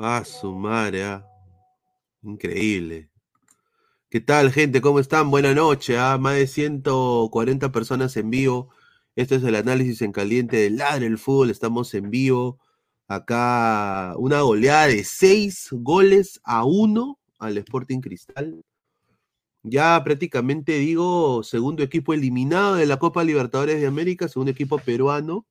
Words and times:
Ah, 0.00 0.24
su 0.24 0.54
madre, 0.54 1.02
ah. 1.04 1.26
Increíble. 2.22 3.10
¿Qué 4.10 4.20
tal, 4.20 4.52
gente? 4.52 4.80
¿Cómo 4.80 5.00
están? 5.00 5.28
Buenas 5.28 5.56
noches. 5.56 5.96
Ah. 5.98 6.18
Más 6.18 6.36
de 6.36 6.46
140 6.46 7.72
personas 7.72 8.16
en 8.16 8.30
vivo. 8.30 8.70
Este 9.16 9.34
es 9.36 9.42
el 9.42 9.56
análisis 9.56 10.00
en 10.02 10.12
caliente 10.12 10.56
de 10.56 10.70
Ladre 10.70 11.06
el 11.06 11.18
Fútbol. 11.18 11.50
Estamos 11.50 11.92
en 11.94 12.10
vivo. 12.10 12.60
Acá 13.08 14.14
una 14.18 14.42
goleada 14.42 14.86
de 14.86 15.02
6 15.02 15.70
goles 15.72 16.40
a 16.44 16.64
1 16.64 17.18
al 17.40 17.58
Sporting 17.58 18.00
Cristal. 18.00 18.64
Ya 19.64 20.00
prácticamente 20.04 20.78
digo, 20.78 21.42
segundo 21.42 21.82
equipo 21.82 22.14
eliminado 22.14 22.76
de 22.76 22.86
la 22.86 22.98
Copa 23.00 23.24
Libertadores 23.24 23.80
de 23.80 23.88
América, 23.88 24.28
segundo 24.28 24.52
equipo 24.52 24.78
peruano. 24.78 25.44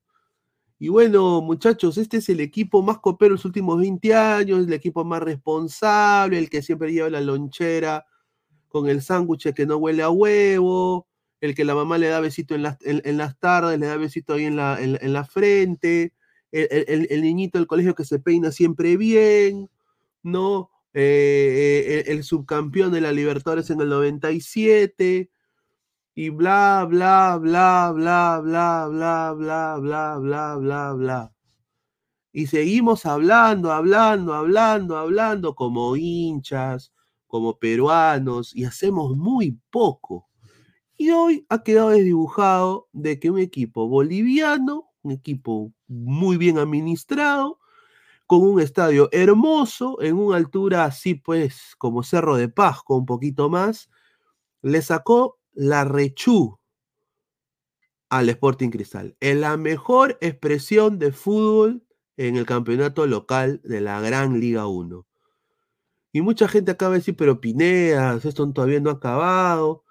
Y 0.80 0.88
bueno, 0.88 1.40
muchachos, 1.42 1.98
este 1.98 2.18
es 2.18 2.28
el 2.28 2.40
equipo 2.40 2.82
más 2.82 2.98
copero 2.98 3.30
de 3.30 3.36
los 3.36 3.44
últimos 3.44 3.78
20 3.80 4.14
años, 4.14 4.66
el 4.66 4.72
equipo 4.72 5.04
más 5.04 5.20
responsable, 5.22 6.38
el 6.38 6.48
que 6.48 6.62
siempre 6.62 6.92
lleva 6.92 7.10
la 7.10 7.20
lonchera 7.20 8.06
con 8.68 8.88
el 8.88 9.02
sándwich 9.02 9.52
que 9.54 9.66
no 9.66 9.76
huele 9.78 10.02
a 10.02 10.10
huevo, 10.10 11.08
el 11.40 11.54
que 11.54 11.64
la 11.64 11.74
mamá 11.74 11.98
le 11.98 12.08
da 12.08 12.20
besito 12.20 12.54
en 12.54 12.62
las, 12.62 12.78
en, 12.82 13.16
las 13.16 13.38
tardes, 13.38 13.78
le 13.78 13.86
da 13.86 13.96
besito 13.96 14.34
ahí 14.34 14.44
en 14.44 14.56
la, 14.56 14.80
en, 14.80 15.12
la 15.12 15.24
frente, 15.24 16.12
el, 16.52 17.22
niñito 17.22 17.58
del 17.58 17.66
colegio 17.66 17.94
que 17.94 18.04
se 18.04 18.20
peina 18.20 18.52
siempre 18.52 18.96
bien, 18.96 19.68
¿no? 20.22 20.70
Eh, 20.94 22.04
el, 22.06 22.24
subcampeón 22.24 22.92
de 22.92 23.00
la 23.00 23.12
Libertadores 23.12 23.70
en 23.70 23.80
el 23.80 23.88
97, 23.88 25.30
y 26.20 26.30
bla, 26.30 26.84
bla, 26.84 27.38
bla, 27.40 27.92
bla, 27.92 28.40
bla, 28.40 28.88
bla, 28.88 29.32
bla, 29.34 29.76
bla, 29.78 30.18
bla, 30.18 30.56
bla, 30.56 30.92
bla. 30.94 31.32
Y 32.32 32.48
seguimos 32.48 33.06
hablando, 33.06 33.70
hablando, 33.70 34.34
hablando, 34.34 34.96
hablando 34.96 35.54
como 35.54 35.94
hinchas, 35.94 36.92
como 37.28 37.60
peruanos, 37.60 38.52
y 38.52 38.64
hacemos 38.64 39.16
muy 39.16 39.60
poco. 39.70 40.28
Y 40.96 41.10
hoy 41.10 41.46
ha 41.50 41.62
quedado 41.62 41.90
desdibujado 41.90 42.88
de 42.92 43.20
que 43.20 43.30
un 43.30 43.38
equipo 43.38 43.86
boliviano, 43.86 44.90
un 45.02 45.12
equipo 45.12 45.72
muy 45.86 46.36
bien 46.36 46.58
administrado, 46.58 47.60
con 48.26 48.42
un 48.42 48.60
estadio 48.60 49.08
hermoso, 49.12 50.02
en 50.02 50.16
una 50.16 50.36
altura 50.36 50.84
así 50.84 51.14
pues 51.14 51.76
como 51.78 52.02
Cerro 52.02 52.36
de 52.36 52.48
Pasco, 52.48 52.96
un 52.96 53.06
poquito 53.06 53.48
más, 53.48 53.88
le 54.62 54.82
sacó 54.82 55.37
la 55.58 55.84
rechú 55.84 56.60
al 58.10 58.28
Sporting 58.28 58.70
Cristal. 58.70 59.16
Es 59.18 59.36
la 59.36 59.56
mejor 59.56 60.16
expresión 60.20 61.00
de 61.00 61.10
fútbol 61.10 61.84
en 62.16 62.36
el 62.36 62.46
campeonato 62.46 63.06
local 63.08 63.60
de 63.64 63.80
la 63.80 64.00
Gran 64.00 64.38
Liga 64.38 64.68
1. 64.68 65.04
Y 66.12 66.20
mucha 66.20 66.46
gente 66.46 66.70
acaba 66.70 66.92
de 66.92 67.00
decir, 67.00 67.16
pero 67.16 67.40
Pineas, 67.40 68.24
esto 68.24 68.50
todavía 68.52 68.78
no 68.78 68.90
ha 68.90 68.94
acabado. 68.94 69.84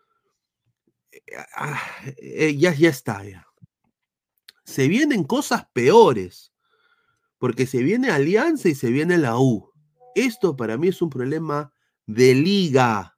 Eh, 1.11 1.21
ah, 1.55 1.81
eh, 2.15 2.55
ya, 2.57 2.73
ya 2.73 2.89
está, 2.89 3.25
ya. 3.25 3.45
Se 4.63 4.87
vienen 4.87 5.25
cosas 5.25 5.67
peores 5.73 6.53
porque 7.39 7.67
se 7.67 7.83
viene 7.83 8.09
Alianza 8.09 8.69
y 8.69 8.75
se 8.75 8.89
viene 8.89 9.17
la 9.17 9.37
U. 9.37 9.73
Esto 10.15 10.55
para 10.55 10.77
mí 10.77 10.87
es 10.87 11.01
un 11.01 11.09
problema 11.09 11.73
de 12.05 12.35
liga. 12.35 13.16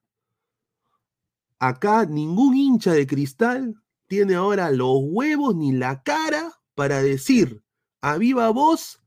Acá 1.60 2.06
ningún 2.06 2.56
hincha 2.56 2.94
de 2.94 3.06
cristal 3.06 3.76
tiene 4.08 4.36
ahora 4.36 4.72
los 4.72 4.98
huevos 5.02 5.56
ni 5.56 5.74
la 5.74 6.02
cara 6.04 6.54
para 6.74 7.04
decir 7.04 7.64
a 8.02 8.18
viva 8.18 8.50
voz, 8.50 9.02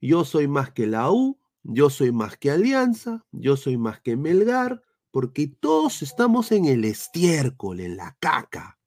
yo 0.00 0.24
soy 0.24 0.46
más 0.46 0.70
que 0.72 0.86
la 0.86 1.10
U, 1.10 1.40
yo 1.64 1.90
soy 1.90 2.12
más 2.12 2.36
que 2.36 2.52
Alianza, 2.52 3.26
yo 3.32 3.56
soy 3.56 3.76
más 3.76 4.00
que 4.00 4.16
Melgar, 4.16 4.82
porque 5.10 5.48
todos 5.48 6.02
estamos 6.02 6.52
en 6.52 6.66
el 6.66 6.84
estiércol, 6.84 7.80
en 7.80 7.96
la 7.96 8.16
caca. 8.20 8.78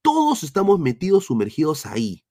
Todos 0.00 0.42
estamos 0.42 0.80
metidos, 0.80 1.26
sumergidos 1.26 1.84
ahí. 1.84 2.24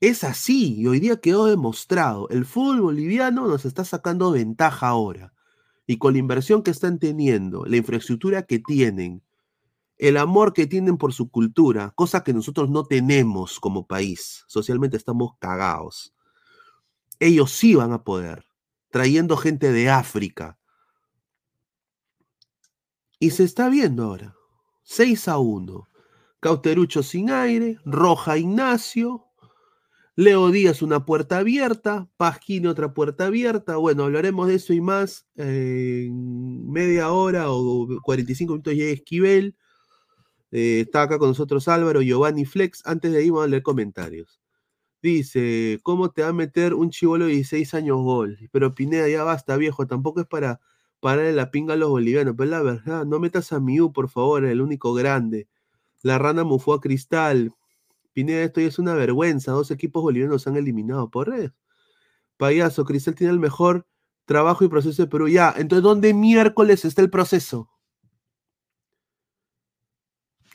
Es 0.00 0.24
así, 0.24 0.76
y 0.80 0.86
hoy 0.86 1.00
día 1.00 1.20
quedó 1.20 1.46
demostrado. 1.46 2.28
El 2.30 2.46
fútbol 2.46 2.80
boliviano 2.80 3.46
nos 3.46 3.64
está 3.64 3.84
sacando 3.84 4.30
ventaja 4.30 4.88
ahora. 4.88 5.34
Y 5.86 5.98
con 5.98 6.14
la 6.14 6.18
inversión 6.18 6.62
que 6.62 6.70
están 6.70 6.98
teniendo, 6.98 7.64
la 7.64 7.76
infraestructura 7.76 8.42
que 8.42 8.58
tienen, 8.58 9.22
el 9.98 10.16
amor 10.16 10.52
que 10.52 10.66
tienen 10.66 10.98
por 10.98 11.12
su 11.12 11.30
cultura, 11.30 11.92
cosa 11.94 12.22
que 12.22 12.34
nosotros 12.34 12.68
no 12.70 12.84
tenemos 12.84 13.60
como 13.60 13.86
país. 13.86 14.44
Socialmente 14.46 14.96
estamos 14.96 15.32
cagados. 15.38 16.14
Ellos 17.18 17.52
sí 17.52 17.74
van 17.74 17.92
a 17.92 18.02
poder, 18.02 18.44
trayendo 18.90 19.36
gente 19.36 19.72
de 19.72 19.88
África. 19.88 20.58
Y 23.18 23.30
se 23.30 23.44
está 23.44 23.68
viendo 23.68 24.04
ahora. 24.04 24.34
6 24.82 25.28
a 25.28 25.38
1. 25.38 25.88
Cauterucho 26.40 27.02
sin 27.02 27.30
aire, 27.30 27.78
Roja 27.84 28.36
Ignacio, 28.36 29.25
Leo 30.18 30.50
Díaz, 30.50 30.80
una 30.80 31.04
puerta 31.04 31.38
abierta. 31.38 32.08
Pasquini, 32.16 32.66
otra 32.68 32.94
puerta 32.94 33.26
abierta. 33.26 33.76
Bueno, 33.76 34.04
hablaremos 34.04 34.48
de 34.48 34.54
eso 34.54 34.72
y 34.72 34.80
más 34.80 35.26
en 35.36 36.70
media 36.70 37.10
hora 37.12 37.50
o 37.50 37.86
45 38.02 38.54
minutos 38.54 38.74
ya 38.74 38.84
Esquivel. 38.86 39.54
Eh, 40.52 40.80
está 40.86 41.02
acá 41.02 41.18
con 41.18 41.28
nosotros 41.28 41.68
Álvaro, 41.68 42.00
Giovanni 42.00 42.46
Flex. 42.46 42.82
Antes 42.86 43.12
de 43.12 43.18
ahí 43.18 43.28
vamos 43.28 43.44
a 43.44 43.48
leer 43.48 43.62
comentarios. 43.62 44.40
Dice, 45.02 45.80
¿cómo 45.82 46.10
te 46.10 46.22
va 46.22 46.28
a 46.28 46.32
meter 46.32 46.74
un 46.74 46.90
chivolo 46.90 47.26
de 47.26 47.32
16 47.32 47.74
años 47.74 47.98
gol? 47.98 48.38
Pero 48.52 48.74
Pineda, 48.74 49.08
ya 49.08 49.22
basta, 49.24 49.56
viejo. 49.58 49.86
Tampoco 49.86 50.20
es 50.22 50.26
para 50.26 50.60
pararle 51.00 51.34
la 51.34 51.50
pinga 51.50 51.74
a 51.74 51.76
los 51.76 51.90
bolivianos. 51.90 52.34
Pero 52.38 52.50
la 52.50 52.62
verdad, 52.62 53.04
no 53.04 53.20
metas 53.20 53.52
a 53.52 53.60
Miu, 53.60 53.92
por 53.92 54.08
favor, 54.08 54.46
el 54.46 54.62
único 54.62 54.94
grande. 54.94 55.48
La 56.02 56.18
rana 56.18 56.44
mufó 56.44 56.74
a 56.74 56.80
Cristal. 56.80 57.52
Pineda, 58.16 58.44
esto 58.44 58.62
ya 58.62 58.68
es 58.68 58.78
una 58.78 58.94
vergüenza. 58.94 59.52
Dos 59.52 59.70
equipos 59.70 60.02
bolivianos 60.02 60.46
han 60.46 60.56
eliminado 60.56 61.10
por 61.10 61.28
red. 61.28 61.52
Payaso, 62.38 62.86
Cristal 62.86 63.14
tiene 63.14 63.30
el 63.34 63.38
mejor 63.38 63.86
trabajo 64.24 64.64
y 64.64 64.68
proceso 64.68 65.02
de 65.02 65.08
Perú. 65.08 65.28
Ya, 65.28 65.52
entonces, 65.54 65.82
¿dónde 65.82 66.14
miércoles 66.14 66.86
está 66.86 67.02
el 67.02 67.10
proceso? 67.10 67.68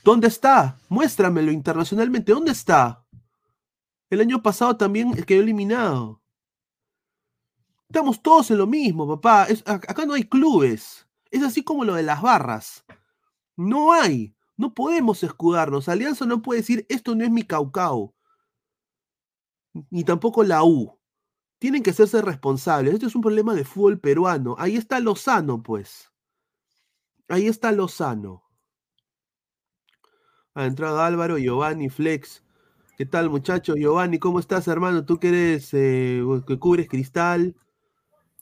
¿Dónde 0.03 0.27
está? 0.27 0.79
Muéstramelo 0.89 1.51
internacionalmente. 1.51 2.31
¿Dónde 2.31 2.51
está? 2.51 3.05
El 4.09 4.21
año 4.21 4.41
pasado 4.41 4.75
también 4.75 5.13
quedó 5.13 5.43
eliminado. 5.43 6.19
Estamos 7.87 8.23
todos 8.23 8.49
en 8.49 8.57
lo 8.57 8.65
mismo, 8.65 9.07
papá. 9.07 9.47
acá 9.67 10.07
no 10.07 10.15
hay 10.15 10.23
clubes. 10.23 11.07
Es 11.29 11.43
así 11.43 11.63
como 11.63 11.85
lo 11.85 11.93
de 11.93 12.01
las 12.01 12.23
barras. 12.23 12.83
No 13.55 13.93
hay. 13.93 14.35
No 14.61 14.75
podemos 14.75 15.23
escudarnos. 15.23 15.89
Alianza 15.89 16.27
no 16.27 16.43
puede 16.43 16.59
decir, 16.59 16.85
esto 16.87 17.15
no 17.15 17.23
es 17.23 17.31
mi 17.31 17.41
caucao. 17.41 18.13
Ni 19.89 20.03
tampoco 20.03 20.43
la 20.43 20.63
U. 20.63 20.99
Tienen 21.57 21.81
que 21.81 21.89
hacerse 21.89 22.21
responsables. 22.21 22.93
Esto 22.93 23.07
es 23.07 23.15
un 23.15 23.23
problema 23.23 23.55
de 23.55 23.63
fútbol 23.63 23.99
peruano. 23.99 24.55
Ahí 24.59 24.75
está 24.75 24.99
Lozano, 24.99 25.63
pues. 25.63 26.11
Ahí 27.27 27.47
está 27.47 27.71
Lozano. 27.71 28.43
Ha 30.53 30.67
entrado 30.67 31.01
Álvaro, 31.01 31.39
Giovanni, 31.39 31.89
Flex. 31.89 32.43
¿Qué 32.99 33.07
tal, 33.07 33.31
muchachos? 33.31 33.77
Giovanni, 33.79 34.19
¿cómo 34.19 34.39
estás, 34.39 34.67
hermano? 34.67 35.05
Tú 35.05 35.17
que 35.19 35.29
eres, 35.29 35.73
eh, 35.73 36.21
que 36.45 36.59
cubres 36.59 36.87
cristal. 36.87 37.55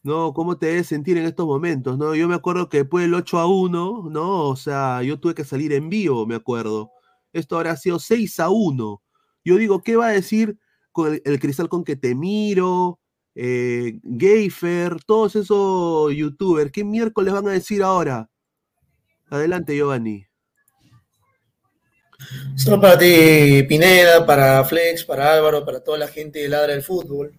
¿No? 0.03 0.33
¿Cómo 0.33 0.57
te 0.57 0.67
debes 0.67 0.87
sentir 0.87 1.17
en 1.17 1.25
estos 1.25 1.45
momentos, 1.45 1.97
no? 1.97 2.15
Yo 2.15 2.27
me 2.27 2.35
acuerdo 2.35 2.69
que 2.69 2.79
después 2.79 3.03
del 3.05 3.13
8 3.13 3.39
a 3.39 3.47
1, 3.47 4.09
¿no? 4.09 4.43
O 4.47 4.55
sea, 4.55 5.03
yo 5.03 5.19
tuve 5.19 5.35
que 5.35 5.43
salir 5.43 5.73
en 5.73 5.89
vivo, 5.89 6.25
me 6.25 6.35
acuerdo. 6.35 6.91
Esto 7.33 7.57
ahora 7.57 7.71
ha 7.71 7.77
sido 7.77 7.99
6 7.99 8.39
a 8.39 8.49
1. 8.49 9.01
Yo 9.45 9.57
digo, 9.57 9.81
¿qué 9.83 9.95
va 9.95 10.07
a 10.07 10.11
decir 10.11 10.57
con 10.91 11.19
el, 11.23 11.39
cristal 11.39 11.69
con 11.69 11.83
que 11.83 11.95
te 11.95 12.15
miro? 12.15 12.99
Eh, 13.35 13.99
Gayfer, 14.03 15.03
todos 15.05 15.35
esos 15.35 16.13
youtubers, 16.13 16.71
¿qué 16.71 16.83
miércoles 16.83 17.33
van 17.33 17.47
a 17.47 17.51
decir 17.51 17.83
ahora? 17.83 18.29
Adelante, 19.29 19.75
Giovanni. 19.75 20.25
Solo 22.55 22.81
para 22.81 22.97
ti, 22.97 23.63
Pineda, 23.67 24.25
para 24.25 24.63
Flex, 24.65 25.05
para 25.05 25.33
Álvaro, 25.33 25.63
para 25.63 25.81
toda 25.81 25.97
la 25.97 26.07
gente 26.07 26.39
de 26.39 26.49
Ladra 26.49 26.73
del 26.73 26.83
Fútbol. 26.83 27.31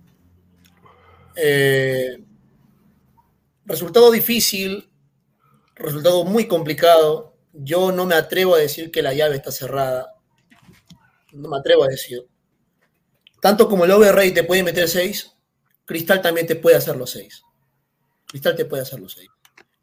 Eh, 1.37 2.25
Resultado 3.65 4.11
difícil, 4.11 4.91
resultado 5.75 6.25
muy 6.25 6.47
complicado. 6.49 7.35
Yo 7.53 7.93
no 7.93 8.07
me 8.07 8.15
atrevo 8.15 8.55
a 8.55 8.59
decir 8.59 8.91
que 8.91 9.03
la 9.03 9.12
llave 9.12 9.37
está 9.37 9.51
cerrada. 9.51 10.15
No 11.33 11.49
me 11.49 11.59
atrevo 11.59 11.85
a 11.85 11.89
decir. 11.89 12.27
Tanto 13.41 13.69
como 13.69 13.85
el 13.85 13.91
Overray 13.91 14.33
te 14.33 14.45
puede 14.45 14.62
meter 14.62 14.89
6, 14.89 15.33
Cristal 15.85 16.21
también 16.21 16.47
te 16.47 16.57
puede 16.57 16.77
hacer 16.77 16.97
los 16.97 17.11
6. 17.11 17.43
Cristal 18.27 18.55
te 18.55 18.65
puede 18.65 18.83
hacer 18.83 19.01
los 19.01 19.12
6. 19.12 19.29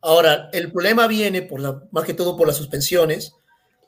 Ahora, 0.01 0.49
el 0.53 0.71
problema 0.71 1.07
viene 1.07 1.41
por 1.41 1.91
más 1.91 2.05
que 2.05 2.13
todo 2.13 2.37
por 2.37 2.47
las 2.47 2.55
suspensiones, 2.55 3.33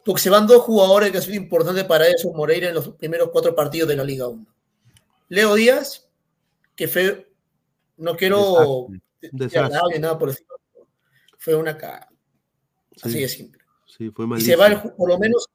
porque 0.04 0.22
se 0.22 0.30
van 0.30 0.48
dos 0.48 0.64
jugadores 0.64 1.12
que 1.12 1.22
sido 1.22 1.36
importantes 1.36 1.84
para 1.84 2.08
eso, 2.08 2.34
Moreira 2.34 2.70
en 2.70 2.76
los 2.76 2.90
primeros 2.90 3.30
cuatro 3.32 3.56
partidos 3.56 3.90
de 3.90 3.96
la 3.96 4.04
Liga 4.04 4.28
1. 4.28 4.46
Leo 5.30 5.56
Díaz, 5.56 6.10
que 6.76 6.88
fue 6.88 7.32
No 7.98 8.16
quiero 8.16 8.88
nada 10.00 10.18
por. 10.18 10.33
Fue 11.38 11.56
una 11.56 11.77
cagada. 11.77 12.10
Así 13.01 13.19
de 13.19 13.30
simple. 13.30 13.62
Sí, 13.86 14.10
fue 14.12 14.25
y 14.38 14.42
se 14.42 14.56
va, 14.56 14.81
por 14.81 15.10
lo 15.10 15.18
menos, 15.18 15.48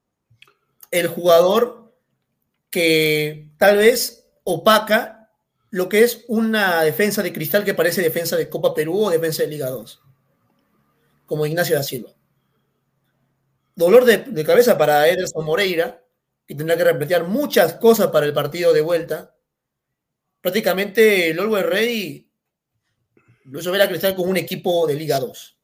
el 0.91 1.09
jugador 1.09 1.95
que 2.71 3.51
tal 3.59 3.77
vez 3.77 4.27
opaca 4.45 5.31
lo 5.71 5.89
que 5.89 6.03
es 6.03 6.25
una 6.29 6.83
defensa 6.83 7.23
de 7.23 7.33
cristal 7.33 7.65
que 7.65 7.75
parece 7.75 8.01
defensa 8.01 8.37
de 8.37 8.49
Copa 8.49 8.75
Perú 8.75 9.05
o 9.05 9.11
defensa 9.11 9.43
de 9.43 9.49
Liga 9.49 9.69
2, 9.71 10.03
como 11.27 11.47
Ignacio 11.47 11.75
da 11.77 11.83
Silva. 11.83 12.11
Dolor 13.75 14.05
de, 14.05 14.45
cabeza 14.45 14.79
para 14.79 15.09
Ederson 15.09 15.45
Moreira, 15.45 16.05
que 16.47 16.55
tendrá 16.55 16.77
que 16.77 16.85
replantear 16.85 17.25
muchas 17.25 17.75
cosas 17.75 18.09
para 18.09 18.27
el 18.27 18.33
partido 18.33 18.73
de 18.73 18.83
vuelta. 18.83 19.35
Prácticamente 20.41 21.31
el 21.31 21.41
Always 21.41 21.67
Ready 21.67 22.31
lo 23.45 23.61
hizo 23.61 23.71
ver 23.71 23.83
a 23.83 23.89
Cristal 23.89 24.15
con 24.15 24.29
un 24.29 24.37
equipo 24.37 24.87
de 24.87 24.95
Liga 24.95 25.21
2 25.21 25.57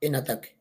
en 0.00 0.14
ataque. 0.16 0.58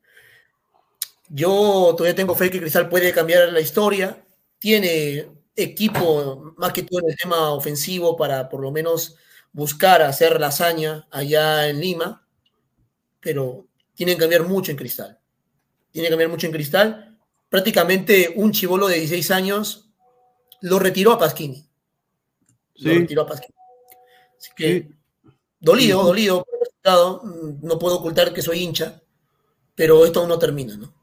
Yo 1.29 1.93
todavía 1.97 2.15
tengo 2.15 2.35
fe 2.35 2.49
que 2.49 2.59
Cristal 2.59 2.89
puede 2.89 3.11
cambiar 3.11 3.51
la 3.51 3.59
historia. 3.59 4.23
Tiene 4.59 5.27
equipo, 5.55 6.53
más 6.57 6.71
que 6.71 6.83
todo 6.83 6.99
en 7.01 7.11
el 7.11 7.17
tema 7.17 7.51
ofensivo, 7.51 8.15
para 8.15 8.47
por 8.47 8.61
lo 8.61 8.71
menos 8.71 9.15
buscar 9.51 10.01
hacer 10.01 10.39
la 10.39 10.47
hazaña 10.47 11.07
allá 11.11 11.67
en 11.67 11.79
Lima. 11.79 12.27
Pero 13.19 13.67
tienen 13.93 14.15
que 14.15 14.21
cambiar 14.21 14.43
mucho 14.43 14.71
en 14.71 14.77
Cristal. 14.77 15.19
Tiene 15.91 16.07
que 16.07 16.11
cambiar 16.11 16.29
mucho 16.29 16.47
en 16.47 16.53
Cristal. 16.53 17.17
Prácticamente 17.49 18.33
un 18.35 18.51
chivolo 18.51 18.87
de 18.87 18.95
16 18.95 19.31
años 19.31 19.89
lo 20.61 20.79
retiró 20.79 21.11
a 21.11 21.19
Pasquini. 21.19 21.67
Lo 22.75 22.93
retiró 22.93 23.23
a 23.23 23.27
Pasquini. 23.27 23.55
Así 24.37 24.51
que, 24.55 24.96
dolido, 25.67 26.03
dolido 26.03 26.45
No 27.61 27.79
puedo 27.79 27.97
ocultar 27.97 28.33
que 28.33 28.41
soy 28.41 28.59
hincha, 28.59 29.01
pero 29.75 30.05
esto 30.05 30.21
aún 30.21 30.29
no 30.29 30.39
termina, 30.39 30.77
¿no? 30.77 30.93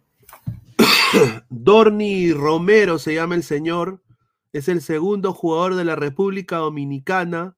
Dorni 1.48 2.32
Romero 2.32 2.98
se 2.98 3.14
llama 3.14 3.34
el 3.34 3.42
señor. 3.42 4.02
Es 4.52 4.68
el 4.68 4.82
segundo 4.82 5.32
jugador 5.32 5.74
de 5.74 5.84
la 5.84 5.96
República 5.96 6.58
Dominicana 6.58 7.56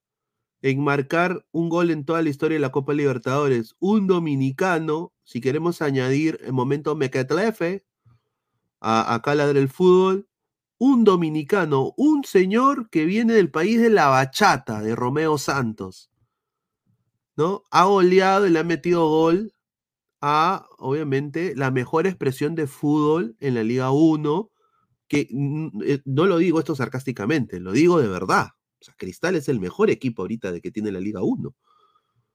en 0.63 0.83
marcar 0.83 1.45
un 1.53 1.69
gol 1.69 1.91
en 1.91 2.05
toda 2.05 2.23
la 2.23 2.31
historia 2.31 2.57
de 2.57 2.61
la 2.61 2.73
Copa 2.73 2.93
Libertadores. 2.93 3.77
Un 3.79 4.07
dominicano, 4.07 5.13
si 5.23 5.41
queremos 5.41 5.83
añadir 5.83 6.41
el 6.43 6.53
momento 6.53 6.97
Mequetlefe, 6.97 7.85
a, 8.81 9.15
acá 9.15 9.35
ladra 9.35 9.59
el 9.59 9.69
fútbol, 9.69 10.27
un 10.79 11.05
dominicano, 11.05 11.95
un 11.97 12.25
señor 12.25 12.91
que 12.91 13.05
viene 13.05 13.35
del 13.35 13.51
país 13.51 13.81
de 13.81 13.91
la 13.91 14.09
bachata, 14.09 14.81
de 14.81 14.95
Romeo 14.95 15.39
Santos, 15.39 16.11
¿no? 17.37 17.65
Ha 17.71 17.85
goleado 17.85 18.47
y 18.47 18.51
le 18.51 18.59
ha 18.61 18.65
metido 18.65 19.09
gol 19.09 19.53
a, 20.21 20.67
obviamente, 20.79 21.55
la 21.57 21.71
mejor 21.71 22.07
expresión 22.07 22.55
de 22.55 22.67
fútbol 22.67 23.37
en 23.41 23.55
la 23.55 23.63
Liga 23.65 23.91
1, 23.93 24.51
que 25.09 25.29
eh, 25.87 26.01
no 26.05 26.27
lo 26.27 26.39
digo 26.39 26.59
esto 26.61 26.75
sarcásticamente, 26.77 27.61
lo 27.61 27.73
digo 27.73 28.01
de 28.01 28.09
verdad. 28.09 28.49
O 28.81 28.85
sea, 28.85 28.95
Cristal 28.99 29.37
es 29.37 29.49
el 29.49 29.61
mejor 29.61 29.91
equipo 29.91 30.23
ahorita 30.23 30.53
de 30.53 30.61
que 30.61 30.71
tiene 30.73 30.93
la 30.93 31.01
Liga 31.01 31.23
1. 31.23 31.49
O 31.51 31.57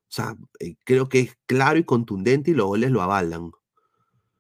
sea, 0.09 0.35
eh, 0.59 0.75
creo 0.85 1.09
que 1.09 1.21
es 1.21 1.37
claro 1.45 1.79
y 1.79 1.83
contundente 1.85 2.51
y 2.51 2.53
los 2.55 2.67
goles 2.67 2.91
lo 2.91 3.01
avalan. 3.01 3.51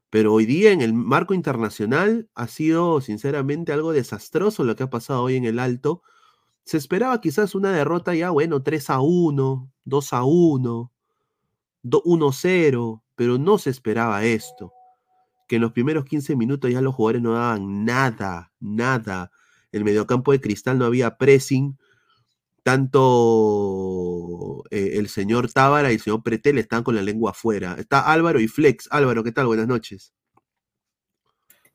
Pero 0.09 0.33
hoy 0.33 0.45
día 0.45 0.73
en 0.73 0.81
el 0.81 0.93
marco 0.93 1.33
internacional 1.33 2.29
ha 2.35 2.47
sido 2.47 2.99
sinceramente 2.99 3.71
algo 3.71 3.93
desastroso 3.93 4.65
lo 4.65 4.75
que 4.75 4.83
ha 4.83 4.89
pasado 4.89 5.23
hoy 5.23 5.37
en 5.37 5.45
el 5.45 5.57
Alto. 5.57 6.03
Se 6.63 6.77
esperaba 6.77 7.19
quizás 7.21 7.55
una 7.55 7.71
derrota 7.71 8.13
ya, 8.15 8.29
bueno, 8.29 8.61
3 8.61 8.89
a 8.91 9.01
1, 9.01 9.71
2 9.83 10.13
a 10.13 10.23
1, 10.23 10.91
1-0, 11.83 13.01
pero 13.15 13.37
no 13.37 13.57
se 13.57 13.69
esperaba 13.69 14.23
esto. 14.23 14.73
Que 15.47 15.57
en 15.57 15.63
los 15.63 15.73
primeros 15.73 16.05
15 16.05 16.35
minutos 16.35 16.71
ya 16.71 16.81
los 16.81 16.95
jugadores 16.95 17.21
no 17.21 17.33
daban 17.33 17.85
nada, 17.85 18.51
nada. 18.59 19.31
El 19.71 19.83
mediocampo 19.83 20.31
de 20.31 20.41
Cristal 20.41 20.77
no 20.77 20.85
había 20.85 21.17
pressing. 21.17 21.77
Tanto 22.63 24.63
eh, 24.69 24.99
el 24.99 25.09
señor 25.09 25.51
Tábara 25.51 25.91
y 25.91 25.95
el 25.95 26.01
señor 26.01 26.21
Pretel 26.23 26.59
están 26.59 26.83
con 26.83 26.95
la 26.95 27.01
lengua 27.01 27.31
afuera. 27.31 27.75
Está 27.79 28.11
Álvaro 28.11 28.39
y 28.39 28.47
Flex. 28.47 28.87
Álvaro, 28.91 29.23
¿qué 29.23 29.31
tal? 29.31 29.47
Buenas 29.47 29.67
noches. 29.67 30.13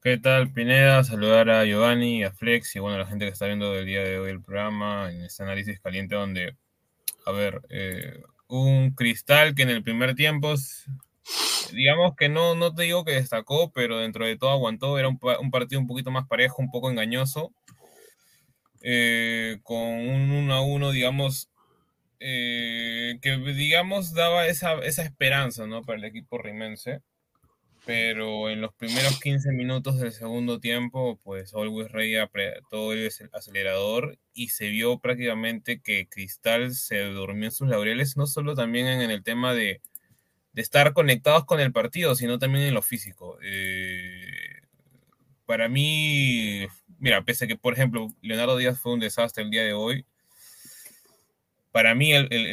¿Qué 0.06 0.18
tal, 0.18 0.52
Pineda? 0.52 1.02
Saludar 1.02 1.50
a 1.50 1.64
Giovanni, 1.64 2.22
a 2.22 2.30
Flex 2.30 2.76
y 2.76 2.78
bueno, 2.78 2.94
a 2.94 3.00
la 3.00 3.06
gente 3.06 3.24
que 3.24 3.32
está 3.32 3.46
viendo 3.46 3.74
el 3.74 3.86
día 3.86 4.04
de 4.04 4.20
hoy 4.20 4.30
el 4.30 4.40
programa 4.40 5.10
en 5.10 5.22
este 5.22 5.42
análisis 5.42 5.80
caliente 5.80 6.14
donde, 6.14 6.54
a 7.24 7.32
ver, 7.32 7.60
eh, 7.70 8.22
un 8.46 8.92
cristal 8.92 9.56
que 9.56 9.62
en 9.62 9.70
el 9.70 9.82
primer 9.82 10.14
tiempo 10.14 10.54
digamos 11.72 12.14
que 12.14 12.28
no, 12.28 12.54
no 12.54 12.72
te 12.72 12.84
digo 12.84 13.04
que 13.04 13.14
destacó, 13.14 13.72
pero 13.72 13.98
dentro 13.98 14.24
de 14.24 14.36
todo 14.36 14.50
aguantó. 14.50 14.96
Era 14.96 15.08
un, 15.08 15.18
partido 15.50 15.80
un 15.80 15.88
poquito 15.88 16.12
más 16.12 16.28
parejo, 16.28 16.62
un 16.62 16.70
poco 16.70 16.88
engañoso. 16.88 17.50
Eh, 18.82 19.58
con 19.64 19.76
un 19.76 20.30
1 20.30 20.54
a 20.54 20.60
1, 20.60 20.92
digamos, 20.92 21.50
eh, 22.20 23.18
que 23.20 23.38
digamos 23.38 24.14
daba 24.14 24.46
esa, 24.46 24.74
esa 24.84 25.02
esperanza 25.02 25.66
¿no? 25.66 25.82
para 25.82 25.98
el 25.98 26.04
equipo 26.04 26.38
rimense. 26.38 27.02
Pero 27.86 28.50
en 28.50 28.60
los 28.60 28.74
primeros 28.74 29.20
15 29.20 29.52
minutos 29.52 30.00
del 30.00 30.10
segundo 30.10 30.58
tiempo, 30.58 31.20
pues 31.22 31.54
Always 31.54 31.92
Rey 31.92 32.16
apretó 32.16 32.92
el 32.92 33.08
acelerador 33.32 34.18
y 34.34 34.48
se 34.48 34.68
vio 34.68 34.98
prácticamente 34.98 35.80
que 35.80 36.08
Cristal 36.08 36.74
se 36.74 37.04
durmió 37.04 37.44
en 37.44 37.52
sus 37.52 37.68
laureles, 37.68 38.16
no 38.16 38.26
solo 38.26 38.56
también 38.56 38.88
en 38.88 39.10
el 39.12 39.22
tema 39.22 39.54
de, 39.54 39.80
de 40.52 40.62
estar 40.62 40.94
conectados 40.94 41.44
con 41.44 41.60
el 41.60 41.72
partido, 41.72 42.16
sino 42.16 42.40
también 42.40 42.64
en 42.64 42.74
lo 42.74 42.82
físico. 42.82 43.38
Eh, 43.40 44.62
para 45.46 45.68
mí, 45.68 46.66
mira, 46.98 47.22
pese 47.24 47.44
a 47.44 47.48
que, 47.48 47.56
por 47.56 47.72
ejemplo, 47.72 48.08
Leonardo 48.20 48.56
Díaz 48.56 48.80
fue 48.80 48.94
un 48.94 49.00
desastre 49.00 49.44
el 49.44 49.50
día 49.50 49.62
de 49.62 49.74
hoy, 49.74 50.04
para 51.70 51.94
mí 51.94 52.10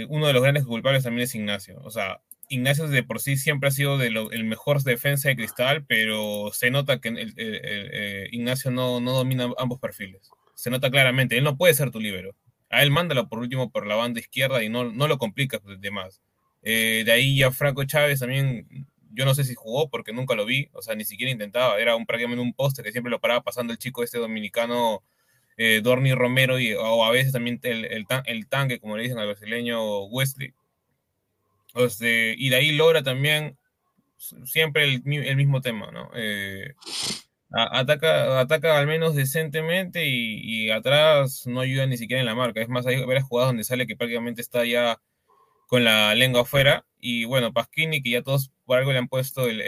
uno 0.09 0.27
de 0.27 0.33
los 0.33 0.44
grandes 0.44 0.65
culpables 0.65 1.06
también 1.06 1.24
es 1.24 1.33
Ignacio. 1.33 1.79
O 1.86 1.91
sea, 1.91 2.19
Ignacio 2.53 2.88
de 2.88 3.03
por 3.03 3.19
sí 3.19 3.35
siempre 3.35 3.69
ha 3.69 3.71
sido 3.71 4.01
el 4.01 4.44
mejor 4.44 4.83
defensa 4.83 5.29
de 5.29 5.35
cristal, 5.35 5.85
pero 5.85 6.51
se 6.53 6.69
nota 6.69 7.00
que 7.00 7.33
eh, 7.38 8.27
Ignacio 8.31 8.69
no, 8.69 9.00
no, 9.01 9.13
domina 9.13 9.50
ambos 9.57 9.79
perfiles. 9.79 10.29
Se 10.53 10.69
nota 10.69 10.91
claramente, 10.91 11.38
él 11.38 11.44
no 11.44 11.57
puede 11.57 11.73
ser 11.73 11.89
tu 11.89 12.00
líbero. 12.00 12.35
A 12.69 12.83
él 12.83 12.91
mándalo 12.91 13.27
por 13.27 13.39
último 13.39 13.72
por 13.72 13.88
la 13.88 13.95
banda 13.95 14.19
izquierda 14.19 14.63
y 14.63 14.69
no, 14.69 14.83
no 14.91 15.07
lo 15.07 15.17
complicas 15.17 15.62
de 15.65 15.91
más. 15.91 16.22
Eh, 16.62 17.03
de 17.05 17.12
ahí 17.12 17.38
ya 17.38 17.51
Franco 17.51 17.83
Chávez 17.86 18.19
también, 18.19 18.67
yo 19.12 19.25
no 19.25 19.33
sé 19.33 19.43
si 19.43 19.55
jugó 19.55 19.89
porque 19.89 20.13
nunca 20.13 20.36
lo 20.36 20.45
vi, 20.45 20.69
o 20.74 20.81
sea, 20.81 20.95
ni 20.95 21.05
siquiera 21.05 21.31
intentaba, 21.31 21.79
era 21.79 21.95
un, 21.95 22.05
prácticamente 22.05 22.41
un 22.41 22.53
poste 22.53 22.83
que 22.83 22.91
siempre 22.91 23.12
lo 23.12 23.19
paraba 23.19 23.41
pasando 23.43 23.74
el 23.74 23.79
chico 23.79 24.03
este 24.03 24.19
dominicano 24.19 25.03
eh, 25.57 25.81
Dorni 25.83 26.13
Romero 26.13 26.60
y, 26.60 26.74
o 26.74 27.03
a 27.03 27.12
veces 27.12 27.33
también 27.33 27.60
el, 27.63 27.86
el, 27.86 28.48
tanque, 28.48 28.79
como 28.79 28.95
le 28.95 29.03
dicen 29.03 29.17
al 29.17 29.27
brasileño 29.27 30.05
Wesley. 30.05 30.53
Y 31.75 32.50
de 32.50 32.56
ahí 32.56 32.72
logra 32.72 33.03
también 33.03 33.58
siempre 34.46 34.86
el, 34.86 35.03
mismo 35.36 35.62
tema, 35.62 35.92
¿no? 35.92 36.10
Eh, 36.15 36.74
ataca, 37.51 38.39
ataca 38.39 38.80
al 38.80 38.88
menos 38.88 39.15
decentemente 39.15 40.06
y, 40.08 40.70
atrás 40.72 41.46
no 41.46 41.62
ayuda 41.62 41.86
ni 41.86 41.98
siquiera 41.98 42.22
en 42.22 42.25
la 42.25 42.36
marca. 42.36 42.62
Es 42.62 42.70
más, 42.70 42.86
hay 42.88 43.03
varias 43.06 43.25
jugadas 43.25 43.50
donde 43.50 43.63
sale 43.63 43.88
que 43.88 43.96
prácticamente 43.96 44.42
está 44.42 44.65
ya 44.65 45.00
con 45.68 45.84
la 45.84 46.15
lengua 46.15 46.42
afuera. 46.42 46.86
Y 47.00 47.25
bueno, 47.25 47.53
Pasquini, 47.53 48.01
que 48.01 48.12
ya 48.12 48.22
todos 48.24 48.51
por 48.65 48.77
algo 48.77 48.92
le 48.92 49.00
han 49.00 49.08
puesto 49.08 49.48
el, 49.48 49.62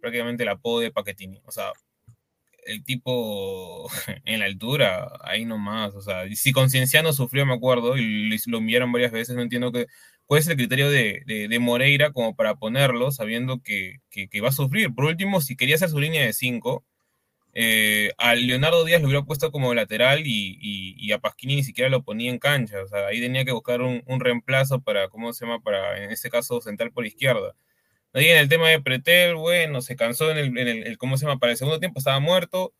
prácticamente 0.00 0.42
el 0.44 0.48
apodo 0.48 0.80
de 0.80 0.90
Paquetini. 0.90 1.40
O 1.44 1.52
sea, 1.52 1.72
el 2.66 2.84
tipo 2.84 3.88
en 4.24 4.40
la 4.40 4.46
altura, 4.46 5.08
ahí 5.22 5.44
nomás. 5.44 5.94
O 5.94 6.02
sea, 6.02 6.24
si 6.34 6.52
Concienciano 6.52 7.12
sufrió, 7.12 7.46
me 7.46 7.54
acuerdo, 7.54 7.96
y 7.96 8.36
lo 8.46 8.58
enviaron 8.58 8.92
varias 8.92 9.12
veces, 9.12 9.36
no 9.36 9.42
entiendo 9.42 9.72
que, 9.72 9.86
cuál 10.26 10.40
es 10.40 10.48
el 10.48 10.56
criterio 10.56 10.90
de, 10.90 11.22
de, 11.26 11.58
Moreira 11.58 12.12
como 12.12 12.34
para 12.36 12.56
ponerlo, 12.56 13.12
sabiendo 13.12 13.62
que, 13.62 14.00
que, 14.10 14.40
va 14.40 14.48
a 14.48 14.52
sufrir. 14.52 14.94
Por 14.94 15.06
último, 15.06 15.40
si 15.40 15.56
quería 15.56 15.76
hacer 15.76 15.88
su 15.88 16.00
línea 16.00 16.24
de 16.26 16.32
5, 16.32 16.84
eh, 17.54 18.12
a 18.18 18.34
Leonardo 18.34 18.84
Díaz 18.84 19.00
lo 19.00 19.08
hubiera 19.08 19.24
puesto 19.24 19.50
como 19.52 19.72
lateral 19.74 20.22
y, 20.26 21.10
a 21.12 21.18
Pasquini 21.20 21.56
ni 21.56 21.64
siquiera 21.64 21.88
lo 21.90 22.02
ponía 22.02 22.30
en 22.30 22.38
cancha. 22.38 22.82
O 22.82 22.88
sea, 22.88 23.06
ahí 23.06 23.20
tenía 23.20 23.44
que 23.44 23.52
buscar 23.52 23.80
un, 23.82 24.02
reemplazo 24.20 24.82
para, 24.82 25.08
¿cómo 25.08 25.32
se 25.32 25.46
llama? 25.46 25.62
Para, 25.62 26.02
en 26.04 26.10
este 26.10 26.30
caso, 26.30 26.60
central 26.60 26.92
por 26.92 27.06
izquierda. 27.06 27.54
Ahí 28.12 28.28
en 28.28 28.38
el 28.38 28.48
tema 28.48 28.68
de 28.70 28.80
Pretel, 28.80 29.36
bueno, 29.36 29.82
se 29.82 29.96
cansó 29.96 30.30
en 30.30 30.38
el, 30.38 30.58
en 30.58 30.68
el, 30.86 30.98
¿cómo 30.98 31.16
se 31.18 31.26
llama? 31.26 31.38
Para 31.38 31.52
el 31.52 31.58
segundo 31.58 31.80
tiempo 31.80 31.98
estaba 32.00 32.20
muerto. 32.20 32.74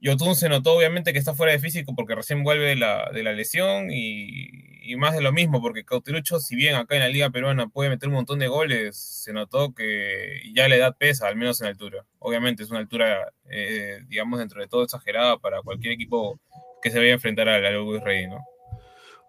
Yotun 0.00 0.34
se 0.34 0.48
notó 0.48 0.74
obviamente 0.74 1.12
que 1.12 1.18
está 1.18 1.34
fuera 1.34 1.52
de 1.52 1.58
físico 1.58 1.94
porque 1.94 2.14
recién 2.14 2.42
vuelve 2.42 2.74
la, 2.76 3.10
de 3.12 3.22
la 3.22 3.32
lesión 3.32 3.90
y, 3.90 4.69
y 4.90 4.96
más 4.96 5.14
de 5.14 5.20
lo 5.20 5.32
mismo, 5.32 5.60
porque 5.60 5.84
Cauterucho, 5.84 6.40
si 6.40 6.56
bien 6.56 6.74
acá 6.74 6.96
en 6.96 7.02
la 7.02 7.08
Liga 7.08 7.30
Peruana 7.30 7.68
puede 7.68 7.90
meter 7.90 8.08
un 8.08 8.16
montón 8.16 8.40
de 8.40 8.48
goles, 8.48 8.96
se 8.96 9.32
notó 9.32 9.72
que 9.72 10.42
ya 10.52 10.68
la 10.68 10.76
edad 10.76 10.96
pesa, 10.98 11.28
al 11.28 11.36
menos 11.36 11.60
en 11.60 11.68
altura. 11.68 12.04
Obviamente 12.18 12.64
es 12.64 12.70
una 12.70 12.80
altura, 12.80 13.32
eh, 13.50 14.00
digamos, 14.08 14.40
dentro 14.40 14.60
de 14.60 14.66
todo 14.66 14.82
exagerada 14.82 15.38
para 15.38 15.62
cualquier 15.62 15.92
equipo 15.92 16.40
que 16.82 16.90
se 16.90 16.98
vaya 16.98 17.10
a 17.10 17.14
enfrentar 17.14 17.48
al 17.48 17.64
Always 17.64 18.02
Ready, 18.02 18.26
¿no? 18.26 18.44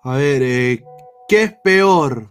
A 0.04 0.18
ver, 0.18 0.42
eh, 0.42 0.84
¿Qué 1.32 1.44
es 1.44 1.54
peor? 1.64 2.30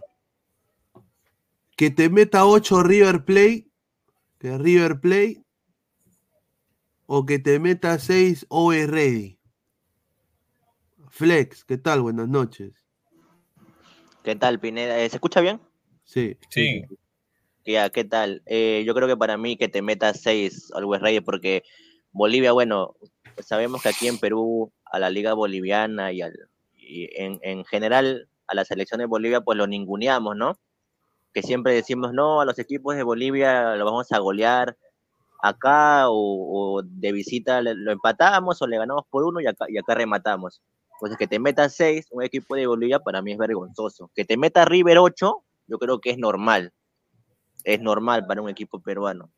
¿Que 1.75 1.89
te 1.89 2.07
meta 2.09 2.45
8 2.45 2.83
River 2.83 3.25
Play? 3.25 3.71
¿Que 4.37 4.57
River 4.57 4.99
Play? 4.99 5.43
¿O 7.07 7.25
que 7.25 7.39
te 7.39 7.59
meta 7.59 7.97
6 7.97 8.45
OE 8.49 8.85
Ready? 8.85 9.39
Flex, 11.09 11.63
¿qué 11.65 11.79
tal? 11.79 12.01
Buenas 12.01 12.27
noches. 12.29 12.80
¿Qué 14.23 14.35
tal, 14.35 14.59
Pineda? 14.59 14.95
¿Se 14.97 15.05
escucha 15.15 15.41
bien? 15.41 15.59
Sí. 16.03 16.37
Sí. 16.49 16.83
Ya, 17.65 17.89
¿qué 17.89 18.03
tal? 18.03 18.43
Eh, 18.45 18.83
yo 18.85 18.93
creo 18.93 19.07
que 19.07 19.17
para 19.17 19.37
mí 19.37 19.57
que 19.57 19.67
te 19.67 19.81
meta 19.81 20.13
6 20.13 20.71
Always 20.75 21.01
Ready 21.01 21.21
porque 21.21 21.63
Bolivia, 22.11 22.51
bueno, 22.51 22.95
sabemos 23.39 23.81
que 23.81 23.89
aquí 23.89 24.07
en 24.07 24.19
Perú, 24.19 24.71
a 24.85 24.99
la 24.99 25.09
Liga 25.09 25.33
Boliviana 25.33 26.11
y, 26.11 26.21
al, 26.21 26.33
y 26.75 27.09
en, 27.19 27.39
en 27.41 27.65
general 27.65 28.27
a 28.47 28.55
la 28.55 28.65
selección 28.65 28.99
de 28.99 29.05
Bolivia, 29.05 29.41
pues 29.41 29.57
lo 29.57 29.65
ninguneamos, 29.65 30.35
¿no? 30.35 30.59
Que 31.33 31.41
siempre 31.41 31.73
decimos, 31.73 32.13
no, 32.13 32.41
a 32.41 32.45
los 32.45 32.59
equipos 32.59 32.95
de 32.95 33.03
Bolivia 33.03 33.75
lo 33.75 33.85
vamos 33.85 34.11
a 34.11 34.19
golear 34.19 34.77
acá 35.41 36.09
o, 36.09 36.75
o 36.75 36.81
de 36.83 37.11
visita 37.11 37.61
lo 37.61 37.91
empatamos 37.91 38.61
o 38.61 38.67
le 38.67 38.77
ganamos 38.77 39.05
por 39.09 39.23
uno 39.23 39.39
y 39.39 39.47
acá, 39.47 39.65
y 39.67 39.77
acá 39.77 39.95
rematamos. 39.95 40.61
Entonces, 41.01 41.17
que 41.17 41.27
te 41.27 41.39
meta 41.39 41.67
6, 41.67 42.09
un 42.11 42.21
equipo 42.21 42.55
de 42.55 42.67
Bolivia, 42.67 42.99
para 42.99 43.23
mí 43.23 43.31
es 43.31 43.37
vergonzoso. 43.39 44.11
Que 44.13 44.23
te 44.23 44.37
meta 44.37 44.65
River 44.65 44.99
8, 44.99 45.43
yo 45.65 45.79
creo 45.79 45.99
que 45.99 46.11
es 46.11 46.19
normal. 46.19 46.73
Es 47.63 47.81
normal 47.81 48.27
para 48.27 48.43
un 48.43 48.49
equipo 48.49 48.79
peruano. 48.79 49.31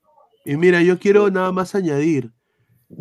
Y 0.43 0.57
mira, 0.57 0.81
yo 0.81 0.99
quiero 0.99 1.31
nada 1.31 1.53
más 1.53 1.73
añadir. 1.73 2.33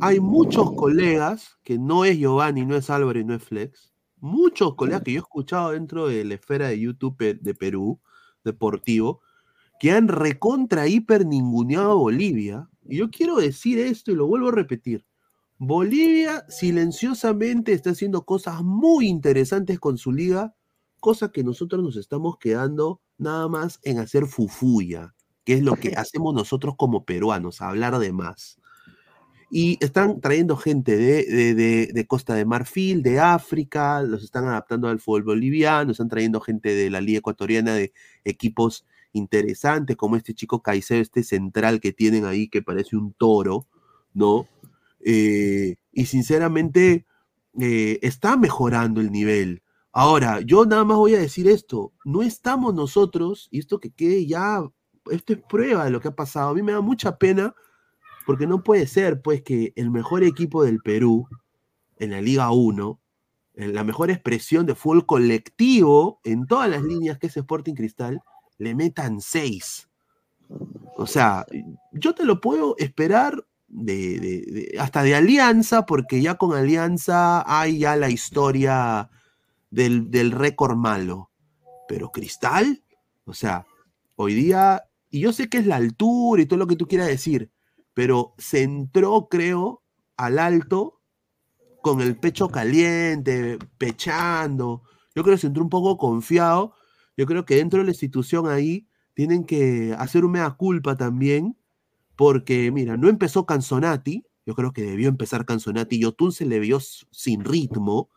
Hay 0.00 0.20
muchos 0.20 0.74
colegas, 0.74 1.58
que 1.64 1.76
no 1.76 2.04
es 2.04 2.16
Giovanni, 2.16 2.64
no 2.64 2.76
es 2.76 2.88
Álvaro 2.88 3.18
y 3.18 3.24
no 3.24 3.34
es 3.34 3.42
Flex, 3.42 3.92
muchos 4.18 4.76
colegas 4.76 5.02
que 5.02 5.12
yo 5.12 5.18
he 5.18 5.22
escuchado 5.22 5.72
dentro 5.72 6.06
de 6.06 6.24
la 6.24 6.34
esfera 6.34 6.68
de 6.68 6.78
YouTube 6.78 7.16
de 7.18 7.54
Perú, 7.54 8.00
deportivo, 8.44 9.22
que 9.80 9.90
han 9.90 10.06
recontra 10.06 10.86
hiper 10.86 11.26
ninguneado 11.26 11.90
a 11.90 11.96
Bolivia. 11.96 12.68
Y 12.84 12.98
yo 12.98 13.10
quiero 13.10 13.36
decir 13.36 13.80
esto 13.80 14.12
y 14.12 14.14
lo 14.14 14.28
vuelvo 14.28 14.50
a 14.50 14.52
repetir. 14.52 15.04
Bolivia 15.64 16.44
silenciosamente 16.48 17.72
está 17.72 17.90
haciendo 17.90 18.24
cosas 18.24 18.62
muy 18.64 19.06
interesantes 19.06 19.78
con 19.78 19.96
su 19.96 20.10
liga, 20.10 20.56
cosa 20.98 21.30
que 21.30 21.44
nosotros 21.44 21.84
nos 21.84 21.94
estamos 21.96 22.36
quedando 22.38 23.00
nada 23.16 23.46
más 23.46 23.78
en 23.84 23.98
hacer 24.00 24.26
fufuya, 24.26 25.14
que 25.44 25.54
es 25.54 25.62
lo 25.62 25.76
que 25.76 25.90
hacemos 25.96 26.34
nosotros 26.34 26.74
como 26.76 27.04
peruanos, 27.04 27.60
hablar 27.62 28.00
de 28.00 28.12
más. 28.12 28.58
Y 29.52 29.78
están 29.84 30.20
trayendo 30.20 30.56
gente 30.56 30.96
de, 30.96 31.24
de- 31.26 31.54
de- 31.54 31.90
de 31.92 32.06
Costa 32.08 32.34
de 32.34 32.44
Marfil, 32.44 33.04
de 33.04 33.20
África, 33.20 34.02
los 34.02 34.24
están 34.24 34.46
adaptando 34.48 34.88
al 34.88 34.98
fútbol 34.98 35.22
boliviano, 35.22 35.92
están 35.92 36.08
trayendo 36.08 36.40
gente 36.40 36.74
de 36.74 36.90
la 36.90 37.00
Liga 37.00 37.18
Ecuatoriana 37.18 37.74
de 37.74 37.92
equipos 38.24 38.84
interesantes, 39.12 39.96
como 39.96 40.16
este 40.16 40.34
chico 40.34 40.60
Caicedo, 40.60 41.00
este 41.02 41.22
central 41.22 41.80
que 41.80 41.92
tienen 41.92 42.24
ahí 42.24 42.48
que 42.48 42.62
parece 42.62 42.96
un 42.96 43.12
toro, 43.12 43.68
¿no? 44.12 44.48
Eh, 45.04 45.76
y 45.92 46.06
sinceramente 46.06 47.06
eh, 47.60 47.98
está 48.02 48.36
mejorando 48.36 49.00
el 49.00 49.10
nivel. 49.10 49.62
Ahora, 49.92 50.40
yo 50.40 50.64
nada 50.64 50.84
más 50.84 50.96
voy 50.96 51.14
a 51.14 51.20
decir 51.20 51.48
esto, 51.48 51.92
no 52.04 52.22
estamos 52.22 52.74
nosotros, 52.74 53.48
y 53.50 53.58
esto 53.58 53.78
que 53.78 53.90
quede 53.90 54.26
ya, 54.26 54.62
esto 55.10 55.32
es 55.34 55.40
prueba 55.40 55.84
de 55.84 55.90
lo 55.90 56.00
que 56.00 56.08
ha 56.08 56.14
pasado, 56.14 56.50
a 56.50 56.54
mí 56.54 56.62
me 56.62 56.72
da 56.72 56.80
mucha 56.80 57.18
pena 57.18 57.54
porque 58.24 58.46
no 58.46 58.62
puede 58.62 58.86
ser, 58.86 59.20
pues, 59.20 59.42
que 59.42 59.72
el 59.76 59.90
mejor 59.90 60.22
equipo 60.22 60.64
del 60.64 60.80
Perú, 60.80 61.28
en 61.98 62.12
la 62.12 62.20
Liga 62.20 62.50
1, 62.50 63.00
en 63.54 63.74
la 63.74 63.84
mejor 63.84 64.10
expresión 64.10 64.64
de 64.64 64.74
fútbol 64.74 65.04
colectivo 65.06 66.20
en 66.24 66.46
todas 66.46 66.70
las 66.70 66.82
líneas 66.82 67.18
que 67.18 67.26
es 67.26 67.36
Sporting 67.36 67.74
Cristal, 67.74 68.22
le 68.58 68.74
metan 68.74 69.20
seis. 69.20 69.88
O 70.96 71.06
sea, 71.06 71.46
yo 71.92 72.14
te 72.14 72.24
lo 72.24 72.40
puedo 72.40 72.76
esperar 72.78 73.44
de, 73.72 74.76
hasta 74.78 75.02
de 75.02 75.14
Alianza, 75.16 75.86
porque 75.86 76.22
ya 76.22 76.36
con 76.36 76.56
Alianza 76.56 77.42
hay 77.46 77.78
ya 77.78 77.96
la 77.96 78.10
historia 78.10 79.10
del, 79.70 80.10
del 80.10 80.30
récord 80.30 80.76
malo. 80.76 81.30
Pero 81.88 82.10
Cristal, 82.10 82.84
o 83.24 83.34
sea, 83.34 83.66
hoy 84.14 84.34
día, 84.34 84.84
y 85.10 85.20
yo 85.20 85.32
sé 85.32 85.48
que 85.48 85.58
es 85.58 85.66
la 85.66 85.76
altura 85.76 86.42
y 86.42 86.46
todo 86.46 86.58
lo 86.58 86.66
que 86.66 86.76
tú 86.76 86.86
quieras 86.86 87.08
decir, 87.08 87.50
pero 87.94 88.34
se 88.38 88.62
entró, 88.62 89.28
creo, 89.28 89.82
al 90.16 90.38
alto 90.38 91.00
con 91.82 92.00
el 92.00 92.16
pecho 92.16 92.48
caliente, 92.48 93.58
pechando. 93.76 94.82
Yo 95.14 95.22
creo 95.22 95.34
que 95.34 95.40
se 95.40 95.48
entró 95.48 95.62
un 95.62 95.70
poco 95.70 95.98
confiado. 95.98 96.74
Yo 97.16 97.26
creo 97.26 97.44
que 97.44 97.56
dentro 97.56 97.80
de 97.80 97.86
la 97.86 97.90
institución 97.90 98.48
ahí 98.48 98.88
tienen 99.14 99.44
que 99.44 99.94
hacer 99.98 100.24
un 100.24 100.32
mea 100.32 100.50
culpa 100.52 100.96
también, 100.96 101.58
porque 102.22 102.70
mira, 102.72 102.96
no 102.96 103.08
empezó 103.08 103.46
Canzonati, 103.46 104.24
yo 104.46 104.54
creo 104.54 104.72
que 104.72 104.82
debió 104.82 105.08
empezar 105.08 105.44
Canzonati, 105.46 105.98
Yotun 106.00 106.32
se 106.32 106.46
le 106.46 106.60
vio 106.60 106.78
sin 106.80 107.44
ritmo, 107.44 108.10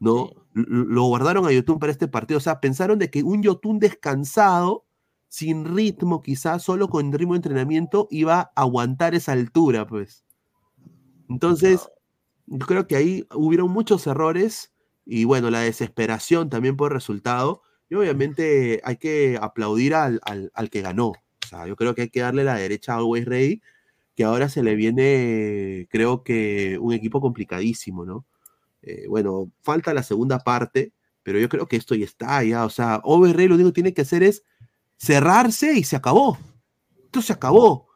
¿no? 0.00 0.30
Lo 0.54 1.04
guardaron 1.04 1.46
a 1.46 1.52
Yotun 1.52 1.78
para 1.78 1.92
este 1.92 2.08
partido, 2.08 2.38
o 2.38 2.40
sea, 2.40 2.60
pensaron 2.60 2.98
de 2.98 3.10
que 3.10 3.22
un 3.22 3.42
Yotun 3.42 3.78
descansado, 3.80 4.86
sin 5.28 5.64
ritmo, 5.76 6.22
quizás 6.22 6.62
solo 6.64 6.88
con 6.88 7.12
ritmo 7.12 7.34
de 7.34 7.38
entrenamiento, 7.38 8.08
iba 8.10 8.40
a 8.40 8.52
aguantar 8.62 9.14
esa 9.14 9.32
altura, 9.32 9.86
pues. 9.86 10.24
Entonces, 11.28 11.88
yo 12.46 12.66
creo 12.66 12.86
que 12.86 12.96
ahí 12.96 13.26
hubieron 13.34 13.70
muchos 13.70 14.06
errores 14.06 14.74
y 15.04 15.24
bueno, 15.24 15.50
la 15.50 15.60
desesperación 15.60 16.50
también 16.50 16.76
por 16.76 16.92
el 16.92 16.96
resultado. 16.96 17.62
Y 17.90 17.94
obviamente 17.96 18.80
hay 18.84 18.96
que 18.98 19.38
aplaudir 19.40 19.94
al, 19.94 20.20
al- 20.24 20.50
al 20.54 20.70
que 20.70 20.82
ganó. 20.82 21.12
O 21.48 21.56
sea, 21.56 21.66
yo 21.66 21.76
creo 21.76 21.94
que 21.94 22.02
hay 22.02 22.10
que 22.10 22.20
darle 22.20 22.44
la 22.44 22.56
derecha 22.56 22.92
a 22.92 22.96
Always 22.96 23.24
Ready, 23.24 23.62
que 24.14 24.24
ahora 24.24 24.50
se 24.50 24.62
le 24.62 24.74
viene, 24.74 25.86
creo 25.90 26.22
que, 26.22 26.76
un 26.78 26.92
equipo 26.92 27.22
complicadísimo, 27.22 28.04
¿no? 28.04 28.26
Eh, 28.82 29.06
bueno, 29.08 29.50
falta 29.62 29.94
la 29.94 30.02
segunda 30.02 30.40
parte, 30.40 30.92
pero 31.22 31.38
yo 31.38 31.48
creo 31.48 31.66
que 31.66 31.76
esto 31.76 31.94
ya 31.94 32.04
está, 32.04 32.44
ya. 32.44 32.66
O 32.66 32.70
sea, 32.70 32.96
Always 32.96 33.34
Ready 33.34 33.48
lo 33.48 33.54
único 33.54 33.70
que 33.70 33.74
tiene 33.74 33.94
que 33.94 34.02
hacer 34.02 34.22
es 34.22 34.44
cerrarse 34.98 35.72
y 35.72 35.84
se 35.84 35.96
acabó. 35.96 36.36
Esto 37.06 37.22
se 37.22 37.32
acabó. 37.32 37.88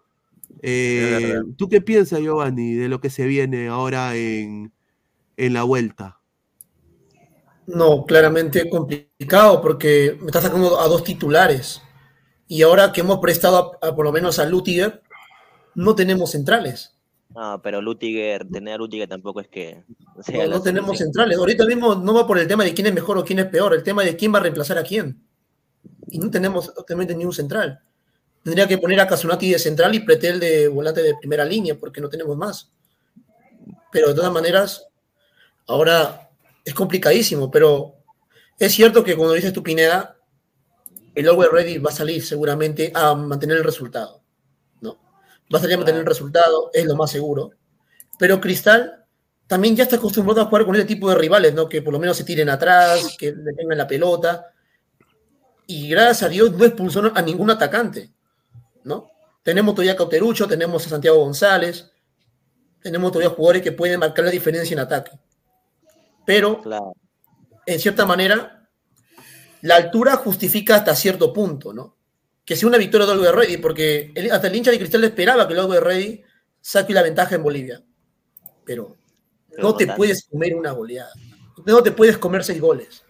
Eh. 0.63 1.39
¿Tú 1.59 1.69
qué 1.69 1.83
piensas, 1.83 2.21
Giovanni, 2.21 2.73
de 2.75 2.89
lo 2.89 3.01
que 3.01 3.11
se 3.11 3.27
viene 3.27 3.69
ahora 3.69 4.17
en, 4.17 4.73
en 5.37 5.53
la 5.53 5.65
vuelta? 5.65 6.21
No, 7.67 8.07
claramente 8.07 8.71
complicado 8.71 9.61
porque 9.61 10.17
me 10.21 10.27
está 10.27 10.41
sacando 10.41 10.81
a 10.81 10.89
dos 10.89 11.05
titulares. 11.05 11.83
Y 12.53 12.61
ahora 12.61 12.93
que 12.93 13.01
hemos 13.01 13.19
prestado 13.19 13.79
a, 13.81 13.89
a 13.89 13.97
por 13.97 14.05
lo 14.05 14.13
menos 14.13 14.39
a 14.39 14.45
Lutiger, 14.45 15.01
no 15.75 15.95
tenemos 15.95 16.33
centrales. 16.33 16.95
No, 17.35 17.63
pero 17.63 17.81
Lutiger, 17.81 18.47
tener 18.47 18.75
a 18.75 18.77
Lutiger 18.77 19.09
tampoco 19.09 19.41
es 19.41 19.49
que 19.49 19.83
sea 20.21 20.45
No, 20.45 20.57
no 20.57 20.63
tenemos 20.63 20.99
centrales. 20.99 21.39
Ahorita 21.39 21.65
mismo 21.65 21.95
no 21.95 22.13
va 22.13 22.27
por 22.27 22.39
el 22.39 22.47
tema 22.47 22.63
de 22.63 22.75
quién 22.75 22.89
es 22.89 22.93
mejor 22.93 23.17
o 23.17 23.25
quién 23.25 23.39
es 23.39 23.47
peor, 23.47 23.73
el 23.73 23.83
tema 23.83 24.05
de 24.05 24.17
quién 24.17 24.35
va 24.35 24.39
a 24.39 24.43
reemplazar 24.43 24.77
a 24.77 24.83
quién. 24.83 25.27
Y 26.09 26.19
no 26.19 26.31
tenemos 26.31 26.71
obviamente 26.77 27.15
ni 27.17 27.25
un 27.25 27.33
central. 27.33 27.81
Tendría 28.43 28.69
que 28.69 28.77
poner 28.77 29.01
a 29.01 29.07
Casunati 29.07 29.51
de 29.51 29.59
central 29.59 29.95
y 29.95 30.01
Pretel 30.01 30.39
de 30.39 30.69
volante 30.69 31.03
de 31.03 31.15
primera 31.15 31.47
línea, 31.47 31.81
porque 31.81 32.03
no 32.03 32.11
tenemos 32.11 32.37
más. 32.37 32.71
Pero 33.91 34.09
de 34.09 34.15
todas 34.15 34.31
maneras, 34.31 34.89
ahora 35.67 36.29
es 36.67 36.75
complicadísimo, 36.75 37.51
pero 37.51 37.95
es 38.59 38.73
cierto 38.75 39.03
que 39.03 39.17
cuando 39.17 39.33
dices 39.33 39.55
tu 39.55 39.63
Pineda, 39.63 40.19
el 41.15 41.29
Always 41.29 41.51
Ready 41.51 41.79
va 41.79 41.91
a 41.91 41.95
salir 41.95 42.25
seguramente 42.25 42.93
a 42.95 43.15
mantener 43.15 43.59
el 43.59 43.65
resultado. 43.65 44.23
¿no? 44.81 44.99
Va 45.53 45.59
a 45.59 45.61
salir 45.61 45.75
a 45.75 45.79
mantener 45.79 46.01
el 46.01 46.07
resultado, 46.07 46.71
es 46.73 46.85
lo 46.87 46.97
más 46.97 47.11
seguro. 47.11 47.51
Pero 48.19 48.41
Cristal 48.41 49.05
también 49.47 49.77
ya 49.77 49.83
está 49.85 49.97
acostumbrado 49.97 50.41
a 50.41 50.47
jugar 50.47 50.65
con 50.65 50.75
este 50.77 50.87
tipo 50.87 51.11
de 51.11 51.17
rivales, 51.17 51.53
¿no? 51.53 51.69
Que 51.69 51.83
por 51.83 51.93
lo 51.93 51.99
menos 51.99 52.17
se 52.17 52.25
tiren 52.25 52.49
atrás, 52.49 53.17
que 53.19 53.33
le 53.33 53.53
tengan 53.53 53.77
la 53.77 53.87
pelota. 53.87 54.47
Y 55.67 55.89
gracias 55.89 56.23
a 56.23 56.29
Dios 56.29 56.53
no 56.53 56.65
expulsó 56.65 57.13
a 57.15 57.23
ningún 57.23 57.51
atacante, 57.51 58.13
¿no? 58.85 59.11
Tenemos 59.43 59.75
todavía 59.75 59.93
a 59.93 59.97
Cauterucho, 59.97 60.47
tenemos 60.47 60.87
a 60.87 60.91
Santiago 60.91 61.19
González, 61.19 61.91
tenemos 62.81 63.13
todavía 63.13 63.35
jugadores 63.35 63.63
que 63.63 63.73
pueden 63.73 64.01
marcar 64.01 64.25
la 64.25 64.31
diferencia 64.31 64.75
en 64.75 64.81
ataque. 64.81 65.19
Pero, 66.25 66.63
Claro. 66.63 66.95
en 67.67 67.79
cierta 67.79 68.07
manera, 68.07 68.62
la 69.63 69.77
altura 69.77 70.17
justifica 70.17 70.77
hasta 70.77 70.95
cierto 70.95 71.33
punto, 71.33 71.73
¿no? 71.73 71.97
Que 72.45 72.57
sea 72.57 72.69
una 72.69 72.79
victoria 72.79 73.07
de 73.07 73.13
Always 73.13 73.33
Ready, 73.33 73.57
porque 73.59 74.13
el- 74.15 74.31
hasta 74.33 74.49
el 74.49 74.57
hincha 74.57 74.71
de 74.71 74.79
Cristal 74.79 75.05
esperaba 75.05 75.47
que 75.47 75.55
el 75.55 75.61
Always 75.61 75.81
Ready 75.83 76.23
saque 76.61 76.93
la 76.95 77.03
ventaja 77.03 77.35
en 77.37 77.43
Bolivia. 77.43 77.83
Pero 78.65 78.97
no 79.59 79.77
te 79.77 79.87
tanto. 79.87 79.99
puedes 79.99 80.25
comer 80.27 80.55
una 80.55 80.73
goleada. 80.73 81.13
No 81.67 81.83
te 81.83 81.93
puedes 81.93 82.19
comer 82.19 82.45
seis 82.45 82.61
goles. 82.61 83.05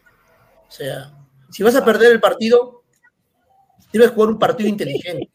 O 0.69 0.71
sea, 0.71 1.15
si 1.51 1.63
vas 1.63 1.75
a 1.77 1.85
perder 1.85 2.13
el 2.13 2.21
partido, 2.21 2.83
debes 3.93 4.11
jugar 4.11 4.31
un 4.31 4.39
partido 4.39 4.69
inteligente. 4.69 5.31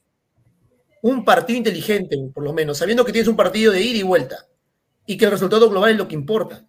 Un 1.02 1.24
partido 1.24 1.58
inteligente, 1.58 2.18
por 2.34 2.44
lo 2.44 2.54
menos, 2.54 2.78
sabiendo 2.80 3.06
que 3.06 3.12
tienes 3.12 3.28
un 3.28 3.36
partido 3.36 3.72
de 3.72 3.82
ida 3.82 4.00
y 4.00 4.04
vuelta. 4.04 4.46
Y 5.06 5.18
que 5.18 5.26
el 5.26 5.32
resultado 5.32 5.70
global 5.70 5.92
es 5.92 5.98
lo 5.98 6.08
que 6.08 6.16
importa. 6.16 6.66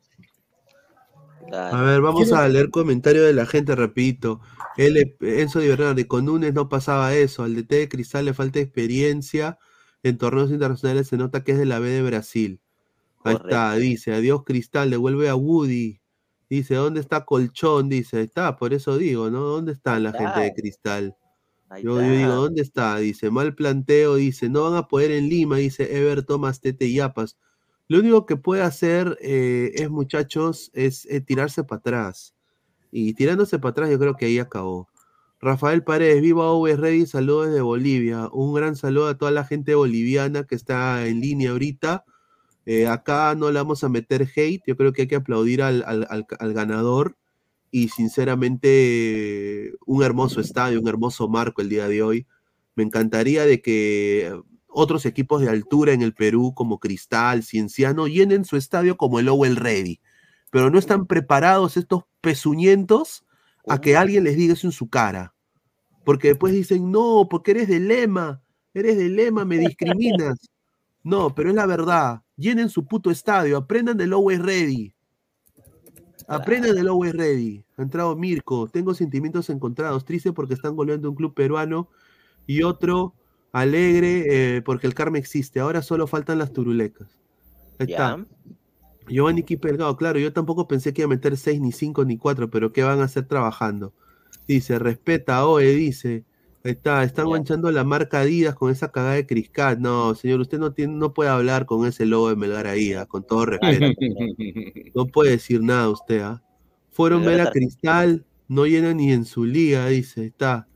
A 1.53 1.83
ver, 1.83 2.01
vamos 2.01 2.33
a 2.33 2.49
leer 2.49 2.71
comentarios 2.71 3.25
de 3.27 3.33
la 3.33 3.47
gente, 3.47 3.75
repito. 3.75 4.41
Él, 4.77 5.17
Enzo 5.21 5.61
Di 5.61 5.69
Bernardi, 5.69 6.05
con 6.05 6.25
Nunes 6.25 6.55
no 6.55 6.69
pasaba 6.69 7.15
eso. 7.15 7.43
Al 7.43 7.55
DT 7.55 7.75
de 7.75 7.89
Cristal 7.89 8.25
le 8.25 8.35
falta 8.35 8.59
experiencia. 8.61 9.59
En 10.03 10.19
torneos 10.19 10.51
internacionales 10.51 11.09
se 11.09 11.17
nota 11.17 11.43
que 11.43 11.53
es 11.53 11.59
de 11.59 11.67
la 11.67 11.79
B 11.79 11.89
de 11.89 12.03
Brasil. 12.03 12.61
Ahí 13.25 13.35
está, 13.35 13.75
dice, 13.75 14.15
adiós 14.15 14.45
Cristal, 14.45 14.91
devuelve 14.91 15.29
a 15.29 15.35
Woody. 15.35 16.01
Dice, 16.49 16.77
¿dónde 16.77 17.01
está 17.01 17.25
Colchón? 17.25 17.89
Dice, 17.89 18.23
está, 18.23 18.57
por 18.57 18.73
eso 18.73 18.97
digo, 18.97 19.31
¿no? 19.31 19.41
¿Dónde 19.41 19.73
está 19.73 19.99
la 19.99 20.13
gente 20.13 20.41
de 20.41 20.55
Cristal? 20.55 21.17
Yo, 21.83 21.99
digo, 21.99 22.33
¿dónde 22.33 22.63
está? 22.63 22.97
Dice, 22.97 23.31
mal 23.31 23.55
planteo, 23.55 24.15
dice, 24.15 24.49
no 24.49 24.65
van 24.65 24.77
a 24.77 24.89
poder 24.89 25.11
en 25.11 25.29
Lima, 25.29 25.57
dice 25.57 25.99
Ever 25.99 26.23
Thomas 26.23 26.61
Tete 26.61 26.87
y 26.87 26.95
Yapas. 26.95 27.37
Lo 27.89 28.01
único 28.01 28.27
que 28.27 28.37
puede 28.37 28.63
hacer 28.63 29.17
eh, 29.23 29.73
es, 29.75 29.91
muchachos, 29.91 30.71
es 30.75 31.07
eh, 31.07 31.21
tirarse 31.23 31.65
para 31.65 31.79
atrás. 31.81 32.35
Y 32.91 33.15
tirándose 33.15 33.59
para 33.59 33.71
atrás, 33.71 33.91
yo 33.91 33.99
creo 33.99 34.15
que 34.15 34.27
ahí 34.27 34.39
acabó. 34.39 34.89
Rafael 35.41 35.83
Paredes, 35.83 36.21
viva 36.21 36.51
Ove 36.51 36.77
Ready, 36.77 37.07
saludos 37.07 37.49
desde 37.49 37.63
Bolivia. 37.63 38.29
Un 38.33 38.55
gran 38.55 38.77
saludo 38.77 39.09
a 39.09 39.17
toda 39.17 39.31
la 39.31 39.45
gente 39.45 39.75
boliviana 39.75 40.45
que 40.45 40.55
está 40.55 41.07
en 41.07 41.21
línea 41.21 41.51
ahorita. 41.53 42.05
Eh, 42.67 42.87
acá 42.87 43.35
no 43.35 43.51
le 43.51 43.59
vamos 43.59 43.83
a 43.85 43.89
meter 43.89 44.29
hate, 44.37 44.63
yo 44.67 44.77
creo 44.77 44.93
que 44.93 45.03
hay 45.03 45.09
que 45.09 45.17
aplaudir 45.17 45.63
al, 45.63 45.83
al 45.87 46.53
ganador 46.53 47.17
y 47.71 47.89
sinceramente 47.89 49.73
un 49.87 50.03
hermoso 50.03 50.41
estadio, 50.41 50.81
un 50.81 50.89
hermoso 50.89 51.29
marco 51.29 51.63
el 51.63 51.71
día 51.71 51.89
de 51.89 52.03
hoy. 52.03 52.27
Me 52.75 52.83
encantaría 52.83 53.45
de 53.47 53.63
que 53.63 54.39
otros 54.69 55.07
equipos 55.07 55.41
de 55.41 55.51
altura 55.51 55.93
en 55.93 56.03
el 56.03 56.15
Perú 56.15 56.53
como 56.55 56.79
Cristal, 56.79 57.43
Cienciano, 57.43 58.07
llenen 58.07 58.45
su 58.45 58.57
estadio 58.57 58.97
como 58.97 59.19
el 59.19 59.29
Owell 59.29 59.57
Ready, 59.57 60.01
pero 60.51 60.71
no 60.71 60.79
están 60.79 61.07
preparados 61.07 61.77
estos 61.77 62.05
pezuñentos 62.21 63.25
a 63.67 63.81
que 63.81 63.97
alguien 63.97 64.25
les 64.25 64.37
diga 64.37 64.55
eso 64.55 64.67
en 64.67 64.73
su 64.73 64.89
cara. 64.89 65.35
Porque 66.05 66.29
después 66.29 66.53
dicen, 66.53 66.91
no, 66.91 67.27
porque 67.29 67.51
eres 67.51 67.69
de 67.69 67.81
lema, 67.81 68.43
eres 68.73 68.97
de 68.97 69.09
lema, 69.09 69.45
me 69.45 69.59
discriminas. 69.59 70.39
No, 71.05 71.35
pero 71.35 71.49
es 71.49 71.55
la 71.55 71.65
verdad. 71.65 72.23
Llenen 72.37 72.69
su 72.69 72.85
puto 72.85 73.11
estadio, 73.11 73.57
aprendan 73.57 73.97
del 73.97 74.13
Owell 74.13 74.43
Ready. 74.43 74.93
Aprendan 76.29 76.75
del 76.75 76.89
Always 76.89 77.15
Ready. 77.15 77.65
Ha 77.79 77.83
entrado 77.83 78.15
Mirko. 78.15 78.69
Tengo 78.69 78.93
sentimientos 78.93 79.49
encontrados. 79.49 80.05
Triste 80.05 80.33
porque 80.35 80.53
están 80.53 80.77
goleando 80.77 81.09
un 81.09 81.17
club 81.17 81.33
peruano. 81.33 81.89
Y 82.47 82.63
otro 82.63 83.15
alegre 83.53 84.57
eh, 84.57 84.63
porque 84.63 84.87
el 84.87 84.95
karma 84.95 85.19
existe. 85.19 85.61
Ahora 85.61 85.83
solo 85.83 86.07
faltan 86.07 86.39
las 86.39 86.53
turulecas. 86.53 87.19
Ahí 87.79 87.91
está. 87.91 88.25
Giovanni 89.09 89.43
Kipelgado, 89.43 89.97
claro, 89.97 90.19
yo 90.19 90.33
tampoco 90.33 90.69
pensé 90.69 90.93
que 90.93 91.03
iba 91.03 91.07
a 91.07 91.17
meter 91.17 91.37
6, 91.37 91.61
ni 91.61 91.73
5, 91.73 92.05
ni 92.05 92.19
4, 92.19 92.51
pero 92.51 92.73
¿qué 92.73 92.83
van 92.83 93.01
a 93.01 93.05
hacer 93.05 93.27
trabajando? 93.27 93.95
Dice, 94.47 94.79
respeta, 94.79 95.47
Oe, 95.47 95.73
dice. 95.73 96.25
Ahí 96.65 96.73
está, 96.73 97.05
están 97.05 97.29
manchando 97.29 97.71
la 97.71 97.85
marca 97.85 98.21
Adidas 98.21 98.55
con 98.55 98.71
esa 98.71 98.91
cagada 98.91 99.15
de 99.15 99.27
Criscat. 99.27 99.79
No, 99.79 100.15
señor, 100.15 100.41
usted 100.41 100.59
no 100.59 100.73
tiene, 100.73 100.95
no 100.95 101.15
puede 101.15 101.31
hablar 101.31 101.67
con 101.67 101.87
ese 101.87 102.05
logo 102.05 102.29
de 102.29 102.37
Melgar 102.37 102.67
ahí, 102.67 102.93
ah, 102.93 103.07
con 103.07 103.25
todo 103.27 103.47
respeto. 103.47 103.87
no 104.95 105.07
puede 105.07 105.33
decir 105.33 105.63
nada 105.63 105.89
usted, 105.89 106.21
¿ah? 106.21 106.43
Fueron 106.91 107.25
ver 107.25 107.41
a 107.41 107.51
Cristal, 107.51 108.27
no 108.49 108.67
llena 108.67 108.93
ni 108.93 109.13
en 109.13 109.25
su 109.25 109.45
liga, 109.45 109.87
dice, 109.87 110.27
está. 110.27 110.68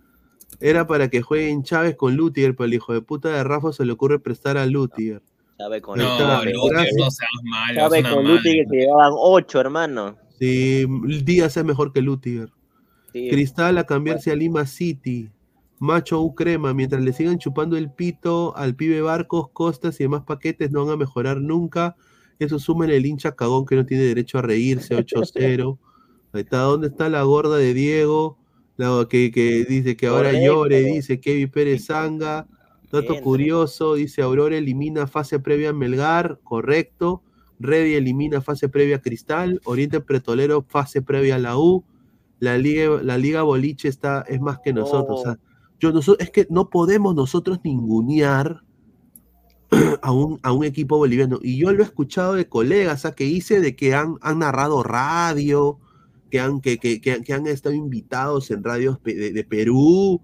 Era 0.63 0.87
para 0.87 1.09
que 1.09 1.23
jueguen 1.23 1.65
Chávez 1.65 1.97
con 1.97 2.17
Lutiger, 2.17 2.55
pero 2.55 2.67
el 2.67 2.75
hijo 2.75 2.93
de 2.93 3.03
puta 3.03 3.31
de 3.31 3.43
Rafa 3.43 3.73
se 3.73 3.85
le 3.85 3.93
ocurre 3.93 4.21
prestar 4.21 4.57
a 4.57 4.65
Lutiger. 4.65 5.21
Chávez 5.59 5.83
con 5.83 5.99
no, 5.99 6.05
Lutiger, 6.05 6.55
no 6.97 7.11
seas 7.11 7.31
malo. 7.43 7.81
Chávez 7.81 8.09
con 8.09 8.29
Lutiger 8.29 8.67
que 8.71 8.77
llevaban 8.77 9.13
8, 9.15 9.61
hermano. 9.61 10.17
Sí, 10.39 10.87
Díaz 11.25 11.57
es 11.57 11.65
mejor 11.65 11.93
que 11.93 12.01
Lutiger. 12.01 12.51
Cristal 13.13 13.77
a 13.79 13.85
cambiarse 13.85 14.31
a 14.31 14.37
Lima 14.37 14.65
City. 14.65 15.31
Macho 15.81 16.21
U 16.21 16.35
crema, 16.37 16.73
mientras 16.73 17.03
le 17.03 17.13
sigan 17.13 17.39
chupando 17.39 17.77
el 17.77 17.91
pito 17.91 18.57
al 18.57 18.77
pibe 18.77 19.03
Barcos, 19.03 19.49
Costas 19.53 19.99
y 19.99 20.05
demás 20.05 20.23
paquetes 20.23 20.71
no 20.71 20.85
van 20.85 20.95
a 20.95 20.97
mejorar 20.97 21.41
nunca. 21.41 21.97
Eso 22.39 22.61
sumen 22.61 22.91
el 22.91 23.05
hincha 23.05 23.33
cagón 23.33 23.67
que 23.67 23.75
no 23.75 23.85
tiene 23.85 24.05
derecho 24.05 24.39
a 24.39 24.43
reírse, 24.43 24.97
8-0. 24.97 25.79
Ahí 26.33 26.43
está, 26.43 26.59
¿dónde 26.59 26.87
está 26.87 27.09
la 27.09 27.23
gorda 27.23 27.57
de 27.57 27.75
Diego? 27.75 28.39
Que, 28.77 29.31
que, 29.31 29.65
dice 29.65 29.97
que 29.97 30.07
ahora 30.07 30.33
llore, 30.33 30.81
dice 30.81 31.21
Kevin 31.21 31.51
Pérez 31.51 31.87
Zanga. 31.87 32.47
Dato 32.91 33.21
curioso, 33.23 33.95
dice 33.95 34.21
Aurora 34.21 34.57
elimina 34.59 35.07
fase 35.07 35.39
previa 35.39 35.71
a 35.71 35.73
Melgar, 35.73 36.41
correcto. 36.45 37.23
Reddy 37.59 37.95
elimina 37.95 38.43
fase 38.43 38.69
previa 38.69 38.97
a 38.97 39.01
Cristal. 39.01 39.61
Oriente 39.65 40.01
Pretolero 40.01 40.67
fase 40.69 41.01
previa 41.01 41.37
a 41.37 41.39
la 41.39 41.57
U. 41.57 41.85
La 42.39 42.59
Liga, 42.59 43.01
la 43.03 43.17
Liga 43.17 43.43
Boliche 43.43 43.89
está, 43.89 44.25
es 44.29 44.41
más 44.41 44.59
que 44.59 44.73
nosotros 44.73 45.25
es 46.19 46.31
que 46.31 46.47
no 46.49 46.71
podemos 46.71 47.15
nosotros 47.15 47.59
ningunear 47.65 48.63
a 50.03 50.13
un, 50.13 50.39
a 50.43 50.53
un 50.53 50.65
equipo 50.65 50.97
boliviano. 50.97 51.39
Y 51.43 51.57
yo 51.57 51.73
lo 51.73 51.83
he 51.83 51.87
escuchado 51.87 52.35
de 52.35 52.49
colegas 52.49 53.07
que 53.17 53.25
hice 53.25 53.61
de 53.61 53.75
que 53.75 53.95
han, 53.95 54.17
han 54.21 54.41
narrado 54.41 54.83
radio, 54.83 55.79
que 56.33 56.41
han, 56.41 56.63
que, 56.63 56.79
que, 56.79 56.99
que, 56.99 57.33
han 57.35 57.47
estado 57.47 57.75
invitados 57.75 58.51
en 58.51 58.65
radios 58.65 58.99
de, 59.05 59.47
Perú 59.47 60.23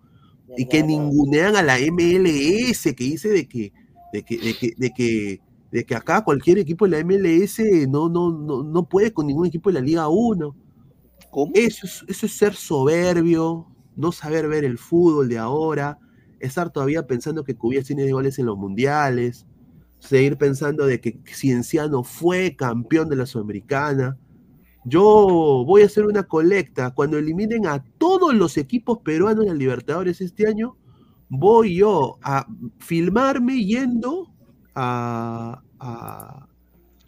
y 0.57 0.65
que 0.65 0.83
ningunean 0.83 1.55
a 1.55 1.63
la 1.63 1.77
MLS, 1.77 2.95
que 2.95 3.05
dice 3.05 3.29
de 3.29 3.47
que, 3.47 3.75
de 4.15 4.23
que, 4.23 4.39
de 4.39 4.55
que, 4.57 4.75
de 4.79 4.91
que, 4.95 5.41
de 5.71 5.85
que 5.85 5.95
acá 5.95 6.25
cualquier 6.25 6.57
equipo 6.57 6.89
de 6.89 6.93
la 6.93 7.05
MLS 7.05 7.59
no, 7.91 8.09
no, 8.09 8.33
no, 8.33 8.63
no 8.63 8.89
puede 8.89 9.13
con 9.13 9.27
ningún 9.27 9.49
equipo 9.49 9.69
de 9.69 9.75
la 9.75 9.81
Liga 9.83 10.09
1. 10.09 10.57
Eso 11.53 11.87
eso 12.09 12.27
es 12.27 12.33
ser 12.33 12.55
soberbio, 12.55 13.67
no 13.95 14.11
saber 14.11 14.49
ver 14.49 14.65
el 14.65 14.79
fútbol 14.79 15.29
de 15.29 15.37
ahora, 15.37 15.99
estar 16.41 16.71
todavía 16.71 17.07
pensando 17.07 17.45
que 17.45 17.55
Cubillas 17.55 17.85
tiene 17.85 18.11
goles 18.11 18.39
en 18.39 18.47
los 18.47 18.57
mundiales, 18.57 19.47
seguir 19.99 20.39
pensando 20.39 20.87
de 20.87 21.03
que 21.03 21.21
Cienciano 21.27 22.03
fue 22.03 22.57
campeón 22.57 23.11
de 23.11 23.17
la 23.17 23.27
Sudamericana. 23.27 24.17
Yo 24.89 25.65
voy 25.67 25.83
a 25.83 25.87
hacer 25.87 26.07
una 26.07 26.23
colecta. 26.23 26.91
Cuando 26.93 27.19
eliminen 27.19 27.67
a 27.67 27.83
todos 27.99 28.35
los 28.35 28.57
equipos 28.57 28.99
peruanos 28.99 29.47
de 29.47 29.55
Libertadores 29.55 30.21
este 30.21 30.47
año, 30.47 30.77
voy 31.29 31.77
yo 31.77 32.19
a 32.23 32.47
filmarme 32.79 33.65
yendo 33.65 34.31
a, 34.75 35.63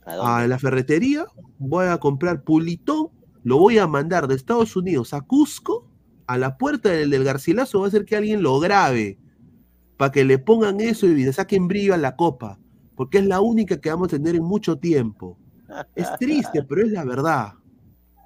a 0.06 0.46
la 0.46 0.58
ferretería, 0.58 1.26
voy 1.58 1.86
a 1.86 1.98
comprar 1.98 2.42
pulitón, 2.42 3.08
lo 3.44 3.58
voy 3.58 3.78
a 3.78 3.86
mandar 3.86 4.28
de 4.28 4.34
Estados 4.34 4.76
Unidos 4.76 5.14
a 5.14 5.20
Cusco 5.20 5.90
a 6.30 6.38
la 6.38 6.56
puerta 6.56 6.90
del, 6.90 7.10
del 7.10 7.24
Garcilaso 7.24 7.80
va 7.80 7.88
a 7.88 7.90
ser 7.90 8.04
que 8.04 8.14
alguien 8.14 8.40
lo 8.40 8.60
grabe 8.60 9.18
para 9.96 10.12
que 10.12 10.24
le 10.24 10.38
pongan 10.38 10.80
eso 10.80 11.08
y 11.08 11.24
le 11.24 11.32
saquen 11.32 11.66
brillo 11.66 11.92
a 11.92 11.96
la 11.96 12.14
copa, 12.14 12.56
porque 12.94 13.18
es 13.18 13.26
la 13.26 13.40
única 13.40 13.80
que 13.80 13.90
vamos 13.90 14.06
a 14.06 14.16
tener 14.16 14.36
en 14.36 14.44
mucho 14.44 14.78
tiempo. 14.78 15.36
Es 15.96 16.08
triste, 16.20 16.62
pero 16.68 16.86
es 16.86 16.92
la 16.92 17.04
verdad. 17.04 17.54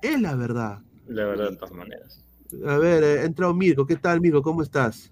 Es 0.05 0.21
la 0.21 0.35
verdad. 0.35 0.81
La 1.07 1.25
verdad, 1.25 1.49
de 1.53 1.57
todas 1.57 1.73
maneras. 1.73 2.23
A 2.67 2.77
ver, 2.77 3.03
eh, 3.03 3.21
ha 3.21 3.25
entrado 3.25 3.55
Mirko. 3.55 3.87
¿Qué 3.87 3.97
tal, 3.97 4.21
Mirko? 4.21 4.43
¿Cómo 4.43 4.61
estás? 4.61 5.11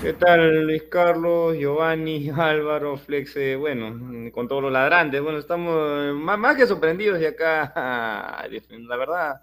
¿Qué 0.00 0.14
tal, 0.14 0.64
Luis 0.64 0.82
Carlos, 0.90 1.56
Giovanni, 1.56 2.28
Álvaro, 2.28 2.96
Flex? 2.96 3.36
bueno, 3.60 4.32
con 4.32 4.48
todos 4.48 4.60
los 4.60 4.72
ladrantes. 4.72 5.22
Bueno, 5.22 5.38
estamos 5.38 6.12
más, 6.16 6.40
más 6.40 6.56
que 6.56 6.66
sorprendidos 6.66 7.20
de 7.20 7.28
acá. 7.28 7.72
La 8.88 8.96
verdad, 8.96 9.42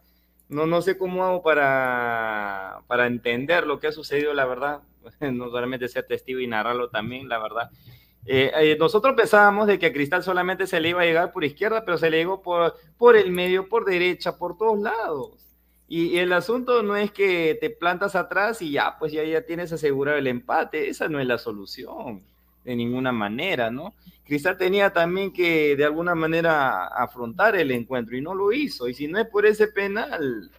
no, 0.50 0.66
no 0.66 0.82
sé 0.82 0.98
cómo 0.98 1.24
hago 1.24 1.42
para, 1.44 2.82
para 2.88 3.08
entender 3.08 3.66
lo 3.66 3.80
que 3.80 3.88
ha 3.88 3.94
sucedido, 3.94 4.34
la 4.34 4.46
verdad. 4.46 4.82
No 5.32 5.50
solamente 5.50 5.88
ser 5.88 6.08
testigo 6.08 6.42
y 6.42 6.48
narrarlo 6.48 6.90
también, 6.90 7.30
la 7.30 7.40
verdad. 7.40 7.70
Eh, 8.26 8.52
eh, 8.54 8.78
nosotros 8.80 9.16
pensábamos 9.16 9.68
de 9.68 9.80
que 9.80 9.88
a 9.88 9.94
Cristal 9.94 10.24
solamente 10.24 10.68
se 10.68 10.80
le 10.80 10.90
iba 10.90 11.02
a 11.02 11.06
llegar 11.06 11.32
por 11.32 11.44
izquierda, 11.44 11.84
pero 11.84 11.98
se 11.98 12.10
le 12.10 12.18
llegó 12.18 12.42
por, 12.42 12.76
por 12.98 13.16
el 13.16 13.32
medio, 13.32 13.68
por 13.68 13.86
derecha, 13.86 14.38
por 14.38 14.58
todos 14.58 14.80
lados. 14.80 15.50
Y, 15.88 16.18
el 16.20 16.32
asunto 16.34 16.84
no 16.84 16.96
es 16.96 17.12
que 17.12 17.58
te 17.60 17.72
plantas 17.72 18.16
atrás 18.16 18.62
y 18.62 18.72
ya, 18.72 18.98
pues 19.00 19.12
ya, 19.12 19.24
ya 19.24 19.42
tienes 19.42 19.72
asegurado 19.74 20.18
el 20.18 20.28
empate. 20.28 20.90
Esa 20.90 21.10
no 21.10 21.20
es 21.20 21.26
la 21.26 21.40
solución, 21.40 22.22
de 22.64 22.76
ninguna 22.76 23.12
manera, 23.12 23.72
¿no? 23.72 23.96
Cristal 24.24 24.58
tenía 24.58 24.94
también 24.94 25.34
que 25.34 25.76
de 25.76 25.86
alguna 25.86 26.14
manera 26.14 26.86
afrontar 26.86 27.56
el 27.56 27.72
encuentro 27.72 28.16
y 28.16 28.22
no 28.22 28.36
lo 28.36 28.52
hizo. 28.52 28.88
Y 28.88 28.94
si 28.94 29.08
no 29.08 29.20
es 29.20 29.28
por 29.28 29.48
ese 29.48 29.68
penal, 29.70 30.52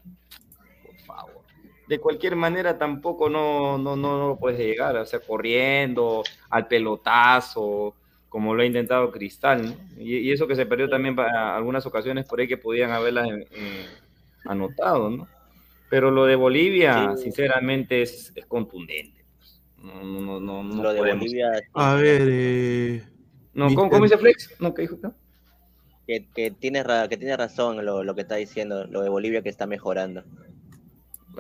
de 1.91 1.99
cualquier 1.99 2.37
manera 2.37 2.79
tampoco 2.79 3.29
no, 3.29 3.77
no, 3.77 3.97
no, 3.97 4.29
lo 4.29 4.37
puedes 4.39 4.61
llegar, 4.61 4.97
o 4.97 5.05
sea, 5.05 5.19
corriendo 5.19 6.23
al 6.49 6.69
pelotazo, 6.69 7.97
como 8.29 8.55
lo 8.55 8.63
ha 8.63 8.65
intentado 8.65 9.11
Cristal. 9.11 9.75
Y, 9.99 10.31
eso 10.31 10.47
que 10.47 10.55
se 10.55 10.67
perdió 10.67 10.89
también 10.89 11.17
para 11.17 11.57
algunas 11.57 11.85
ocasiones 11.87 12.27
por 12.27 12.39
ahí 12.39 12.47
que 12.47 12.57
podían 12.57 12.93
haberlas 12.93 13.29
anotado, 14.45 15.11
¿no? 15.11 15.27
Pero 15.89 16.13
lo 16.13 16.27
de 16.27 16.37
Bolivia, 16.37 17.17
sinceramente, 17.17 18.03
es, 18.03 18.33
contundente. 18.47 19.25
No, 19.79 20.41
no, 20.41 20.63
no, 20.63 20.83
lo 20.85 20.93
de 20.93 21.01
Bolivia. 21.01 21.51
A 21.75 21.95
ver, 21.97 22.29
eh 22.31 23.03
no, 23.53 23.75
¿cómo, 23.75 24.01
dice 24.01 24.17
Flex? 24.17 24.55
No, 24.61 24.73
¿qué 24.75 24.83
dijo 24.83 24.95
acá? 24.95 25.13
que, 26.07 26.25
que 26.33 26.53
tiene, 26.53 26.85
que 27.09 27.17
tiene 27.17 27.37
razón 27.37 27.85
lo, 27.85 28.05
lo 28.05 28.15
que 28.15 28.21
está 28.21 28.37
diciendo, 28.37 28.87
lo 28.87 29.03
de 29.03 29.09
Bolivia 29.09 29.43
que 29.43 29.49
está 29.49 29.67
mejorando. 29.67 30.23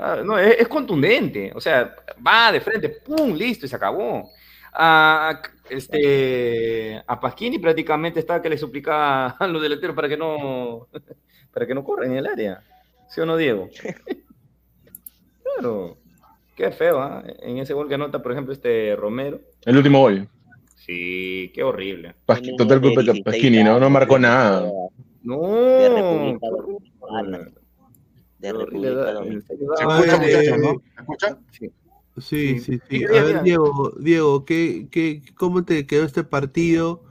Ah, 0.01 0.23
No, 0.25 0.39
es, 0.39 0.57
es 0.59 0.69
contundente. 0.69 1.53
O 1.55 1.61
sea, 1.61 1.95
va 2.27 2.51
de 2.51 2.61
frente, 2.61 2.89
¡pum! 2.89 3.35
Listo, 3.35 3.67
y 3.67 3.69
se 3.69 3.77
acabó. 3.77 4.31
A, 4.73 5.43
este, 5.69 7.03
a 7.07 7.21
Pasquini 7.21 7.59
prácticamente 7.59 8.21
estaba 8.21 8.41
que 8.41 8.49
le 8.49 8.57
suplicaba 8.57 9.29
a 9.39 9.47
los 9.47 9.61
delanteros 9.61 9.97
para 9.97 10.09
que 10.09 10.17
no, 10.17 10.87
para 11.53 11.67
que 11.67 11.75
no 11.75 11.85
corran 11.85 12.13
en 12.13 12.19
el 12.19 12.27
área. 12.27 12.63
¿Sí 13.09 13.21
o 13.21 13.27
no, 13.27 13.37
Diego? 13.37 13.69
Claro. 15.43 15.99
Qué 16.55 16.71
feo, 16.71 17.01
¿ah? 17.01 17.25
En 17.41 17.59
ese 17.59 17.75
gol 17.75 17.89
que 17.89 17.95
anota, 17.95 18.23
por 18.23 18.33
ejemplo, 18.33 18.53
este 18.53 18.95
Romero. 18.95 19.41
El 19.65 19.77
último 19.77 20.01
gol. 20.01 20.29
Sí, 20.77 21.51
qué 21.55 21.63
horrible. 21.63 22.15
Total 22.57 22.81
culpa 22.81 23.01
de 23.01 23.13
16 23.13 23.25
Pasquini, 23.25 23.65
¿no? 23.65 23.81
No 23.81 23.91
marcó 23.91 24.19
nada. 24.19 24.71
No, 25.23 25.41
De 28.40 28.53
República. 28.53 29.12
Dominicana. 29.12 29.44
Se 29.46 29.55
escucha, 29.55 30.16
muchachos, 30.16 30.42
eh, 30.44 30.59
¿no? 30.59 30.83
¿Se 30.94 31.00
escucha? 31.00 31.38
Sí. 31.50 31.70
Sí, 32.18 32.59
sí, 32.61 33.05
A 33.05 33.22
ver. 33.22 33.42
Diego, 33.42 33.94
Diego, 33.98 34.44
¿qué, 34.44 34.88
qué, 34.90 35.22
¿cómo 35.37 35.64
te 35.64 35.87
quedó 35.87 36.05
este 36.05 36.24
partido? 36.24 37.03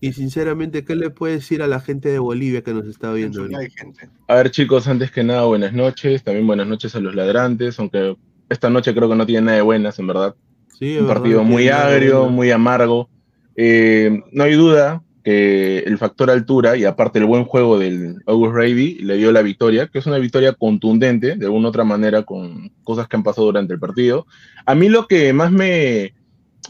Y 0.00 0.12
sinceramente, 0.12 0.84
¿qué 0.84 0.94
le 0.94 1.10
puedes 1.10 1.40
decir 1.40 1.62
a 1.62 1.66
la 1.66 1.80
gente 1.80 2.08
de 2.08 2.18
Bolivia 2.18 2.62
que 2.62 2.72
nos 2.72 2.86
está 2.86 3.12
viendo? 3.12 3.46
Gente. 3.46 4.08
A 4.28 4.34
ver, 4.36 4.50
chicos, 4.50 4.86
antes 4.86 5.10
que 5.10 5.24
nada, 5.24 5.44
buenas 5.44 5.72
noches. 5.72 6.22
También 6.22 6.46
buenas 6.46 6.66
noches 6.66 6.94
a 6.94 7.00
los 7.00 7.14
ladrantes, 7.14 7.78
aunque 7.78 8.16
esta 8.48 8.70
noche 8.70 8.94
creo 8.94 9.08
que 9.08 9.16
no 9.16 9.26
tiene 9.26 9.46
nada 9.46 9.56
de 9.56 9.62
buenas, 9.62 9.98
en 9.98 10.06
verdad. 10.06 10.34
Sí, 10.78 10.96
Un 10.96 11.06
verdad, 11.06 11.14
partido 11.14 11.44
muy 11.44 11.68
agrio, 11.68 12.28
muy 12.28 12.50
amargo. 12.50 13.08
Eh, 13.56 14.22
no 14.32 14.44
hay 14.44 14.54
duda 14.54 15.02
que 15.28 15.80
el 15.80 15.98
factor 15.98 16.30
altura 16.30 16.78
y 16.78 16.86
aparte 16.86 17.18
el 17.18 17.26
buen 17.26 17.44
juego 17.44 17.78
del 17.78 18.16
August 18.24 18.54
Brady 18.54 18.94
le 19.00 19.18
dio 19.18 19.30
la 19.30 19.42
victoria, 19.42 19.86
que 19.86 19.98
es 19.98 20.06
una 20.06 20.16
victoria 20.16 20.54
contundente, 20.54 21.36
de 21.36 21.44
alguna 21.44 21.66
u 21.66 21.68
otra 21.68 21.84
manera, 21.84 22.22
con 22.22 22.72
cosas 22.82 23.08
que 23.08 23.16
han 23.16 23.22
pasado 23.22 23.48
durante 23.48 23.74
el 23.74 23.78
partido. 23.78 24.26
A 24.64 24.74
mí 24.74 24.88
lo 24.88 25.06
que 25.06 25.34
más 25.34 25.52
me, 25.52 26.14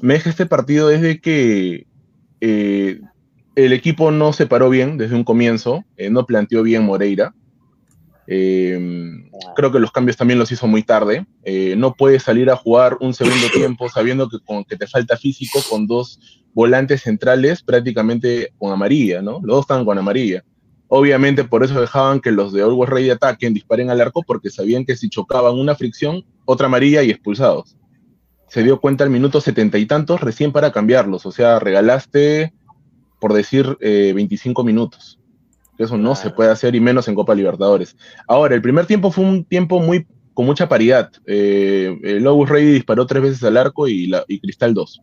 me 0.03 0.14
deja 0.14 0.31
este 0.31 0.44
partido 0.44 0.90
es 0.90 1.03
de 1.03 1.21
que 1.21 1.87
eh, 2.40 3.01
el 3.55 3.73
equipo 3.73 4.11
no 4.11 4.33
se 4.33 4.47
paró 4.47 4.71
bien 4.71 4.99
desde 4.99 5.14
un 5.14 5.23
comienzo, 5.23 5.85
eh, 5.97 6.11
no 6.11 6.27
planteó 6.27 6.64
bien 6.64 6.85
Moreira. 6.85 7.37
Eh, 8.27 8.79
creo 9.55 9.71
que 9.71 9.79
los 9.79 9.92
cambios 9.92 10.16
también 10.16 10.40
los 10.40 10.51
hizo 10.51 10.66
muy 10.66 10.83
tarde. 10.83 11.27
Eh, 11.44 11.77
no 11.79 11.94
puedes 11.94 12.25
salir 12.25 12.51
a 12.51 12.57
jugar 12.57 12.97
un 13.01 13.14
segundo 13.14 13.47
tiempo 13.55 13.88
sabiendo 13.88 14.29
que, 14.29 14.38
con, 14.44 14.64
que 14.64 14.77
te 14.77 14.88
falta 14.88 15.16
físico 15.16 15.61
con 15.71 15.87
dos 15.87 16.18
volantes 16.59 17.03
centrales 17.03 17.62
prácticamente 17.62 18.53
con 18.59 18.73
amarilla, 18.73 19.23
¿no? 19.23 19.35
Los 19.44 19.59
dos 19.59 19.61
estaban 19.61 19.85
con 19.85 19.97
amarilla. 19.97 20.42
Obviamente 20.88 21.44
por 21.44 21.62
eso 21.62 21.81
dejaban 21.81 22.18
que 22.18 22.33
los 22.33 22.53
de 22.53 22.62
Always 22.62 22.90
Ready 22.90 23.11
ataquen, 23.11 23.55
disparen 23.55 23.90
al 23.90 24.01
arco, 24.01 24.25
porque 24.25 24.51
sabían 24.51 24.85
que 24.85 24.97
si 24.97 25.09
chocaban 25.09 25.55
una 25.55 25.77
fricción, 25.77 26.25
otra 26.47 26.66
amarilla 26.66 27.05
y 27.05 27.11
expulsados. 27.11 27.77
Se 28.49 28.64
dio 28.64 28.81
cuenta 28.81 29.05
al 29.05 29.11
minuto 29.11 29.40
setenta 29.40 29.79
y 29.79 29.87
tantos 29.87 30.21
recién 30.21 30.51
para 30.51 30.73
cambiarlos, 30.73 31.27
o 31.27 31.31
sea, 31.31 31.61
regalaste, 31.61 32.53
por 33.21 33.35
decir, 33.35 33.77
eh, 33.81 34.12
25 34.12 34.64
minutos. 34.64 35.21
Eso 35.79 35.97
no 35.97 36.16
se 36.16 36.31
puede 36.31 36.51
hacer 36.51 36.75
y 36.75 36.81
menos 36.81 37.07
en 37.07 37.14
Copa 37.14 37.37
Libertadores. 37.37 37.97
Ahora, 38.27 38.57
el 38.57 38.62
primer 38.62 38.85
tiempo 38.87 39.12
fue 39.12 39.25
un 39.25 39.44
tiempo 39.44 39.79
muy 39.79 40.09
con 40.35 40.44
mucha 40.44 40.68
paridad. 40.68 41.12
Eh, 41.25 41.97
el 42.03 42.25
Lobus 42.25 42.49
Rey 42.49 42.64
disparó 42.64 43.07
tres 43.07 43.23
veces 43.23 43.44
al 43.44 43.57
arco 43.57 43.87
y, 43.87 44.09
la, 44.09 44.25
y 44.27 44.40
Cristal 44.40 44.75
dos. 44.75 45.01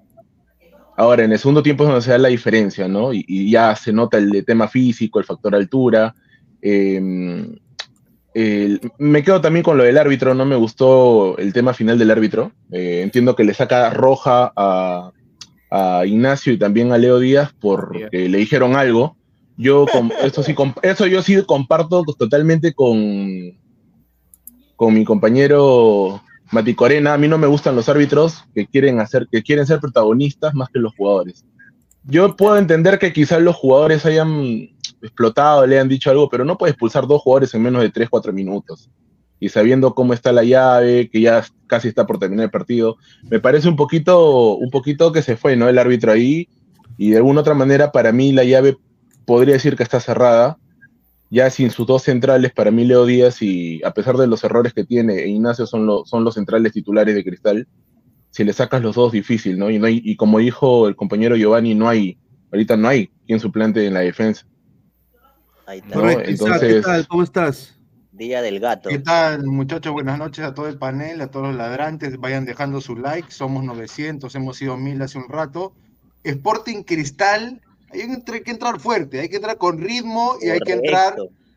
Ahora, 0.97 1.23
en 1.23 1.31
el 1.33 1.39
segundo 1.39 1.61
tiempo 1.63 1.83
es 1.83 1.89
donde 1.89 2.01
se 2.03 2.11
da 2.11 2.17
la 2.17 2.29
diferencia, 2.29 2.87
¿no? 2.87 3.13
Y, 3.13 3.25
y 3.27 3.51
ya 3.51 3.75
se 3.75 3.91
nota 3.91 4.17
el 4.17 4.29
de 4.31 4.43
tema 4.43 4.67
físico, 4.67 5.19
el 5.19 5.25
factor 5.25 5.53
altura. 5.55 6.15
Eh, 6.61 7.45
el- 8.33 8.81
me 8.97 9.23
quedo 9.23 9.41
también 9.41 9.63
con 9.63 9.77
lo 9.77 9.83
del 9.83 9.97
árbitro, 9.97 10.33
no 10.33 10.45
me 10.45 10.55
gustó 10.55 11.37
el 11.37 11.53
tema 11.53 11.73
final 11.73 11.97
del 11.97 12.11
árbitro. 12.11 12.51
Eh, 12.71 13.01
entiendo 13.01 13.35
que 13.35 13.43
le 13.43 13.53
saca 13.53 13.89
roja 13.91 14.51
a, 14.55 15.11
a 15.71 16.05
Ignacio 16.05 16.53
y 16.53 16.57
también 16.59 16.91
a 16.91 16.97
Leo 16.97 17.19
Díaz 17.19 17.53
porque 17.59 18.09
le 18.29 18.37
dijeron 18.37 18.75
algo. 18.75 19.17
Yo 19.57 19.85
con, 19.91 20.11
eso 20.23 20.43
sí 20.43 20.53
comp- 20.53 20.79
eso 20.81 21.07
yo 21.07 21.21
sí 21.21 21.41
comparto 21.45 22.03
totalmente 22.17 22.73
con, 22.73 23.57
con 24.75 24.93
mi 24.93 25.05
compañero 25.05 26.21
Mati 26.51 26.75
Corena. 26.75 27.13
A 27.13 27.17
mí 27.17 27.27
no 27.27 27.37
me 27.37 27.47
gustan 27.47 27.75
los 27.75 27.89
árbitros 27.89 28.43
que 28.53 28.67
quieren 28.67 28.99
hacer, 28.99 29.27
que 29.31 29.43
quieren 29.43 29.65
ser 29.65 29.79
protagonistas 29.79 30.53
más 30.53 30.69
que 30.69 30.79
los 30.79 30.95
jugadores. 30.95 31.45
Yo 32.03 32.35
puedo 32.35 32.57
entender 32.57 32.99
que 32.99 33.13
quizás 33.13 33.41
los 33.41 33.55
jugadores 33.55 34.05
hayan 34.05 34.69
explotado, 35.01 35.65
le 35.65 35.79
han 35.79 35.89
dicho 35.89 36.11
algo, 36.11 36.29
pero 36.29 36.45
no 36.45 36.57
puedes 36.57 36.73
expulsar 36.73 37.07
dos 37.07 37.21
jugadores 37.21 37.53
en 37.53 37.63
menos 37.63 37.81
de 37.81 37.89
3, 37.89 38.09
4 38.09 38.31
minutos. 38.31 38.89
Y 39.39 39.49
sabiendo 39.49 39.93
cómo 39.93 40.13
está 40.13 40.31
la 40.31 40.43
llave, 40.43 41.09
que 41.09 41.21
ya 41.21 41.43
casi 41.67 41.87
está 41.87 42.05
por 42.05 42.19
terminar 42.19 42.45
el 42.45 42.51
partido, 42.51 42.97
me 43.29 43.39
parece 43.39 43.67
un 43.67 43.75
poquito, 43.75 44.55
un 44.55 44.69
poquito 44.69 45.11
que 45.11 45.21
se 45.21 45.35
fue, 45.35 45.55
¿no? 45.55 45.67
El 45.67 45.77
árbitro 45.77 46.11
ahí. 46.11 46.47
Y 46.97 47.09
de 47.09 47.17
alguna 47.17 47.41
otra 47.41 47.53
manera, 47.53 47.91
para 47.91 48.11
mí, 48.11 48.31
la 48.31 48.43
llave 48.43 48.77
podría 49.25 49.55
decir 49.55 49.75
que 49.75 49.83
está 49.83 49.99
cerrada. 49.99 50.57
Ya 51.29 51.49
sin 51.49 51.71
sus 51.71 51.87
dos 51.87 52.03
centrales, 52.03 52.51
para 52.53 52.71
mí 52.71 52.85
Leo 52.85 53.05
Díaz 53.05 53.41
y 53.41 53.83
a 53.83 53.91
pesar 53.91 54.15
de 54.17 54.27
los 54.27 54.43
errores 54.43 54.73
que 54.73 54.83
tiene, 54.85 55.15
e 55.15 55.27
Ignacio 55.29 55.65
son, 55.65 55.85
lo- 55.85 56.05
son 56.05 56.23
los 56.23 56.35
centrales 56.35 56.71
titulares 56.71 57.15
de 57.15 57.23
Cristal, 57.23 57.67
si 58.29 58.43
le 58.43 58.53
sacas 58.53 58.81
los 58.81 58.95
dos, 58.95 59.11
difícil, 59.11 59.57
¿no? 59.57 59.69
Y, 59.69 59.79
no 59.79 59.87
hay- 59.87 60.01
y 60.03 60.15
como 60.17 60.39
dijo 60.39 60.87
el 60.87 60.95
compañero 60.95 61.35
Giovanni, 61.35 61.73
no 61.73 61.89
hay, 61.89 62.17
ahorita 62.51 62.77
no 62.77 62.87
hay 62.89 63.09
quien 63.25 63.39
suplante 63.39 63.85
en 63.85 63.93
la 63.93 64.01
defensa. 64.01 64.45
Ahí 65.65 65.79
está. 65.79 65.95
No, 65.95 66.01
Correcto, 66.01 66.31
Isaac, 66.31 66.61
¿qué 66.61 66.81
tal? 66.81 67.07
¿Cómo 67.07 67.23
estás? 67.23 67.71
Día 68.11 68.41
del 68.41 68.59
gato. 68.59 68.89
¿Qué 68.89 68.99
tal, 68.99 69.43
muchachos? 69.45 69.91
Buenas 69.91 70.17
noches 70.17 70.45
a 70.45 70.53
todo 70.53 70.67
el 70.69 70.77
panel, 70.77 71.19
a 71.21 71.27
todos 71.31 71.47
los 71.47 71.55
ladrantes. 71.55 72.17
Vayan 72.17 72.45
dejando 72.45 72.79
su 72.79 72.95
like. 72.95 73.29
Somos 73.31 73.63
900, 73.63 74.33
hemos 74.35 74.57
sido 74.57 74.77
1000 74.77 75.01
hace 75.01 75.17
un 75.17 75.27
rato. 75.27 75.73
Sporting 76.23 76.83
Cristal, 76.83 77.61
hay 78.01 78.41
que 78.41 78.51
entrar 78.51 78.79
fuerte, 78.79 79.19
hay 79.19 79.29
que 79.29 79.37
entrar 79.37 79.57
con 79.57 79.79
ritmo 79.79 80.35
y 80.41 80.49
hay 80.49 80.59
que 80.59 80.73
entrar, 80.73 81.15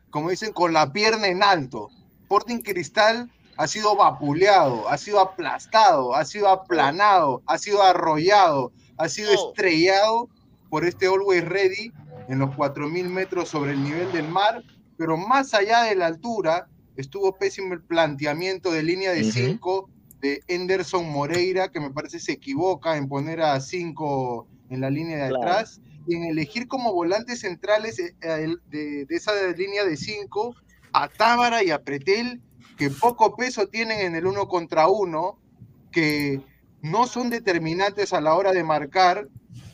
como 0.09 0.29
dicen, 0.29 0.51
con 0.53 0.73
la 0.73 0.91
pierna 0.91 1.27
en 1.27 1.43
alto. 1.43 1.89
Sporting 2.23 2.59
Cristal 2.59 3.29
ha 3.57 3.67
sido 3.67 3.95
vapuleado, 3.95 4.87
ha 4.87 4.97
sido 4.97 5.19
aplastado, 5.19 6.15
ha 6.15 6.23
sido 6.25 6.47
aplanado, 6.47 7.41
ha 7.45 7.57
sido 7.57 7.83
arrollado, 7.83 8.71
ha 8.97 9.09
sido 9.09 9.31
estrellado 9.31 10.29
por 10.69 10.85
este 10.85 11.07
Always 11.07 11.45
Ready 11.45 11.91
en 12.29 12.39
los 12.39 12.51
4.000 12.51 13.09
metros 13.09 13.49
sobre 13.49 13.71
el 13.71 13.83
nivel 13.83 14.11
del 14.11 14.27
mar, 14.27 14.63
pero 14.97 15.17
más 15.17 15.53
allá 15.53 15.83
de 15.83 15.95
la 15.95 16.05
altura, 16.05 16.67
estuvo 16.95 17.35
pésimo 17.35 17.73
el 17.73 17.81
planteamiento 17.81 18.71
de 18.71 18.83
línea 18.83 19.11
de 19.11 19.21
Ujú. 19.21 19.31
5 19.31 19.89
de 20.21 20.43
Henderson 20.47 21.09
Moreira, 21.09 21.69
que 21.69 21.79
me 21.79 21.89
parece 21.91 22.19
se 22.19 22.33
equivoca 22.33 22.97
en 22.97 23.07
poner 23.07 23.41
a 23.41 23.59
5 23.59 24.47
en 24.69 24.81
la 24.81 24.89
línea 24.89 25.17
de 25.17 25.29
Claro. 25.29 25.43
atrás 25.43 25.81
en 26.07 26.23
elegir 26.23 26.67
como 26.67 26.93
volantes 26.93 27.41
centrales 27.41 27.99
eh, 27.99 28.13
de, 28.21 29.05
de 29.05 29.15
esa 29.15 29.31
línea 29.55 29.83
de 29.83 29.97
5 29.97 30.55
a 30.93 31.07
Tábara 31.07 31.63
y 31.63 31.71
a 31.71 31.83
Pretel, 31.83 32.41
que 32.77 32.89
poco 32.89 33.35
peso 33.35 33.67
tienen 33.67 33.99
en 33.99 34.15
el 34.15 34.25
uno 34.25 34.47
contra 34.47 34.87
uno, 34.87 35.39
que 35.91 36.41
no 36.81 37.07
son 37.07 37.29
determinantes 37.29 38.13
a 38.13 38.21
la 38.21 38.35
hora 38.35 38.53
de 38.53 38.63
marcar, 38.63 39.27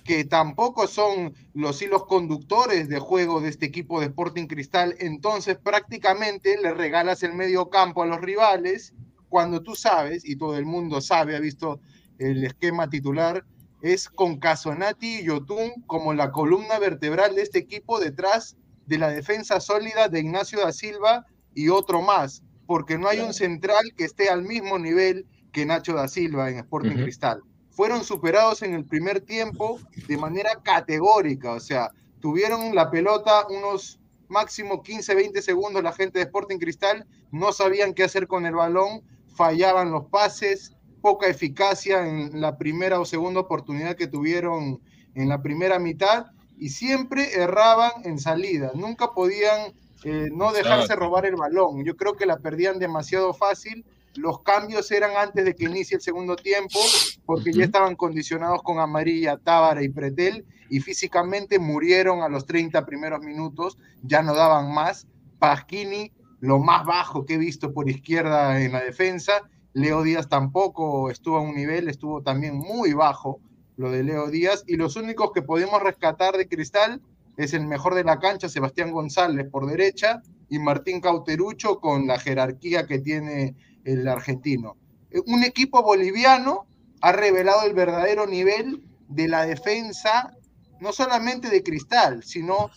que 0.04 0.24
tampoco 0.24 0.88
son 0.88 1.34
los 1.54 1.82
hilos 1.82 2.06
conductores 2.06 2.88
de 2.90 3.00
juego 3.00 3.42
de 3.42 3.50
este 3.50 3.66
equipo 3.66 4.00
de 4.00 4.08
Sporting 4.08 4.46
Cristal, 4.46 4.96
entonces 5.00 5.58
prácticamente 5.58 6.58
le 6.62 6.74
regalas 6.74 7.24
el 7.24 7.34
medio 7.34 7.70
campo 7.70 8.04
a 8.04 8.06
los 8.06 8.22
rivales 8.22 8.94
cuando 9.30 9.62
tú 9.64 9.76
sabes, 9.76 10.24
y 10.24 10.36
todo 10.36 10.58
el 10.58 10.66
mundo 10.66 11.02
sabe, 11.02 11.36
ha 11.36 11.40
visto 11.40 11.80
el 12.20 12.46
esquema 12.46 12.90
titular, 12.90 13.44
es 13.86 14.10
con 14.10 14.40
Casonati 14.40 15.20
y 15.20 15.24
Yotun 15.26 15.84
como 15.86 16.12
la 16.16 16.32
columna 16.32 16.80
vertebral 16.80 17.36
de 17.36 17.44
este 17.44 17.60
equipo 17.60 18.00
detrás 18.00 18.58
de 18.88 18.98
la 18.98 19.10
defensa 19.10 19.60
sólida 19.60 20.10
de 20.10 20.22
Ignacio 20.22 20.60
da 20.60 20.72
Silva 20.72 21.28
y 21.54 21.70
otro 21.70 22.02
más, 22.02 22.42
porque 22.66 22.98
no 22.98 23.08
hay 23.08 23.20
un 23.20 23.32
central 23.32 23.84
que 23.96 24.06
esté 24.06 24.30
al 24.30 24.42
mismo 24.42 24.80
nivel 24.80 25.28
que 25.52 25.68
Nacho 25.68 25.94
da 25.94 26.08
Silva 26.08 26.50
en 26.50 26.58
Sporting. 26.58 26.96
Cristal. 26.96 27.44
Fueron 27.70 28.04
superados 28.04 28.64
en 28.64 28.74
el 28.74 28.86
primer 28.86 29.22
tiempo 29.22 29.80
de 30.08 30.18
manera 30.18 30.50
categórica, 30.64 31.52
o 31.52 31.60
sea, 31.60 31.92
tuvieron 32.22 32.74
la 32.74 32.90
pelota 32.90 33.46
unos 33.50 34.00
máximo 34.30 34.82
15, 34.82 35.14
20 35.14 35.42
segundos 35.44 35.84
la 35.84 35.94
gente 35.94 36.18
de 36.18 36.26
Sporting 36.26 36.58
Cristal, 36.58 37.06
no 37.32 37.52
sabían 37.52 37.94
qué 37.94 38.06
hacer 38.06 38.26
con 38.26 38.48
el 38.48 38.56
balón, 38.56 39.04
fallaban 39.36 39.92
los 39.92 40.06
pases, 40.08 40.75
poca 41.06 41.28
eficacia 41.28 42.08
en 42.08 42.42
la 42.42 42.58
primera 42.58 43.00
o 43.00 43.06
segunda 43.06 43.40
oportunidad 43.40 43.96
que 43.96 44.08
tuvieron 44.08 44.82
en 45.14 45.30
la 45.30 45.40
primera 45.44 45.78
mitad 45.78 46.32
y 46.58 46.70
siempre 46.70 47.36
erraban 47.36 47.92
en 48.06 48.18
salida, 48.18 48.72
nunca 48.74 49.14
podían 49.14 49.72
eh, 50.04 50.30
no 50.34 50.52
dejarse 50.52 50.96
robar 50.96 51.28
el 51.28 51.36
balón. 51.36 51.86
Yo 51.86 51.96
creo 51.96 52.16
que 52.16 52.26
la 52.26 52.40
perdían 52.40 52.80
demasiado 52.80 53.36
fácil 53.36 53.86
los 54.16 54.42
cambios 54.42 54.90
eran 54.90 55.12
antes 55.16 55.46
de 55.46 55.54
que 55.54 55.66
inicie 55.66 55.98
el 55.98 56.02
segundo 56.02 56.36
tiempo, 56.36 56.80
porque 57.28 57.54
ya 57.54 57.66
estaban 57.66 57.96
condicionados 57.96 58.64
con 58.64 58.80
Amarilla, 58.80 59.38
Tábara 59.38 59.84
y 59.84 59.90
Pretel, 59.90 60.44
y 60.72 60.80
físicamente 60.80 61.60
murieron 61.60 62.24
a 62.24 62.30
los 62.30 62.48
30 62.48 62.84
primeros 62.84 63.20
minutos, 63.20 63.78
ya 64.02 64.24
no 64.24 64.34
daban 64.34 64.74
más. 64.74 65.06
Pasquini, 65.38 66.12
lo 66.40 66.58
más 66.58 66.84
bajo 66.84 67.26
que 67.26 67.36
he 67.36 67.38
visto 67.38 67.74
por 67.74 67.88
izquierda 67.88 68.60
en 68.60 68.72
la 68.72 68.84
defensa, 68.84 69.44
Leo 69.76 70.04
Díaz 70.04 70.30
tampoco 70.30 71.12
estuvo 71.12 71.36
a 71.36 71.42
un 71.42 71.54
nivel, 71.54 71.90
estuvo 71.90 72.22
también 72.24 72.56
muy 72.56 72.94
bajo 72.94 73.42
lo 73.76 73.92
de 73.92 74.04
Leo 74.04 74.30
Díaz, 74.30 74.64
y 74.66 74.78
los 74.78 74.96
únicos 74.96 75.32
que 75.34 75.42
podemos 75.42 75.84
rescatar 75.84 76.38
de 76.38 76.48
Cristal 76.48 77.02
es 77.36 77.54
el 77.54 77.68
mejor 77.68 77.94
de 77.94 78.06
la 78.06 78.18
cancha, 78.20 78.48
Sebastián 78.48 78.92
González 78.92 79.50
por 79.52 79.68
derecha, 79.68 80.22
y 80.48 80.60
Martín 80.60 81.02
Cauterucho 81.02 81.82
con 81.82 82.08
la 82.08 82.18
jerarquía 82.18 82.88
que 82.88 83.00
tiene 83.00 83.54
el 83.84 84.08
argentino. 84.08 84.78
Eh, 85.12 85.20
Un 85.28 85.44
equipo 85.44 85.84
boliviano 85.84 86.68
ha 87.02 87.12
revelado 87.12 87.64
el 87.64 87.74
verdadero 87.74 88.28
nivel 88.28 88.82
de 89.10 89.28
la 89.28 89.46
defensa, 89.46 90.32
no 90.80 90.94
solamente 90.94 91.50
de 91.50 91.64
Cristal, 91.64 92.24
sino 92.24 92.70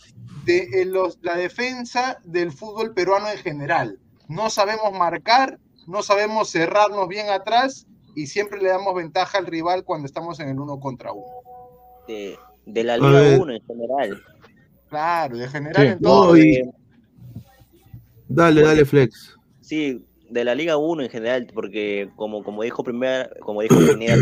de 0.43 0.67
eh, 0.81 0.91
la 1.21 1.37
defensa 1.37 2.17
del 2.25 2.51
fútbol 2.51 2.93
peruano 2.93 3.29
en 3.29 3.37
general. 3.37 3.99
No 4.27 4.49
sabemos 4.49 4.91
marcar, 4.91 5.59
no 5.89 6.03
sabemos 6.03 6.49
cerrarnos 6.51 7.07
bien 7.07 7.29
atrás 7.29 7.87
y 8.15 8.27
siempre 8.27 8.61
le 8.61 8.69
damos 8.69 8.95
ventaja 8.95 9.37
al 9.37 9.45
rival 9.47 9.83
cuando 9.83 10.05
estamos 10.05 10.39
en 10.39 10.49
el 10.49 10.59
uno 10.59 10.79
contra 10.79 11.11
uno. 11.11 11.25
De, 12.07 12.37
de 12.65 12.83
la 12.83 12.97
Liga 12.97 13.11
ver. 13.21 13.39
1 13.39 13.53
en 13.53 13.61
general. 13.65 14.21
Claro, 14.89 15.37
de 15.37 15.47
general 15.47 15.85
Sí. 15.85 15.91
en 15.93 15.99
todo. 15.99 16.27
No, 16.31 16.37
y- 16.37 16.55
Eh, 16.57 16.71
Dale, 18.27 18.61
dale, 18.61 18.85
Flex. 18.85 19.35
Sí, 19.61 20.05
de 20.29 20.43
la 20.43 20.53
Liga 20.53 20.77
1 20.77 21.01
en 21.03 21.09
general, 21.09 21.47
porque 21.53 22.09
como, 22.15 22.43
como 22.43 22.61
dijo 22.61 22.83
primero, 22.83 23.27
como 23.41 23.61
dijo 23.61 23.75
Pineda 23.75 24.15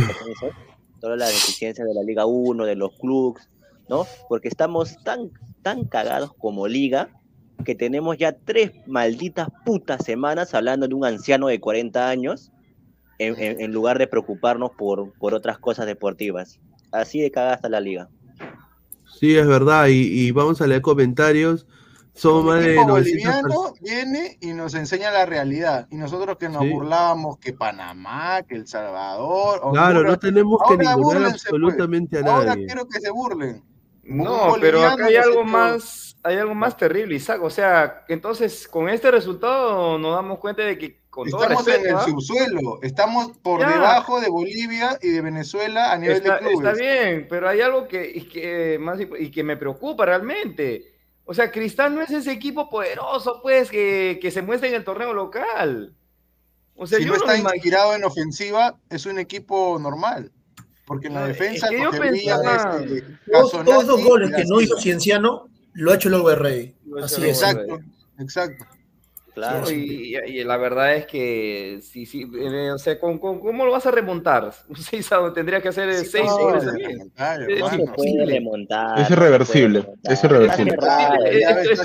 todas 1.01 1.17
las 1.19 1.30
deficiencias 1.30 1.86
de 1.88 1.93
la 1.93 2.03
Liga 2.03 2.25
1, 2.25 2.65
de 2.65 2.75
los 2.75 2.91
clubs, 2.99 3.49
¿no? 3.89 4.06
Porque 4.30 4.47
estamos 4.47 4.95
tan, 5.03 5.30
tan 5.62 5.84
cagados 5.86 6.34
como 6.34 6.67
liga 6.67 7.10
que 7.67 7.75
tenemos 7.75 8.17
ya 8.17 8.32
tres 8.32 8.71
malditas 8.88 9.49
putas 9.65 10.06
semanas 10.06 10.53
hablando 10.53 10.88
de 10.88 10.93
un 10.95 11.03
anciano 11.03 11.47
de 11.47 11.60
40 11.60 12.08
años 12.08 12.49
en, 13.19 13.36
en- 13.38 13.60
en 13.60 13.73
lugar 13.73 13.99
de 13.99 14.08
preocuparnos 14.08 14.71
por, 14.77 15.12
por 15.19 15.34
otras 15.34 15.60
cosas 15.60 15.86
deportivas. 15.86 16.62
Así 16.93 17.19
de 17.19 17.30
cagada 17.30 17.56
está 17.56 17.67
la 17.67 17.82
liga. 17.82 18.08
Sí, 19.19 19.36
es 19.38 19.45
verdad. 19.45 19.88
Y, 19.88 20.27
y 20.27 20.32
vamos 20.32 20.62
a 20.62 20.67
leer 20.67 20.82
comentarios. 20.82 21.67
Somos 22.13 22.45
más 22.45 22.63
de 22.63 22.75
equipo 22.75 22.88
900 22.88 23.41
boliviano 23.41 23.73
viene 23.82 24.38
y 24.39 24.53
nos 24.53 24.73
enseña 24.73 25.12
la 25.12 25.25
realidad. 25.25 25.88
Y 25.91 25.97
nosotros 25.97 26.38
que 26.38 26.47
nos 26.47 26.63
Sí. 26.63 26.69
burlábamos 26.69 27.38
que 27.38 27.51
Panamá, 27.51 28.43
que 28.47 28.56
El 28.56 28.65
Salvador. 28.65 29.60
Claro, 29.73 30.03
no 30.03 30.17
tenemos 30.17 30.58
que 30.69 30.88
Ahora 30.88 30.95
pues. 31.01 31.34
absolutamente 31.34 32.17
a 32.17 32.21
Ahora 32.21 32.45
nadie. 32.56 32.65
quiero 32.65 32.88
que 32.88 33.01
se 33.01 33.12
burlen. 33.12 33.62
No, 34.03 34.56
pero 34.62 34.82
acá 34.88 35.08
hay 35.08 35.17
algo 35.17 35.43
más, 35.43 36.06
hay 36.27 36.37
algo 36.37 36.55
más 36.55 36.75
terrible, 36.77 37.15
Isaac. 37.15 37.41
O 37.41 37.49
sea, 37.49 38.03
entonces 38.07 38.67
con 38.67 38.89
este 38.89 39.09
resultado 39.11 39.97
nos 39.97 40.13
damos 40.15 40.39
cuenta 40.39 40.63
de 40.63 40.77
que 40.77 40.99
con 41.09 41.29
todo 41.29 41.41
Estamos 41.43 41.67
en 41.67 41.85
el 41.87 41.95
¿ah? 41.95 42.05
subsuelo. 42.05 42.79
Estamos 42.83 43.37
por 43.39 43.61
Ya. 43.61 43.71
debajo 43.71 44.21
de 44.21 44.29
Bolivia 44.29 44.97
y 45.01 45.09
de 45.09 45.21
Venezuela 45.21 45.91
a 45.91 45.97
nivel 45.97 46.17
está, 46.17 46.33
de 46.35 46.39
clubes. 46.39 46.57
está 46.67 46.73
bien, 46.73 47.27
pero 47.29 47.49
hay 47.49 47.61
algo 47.61 47.87
que, 47.87 48.11
y 48.13 48.21
que 48.27 48.77
más 48.79 48.99
y 48.99 49.31
que 49.31 49.43
me 49.43 49.57
preocupa 49.57 50.05
realmente. 50.05 50.93
O 51.25 51.33
sea, 51.33 51.51
Cristal 51.51 51.93
no 51.95 52.01
es 52.01 52.11
ese 52.11 52.31
equipo 52.31 52.69
poderoso, 52.69 53.39
pues, 53.41 53.69
que, 53.69 54.17
que 54.21 54.31
se 54.31 54.41
muestra 54.41 54.69
en 54.69 54.75
el 54.75 54.83
torneo 54.83 55.13
local. 55.13 55.93
O 56.75 56.85
sea, 56.85 56.99
si 56.99 57.05
yo 57.05 57.13
no 57.13 57.17
no 57.25 57.33
está 57.33 57.53
inspirado 57.55 57.95
en 57.95 58.03
ofensiva, 58.03 58.77
es 58.89 59.05
un 59.07 59.17
equipo 59.19 59.77
normal. 59.79 60.31
Porque 60.85 61.07
en 61.07 61.15
la 61.15 61.27
defensa 61.27 61.65
es 61.65 61.71
que 61.71 61.81
yo 61.83 61.91
pensaba- 61.91 62.79
es, 62.81 62.91
eh, 62.91 63.03
Todos, 63.29 63.51
todos 63.65 63.83
esos 63.83 64.03
goles 64.05 64.31
que 64.33 64.45
no 64.45 64.61
hizo 64.61 64.77
Cienciano, 64.77 65.49
lo 65.77 65.91
ha 65.91 65.95
hecho 65.95 66.09
el 66.09 66.15
Always 66.15 66.37
Rey. 66.37 66.75
Lo 66.85 67.01
ha 67.01 67.05
Así 67.05 67.21
el 67.21 67.29
Exacto, 67.29 67.79
exacto. 68.19 68.65
Claro. 69.33 69.69
Y, 69.69 70.15
y- 70.15 70.39
y 70.39 70.43
la 70.43 70.57
verdad 70.57 70.95
es 70.95 71.05
que 71.05 71.79
sí, 71.83 72.07
sí, 72.07 72.27
eh, 72.41 72.71
o 72.71 72.79
sea, 72.79 72.99
¿con, 72.99 73.19
con- 73.19 73.39
cómo 73.39 73.65
lo 73.65 73.71
vas 73.71 73.85
a 73.85 73.91
remontar? 73.91 74.51
Seis 74.79 75.11
a- 75.11 75.31
tendría 75.31 75.61
que 75.61 75.67
hacer 75.67 75.87
eh, 75.89 75.99
Sí, 75.99 76.05
seis 76.13 76.25
no, 76.25 76.55
Es. 76.57 76.65
Es 78.97 79.09
irreversible, 79.11 79.85
es 80.03 80.23
irreversible. 80.23 80.75
Eh, 81.29 81.75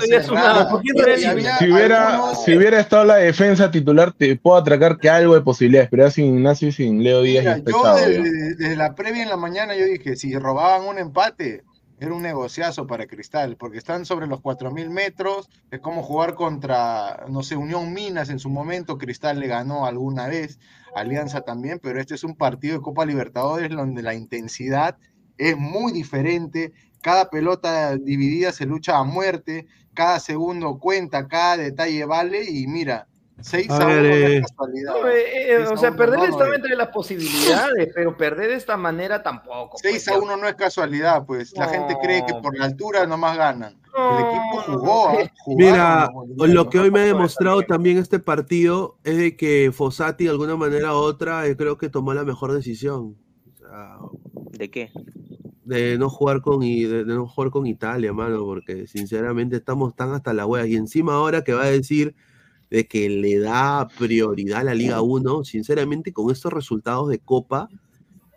Si 1.59 1.71
hubiera, 1.71 2.35
si 2.35 2.57
hubiera 2.57 2.79
estado 2.79 3.05
la 3.05 3.17
defensa 3.17 3.69
titular, 3.69 4.11
te 4.13 4.35
puedo 4.35 4.57
atracar 4.57 4.97
que 4.97 5.09
algo 5.09 5.35
de 5.35 5.41
posibilidades, 5.41 5.89
pero 5.89 6.03
ya 6.05 6.11
sin 6.11 6.25
Ignacio 6.37 6.69
y 6.69 6.71
sin 6.71 7.03
Leo 7.03 7.21
Díaz 7.21 7.43
Mira, 7.59 7.71
yo 7.71 7.83
ya. 7.83 7.95
desde, 8.07 8.55
desde 8.55 8.75
la 8.75 8.95
previa 8.95 9.23
en 9.23 9.29
la 9.29 9.37
mañana 9.37 9.75
yo 9.75 9.85
dije, 9.85 10.15
si 10.15 10.35
robaban 10.37 10.87
un 10.87 10.97
empate, 10.97 11.63
un 12.11 12.23
negociazo 12.23 12.87
para 12.87 13.07
Cristal, 13.07 13.55
porque 13.57 13.77
están 13.77 14.05
sobre 14.05 14.27
los 14.27 14.41
4.000 14.41 14.89
metros, 14.89 15.49
es 15.71 15.79
como 15.79 16.03
jugar 16.03 16.35
contra, 16.35 17.25
no 17.29 17.43
sé, 17.43 17.55
Unión 17.55 17.93
Minas 17.93 18.29
en 18.29 18.39
su 18.39 18.49
momento, 18.49 18.97
Cristal 18.97 19.39
le 19.39 19.47
ganó 19.47 19.85
alguna 19.85 20.27
vez, 20.27 20.59
Alianza 20.95 21.41
también, 21.41 21.79
pero 21.81 21.99
este 21.99 22.15
es 22.15 22.23
un 22.23 22.35
partido 22.35 22.75
de 22.75 22.81
Copa 22.81 23.05
Libertadores 23.05 23.69
donde 23.69 24.01
la 24.01 24.13
intensidad 24.13 24.97
es 25.37 25.57
muy 25.57 25.91
diferente, 25.91 26.73
cada 27.01 27.29
pelota 27.29 27.97
dividida 27.97 28.51
se 28.51 28.65
lucha 28.65 28.97
a 28.97 29.03
muerte, 29.03 29.67
cada 29.93 30.19
segundo 30.19 30.79
cuenta, 30.79 31.27
cada 31.27 31.57
detalle 31.57 32.05
vale, 32.05 32.49
y 32.49 32.67
mira, 32.67 33.07
6 33.43 33.69
A 33.69 33.75
a 33.75 33.85
1 33.85 33.87
ver, 33.87 34.01
no 34.03 34.09
eh, 34.09 34.37
es 34.37 34.41
casualidad. 34.47 34.93
No, 34.93 35.07
eh, 35.09 35.51
eh, 35.51 35.57
o 35.71 35.77
sea, 35.77 35.89
uno, 35.89 35.97
perder 35.97 36.19
no, 36.19 36.25
estaba 36.25 36.47
no, 36.47 36.53
entre 36.55 36.75
las 36.75 36.87
posibilidades, 36.89 37.89
pero 37.93 38.17
perder 38.17 38.49
de 38.49 38.55
esta 38.55 38.77
manera 38.77 39.21
tampoco. 39.21 39.77
6 39.77 39.93
pues, 39.93 40.07
a 40.07 40.11
ya. 40.11 40.19
1 40.19 40.37
no 40.37 40.47
es 40.47 40.55
casualidad, 40.55 41.25
pues 41.25 41.53
la 41.57 41.67
gente 41.67 41.95
cree 42.01 42.25
que 42.25 42.33
por 42.35 42.57
la 42.57 42.65
altura 42.65 43.05
nomás 43.05 43.37
ganan. 43.37 43.77
No, 43.95 44.17
El 44.17 44.25
equipo 44.25 44.61
jugó. 44.79 45.09
¿ah? 45.09 45.31
Mira, 45.47 46.09
lo 46.37 46.69
que 46.69 46.79
hoy 46.79 46.89
me 46.89 47.01
ha 47.01 47.05
demostrado 47.05 47.61
también 47.61 47.97
este 47.97 48.17
partido 48.19 48.97
es 49.03 49.17
de 49.17 49.35
que 49.37 49.71
Fossati, 49.71 50.23
de 50.23 50.31
alguna 50.31 50.55
manera 50.55 50.93
u 50.93 50.97
otra, 50.97 51.45
eh, 51.45 51.55
creo 51.55 51.77
que 51.77 51.89
tomó 51.89 52.13
la 52.13 52.23
mejor 52.23 52.53
decisión. 52.53 53.15
O 53.53 53.57
sea, 53.59 53.97
¿De 54.51 54.71
qué? 54.71 54.91
de 55.65 55.97
no 55.97 56.09
jugar 56.09 56.41
con 56.41 56.61
I- 56.63 56.83
de, 56.83 57.05
de 57.05 57.13
no 57.13 57.25
jugar 57.27 57.49
con 57.51 57.65
Italia, 57.67 58.11
mano, 58.13 58.43
porque 58.43 58.87
sinceramente 58.87 59.55
estamos 59.57 59.95
tan 59.95 60.11
hasta 60.13 60.33
la 60.33 60.45
wea. 60.45 60.65
Y 60.65 60.75
encima 60.75 61.13
ahora 61.13 61.43
que 61.43 61.53
va 61.53 61.63
a 61.63 61.71
decir 61.71 62.15
de 62.73 62.87
que 62.87 63.07
le 63.07 63.37
da 63.37 63.87
prioridad 63.99 64.61
a 64.61 64.63
la 64.63 64.73
Liga 64.73 64.99
1, 65.03 65.43
sinceramente 65.43 66.11
con 66.11 66.31
estos 66.31 66.51
resultados 66.51 67.07
de 67.07 67.19
Copa, 67.19 67.69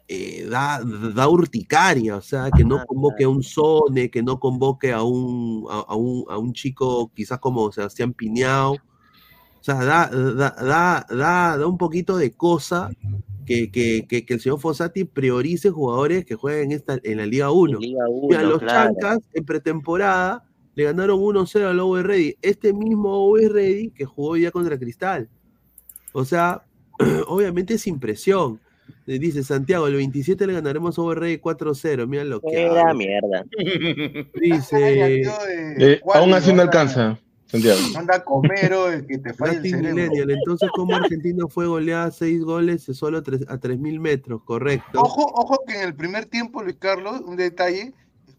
eh, 0.08 0.46
da, 0.50 0.82
da 0.84 1.26
urticaria, 1.26 2.16
o 2.16 2.20
sea, 2.20 2.50
que 2.54 2.62
no 2.62 2.76
Ah, 2.76 2.84
convoque 2.86 3.24
a 3.24 3.30
un 3.30 3.42
Sone, 3.42 4.10
que 4.10 4.22
no 4.22 4.38
convoque 4.38 4.92
a 4.92 5.02
un, 5.02 5.66
a, 5.70 5.86
a 5.88 5.94
un, 5.96 6.26
a 6.28 6.36
un 6.36 6.52
chico 6.52 7.10
quizás 7.14 7.38
como 7.38 7.72
Sebastián 7.72 8.12
Piñao. 8.12 8.74
O 8.74 8.78
sea, 9.62 9.76
da, 9.76 10.10
da, 10.10 10.50
da, 10.50 11.06
da, 11.08 11.56
da 11.56 11.66
un 11.66 11.78
poquito 11.78 12.18
de 12.18 12.32
cosa 12.32 12.90
que, 13.46 13.70
que, 13.70 14.06
que, 14.06 14.26
que 14.26 14.34
el 14.34 14.40
señor 14.40 14.60
Fossati 14.60 15.04
priorice 15.04 15.70
jugadores 15.70 16.26
que 16.26 16.34
jueguen 16.34 16.72
en, 16.72 16.76
esta, 16.76 16.98
en 17.02 17.16
la 17.16 17.24
Liga 17.24 17.50
1. 17.50 17.78
Liga 17.78 18.04
Mira, 18.28 18.40
1, 18.40 18.50
los 18.50 18.58
claro. 18.58 18.94
Chancas 19.00 19.30
en 19.32 19.46
pretemporada 19.46 20.46
le 20.76 20.84
ganaron 20.84 21.18
1-0 21.18 21.64
al 21.68 21.80
Always 21.80 22.04
Ready. 22.04 22.36
Este 22.42 22.72
mismo 22.72 23.12
Always 23.14 23.50
Ready 23.50 23.90
que 23.90 24.04
jugó 24.04 24.36
ya 24.36 24.50
contra 24.52 24.78
Cristal. 24.78 25.28
O 26.12 26.24
sea, 26.24 26.62
obviamente 27.26 27.74
es 27.74 27.86
impresión. 27.88 28.60
Eh, 29.08 29.18
Dice 29.18 29.42
Santiago, 29.42 29.86
el 29.88 29.94
27 29.96 30.46
le 30.46 30.52
ganaremos 30.52 30.96
a 30.96 31.00
Always 31.02 31.18
Ready 31.18 31.38
4-0. 31.38 32.06
Mira 32.06 32.22
lo 32.24 32.40
que 32.40 32.48
Era 32.62 32.82
habla. 32.82 32.94
mierda. 32.94 33.44
Dice 34.34 35.22
Eh, 35.78 36.00
Juan, 36.02 36.18
aún 36.22 36.34
así 36.34 36.52
no 36.52 36.62
alcanza, 36.62 37.18
Santiago. 37.46 37.78
Anda 37.96 38.22
comero 38.24 38.90
el 38.90 39.06
que 39.06 39.18
te 39.18 39.32
falla 39.34 39.54
el 39.58 39.62
cerebro. 39.70 40.32
Entonces, 40.34 40.68
como 40.74 40.94
Argentina 40.94 41.44
fue 41.48 41.66
goleada 41.66 42.10
6 42.10 42.42
goles 42.42 42.82
solo 42.82 43.18
a 43.18 43.22
tres- 43.22 43.44
a 43.48 43.58
3.000 43.58 43.98
metros? 44.00 44.42
Correcto. 44.44 45.00
Ojo, 45.00 45.22
ojo 45.34 45.58
que 45.66 45.74
en 45.76 45.82
el 45.88 45.94
primer 45.94 46.26
tiempo, 46.26 46.62
Luis 46.62 46.76
Carlos, 46.78 47.20
un 47.24 47.36
detalle, 47.36 47.94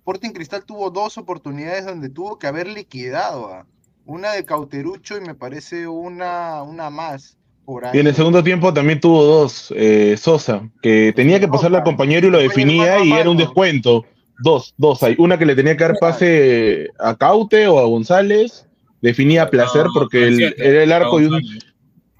Sporting 0.07 0.29
Cristal 0.31 0.63
tuvo 0.63 0.89
dos 0.89 1.17
oportunidades 1.17 1.85
donde 1.85 2.07
tuvo 2.09 2.39
que 2.39 2.47
haber 2.47 2.67
liquidado. 2.69 3.65
Una 4.05 4.31
de 4.31 4.45
Cauterucho 4.45 5.17
y 5.17 5.19
me 5.19 5.35
parece 5.35 5.85
una, 5.85 6.63
una 6.63 6.89
más 6.89 7.37
por 7.65 7.85
ahí. 7.85 7.97
Y 7.97 7.99
en 7.99 8.07
el 8.07 8.15
segundo 8.15 8.41
tiempo 8.41 8.73
también 8.73 9.01
tuvo 9.01 9.21
dos, 9.25 9.73
eh, 9.75 10.15
Sosa, 10.17 10.61
que 10.81 11.11
tenía 11.13 11.41
que 11.41 11.49
pasarle 11.49 11.79
al 11.79 11.83
compañero 11.83 12.27
y 12.27 12.31
lo 12.31 12.37
definía 12.39 13.03
y 13.03 13.11
era 13.11 13.29
un 13.29 13.35
descuento. 13.35 14.05
Dos, 14.39 14.73
dos 14.77 15.03
hay. 15.03 15.15
Una 15.19 15.37
que 15.37 15.45
le 15.45 15.55
tenía 15.55 15.75
que 15.75 15.83
dar 15.83 15.97
pase 15.99 16.87
a 16.99 17.13
Caute 17.17 17.67
o 17.67 17.77
a 17.77 17.85
González, 17.85 18.65
definía 19.01 19.43
a 19.43 19.49
placer 19.49 19.87
porque 19.93 20.25
el- 20.25 20.55
era 20.57 20.83
el 20.83 20.91
arco 20.93 21.19
y 21.19 21.25
un... 21.25 21.41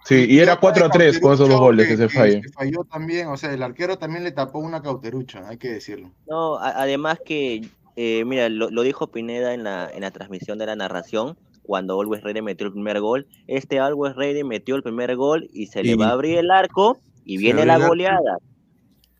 Sí, 0.03 0.25
y 0.29 0.39
era 0.39 0.55
4 0.55 0.85
a 0.85 0.89
3 0.89 1.19
con 1.19 1.33
esos 1.33 1.49
dos 1.49 1.59
goles 1.59 1.85
que 1.85 1.97
se 1.97 2.07
fallan. 2.07 2.41
falló 2.53 2.85
también, 2.89 3.27
o 3.27 3.35
sea, 3.35 3.51
el 3.53 3.61
arquero 3.61 3.97
también 3.97 4.23
le 4.23 4.31
tapó 4.31 4.59
una 4.59 4.81
Cauterucho, 4.81 5.39
hay 5.45 5.57
que 5.57 5.67
decirlo. 5.67 6.09
No, 6.29 6.55
a- 6.55 6.81
además 6.81 7.19
que, 7.25 7.67
eh, 7.97 8.23
mira, 8.25 8.47
lo, 8.49 8.69
lo 8.69 8.83
dijo 8.83 9.11
Pineda 9.11 9.53
en 9.53 9.63
la, 9.63 9.89
en 9.93 10.01
la 10.01 10.11
transmisión 10.11 10.57
de 10.57 10.67
la 10.67 10.75
narración, 10.77 11.37
cuando 11.63 11.99
Always 11.99 12.23
Ready 12.23 12.41
metió 12.41 12.67
el 12.67 12.73
primer 12.73 13.01
gol. 13.01 13.27
Este 13.47 13.79
Always 13.79 14.15
Ready 14.15 14.43
metió 14.45 14.75
el 14.75 14.83
primer 14.83 15.15
gol 15.17 15.49
y 15.53 15.67
se 15.67 15.83
Y- 15.83 15.87
le 15.87 15.95
va 15.95 16.09
a 16.09 16.11
abrir 16.13 16.37
el 16.37 16.51
arco 16.51 16.99
y 17.25 17.37
viene 17.37 17.65
la 17.65 17.77
goleada. 17.77 18.37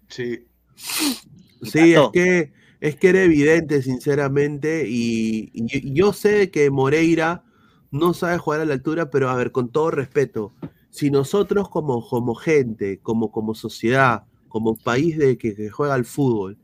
Sí. 0.09 0.45
Sí, 1.61 1.93
es 1.93 2.09
que, 2.13 2.51
es 2.79 2.95
que 2.95 3.09
era 3.09 3.23
evidente, 3.23 3.81
sinceramente, 3.81 4.85
y, 4.87 5.51
y 5.53 5.93
yo 5.93 6.13
sé 6.13 6.51
que 6.51 6.69
Moreira 6.69 7.43
no 7.91 8.13
sabe 8.13 8.37
jugar 8.37 8.61
a 8.61 8.65
la 8.65 8.73
altura, 8.73 9.09
pero 9.09 9.29
a 9.29 9.35
ver, 9.35 9.51
con 9.51 9.69
todo 9.71 9.91
respeto, 9.91 10.53
si 10.91 11.09
nosotros 11.11 11.69
como, 11.69 12.07
como 12.07 12.35
gente, 12.35 12.99
como, 13.01 13.31
como 13.31 13.55
sociedad, 13.55 14.23
como 14.47 14.75
país 14.77 15.17
de 15.17 15.37
que, 15.37 15.55
que 15.55 15.69
juega 15.69 15.95
al 15.95 16.05
fútbol, 16.05 16.57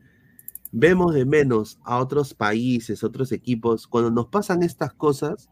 vemos 0.76 1.14
de 1.14 1.24
menos 1.24 1.78
a 1.84 1.98
otros 1.98 2.34
países, 2.34 3.04
otros 3.04 3.30
equipos, 3.32 3.86
cuando 3.86 4.10
nos 4.10 4.26
pasan 4.26 4.62
estas 4.64 4.92
cosas, 4.92 5.48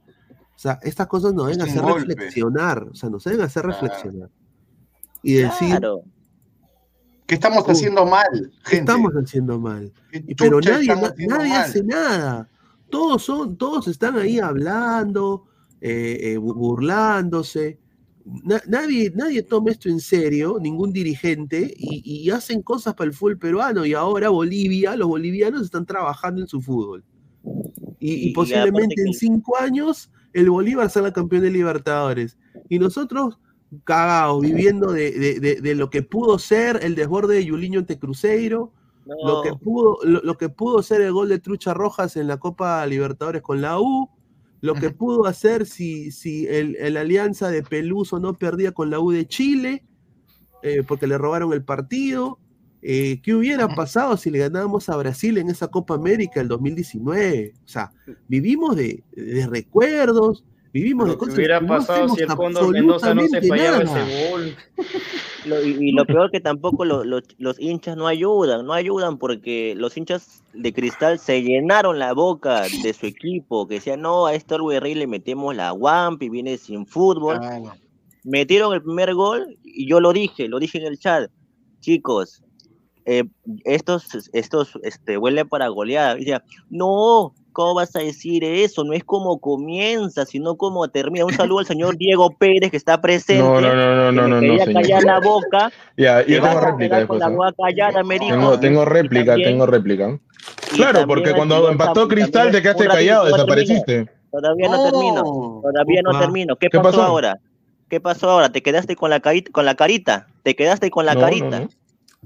o 0.55 0.59
sea, 0.59 0.79
estas 0.83 1.07
cosas 1.07 1.33
nos 1.33 1.47
deben 1.47 1.63
hacer 1.63 1.81
golpe. 1.83 2.09
reflexionar, 2.09 2.89
o 2.91 2.95
sea, 2.95 3.09
nos 3.09 3.23
deben 3.25 3.41
hacer 3.43 3.63
Claro. 3.63 3.81
reflexionar. 3.81 4.31
Y 5.23 5.35
decir, 5.35 5.69
Claro. 5.69 6.03
¿Qué 7.27 7.37
estamos 7.37 7.65
Uh, 7.67 7.71
haciendo 7.71 8.05
mal, 8.05 8.25
¿qué 8.65 8.77
gente? 8.77 8.93
estamos 8.93 9.13
haciendo 9.13 9.59
mal? 9.61 9.93
¿Qué 10.11 10.25
Y- 10.27 10.35
Pero 10.35 10.61
nadie, 10.61 10.89
nadie 11.29 11.29
mal? 11.29 11.53
hace 11.63 11.83
nada. 11.85 12.49
Todos 12.91 13.23
son, 13.23 13.57
todos 13.57 13.87
están 13.89 14.19
ahí 14.19 14.39
hablando, 14.41 15.45
eh, 15.81 16.19
eh, 16.33 16.39
bu- 16.39 16.55
burlándose. 16.55 17.79
Na- 18.25 18.63
nadie, 18.69 19.11
nadie 19.15 19.43
toma 19.43 19.71
esto 19.71 19.89
en 19.89 20.01
serio, 20.01 20.59
ningún 20.61 20.93
dirigente, 20.93 21.73
y, 21.77 22.03
y 22.05 22.31
hacen 22.31 22.63
cosas 22.63 22.95
para 22.95 23.09
el 23.09 23.15
fútbol 23.15 23.39
peruano. 23.39 23.85
Y 23.85 23.95
ahora 23.95 24.29
Bolivia, 24.29 24.95
los 24.97 25.09
bolivianos 25.09 25.63
están 25.63 25.87
trabajando 25.87 26.41
en 26.41 26.47
su 26.49 26.61
fútbol. 26.61 27.05
Y, 27.99 28.11
y 28.11 28.15
Y- 28.15 28.29
y 28.29 28.33
posiblemente 28.33 29.03
en 29.03 29.13
cinco 29.15 29.59
años 29.59 30.11
el 30.33 30.51
Bolívar 30.51 30.89
sea 30.91 31.13
campeón 31.13 31.43
de 31.43 31.51
Libertadores. 31.51 32.39
Y 32.69 32.79
nosotros 32.79 33.39
cagados, 33.85 34.41
viviendo 34.43 34.93
de, 34.93 35.11
de- 35.13 35.41
de- 35.41 35.61
de 35.61 35.75
lo 35.75 35.89
que 35.91 36.03
pudo 36.03 36.39
ser 36.39 36.81
el 36.83 36.95
desborde 36.95 37.37
de 37.37 37.45
Yuliño 37.47 37.81
ante 37.81 37.99
Cruzeiro, 37.99 38.73
lo 39.07 39.43
que 39.43 39.53
pudo, 39.55 39.99
lo, 40.05 40.21
lo 40.23 40.39
que 40.39 40.49
pudo 40.49 40.81
ser 40.83 41.01
el 41.01 41.13
gol 41.13 41.29
de 41.29 41.39
Trucha 41.41 41.75
Rojas 41.75 42.17
en 42.17 42.29
la 42.29 42.37
Copa 42.39 42.87
Libertadores 42.87 43.43
con 43.43 43.61
la 43.61 43.81
U, 43.81 44.09
lo 44.62 44.75
que 44.75 44.90
pudo 44.90 45.27
hacer 45.27 45.66
si, 45.66 46.12
si 46.12 46.46
el, 46.46 46.77
el 46.77 46.96
Alianza 46.96 47.51
de 47.51 47.64
Peluso 47.64 48.20
no 48.20 48.38
perdía 48.38 48.70
con 48.70 48.90
la 48.90 49.01
U 49.01 49.11
de 49.11 49.27
Chile, 49.27 49.85
eh, 50.62 50.85
porque 50.87 51.09
le 51.09 51.18
robaron 51.18 51.53
el 51.53 51.64
partido. 51.64 52.38
Eh, 52.81 53.20
¿Qué 53.22 53.35
hubiera 53.35 53.66
pasado 53.75 54.16
si 54.16 54.31
le 54.31 54.38
ganábamos 54.38 54.88
a 54.88 54.96
Brasil 54.96 55.37
en 55.38 55.51
esa 55.51 55.66
Copa 55.66 55.94
América 55.94 56.40
el 56.40 56.46
2019? 56.46 57.55
O 57.64 57.68
sea, 57.68 57.90
vivimos 58.29 58.77
de, 58.77 59.03
de 59.11 59.46
recuerdos, 59.48 60.44
vivimos 60.73 61.07
de 61.07 61.13
Lo 61.13 61.19
que 61.19 61.31
hubiera 61.31 61.61
no 61.61 61.67
pasado 61.69 62.09
si 62.11 62.23
el 62.23 62.29
Cóndor 62.29 62.71
Mendoza 62.73 63.15
no 63.15 63.27
se 63.29 63.43
fallaba 63.43 63.85
nada. 63.85 64.09
ese 64.09 64.31
gol. 64.31 64.57
lo- 65.47 65.65
y, 65.65 65.89
y 65.89 65.93
lo 65.93 66.05
peor 66.07 66.31
que 66.31 66.41
tampoco 66.41 66.85
lo- 66.85 67.05
lo- 67.05 67.21
los 67.39 67.59
hinchas 67.61 67.97
no 67.97 68.07
ayudan, 68.07 68.65
no 68.67 68.73
ayudan 68.73 69.19
porque 69.19 69.75
los 69.77 69.97
hinchas 69.97 70.43
de 70.55 70.73
cristal 70.73 71.19
se 71.19 71.43
llenaron 71.43 71.99
la 71.99 72.13
boca 72.13 72.63
de 72.83 72.93
su 72.93 73.07
equipo, 73.07 73.67
que 73.67 73.75
decían, 73.75 74.01
no, 74.01 74.27
a 74.27 74.35
este 74.35 74.57
Ready 74.57 74.95
le 74.95 75.07
metemos 75.07 75.55
la 75.55 75.73
Wampi, 75.73 76.29
viene 76.29 76.57
sin 76.59 76.87
fútbol. 76.87 77.39
Claro. 77.39 77.75
metieron 78.25 78.73
el 78.73 78.83
primer 78.83 79.15
gol 79.15 79.57
y 79.65 79.87
yo 79.89 79.99
lo 80.01 80.13
dije, 80.13 80.47
lo 80.49 80.59
dije 80.61 80.79
en 80.79 80.87
el 80.87 80.99
chat, 80.99 81.31
chicos, 81.81 82.43
eh, 83.07 83.25
estos, 83.65 84.31
estos, 84.33 84.79
este, 84.83 85.19
huelen 85.19 85.49
para 85.49 85.69
goleada. 85.69 86.15
Y 86.17 86.21
decía, 86.21 86.43
no, 86.71 87.35
¿cómo 87.53 87.75
vas 87.75 87.95
a 87.97 88.01
decir 88.01 88.45
eso? 88.45 88.85
No 88.85 88.93
es 88.93 89.05
como 89.05 89.38
comienza, 89.41 90.25
sino 90.27 90.57
como 90.57 90.88
termina. 90.88 91.25
Un 91.25 91.33
saludo 91.33 91.61
al 91.61 91.67
señor 91.67 91.97
Diego 91.97 92.31
Pérez 92.31 92.71
que 92.71 92.77
está 92.77 93.01
presente. 93.01 93.43
No, 93.43 93.61
no, 93.61 93.75
no, 93.75 94.12
no, 94.12 94.23
que 94.23 94.29
no, 94.29 94.41
me 94.41 94.57
no, 94.59 94.67
no, 94.67 94.73
callar 94.81 95.03
la 95.05 95.21
boca. 95.21 95.71
Ya, 95.97 96.25
yo 96.27 96.43
tengo 96.43 96.61
réplica 96.61 96.97
quedar 96.97 97.07
con 97.07 97.19
después. 97.19 97.21
la 97.21 97.27
¿eh? 97.29 97.37
boca 97.37 97.53
callada, 97.59 98.05
me 98.05 98.19
dijo. 98.19 98.59
Tengo, 98.61 98.85
réplica, 98.85 99.33
también- 99.33 99.49
tengo 99.51 99.67
réplica. 99.67 100.19
Claro, 100.75 101.07
porque 101.07 101.33
cuando 101.33 101.71
empató 101.71 102.09
Cristal 102.09 102.51
te 102.51 102.62
quedaste 102.62 102.87
callado, 102.87 103.25
no 103.29 103.33
desapareciste. 103.37 104.09
Todavía 104.31 104.69
no, 104.69 104.77
No. 104.79 104.85
termino. 104.91 105.23
Todavía 105.62 106.01
no 106.03 106.11
Upa. 106.11 106.21
termino. 106.21 106.57
¿Qué, 106.57 106.69
¿Qué 106.71 106.79
pasó, 106.79 106.91
pasó? 106.99 107.03
ahora? 107.03 107.38
¿Qué 107.91 108.01
pasó 108.01 108.31
ahora? 108.31 108.51
¿Te 108.51 108.62
quedaste 108.62 108.97
con 108.97 109.11
la, 109.11 109.21
carita, 109.21 109.51
con 109.53 109.67
la 109.67 109.75
carita? 109.75 110.27
¿Te 110.43 110.57
quedaste 110.57 110.91
con 110.91 111.05
la 111.05 111.12
No, 111.15 111.21
no, 111.21 111.27
carita? 111.27 111.69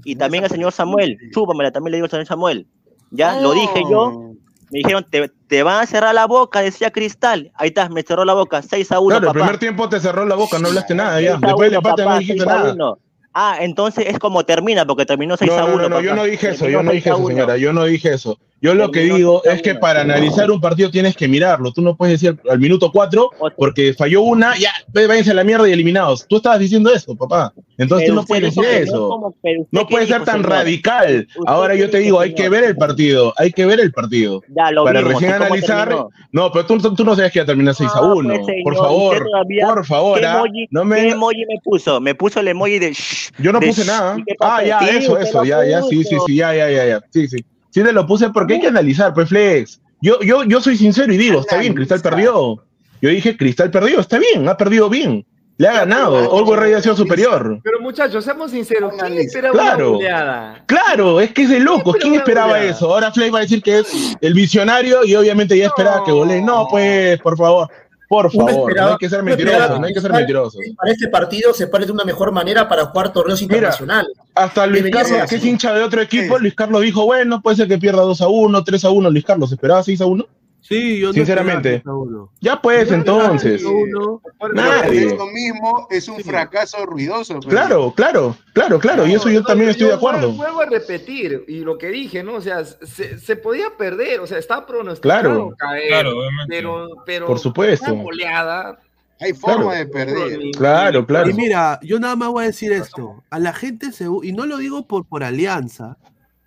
Y 0.03 0.15
también 0.15 0.43
el 0.43 0.49
señor 0.49 0.71
Samuel. 0.71 1.17
Chúpamela, 1.33 1.71
también 1.71 1.91
le 1.91 1.97
digo 1.97 2.05
al 2.05 2.11
señor 2.11 2.25
Samuel. 2.27 2.67
Ya, 3.11 3.39
lo 3.39 3.53
dije 3.53 3.83
yo. 3.89 4.31
Me 4.69 4.79
dijeron, 4.79 5.05
te, 5.09 5.31
te 5.47 5.63
van 5.63 5.81
a 5.81 5.85
cerrar 5.85 6.13
la 6.13 6.27
boca, 6.27 6.59
decía 6.59 6.91
Cristal. 6.91 7.51
Ahí 7.55 7.69
está, 7.69 7.87
me 7.87 8.03
cerró 8.03 8.25
la 8.25 8.33
boca. 8.33 8.61
6 8.61 8.91
a 8.91 8.99
1, 8.99 9.07
Claro, 9.07 9.27
el 9.27 9.27
papá. 9.27 9.39
primer 9.39 9.59
tiempo 9.59 9.87
te 9.87 9.99
cerró 10.01 10.25
la 10.25 10.35
boca, 10.35 10.59
no 10.59 10.67
hablaste 10.67 10.93
nada 10.93 11.21
ya. 11.21 11.31
6 11.39 11.43
a 11.43 11.47
Después 11.47 11.69
de 11.69 11.73
la 11.75 11.79
1, 11.79 11.83
parte 11.89 12.03
no 12.05 12.17
dijiste 12.19 12.43
6 12.43 12.51
a 12.51 12.73
nada. 12.73 12.95
1. 13.27 13.31
Ah, 13.33 13.57
entonces 13.61 14.05
es 14.07 14.17
como 14.19 14.43
termina, 14.45 14.85
porque 14.85 15.05
terminó 15.05 15.37
6 15.37 15.51
a 15.51 15.61
No, 15.61 15.65
1. 15.67 15.75
no, 15.75 15.81
no, 15.83 15.89
no, 15.89 16.01
yo 16.01 16.15
no 16.15 16.23
dije 16.23 16.49
eso, 16.49 16.67
yo 16.67 16.81
no 16.83 16.91
6 16.91 17.03
dije 17.03 17.09
eso, 17.09 17.17
1. 17.19 17.27
señora, 17.29 17.57
yo 17.57 17.73
no 17.73 17.85
dije 17.85 18.13
eso. 18.13 18.37
Yo 18.59 18.73
lo 18.73 18.89
que 18.89 19.01
digo 19.01 19.41
6 19.43 19.53
a 19.53 19.55
es 19.57 19.61
que 19.61 19.71
1. 19.73 19.79
para 19.79 20.01
analizar 20.01 20.49
un 20.49 20.59
partido 20.59 20.89
tienes 20.89 21.15
que 21.15 21.27
mirarlo. 21.27 21.71
Tú 21.71 21.83
no 21.83 21.95
puedes 21.95 22.19
decir 22.19 22.39
al 22.49 22.57
minuto 22.59 22.91
4 22.91 23.29
Ocho. 23.39 23.55
porque 23.55 23.93
falló 23.93 24.21
una, 24.23 24.57
ya, 24.57 24.71
ve, 24.87 25.05
váyanse 25.05 25.29
a 25.29 25.35
la 25.35 25.43
mierda 25.43 25.69
y 25.69 25.73
eliminados. 25.73 26.25
Tú 26.27 26.37
estabas 26.37 26.57
diciendo 26.59 26.91
eso, 26.91 27.15
papá. 27.15 27.53
Entonces 27.77 28.07
tú 28.09 28.15
no 28.15 28.23
puedes 28.25 28.45
decir 28.55 28.65
eso. 28.65 29.31
No 29.71 29.85
qué 29.85 29.91
puede 29.91 30.07
ser 30.07 30.23
tan 30.23 30.41
radical. 30.41 31.27
¿Usted 31.27 31.43
Ahora 31.45 31.75
yo 31.75 31.87
te 31.91 31.99
digo, 31.99 32.19
hay 32.19 32.33
que 32.33 32.49
ver 32.49 32.63
el 32.63 32.75
partido, 32.75 33.31
hay 33.37 33.51
que 33.51 33.67
ver 33.67 33.79
el 33.79 33.91
partido. 33.91 34.41
Ya 34.49 34.71
lo 34.71 34.85
Para 34.85 35.01
recién 35.01 35.29
¿y 35.29 35.33
cómo 35.33 35.45
analizar, 35.45 35.95
no, 36.31 36.51
pero 36.51 36.65
tú, 36.65 36.95
tú 36.95 37.05
no 37.05 37.15
sabes 37.15 37.31
que 37.31 37.37
iba 37.37 37.43
a 37.43 37.45
terminar 37.45 37.75
6 37.75 37.91
a 37.93 37.99
Ah, 37.99 38.13
1. 38.13 38.33
pues, 38.33 38.45
señor, 38.47 38.63
por 38.63 38.75
favor, 38.75 39.27
por 39.75 39.85
favor, 39.85 40.19
¿Qué 40.19 40.25
ah, 40.25 40.43
emoji, 40.75 41.45
me, 41.45 41.59
puso? 41.63 42.01
Me 42.01 42.15
puso 42.15 42.39
el 42.39 42.47
emoji 42.47 42.79
de 42.79 42.95
Yo 43.39 43.51
no 43.51 43.59
puse 43.59 43.85
nada. 43.85 44.17
Ah, 44.39 44.63
ya, 44.63 44.79
eso, 44.79 45.17
eso, 45.17 45.43
ya, 45.43 45.65
ya, 45.65 45.81
sí, 45.83 46.03
sí, 46.03 46.17
sí, 46.25 46.35
ya, 46.35 46.53
ya, 46.55 46.69
ya, 46.69 46.85
ya. 46.85 47.01
Sí, 47.11 47.27
sí. 47.27 47.37
Sí 47.69 47.83
te 47.83 47.91
lo 47.93 48.07
puse 48.07 48.29
porque 48.29 48.55
hay 48.55 48.61
que 48.61 48.67
analizar, 48.67 49.13
pues, 49.13 49.29
Flex. 49.29 49.79
Yo, 50.01 50.19
yo, 50.21 50.43
yo 50.43 50.61
soy 50.61 50.77
sincero 50.77 51.11
y 51.13 51.17
digo, 51.17 51.41
está 51.41 51.57
bien, 51.57 51.73
Cristal 51.73 52.01
perdió. 52.01 52.63
Yo 53.01 53.09
dije, 53.09 53.35
Cristal 53.37 53.69
perdió, 53.71 53.99
está 53.99 54.17
bien, 54.19 54.47
ha 54.47 54.57
perdido 54.57 54.89
bien. 54.89 55.25
Le 55.59 55.67
ha 55.67 55.73
ganado, 55.73 56.13
pero- 56.17 56.31
Olgo 56.31 56.55
Rey 56.55 56.73
ha 56.73 56.81
sido 56.81 56.95
superior. 56.95 57.59
Pero 57.63 57.79
muchachos, 57.81 58.23
seamos 58.23 58.51
sinceros, 58.51 58.93
¿quién 58.99 59.13
esperaba 59.17 59.53
Claro. 59.53 59.89
una 59.89 59.97
goleada? 59.97 60.63
Claro, 60.67 61.19
es 61.19 61.31
que 61.33 61.43
es 61.43 61.49
de 61.49 61.59
loco. 61.59 61.93
Pero 61.93 62.03
¿Quién 62.03 62.13
esperaba 62.15 62.61
eso? 62.61 62.93
Ahora 62.93 63.11
Flex 63.11 63.33
va 63.33 63.39
a 63.39 63.41
decir 63.41 63.63
que 63.63 63.79
es 63.79 64.15
el 64.21 64.33
visionario 64.35 65.03
y 65.03 65.15
obviamente 65.15 65.57
ya 65.57 65.65
esperaba 65.65 66.03
que 66.05 66.11
golee. 66.11 66.41
No, 66.43 66.67
pues, 66.69 67.19
por 67.21 67.35
favor, 67.35 67.67
por 68.07 68.31
favor, 68.31 68.69
esperaba- 68.69 68.87
no 68.87 68.93
hay 68.93 68.97
que 68.99 69.09
ser 69.09 69.23
mentirosos, 69.23 69.79
no 69.79 69.85
hay 69.85 69.93
que 69.93 70.01
ser 70.01 70.11
mentirosos. 70.13 70.61
Para 70.77 70.91
este 70.91 71.07
partido 71.09 71.53
se 71.53 71.67
pare 71.67 71.85
de 71.85 71.91
una 71.91 72.03
mejor 72.05 72.31
manera 72.31 72.67
para 72.67 72.85
jugar 72.85 73.11
torneos 73.11 73.41
internacionales. 73.41 74.11
Hasta 74.35 74.65
Luis 74.67 74.83
Debería 74.83 75.03
Carlos, 75.03 75.29
que 75.29 75.35
es 75.35 75.45
hincha 75.45 75.73
de 75.73 75.83
otro 75.83 76.01
equipo, 76.01 76.35
Sí. 76.37 76.41
Luis 76.41 76.53
Carlos 76.55 76.81
dijo, 76.81 77.05
bueno, 77.05 77.41
puede 77.41 77.57
ser 77.57 77.67
que 77.67 77.77
pierda 77.77 78.01
2 78.03 78.21
a 78.21 78.27
1, 78.27 78.63
3 78.63 78.85
a 78.85 78.89
1. 78.91 79.09
Luis 79.09 79.25
Carlos, 79.25 79.51
¿esperaba 79.51 79.83
6 79.83 79.99
a 80.01 80.05
1? 80.05 80.25
Sí, 80.67 80.99
yo 80.99 81.13
Sinceramente. 81.13 81.75
esperaba 81.75 81.97
6 82.03 82.09
a 82.11 82.17
1. 82.17 82.31
Ya 82.41 82.61
pues, 82.61 82.91
entonces. 82.91 83.63
Nadie. 83.63 83.73
Uno. 83.83 84.21
Nadie. 84.53 85.17
Mismo 85.33 85.87
es 85.89 86.07
un 86.09 86.19
fracaso 86.19 86.85
ruidoso. 86.85 87.35
pues. 87.35 87.47
Claro, 87.47 87.93
claro, 87.95 88.35
claro, 88.53 88.77
claro, 88.79 89.07
y 89.07 89.13
eso 89.13 89.29
yo 89.29 89.39
No, 89.41 89.45
también 89.45 89.69
estoy 89.69 89.87
de 89.87 89.93
acuerdo. 89.93 90.27
Vuelvo, 90.33 90.43
vuelvo 90.43 90.61
a 90.61 90.65
repetir, 90.65 91.45
y 91.47 91.59
lo 91.59 91.77
que 91.77 91.87
dije, 91.87 92.21
¿no? 92.23 92.33
O 92.35 92.41
sea, 92.41 92.65
se, 92.65 93.17
se 93.17 93.35
podía 93.37 93.77
perder, 93.77 94.19
o 94.19 94.27
sea, 94.27 94.37
está 94.39 94.65
pronosticado 94.65 95.21
Claro. 95.21 95.55
caer, 95.57 95.87
Claro, 95.89 96.11
pero, 96.49 96.87
pero 97.05 97.25
Por 97.27 97.39
supuesto. 97.39 97.93
una 97.93 98.03
goleada, 98.03 98.79
Hay 99.19 99.33
forma 99.33 99.71
Claro. 99.71 99.77
de 99.79 99.85
perder. 99.87 100.39
Claro, 100.57 101.05
claro. 101.07 101.29
Y 101.29 101.33
mira, 101.33 101.79
yo 101.81 101.99
nada 101.99 102.15
más 102.15 102.29
voy 102.29 102.43
a 102.43 102.47
decir 102.47 102.71
esto. 102.73 103.23
A 103.31 103.39
la 103.39 103.51
gente 103.53 103.91
se... 103.91 104.05
Y 104.21 104.31
no 104.33 104.45
lo 104.45 104.57
digo 104.57 104.85
por, 104.85 105.05
por 105.07 105.23
alianza, 105.23 105.97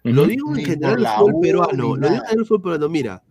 lo 0.05 0.25
digo 0.27 0.55
en 0.57 0.65
general 0.65 0.99
el 1.01 1.07
fútbol 1.07 1.41
peruano. 1.41 1.97
Lo 1.97 2.09
digo 2.09 2.23
en 2.31 2.39
el 2.39 2.45
fútbol 2.47 2.63
peruano. 2.63 2.89
Mira, 2.89 3.23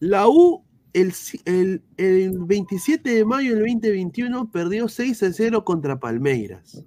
la 0.00 0.28
U 0.28 0.62
el, 0.92 1.12
el, 1.44 1.82
el 1.96 2.38
27 2.38 3.10
de 3.10 3.24
mayo 3.24 3.54
del 3.54 3.60
2021 3.60 4.50
perdió 4.50 4.88
6 4.88 5.22
a 5.22 5.32
0 5.32 5.64
contra 5.64 5.98
Palmeiras. 5.98 6.82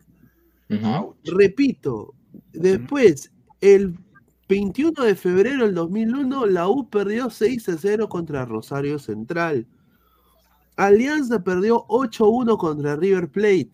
Repito, 1.26 2.14
después, 2.54 3.32
el 3.60 3.98
21 4.48 5.04
de 5.04 5.16
febrero 5.16 5.66
del 5.66 5.76
2001, 5.76 6.46
la 6.48 6.68
U 6.68 6.90
perdió 6.90 7.30
6 7.30 7.70
a 7.70 7.78
0 7.78 8.10
contra 8.10 8.46
Rosario 8.46 8.98
Central. 9.00 9.68
Alianza 10.78 11.44
perdió 11.44 11.86
8 11.90 12.26
a 12.26 12.30
1 12.30 12.58
contra 12.58 12.96
River 12.96 13.30
Plate. 13.30 13.72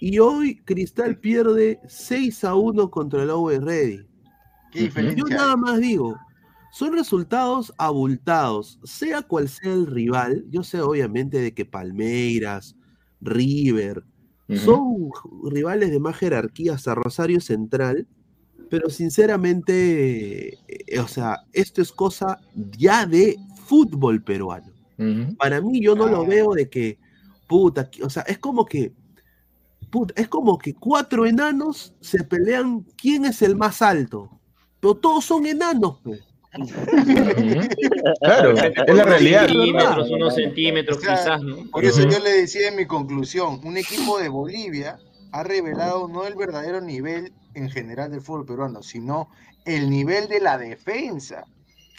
Y 0.00 0.18
hoy 0.18 0.56
Cristal 0.64 1.16
pierde 1.18 1.80
6 1.88 2.44
a 2.44 2.54
1 2.54 2.90
contra 2.90 3.22
el 3.22 3.30
Always 3.30 3.60
Ready. 3.60 4.06
Yo 5.16 5.24
nada 5.24 5.56
más 5.56 5.80
digo, 5.80 6.16
son 6.72 6.92
resultados 6.92 7.72
abultados, 7.78 8.78
sea 8.84 9.22
cual 9.22 9.48
sea 9.48 9.72
el 9.72 9.86
rival. 9.86 10.44
Yo 10.50 10.62
sé 10.62 10.80
obviamente 10.80 11.38
de 11.40 11.52
que 11.54 11.64
Palmeiras, 11.64 12.76
River, 13.20 14.04
son 14.64 15.10
rivales 15.50 15.90
de 15.90 16.00
más 16.00 16.16
jerarquía 16.16 16.74
hasta 16.74 16.94
Rosario 16.94 17.40
Central, 17.40 18.06
pero 18.70 18.88
sinceramente, 18.90 20.54
eh, 20.68 21.00
o 21.00 21.08
sea, 21.08 21.40
esto 21.52 21.82
es 21.82 21.92
cosa 21.92 22.38
ya 22.76 23.04
de 23.06 23.36
fútbol 23.66 24.22
peruano. 24.22 24.72
Para 25.38 25.60
mí, 25.60 25.80
yo 25.80 25.94
no 25.94 26.06
lo 26.08 26.22
Ah. 26.22 26.26
veo 26.26 26.52
de 26.54 26.68
que, 26.68 26.98
puta, 27.46 27.88
que- 27.90 28.02
o 28.02 28.10
sea, 28.10 28.22
es 28.22 28.38
como 28.38 28.64
que, 28.64 28.92
puta, 29.90 30.12
es 30.20 30.28
como 30.28 30.58
que 30.58 30.74
cuatro 30.74 31.24
enanos 31.26 31.94
se 32.00 32.24
pelean 32.24 32.84
quién 32.96 33.24
es 33.26 33.42
el 33.42 33.54
más 33.54 33.80
alto. 33.82 34.30
Pero 34.80 34.94
todos 34.96 35.24
son 35.24 35.46
enanos, 35.46 35.98
pues. 36.02 36.20
Claro, 38.20 38.54
es 38.56 38.94
la 38.94 39.04
realidad. 39.04 39.46
Centímetros, 39.46 40.10
unos 40.10 40.34
centímetros 40.34 40.98
O 40.98 41.00
sea, 41.00 41.14
quizás, 41.14 41.42
¿no? 41.42 41.70
Por 41.70 41.84
eso 41.84 42.08
yo 42.08 42.18
le 42.20 42.30
decía 42.30 42.68
en 42.68 42.76
mi 42.76 42.86
conclusión, 42.86 43.60
un 43.64 43.76
equipo 43.76 44.18
de 44.18 44.28
Bolivia 44.28 44.98
ha 45.32 45.42
revelado 45.42 46.08
no 46.08 46.26
el 46.26 46.34
verdadero 46.34 46.80
nivel 46.80 47.32
en 47.54 47.70
general 47.70 48.10
del 48.10 48.22
fútbol 48.22 48.46
peruano, 48.46 48.82
sino 48.82 49.28
el 49.64 49.90
nivel 49.90 50.28
de 50.28 50.40
la 50.40 50.56
defensa 50.58 51.44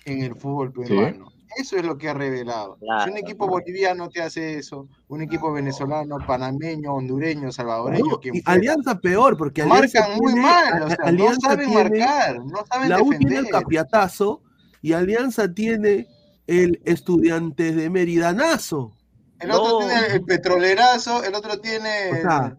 en 0.06 0.24
el 0.24 0.36
fútbol 0.36 0.72
peruano. 0.72 1.32
Eso 1.58 1.78
es 1.78 1.84
lo 1.84 1.97
que 1.97 2.10
ha 2.10 2.14
revelado. 2.14 2.76
Si 2.80 2.86
Claro. 2.86 3.12
un 3.12 3.18
equipo 3.18 3.47
boliviano 3.47 4.10
te 4.10 4.22
hace 4.22 4.58
eso, 4.58 4.88
un 5.08 5.22
equipo 5.22 5.52
venezolano, 5.52 6.18
panameño, 6.26 6.93
hondureño, 6.93 7.52
salvadoreño, 7.52 8.06
No, 8.06 8.20
quien 8.20 8.36
fuera, 8.36 8.52
Alianza 8.52 9.00
peor, 9.00 9.36
porque 9.38 9.64
Alianza 9.64 10.00
marcan 10.02 10.18
muy 10.20 10.34
tiene- 10.34 10.47
mal, 10.47 10.84
o 10.84 10.88
sea, 10.88 10.97
no 11.00 11.06
Alianza 11.08 11.50
saben 11.50 11.68
tiene- 11.70 11.84
marcar, 11.89 12.39
no 12.45 12.66
saben 12.72 12.89
La 12.89 13.02
U 13.02 13.10
tiene 13.10 13.24
el 13.24 13.30
defender. 13.30 13.52
capiatazo 13.52 14.43
y 14.82 14.93
Alianza 14.93 15.54
tiene 15.54 16.08
el 16.47 16.82
Estudiantes 16.86 17.76
de 17.76 17.89
Meridanazo. 17.89 18.95
El 19.39 19.52
otro 19.52 19.80
No. 19.82 19.88
tiene 19.88 20.08
el 20.14 20.24
petrolerazo, 20.26 21.24
el 21.24 21.34
otro 21.34 21.60
tiene 21.60 22.12
O 22.12 22.16
sea, 22.22 22.58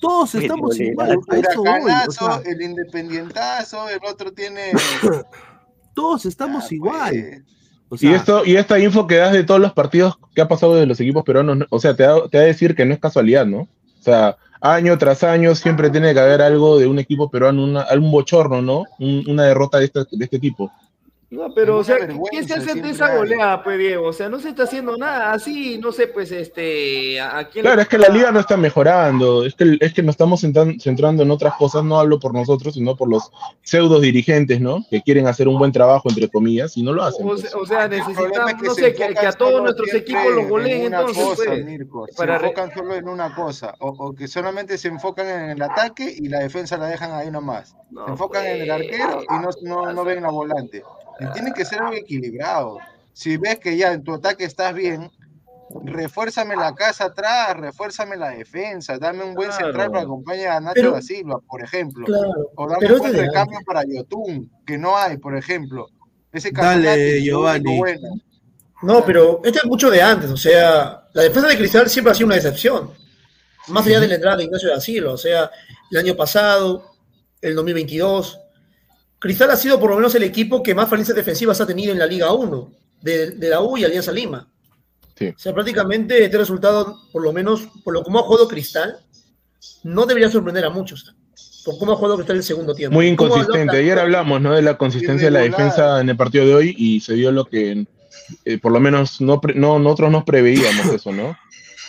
todos 0.00 0.34
estamos 0.34 0.78
igual. 0.78 1.10
el 1.10 1.16
o 1.16 1.60
huracanazo, 1.62 2.42
sea, 2.42 2.52
el 2.52 2.60
independientazo, 2.62 3.88
el 3.88 4.00
otro 4.04 4.32
tiene... 4.32 4.72
todos 5.94 6.26
estamos 6.26 6.64
Ah, 6.64 6.74
igual. 6.74 7.44
Y 8.08 8.08
esto, 8.14 8.44
y 8.44 8.56
esta 8.56 8.78
info 8.78 9.06
que 9.06 9.16
das 9.16 9.32
de 9.32 9.44
todos 9.44 9.60
los 9.60 9.72
partidos 9.72 10.16
que 10.34 10.40
ha 10.42 10.48
pasado 10.48 10.74
de 10.74 10.86
los 10.86 10.98
equipos 11.00 11.22
peruanos, 11.24 11.56
¿no? 11.58 11.66
o 11.70 11.78
sea, 11.78 11.94
te 11.94 12.02
da, 12.02 12.16
te 12.28 12.38
da 12.38 12.44
a 12.44 12.46
decir 12.46 12.74
que 12.74 12.84
no 12.84 12.92
es 12.94 13.00
casualidad, 13.00 13.46
¿no? 13.46 13.58
O 13.60 13.68
sea, 14.02 14.36
año 14.60 14.96
tras 14.98 15.22
año 15.24 15.54
siempre 15.54 15.90
tiene 15.90 16.12
que 16.12 16.20
haber 16.20 16.42
algo 16.42 16.78
de 16.78 16.86
un 16.86 16.98
equipo 16.98 17.30
peruano, 17.30 17.62
una, 17.62 17.82
algún 17.82 18.10
bochorno, 18.10 18.60
¿no? 18.62 18.84
Un- 18.98 19.24
una 19.28 19.44
derrota 19.44 19.78
de 19.78 19.84
este, 19.86 20.00
de 20.10 20.24
este 20.24 20.38
tipo. 20.38 20.70
No, 21.28 21.52
pero, 21.52 21.78
o 21.78 21.82
sea, 21.84 21.96
¿qué- 21.96 22.02
¿qué 22.02 22.06
vergüenza 22.12 22.46
se 22.46 22.54
hace 22.60 22.70
siempre 22.70 22.90
esa 22.92 23.16
goleada, 23.16 23.64
pues, 23.64 23.78
Diego? 23.78 24.06
O 24.06 24.12
sea, 24.12 24.28
no 24.28 24.38
se 24.38 24.50
está 24.50 24.62
haciendo 24.62 24.96
nada 24.96 25.32
así, 25.32 25.76
no 25.78 25.90
sé, 25.90 26.06
pues, 26.06 26.30
este, 26.30 27.18
a 27.20 27.38
a 27.38 27.48
quién 27.48 27.64
le 27.64 27.68
Claro, 27.70 27.82
es 27.82 27.88
que 27.88 27.98
la 27.98 28.08
liga 28.08 28.30
no 28.30 28.38
está 28.38 28.56
mejorando, 28.56 29.44
es 29.44 29.54
que, 29.56 29.76
es 29.80 29.92
que 29.92 30.04
nos 30.04 30.12
estamos 30.12 30.44
centran- 30.44 30.80
centrando 30.80 31.24
en 31.24 31.30
otras 31.32 31.54
cosas, 31.56 31.82
no 31.82 31.98
hablo 31.98 32.20
por 32.20 32.32
nosotros, 32.32 32.74
sino 32.74 32.94
por 32.96 33.08
los 33.10 33.32
pseudos 33.62 34.02
dirigentes, 34.02 34.60
¿no? 34.60 34.86
Que 34.88 35.02
quieren 35.02 35.26
hacer 35.26 35.48
un 35.48 35.58
buen 35.58 35.72
trabajo, 35.72 36.08
entre 36.08 36.28
comillas, 36.28 36.76
y 36.76 36.84
no 36.84 36.92
lo 36.92 37.02
hacen. 37.02 37.26
O, 37.26 37.30
pues. 37.30 37.40
sea- 37.40 37.84
o 37.84 37.88
necesitamos, 37.88 38.50
es 38.52 38.54
que 38.60 38.66
no 38.68 38.74
sé, 38.74 38.94
que, 38.94 39.04
a 39.26 39.32
todos 39.32 39.60
nuestros 39.62 39.92
equipos 39.94 40.22
los 40.32 40.44
en 40.44 40.48
goleen 40.48 40.94
entonces, 40.94 41.24
cosa, 41.24 41.42
pues. 41.44 41.64
Mirko, 41.64 42.06
se 42.06 42.14
para 42.14 42.36
enfocan 42.36 42.72
solo 42.72 42.94
en 42.94 43.08
una 43.08 43.34
cosa, 43.34 43.74
o, 43.80 43.88
o 43.88 44.14
que 44.14 44.28
solamente 44.28 44.78
se 44.78 44.86
enfocan 44.86 45.26
en 45.26 45.50
el 45.50 45.60
ataque 45.62 46.14
y 46.16 46.28
la 46.28 46.38
defensa 46.38 46.76
la 46.78 46.86
dejan 46.86 47.10
ahí 47.12 47.32
nomás. 47.32 47.74
No, 47.90 48.04
se 48.04 48.10
enfocan 48.12 48.46
en 48.46 48.60
el 48.62 48.68
pues. 48.68 48.80
arquero 48.80 49.22
y 49.24 49.34
no, 49.42 49.48
no, 49.62 49.92
no 49.92 50.04
ven 50.04 50.22
la 50.22 50.30
volante. 50.30 50.84
Y 51.20 51.26
tiene 51.32 51.52
que 51.52 51.64
ser 51.64 51.80
algo 51.82 51.94
equilibrado. 51.94 52.78
Si 53.12 53.36
ves 53.36 53.58
que 53.58 53.76
ya 53.76 53.92
en 53.92 54.04
tu 54.04 54.14
ataque 54.14 54.44
estás 54.44 54.74
bien, 54.74 55.10
refuérzame 55.84 56.54
la 56.56 56.74
casa 56.74 57.06
atrás, 57.06 57.56
refuérzame 57.56 58.16
la 58.16 58.30
defensa, 58.30 58.98
dame 58.98 59.24
un 59.24 59.34
buen 59.34 59.50
central 59.50 59.72
Claro. 59.74 59.92
para 59.92 60.02
acompañar 60.04 60.48
a 60.52 60.60
Nacho 60.60 60.74
Pero- 60.74 60.92
da 60.92 61.02
Silva, 61.02 61.40
por 61.48 61.62
ejemplo. 61.62 62.04
Claro. 62.06 62.50
O 62.56 62.68
dame 62.68 62.92
un 62.92 62.98
buen 62.98 63.14
recambio 63.14 63.58
para 63.66 63.82
Yotun, 63.84 64.50
que 64.66 64.78
no 64.78 64.96
hay, 64.96 65.16
por 65.16 65.36
ejemplo. 65.36 65.88
Ese 66.32 66.50
Dale, 66.52 67.22
Giovanni. 67.22 67.78
bueno. 67.78 68.08
No, 68.82 69.02
pero 69.04 69.40
esto 69.42 69.60
es 69.60 69.64
mucho 69.64 69.90
de 69.90 70.02
antes, 70.02 70.30
o 70.30 70.36
sea, 70.36 71.08
la 71.14 71.22
defensa 71.22 71.48
de 71.48 71.56
Cristal 71.56 71.88
siempre 71.88 72.12
ha 72.12 72.14
sido 72.14 72.26
una 72.26 72.34
decepción. 72.34 72.90
Más 73.68 73.86
allá 73.86 74.00
de 74.00 74.08
la 74.08 74.14
entrada 74.16 74.36
de 74.36 74.44
Ignacio 74.44 74.68
da 74.68 74.80
Silva, 74.80 75.12
o 75.12 75.16
sea, 75.16 75.50
el 75.90 75.96
año 75.98 76.14
pasado, 76.14 76.92
el 77.40 77.54
2022, 77.54 78.38
Cristal 79.18 79.50
ha 79.50 79.56
sido 79.56 79.80
por 79.80 79.90
lo 79.90 79.96
menos 79.96 80.14
el 80.14 80.22
equipo 80.22 80.62
que 80.62 80.74
más 80.74 80.88
falencias 80.88 81.16
defensivas 81.16 81.60
ha 81.60 81.66
tenido 81.66 81.92
en 81.92 81.98
la 81.98 82.06
Liga 82.06 82.32
1, 82.32 82.72
de, 83.00 83.30
de 83.32 83.48
la 83.48 83.60
U 83.60 83.76
y 83.76 83.84
Alianza 83.84 84.12
Lima. 84.12 84.48
Sí. 85.16 85.28
O 85.28 85.38
sea, 85.38 85.54
prácticamente 85.54 86.22
este 86.22 86.36
resultado, 86.36 86.98
por 87.12 87.22
lo 87.22 87.32
menos, 87.32 87.68
por 87.82 87.94
lo 87.94 88.02
como 88.02 88.18
ha 88.18 88.22
jugado 88.22 88.48
Cristal, 88.48 88.96
no 89.82 90.04
debería 90.04 90.30
sorprender 90.30 90.64
a 90.64 90.70
muchos, 90.70 91.16
por 91.64 91.78
cómo 91.78 91.92
ha 91.92 91.96
jugado 91.96 92.16
Cristal 92.16 92.36
el 92.36 92.42
segundo 92.42 92.74
tiempo. 92.74 92.94
Muy 92.94 93.08
inconsistente. 93.08 93.78
Ayer 93.78 93.98
hablamos 93.98 94.40
¿no? 94.40 94.54
de 94.54 94.62
la 94.62 94.76
consistencia 94.76 95.28
de 95.28 95.32
la 95.32 95.40
defensa 95.40 96.00
en 96.00 96.10
el 96.10 96.16
partido 96.16 96.44
de 96.44 96.54
hoy 96.54 96.74
y 96.76 97.00
se 97.00 97.14
dio 97.14 97.32
lo 97.32 97.46
que 97.46 97.86
eh, 98.44 98.58
por 98.58 98.72
lo 98.72 98.80
menos 98.80 99.20
no, 99.20 99.40
no 99.54 99.78
nosotros 99.78 100.10
nos 100.10 100.24
preveíamos 100.24 100.86
eso, 100.86 101.12
¿no? 101.12 101.36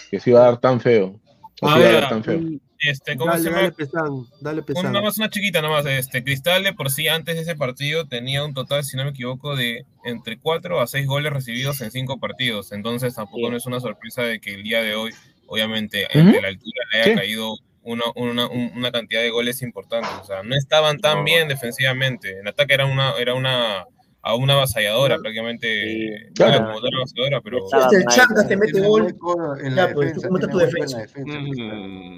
Que 0.10 0.20
se 0.20 0.30
iba 0.30 0.42
a 0.42 0.46
dar 0.46 0.60
tan 0.60 0.80
feo. 0.80 1.20
O 1.62 1.72
se 1.72 1.80
iba 1.80 1.90
a 1.90 1.94
dar 1.94 2.10
tan 2.10 2.24
feo. 2.24 2.40
Este, 2.80 3.18
¿cómo 3.18 3.32
dale, 3.32 3.44
se 3.44 3.50
dale? 3.50 3.72
Pesán, 3.72 4.26
dale, 4.42 4.60
Un- 4.60 4.66
Pesán. 4.66 4.92
nada 4.94 5.02
más 5.04 5.18
una 5.18 5.30
chiquita, 5.30 5.62
nada 5.62 5.74
más. 5.76 5.86
Este, 5.86 6.24
Cristal 6.24 6.64
de 6.64 6.74
por 6.74 6.92
sí 6.92 7.08
antes 7.08 7.36
de 7.36 7.42
ese 7.42 7.56
partido 7.56 8.08
tenía 8.08 8.44
un 8.44 8.54
total, 8.54 8.84
si 8.84 8.96
no 8.98 9.04
me 9.04 9.10
equivoco, 9.12 9.56
de 9.56 9.86
entre 10.06 10.38
4 10.38 10.80
a 10.80 10.88
6 10.88 11.08
goles 11.08 11.34
recibidos 11.34 11.82
en 11.82 11.92
5 11.92 12.20
partidos. 12.20 12.72
Entonces 12.72 13.16
tampoco 13.16 13.46
Sí. 13.48 13.52
no 13.52 13.58
es 13.58 13.66
una 13.66 13.80
sorpresa 13.80 14.22
de 14.24 14.40
que 14.40 14.54
el 14.54 14.64
día 14.64 14.82
de 14.82 14.96
hoy, 14.96 15.12
obviamente, 15.48 16.08
Ujú. 16.10 16.20
ante 16.20 16.42
la 16.42 16.48
altura 16.50 16.82
le 16.94 17.00
haya 17.02 17.12
Sí. 17.14 17.16
caído 17.18 17.56
una, 17.84 18.04
una, 18.16 18.48
un- 18.48 18.72
una 18.76 18.92
cantidad 18.92 19.22
de 19.22 19.30
goles 19.30 19.62
importantes. 19.62 20.12
O 20.22 20.26
sea, 20.26 20.44
no 20.44 20.56
estaban 20.56 21.00
tan 21.00 21.20
No. 21.20 21.24
bien 21.24 21.48
defensivamente. 21.48 22.38
En 22.40 22.48
ataque 22.48 22.74
era 22.74 22.86
una, 22.86 23.14
era 23.18 23.34
una, 23.34 23.86
a 24.22 24.36
una 24.36 24.54
avasalladora 24.54 25.18
prácticamente. 25.18 25.68
Sí, 25.68 26.34
claro. 26.36 26.66
Como 26.66 26.78
otra 26.78 26.90
avasalladora, 26.98 27.42
pero 27.42 27.58
el 27.92 28.06
Chancas 28.08 28.48
te 28.48 28.58
mete 28.58 28.82
gol. 28.82 29.16
en 29.64 29.76
la 29.76 29.88
Ya, 29.88 29.94
defensa, 29.94 30.28
¿cómo 30.28 30.38
está 30.40 30.52
tu 30.52 30.58
defensa? 30.58 31.06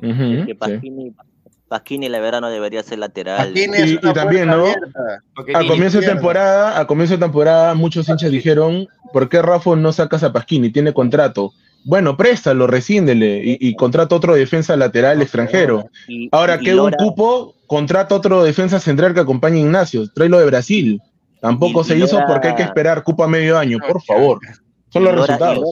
Mm. 0.02 0.45
Que. 0.45 0.56
Pasquini, 0.56 1.14
Pasquini, 1.68 2.10
la 2.10 2.20
verdad, 2.20 2.41
no 2.41 2.50
debería 2.50 2.82
ser 2.82 2.97
lateral. 3.00 3.56
Y- 3.56 4.00
una 4.02 4.14
también, 4.14 4.47
¿no? 4.47 4.54
abierta. 4.66 5.24
A 5.54 5.68
comienzo 5.68 6.00
de 6.00 6.08
temporada, 6.08 6.80
a 6.80 6.88
comienzo 6.88 7.14
de 7.16 7.20
temporada, 7.20 7.76
muchos 7.76 8.10
hinchas 8.10 8.32
dijeron, 8.32 8.88
¿por 9.14 9.30
qué 9.30 9.41
Rafa 9.41 9.76
no 9.76 9.93
sacas 9.93 10.24
a 10.24 10.34
Pasquini? 10.34 10.72
Tiene 10.72 10.93
contrato. 10.93 11.52
Bueno, 11.86 12.18
préstalo, 12.18 12.68
rescíndele 12.68 13.41
y, 13.43 13.58
y 13.70 13.76
contrata 13.76 14.14
otro 14.16 14.34
defensa 14.36 14.76
lateral 14.76 15.22
extranjero. 15.22 15.89
Y- 16.08 16.28
Ahora 16.32 16.58
y 16.60 16.66
queda 16.66 16.82
un 16.84 16.91
cupo, 16.91 17.56
contrata 17.68 18.16
otro 18.16 18.43
defensa 18.43 18.80
central 18.80 19.14
que 19.14 19.20
acompañe 19.22 19.60
a 19.60 19.62
Ignacio. 19.62 20.12
Tráelo 20.12 20.39
de 20.39 20.45
Brasil. 20.47 21.02
Tampoco 21.41 21.81
Y- 21.81 21.83
se 21.85 21.97
y 21.97 22.03
hizo 22.03 22.15
Lora- 22.15 22.27
porque 22.27 22.47
hay 22.49 22.55
que 22.55 22.63
esperar 22.63 23.03
cupo 23.03 23.23
a 23.23 23.27
medio 23.27 23.57
año, 23.57 23.77
por 23.87 24.01
favor. 24.03 24.39
Son 24.91 25.03
y 25.03 25.05
los 25.05 25.15
Lora- 25.15 25.25
resultados. 25.37 25.71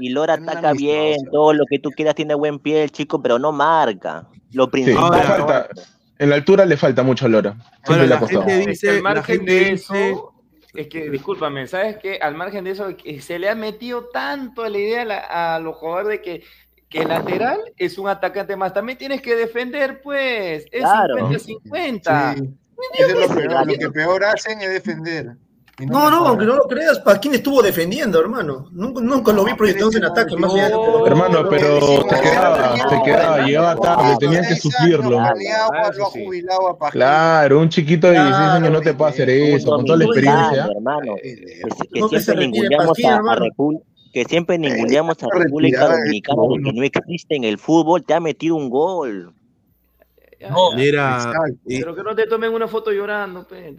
Y 0.00 0.08
Lora, 0.10 0.36
y 0.38 0.42
ataca 0.42 0.72
bien, 0.72 1.16
todo 1.32 1.52
lo 1.52 1.64
que 1.70 1.78
tú 1.78 1.90
quieras, 1.90 2.14
tiene 2.14 2.34
buen 2.34 2.58
pie 2.58 2.82
el 2.82 2.90
chico, 2.90 3.22
pero 3.22 3.38
no 3.38 3.52
marca. 3.52 4.26
Lo 4.52 4.68
principal. 4.70 5.04
Ahora- 5.04 5.18
le 5.18 5.24
falta, 5.24 5.68
en 6.18 6.30
la 6.30 6.34
altura 6.36 6.66
le 6.66 6.76
falta 6.76 7.02
mucho 7.02 7.26
a 7.26 7.28
Lora. 7.28 7.56
Le 7.88 7.94
ha 7.94 8.06
la 8.06 8.18
gente 8.18 8.36
Es 8.38 8.44
que 8.64 8.70
dice, 8.70 8.88
al 8.90 8.96
la 8.96 9.02
margen 9.02 9.36
gente 9.38 9.52
de 9.52 9.58
dice, 9.70 10.10
eso, 10.10 10.32
es 10.74 10.88
que, 10.88 11.10
discúlpame, 11.10 11.66
¿sabes 11.66 11.96
qué? 12.02 12.18
Al 12.20 12.34
margen 12.34 12.64
de 12.64 12.72
eso, 12.72 12.88
se 13.20 13.38
le 13.38 13.48
ha 13.48 13.54
metido 13.54 14.06
tanto 14.12 14.62
a 14.64 14.68
la 14.68 14.78
idea 14.78 15.02
a, 15.02 15.04
la- 15.04 15.54
a 15.54 15.60
los 15.60 15.76
jugadores 15.76 16.08
de 16.18 16.22
que, 16.22 16.42
que 16.88 17.02
el 17.02 17.08
lateral 17.08 17.60
es 17.76 17.98
un 17.98 18.08
atacante 18.08 18.56
más. 18.56 18.72
También 18.74 18.96
tienes 18.98 19.20
que 19.22 19.34
defender, 19.36 20.00
pues. 20.02 20.66
Es 20.70 20.80
Claro. 20.80 21.16
50-50. 21.16 22.34
Sí. 22.36 22.54
Eso 22.94 23.06
es 23.08 23.14
lo, 23.14 23.20
Ese 23.20 23.34
peor, 23.34 23.66
lo 23.66 23.74
que 23.74 23.90
peor 23.90 24.24
hacen 24.24 24.60
es 24.60 24.70
defender. 24.70 25.36
No, 25.78 26.10
no, 26.10 26.26
aunque 26.28 26.46
no 26.46 26.56
lo 26.56 26.62
creas, 26.62 27.00
Pasquín 27.00 27.34
estuvo 27.34 27.60
defendiendo, 27.60 28.18
hermano. 28.18 28.66
Nunca, 28.72 29.02
nunca 29.02 29.30
lo 29.32 29.44
vi 29.44 29.52
proyectándose 29.52 29.98
en 29.98 30.04
ataque, 30.04 30.34
más 30.34 30.50
allá 30.54 30.64
de 30.68 30.70
lo 30.70 30.80
que 30.82 30.90
lo- 30.90 31.06
Hermano, 31.06 31.48
pero 31.50 31.80
se 31.80 32.20
quedaba, 32.22 32.76
se 32.88 33.02
quedaba, 33.04 33.38
llegaba 33.46 33.76
tarde, 33.76 34.12
no, 34.12 34.18
tenían 34.18 34.42
que 34.44 34.48
16 34.54 34.74
suplirlo. 34.74 35.20
Ah. 35.20 35.34
Claro, 36.90 37.60
un 37.60 37.68
chiquito 37.68 38.06
de 38.06 38.14
16 38.14 38.36
años 38.48 38.70
no 38.70 38.80
te 38.80 38.94
puede 38.94 39.10
hacer 39.10 39.28
eso, 39.28 39.70
con 39.70 39.84
toda 39.84 39.98
la 39.98 40.04
experiencia. 40.06 40.68
Hermano. 40.74 41.14
Eh, 41.22 41.62
Que, 41.92 42.20
siempre 42.20 42.46
ninguneamos 42.48 42.98
a, 43.04 43.20
que 44.12 44.24
siempre 44.24 44.58
ninguneamos 44.58 45.10
a 45.22 45.26
está 45.26 45.38
República 45.38 45.88
Dominicana 45.88 46.42
de 46.54 46.62
que 46.62 46.72
no 46.72 46.82
existe 46.84 47.36
en 47.36 47.44
el 47.44 47.58
fútbol, 47.58 48.02
te 48.02 48.14
ha 48.14 48.20
metido 48.20 48.56
un 48.56 48.70
gol. 48.70 49.34
No, 50.50 50.72
mira, 50.76 51.32
y- 51.66 51.78
Pero 51.80 51.94
que 51.94 52.02
no 52.02 52.14
te 52.14 52.26
tomen 52.26 52.52
una 52.52 52.68
foto 52.68 52.92
llorando, 52.92 53.46
pues. 53.48 53.74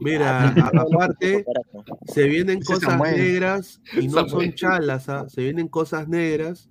mira, 0.00 0.48
aparte, 0.48 1.44
se 2.06 2.24
vienen 2.24 2.60
cosas 2.60 3.00
negras 3.16 3.80
y 4.00 4.08
no 4.08 4.28
son 4.28 4.52
chalas, 4.54 5.08
¿ah? 5.08 5.26
se 5.28 5.42
vienen 5.42 5.68
cosas 5.68 6.08
negras. 6.08 6.68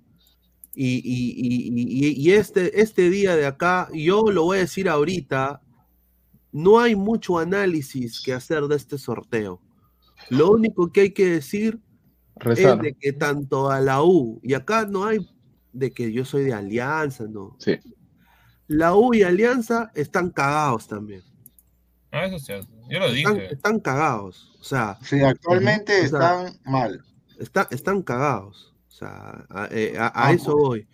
Y, 0.74 0.96
y- 0.98 1.34
y- 1.36 2.08
y- 2.08 2.28
y 2.28 2.32
este, 2.32 2.80
este 2.80 3.10
día 3.10 3.34
de 3.34 3.46
acá, 3.46 3.88
yo 3.92 4.30
lo 4.30 4.44
voy 4.44 4.58
a 4.58 4.60
decir 4.60 4.88
ahorita, 4.88 5.60
no 6.52 6.78
hay 6.78 6.94
mucho 6.94 7.38
análisis 7.38 8.20
que 8.20 8.32
hacer 8.32 8.62
de 8.64 8.76
este 8.76 8.96
sorteo. 8.98 9.60
Lo 10.30 10.50
único 10.52 10.92
que 10.92 11.00
hay 11.02 11.10
que 11.10 11.26
decir 11.26 11.80
Rezar. 12.36 12.76
es 12.76 12.82
de 12.82 12.94
que 12.94 13.12
tanto 13.12 13.70
a 13.70 13.80
la 13.80 14.02
U, 14.04 14.40
y 14.44 14.54
acá 14.54 14.84
no 14.86 15.04
hay 15.04 15.18
de 15.72 15.90
que 15.90 16.12
yo 16.12 16.24
soy 16.24 16.44
de 16.44 16.52
Alianza, 16.52 17.24
no. 17.28 17.56
Sí. 17.58 17.76
La 18.68 18.94
U 18.94 19.12
y 19.14 19.22
Alianza 19.22 19.90
están 19.94 20.30
cagados 20.30 20.86
también. 20.86 21.22
Ah, 22.12 22.24
eso 22.26 22.36
es 22.36 22.44
cierto. 22.44 22.68
Yo 22.88 23.00
lo 23.00 23.06
Están, 23.06 23.34
dije. 23.34 23.52
están 23.54 23.80
cagados. 23.80 24.56
O 24.60 24.64
sea, 24.64 24.98
Sí, 25.02 25.20
actualmente 25.20 26.06
Ujú. 26.06 26.16
O 26.16 26.18
sea, 26.20 26.42
están 26.46 26.60
mal. 26.64 27.04
está- 27.38 27.68
están 27.70 28.02
cagados. 28.02 28.74
O 28.88 28.90
sea, 28.90 29.46
a, 29.50 29.68
eh, 29.70 29.94
a- 29.98 30.12
a 30.14 30.32
eso 30.32 30.56
voy. 30.56 30.86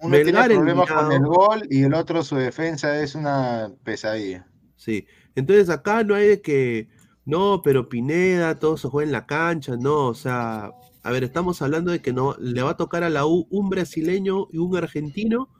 Uno 0.00 0.16
tiene 0.16 0.32
problemas 0.44 0.90
con 0.90 1.12
el 1.12 1.26
gol 1.26 1.66
y 1.68 1.82
el 1.82 1.92
otro 1.94 2.22
su 2.24 2.36
defensa 2.36 3.02
es 3.02 3.14
una 3.14 3.70
pesadilla. 3.84 4.46
Sí. 4.76 5.06
Entonces 5.34 5.68
acá 5.68 6.02
no 6.04 6.14
hay 6.14 6.26
de 6.28 6.40
que, 6.40 6.88
no, 7.26 7.60
pero 7.62 7.88
Pineda, 7.88 8.58
todo 8.58 8.76
se 8.78 8.88
juega 8.88 9.06
en 9.08 9.12
la 9.12 9.26
cancha, 9.26 9.76
no, 9.76 10.06
o 10.06 10.14
sea, 10.14 10.70
a 11.02 11.10
ver, 11.10 11.22
estamos 11.24 11.60
hablando 11.60 11.90
de 11.92 12.00
que 12.00 12.12
no, 12.14 12.34
le 12.38 12.62
va 12.62 12.70
a 12.70 12.76
tocar 12.78 13.04
a 13.04 13.10
la 13.10 13.26
U 13.26 13.46
un 13.50 13.68
brasileño 13.68 14.46
y 14.50 14.56
un 14.58 14.74
argentino 14.76 15.50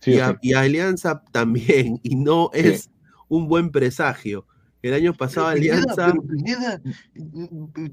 Sí, 0.00 0.12
y, 0.12 0.14
sí. 0.14 0.20
a, 0.20 0.38
y 0.40 0.52
a 0.54 0.60
Alianza 0.60 1.22
también, 1.32 2.00
y 2.02 2.16
no 2.16 2.50
Sí. 2.52 2.60
es 2.60 2.90
un 3.28 3.48
buen 3.48 3.70
presagio. 3.70 4.46
El 4.82 4.94
año 4.94 5.12
pasado 5.12 5.48
Pero 5.48 5.60
Pineda, 5.60 5.76
Alianza, 5.82 6.06
pero 6.06 6.22
Pineda, 6.26 6.82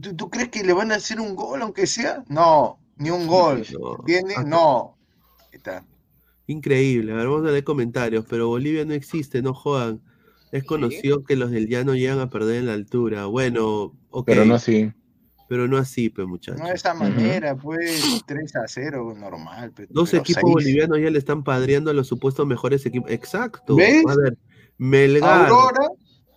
¿tú, 0.01 0.15
tú 0.15 0.29
crees 0.29 0.49
que 0.49 0.63
le 0.63 0.71
van 0.73 0.91
a 0.91 0.95
hacer 0.95 1.19
un 1.19 1.35
gol 1.35 1.61
aunque 1.61 1.85
sea? 1.85 2.23
No, 2.29 2.79
ni 2.97 3.09
un 3.09 3.27
gol. 3.27 3.63
no, 3.73 3.97
¿Entiendes? 3.99 4.37
acá- 4.37 4.47
No. 4.47 4.97
Ahí 5.39 5.47
Está. 5.51 5.85
increíble, 6.47 7.11
a 7.11 7.15
ver, 7.15 7.27
vamos 7.27 7.45
a 7.47 7.51
leer 7.51 7.63
comentarios, 7.65 8.25
pero 8.29 8.47
Bolivia 8.47 8.85
no 8.85 8.93
existe, 8.93 9.41
no 9.41 9.53
jodan. 9.53 10.01
Es 10.53 10.63
conocido 10.63 11.25
que 11.25 11.35
los 11.35 11.51
del 11.51 11.67
llano 11.67 11.93
llegan 11.93 12.19
a 12.19 12.29
perder 12.29 12.57
en 12.59 12.67
la 12.67 12.73
altura. 12.73 13.25
Bueno, 13.25 13.93
ok, 14.11 14.25
Pero 14.25 14.45
no 14.45 14.55
así. 14.55 14.91
Pero 15.47 15.67
no 15.67 15.77
así, 15.77 16.09
pues 16.09 16.27
muchachos. 16.27 16.59
No 16.61 16.67
de 16.67 16.73
esa 16.73 16.93
manera, 16.93 17.55
pues 17.55 18.21
3 18.25 18.55
a 18.57 18.67
0, 18.67 19.13
normal. 19.17 19.71
pe- 19.71 19.87
Dos 19.89 20.13
equipos 20.13 20.41
seis. 20.43 20.53
bolivianos 20.53 20.99
ya 20.99 21.09
le 21.09 21.17
están 21.19 21.43
padreando 21.43 21.89
a 21.91 21.93
los 21.93 22.07
supuestos 22.07 22.45
mejores 22.45 22.85
equipos. 22.85 23.09
Exacto. 23.11 23.75
¿Ves? 23.75 24.03
A 24.07 24.15
ver, 24.15 24.37
Melgar, 24.77 25.47
Aurora 25.49 25.87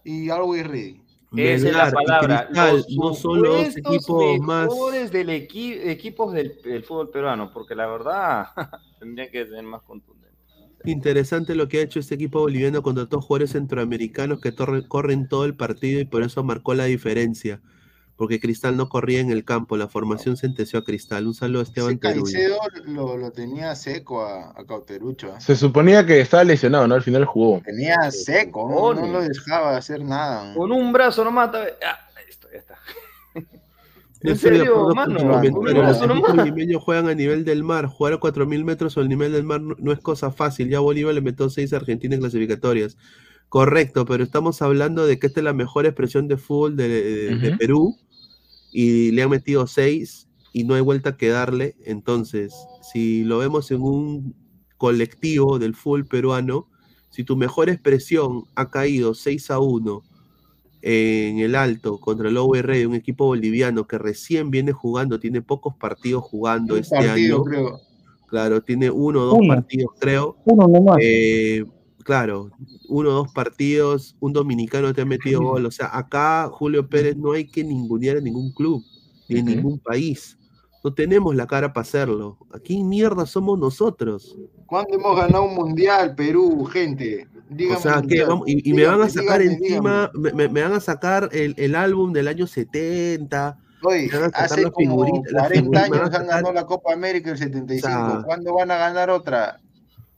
y 0.05 0.31
Always 0.31 0.67
Ready. 0.67 1.03
Esa 1.37 1.69
es 1.69 1.75
la 1.75 1.85
Melgar 1.85 1.93
y 1.93 1.95
palabra. 2.07 2.47
Cristal 2.47 2.77
los 2.77 2.87
no 2.97 3.15
son 3.15 3.43
los 3.43 3.77
equipos 3.77 4.39
más. 4.41 4.69
mejores 4.69 5.11
del 5.13 5.29
equi- 5.29 5.79
equipos 5.89 6.33
del, 6.33 6.61
del 6.65 6.83
fútbol 6.85 7.11
peruano, 7.11 7.53
porque 7.53 7.75
la 7.75 7.87
verdad 7.87 8.47
tendría 8.99 9.31
que 9.31 9.47
ser 9.47 9.63
más 9.63 9.83
contundente. 9.83 10.21
Interesante 10.85 11.55
lo 11.55 11.69
que 11.69 11.79
ha 11.79 11.83
hecho 11.83 12.01
este 12.01 12.15
equipo 12.15 12.41
boliviano 12.41 12.83
contra 12.83 13.05
dos 13.05 13.25
jugadores 13.25 13.51
centroamericanos 13.53 14.41
que 14.41 14.55
corren 14.89 15.29
todo 15.29 15.45
el 15.45 15.55
partido 15.55 16.01
y 16.01 16.07
por 16.07 16.23
eso 16.23 16.43
marcó 16.43 16.73
la 16.75 16.85
diferencia. 16.87 17.61
Porque 18.21 18.39
Cristal 18.39 18.77
no 18.77 18.91
corría 18.91 19.21
en 19.21 19.31
el 19.31 19.47
campo, 19.47 19.79
la 19.79 19.89
formación 19.89 20.37
sentenció 20.37 20.79
a 20.81 20.85
Cristal. 20.85 21.27
Un 21.27 21.33
saludo 21.33 21.61
a 21.61 21.63
Esteban 21.63 21.93
Ese 21.93 22.01
Teruño. 22.01 22.25
Caicedo 22.25 22.59
lo, 22.85 23.17
lo 23.17 23.31
tenía 23.31 23.75
seco 23.75 24.21
a, 24.27 24.51
a 24.51 24.63
Cauterucho. 24.67 25.29
¿eh? 25.29 25.41
Se 25.41 25.57
suponía 25.57 26.05
que 26.05 26.21
estaba 26.21 26.45
lesionado, 26.45 26.87
¿no? 26.87 26.97
Al 26.97 27.03
final 27.03 27.25
jugó. 27.25 27.63
Tenía 27.65 28.11
seco, 28.11 28.69
no, 28.95 29.07
lo 29.07 29.23
dejaba 29.23 29.75
hacer 29.75 30.05
nada. 30.05 30.53
Con 30.55 30.71
un 30.71 30.93
brazo 30.93 31.25
nomás. 31.25 31.49
Ah, 31.55 31.99
listo, 32.27 32.47
ya 32.53 32.59
está. 32.59 32.75
¿En 34.21 34.37
serio, 34.37 34.89
mano? 34.95 35.41
Los 35.43 36.45
limeños 36.45 36.83
juegan 36.83 37.09
a 37.09 37.15
nivel 37.15 37.47
del 37.47 37.65
mar. 37.65 37.87
Jugar 37.87 38.13
a 38.13 38.21
4.000 38.21 38.65
metros 38.65 38.99
o 38.99 39.01
el 39.01 39.09
nivel 39.09 39.33
del 39.33 39.45
mar 39.45 39.63
no, 39.63 39.77
no 39.79 39.93
es 39.93 40.01
cosa 40.01 40.31
fácil. 40.31 40.69
Ya 40.69 40.81
Bolívar 40.81 41.15
le 41.15 41.23
metió 41.23 41.49
6 41.49 41.73
a 41.73 41.77
Argentina 41.77 42.17
en 42.17 42.21
clasificatorias. 42.21 42.99
Correcto, 43.49 44.05
pero 44.05 44.23
estamos 44.23 44.61
hablando 44.61 45.07
de 45.07 45.19
que 45.19 45.27
esta 45.27 45.41
es 45.41 45.45
la 45.45 45.55
mejor 45.55 45.87
expresión 45.87 46.29
de 46.29 46.37
fútbol 46.37 46.77
de, 46.77 46.87
de- 46.87 47.37
de 47.37 47.49
Ujú. 47.49 47.59
Perú 47.59 47.97
y 48.73 49.11
le 49.13 49.23
han 49.23 49.31
metido 49.31 49.67
6 49.67 50.29
y 50.53 50.65
no 50.65 50.75
hay 50.75 50.81
vuelta 50.81 51.17
que 51.17 51.29
darle. 51.29 51.77
Entonces, 51.85 52.55
si 52.93 53.25
lo 53.25 53.39
vemos 53.39 53.71
en 53.71 53.83
un 53.83 54.35
colectivo 54.77 55.59
del 55.59 55.75
fútbol 55.75 56.07
peruano, 56.07 56.67
si 57.11 57.25
tu 57.25 57.37
mejor 57.37 57.69
expresión 57.69 58.45
ha 58.55 58.71
caído 58.71 59.15
6 59.15 59.51
a 59.51 59.59
1 59.59 60.03
en 60.83 61.39
el 61.41 61.55
alto 61.57 61.99
contra 62.01 62.29
el 62.31 62.37
OR, 62.39 62.71
un 62.87 62.95
equipo 62.95 63.27
boliviano 63.27 63.87
que 63.87 63.99
recién 63.99 64.51
viene 64.51 64.73
jugando, 64.73 65.21
tiene 65.21 65.43
pocos 65.43 65.75
partidos 65.77 66.25
jugando 66.25 66.75
Un 66.75 66.81
este 66.81 66.97
partido, 66.97 67.37
año. 67.37 67.45
creo. 67.45 67.81
Claro, 68.29 68.63
tiene 68.63 68.91
uno 68.91 69.23
o 69.23 69.25
dos 69.25 69.39
Uno. 69.41 69.55
partidos, 69.55 69.91
creo. 69.99 70.37
Uno 70.45 70.69
nomás. 70.69 70.99
Eh, 71.03 71.65
claro, 72.05 72.51
uno 72.89 73.11
o 73.11 73.13
dos 73.13 73.33
partidos, 73.33 74.17
un 74.21 74.33
dominicano 74.33 74.93
te 74.95 75.03
ha 75.03 75.05
metido 75.07 75.43
gol. 75.43 75.67
O 75.67 75.71
sea, 75.71 75.91
acá 75.97 76.49
Julio 76.53 76.89
Pérez 76.89 77.17
no 77.17 77.33
hay 77.33 77.47
que 77.47 77.63
ningunear 77.65 78.17
a 78.17 78.21
ningún 78.21 78.53
club, 78.53 78.83
ni 79.29 79.39
en 79.41 79.47
ningún 79.47 79.79
país. 79.79 80.37
No 80.83 80.95
tenemos 80.95 81.35
la 81.37 81.47
cara 81.47 81.73
para 81.75 81.83
hacerlo. 81.83 82.39
Aquí 82.55 82.83
mierda 82.83 83.27
somos 83.27 83.59
nosotros. 83.59 84.37
¿Cuándo 84.67 84.95
hemos 84.95 85.15
ganado 85.17 85.45
un 85.45 85.55
mundial, 85.55 86.15
Perú, 86.15 86.65
gente? 86.65 87.29
Dígame 87.51 87.77
O 87.77 87.81
sea, 87.81 88.01
que 88.01 88.25
vamos, 88.25 88.49
y, 88.49 88.71
y 88.71 88.73
me 88.73 88.87
van 88.87 89.03
a 89.03 89.09
sacar 89.09 89.41
dígame, 89.41 89.59
encima, 89.59 90.11
me, 90.15 90.33
me- 90.33 90.49
me 90.49 90.63
van 90.63 90.73
a 90.73 90.81
sacar 90.81 91.29
el, 91.33 91.55
el 91.59 91.75
álbum 91.75 92.13
del 92.15 92.29
año 92.29 92.47
70. 92.47 93.59
Oye, 93.83 94.11
hace 94.35 94.63
la 94.63 94.71
como 94.71 95.05
figurita- 95.05 95.31
la 95.33 95.41
40 95.41 95.55
figurita, 95.55 95.89
me 95.91 95.97
años 95.97 96.15
han 96.15 96.27
ganado 96.27 96.53
la 96.53 96.67
Copa 96.67 96.93
América 96.93 97.31
el 97.31 97.39
75. 97.39 97.89
O 97.89 97.91
sea, 97.91 98.23
¿Cuándo 98.25 98.55
van 98.55 98.71
a 98.71 98.77
ganar 98.77 99.11
otra? 99.11 99.61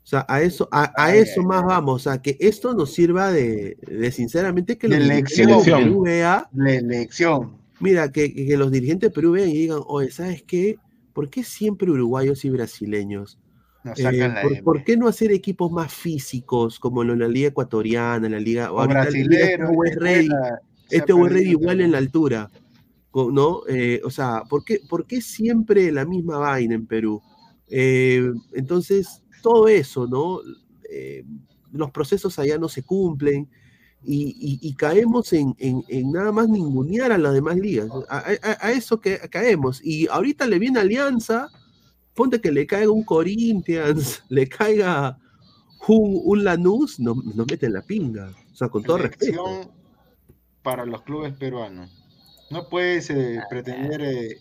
O 0.04 0.06
sea, 0.06 0.26
a 0.28 0.42
eso, 0.42 0.68
a, 0.72 0.92
a 0.96 1.12
Ay, 1.12 1.20
eso 1.20 1.40
ay, 1.40 1.46
más 1.46 1.62
ay. 1.62 1.66
vamos. 1.66 1.94
O 1.96 2.10
sea, 2.10 2.20
que 2.22 2.36
esto 2.40 2.74
nos 2.74 2.92
sirva 2.92 3.30
de, 3.32 3.76
de 3.86 4.10
sinceramente 4.12 4.76
que 4.78 4.88
los 4.88 4.98
De 4.98 5.04
dirigentes 5.04 5.46
lección. 5.46 5.48
de 5.48 5.72
Perú 5.72 6.02
vea, 6.02 6.48
La 6.52 6.72
elección. 6.74 7.58
mira, 7.80 8.10
que, 8.12 8.32
que 8.34 8.56
los 8.56 8.70
dirigentes 8.70 9.10
de 9.10 9.14
Perú 9.14 9.32
vean 9.32 9.50
y 9.50 9.54
digan, 9.54 9.80
oye, 9.86 10.10
¿sabes 10.10 10.42
qué? 10.42 10.80
¿Por 11.12 11.30
qué 11.30 11.44
siempre 11.44 11.90
uruguayos 11.90 12.44
y 12.44 12.50
brasileños? 12.50 13.38
Nos 13.84 13.98
Eh, 13.98 14.02
sacan 14.02 14.34
la 14.34 14.42
¿por, 14.62 14.84
qué 14.84 14.96
no 14.96 15.08
hacer 15.08 15.32
equipos 15.32 15.70
más 15.72 15.92
físicos 15.92 16.78
como 16.78 17.02
en 17.02 17.18
la 17.18 17.28
Liga 17.28 17.48
Ecuatoriana, 17.48 18.28
la 18.28 18.38
Liga... 18.40 18.66
Ahorita 18.66 19.04
la 19.04 19.10
Liga 19.10 19.70
este 20.90 21.12
este 21.12 21.42
igual 21.44 21.80
en 21.80 21.92
la 21.92 21.98
altura, 21.98 22.50
¿no? 23.14 23.62
Eh, 23.68 24.00
o 24.04 24.10
sea, 24.10 24.42
¿por 24.48 24.64
qué, 24.64 24.80
por 24.88 25.06
qué 25.06 25.20
siempre 25.20 25.90
la 25.92 26.04
misma 26.04 26.38
vaina 26.38 26.74
en 26.74 26.86
Perú? 26.86 27.20
Eh, 27.68 28.30
entonces, 28.54 29.21
todo 29.42 29.68
eso, 29.68 30.06
¿no? 30.06 30.40
Eh, 30.90 31.24
los 31.72 31.90
procesos 31.90 32.38
allá 32.38 32.56
no 32.58 32.68
se 32.68 32.82
cumplen 32.82 33.48
y, 34.04 34.24
y- 34.38 34.58
y 34.68 34.74
caemos 34.74 35.32
en, 35.32 35.54
en- 35.58 35.84
en 35.88 36.10
nada 36.12 36.32
más 36.32 36.48
ningunear 36.48 37.12
a 37.12 37.18
las 37.18 37.34
demás 37.34 37.56
ligas. 37.56 37.88
A, 38.08 38.18
a- 38.18 38.66
a 38.66 38.72
eso 38.72 39.00
que 39.00 39.18
caemos. 39.30 39.80
Y 39.84 40.06
ahorita 40.08 40.46
le 40.46 40.58
viene 40.58 40.80
Alianza, 40.80 41.48
ponte 42.14 42.40
que 42.40 42.50
le 42.52 42.66
caiga 42.66 42.90
un 42.90 43.04
Corinthians, 43.04 44.22
le 44.28 44.48
caiga 44.48 45.18
un, 45.88 46.20
un 46.24 46.44
Lanús, 46.44 46.98
nos 47.00 47.16
nos 47.24 47.46
meten 47.46 47.72
la 47.72 47.82
pinga. 47.82 48.30
O 48.52 48.54
sea, 48.56 48.68
con 48.68 48.82
todo 48.82 48.98
respeto. 48.98 49.70
Para 50.62 50.84
los 50.86 51.02
clubes 51.02 51.32
peruanos. 51.34 51.90
No 52.50 52.68
puedes 52.68 53.08
eh, 53.10 53.40
pretender 53.48 54.02
eh, 54.02 54.36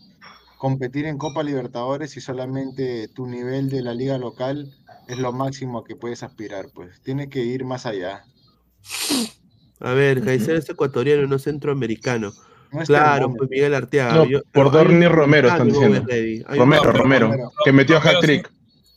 competir 0.58 1.06
en 1.06 1.18
Copa 1.18 1.42
Libertadores 1.44 2.12
si 2.12 2.20
solamente 2.22 3.08
tu 3.08 3.26
nivel 3.26 3.70
de 3.70 3.82
la 3.82 3.94
liga 3.94 4.18
local 4.18 4.72
es 5.14 5.20
lo 5.20 5.32
máximo 5.32 5.80
a 5.80 5.84
que 5.84 5.96
puedes 5.96 6.24
aspirar, 6.24 6.68
pues. 6.74 7.02
Tiene 7.02 7.30
que 7.30 7.40
ir 7.40 7.66
más 7.66 7.86
allá. 7.86 8.24
A 9.80 9.94
ver, 9.94 10.24
Caicedo 10.24 10.58
es 10.58 10.70
ecuatoriano, 10.70 11.28
no 11.28 11.40
centroamericano. 11.40 12.34
No 12.72 12.84
Claro, 12.86 13.34
pues 13.36 13.50
Miguel 13.50 13.74
Arteaga. 13.74 14.14
No, 14.14 14.26
yo- 14.26 14.42
por 14.54 14.72
Dorni 14.72 15.08
Romero 15.08 15.50
están 15.50 15.68
diciendo. 15.68 16.06
Romero, 16.48 16.84
Romero, 16.94 17.28
Romero. 17.28 17.52
que 17.66 17.72
metió 17.74 18.00
Romero 18.00 18.18
hat-trick. 18.20 18.52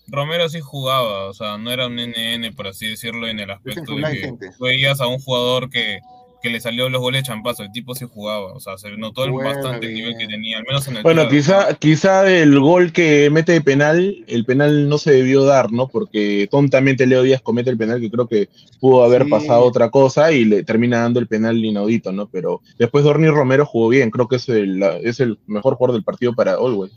Romero 0.06 0.48
sí 0.48 0.60
jugaba, 0.60 1.26
o 1.28 1.34
sea, 1.34 1.56
no 1.56 1.70
era 1.72 1.86
un 1.86 1.98
NN, 1.98 2.52
por 2.54 2.68
así 2.68 2.88
decirlo, 2.88 3.26
en 3.26 3.40
el 3.40 3.50
aspecto 3.50 3.96
de 3.96 4.02
que 4.02 4.32
veías 4.60 5.00
a 5.00 5.06
un 5.06 5.18
jugador 5.18 5.70
que, 5.70 5.98
que 6.44 6.50
le 6.50 6.60
salió 6.60 6.90
los 6.90 7.00
goles 7.00 7.22
de 7.22 7.26
champazo, 7.28 7.62
el 7.62 7.72
tipo 7.72 7.94
sí 7.94 8.04
jugaba, 8.08 8.52
o 8.52 8.60
sea, 8.60 8.76
se 8.76 8.94
notó 8.98 9.24
el- 9.24 9.32
bastante 9.32 9.86
el 9.86 9.94
nivel 9.94 10.14
que 10.18 10.26
tenía, 10.26 10.58
al 10.58 10.64
menos 10.64 10.86
en 10.88 10.98
el 10.98 11.02
Bueno, 11.02 11.22
tiro. 11.22 11.30
quizá, 11.40 11.74
quizá 11.74 12.30
el 12.30 12.60
gol 12.60 12.92
que 12.92 13.30
mete 13.30 13.52
de 13.52 13.62
penal, 13.62 14.22
el 14.26 14.44
penal 14.44 14.86
no 14.88 14.98
se 14.98 15.12
debió 15.12 15.44
dar, 15.44 15.72
¿no? 15.72 15.88
Porque 15.88 16.46
tontamente 16.50 17.06
Leo 17.06 17.22
Díaz 17.22 17.40
comete 17.40 17.70
el 17.70 17.78
penal 17.78 17.98
que 17.98 18.10
creo 18.10 18.28
que 18.28 18.50
pudo 18.78 19.02
haber 19.04 19.24
Sí. 19.24 19.30
pasado 19.30 19.62
otra 19.64 19.88
cosa 19.90 20.32
y 20.32 20.44
le 20.44 20.62
termina 20.64 21.00
dando 21.00 21.18
el 21.18 21.28
penal 21.28 21.64
inaudito, 21.64 22.12
¿no? 22.12 22.28
Pero 22.28 22.60
después 22.78 23.04
Dorni 23.04 23.28
Romero 23.28 23.64
jugó 23.64 23.88
bien, 23.88 24.10
creo 24.10 24.28
que 24.28 24.36
es 24.36 24.46
el, 24.50 24.82
es 25.02 25.20
el 25.20 25.38
mejor 25.46 25.76
jugador 25.76 25.94
del 25.96 26.04
partido 26.04 26.34
para 26.34 26.52
Always. 26.56 26.92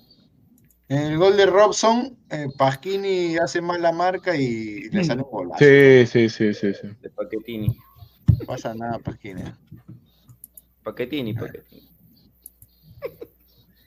En 0.89 1.00
el 1.00 1.18
gol 1.18 1.38
de 1.38 1.45
Robson, 1.45 2.18
eh, 2.30 2.48
Pasquini 2.58 3.38
hace 3.38 3.62
mal 3.62 3.82
la 3.82 3.91
marca 3.93 4.36
y 4.38 4.89
le 4.89 5.04
sale 5.04 5.22
un 5.22 5.30
golazo. 5.32 5.64
Sí, 5.64 6.06
sí, 6.06 6.30
sí, 6.30 6.54
sí, 6.54 6.74
sí. 6.74 6.88
De 7.02 7.10
Paquetini. 7.10 7.76
No 8.40 8.46
pasa 8.46 8.74
nada, 8.74 9.00
Pasquini. 9.00 9.44
Paquetini, 10.84 11.34
Paquetini. 11.34 11.88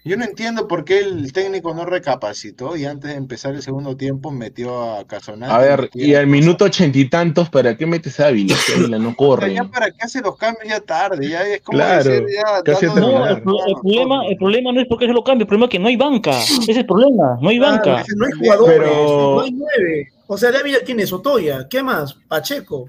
Yo 0.03 0.17
no 0.17 0.25
entiendo 0.25 0.67
por 0.67 0.87
qué 0.87 1.01
el 1.01 1.31
técnico 1.31 1.75
no 1.75 1.85
recapacitó 1.85 2.75
y 2.75 2.87
antes 2.87 3.11
de 3.11 3.17
empezar 3.19 3.55
el 3.55 3.61
segundo 3.61 3.99
tiempo 3.99 4.31
metió 4.31 4.95
a 4.99 5.07
Casonati. 5.07 5.53
A 5.53 5.59
ver, 5.59 5.91
y 5.93 6.15
al 6.15 6.27
minuto 6.27 6.65
ochenta 6.65 6.97
y 6.99 7.05
tantos, 7.11 7.51
¿para 7.51 7.77
qué 7.77 7.85
metes 7.85 8.19
a 8.19 8.29
Ávila? 8.29 8.57
Ávila 8.77 8.99
no 8.99 9.15
corre. 9.17 9.53
ya 9.53 9.65
para 9.65 9.91
qué 9.91 9.99
hace 10.01 10.23
los 10.23 10.37
cambios 10.39 10.67
ya 10.69 10.81
tarde, 10.81 11.29
ya 11.29 11.43
es 11.47 11.61
como 11.61 11.77
Claro, 11.77 12.03
decir 12.11 12.27
ya 12.35 12.63
casi. 12.63 12.87
No, 12.87 13.27
el, 13.29 13.43
pro- 13.43 13.67
el 13.67 13.73
no, 13.75 13.81
problema, 13.83 14.17
no. 14.17 14.23
el 14.31 14.37
problema 14.39 14.73
no 14.73 14.81
es 14.81 14.89
porque 14.89 15.05
se 15.07 15.13
lo 15.13 15.23
cambie, 15.23 15.43
el 15.43 15.49
problema 15.49 15.67
es 15.67 15.71
que 15.71 15.79
no 15.79 15.89
hay 15.89 15.97
banca. 15.97 16.31
Ese 16.43 16.73
es 16.73 16.79
el 16.79 16.87
problema, 16.87 17.39
no 17.41 17.49
hay 17.51 17.59
Claro, 17.59 17.77
banca. 17.77 18.01
es 18.01 18.07
que 18.07 18.15
no 18.17 18.25
hay 18.25 18.33
jugadores, 18.33 18.79
Pero- 18.79 19.35
no 19.35 19.41
hay 19.43 19.53
nueve. 19.53 20.13
O 20.27 20.39
sea, 20.39 20.51
Dávila 20.51 20.79
tiene 20.83 21.07
Sotoya, 21.07 21.69
¿qué 21.69 21.83
más? 21.83 22.15
Pacheco. 22.27 22.89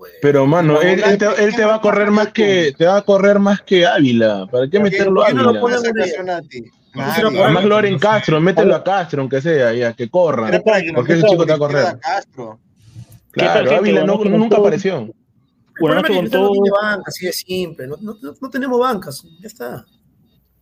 Puede. 0.00 0.14
Pero 0.22 0.46
mano, 0.46 0.80
él, 0.80 1.02
él 1.04 1.18
te, 1.18 1.26
él 1.44 1.54
te 1.54 1.62
va 1.64 1.74
a 1.74 1.80
¿quién 1.80 1.92
correr 1.92 2.10
más 2.10 2.28
que 2.32 2.72
te 2.76 2.86
va 2.86 2.96
a 2.96 3.02
correr 3.02 3.38
más 3.38 3.60
que 3.60 3.84
Ávila. 3.86 4.46
¿Para 4.50 4.66
qué 4.68 4.80
¿Por 4.80 4.88
qué- 4.88 4.96
meterlo 4.96 5.14
por 5.16 5.24
a 5.24 5.26
qué 5.28 5.34
no 5.34 5.42
lo 5.42 5.48
Ávila? 5.50 5.60
pones 5.60 5.84
a 5.84 5.88
Ávila? 5.90 6.22
Nadie. 6.24 6.72
Además, 7.44 7.64
Loren 7.66 7.98
Castro, 7.98 8.40
mételo 8.40 8.74
a 8.76 8.82
Castro, 8.82 9.20
aunque 9.20 9.42
sea, 9.42 9.74
ya, 9.74 9.92
que 9.92 10.08
corra. 10.08 10.50
Que 10.50 10.56
lo 10.88 10.94
Porque 10.94 11.12
ese 11.12 11.26
chico 11.28 11.42
está 11.42 11.54
a 11.54 11.58
por 11.58 11.70
izquierda 11.70 11.90
correr. 11.92 12.00
Castro. 12.00 12.58
¿Qué 13.32 13.44
tal, 13.44 13.62
Claro? 13.64 13.78
Ávila 13.78 14.04
no- 14.04 14.24
nunca 14.24 14.56
apareció. 14.56 15.08
Buenas 15.78 16.02
noches 16.02 16.16
con 16.16 16.20
Cristal 16.24 16.40
no 16.40 16.46
todos. 16.48 16.52
tiene 16.62 16.70
banca, 16.82 17.02
así 17.06 17.26
de 17.26 17.32
simple. 17.32 17.86
No, 17.86 17.96
no- 18.00 18.16
no- 18.22 18.34
no 18.40 18.50
tenemos 18.50 18.80
bancas, 18.80 19.22
ya 19.40 19.46
está. 19.46 19.84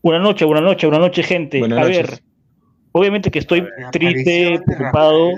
Buenas 0.02 0.22
noches, 0.22 0.46
buenas 0.46 0.64
noches, 0.64 0.90
buenas 0.90 1.00
noches, 1.08 1.26
gente. 1.26 1.58
Buenas 1.60 1.78
a 1.78 1.82
noches. 1.82 2.10
ver, 2.10 2.20
obviamente 2.92 3.30
que 3.30 3.38
estoy 3.38 3.66
triste, 3.92 4.60
preocupado. 4.66 5.30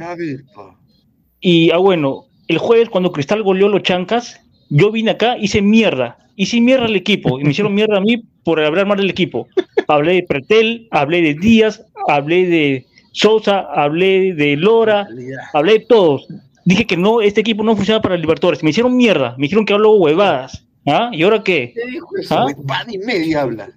Y, 1.40 1.70
ah, 1.70 1.76
bueno, 1.78 2.24
el 2.50 2.58
jueves 2.58 2.88
cuando 2.88 3.12
Cristal 3.12 3.44
goleó 3.44 3.68
los 3.68 3.84
Chancas, 3.84 4.40
yo 4.70 4.90
vine 4.90 5.12
acá, 5.12 5.38
hice 5.38 5.62
mierda. 5.62 6.18
Hice 6.34 6.60
mierda 6.60 6.86
al 6.86 6.96
equipo. 6.96 7.38
Y 7.38 7.44
me 7.44 7.52
hicieron 7.52 7.72
mierda 7.74 7.98
a 7.98 8.00
mí 8.00 8.24
por 8.42 8.60
hablar 8.60 8.86
mal 8.86 8.98
del 8.98 9.08
equipo. 9.08 9.46
Hablé 9.86 10.14
de 10.14 10.22
Pretel, 10.24 10.88
hablé 10.90 11.22
de 11.22 11.34
Díaz, 11.34 11.80
hablé 12.08 12.46
de 12.46 12.86
Sosa, 13.12 13.68
hablé 13.72 14.34
de 14.34 14.56
Lora, 14.56 15.06
hablé 15.52 15.74
de 15.74 15.80
todos. 15.80 16.26
Dije 16.64 16.88
que 16.88 16.96
no, 16.96 17.20
este 17.20 17.40
equipo 17.40 17.62
no 17.62 17.76
funciona 17.76 18.02
para 18.02 18.16
Libertadores. 18.16 18.64
Me 18.64 18.70
hicieron 18.70 18.96
mierda. 18.96 19.36
Me 19.38 19.42
dijeron 19.42 19.64
que 19.64 19.72
hablo 19.72 19.92
huevadas. 19.92 20.66
¿Ah? 20.88 21.10
¿Y 21.12 21.22
ahora 21.22 21.44
qué? 21.44 21.72
¿Qué 21.72 21.86
dijo 21.88 22.08
eso? 22.20 22.36
¿Ah? 22.36 22.42
güey? 22.42 22.56
Pan 22.66 22.92
y 22.92 22.98
media 22.98 23.42
habla. 23.42 23.68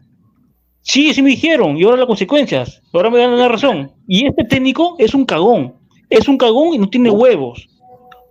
Sí, 0.82 1.14
sí 1.14 1.22
me 1.22 1.30
dijeron, 1.30 1.78
y 1.78 1.84
ahora 1.84 1.98
las 1.98 2.08
consecuencias. 2.08 2.82
Ahora 2.92 3.12
me 3.12 3.20
dan 3.20 3.38
la 3.38 3.50
razón. 3.50 3.92
Y 4.08 4.26
este 4.26 4.46
técnico 4.46 4.96
es 4.98 5.14
un 5.14 5.26
cagón. 5.26 5.76
Es 6.10 6.28
un 6.28 6.38
cagón 6.38 6.74
y 6.74 6.80
no 6.80 6.90
tiene 6.90 7.12
huevos. 7.12 7.70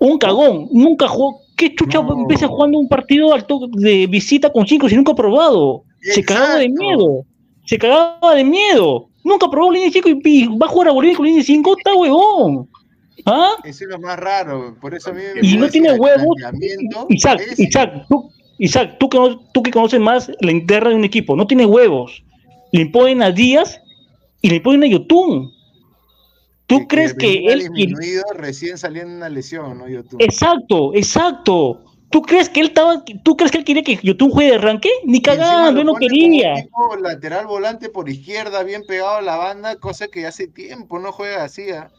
Un 0.04 0.18
cagón. 0.18 0.68
Nunca 0.72 1.06
jugó. 1.08 1.40
¿Qué 1.56 1.74
chucha 1.74 2.02
No. 2.02 2.20
empieza 2.22 2.48
jugando 2.48 2.78
un 2.78 2.88
partido 2.88 3.32
al 3.32 3.46
to- 3.46 3.68
de 3.70 4.06
visita 4.08 4.50
con 4.50 4.66
cinco 4.66 4.88
si 4.88 4.96
nunca 4.96 5.12
ha 5.12 5.14
probado? 5.14 5.84
Se 6.00 6.24
cagaba 6.24 6.56
de 6.56 6.68
miedo. 6.68 7.24
Se 7.66 7.78
cagaba 7.78 8.34
de 8.34 8.42
miedo. 8.42 9.08
Nunca 9.22 9.48
probó 9.48 9.70
línea 9.70 9.86
de 9.86 9.92
5 9.92 10.08
y, 10.08 10.20
y 10.24 10.46
va 10.58 10.66
a 10.66 10.68
jugar 10.68 10.88
a 10.88 10.92
Bolivia 10.92 11.16
con 11.16 11.26
línea 11.26 11.40
de 11.40 11.46
5. 11.46 11.76
Está 11.78 11.94
huevón. 11.94 12.68
¿Ah? 13.24 13.52
Eso 13.62 13.84
es 13.84 13.90
lo 13.90 14.00
más 14.00 14.18
raro. 14.18 14.76
Por 14.80 14.92
eso 14.96 15.10
a 15.10 15.12
mí 15.12 15.22
me 15.40 15.46
Y 15.46 15.56
no 15.56 15.68
tiene 15.68 15.92
huevos. 15.92 16.34
Isaac, 17.08 17.40
Isaac, 17.58 18.06
tú, 18.08 18.28
Isaac, 18.58 18.96
tú 18.98 19.08
que, 19.08 19.18
no- 19.18 19.38
tú 19.52 19.62
que 19.62 19.70
conoces 19.70 20.00
más 20.00 20.32
la 20.40 20.50
interna 20.50 20.90
de 20.90 20.96
un 20.96 21.04
equipo, 21.04 21.36
no 21.36 21.46
tiene 21.46 21.64
huevos. 21.64 22.24
Le 22.72 22.80
imponen 22.82 23.22
a 23.22 23.30
Díaz 23.30 23.80
y 24.40 24.48
le 24.50 24.56
imponen 24.56 24.82
a 24.82 24.86
Yotun. 24.88 25.52
¿Tú 26.78 26.88
crees 26.88 27.14
que 27.14 27.46
él... 27.46 27.60
disminuido 27.60 28.22
recién 28.34 28.78
saliendo 28.78 29.14
una 29.14 29.28
lesión, 29.28 29.78
¿no? 29.78 29.88
YouTube. 29.88 30.20
Exacto, 30.22 30.94
exacto. 30.94 31.84
¿Tú 32.10 32.20
crees 32.20 32.50
que 32.50 32.60
él 32.60 32.66
estaba, 32.66 33.02
tú 33.24 33.36
crees 33.36 33.50
que 33.50 33.58
él 33.58 33.64
quería 33.64 33.82
que 33.82 33.98
Yotun 34.02 34.30
juegue 34.30 34.50
de 34.50 34.56
arranque? 34.56 34.90
Ni 35.04 35.22
cagando, 35.22 35.80
él 35.80 35.86
no 35.86 35.94
quería. 35.94 36.56
tipo 36.56 36.96
lateral 36.96 37.46
volante 37.46 37.88
por 37.88 38.08
izquierda, 38.08 38.62
bien 38.64 38.82
pegado 38.86 39.16
a 39.16 39.22
la 39.22 39.36
banda, 39.36 39.76
cosa 39.76 40.08
que 40.08 40.26
hace 40.26 40.46
tiempo 40.46 40.98
no 40.98 41.10
juega 41.10 41.44
así. 41.44 41.70
¿ah? 41.70 41.90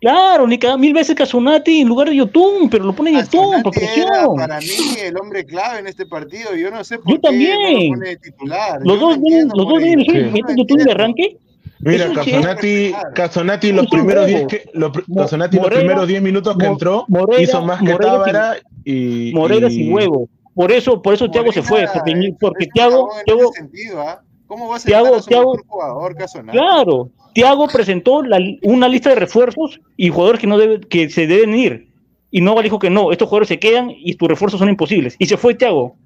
Claro, 0.00 0.46
ni 0.46 0.56
cada 0.56 0.76
mil 0.76 0.94
veces 0.94 1.16
Casonati 1.16 1.80
en 1.80 1.88
lugar 1.88 2.08
de 2.08 2.14
Yotun, 2.14 2.70
pero 2.70 2.84
lo 2.84 2.94
pone 2.94 3.12
Yotun 3.12 3.62
por 3.62 3.72
presión. 3.72 4.36
para 4.36 4.60
mí 4.60 4.66
el 5.02 5.16
hombre 5.16 5.44
clave 5.44 5.80
en 5.80 5.88
este 5.88 6.06
partido. 6.06 6.54
Yo 6.54 6.70
no 6.70 6.84
sé 6.84 6.98
por 6.98 7.14
Yo 7.14 7.20
qué 7.20 7.26
no 7.26 7.30
también. 7.30 7.90
lo 7.90 7.94
pone 7.96 8.08
de 8.10 8.16
titular. 8.18 8.80
Los 8.84 8.86
Yo 8.86 9.00
no 9.00 9.06
dos 9.08 9.20
vienen, 9.20 9.40
entiendo 9.40 9.54
los 9.56 9.64
por 9.64 9.80
dos 9.80 10.46
no 10.48 10.56
Yotun 10.56 10.78
de 10.78 10.92
arranque. 10.92 11.38
Mira, 11.80 12.10
Casonati. 12.12 12.92
Casonati 13.14 13.72
los 13.72 13.86
primeros 13.88 14.26
huevo. 14.26 14.38
10 14.38 14.48
que 14.48 14.70
los, 14.74 14.92
los 15.08 15.68
primeros 15.70 16.08
10 16.08 16.22
minutos 16.22 16.56
que 16.56 16.66
entró 16.66 17.04
hizo 17.38 17.62
más 17.62 17.80
que 17.80 17.92
Moreira 17.92 18.12
Tábara 18.12 18.56
y 18.84 19.32
y- 19.32 19.70
sin 19.70 19.92
huevo. 19.92 20.28
Por 20.54 20.72
eso, 20.72 21.02
por 21.02 21.12
eso 21.12 21.30
Thiago 21.30 21.52
se 21.52 21.62
fue, 21.62 21.86
porque, 21.92 22.34
porque 22.40 22.66
Thiago, 22.68 23.10
Thiago, 23.26 23.52
sentido, 23.52 24.00
¿ah? 24.00 24.22
¿Cómo 24.46 24.68
va 24.68 24.76
a 24.76 24.78
Thiago- 24.80 25.20
Thiago- 25.22 25.58
jugador, 25.66 26.14
Casonati? 26.16 26.56
claro, 26.56 27.10
Thiago 27.34 27.66
presentó 27.68 28.22
la- 28.22 28.40
una 28.62 28.88
lista 28.88 29.10
de 29.10 29.16
refuerzos 29.16 29.78
y 29.98 30.08
jugadores 30.08 30.40
que 30.40 30.46
no 30.46 30.56
debe- 30.56 30.80
que 30.88 31.10
se 31.10 31.26
deben 31.26 31.54
ir. 31.54 31.88
Y 32.30 32.40
Nova 32.40 32.62
dijo 32.62 32.78
que 32.78 32.88
no, 32.90 33.12
estos 33.12 33.28
jugadores 33.28 33.48
se 33.48 33.58
quedan 33.58 33.90
y 33.90 34.14
tus 34.14 34.28
refuerzos 34.28 34.58
son 34.58 34.68
imposibles. 34.70 35.14
Y 35.18 35.26
se 35.26 35.36
fue 35.36 35.54
Thiago. 35.54 35.96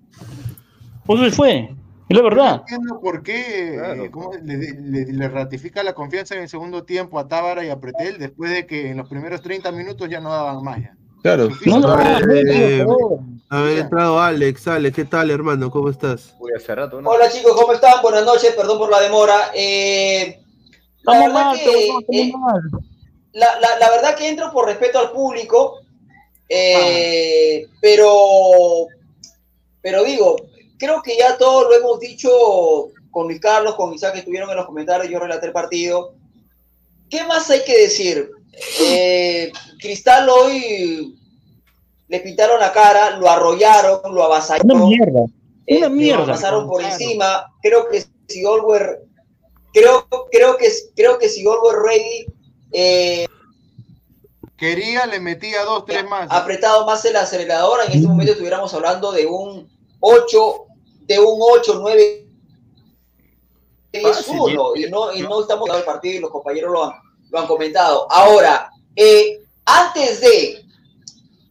Por 1.06 1.16
eso 1.18 1.26
se 1.30 1.36
fue. 1.36 1.70
Es 2.10 2.16
la 2.16 2.22
No 2.24 2.28
verdad. 2.28 2.60
entiendo 2.62 3.00
por 3.00 3.22
qué 3.22 3.76
Claro. 3.78 4.04
eh, 4.04 4.10
cómo 4.10 4.32
le, 4.42 4.56
le- 4.56 5.12
le 5.12 5.28
ratifica 5.28 5.84
la 5.84 5.92
confianza 5.92 6.34
en 6.34 6.42
el 6.42 6.48
segundo 6.48 6.82
tiempo 6.82 7.20
a 7.20 7.28
Tábara 7.28 7.64
y 7.64 7.70
a 7.70 7.78
Pretel 7.78 8.18
después 8.18 8.50
de 8.50 8.66
que 8.66 8.90
en 8.90 8.96
los 8.96 9.08
primeros 9.08 9.40
30 9.42 9.70
minutos 9.70 10.08
ya 10.10 10.20
no 10.20 10.30
daban 10.32 10.60
más. 10.64 10.80
ya. 10.82 10.96
Claro, 11.22 11.48
No, 11.66 11.78
no, 11.78 11.96
no, 11.96 12.34
eh, 12.34 12.78
no, 12.84 12.96
no. 12.98 13.24
haber 13.48 13.78
entrado 13.78 14.20
Alex, 14.20 14.66
Alex, 14.66 14.96
¿qué 14.96 15.04
tal, 15.04 15.30
hermano? 15.30 15.70
¿Cómo 15.70 15.88
estás? 15.88 16.34
Uy, 16.40 16.50
hace 16.56 16.74
rato, 16.74 17.00
¿no? 17.00 17.10
Hola 17.10 17.30
chicos, 17.30 17.52
¿cómo 17.54 17.72
están? 17.74 18.02
Buenas 18.02 18.24
noches, 18.24 18.54
perdón 18.56 18.78
por 18.78 18.90
la 18.90 19.00
demora. 19.00 19.36
Eh, 19.54 20.40
la, 21.02 21.12
Estamos 21.12 21.26
verdad 21.32 21.44
mal, 21.44 21.58
que, 22.10 22.22
eh, 22.22 22.32
mal. 22.36 22.60
la, 23.34 23.46
la- 23.60 23.78
la 23.78 23.90
verdad 23.90 24.16
que 24.16 24.28
entro 24.28 24.50
por 24.50 24.66
respeto 24.66 24.98
al 24.98 25.12
público, 25.12 25.76
eh, 26.48 27.68
pero, 27.80 28.86
pero 29.80 30.02
digo, 30.02 30.34
creo 30.80 31.00
que 31.02 31.16
ya 31.16 31.36
todo 31.36 31.68
lo 31.68 31.76
hemos 31.76 32.00
dicho 32.00 32.28
con 33.12 33.26
Luis 33.28 33.40
Carlos, 33.40 33.74
con 33.76 33.92
Isaac 33.92 34.14
que 34.14 34.18
estuvieron 34.20 34.50
en 34.50 34.56
los 34.56 34.66
comentarios, 34.66 35.12
yo 35.12 35.18
relaté 35.20 35.46
el 35.46 35.52
partido. 35.52 36.14
¿Qué 37.08 37.22
más 37.24 37.48
hay 37.50 37.62
que 37.64 37.82
decir? 37.82 38.30
Eh, 38.80 39.52
Cristal 39.78 40.28
hoy 40.28 41.16
le 42.08 42.20
pintaron 42.20 42.58
la 42.58 42.72
cara, 42.72 43.10
lo 43.18 43.28
arrollaron, 43.28 44.00
lo 44.04 44.10
Una 44.12 44.24
avasallaron. 44.24 44.88
mierda. 44.88 45.20
Eh, 45.66 45.78
Una 45.78 45.88
lo 45.88 45.94
mierda. 45.94 46.26
pasaron 46.26 46.66
por 46.66 46.80
Claro. 46.80 46.94
encima. 46.94 47.46
Creo 47.62 47.88
que 47.88 48.04
si 48.28 48.44
Olwer, 48.44 49.00
creo, 49.74 50.06
creo 50.32 50.56
que 50.56 50.68
creo 50.96 51.18
que 51.18 51.28
si 51.28 51.46
Olwer 51.46 51.76
Ready 51.84 52.26
eh, 52.72 53.26
Quería, 54.56 55.06
le 55.06 55.20
metía 55.20 55.64
dos, 55.64 55.84
tres 55.86 56.04
más. 56.08 56.28
apretado 56.30 56.84
más 56.86 57.04
el 57.06 57.16
acelerador, 57.16 57.80
en 57.86 57.92
este 57.92 58.06
momento 58.06 58.32
estuviéramos 58.32 58.72
hablando 58.74 59.10
de 59.10 59.26
un 59.26 59.68
8, 60.00 60.66
de 61.10 61.18
un 61.18 61.38
8, 61.40 61.78
9, 61.80 62.26
10, 63.92 64.02
Fácil, 64.04 64.36
1, 64.38 64.76
y 64.76 64.88
no, 64.88 65.12
y 65.12 65.22
no 65.22 65.40
estamos 65.40 65.66
dando 65.66 65.78
el 65.78 65.84
partido 65.84 66.14
y 66.14 66.20
los 66.20 66.30
compañeros 66.30 66.70
lo 66.70 66.84
han, 66.84 66.92
lo 67.30 67.40
han 67.40 67.46
comentado. 67.48 68.06
Ahora, 68.12 68.70
eh, 68.94 69.40
antes 69.64 70.20
de, 70.20 70.64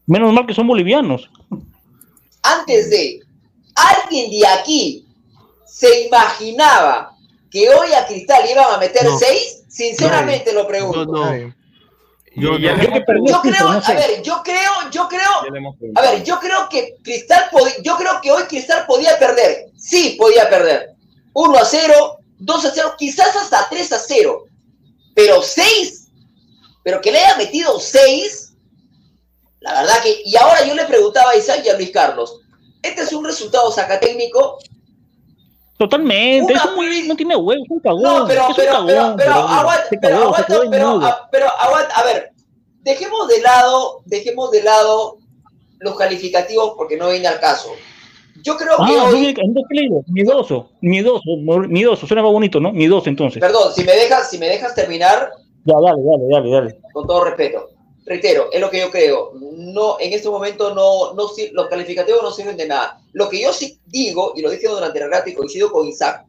Menos 0.06 0.32
mal 0.34 0.48
que 0.48 0.54
son 0.54 0.66
bolivianos. 0.66 1.30
antes 2.42 2.90
de, 2.90 3.20
alguien 3.76 4.32
de 4.32 4.48
aquí 4.48 5.06
se 5.68 6.06
imaginaba 6.08 7.14
que 7.52 7.68
hoy 7.70 7.92
a 7.92 8.08
Cristal 8.08 8.50
iban 8.50 8.74
a 8.74 8.78
meter 8.78 9.04
No. 9.04 9.18
6, 9.20 9.66
sinceramente 9.68 10.54
lo 10.54 10.62
No, 10.62 10.68
pregunto. 10.70 11.06
no. 11.06 11.54
Yo 12.36 12.58
Y 12.58 12.62
ya 12.62 12.76
no. 12.76 12.84
le 12.84 12.90
Yo 12.90 13.04
que 13.04 13.30
Yo 13.32 13.42
creo, 13.42 13.74
no 13.74 13.82
sé. 13.82 13.92
a 13.92 13.96
ver, 13.96 14.22
yo 14.22 14.42
creo, 14.44 14.72
yo 14.92 15.08
creo, 15.08 15.32
a 15.96 16.02
ver, 16.02 16.24
yo 16.24 16.40
creo 16.40 16.70
que 16.70 16.96
Cristal 17.04 17.50
podía, 17.52 17.74
yo 17.84 17.98
creo 17.98 18.22
que 18.22 18.32
hoy 18.32 18.44
Cristal 18.44 18.86
podía 18.86 19.18
perder. 19.18 19.66
Sí, 19.78 20.16
podía 20.20 20.50
perder. 20.50 20.92
1 21.34 21.58
a 21.58 21.66
0, 21.66 22.18
2 22.40 22.66
a 22.66 22.72
0, 22.72 22.96
quizás 22.98 23.36
hasta 23.36 23.68
3 23.70 23.94
a 23.94 24.00
0. 24.00 24.44
Pero 25.16 25.42
6, 25.42 26.08
pero 26.84 27.02
que 27.02 27.12
le 27.12 27.20
haya 27.20 27.38
metido 27.38 27.80
6, 27.80 28.54
la 29.60 29.82
verdad 29.82 30.02
que, 30.02 30.22
y 30.24 30.36
ahora 30.38 30.66
yo 30.66 30.74
le 30.76 30.86
preguntaba 30.86 31.32
a 31.32 31.36
Isaac 31.36 31.62
y 31.66 31.70
a 31.70 31.76
Luis 31.76 31.92
Carlos, 31.92 32.40
¿este 32.82 33.02
es 33.02 33.12
un 33.12 33.26
resultado 33.26 33.72
sacatécnico? 33.72 34.60
Totalmente. 35.80 36.52
Una 36.54 36.62
Es 36.62 36.66
un 36.70 36.76
muy, 36.76 37.08
no 37.08 37.16
tiene 37.16 37.36
huevos, 37.38 37.64
es 37.66 37.72
un 37.72 37.80
cagón. 37.80 38.04
No, 38.04 38.28
pero, 38.28 38.42
es 38.44 38.50
un 38.50 38.56
pero, 38.56 38.72
cagón, 38.74 38.88
pero, 38.88 39.16
pero, 39.16 39.16
pero, 39.18 39.34
aguanta, 39.36 39.88
pero, 40.70 40.90
a- 41.06 41.30
pero 41.32 41.46
aguanta, 41.58 41.96
a 41.96 42.04
ver, 42.04 42.32
dejemos 42.82 43.28
de 43.30 43.42
lado, 43.42 44.02
dejemos 44.06 44.52
de 44.52 44.62
lado 44.62 45.18
los 45.80 45.96
calificativos 45.96 46.74
porque 46.76 46.98
no 46.98 47.10
viene 47.10 47.28
al 47.28 47.40
caso. 47.40 47.70
Yo 48.44 48.58
creo 48.58 48.76
que 48.76 48.84
Ah, 48.84 48.88
no 48.92 49.04
hoy. 49.06 49.36
Miedoso, 50.08 50.70
miedoso, 50.82 51.30
mor- 51.44 51.68
miedoso, 51.70 52.06
suena 52.08 52.24
más 52.24 52.32
bonito, 52.34 52.60
¿no? 52.60 52.72
Miedoso 52.74 53.08
entonces. 53.10 53.40
perdón, 53.40 53.72
si 53.74 53.84
me 53.86 53.94
dejas, 53.94 54.30
si 54.30 54.38
me 54.38 54.48
dejas 54.48 54.76
terminar, 54.76 55.32
Ya, 55.66 55.76
dale, 55.82 56.02
dale, 56.04 56.24
dale, 56.30 56.52
dale. 56.52 56.80
con 56.94 57.08
todo 57.08 57.24
respeto, 57.24 57.70
reitero, 58.06 58.50
es 58.52 58.60
lo 58.60 58.70
que 58.70 58.80
yo 58.80 58.92
creo. 58.92 59.32
No, 59.34 59.98
en 60.00 60.14
este 60.14 60.30
momento 60.30 60.74
no, 60.74 61.14
no 61.14 61.32
los 61.52 61.68
calificativos 61.68 62.24
no 62.24 62.32
sirven 62.32 62.58
de 62.58 62.68
nada. 62.68 63.02
Lo 63.14 63.30
que 63.30 63.42
yo 63.42 63.54
sí 63.54 63.80
digo, 63.86 64.34
y 64.36 64.42
lo 64.42 64.50
dije 64.50 64.68
durante 64.68 65.00
el 65.00 65.06
relato 65.06 65.30
y 65.30 65.34
coincido 65.34 65.72
con 65.72 65.88
Isaac, 65.88 66.26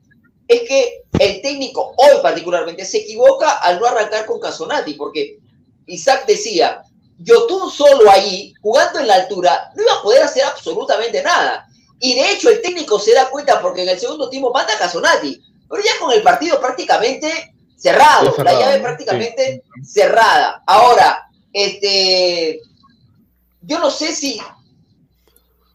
es 0.47 0.63
que 0.63 1.03
el 1.19 1.41
técnico 1.43 1.95
hoy 1.97 2.21
particularmente 2.23 2.85
se 2.85 2.99
equivoca 2.99 3.59
al 3.59 3.79
no 3.79 3.87
arrancar 3.87 4.27
con 4.27 4.41
Casonati, 4.41 4.95
porque 4.95 5.39
Isaac 5.87 6.27
decía, 6.27 6.83
Yotun 7.19 7.71
solo 7.71 8.11
ahí, 8.11 8.55
jugando 8.61 8.99
en 8.99 9.07
la 9.07 9.15
altura, 9.15 9.71
no 9.75 9.83
iba 9.83 9.95
a 9.95 10.03
poder 10.03 10.23
hacer 10.23 10.45
absolutamente 10.45 11.23
nada. 11.23 11.67
Y 12.01 12.15
de 12.15 12.33
hecho 12.33 12.49
el 12.49 12.63
técnico 12.63 12.99
se 12.99 13.13
da 13.13 13.29
cuenta 13.29 13.61
porque 13.61 13.83
en 13.83 13.91
el 13.91 14.01
segundo 14.01 14.29
tiempo 14.31 14.53
manda 14.53 14.75
a 14.75 14.79
Casonati, 14.79 15.41
pero 15.69 15.83
ya 15.83 15.93
con 16.01 16.13
el 16.13 16.23
partido 16.23 16.59
prácticamente 16.59 17.55
cerrado, 17.77 18.35
la 18.43 18.53
llave 18.53 18.81
prácticamente 18.81 19.63
cerrada. 19.85 20.63
Ahora, 20.67 21.30
este, 21.53 22.61
yo 23.63 23.79
no 23.79 23.91
sé 23.91 24.15
si, 24.15 24.41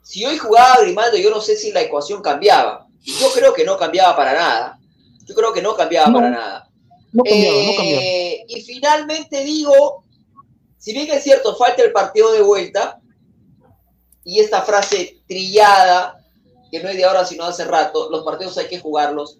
si 0.01 0.25
hoy 0.25 0.37
jugaba 0.37 0.81
Grimaldo, 0.81 1.17
yo 1.17 1.29
no 1.29 1.41
sé 1.41 1.55
si 1.55 1.71
la 1.71 1.81
ecuación 1.81 2.21
cambiaba. 2.21 2.87
Yo 3.01 3.31
creo 3.33 3.53
que 3.53 3.65
no 3.65 3.77
cambiaba 3.77 4.15
para 4.15 4.33
nada. 4.33 4.79
Yo 5.25 5.35
creo 5.35 5.53
que 5.53 5.61
no 5.61 5.75
cambiaba 5.75 6.07
No. 6.07 6.17
para 6.17 6.29
nada. 6.29 6.69
No 7.11 7.23
cambiaron, 7.23 7.65
no. 7.65 7.81
Eh, 7.83 8.45
y 8.47 8.61
finalmente 8.61 9.43
digo, 9.43 10.03
si 10.77 10.93
bien 10.93 11.09
es 11.11 11.23
cierto, 11.23 11.55
falta 11.55 11.83
el 11.83 11.91
partido 11.91 12.31
de 12.31 12.41
vuelta, 12.41 12.99
y 14.23 14.39
esta 14.39 14.63
frase 14.63 15.19
trillada, 15.27 16.19
que 16.71 16.81
no 16.81 16.89
es 16.89 16.97
de 16.97 17.05
ahora 17.05 17.25
sino 17.25 17.43
de 17.45 17.51
hace 17.51 17.63
rato, 17.63 18.09
los 18.09 18.23
partidos 18.25 18.57
hay 18.57 18.67
que 18.67 18.79
jugarlos, 18.79 19.37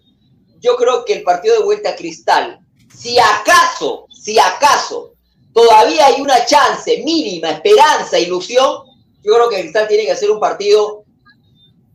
yo 0.60 0.76
creo 0.76 1.04
que 1.04 1.12
el 1.12 1.22
partido 1.24 1.56
de 1.58 1.64
vuelta 1.64 1.90
a 1.90 1.96
Cristal, 1.96 2.60
si 2.96 3.18
acaso, 3.18 4.06
si 4.10 4.38
acaso, 4.38 5.15
todavía 5.56 6.04
hay 6.06 6.20
una 6.20 6.44
chance 6.44 7.02
mínima, 7.02 7.48
esperanza, 7.50 8.18
ilusión, 8.18 8.82
yo 9.22 9.34
creo 9.34 9.48
que 9.48 9.60
Cristal 9.62 9.88
tiene 9.88 10.04
que 10.04 10.12
hacer 10.12 10.30
un 10.30 10.38
partido 10.38 11.04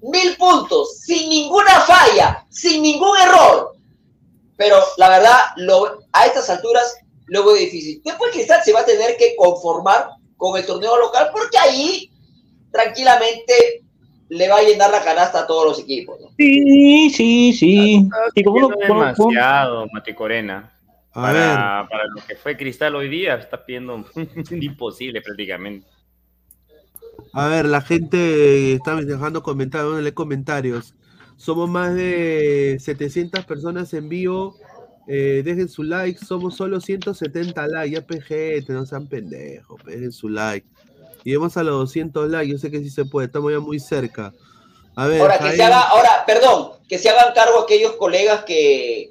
mil 0.02 0.36
puntos, 0.36 0.98
sin 1.02 1.30
ninguna 1.30 1.80
falla, 1.82 2.44
sin 2.50 2.82
ningún 2.82 3.16
error. 3.20 3.74
Pero 4.58 4.78
la 4.98 5.10
verdad, 5.10 5.38
lo, 5.58 6.00
a 6.12 6.26
estas 6.26 6.50
alturas 6.50 6.98
lo 7.28 7.46
veo 7.46 7.54
difícil. 7.54 8.02
Después 8.04 8.32
Cristal 8.32 8.62
se 8.66 8.74
va 8.74 8.80
a 8.80 8.86
tener 8.86 9.16
que 9.18 9.36
conformar 9.36 10.10
con 10.38 10.58
el 10.58 10.66
torneo 10.66 10.98
local 10.98 11.30
porque 11.32 11.58
ahí 11.60 12.10
tranquilamente 12.72 13.84
le 14.30 14.48
va 14.50 14.58
a 14.58 14.62
llenar 14.64 14.90
la 14.90 15.04
canasta 15.04 15.42
a 15.42 15.48
todos 15.48 15.66
los 15.66 15.80
equipos. 15.80 16.20
¿no? 16.20 16.30
Sí, 16.38 17.12
sí, 17.12 17.54
sí. 17.54 18.08
Y 18.34 18.44
como 18.44 18.58
uno- 18.58 18.70
Pidiendo 18.70 18.88
como- 18.88 19.14
como- 19.16 19.30
demasiado, 19.30 19.86
Mati 19.94 20.14
Corena. 20.16 20.74
A 21.14 21.22
Para, 21.24 21.88
para 21.90 22.06
lo 22.06 22.26
que 22.26 22.36
fue 22.36 22.56
Cristal 22.56 22.96
hoy 22.96 23.10
día, 23.10 23.36
está 23.36 23.66
pidiendo 23.66 24.06
imposible 24.52 25.22
prácticamente. 25.22 25.86
A 27.34 27.48
ver, 27.48 27.66
la 27.66 27.82
gente 27.82 28.74
está 28.74 28.96
dejando 28.96 29.44
comentarios, 29.44 30.00
leer 30.00 30.14
comentarios. 30.14 30.96
Somos 31.36 31.70
más 31.70 31.96
de 31.96 32.78
700 32.80 33.46
personas 33.46 33.94
en 33.94 34.08
vivo. 34.08 34.56
Eh, 35.08 35.42
dejen 35.44 35.68
su 35.68 35.84
like, 35.84 36.24
somos 36.24 36.56
solo 36.56 36.80
170 36.80 37.68
likes. 37.68 37.96
Ya 37.96 38.06
PG, 38.06 38.70
no 38.70 38.86
sean 38.86 39.08
pendejos, 39.08 39.84
dejen 39.86 40.12
su 40.12 40.30
like. 40.30 40.68
Lleguemos 41.24 41.58
a 41.58 41.64
los 41.64 41.76
200 41.76 42.30
likes, 42.30 42.52
yo 42.52 42.58
sé 42.58 42.72
que 42.72 42.80
sí 42.80 42.90
se 42.90 43.06
puede, 43.06 43.28
estamos 43.28 43.52
ya 43.52 43.60
muy 43.60 43.80
cerca. 43.80 44.34
A 44.96 45.08
ver, 45.08 45.22
Ahora, 45.22 45.40
que 45.40 45.52
se 45.52 45.64
haga, 45.64 45.82
ahora, 45.82 46.10
perdón, 46.26 46.72
que 46.88 46.98
se 46.98 47.10
hagan 47.10 47.34
cargo 47.34 47.62
aquellos 47.62 47.94
colegas 47.94 48.44
que, 48.44 49.10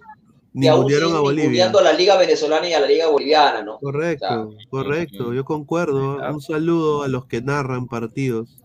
siguen 0.52 1.12
a 1.14 1.20
Bolivia. 1.20 1.70
a 1.70 1.82
la 1.82 1.92
Liga 1.92 2.16
Venezolana 2.18 2.68
y 2.68 2.72
a 2.72 2.80
la 2.80 2.86
Liga 2.86 3.08
Boliviana, 3.08 3.62
¿no? 3.62 3.78
Correcto, 3.78 4.50
correcto, 4.68 5.32
yo 5.32 5.44
concuerdo. 5.44 6.16
Claro. 6.16 6.34
Un 6.34 6.40
saludo 6.40 7.02
a 7.02 7.08
los 7.08 7.26
que 7.26 7.40
narran 7.42 7.86
partidos. 7.86 8.56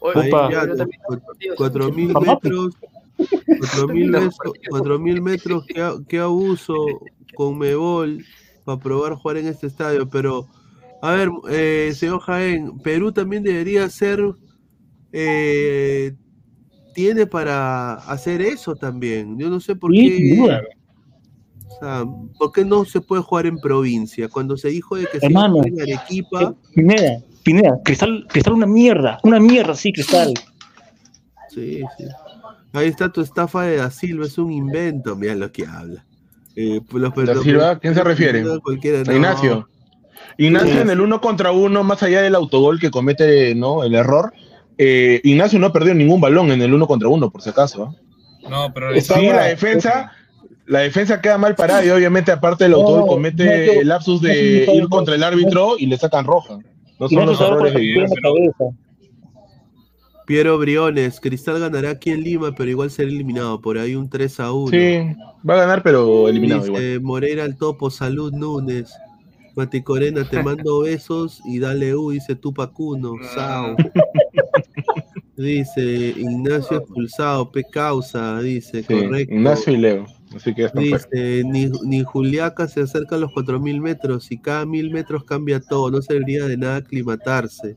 Oye, 0.00 0.20
Ahí 0.20 0.28
Opa. 0.30 0.50
ya, 0.52 0.66
yo 0.66 0.76
también 0.76 1.00
cu- 1.06 1.18
partidos. 1.20 1.56
4000 1.56 2.12
Fanático. 2.12 2.32
metros, 2.34 2.74
4000 3.58 4.10
Los 4.10 4.22
metros. 4.22 4.52
4000 4.68 5.22
metros, 5.22 5.64
qué, 5.66 5.94
qué 6.08 6.18
abuso 6.18 6.74
con 7.34 7.58
Mebol 7.58 8.24
para 8.64 8.78
probar 8.78 9.14
jugar 9.14 9.36
en 9.38 9.46
este 9.48 9.66
estadio. 9.68 10.08
Pero, 10.08 10.46
a 11.02 11.12
ver, 11.12 11.30
eh, 11.50 11.92
señor 11.94 12.20
Jaén, 12.20 12.78
Perú 12.80 13.12
también 13.12 13.42
debería 13.42 13.88
ser, 13.90 14.20
eh, 15.12 16.12
tiene 16.94 17.26
para 17.26 17.94
hacer 17.94 18.40
eso 18.42 18.74
también. 18.74 19.38
Yo 19.38 19.48
no 19.50 19.60
sé 19.60 19.76
por 19.76 19.92
Sí, 19.92 20.10
sin 20.10 20.16
qué, 20.34 20.36
duda. 20.42 20.62
O 21.76 21.84
sea, 21.84 22.04
¿por 22.38 22.52
qué 22.52 22.64
no 22.64 22.84
se 22.84 23.00
puede 23.00 23.22
jugar 23.22 23.46
en 23.46 23.58
provincia? 23.58 24.28
Cuando 24.28 24.56
se 24.56 24.68
dijo 24.68 24.96
de 24.96 25.06
que 25.06 25.20
se 25.20 25.26
iba 25.30 25.42
a 25.42 25.44
Hermano. 25.44 25.54
jugar 25.62 25.68
en 25.68 25.82
Arequipa, 25.82 26.54
Pineda, 26.74 27.18
Pineda, 27.42 27.78
Cristal, 27.84 28.26
Cristal 28.28 28.54
una 28.54 28.66
mierda, 28.66 29.18
una 29.22 29.38
mierda, 29.40 29.74
sí, 29.74 29.92
Cristal. 29.92 30.32
Sí, 31.50 31.82
sí. 31.96 32.04
Ahí 32.72 32.88
está 32.88 33.10
tu 33.10 33.20
estafa 33.20 33.62
de 33.62 33.76
Da 33.76 33.90
Silva, 33.90 34.26
es 34.26 34.38
un 34.38 34.52
invento, 34.52 35.16
mira 35.16 35.34
lo 35.34 35.50
que 35.52 35.66
habla. 35.66 36.04
Eh, 36.54 36.80
pues 36.88 37.02
los 37.02 37.14
Da 37.14 37.42
Silva, 37.42 37.70
¿a 37.70 37.78
quién 37.78 37.94
se 37.94 38.02
refiere? 38.02 38.44
Cualquiera, 38.62 39.00
A 39.00 39.04
no. 39.04 39.12
Ignacio. 39.12 39.68
Ignacio 40.38 40.80
en 40.80 40.90
el 40.90 41.00
uno 41.00 41.20
contra 41.20 41.52
uno, 41.52 41.84
más 41.84 42.02
allá 42.02 42.22
del 42.22 42.34
autogol 42.34 42.78
que 42.78 42.90
comete 42.90 43.54
¿no? 43.54 43.84
el 43.84 43.94
error, 43.94 44.32
eh, 44.78 45.20
Ignacio 45.24 45.58
no 45.58 45.66
ha 45.68 45.72
perdido 45.72 45.94
ningún 45.94 46.20
balón 46.20 46.50
en 46.50 46.60
el 46.60 46.74
uno 46.74 46.86
contra 46.86 47.08
uno, 47.08 47.30
por 47.30 47.42
si 47.42 47.50
acaso. 47.50 47.84
¿ah? 47.84 48.48
No, 48.48 48.72
pero 48.74 48.92
Está 48.92 49.18
Sí, 49.18 49.26
la 49.26 49.44
defensa, 49.44 50.12
la 50.66 50.80
defensa 50.80 51.20
queda 51.20 51.38
mal 51.38 51.54
parada 51.54 51.84
y 51.84 51.90
obviamente 51.90 52.32
aparte 52.32 52.64
del 52.64 52.74
autogol 52.74 53.00
No, 53.00 53.06
comete 53.06 53.80
el 53.80 53.88
lapsus 53.88 54.20
de 54.20 54.66
ir 54.72 54.88
contra 54.88 55.14
el 55.14 55.22
árbitro 55.22 55.76
y 55.78 55.86
le 55.86 55.96
sacan 55.96 56.24
roja. 56.24 56.58
No 56.98 57.08
son 57.08 57.26
los 57.26 57.40
errores 57.40 57.74
de. 57.74 58.06
Piero 60.26 60.58
Briones, 60.58 61.20
Cristal 61.20 61.60
ganará 61.60 61.90
aquí 61.90 62.10
en 62.10 62.24
Lima, 62.24 62.52
pero 62.52 62.68
igual 62.68 62.90
será 62.90 63.08
eliminado. 63.08 63.60
Por 63.60 63.78
ahí 63.78 63.94
un 63.94 64.10
3 64.10 64.40
a 64.40 64.52
1. 64.52 64.70
Sí, 64.70 65.16
va 65.48 65.54
a 65.54 65.58
ganar, 65.58 65.84
pero 65.84 66.28
eliminado 66.28 66.62
Dice 66.62 66.72
igual. 66.72 67.00
Moreira 67.02 67.44
al 67.44 67.56
topo, 67.56 67.90
salud 67.90 68.32
Núñez. 68.32 68.90
Mati 69.54 69.82
Corena, 69.82 70.28
te 70.28 70.42
mando 70.42 70.80
besos 70.82 71.40
y 71.46 71.60
dale 71.60 71.94
U, 71.94 72.10
dice 72.10 72.34
Tupacuno, 72.34 73.14
Sao. 73.34 73.76
Dice 75.36 76.14
Ignacio 76.16 76.78
expulsado, 76.78 77.52
P 77.52 77.62
causa, 77.70 78.40
dice, 78.40 78.82
Sí, 78.82 78.94
correcto. 78.94 79.34
Ignacio 79.34 79.72
y 79.74 79.76
Leo. 79.76 80.06
Así 80.36 80.54
que. 80.54 80.68
Dice, 80.74 81.42
ni, 81.44 81.66
ni 81.84 82.04
Juliaca 82.04 82.68
se 82.68 82.82
acerca 82.82 83.16
a 83.16 83.18
los 83.18 83.30
4.000 83.32 83.80
metros 83.80 84.30
y 84.30 84.38
cada 84.38 84.64
1.000 84.64 84.90
metros 84.92 85.24
cambia 85.24 85.60
todo, 85.60 85.90
no 85.90 86.02
serviría 86.02 86.46
de 86.46 86.56
nada 86.56 86.76
aclimatarse. 86.76 87.76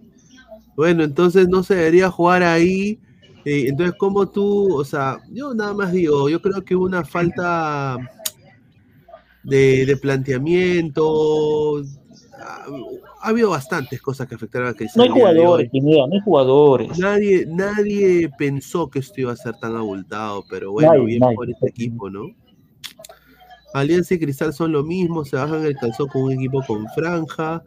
Bueno, 0.76 1.04
entonces 1.04 1.48
no 1.50 1.64
se 1.64 1.76
debería 1.76 2.10
jugar 2.10 2.44
ahí. 2.44 3.00
eh, 3.46 3.66
entonces, 3.68 3.96
como 3.98 4.30
tú, 4.30 4.74
o 4.76 4.84
sea, 4.86 5.20
yo 5.32 5.54
nada 5.54 5.74
más 5.74 5.92
digo, 5.92 6.30
yo 6.30 6.42
creo 6.42 6.64
que 6.64 6.76
hubo 6.76 6.86
una 6.86 7.04
falta 7.04 7.98
de, 9.44 9.86
de 9.86 9.98
planteamiento. 9.98 11.80
Ha, 12.42 12.66
ha 13.22 13.28
habido 13.30 13.50
bastantes 13.50 14.02
cosas 14.02 14.28
que 14.28 14.36
afectaron 14.36 14.70
a 14.70 14.74
Cristal. 14.74 14.98
No 14.98 15.04
hay 15.14 15.20
jugadores, 15.20 15.70
Pineda, 15.70 16.08
no 16.08 16.14
hay 16.14 16.22
jugadores. 16.22 16.98
Nadie, 16.98 17.46
nadie 17.46 18.30
pensó 18.38 18.90
que 18.90 19.00
esto 19.00 19.20
iba 19.22 19.34
a 19.34 19.36
ser 19.36 19.56
tan 19.58 19.76
abultado, 19.76 20.44
pero 20.50 20.72
bueno, 20.72 20.94
Nadie, 20.94 21.06
bien 21.06 21.20
nadie. 21.20 21.36
por 21.36 21.50
este 21.50 21.68
equipo, 21.70 22.10
¿no? 22.10 22.28
Alianza 23.74 24.16
y 24.16 24.20
Cristal 24.20 24.54
son 24.54 24.72
lo 24.72 24.84
mismo, 24.84 25.26
se 25.26 25.36
bajan 25.36 25.66
el 25.66 25.76
calzón 25.76 26.08
con 26.08 26.24
un 26.24 26.32
equipo 26.34 26.64
con 26.66 26.88
franja. 26.96 27.64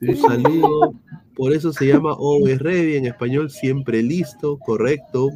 Un 0.00 0.16
saludo. 0.16 0.94
Por 1.34 1.52
eso 1.52 1.72
se 1.72 1.86
llama 1.86 2.12
Always 2.12 2.58
Ready, 2.58 2.96
en 2.96 3.06
español 3.06 3.50
siempre 3.50 4.02
listo, 4.02 4.58
correcto. 4.58 5.30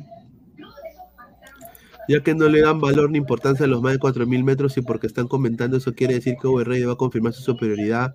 Ya 2.09 2.21
que 2.23 2.35
no 2.35 2.49
le 2.49 2.61
dan 2.61 2.81
valor 2.81 3.11
ni 3.11 3.19
importancia 3.19 3.65
a 3.65 3.69
los 3.69 3.81
más 3.81 3.93
de 3.93 4.01
4.000 4.01 4.43
metros 4.43 4.77
y 4.77 4.83
porque 4.83 5.07
están 5.07 5.29
comentando 5.29 5.77
eso 5.77 5.95
quiere 5.95 6.15
decir 6.15 6.37
que 6.41 6.49
Always 6.49 6.67
Ready 6.67 6.85
va 6.85 6.95
a 6.95 6.97
confirmar 6.97 7.33
su 7.33 7.43
superioridad 7.43 8.15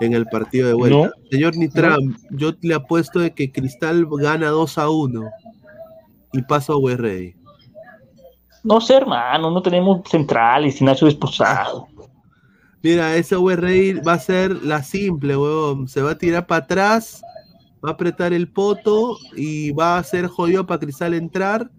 en 0.00 0.14
el 0.14 0.26
partido 0.26 0.66
de 0.68 0.74
vuelta. 0.74 1.08
No. 1.08 1.28
Señor 1.30 1.56
Nitram, 1.56 2.16
yo 2.30 2.52
le 2.62 2.74
apuesto 2.74 3.20
de 3.20 3.32
que 3.34 3.52
Cristal 3.52 4.06
gana 4.10 4.48
2 4.48 4.78
a 4.78 4.88
1 4.88 5.30
y 6.32 6.42
pasa 6.42 6.72
Always 6.72 6.98
Ready. 6.98 7.34
No 8.62 8.80
sé, 8.80 8.96
hermano, 8.96 9.50
no 9.50 9.62
tenemos 9.62 10.02
centrales, 10.08 10.76
Ignacio 10.80 11.08
expulsado. 11.08 11.88
Mira, 12.82 13.14
ese 13.16 13.36
Ready 13.36 13.94
va 14.00 14.14
a 14.14 14.18
ser 14.18 14.52
la 14.64 14.82
simple, 14.82 15.36
huevón. 15.36 15.86
Se 15.88 16.00
va 16.02 16.12
a 16.12 16.18
tirar 16.18 16.46
para 16.46 16.64
atrás, 16.64 17.22
va 17.84 17.90
a 17.90 17.92
apretar 17.92 18.32
el 18.32 18.48
poto 18.48 19.18
y 19.36 19.70
va 19.72 19.98
a 19.98 20.02
ser 20.02 20.26
jodido 20.28 20.66
para 20.66 20.80
Cristal 20.80 21.14
entrar. 21.14 21.70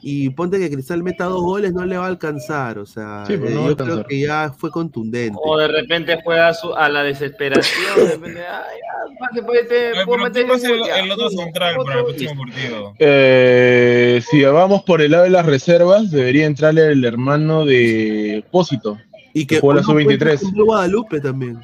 Y 0.00 0.30
ponte 0.30 0.60
que 0.60 0.70
Cristal 0.70 1.02
meta 1.02 1.24
dos 1.24 1.42
goles, 1.42 1.72
no 1.72 1.84
le 1.84 1.96
va 1.98 2.04
a 2.04 2.08
alcanzar. 2.08 2.78
O 2.78 2.86
sea, 2.86 3.24
Sí, 3.26 3.36
pues, 3.36 3.50
eh, 3.50 3.54
no 3.54 3.64
a 3.64 3.68
yo 3.70 3.76
creo 3.76 4.04
que 4.04 4.20
ya 4.20 4.54
fue 4.56 4.70
contundente. 4.70 5.36
O 5.42 5.56
de 5.58 5.66
repente 5.66 6.20
juega 6.22 6.54
su- 6.54 6.72
a 6.72 6.88
la 6.88 7.02
desesperación. 7.02 7.96
de 7.96 8.10
repente, 8.12 8.46
ay, 8.46 8.78
ya, 9.10 9.18
pase, 9.18 9.42
puede 9.42 9.66
ser- 9.68 9.92
Oye, 9.94 10.04
puedo 10.04 10.16
pero 10.18 10.24
meter 10.24 10.32
¿quién 10.44 10.50
va 10.50 10.54
a 10.54 10.58
ser 10.58 10.72
un 10.72 10.78
gol, 10.78 10.86
ya, 10.88 10.98
el 11.00 11.10
otro 11.10 11.28
uno, 11.28 11.42
central 11.42 11.76
para 11.76 11.94
el 11.94 12.00
otro, 12.00 12.04
próximo 12.06 12.44
listo. 12.44 12.60
partido? 12.60 12.94
Eh, 12.98 14.22
si 14.30 14.42
vamos 14.44 14.82
por 14.82 15.02
el 15.02 15.10
lado 15.12 15.24
de 15.24 15.30
las 15.30 15.46
reservas, 15.46 16.10
debería 16.10 16.46
entrarle 16.46 16.86
el 16.92 17.04
hermano 17.04 17.64
de 17.64 18.44
Pósito. 18.50 18.98
y 19.34 19.46
que 19.46 19.60
jugó 19.60 19.74
la 19.74 19.80
uno 19.80 19.92
puede 19.92 20.04
sub-23. 20.18 20.36
ser 20.38 20.48
Guadalupe 20.64 21.20
también. 21.20 21.60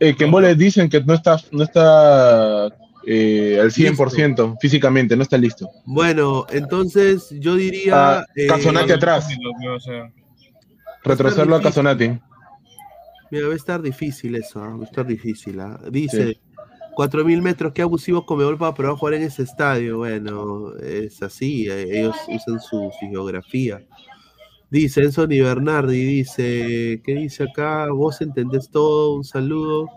Eh, 0.00 0.14
que 0.16 0.24
en 0.24 0.30
boles 0.30 0.58
dicen 0.58 0.88
que 0.88 1.00
no 1.02 1.14
está, 1.14 1.38
no 1.52 1.62
está 1.62 2.66
eh, 3.06 3.58
al 3.60 3.70
100% 3.70 4.56
físicamente, 4.60 5.16
no 5.16 5.22
está 5.22 5.38
listo. 5.38 5.68
Bueno, 5.84 6.46
entonces 6.50 7.28
yo 7.38 7.54
diría. 7.54 8.18
Ah, 8.18 8.26
eh, 8.34 8.46
Casonati 8.46 8.92
atrás, 8.92 9.28
que 9.28 10.10
retrocederlo 11.04 11.56
a. 11.56 11.62
Casonati. 11.62 12.18
Mira, 13.30 13.48
va 13.48 13.52
a 13.52 13.56
estar 13.56 13.80
difícil 13.82 14.34
eso, 14.36 14.62
¿ah? 14.62 14.76
va 14.76 14.82
a 14.82 14.84
estar 14.84 15.06
difícil. 15.06 15.60
¿ah? 15.60 15.78
Dice, 15.90 16.38
4.000 16.96 17.42
metros, 17.42 17.72
qué 17.72 17.82
abusivo 17.82 18.24
Comebol 18.26 18.58
para 18.58 18.74
probar 18.74 18.96
jugar 18.96 19.14
en 19.14 19.22
ese 19.22 19.42
estadio. 19.42 19.98
Bueno, 19.98 20.74
es 20.76 21.22
así, 21.22 21.68
eh, 21.68 22.00
ellos 22.00 22.16
usan 22.28 22.60
su, 22.60 22.90
su 22.98 23.06
geografía. 23.10 23.84
Dice 24.70 25.02
Anthony 25.02 25.42
Bernardi, 25.42 26.04
dice, 26.04 27.00
¿qué 27.04 27.14
dice 27.14 27.44
acá? 27.44 27.88
Vos 27.92 28.20
entendés 28.20 28.70
todo, 28.70 29.14
un 29.14 29.24
saludo. 29.24 29.88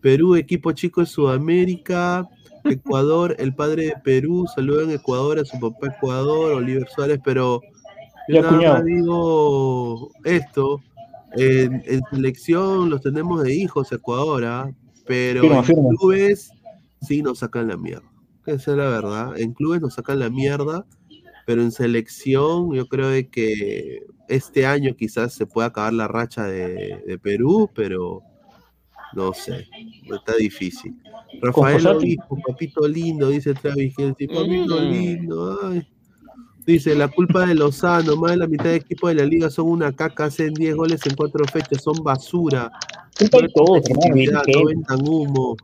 Perú, 0.00 0.36
equipo 0.36 0.72
chico 0.72 1.00
de 1.00 1.06
Sudamérica. 1.06 2.28
Ecuador, 2.68 3.34
el 3.38 3.54
padre 3.54 3.86
de 3.86 3.96
Perú, 4.04 4.46
saluda 4.54 4.84
en 4.84 4.92
Ecuador 4.92 5.38
a 5.40 5.44
su 5.44 5.58
papá 5.58 5.88
Ecuador, 5.88 6.52
Oliver 6.52 6.86
Suárez, 6.88 7.20
pero 7.24 7.60
yo 8.28 8.40
Ya, 8.40 8.42
nada 8.42 8.48
cuñado. 8.48 8.74
más 8.74 8.84
digo 8.84 10.10
esto, 10.24 10.84
En, 11.32 11.82
en 11.86 12.02
selección 12.10 12.90
los 12.90 13.00
tenemos 13.02 13.42
de 13.42 13.54
hijos 13.54 13.90
Ecuador, 13.92 14.44
¿ah? 14.44 14.70
Pero 15.06 15.42
Firma, 15.42 15.58
en 15.58 15.64
firma. 15.64 15.88
clubes 15.98 16.50
sí 17.00 17.22
nos 17.22 17.40
sacan 17.40 17.68
la 17.68 17.76
mierda. 17.76 18.08
Esa 18.46 18.72
es 18.72 18.76
la 18.76 18.88
verdad. 18.88 19.38
En 19.38 19.52
clubes 19.52 19.80
nos 19.80 19.94
sacan 19.94 20.18
la 20.18 20.30
mierda, 20.30 20.84
pero 21.46 21.62
en 21.62 21.70
selección 21.72 22.72
yo 22.74 22.86
creo 22.88 23.08
de 23.08 23.28
que 23.28 24.00
este 24.28 24.66
año 24.66 24.94
quizás 24.96 25.32
se 25.34 25.46
pueda 25.46 25.68
acabar 25.68 25.92
la 25.92 26.08
racha 26.08 26.44
de, 26.46 27.02
de 27.06 27.18
Perú, 27.18 27.70
pero 27.74 28.22
no 29.14 29.32
sé, 29.34 29.68
está 30.12 30.34
difícil. 30.36 30.96
Rafael. 31.40 31.86
Obispo, 31.86 32.38
papito 32.46 32.86
lindo, 32.88 33.28
dice 33.28 33.54
Travis 33.54 33.94
Kelce, 33.96 34.26
papito 34.26 34.80
Mm. 34.80 34.90
lindo, 34.90 35.58
ay. 35.64 35.86
Dice, 36.66 36.94
la 36.94 37.08
culpa 37.08 37.44
de 37.46 37.54
Lozano, 37.56 38.16
más 38.16 38.32
de 38.32 38.36
la 38.36 38.46
mitad 38.46 38.64
de 38.64 38.76
equipos 38.76 39.10
de 39.10 39.16
la 39.16 39.24
liga 39.24 39.50
son 39.50 39.66
una 39.68 39.92
caca, 39.92 40.26
hacen 40.26 40.54
10 40.54 40.76
goles 40.76 41.00
en 41.06 41.16
4 41.16 41.44
fechas, 41.52 41.82
son 41.82 42.02
basura. 42.04 42.70
Culpa 43.18 43.38
No 44.32 44.42
todos, 44.42 44.74
no 44.88 45.10
humo. 45.10 45.56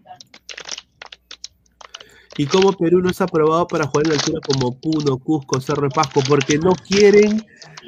Y 2.37 2.47
como 2.47 2.73
Perú 2.73 3.01
no 3.01 3.11
es 3.11 3.21
aprobado 3.21 3.67
para 3.67 3.87
jugar 3.87 4.07
en 4.07 4.13
altura 4.13 4.41
como 4.47 4.79
Puno, 4.79 5.19
Cusco, 5.19 5.61
Cerro 5.61 5.83
de 5.83 5.89
Pasco, 5.91 6.21
porque 6.29 6.57
no 6.59 6.73
quieren, 6.75 7.45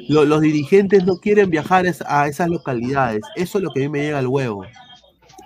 lo- 0.09 0.25
los 0.25 0.41
dirigentes 0.41 1.05
no 1.05 1.15
quieren 1.17 1.49
viajar 1.49 1.85
es- 1.85 2.03
a 2.05 2.27
esas 2.27 2.49
localidades. 2.49 3.21
Eso 3.35 3.57
es 3.57 3.63
lo 3.63 3.71
que 3.71 3.81
a 3.81 3.83
mí 3.83 3.89
me 3.89 4.03
llega 4.03 4.19
al 4.19 4.27
huevo. 4.27 4.65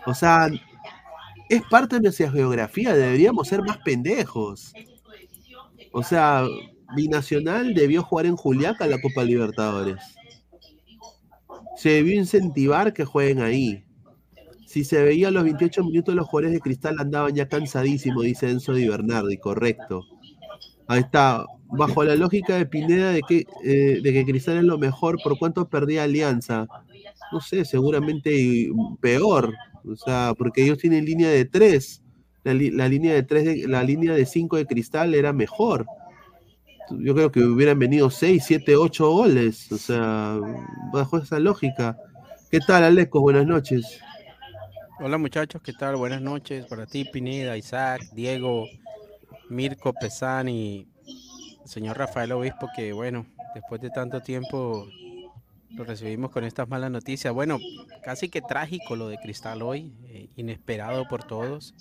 O 0.08 0.14
sea, 0.16 0.50
es 1.50 1.62
parte 1.70 1.98
de 1.98 2.02
nuestra 2.04 2.32
geografía, 2.32 2.96
deberíamos 2.96 3.48
ser 3.48 3.62
más 3.62 3.78
pendejos. 3.78 4.74
O 5.92 6.02
sea, 6.02 6.46
Binacional 6.96 7.74
debió 7.74 8.04
jugar 8.04 8.26
en 8.26 8.36
Juliaca 8.36 8.88
la 8.88 9.02
Copa 9.02 9.24
Libertadores. 9.24 9.98
Se 11.78 11.90
debió 11.90 12.20
incentivar 12.20 12.94
que 12.94 13.06
jueguen 13.06 13.42
ahí. 13.42 13.84
Si 14.66 14.84
se 14.84 15.02
veía 15.04 15.30
a 15.30 15.32
los 15.32 15.44
28 15.44 15.84
minutos, 15.84 16.16
los 16.16 16.28
jugadores 16.28 16.54
de 16.54 16.60
Cristal 16.60 16.98
andaban 17.00 17.34
ya 17.36 17.48
cansadísimos, 17.48 18.24
dice 18.24 18.50
Enzo 18.50 18.74
Di 18.74 18.88
Bernardi, 18.88 19.38
correcto. 19.38 20.04
Ahí 20.88 21.02
está. 21.02 21.46
Bajo 21.68 22.04
la 22.04 22.16
lógica 22.16 22.58
de 22.58 22.66
Pineda 22.66 23.12
de 23.12 23.22
que, 23.22 23.46
eh, 23.64 24.00
de 24.02 24.14
que 24.14 24.26
Cristal 24.26 24.58
es 24.58 24.64
lo 24.64 24.78
mejor, 24.78 25.18
¿por 25.24 25.38
cuánto 25.38 25.68
perdía 25.68 26.04
Alianza? 26.04 26.68
No 27.32 27.42
sé, 27.42 27.66
seguramente 27.66 28.70
peor. 29.02 29.54
O 29.84 29.96
sea, 29.96 30.34
porque 30.38 30.64
ellos 30.64 30.78
tienen 30.78 31.06
línea 31.06 31.30
de 31.30 31.46
3. 31.46 32.02
La, 32.44 32.88
línea 32.88 33.14
de 33.14 33.24
3, 33.24 33.46
de, 33.46 33.68
la 33.68 33.84
línea 33.84 34.14
de 34.14 34.26
5 34.26 34.58
de 34.58 34.66
Cristal 34.66 35.16
era 35.16 35.34
mejor. 35.34 35.86
Yo 36.92 37.16
creo 37.16 37.32
que 37.32 37.42
hubieran 37.42 37.80
venido 37.80 38.10
6, 38.10 38.44
7, 38.46 38.76
8 38.76 39.10
goles. 39.10 39.72
O 39.72 39.78
sea, 39.78 40.38
bajo 40.94 41.18
esa 41.18 41.40
lógica. 41.40 41.98
¿Qué 42.52 42.60
tal, 42.60 42.84
Aleco? 42.84 43.22
Buenas 43.22 43.46
noches. 43.46 44.00
Hola 44.98 45.18
muchachos, 45.18 45.62
¿qué 45.62 45.74
tal? 45.74 45.98
Buenas 45.98 46.22
noches 46.22 46.66
para 46.68 46.86
ti, 46.86 47.04
Pineda, 47.04 47.58
Isaac, 47.58 48.02
Diego, 48.14 48.66
Mirko, 49.50 49.92
Pesán 49.92 50.48
y 50.48 50.88
señor 51.66 51.98
Rafael 51.98 52.32
Obispo, 52.32 52.70
que 52.74 52.94
bueno, 52.94 53.26
después 53.54 53.82
de 53.82 53.90
tanto 53.90 54.22
tiempo 54.22 54.88
lo 55.72 55.84
recibimos 55.84 56.32
con 56.32 56.46
estas 56.46 56.70
malas 56.70 56.92
noticias. 56.92 57.34
Bueno, 57.34 57.60
casi 58.04 58.30
que 58.30 58.42
trágico 58.42 58.96
lo 58.96 59.10
de 59.10 59.18
Cristal 59.18 59.62
hoy, 59.64 59.94
eh, 60.06 60.30
inesperado 60.38 61.06
por 61.10 61.26
todos. 61.26 61.76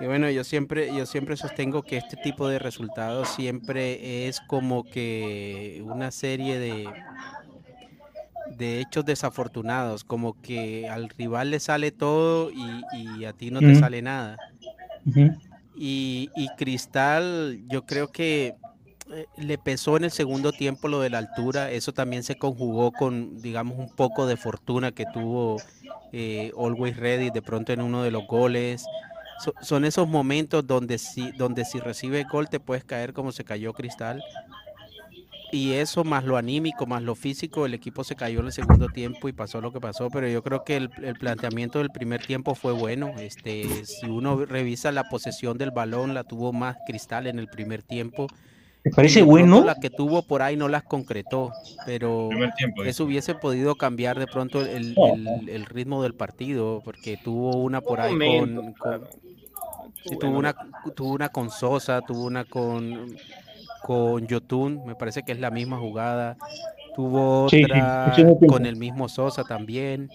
Y 0.00 0.06
bueno, 0.06 0.30
yo 0.30 0.44
siempre, 0.44 0.94
yo 0.94 1.06
siempre 1.06 1.36
sostengo 1.36 1.82
que 1.82 1.96
este 1.96 2.16
tipo 2.16 2.48
de 2.48 2.58
resultados 2.58 3.28
siempre 3.30 4.28
es 4.28 4.40
como 4.40 4.84
que 4.84 5.82
una 5.84 6.10
serie 6.12 6.58
de, 6.58 6.88
de 8.56 8.80
hechos 8.80 9.04
desafortunados, 9.04 10.04
como 10.04 10.40
que 10.40 10.88
al 10.88 11.08
rival 11.08 11.50
le 11.50 11.60
sale 11.60 11.90
todo 11.90 12.50
y, 12.50 12.84
y 12.96 13.24
a 13.24 13.32
ti 13.32 13.50
no 13.50 13.60
te 13.60 13.74
sale 13.74 14.02
nada. 14.02 14.36
Y, 15.76 16.30
y 16.36 16.48
Cristal, 16.56 17.60
yo 17.68 17.86
creo 17.86 18.10
que 18.10 18.54
eh, 19.12 19.26
le 19.36 19.58
pesó 19.58 19.96
en 19.96 20.04
el 20.04 20.10
segundo 20.10 20.52
tiempo 20.52 20.88
lo 20.88 21.00
de 21.00 21.10
la 21.10 21.18
altura. 21.18 21.70
Eso 21.70 21.92
también 21.92 22.22
se 22.22 22.36
conjugó 22.36 22.92
con, 22.92 23.40
digamos, 23.40 23.78
un 23.78 23.88
poco 23.94 24.26
de 24.26 24.36
fortuna 24.36 24.92
que 24.92 25.06
tuvo 25.12 25.56
eh, 26.12 26.52
Always 26.58 26.96
Ready 26.96 27.30
de 27.30 27.42
pronto 27.42 27.72
en 27.72 27.80
uno 27.80 28.02
de 28.02 28.10
los 28.10 28.26
goles. 28.26 28.84
So- 29.44 29.54
son 29.60 29.84
esos 29.84 30.08
momentos 30.08 30.66
donde 30.66 30.98
si, 30.98 31.32
donde 31.32 31.64
si 31.64 31.78
recibes 31.80 32.26
gol 32.28 32.48
te 32.48 32.60
puedes 32.60 32.84
caer 32.84 33.12
como 33.12 33.32
se 33.32 33.44
cayó 33.44 33.72
Cristal. 33.72 34.22
Y 35.50 35.72
eso 35.72 36.04
más 36.04 36.24
lo 36.24 36.36
anímico, 36.36 36.84
más 36.84 37.02
lo 37.02 37.14
físico, 37.14 37.64
el 37.64 37.72
equipo 37.72 38.04
se 38.04 38.14
cayó 38.14 38.40
en 38.40 38.46
el 38.46 38.52
segundo 38.52 38.88
tiempo 38.90 39.28
y 39.30 39.32
pasó 39.32 39.62
lo 39.62 39.72
que 39.72 39.80
pasó, 39.80 40.10
pero 40.10 40.28
yo 40.28 40.42
creo 40.42 40.62
que 40.62 40.76
el, 40.76 40.90
el 41.02 41.14
planteamiento 41.16 41.78
del 41.78 41.88
primer 41.90 42.20
tiempo 42.26 42.54
fue 42.54 42.72
bueno. 42.72 43.14
Este, 43.18 43.86
si 43.86 44.06
uno 44.06 44.44
revisa 44.44 44.92
la 44.92 45.04
posesión 45.08 45.56
del 45.56 45.70
balón, 45.70 46.12
la 46.12 46.24
tuvo 46.24 46.52
más 46.52 46.76
Cristal 46.84 47.26
en 47.26 47.38
el 47.38 47.48
primer 47.48 47.82
tiempo. 47.82 48.26
¿Te 48.82 48.90
parece 48.90 49.20
pronto 49.20 49.30
bueno? 49.30 49.64
La 49.64 49.74
que 49.74 49.88
tuvo 49.88 50.20
por 50.20 50.42
ahí 50.42 50.56
no 50.56 50.68
las 50.68 50.82
concretó, 50.82 51.52
pero 51.86 52.28
tiempo. 52.58 52.84
eso 52.84 53.04
hubiese 53.04 53.34
podido 53.34 53.74
cambiar 53.74 54.18
de 54.18 54.26
pronto 54.26 54.60
el, 54.60 54.94
el- 54.98 55.48
el 55.48 55.64
ritmo 55.64 56.02
del 56.02 56.12
partido, 56.14 56.82
porque 56.84 57.16
tuvo 57.16 57.56
una 57.56 57.80
por 57.80 58.00
ahí 58.00 58.12
momento, 58.12 58.60
con, 58.62 58.72
con- 58.74 58.98
claro. 58.98 59.08
Sí, 60.04 60.16
tuvo 60.16 60.38
una, 60.38 60.54
tuvo 60.94 61.12
una 61.14 61.28
con 61.28 61.50
Sosa, 61.50 62.02
tuvo 62.02 62.24
una 62.26 62.44
con, 62.44 63.16
con 63.82 64.26
Yotun, 64.26 64.84
me 64.84 64.96
parece 64.96 65.22
que 65.22 65.32
es 65.32 65.38
la 65.40 65.50
misma 65.50 65.78
jugada. 65.78 66.36
Tuvo 66.92 67.46
Sí, 67.48 67.62
sí, 67.62 67.64
otra 67.64 67.82
sí, 68.16 68.22
sí, 68.22 68.36
sí. 68.40 68.46
con 68.46 68.66
el 68.66 68.76
mismo 68.76 69.08
Sosa 69.08 69.44
también. 69.44 70.10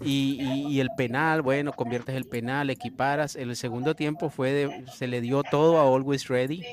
Y, 0.00 0.36
y- 0.40 0.72
y 0.74 0.80
el 0.80 0.90
penal, 0.90 1.42
bueno, 1.42 1.72
conviertes 1.72 2.14
el 2.16 2.24
penal, 2.26 2.70
equiparas. 2.70 3.36
En 3.36 3.50
el 3.50 3.56
segundo 3.56 3.94
tiempo 3.94 4.28
fue 4.30 4.52
de- 4.52 4.86
se 4.90 5.06
le 5.06 5.20
dio 5.20 5.44
todo 5.44 5.78
a 5.78 5.94
Always 5.96 6.28
Ready 6.28 6.66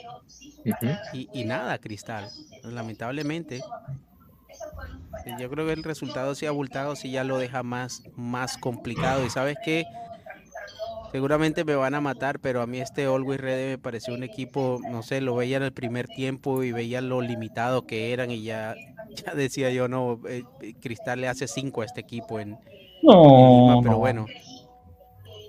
y, 1.12 1.30
y 1.32 1.44
nada, 1.46 1.78
Cristal, 1.78 2.32
lamentablemente. 2.64 3.64
Yo 5.38 5.50
creo 5.50 5.68
que 5.68 5.74
el 5.74 5.84
resultado 5.84 6.34
sí 6.36 6.46
abultado 6.48 6.96
sí 6.96 7.12
ya 7.12 7.24
lo 7.24 7.38
deja 7.38 7.64
más, 7.64 8.02
más 8.16 8.58
complicado. 8.58 9.24
Y 9.24 9.30
sabes 9.30 9.58
qué, 9.60 9.88
seguramente 11.12 11.64
me 11.66 11.76
van 11.76 11.94
a 11.96 12.02
matar, 12.02 12.40
pero 12.40 12.62
a 12.62 12.68
mí 12.68 12.80
este 12.80 13.06
Always 13.06 13.40
Ready 13.42 13.70
me 13.72 13.78
pareció 13.78 14.14
un 14.14 14.24
equipo, 14.24 14.80
no 14.90 15.04
sé, 15.04 15.22
lo 15.22 15.36
veía 15.36 15.58
en 15.58 15.64
el 15.64 15.74
primer 15.74 16.08
tiempo 16.08 16.64
y 16.64 16.72
veía 16.72 17.02
lo 17.02 17.22
limitado 17.22 17.86
que 17.86 18.14
eran 18.14 18.32
y 18.32 18.44
ya, 18.44 18.76
ya 19.26 19.34
decía 19.36 19.70
yo, 19.72 19.88
no, 19.88 20.20
eh, 20.28 20.44
Cristal 20.82 21.22
le 21.22 21.28
hace 21.28 21.48
cinco 21.48 21.82
a 21.82 21.86
este 21.86 22.02
equipo 22.02 22.40
en, 22.40 22.50
en 22.50 22.58
Lima, 23.02 23.14
No, 23.14 23.80
pero 23.82 23.92
no. 23.94 23.98
bueno. 24.00 24.26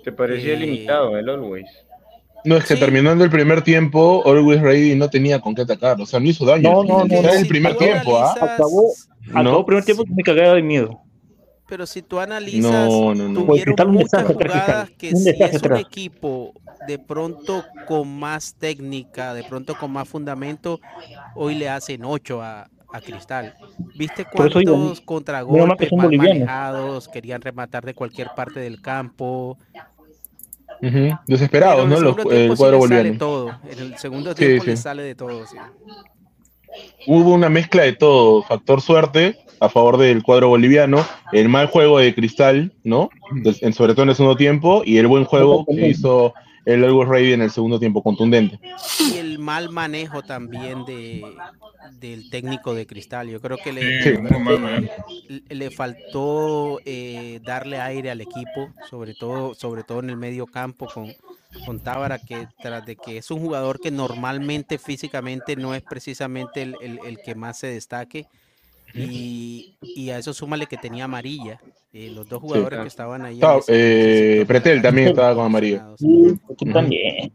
Te 0.03 0.11
parecía 0.11 0.53
Eh, 0.53 0.57
limitado 0.57 1.17
el 1.17 1.29
Always. 1.29 1.69
No, 2.45 2.57
es 2.57 2.65
que 2.65 2.73
Sí. 2.73 2.79
terminando 2.81 3.23
el 3.23 3.29
primer 3.29 3.61
tiempo, 3.61 4.21
Always 4.25 4.59
Ready 4.59 4.95
no 4.95 5.09
tenía 5.09 5.39
con 5.39 5.55
qué 5.55 5.61
atacar. 5.61 6.01
O 6.01 6.05
sea, 6.05 6.19
no 6.19 6.27
hizo 6.27 6.43
daño. 6.45 6.69
No, 6.69 6.83
no, 6.83 7.05
no, 7.05 7.29
el 7.29 7.47
primer 7.47 7.77
tiempo, 7.77 8.17
¿ah? 8.17 8.33
Acabó, 8.33 8.91
acabó 9.29 9.43
No. 9.43 9.59
el 9.59 9.65
primer 9.65 9.85
tiempo 9.85 10.03
me 10.13 10.23
cagaba 10.23 10.55
de 10.55 10.61
miedo. 10.61 10.99
Pero 11.73 11.87
si 11.87 12.03
tú 12.03 12.19
analizas, 12.19 12.71
No, 12.71 13.15
no, 13.15 13.27
no. 13.29 13.47
Pues 13.47 13.63
tuvieron 13.63 13.93
muchas 13.93 14.27
jugadas 14.27 14.91
que 14.91 15.09
Un 15.11 15.23
si 15.23 15.29
es 15.41 15.63
un 15.63 15.75
equipo 15.75 16.53
de 16.85 16.99
pronto 16.99 17.65
con 17.87 18.19
más 18.19 18.53
técnica, 18.59 19.33
de 19.33 19.43
pronto 19.43 19.75
con 19.75 19.89
más 19.89 20.07
fundamento, 20.07 20.79
hoy 21.33 21.55
le 21.55 21.69
hacen 21.69 22.05
8 22.05 22.43
a, 22.43 22.69
a 22.91 23.01
Cristal. 23.01 23.55
¿Viste 23.95 24.23
cuántos 24.25 25.01
contragolpes 25.01 25.89
son 25.89 25.97
mal 25.97 26.05
bolivianos. 26.09 26.37
manejados? 26.37 27.07
Querían 27.07 27.41
rematar 27.41 27.83
de 27.85 27.95
cualquier 27.95 28.29
parte 28.29 28.59
del 28.59 28.79
campo. 28.79 29.57
Ujú. 30.79 30.91
Pero 30.93 31.25
Desesperados, 31.27 31.85
en 31.85 31.89
¿no? 31.89 31.95
el 31.95 32.01
Los, 32.01 32.17
segundo 32.17 32.23
el 32.33 32.37
tiempo 32.37 32.55
sí 32.55 32.57
cuadro 32.57 32.77
le 32.77 32.81
sale 32.81 33.09
boliviano. 33.09 33.17
todo. 33.17 33.59
En 33.63 33.79
el 33.79 33.97
segundo 33.97 34.35
Sí, 34.35 34.45
tiempo 34.45 34.63
sí. 34.63 34.69
le 34.69 34.77
sale 34.77 35.01
de 35.01 35.15
todo, 35.15 35.47
sí. 35.47 35.57
Hubo 37.07 37.33
una 37.33 37.49
mezcla 37.49 37.83
de 37.83 37.93
todo. 37.93 38.43
Factor 38.43 38.81
suerte 38.81 39.37
a 39.59 39.69
favor 39.69 39.97
del 39.97 40.23
cuadro 40.23 40.49
boliviano. 40.49 41.05
El 41.31 41.49
mal 41.49 41.67
juego 41.67 41.99
de 41.99 42.13
Cristal, 42.13 42.71
¿no? 42.83 43.09
En- 43.61 43.73
sobre 43.73 43.93
todo 43.93 44.03
en 44.03 44.09
el 44.09 44.15
segundo 44.15 44.35
tiempo. 44.37 44.83
Y 44.85 44.97
el 44.97 45.07
buen 45.07 45.25
juego 45.25 45.65
que 45.65 45.87
hizo 45.87 46.33
el 46.65 46.83
Always 46.83 47.09
Ready 47.09 47.33
en 47.33 47.41
el 47.41 47.51
segundo 47.51 47.77
tiempo, 47.79 48.01
contundente. 48.01 48.57
Y 49.11 49.17
el 49.17 49.37
mal 49.39 49.69
manejo 49.69 50.21
también 50.21 50.85
de, 50.85 51.21
del 51.99 52.29
técnico 52.29 52.73
de 52.73 52.87
Cristal. 52.87 53.27
Yo 53.29 53.41
creo 53.41 53.57
que 53.57 53.73
le, 53.73 54.03
Sí, 54.03 54.17
manejo. 54.21 54.87
le- 55.27 55.55
le 55.55 55.71
faltó 55.71 56.79
eh, 56.85 57.39
darle 57.43 57.79
aire 57.81 58.11
al 58.11 58.21
equipo, 58.21 58.69
sobre 58.89 59.13
todo, 59.13 59.53
sobre 59.55 59.83
todo 59.83 59.99
en 59.99 60.09
el 60.09 60.17
medio 60.17 60.45
campo 60.47 60.87
con, 60.93 61.13
con 61.65 61.79
Tábara, 61.79 62.19
que 62.19 62.47
tras 62.61 62.85
de 62.85 62.95
que 62.95 63.17
es 63.17 63.31
un 63.31 63.39
jugador 63.39 63.79
que 63.79 63.91
normalmente 63.91 64.77
físicamente 64.77 65.55
no 65.55 65.75
es 65.75 65.81
precisamente 65.81 66.61
el, 66.61 66.75
el- 66.81 66.99
el 67.05 67.21
que 67.21 67.35
más 67.35 67.57
se 67.57 67.67
destaque. 67.67 68.25
Y, 68.95 69.75
y 69.81 70.09
a 70.11 70.17
eso 70.19 70.33
súmale 70.33 70.67
que 70.67 70.77
tenía 70.77 71.05
amarilla. 71.05 71.59
Eh, 71.93 72.11
los 72.13 72.27
dos 72.27 72.41
jugadores 72.41 72.79
que 72.81 72.87
estaban 72.87 73.25
ahí. 73.25 73.39
ese 73.59 74.41
eh, 74.41 74.45
Pretel 74.45 74.81
también 74.81 75.09
estaba 75.09 75.35
con 75.35 75.45
amarilla. 75.45 75.95
Sí, 75.97 76.07
tú 76.57 76.65
también. 76.71 77.33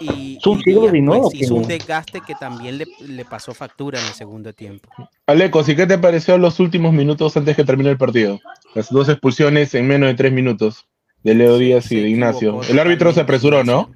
y, 0.00 0.38
y 0.38 0.64
Díaz, 0.64 0.92
pues, 1.06 1.34
hizo 1.34 1.54
un 1.54 1.66
desgaste 1.68 2.20
que 2.20 2.34
también 2.34 2.78
le, 2.78 2.86
le 3.00 3.24
pasó 3.24 3.52
factura 3.52 3.98
en 4.00 4.06
el 4.06 4.12
segundo 4.14 4.52
tiempo. 4.52 4.88
Alecos, 5.26 5.68
¿y 5.68 5.76
qué 5.76 5.86
te 5.86 5.98
pareció 5.98 6.38
los 6.38 6.60
últimos 6.60 6.92
minutos 6.92 7.36
antes 7.36 7.56
que 7.56 7.64
termine 7.64 7.90
el 7.90 7.98
partido? 7.98 8.38
Las 8.74 8.90
dos 8.90 9.08
expulsiones 9.08 9.74
en 9.74 9.86
menos 9.86 10.08
de 10.08 10.14
tres 10.14 10.32
minutos 10.32 10.86
de 11.22 11.34
Leo 11.34 11.58
Díaz 11.58 11.90
y 11.92 12.00
de 12.00 12.08
Ignacio. 12.08 12.48
equivocó 12.50 12.72
El 12.72 12.78
árbitro 12.78 13.12
se 13.12 13.20
apresuró, 13.20 13.64
¿no? 13.64 13.90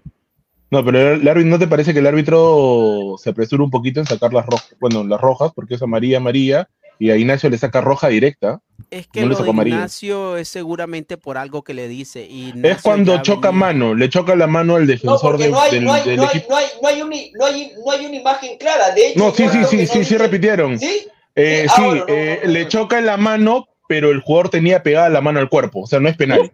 No, 0.71 0.85
pero 0.85 1.15
el 1.15 1.29
árbitro, 1.29 1.51
¿no 1.51 1.59
te 1.59 1.69
parece 1.69 1.93
que 1.93 1.99
el 1.99 2.07
árbitro 2.07 3.17
se 3.23 3.31
apresura 3.31 3.63
un 3.63 3.71
poquito 3.71 4.01
en 4.01 4.07
sacar 4.07 4.33
las 4.33 4.47
rojas? 4.47 4.75
Bueno, 4.81 5.05
las 5.05 5.21
rojas, 5.21 5.53
porque 5.55 5.75
es 5.75 5.83
amarilla, 5.83 6.17
amarilla, 6.17 6.69
y 6.99 7.11
a 7.11 7.17
Ignacio 7.17 7.51
le 7.51 7.59
saca 7.59 7.81
roja 7.83 8.09
directa. 8.09 8.61
Es 8.91 9.07
que 9.07 9.21
No 9.21 9.27
le 9.27 9.31
lo 9.31 9.35
sacó 9.37 9.45
de 9.47 9.51
amarilla. 9.51 9.77
Ignacio 9.77 10.37
es 10.39 10.49
seguramente 10.49 11.17
por 11.19 11.37
algo 11.37 11.63
que 11.63 11.75
le 11.75 11.89
dice. 11.89 12.27
y 12.29 12.53
Es 12.63 12.81
cuando 12.81 13.21
choca 13.23 13.49
venía- 13.51 13.61
mano, 13.67 13.95
le 13.95 14.09
choca 14.09 14.35
la 14.35 14.47
mano 14.47 14.77
al 14.77 14.87
defensor 14.87 15.39
no 15.39 15.61
hay, 15.61 15.71
del, 15.73 15.85
no 15.85 15.93
hay, 15.93 16.05
del 16.09 16.17
no 16.17 16.23
hay, 16.23 16.29
equipo. 16.39 16.51
no 16.53 16.57
hay, 16.89 17.73
no 17.79 17.91
hay, 17.91 18.07
una 18.07 18.17
imagen 18.17 18.57
clara. 18.59 18.95
De 18.95 19.09
hecho, 19.09 19.19
No, 19.19 19.31
sí, 19.33 19.45
sí, 19.51 19.65
sí, 19.69 19.87
sí, 19.87 20.05
sí, 20.05 20.17
repitieron. 20.17 20.79
¿Sí? 20.79 21.07
Eh, 21.35 21.67
Ah, 21.69 21.73
sí, 21.77 21.83
bueno, 21.83 22.05
no, 22.07 22.15
eh, 22.15 22.41
no, 22.43 22.47
no, 22.49 22.53
le 22.55 22.69
choca 22.69 22.99
en 22.99 23.07
la 23.07 23.17
mano, 23.17 23.67
pero 23.93 24.11
el 24.11 24.23
jugador 24.23 24.49
tenía 24.49 24.83
pegada 24.83 25.11
la 25.11 25.21
mano 25.21 25.39
al 25.39 25.51
cuerpo, 25.51 25.81
o 25.81 25.87
sea, 25.87 26.01
no 26.01 26.09
es 26.09 26.17
penal. 26.17 26.51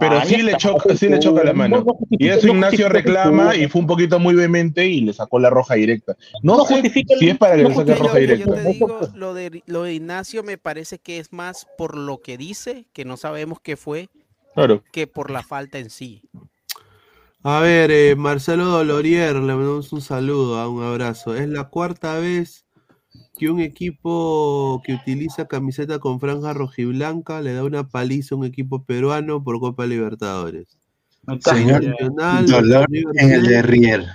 Pero 0.00 0.24
sí 0.24 0.42
le 0.42 0.56
choca, 0.56 0.96
sí 0.96 1.08
le 1.08 1.20
choca 1.20 1.44
la 1.44 1.52
mano. 1.52 1.76
No, 1.78 1.84
no 1.84 1.98
Y 2.10 2.26
eso 2.26 2.48
Ignacio 2.48 2.88
reclama 2.88 3.54
y 3.54 3.68
fue 3.68 3.82
un 3.82 3.86
poquito 3.86 4.18
muy 4.18 4.34
vehemente 4.34 4.88
y 4.88 5.02
le 5.02 5.12
sacó 5.12 5.38
la 5.38 5.50
roja 5.50 5.74
directa. 5.74 6.16
No, 6.42 6.66
sé 6.66 6.82
si 6.90 7.28
es 7.28 7.38
para 7.38 7.54
que 7.54 7.62
le 7.62 7.72
saque 7.76 7.94
roja 7.94 8.18
directa. 8.18 8.44
yo 8.44 8.54
te 8.54 8.64
digo, 8.72 9.00
lo 9.14 9.34
de, 9.34 9.62
lo 9.66 9.84
de 9.84 9.94
Ignacio 9.94 10.42
me 10.42 10.58
parece 10.58 10.98
que 10.98 11.18
es 11.18 11.32
más 11.32 11.68
por 11.78 11.96
lo 11.96 12.18
que 12.22 12.36
dice, 12.36 12.86
que 12.92 13.04
no 13.04 13.16
sabemos 13.16 13.60
qué 13.60 13.76
fue, 13.76 14.08
Claro. 14.56 14.82
que 14.90 15.06
por 15.06 15.30
la 15.30 15.44
falta 15.44 15.78
en 15.78 15.90
sí. 15.90 16.22
A 17.44 17.60
ver, 17.60 17.92
eh, 17.92 18.16
Marcelo 18.16 18.64
Dolorier, 18.64 19.36
le 19.36 19.54
mandamos 19.54 19.92
un 19.92 20.00
saludo, 20.00 20.58
ah, 20.58 20.68
un 20.68 20.82
abrazo. 20.82 21.36
Es 21.36 21.48
la 21.48 21.68
cuarta 21.68 22.18
vez 22.18 22.66
que 23.40 23.48
un 23.48 23.60
equipo 23.60 24.82
que 24.84 24.92
utiliza 24.92 25.48
camiseta 25.48 25.98
con 25.98 26.20
franja 26.20 26.52
rojiblanca 26.52 27.40
le 27.40 27.54
da 27.54 27.64
una 27.64 27.88
paliza 27.88 28.34
a 28.34 28.38
un 28.38 28.44
equipo 28.44 28.84
peruano 28.84 29.42
por 29.42 29.58
Copa 29.60 29.86
Libertadores. 29.86 30.66
Señor 31.42 31.80
Dolor 32.46 32.86
versus 32.90 33.16
en 33.16 33.32
el 33.32 33.40
River 33.40 33.42
de 33.42 33.62
Plate, 33.62 33.62
Rier. 33.62 34.06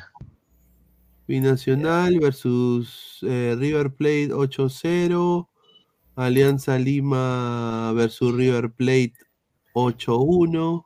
Binacional 1.27 2.19
versus 2.19 3.17
eh, 3.23 3.55
River 3.57 3.95
Plate 3.95 4.29
8-0. 4.29 5.47
Alianza 6.15 6.77
Lima 6.77 7.93
versus 7.95 8.31
River 8.31 8.73
Plate 8.73 9.13
8-1. 9.73 10.85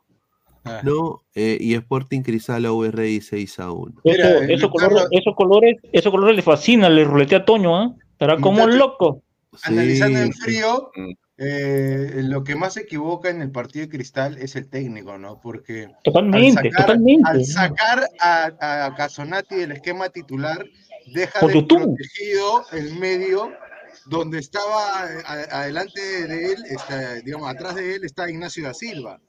Ah. 0.64 0.80
¿no? 0.86 1.24
Eh, 1.36 1.58
y 1.60 1.74
Sporting 1.74 2.22
Cristal 2.22 2.68
URI 2.68 3.20
6 3.20 3.60
a 3.60 3.72
1. 3.74 4.02
Eso, 4.06 4.70
colores, 4.70 5.08
esos 5.12 5.36
colores, 5.36 5.76
esos 5.92 6.10
colores 6.10 6.38
le 6.38 6.42
fascina, 6.42 6.88
le 6.88 7.04
ruletea 7.04 7.40
a 7.40 7.46
Toño, 7.46 7.76
¿ah? 7.76 7.96
Estará 8.20 8.36
como 8.36 8.64
Muchacho- 8.64 8.78
loco. 8.78 9.24
Analizando 9.64 10.20
en 10.20 10.34
Sí. 10.34 10.42
frío, 10.42 10.92
Mm. 10.94 11.12
eh, 11.38 12.12
lo 12.26 12.44
que 12.44 12.56
más 12.56 12.74
se 12.74 12.82
equivoca 12.82 13.30
en 13.30 13.42
el 13.42 13.50
partido 13.50 13.86
de 13.86 13.90
Cristal 13.92 14.38
es 14.38 14.58
el 14.58 14.70
técnico, 14.70 15.18
¿no? 15.18 15.40
Porque 15.40 15.86
al 15.86 15.98
Totalmente, 16.04 16.70
sacar, 16.70 16.86
totalmente. 16.86 17.30
al 17.30 17.46
sacar 17.46 18.08
a, 18.20 18.86
a 18.88 18.96
Casonati 18.96 19.56
del 19.56 19.72
esquema 19.72 20.10
titular, 20.10 20.66
deja 21.14 21.40
Por 21.40 21.54
YouTube. 21.54 21.96
desprotegido 21.98 22.66
el 22.74 23.00
medio 23.00 23.54
donde 24.08 24.40
estaba 24.40 25.04
a- 25.26 25.62
adelante 25.62 26.02
de 26.28 26.46
él, 26.54 26.58
está, 26.70 27.14
digamos, 27.22 27.50
atrás 27.50 27.76
de 27.76 27.96
él 27.96 28.04
está 28.04 28.30
Ignacio 28.30 28.66
da 28.66 28.74
Silva. 28.74 29.22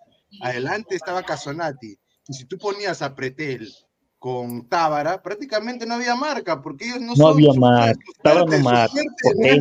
Adelante 0.43 0.97
estaba 0.97 1.22
Casonati. 1.22 1.97
Y 2.26 2.34
si 2.34 2.45
tú 2.45 2.59
ponías 2.59 3.03
a 3.03 3.14
Pretel 3.14 3.72
con 4.20 4.68
Tábara, 4.68 5.22
prácticamente 5.22 5.86
no 5.86 5.94
había 5.94 6.14
marca, 6.14 6.60
porque 6.60 6.84
ellos 6.84 7.00
no, 7.00 7.06
No 7.06 7.16
son 7.16 7.32
había 7.32 7.52
marca, 7.54 7.98
Tábara 8.22 8.58
no 8.58 8.62
marca, 8.62 8.94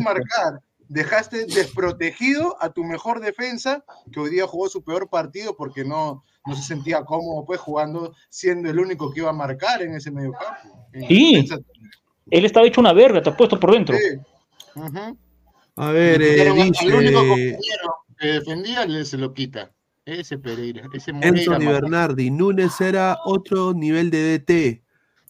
marcar. 0.02 0.60
Dejaste 0.86 1.46
desprotegido 1.46 2.56
a 2.60 2.68
tu 2.68 2.84
mejor 2.84 3.20
defensa, 3.20 3.84
que 4.12 4.20
hoy 4.20 4.30
día 4.30 4.46
jugó 4.46 4.68
su 4.68 4.84
peor 4.84 5.08
partido 5.08 5.56
porque 5.56 5.82
no, 5.82 6.24
no 6.44 6.54
se 6.54 6.62
sentía 6.62 7.04
cómodo 7.04 7.46
pues 7.46 7.58
jugando, 7.58 8.14
siendo 8.28 8.68
el 8.68 8.78
único 8.78 9.10
que 9.10 9.20
iba 9.20 9.30
a 9.30 9.32
marcar 9.32 9.80
en 9.80 9.94
ese 9.94 10.10
medio 10.10 10.32
campo. 10.32 10.86
Sí. 11.08 11.48
Él 12.30 12.44
estaba 12.44 12.66
hecho 12.66 12.82
una 12.82 12.92
verga, 12.92 13.22
te 13.22 13.30
ha 13.30 13.36
puesto 13.36 13.58
por 13.58 13.72
dentro. 13.72 13.96
Sí. 13.96 14.18
A 15.76 15.90
ver, 15.90 16.20
Le 16.20 16.46
eh, 16.46 16.50
único 16.50 17.20
compañero 17.20 17.94
que 18.18 18.26
defendía, 18.26 18.84
le 18.84 19.06
se 19.06 19.16
lo 19.16 19.32
quita. 19.32 19.72
Ese 20.10 20.38
Pereira, 20.38 20.82
ese 20.92 21.12
Moreira. 21.12 21.54
Anthony. 21.54 21.66
Bernardi, 21.70 22.30
Núñez 22.30 22.80
era 22.80 23.18
otro 23.24 23.72
nivel 23.74 24.10
de 24.10 24.38
DT. 24.38 24.82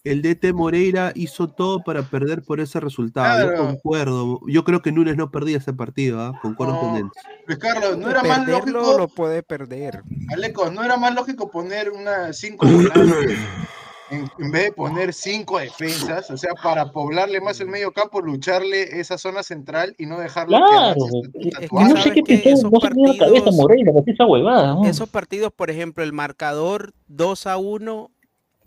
El 0.03 0.23
DT 0.23 0.53
Moreira 0.53 1.11
hizo 1.13 1.47
todo 1.49 1.83
para 1.83 2.01
perder 2.01 2.41
por 2.41 2.59
ese 2.59 2.79
resultado. 2.79 3.39
Yo 3.41 3.47
Claro. 3.49 3.67
concuerdo. 3.67 4.39
Yo 4.47 4.63
creo 4.63 4.81
que 4.81 4.91
Núñez 4.91 5.15
no 5.15 5.29
perdía 5.29 5.57
ese 5.57 5.73
partido, 5.73 6.19
¿ah? 6.19 6.39
Concuerdo 6.41 6.79
con 6.79 6.95
él. 6.95 7.05
Luis 7.45 7.59
Carlos, 7.59 7.97
no 7.99 8.09
era 8.09 8.23
más 8.23 8.47
lógico, 8.47 8.97
lo 8.97 9.07
puede 9.07 9.43
perder. 9.43 10.01
Alecos, 10.29 10.73
no 10.73 10.83
era 10.83 10.97
más 10.97 11.13
lógico 11.13 11.51
poner 11.51 11.91
una 11.91 12.33
cinco 12.33 12.65
volantes 12.67 13.37
en, 14.11 14.29
en 14.37 14.51
vez 14.51 14.65
de 14.65 14.71
poner 14.73 15.13
cinco 15.13 15.57
defensas, 15.57 16.29
o 16.29 16.37
sea, 16.37 16.51
para 16.61 16.91
poblarle 16.91 17.41
más 17.41 17.59
el 17.61 17.67
medio 17.67 17.91
campo, 17.91 18.21
lucharle 18.21 18.99
esa 18.99 19.17
zona 19.17 19.41
central 19.41 19.95
y 19.97 20.05
no 20.05 20.19
dejarlo 20.19 20.57
Claro. 20.57 21.05
Es 21.39 21.57
que 21.59 21.67
Yo 21.71 21.79
no 21.79 21.87
sé 21.87 21.95
sabes 21.95 22.13
qué 22.13 22.23
que 22.23 22.37
pensó, 22.37 22.67
esos 22.67 22.71
no 22.71 22.79
la 22.79 23.17
cabeza 23.17 23.45
partidos- 23.45 23.55
Moreira, 23.55 23.93
porque 23.93 24.11
esa 24.11 24.25
huevada. 24.25 24.75
¿no? 24.75 24.85
Esos 24.85 25.09
partidos, 25.09 25.51
por 25.53 25.69
ejemplo, 25.71 26.03
el 26.03 26.13
marcador 26.13 26.93
2 27.07 27.47
a 27.47 27.57
1 27.57 28.11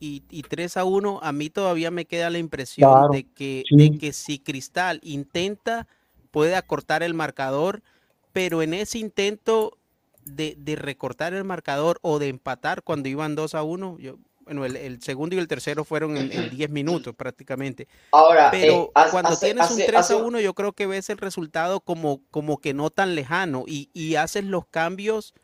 y, 0.01 0.22
y 0.30 0.42
3 0.42 0.76
a 0.78 0.84
1, 0.84 1.20
a 1.22 1.32
mí 1.32 1.51
todavía 1.51 1.90
me 1.90 2.05
queda 2.07 2.28
la 2.30 2.38
impresión 2.38 2.90
Claro, 2.90 3.09
de, 3.12 3.24
que, 3.24 3.62
sí. 3.68 3.76
de 3.76 3.99
que 3.99 4.12
si 4.12 4.38
Cristal 4.38 4.99
intenta, 5.03 5.86
puede 6.30 6.57
acortar 6.57 7.03
el 7.03 7.14
marcador, 7.14 7.82
pero 8.32 8.62
en 8.62 8.74
ese 8.74 8.99
intento 8.99 9.78
de, 10.24 10.57
de 10.59 10.74
recortar 10.76 11.34
el 11.34 11.45
marcador 11.45 11.99
o 12.03 12.18
de 12.18 12.28
empatar 12.28 12.82
cuando 12.82 13.09
iban 13.09 13.34
2 13.34 13.55
a 13.55 13.62
1, 13.62 13.99
yo, 13.99 14.16
bueno, 14.45 14.64
el, 14.64 14.76
el 14.76 15.03
segundo 15.03 15.34
y 15.34 15.38
el 15.38 15.49
tercero 15.49 15.84
fueron 15.84 16.16
en, 16.16 16.30
en 16.32 16.51
10 16.51 16.70
minutos 16.70 17.14
prácticamente. 17.14 17.88
Ahora, 18.12 18.51
Pero 18.51 18.84
eh, 18.84 18.90
hace- 18.95 19.11
cuando 19.11 19.30
hace- 19.30 19.47
tienes 19.47 19.70
un 19.70 19.76
hace- 19.76 19.86
3 19.86 20.01
hace 20.01 20.12
a 20.14 20.16
un- 20.16 20.24
1, 20.26 20.40
yo 20.40 20.55
creo 20.55 20.72
que 20.72 20.86
ves 20.86 21.09
el 21.11 21.18
resultado 21.18 21.80
como, 21.80 22.20
como 22.30 22.59
que 22.59 22.74
no 22.74 22.90
tan 22.90 23.14
lejano 23.14 23.64
y, 23.66 23.90
y 23.92 24.16
haces 24.16 24.45
los 24.45 24.66
cambios 24.66 25.34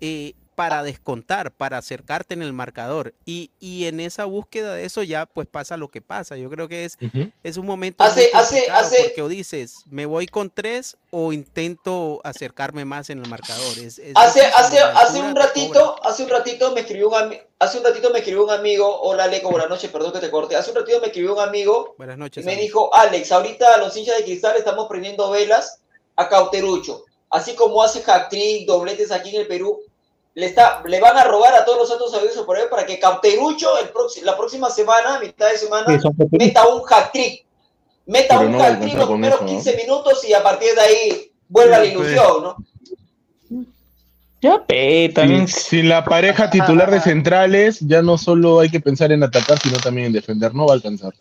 eh, 0.00 0.34
para 0.54 0.82
descontar, 0.82 1.50
para 1.52 1.78
acercarte 1.78 2.34
en 2.34 2.42
el 2.42 2.52
marcador. 2.52 3.14
Y, 3.24 3.50
y 3.58 3.86
en 3.86 4.00
esa 4.00 4.24
búsqueda 4.26 4.74
de 4.74 4.84
eso 4.84 5.02
ya 5.02 5.26
pues 5.26 5.48
pasa 5.48 5.76
lo 5.76 5.88
que 5.88 6.00
pasa. 6.02 6.36
Yo 6.36 6.50
creo 6.50 6.68
que 6.68 6.84
es, 6.84 6.98
es 7.42 7.56
un 7.56 7.66
momento 7.66 8.02
Hace- 8.04 8.30
hace- 8.34 8.70
hace- 8.70 9.02
porque 9.04 9.22
o 9.22 9.28
dices, 9.28 9.84
me 9.86 10.06
voy 10.06 10.26
con 10.26 10.50
tres 10.50 10.96
o 11.10 11.32
intento 11.32 12.20
acercarme 12.24 12.84
más 12.84 13.10
en 13.10 13.18
el 13.22 13.28
marcador. 13.28 13.78
Es, 13.78 13.98
es 13.98 14.12
Hace, 14.14 14.44
hace, 14.46 14.78
hace 14.80 15.18
un 15.20 15.34
ratito, 15.34 15.96
hace 16.04 16.22
un 16.24 16.28
ratito 16.30 16.72
me 16.72 16.80
escribió 16.80 17.08
un 17.08 17.14
ami- 17.14 17.42
hace 17.58 17.78
un 17.78 17.84
ratito 17.84 18.10
me 18.10 18.18
escribió 18.18 18.44
un 18.44 18.50
amigo, 18.50 19.00
hola 19.02 19.26
Leco, 19.26 19.50
buenas 19.50 19.68
noches, 19.70 19.90
perdón 19.90 20.12
que 20.12 20.18
te 20.20 20.30
corte. 20.30 20.56
Hace 20.56 20.70
un 20.70 20.76
ratito 20.76 21.00
me 21.00 21.06
escribió 21.06 21.34
un 21.34 21.40
amigo 21.40 21.94
Buenas 21.96 22.16
y 22.16 22.20
noches. 22.20 22.44
me 22.44 22.56
dijo, 22.56 22.94
Alex, 22.94 23.32
ahorita 23.32 23.78
los 23.78 23.96
hinchas 23.96 24.18
de 24.18 24.24
cristal 24.24 24.56
estamos 24.56 24.86
prendiendo 24.88 25.30
velas 25.30 25.80
a 26.16 26.28
Cauterucho. 26.28 27.04
Así 27.30 27.54
como 27.54 27.82
hace 27.82 28.02
hat-trick, 28.06 28.66
dobletes 28.66 29.10
aquí 29.10 29.34
en 29.34 29.40
el 29.42 29.46
Perú, 29.48 29.80
le, 30.34 30.46
está, 30.46 30.82
le 30.86 31.00
van 31.00 31.16
a 31.18 31.24
robar 31.24 31.54
a 31.54 31.64
todos 31.64 31.78
los 31.78 31.88
santos 31.88 32.10
sabios 32.10 32.36
por 32.46 32.56
ahí 32.56 32.64
para 32.70 32.86
que 32.86 32.98
Cauterucho 32.98 33.78
el 33.78 33.92
proxi- 33.92 34.22
la 34.22 34.36
próxima 34.36 34.70
semana, 34.70 35.20
mitad 35.20 35.50
de 35.50 35.58
semana, 35.58 35.86
meta 36.30 36.66
un 36.66 36.82
hat-trick. 36.88 37.44
Meta 38.06 38.38
Pero 38.38 38.50
un 38.50 38.56
no 38.56 38.62
hat-trick 38.62 38.94
los 38.94 39.08
primeros 39.10 39.34
eso, 39.36 39.44
¿no? 39.44 39.50
15 39.50 39.76
minutos 39.76 40.24
y 40.28 40.32
a 40.32 40.42
partir 40.42 40.74
de 40.74 40.80
ahí 40.80 41.32
vuelve 41.48 41.74
a 41.74 41.78
la 41.80 41.84
ilusión, 41.84 42.42
¿no? 42.42 42.56
Ya, 44.40 44.64
pe, 44.66 45.08
también. 45.14 45.46
Sin, 45.46 45.60
sin 45.62 45.88
la 45.88 46.04
pareja 46.04 46.50
titular 46.50 46.90
de 46.90 47.00
centrales, 47.00 47.78
ya 47.80 48.02
no 48.02 48.18
solo 48.18 48.58
hay 48.58 48.70
que 48.70 48.80
pensar 48.80 49.12
en 49.12 49.22
atacar, 49.22 49.58
sino 49.60 49.78
también 49.78 50.08
en 50.08 50.12
defender. 50.14 50.52
No 50.52 50.66
va 50.66 50.72
a 50.72 50.74
alcanzar. 50.74 51.12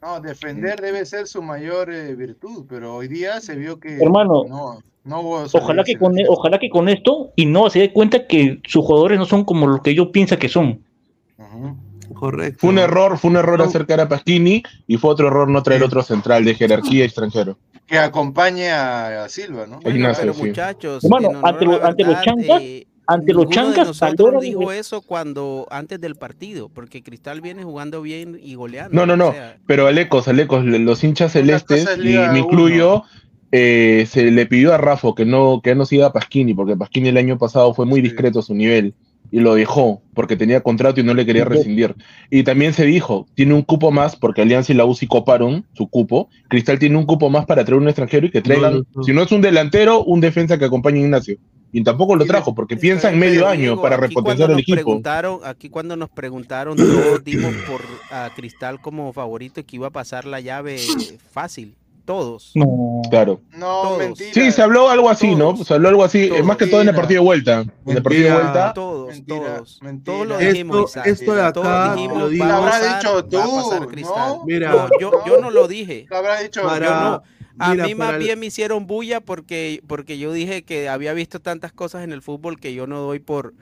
No, 0.00 0.20
defender 0.20 0.80
debe 0.80 1.04
ser 1.04 1.26
su 1.26 1.42
mayor 1.42 1.92
eh, 1.92 2.14
virtud, 2.14 2.66
pero 2.68 2.94
hoy 2.94 3.08
día 3.08 3.40
se 3.40 3.56
vio 3.56 3.80
que 3.80 3.96
Hermano, 4.00 4.44
no, 4.48 4.82
no 5.04 5.20
Ojalá 5.52 5.84
que, 5.84 5.96
con, 5.96 6.18
en 6.18 6.26
ojalá 6.28 6.58
que 6.58 6.68
con 6.70 6.88
esto 6.88 7.32
y 7.36 7.46
no 7.46 7.70
se 7.70 7.78
dé 7.80 7.92
cuenta 7.92 8.26
que 8.26 8.60
sus 8.66 8.84
jugadores 8.84 9.18
no 9.18 9.24
son 9.26 9.44
como 9.44 9.66
lo 9.66 9.82
que 9.82 9.90
ellos 9.90 10.08
piensan 10.12 10.38
que 10.38 10.48
son. 10.48 10.80
Correcto. 12.14 12.58
Fue 12.60 12.70
un 12.70 12.78
error, 12.78 13.16
fue 13.18 13.30
un 13.30 13.36
error 13.36 13.58
No. 13.58 13.64
acercar 13.64 14.00
a 14.00 14.08
Pasquini 14.08 14.62
y 14.86 14.96
fue 14.96 15.10
otro 15.10 15.28
error 15.28 15.48
no 15.48 15.62
traer 15.62 15.80
Sí. 15.80 15.86
otro 15.86 16.02
central 16.02 16.44
de 16.44 16.54
jerarquía 16.54 17.04
extranjero. 17.04 17.56
Que 17.86 17.98
acompañe 17.98 18.70
a, 18.70 19.24
a 19.24 19.28
Silva, 19.28 19.66
¿no? 19.66 19.80
Bueno, 19.80 19.96
Ignacio, 19.96 20.22
pero 20.22 20.34
sí. 20.34 20.42
muchachos, 20.44 21.04
honor 21.04 21.36
ante 21.42 21.64
lo- 21.64 21.84
ante 21.84 22.04
los 22.04 22.20
chancas, 22.22 22.60
eh, 22.62 22.86
ante 23.06 23.32
los 23.32 23.48
de 23.48 23.56
nosotros 23.84 24.42
dijo 24.42 24.70
eso 24.70 25.00
cuando 25.02 25.66
antes 25.70 26.00
del 26.00 26.14
partido, 26.14 26.68
porque 26.68 27.02
Cristal 27.02 27.40
viene 27.40 27.64
jugando 27.64 28.02
bien 28.02 28.38
y 28.40 28.54
goleando. 28.54 28.94
No, 28.94 29.06
no, 29.06 29.14
o 29.14 29.16
no. 29.16 29.32
sea, 29.32 29.56
Pero 29.66 29.86
Alecos, 29.88 30.28
Alecos, 30.28 30.64
le- 30.64 30.78
los 30.78 31.02
hinchas 31.02 31.32
celestes, 31.32 31.88
y 31.98 32.02
me 32.32 32.42
uno. 32.42 33.04
Eh, 33.52 34.06
se 34.08 34.30
le 34.30 34.46
pidió 34.46 34.72
a 34.74 34.78
Rafa 34.78 35.08
que 35.16 35.24
no, 35.24 35.60
que 35.62 35.74
no 35.74 35.84
siga 35.84 36.06
a 36.06 36.12
Pasquini, 36.12 36.54
porque 36.54 36.76
Pasquini 36.76 37.08
el 37.08 37.16
año 37.16 37.38
pasado 37.38 37.74
fue 37.74 37.86
muy 37.86 38.00
discreto 38.00 38.38
a 38.40 38.42
su 38.42 38.54
nivel. 38.54 38.94
y 39.32 39.38
lo 39.40 39.54
dejó 39.54 40.02
porque 40.14 40.36
tenía 40.36 40.60
contrato 40.60 41.00
y 41.00 41.04
no 41.04 41.14
le 41.14 41.24
quería 41.24 41.44
rescindir. 41.44 41.94
Y 42.30 42.42
también 42.42 42.72
se 42.72 42.84
dijo, 42.84 43.26
tiene 43.34 43.54
un 43.54 43.62
cupo 43.62 43.90
más 43.92 44.16
porque 44.16 44.42
Alianza 44.42 44.72
y 44.72 44.76
la 44.76 44.84
UCI 44.84 45.06
coparon 45.06 45.64
su 45.74 45.88
cupo. 45.88 46.28
Cristal 46.48 46.78
tiene 46.80 46.96
un 46.96 47.06
cupo 47.06 47.30
más 47.30 47.46
para 47.46 47.64
traer 47.64 47.80
un 47.80 47.86
extranjero 47.86 48.26
y 48.26 48.30
que 48.30 48.40
traigan, 48.42 48.72
No, 48.74 48.82
no. 48.92 49.02
si 49.04 49.12
no 49.12 49.22
es 49.22 49.30
un 49.30 49.40
delantero, 49.40 50.02
un 50.02 50.20
defensa 50.20 50.58
que 50.58 50.64
acompañe 50.64 50.98
a 51.00 51.02
Ignacio. 51.02 51.36
Y 51.72 51.84
tampoco 51.84 52.16
lo 52.16 52.24
trajo 52.26 52.52
porque 52.56 52.76
piensa 52.76 53.12
en 53.12 53.20
medio 53.20 53.46
año 53.46 53.70
digo, 53.70 53.82
para 53.82 53.96
repotenciar 53.96 54.50
el 54.50 54.58
equipo. 54.58 54.74
Preguntaron, 54.74 55.38
aquí 55.44 55.68
cuando 55.68 55.94
nos 55.96 56.10
preguntaron, 56.10 56.76
todos 56.76 57.22
dimos 57.22 57.54
por 57.68 57.82
a 58.10 58.30
Cristal 58.34 58.80
como 58.80 59.12
favorito 59.12 59.60
y 59.60 59.64
que 59.64 59.76
iba 59.76 59.86
a 59.86 59.90
pasar 59.90 60.24
la 60.24 60.40
llave 60.40 60.78
fácil. 61.30 61.76
Todos. 62.10 62.50
No. 62.56 63.02
Claro. 63.08 63.40
No, 63.52 63.82
Todos. 63.82 63.98
mentira. 63.98 64.30
Sí, 64.34 64.50
se 64.50 64.62
habló 64.62 64.90
algo 64.90 65.08
así, 65.08 65.36
¿no? 65.36 65.56
Se 65.56 65.74
habló 65.74 65.88
algo 65.90 66.02
así, 66.02 66.28
Todos. 66.28 66.44
más 66.44 66.56
que 66.56 66.66
todo 66.66 66.80
en 66.82 66.88
el 66.88 66.94
partido 66.96 67.20
de 67.20 67.24
vuelta. 67.24 67.60
En 67.86 67.96
el 67.96 68.02
partido 68.02 68.24
de 68.24 68.32
vuelta. 68.42 68.72
Todos, 68.74 69.08
Mentira, 69.14 69.38
todos. 69.56 69.78
mentira. 69.82 70.12
Todos 70.14 70.26
lo 70.26 70.34
Esto- 70.40 70.50
dijimos. 70.52 70.90
Isaac. 70.90 71.06
esto 71.06 71.34
de 71.34 71.52
Todos 71.52 71.66
acá 71.68 71.94
dijimos, 71.94 72.18
lo 72.18 72.28
Lo 72.30 72.44
habrás 72.44 72.80
pasar, 72.80 72.96
dicho 73.02 73.28
pasar 73.30 73.80
tú, 73.82 73.86
Cristal. 73.88 74.28
¿no? 74.38 74.44
Mira, 74.44 74.70
No, 74.72 74.88
yo, 75.00 75.10
yo 75.24 75.40
no 75.40 75.50
lo 75.50 75.68
dije. 75.68 76.06
Lo 76.10 76.16
habrás 76.16 76.42
dicho 76.42 76.62
Para- 76.62 76.86
Yo 76.86 76.94
no. 77.10 77.22
A 77.62 77.70
Mira, 77.72 77.86
mí 77.86 77.94
más 77.94 78.14
el- 78.14 78.18
bien 78.20 78.40
me 78.40 78.46
hicieron 78.46 78.86
bulla 78.86 79.20
porque, 79.20 79.82
porque 79.86 80.18
yo 80.18 80.32
dije 80.32 80.62
que 80.64 80.88
había 80.88 81.12
visto 81.12 81.40
tantas 81.40 81.72
cosas 81.72 82.02
en 82.04 82.10
el 82.12 82.22
fútbol 82.22 82.58
que 82.58 82.72
yo 82.74 82.86
no 82.86 83.00
doy 83.00 83.18
por, 83.20 83.52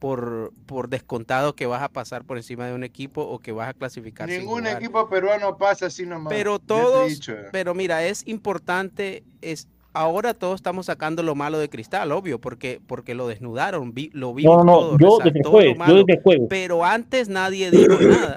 por, 0.00 0.52
por 0.66 0.88
descontado 0.88 1.54
que 1.54 1.66
vas 1.66 1.82
a 1.82 1.88
pasar 1.90 2.24
por 2.24 2.38
encima 2.38 2.66
de 2.66 2.74
un 2.74 2.82
equipo 2.82 3.22
o 3.22 3.38
que 3.38 3.52
vas 3.52 3.68
a 3.68 3.74
clasificar. 3.74 4.28
Ningún 4.28 4.66
equipo 4.66 5.08
peruano 5.08 5.56
pasa 5.56 5.86
así 5.86 6.04
nomás. 6.06 6.32
Pero 6.32 6.58
todos, 6.58 7.20
pero 7.52 7.74
mira, 7.74 8.04
es 8.04 8.26
importante, 8.26 9.22
es 9.42 9.68
ahora 9.92 10.34
todos 10.34 10.54
estamos 10.56 10.86
sacando 10.86 11.22
lo 11.22 11.34
malo 11.34 11.58
de 11.58 11.68
Cristal, 11.68 12.10
obvio, 12.12 12.40
porque 12.40 12.80
porque 12.86 13.14
lo 13.14 13.28
desnudaron, 13.28 13.92
vi- 13.92 14.10
lo 14.14 14.32
vimos 14.32 14.56
No, 14.56 14.64
no, 14.64 14.72
todo, 14.72 14.98
yo 14.98 15.18
desde 15.22 15.38
el 15.38 15.44
yo 15.44 15.94
desde 15.96 16.12
el 16.14 16.22
jueves. 16.22 16.46
pero 16.48 16.84
antes 16.84 17.28
nadie 17.28 17.70
dijo 17.70 17.94
nada. 18.00 18.36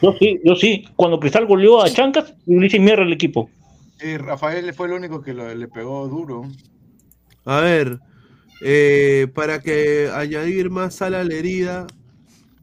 Yo 0.00 0.12
sí, 0.18 0.40
yo 0.42 0.54
sí. 0.56 0.88
Cuando 0.96 1.20
Cristal 1.20 1.46
goleó 1.46 1.82
a 1.82 1.90
Chancas, 1.90 2.34
le 2.46 2.66
hice 2.66 2.78
mierda 2.78 3.02
al 3.04 3.12
equipo. 3.12 3.50
Y 4.02 4.16
Rafael 4.16 4.72
fue 4.72 4.86
el 4.86 4.94
único 4.94 5.20
que 5.22 5.34
lo- 5.34 5.54
le 5.54 5.68
pegó 5.68 6.08
duro. 6.08 6.42
A 7.44 7.60
ver, 7.60 7.98
eh, 8.66 9.28
para 9.34 9.60
que 9.60 10.08
añadir 10.12 10.70
más 10.70 10.94
sal 10.94 11.14
a 11.14 11.22
la 11.22 11.34
herida, 11.34 11.86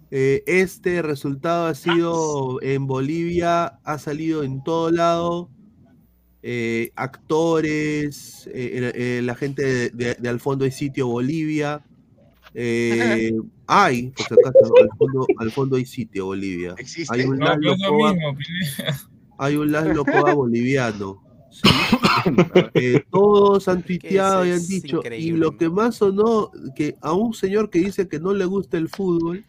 eh, 0.10 0.43
este 0.47 1.02
resultado 1.04 1.68
ha 1.68 1.76
sido 1.76 2.60
en 2.62 2.88
Bolivia, 2.88 3.80
ha 3.84 3.97
salido 3.99 4.43
en 4.43 4.64
todo 4.64 4.89
lado. 4.91 5.49
eh, 6.43 6.89
actores, 6.95 8.47
eh, 8.52 8.91
eh, 8.95 9.22
la 9.24 9.36
gente 9.36 9.62
de, 9.64 9.89
de- 9.91 10.16
de 10.16 10.28
Al 10.30 10.39
fondo 10.39 10.66
hay 10.66 10.72
sitio 10.72 11.06
Bolivia. 11.06 11.86
eh, 12.56 13.32
hay, 13.68 14.08
por 14.10 14.26
si 14.28 14.34
acaso, 14.34 14.74
al 14.82 14.89
fondo, 14.97 15.28
al 15.38 15.52
fondo 15.52 15.76
hay 15.78 15.86
sitio 15.86 16.26
Bolivia. 16.26 16.74
¿Existe? 16.80 17.14
Hay 17.14 17.26
un 17.28 17.38
No, 17.38 17.45
Laszlo 17.45 17.76
hay 19.38 19.56
un 19.56 19.72
Laszlo 19.72 20.04
boliviano. 20.36 21.22
¿Sí? 21.52 21.70
Eh, 22.74 23.04
todos 23.12 23.68
han 23.68 23.84
tuiteado 23.86 24.45
y 24.45 24.52
han 24.52 24.68
dicho, 24.68 25.02
y 25.18 25.32
lo 25.32 25.58
que 25.58 25.70
más 25.70 25.95
sonó, 25.95 26.52
que 26.76 26.95
a 27.02 27.14
un 27.14 27.34
señor 27.34 27.70
que 27.70 27.80
dice 27.80 28.08
que 28.08 28.20
no 28.20 28.34
le 28.34 28.45
gusta 28.45 28.78
el 28.78 28.89
fútbol, 28.89 29.43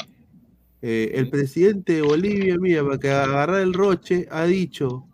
eh, 0.82 1.12
el 1.14 1.30
presidente 1.30 1.94
de 1.94 2.03
Bolivia, 2.03 2.59
mira, 2.59 2.82
para 2.82 2.98
que 2.98 3.11
agarrar 3.11 3.61
el 3.61 3.72
roche, 3.72 4.26
ha 4.30 4.44
dicho, 4.44 5.07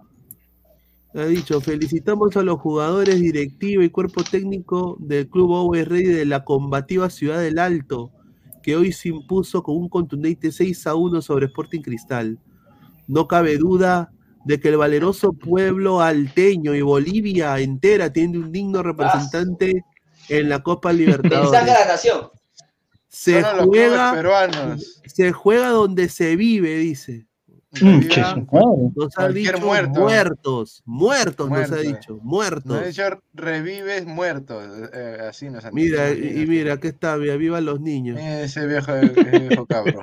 ha 1.14 1.24
dicho, 1.24 1.60
felicitamos 1.60 2.36
a 2.36 2.42
los 2.42 2.58
jugadores, 2.60 3.20
directiva 3.20 3.84
y 3.84 3.90
cuerpo 3.90 4.22
técnico 4.24 4.96
del 4.98 5.28
club 5.28 5.54
Always 5.54 5.86
Ready 5.86 6.04
de 6.04 6.24
la 6.24 6.44
combativa 6.44 7.10
Ciudad 7.10 7.40
del 7.40 7.58
Alto, 7.58 8.10
que 8.62 8.76
hoy 8.76 8.92
se 8.92 9.10
impuso 9.10 9.62
con 9.62 9.76
un 9.76 9.88
contundente 9.88 10.52
6 10.52 10.86
a 10.86 10.94
1 10.94 11.22
sobre 11.22 11.46
Sporting 11.46 11.80
Cristal. 11.80 12.38
No 13.06 13.26
cabe 13.26 13.56
duda 13.56 14.12
de 14.44 14.60
que 14.60 14.68
el 14.68 14.76
valeroso 14.76 15.32
pueblo 15.32 16.00
alteño 16.00 16.74
y 16.74 16.80
Bolivia 16.82 17.58
entera 17.58 18.12
tiene 18.12 18.38
un 18.38 18.50
digno 18.52 18.82
representante 18.82 19.84
en 20.28 20.48
la 20.48 20.62
Copa 20.62 20.92
Mensaje 20.92 21.12
a 21.14 21.16
Libertadores. 21.18 21.62
la 21.66 21.86
nación. 21.86 22.28
Se 23.08 23.42
juega, 23.42 24.12
peruanos. 24.12 25.00
se 25.06 25.32
juega 25.32 25.70
donde 25.70 26.08
se 26.08 26.36
vive, 26.36 26.76
dice. 26.76 27.26
Mm. 27.80 28.00
Nos 28.94 29.18
ha 29.18 29.28
dicho 29.28 29.58
muerto. 29.60 30.00
muertos, 30.00 30.82
muertos 30.86 31.50
nos 31.50 31.58
ha 31.58 31.68
Muerto. 31.68 31.76
dicho, 31.88 32.12
Nos 32.14 32.22
muertos. 32.22 32.72
ha 32.78 32.84
dicho 32.86 33.22
revives 33.34 34.06
muertos. 34.06 34.64
eh, 34.94 35.18
así 35.28 35.50
nos 35.50 35.64
han 35.66 35.74
Mira, 35.74 36.08
dicho, 36.10 36.26
y, 36.38 36.42
y 36.42 36.46
mira, 36.46 36.74
aquí 36.74 36.88
está, 36.88 37.16
mira, 37.18 37.36
viva 37.36 37.60
los 37.60 37.80
niños. 37.80 38.18
Ese 38.20 38.66
viejo, 38.66 38.94
ese 38.94 39.38
viejo 39.38 39.66
cabro. 39.66 40.02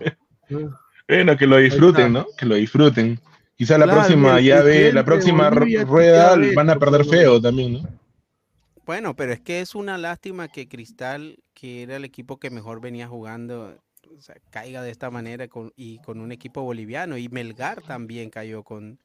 Bueno, 1.07 1.37
que 1.37 1.45
lo 1.45 1.57
disfruten, 1.57 2.13
¿no? 2.13 2.25
Que 2.37 2.45
lo 2.47 2.55
disfruten. 2.55 3.19
Quizá 3.57 3.77
la 3.77 3.85
Claro, 3.85 3.99
próxima 4.01 4.39
llave, 4.41 4.91
la 4.91 5.05
próxima 5.05 5.49
rueda 5.49 6.35
van 6.55 6.69
a 6.69 6.77
perder 6.79 7.05
feo 7.05 7.41
también, 7.41 7.73
¿no? 7.73 7.89
Bueno, 8.85 9.15
pero 9.15 9.33
es 9.33 9.39
que 9.39 9.61
es 9.61 9.73
una 9.75 9.97
lástima 9.97 10.47
que 10.47 10.67
Cristal, 10.67 11.39
que 11.53 11.83
era 11.83 11.95
el 11.95 12.05
equipo 12.05 12.37
que 12.37 12.49
mejor 12.51 12.81
venía 12.81 13.07
jugando, 13.07 13.77
o 14.15 14.21
sea, 14.21 14.35
caiga 14.51 14.83
de 14.83 14.91
esta 14.91 15.09
manera 15.09 15.47
con, 15.47 15.71
y 15.75 15.97
con 15.99 16.19
un 16.19 16.31
equipo 16.31 16.61
boliviano. 16.61 17.17
Y 17.17 17.29
Melgar 17.29 17.81
también 17.81 18.29
cayó 18.29 18.63
con, 18.63 18.99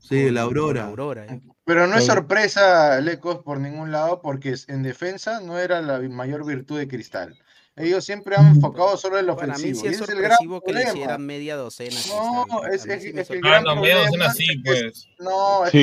Sí, 0.00 0.24
con- 0.24 0.34
la 0.34 0.42
Aurora. 0.42 0.86
Aurora, 0.86 1.26
¿eh? 1.26 1.40
Pero 1.64 1.86
no 1.86 1.96
es 1.96 2.06
sorpresa, 2.06 3.00
Lecos, 3.00 3.42
por 3.42 3.58
ningún 3.60 3.92
lado, 3.92 4.22
porque 4.22 4.54
en 4.68 4.82
defensa 4.82 5.40
no 5.40 5.58
era 5.58 5.82
la 5.82 6.00
mayor 6.08 6.46
virtud 6.46 6.78
de 6.78 6.88
Cristal. 6.88 7.36
Ellos 7.80 8.04
siempre 8.04 8.36
han 8.36 8.46
enfocado 8.54 8.96
solo 8.96 9.18
en 9.18 9.26
lo 9.26 9.36
Para 9.36 9.48
mí 9.58 9.70
ofensivo. 9.72 9.80
sí 9.80 9.86
es 9.88 10.00
es 10.00 10.08
el 10.08 10.20
gran 10.22 10.38
que 10.64 10.72
le 10.72 10.82
hicieran 10.82 11.24
media 11.26 11.56
docena. 11.56 11.96
No, 12.08 12.64
es- 12.66 12.82
sí 12.82 12.88
que 13.12 13.20
el 13.20 13.26
sorprende. 13.26 13.48
Ah, 13.48 13.50
gran 13.50 13.64
no, 13.64 13.76
media 13.80 13.96
docena 13.98 14.32
sí, 14.32 14.44
es 14.50 14.58
pues. 14.64 15.08
No, 15.18 15.62
Sí, 15.70 15.78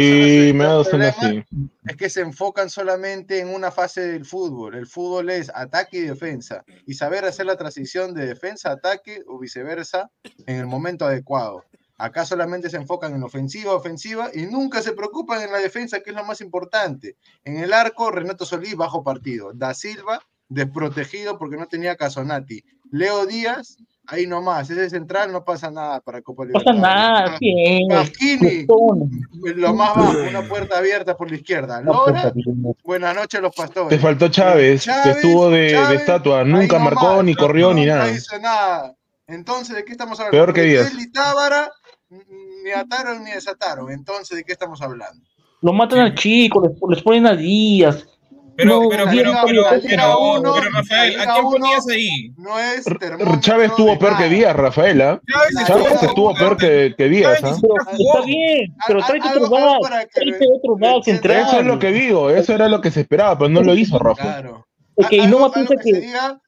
el 0.49 0.53
me 0.53 0.63
ha 0.63 0.67
gran 0.67 0.69
dado 0.69 0.83
zona 0.83 1.11
problema 1.13 1.43
así. 1.49 1.69
es 1.85 1.95
que 1.97 2.09
se 2.09 2.21
enfocan 2.21 2.69
solamente 2.69 3.39
en 3.39 3.49
una 3.49 3.71
fase 3.71 4.01
del 4.07 4.25
fútbol. 4.25 4.75
El 4.75 4.87
fútbol 4.87 5.29
es 5.29 5.51
ataque 5.53 5.97
y 5.97 6.01
defensa. 6.01 6.63
Y 6.85 6.93
saber 6.93 7.25
hacer 7.25 7.45
la 7.45 7.57
transición 7.57 8.13
de 8.13 8.25
defensa 8.25 8.69
a 8.69 8.73
ataque 8.73 9.23
o 9.27 9.39
viceversa 9.39 10.09
en 10.45 10.55
el 10.57 10.65
momento 10.67 11.05
adecuado. 11.05 11.63
Acá 11.99 12.25
solamente 12.27 12.69
se 12.69 12.77
enfocan 12.77 13.15
en 13.15 13.23
ofensiva, 13.23 13.73
ofensiva 13.73 14.29
y 14.31 14.45
nunca 14.45 14.83
se 14.83 14.93
preocupan 14.93 15.41
en 15.41 15.51
la 15.51 15.57
defensa, 15.57 16.01
que 16.01 16.11
es 16.11 16.15
lo 16.15 16.23
más 16.23 16.41
importante. 16.41 17.15
En 17.43 17.57
el 17.57 17.73
arco, 17.73 18.11
Renato 18.11 18.45
Solís 18.45 18.75
bajo 18.75 19.03
partido. 19.03 19.51
Da 19.55 19.73
Silva 19.73 20.21
desprotegido 20.49 21.37
porque 21.37 21.57
no 21.57 21.67
tenía 21.67 21.95
Casonati. 21.95 22.63
Leo 22.91 23.25
Díaz, 23.25 23.77
ahí 24.07 24.27
nomás. 24.27 24.69
Ese 24.69 24.89
central 24.89 25.31
no 25.31 25.43
pasa 25.43 25.69
nada 25.69 25.99
para 26.01 26.21
Copa 26.21 26.45
No 26.45 26.53
pasa 26.53 26.71
Libertadores. 26.71 26.81
nada, 26.81 27.37
bien. 27.39 27.87
Pasquini, 27.89 28.65
Putón. 28.65 29.09
lo 29.55 29.73
más 29.73 29.95
bajo, 29.95 30.17
una 30.29 30.41
puerta 30.47 30.77
abierta 30.77 31.15
por 31.17 31.29
la 31.29 31.37
izquierda. 31.37 31.81
No, 31.81 31.93
Lora, 32.07 32.33
buenas 32.83 33.15
noches 33.15 33.41
los 33.41 33.53
pastores. 33.53 33.89
Te 33.89 33.99
faltó 33.99 34.29
Chávez, 34.29 34.81
que 34.81 34.91
Chávez, 34.91 35.15
estuvo 35.17 35.49
de, 35.49 35.95
estatua, 35.95 36.43
nunca 36.43 36.77
nomás, 36.77 36.93
marcó, 36.93 37.23
ni 37.23 37.35
corrió, 37.35 37.73
ni 37.73 37.85
nada. 37.85 38.09
hizo 38.11 38.39
nada. 38.39 38.95
Entonces, 39.27 39.75
¿de 39.75 39.83
qué 39.83 39.91
estamos 39.91 40.19
hablando? 40.19 40.37
Peor 40.37 40.53
que 40.53 40.61
Díaz. 40.61 40.93
Tábara 41.13 41.69
ni 42.63 42.71
ataron 42.71 43.23
ni 43.23 43.31
desataron. 43.31 43.91
Entonces, 43.91 44.37
¿de 44.37 44.43
qué 44.45 44.53
estamos 44.53 44.81
hablando? 44.81 45.21
Lo 45.61 45.73
matan 45.73 45.99
al 45.99 46.15
chico, 46.15 46.61
les, 46.61 46.71
les 46.89 47.03
ponen 47.03 47.25
a 47.25 47.35
Díaz. 47.35 48.07
Pero, 48.57 48.81
No, 48.83 48.89
pero, 48.89 49.05
pero, 49.05 49.31
pero, 49.45 49.63
pero, 49.87 50.19
uno, 50.19 50.53
pero, 50.55 50.71
Rafael, 50.71 51.19
¿a 51.21 51.23
quién 51.25 51.45
uno, 51.45 51.51
ponías 51.59 51.87
ahí? 51.87 52.33
No 52.37 52.59
es 52.59 52.85
Chávez 53.39 53.69
estuvo 53.69 53.91
de 53.91 53.97
peor 53.97 54.17
que. 54.17 54.29
Díaz, 54.29 54.55
Rafaela. 54.55 55.21
Chávez 55.31 55.53
La 55.53 55.65
Chávez 55.65 56.03
estuvo 56.03 56.33
peor 56.33 56.57
que, 56.57 56.95
que 56.97 57.07
Díaz, 57.07 57.43
¿ah? 57.43 57.53
Jugó. 57.53 57.75
está 57.77 58.21
bien, 58.25 58.75
pero 58.87 58.99
algo- 59.03 59.45
otro 59.45 59.49
lo- 59.49 59.79
tráete 60.11 60.47
otro 60.55 60.75
entiendan. 60.79 61.03
central. 61.03 61.41
Eso 61.47 61.59
es 61.59 61.65
lo 61.67 61.79
que 61.79 61.91
digo, 61.91 62.29
eso 62.31 62.53
era 62.53 62.67
lo 62.67 62.81
que 62.81 62.89
se 62.91 63.01
esperaba, 63.01 63.37
pero 63.37 63.49
no 63.49 63.61
lo 63.61 63.75
hizo 63.75 63.99
Rafa. 63.99 64.23
Claro. 64.23 64.67
Ok, 64.95 65.11
y 65.11 65.27
no 65.27 65.37
me 65.39 65.45
que 65.83 65.91
que. 65.91 65.99
diga 65.99 66.41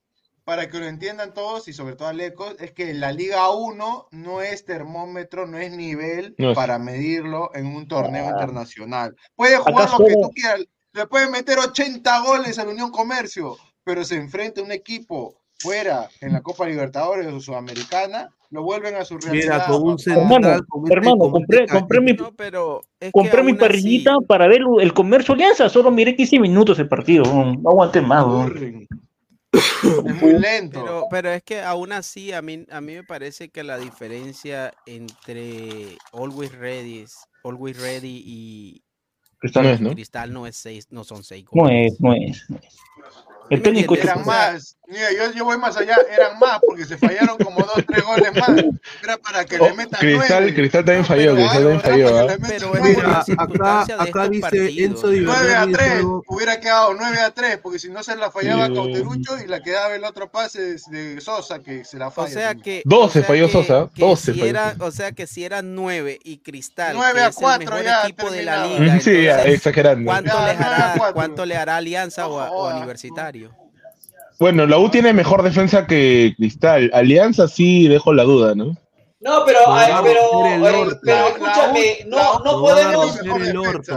para 0.43 0.67
que 0.67 0.79
lo 0.79 0.87
entiendan 0.87 1.35
todos 1.35 1.67
y 1.67 1.73
sobre 1.73 1.95
todo 1.95 2.07
Alecos, 2.07 2.55
es 2.59 2.71
que 2.71 2.91
la 2.95 3.11
Liga 3.11 3.51
1 3.51 4.07
no 4.09 4.41
es 4.41 4.65
termómetro, 4.65 5.45
no 5.45 5.59
es 5.59 5.71
nivel 5.73 6.33
No 6.39 6.49
es. 6.51 6.55
para 6.55 6.79
medirlo 6.79 7.51
en 7.53 7.67
un 7.67 7.87
torneo 7.87 8.25
internacional. 8.31 9.15
Puede 9.35 9.57
Acá 9.57 9.71
jugar 9.71 9.89
lo 9.99 10.05
que 10.07 10.13
tú 10.15 10.31
quieras, 10.33 10.61
le 10.93 11.07
puede 11.07 11.29
meter 11.29 11.57
80 11.59 12.19
goles 12.21 12.57
al 12.59 12.69
Unión 12.69 12.91
Comercio, 12.91 13.57
pero 13.83 14.03
se 14.03 14.15
enfrenta 14.15 14.61
a 14.61 14.63
un 14.63 14.71
equipo 14.71 15.35
fuera 15.59 16.09
en 16.21 16.33
la 16.33 16.41
Copa 16.41 16.65
Libertadores 16.65 17.27
o 17.27 17.39
Sudamericana, 17.39 18.29
lo 18.51 18.63
vuelven 18.63 18.95
a 18.95 19.05
su 19.05 19.17
realidad. 19.17 19.53
Mira, 19.55 19.67
con 19.67 19.83
un 19.83 19.99
central, 19.99 20.23
Hermano, 20.31 20.65
con 20.67 20.83
este- 20.85 20.93
hermano, 20.95 21.31
compré, 21.31 21.63
este 21.65 21.73
compré 21.77 22.01
mi, 22.01 22.13
No, 22.13 22.33
pero 22.35 22.81
es 22.99 23.07
que 23.07 23.11
compré 23.11 23.43
mi 23.43 23.49
aún 23.51 23.57
así- 23.57 23.59
parrillita 23.67 24.17
para 24.27 24.47
ver 24.47 24.61
el 24.81 24.93
comercio 24.93 25.33
alianza. 25.35 25.69
Solo 25.69 25.91
miré 25.91 26.15
15 26.15 26.39
minutos 26.39 26.79
el 26.79 26.87
partido. 26.87 27.23
No, 27.25 27.69
aguanté 27.69 28.01
más. 28.01 28.23
Aburren. 28.23 28.87
Es 29.51 30.21
muy 30.21 30.39
lento. 30.39 30.81
Pero, 30.83 31.07
pero 31.11 31.29
es 31.31 31.43
que 31.43 31.61
aún 31.61 31.91
así 31.91 32.31
a 32.33 32.41
mí, 32.41 32.65
a 32.71 32.81
mí 32.81 32.93
me 32.95 33.03
parece 33.03 33.49
que 33.49 33.63
la 33.63 33.77
diferencia 33.77 34.73
entre 34.85 35.97
Always 36.13 36.51
Ready, 36.53 37.05
Always 37.43 37.79
Ready 37.79 38.23
y 38.25 38.81
No 39.41 39.61
es, 39.61 39.81
¿no? 39.81 39.93
Cristal 39.93 40.33
no 40.33 40.47
es 40.47 40.55
seis, 40.55 40.87
no 40.91 41.03
son 41.03 41.23
seis 41.23 41.45
No 41.53 41.63
goles. 41.63 41.93
es, 41.93 42.01
no 42.01 42.13
es. 42.13 42.45
El 43.49 43.61
técnico 43.61 43.95
es 43.95 44.03
Eran 44.03 44.25
más. 44.25 44.78
Mira, 44.89 45.11
yo, 45.11 45.31
yo 45.33 45.45
voy 45.45 45.57
más 45.59 45.77
allá, 45.77 45.97
eran 46.11 46.39
más 46.39 46.59
porque 46.65 46.83
se 46.83 46.97
fallaron 46.97 47.37
como 47.37 47.59
dos, 47.59 47.83
tres 47.87 48.03
goles 48.03 48.33
más. 48.35 48.49
Era 49.03 49.17
para 49.17 49.45
que 49.45 49.59
le 49.59 49.71
metan 49.73 49.99
Cristal, 49.99 50.27
nueve. 50.41 50.53
Cristal 50.55 50.83
también 50.85 51.05
falló, 51.05 51.35
Cristal 51.35 51.57
también 51.61 51.81
falló. 51.81 52.17
¿ah? 52.29 52.35
Pero 52.47 52.75
es 52.75 52.81
Mira, 52.97 53.19
acá, 53.37 53.81
acá 53.81 54.03
estos 54.05 54.29
dice 54.31 54.41
partidos. 54.41 54.77
Enzo 54.77 55.07
9 55.11 55.29
a 55.29 55.65
Diverberni, 55.65 55.73
3, 55.73 55.91
juego- 56.01 56.23
hubiera 56.27 56.59
quedado 56.59 56.93
9 56.95 57.19
a 57.19 57.31
3, 57.31 57.57
porque 57.61 57.77
si 57.77 57.89
no 57.89 58.01
se 58.01 58.15
la 58.15 58.31
fallaba 58.31 58.65
Sí. 58.67 58.73
Cauterucho 58.73 59.37
y 59.43 59.47
la 59.47 59.61
quedaba 59.61 59.93
el 59.95 60.03
otro 60.03 60.31
pase 60.31 60.77
de, 60.89 61.21
Sosa, 61.21 61.59
que 61.59 61.85
se 61.85 61.97
la 61.97 62.07
O 62.07 62.11
falla. 62.11 62.29
sea 62.33 62.47
también. 62.49 62.63
que. 62.63 62.81
Dos 62.85 63.05
o 63.05 63.09
se 63.09 63.19
sea 63.19 63.27
falló 63.27 63.45
que- 63.45 63.51
Sosa, 63.53 63.89
que 63.93 64.01
dos 64.01 64.19
se 64.19 64.33
si 64.33 64.39
falló 64.39 64.49
era-. 64.49 64.75
O 64.79 64.91
sea 64.91 65.11
que 65.11 65.27
si 65.27 65.45
eran 65.45 65.75
nueve 65.75 66.19
y 66.23 66.39
Cristal, 66.39 66.93
9 66.95 67.13
que 67.13 67.19
a 67.19 67.27
es 67.27 67.35
el 67.37 67.41
4 67.43 67.65
mejor 67.69 67.83
ya 67.85 68.03
equipo 68.03 68.31
de 68.31 68.43
la 68.43 68.65
liga. 68.65 68.99
Sí, 69.01 69.23
ya, 69.23 69.31
entonces, 69.33 69.53
exagerando. 69.53 70.05
¿cuánto, 70.09 70.31
Ya, 70.33 70.45
a 70.45 70.49
hará. 70.95 71.11
¿Cuánto 71.13 71.45
le 71.45 71.55
hará 71.57 71.77
Alianza 71.77 72.27
o, 72.27 72.39
a- 72.39 72.49
o. 72.49 72.75
Universitario? 72.75 73.51
Bueno, 74.39 74.65
la 74.65 74.77
U 74.77 74.89
tiene 74.89 75.11
mejor 75.13 75.43
defensa 75.43 75.85
que 75.85 76.33
Cristal. 76.37 76.89
Alianza 76.93 77.47
sí 77.47 77.87
dejo 77.87 78.13
la 78.13 78.23
duda, 78.23 78.55
¿no? 78.55 78.75
No, 79.21 79.43
pero, 79.45 79.59
No, 79.67 79.75
ay, 79.75 79.93
pero, 80.01 80.45
el 80.45 80.63
eh, 80.63 80.95
pero 81.03 81.19
la 81.23 81.27
escúchame, 81.27 81.97
no, 82.07 82.39
no 82.39 82.51
No, 82.53 82.61
podemos, 82.61 83.19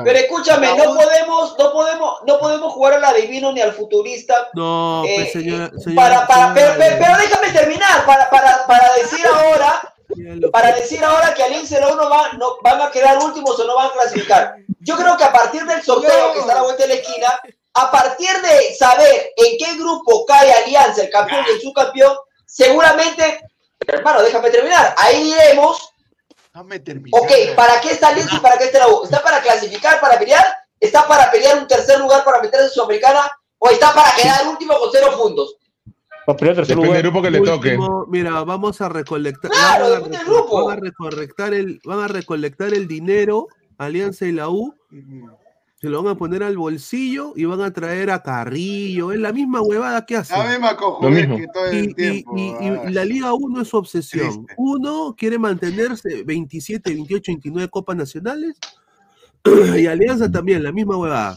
pero 0.03 0.19
escúchame, 0.19 0.67
La 0.67 0.77
no 0.85 0.95
podemos, 0.95 1.55
no 1.57 1.73
podemos, 1.73 2.15
no 2.27 2.39
podemos 2.41 2.73
jugar 2.73 2.95
al 2.95 3.05
adivino 3.05 3.53
ni 3.53 3.61
al 3.61 3.73
futurista. 3.73 4.35
No, 4.55 5.05
eh, 5.07 5.15
pues 5.15 5.33
señora, 5.33 5.67
eh, 5.67 5.71
señora- 5.81 5.95
para, 5.95 6.27
para, 6.27 6.55
pero, 6.55 6.73
señora- 6.73 6.85
pero- 6.89 7.05
pero 7.05 7.17
déjame 7.19 7.53
terminar, 7.57 8.05
para, 8.05 8.29
para, 8.31 8.67
para 8.67 8.93
decir 8.95 9.25
ahora, 9.25 9.95
para 10.51 10.75
que- 10.75 10.81
decir 10.81 11.05
ahora 11.05 11.33
que 11.35 11.43
Alianza 11.45 11.79
y 11.79 11.81
la 11.83 11.93
U 11.93 11.97
no 11.97 12.09
van, 12.11 12.37
no, 12.41 12.57
van 12.65 12.81
a 12.83 12.91
quedar 12.91 13.17
últimos 13.19 13.61
o 13.61 13.65
no 13.65 13.77
van 13.77 13.87
a 13.87 13.93
clasificar. 13.93 14.57
Yo 14.81 14.97
creo 14.97 15.17
que 15.17 15.23
a 15.23 15.33
partir 15.33 15.63
del 15.67 15.83
sorteo 15.83 16.33
que 16.33 16.41
está 16.41 16.51
a 16.55 16.57
la 16.57 16.63
vuelta 16.63 16.83
de 16.83 16.89
la 16.89 16.95
esquina, 16.95 17.29
a 17.75 17.91
partir 17.91 18.31
de 18.43 18.75
saber 18.75 19.33
en 19.37 19.59
qué 19.59 19.77
grupo 19.79 20.25
cae 20.27 20.53
Alianza, 20.53 21.03
el 21.03 21.11
campeón 21.11 21.45
y 21.49 21.53
el 21.53 21.61
subcampeón, 21.61 22.17
seguramente, 22.47 23.41
hermano, 23.87 24.23
déjame 24.23 24.51
terminar, 24.51 24.95
ahí 24.99 25.23
diremos 25.25 25.93
Déjame 26.55 26.81
terminar. 26.81 27.21
Ok, 27.23 27.31
¿para 27.57 27.81
qué 27.81 27.93
está 27.93 28.09
Alianza 28.09 28.37
y 28.37 28.41
para 28.41 28.59
qué 28.59 28.65
está 28.65 28.81
la 28.81 28.89
U? 28.89 29.05
¿Está 29.05 29.23
para 29.23 29.41
clasificar, 29.41 30.01
para 30.01 30.19
pelear? 30.19 30.45
¿Está 30.79 31.07
para 31.09 31.31
pelear 31.31 31.59
un 31.59 31.67
tercer 31.67 31.99
lugar 31.99 32.25
para 32.25 32.43
meterse 32.43 32.67
en 32.67 32.71
Sudamericana? 32.73 33.21
¿O 33.59 33.71
está 33.71 33.95
para 33.95 34.15
quedar 34.15 34.47
último 34.49 34.79
con 34.79 34.91
cero 34.93 35.17
puntos? 35.17 35.57
Para 36.27 36.37
pelear 36.37 36.57
tercer 36.57 36.77
Depende 36.77 36.95
del 36.95 37.03
grupo 37.05 37.23
que 37.23 37.31
le 37.31 37.41
toque. 37.41 37.69
Último, 37.71 38.05
mira, 38.09 38.45
vamos 38.45 38.81
a 38.83 38.89
recolectar. 38.91 39.51
Claro, 39.51 39.85
van, 39.85 39.93
a 39.93 39.97
depende 39.97 40.19
del 40.19 40.27
grupo. 40.27 40.67
van 40.67 40.77
a 40.77 40.81
recolectar 40.81 41.55
el, 41.55 41.81
van 41.85 42.01
a 42.01 42.09
recolectar 42.09 42.75
el 42.75 42.87
dinero, 42.87 43.47
Alianza 43.79 44.27
y 44.27 44.33
la 44.33 44.51
U, 44.51 44.75
se 45.83 45.89
lo 45.89 46.01
van 46.01 46.13
a 46.15 46.17
poner 46.17 46.45
al 46.45 46.57
bolsillo 46.57 47.33
y 47.35 47.45
van 47.45 47.61
a 47.61 47.73
traer 47.73 48.13
a 48.13 48.23
Carrillo. 48.23 49.11
Es 49.11 49.19
la 49.19 49.33
misma 49.33 49.61
huevada 49.63 50.07
que 50.07 50.15
hacen. 50.17 50.39
La 50.39 50.49
misma 50.49 50.77
mismo. 51.11 51.37
que 51.39 51.49
todo 51.53 51.73
Y, 51.73 51.77
el 51.77 51.91
y- 51.91 51.95
tiempo. 51.95 52.37
y- 52.37 52.89
y 52.89 52.93
la 52.93 53.05
Liga 53.05 53.33
1 53.35 53.63
es 53.63 53.67
su 53.69 53.79
obsesión. 53.79 54.29
Triste. 54.47 54.55
Uno 54.59 55.13
quiere 55.19 55.41
mantenerse 55.41 56.23
27, 56.23 56.89
28, 56.95 57.33
29 57.33 57.69
copas 57.69 57.97
nacionales 57.97 58.55
y 59.77 59.87
Alianza 59.89 60.31
también, 60.31 60.63
la 60.63 60.71
misma 60.71 60.97
huevada. 60.97 61.37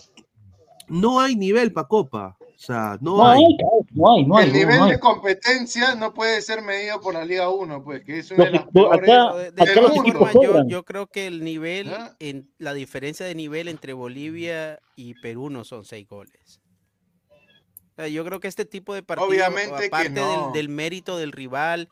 No 0.89 1.19
hay 1.19 1.35
nivel 1.35 1.73
para 1.73 1.88
copa. 1.88 2.38
Sea, 2.65 2.97
no, 2.99 3.17
No 3.17 3.27
hay. 3.27 3.43
no 3.91 4.11
hay, 4.11 4.25
no 4.25 4.37
hay. 4.37 4.45
el 4.47 4.53
no, 4.53 4.57
nivel 4.57 4.89
de 4.89 4.99
competencia 4.99 5.93
no 5.95 6.13
puede 6.13 6.41
ser 6.41 6.61
medido 6.63 6.99
por 6.99 7.13
la 7.13 7.23
Liga 7.23 7.49
1, 7.49 7.83
pues, 7.83 8.03
que 8.03 8.19
es 8.19 8.31
una 8.31 8.45
de 8.45 8.51
las 8.51 8.65
peores. 8.67 9.01
acá- 9.09 9.35
de- 9.35 9.61
acá 9.71 9.81
los 9.81 10.67
yo, 10.67 10.83
creo 10.83 11.07
que 11.07 11.27
el 11.27 11.43
nivel, 11.43 11.93
¿Ah? 11.93 12.15
en, 12.19 12.49
la 12.57 12.73
diferencia 12.73 13.25
de 13.25 13.35
nivel 13.35 13.67
entre 13.67 13.93
Bolivia 13.93 14.79
y 14.95 15.13
Perú 15.21 15.49
no 15.51 15.63
son 15.63 15.85
seis 15.85 16.07
goles. 16.07 16.59
O 17.29 17.95
sea, 17.97 18.07
yo 18.07 18.25
creo 18.25 18.39
que 18.39 18.47
este 18.47 18.65
tipo 18.65 18.93
de 18.93 19.03
partidos, 19.03 19.47
aparte 19.47 20.09
no. 20.09 20.45
del, 20.45 20.53
del 20.53 20.69
mérito 20.69 21.17
del 21.17 21.31
rival, 21.31 21.89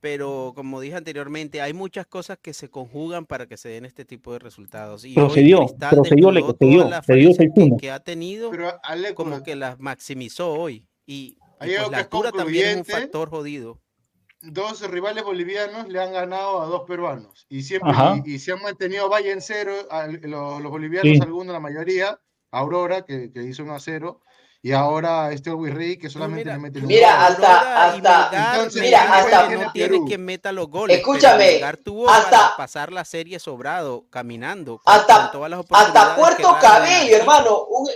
pero 0.00 0.52
como 0.54 0.80
dije 0.80 0.96
anteriormente, 0.96 1.60
hay 1.60 1.72
muchas 1.72 2.06
cosas 2.06 2.38
que 2.40 2.52
se 2.54 2.68
conjugan 2.68 3.26
para 3.26 3.46
que 3.46 3.56
se 3.56 3.68
den 3.68 3.84
este 3.84 4.04
tipo 4.04 4.32
de 4.32 4.38
resultados. 4.38 5.04
Y 5.04 5.14
se 5.14 5.40
dio, 5.40 5.60
le- 5.60 6.42
desnudó 6.42 7.02
se 7.02 7.14
dio, 7.14 7.30
que, 7.30 7.48
6-1. 7.48 7.76
que 7.78 7.90
ha 7.90 8.00
tenido, 8.00 8.50
Pero 8.50 8.72
como 9.14 9.42
que 9.42 9.56
las 9.56 9.78
maximizó 9.78 10.52
hoy. 10.52 10.86
Y, 11.06 11.38
pues 11.58 11.90
la 11.90 11.98
altura 11.98 12.32
también 12.32 12.68
es 12.68 12.76
un 12.78 12.84
factor 12.84 13.30
jodido. 13.30 13.80
dos 14.42 14.88
rivales 14.90 15.24
bolivianos 15.24 15.88
le 15.88 16.00
han 16.00 16.12
ganado 16.12 16.60
a 16.62 16.66
dos 16.66 16.82
peruanos 16.86 17.46
y 17.48 17.62
siempre 17.62 17.90
y, 18.24 18.34
y 18.34 18.38
se 18.38 18.52
han 18.52 18.62
mantenido 18.62 19.08
vaya 19.08 19.32
en 19.32 19.40
cero 19.40 19.72
al- 19.90 20.20
los, 20.22 20.60
los 20.60 20.70
bolivianos 20.70 21.10
Sí. 21.16 21.18
algunos 21.22 21.52
la 21.54 21.58
mayoría 21.60 22.20
Aurora 22.52 23.02
que, 23.04 23.32
que 23.32 23.42
hizo 23.42 23.64
1 23.64 23.74
a 23.74 23.80
0 23.80 24.20
y 24.66 24.72
ahora 24.72 25.30
este 25.30 25.52
Rey 25.54 25.96
que 25.96 26.10
solamente 26.10 26.44
mira, 26.44 26.56
le 26.56 26.60
mete 26.60 26.78
un 26.80 26.86
Mira, 26.86 27.26
hasta- 27.26 27.84
hasta- 27.86 28.30
Melgar, 28.30 28.54
Entonces, 28.56 28.82
mira, 28.82 29.02
hasta- 29.02 29.48
que 29.48 29.54
no 29.58 29.70
tiene 29.72 29.88
Perú. 29.90 30.04
quien 30.06 30.24
meta 30.24 30.50
los 30.50 30.68
goles. 30.68 30.96
Escúchame, 30.98 31.60
tuvo 31.84 32.10
hasta- 32.10 32.30
para 32.30 32.56
pasar 32.56 32.92
la 32.92 33.04
serie 33.04 33.38
sobrado, 33.38 34.06
caminando. 34.10 34.78
con- 34.82 34.92
Hasta- 34.92 35.16
con 35.22 35.30
todas 35.32 35.50
las 35.50 35.60
Hasta 35.70 36.16
Puerto 36.16 36.56
Cabello, 36.60 37.16
hermano. 37.16 37.64
un- 37.70 37.88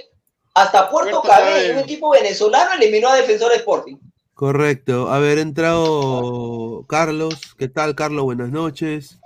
hasta 0.54 0.88
Puerto, 0.88 1.10
Puerto 1.22 1.28
Cabello, 1.28 1.50
Cabello. 1.56 1.72
un 1.74 1.78
equipo 1.80 2.10
venezolano 2.10 2.70
eliminó 2.74 3.08
a 3.08 3.16
Defensor 3.16 3.52
Sporting. 3.54 3.96
Correcto. 4.34 5.10
Haber 5.10 5.38
entrado 5.38 6.84
Carlos. 6.88 7.34
¿Qué 7.58 7.66
tal, 7.68 7.96
Carlos? 7.96 8.22
Buenas 8.22 8.50
noches. 8.50 9.18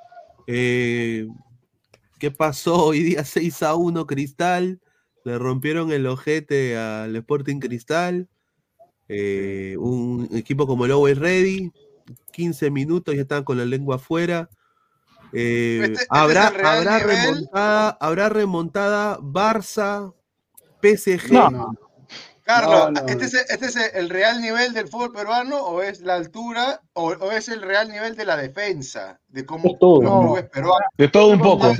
Eh, 0.47 1.27
¿Qué 2.19 2.31
pasó 2.31 2.87
hoy 2.87 3.03
día 3.03 3.23
6 3.25 3.63
a 3.63 3.75
1 3.75 4.07
Cristal? 4.07 4.81
Le 5.25 5.39
rompieron 5.39 5.91
el 5.91 6.07
ojete 6.07 6.77
al 6.77 7.17
Sporting 7.17 7.59
Cristal. 7.59 8.29
Eh, 9.09 9.77
un 9.79 10.29
equipo 10.33 10.67
como 10.67 10.85
el 10.85 10.93
Always 10.93 11.19
Ready. 11.19 11.73
15 12.33 12.71
minutos 12.71 13.15
ya 13.15 13.23
estaban 13.23 13.45
con 13.45 13.57
la 13.57 13.65
lengua 13.65 13.97
afuera. 13.97 14.51
Eh, 15.33 15.81
Este- 15.83 15.93
este 15.95 16.07
habrá, 16.11 16.47
habrá 16.49 16.99
remontada, 16.99 17.89
habrá 18.01 18.29
remontada 18.29 19.19
Barça, 19.19 20.13
PSG. 20.83 21.33
No. 21.33 21.51
No. 21.51 21.75
Carlos, 22.43 22.91
No, 22.93 23.01
no. 23.01 23.07
¿este, 23.09 23.25
es, 23.25 23.35
¿este 23.35 23.67
es 23.67 23.77
el 23.95 24.11
real 24.11 24.43
nivel 24.43 24.75
del 24.75 24.89
fútbol 24.89 25.13
peruano 25.13 25.63
o 25.65 25.81
es 25.81 26.03
la 26.03 26.15
altura 26.17 26.83
o, 26.93 27.07
o 27.09 27.33
es 27.33 27.49
el 27.49 27.63
real 27.63 27.89
nivel 27.91 28.15
de 28.17 28.27
la 28.27 28.37
defensa? 28.37 29.19
De 29.29 29.47
cómo 29.47 29.73
Es 29.73 29.79
todo. 29.79 30.03
los 30.03 30.43
peruanos. 30.51 30.87
De 30.99 31.09
todo 31.09 31.29
un 31.29 31.41
poco. 31.41 31.73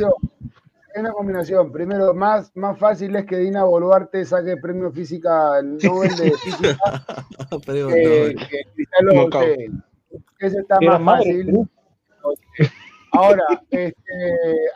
Es 0.95 1.01
una 1.01 1.13
combinación. 1.13 1.73
Primero, 1.73 2.15
más, 2.15 2.53
más 2.55 2.79
fácil 2.79 3.17
es 3.17 3.27
que 3.27 3.37
Dina 3.37 3.65
Boluarte 3.65 4.25
saque 4.25 4.57
premio 4.57 4.93
física, 4.93 5.59
el 5.59 5.77
Nobel 5.79 6.15
de 6.17 6.31
Física, 6.33 6.77
Pero 7.67 7.89
que, 7.89 8.35
no. 8.37 8.47
que 8.49 8.61
Cristal 8.75 9.07
lo 9.07 9.13
Knockout. 9.15 9.33
voltee. 9.47 9.71
Eso 10.39 10.59
está 10.61 10.81
más 10.81 11.01
madre, 11.01 11.45
fácil. 11.45 11.71
Ahora, 13.11 13.43
este, 13.71 13.95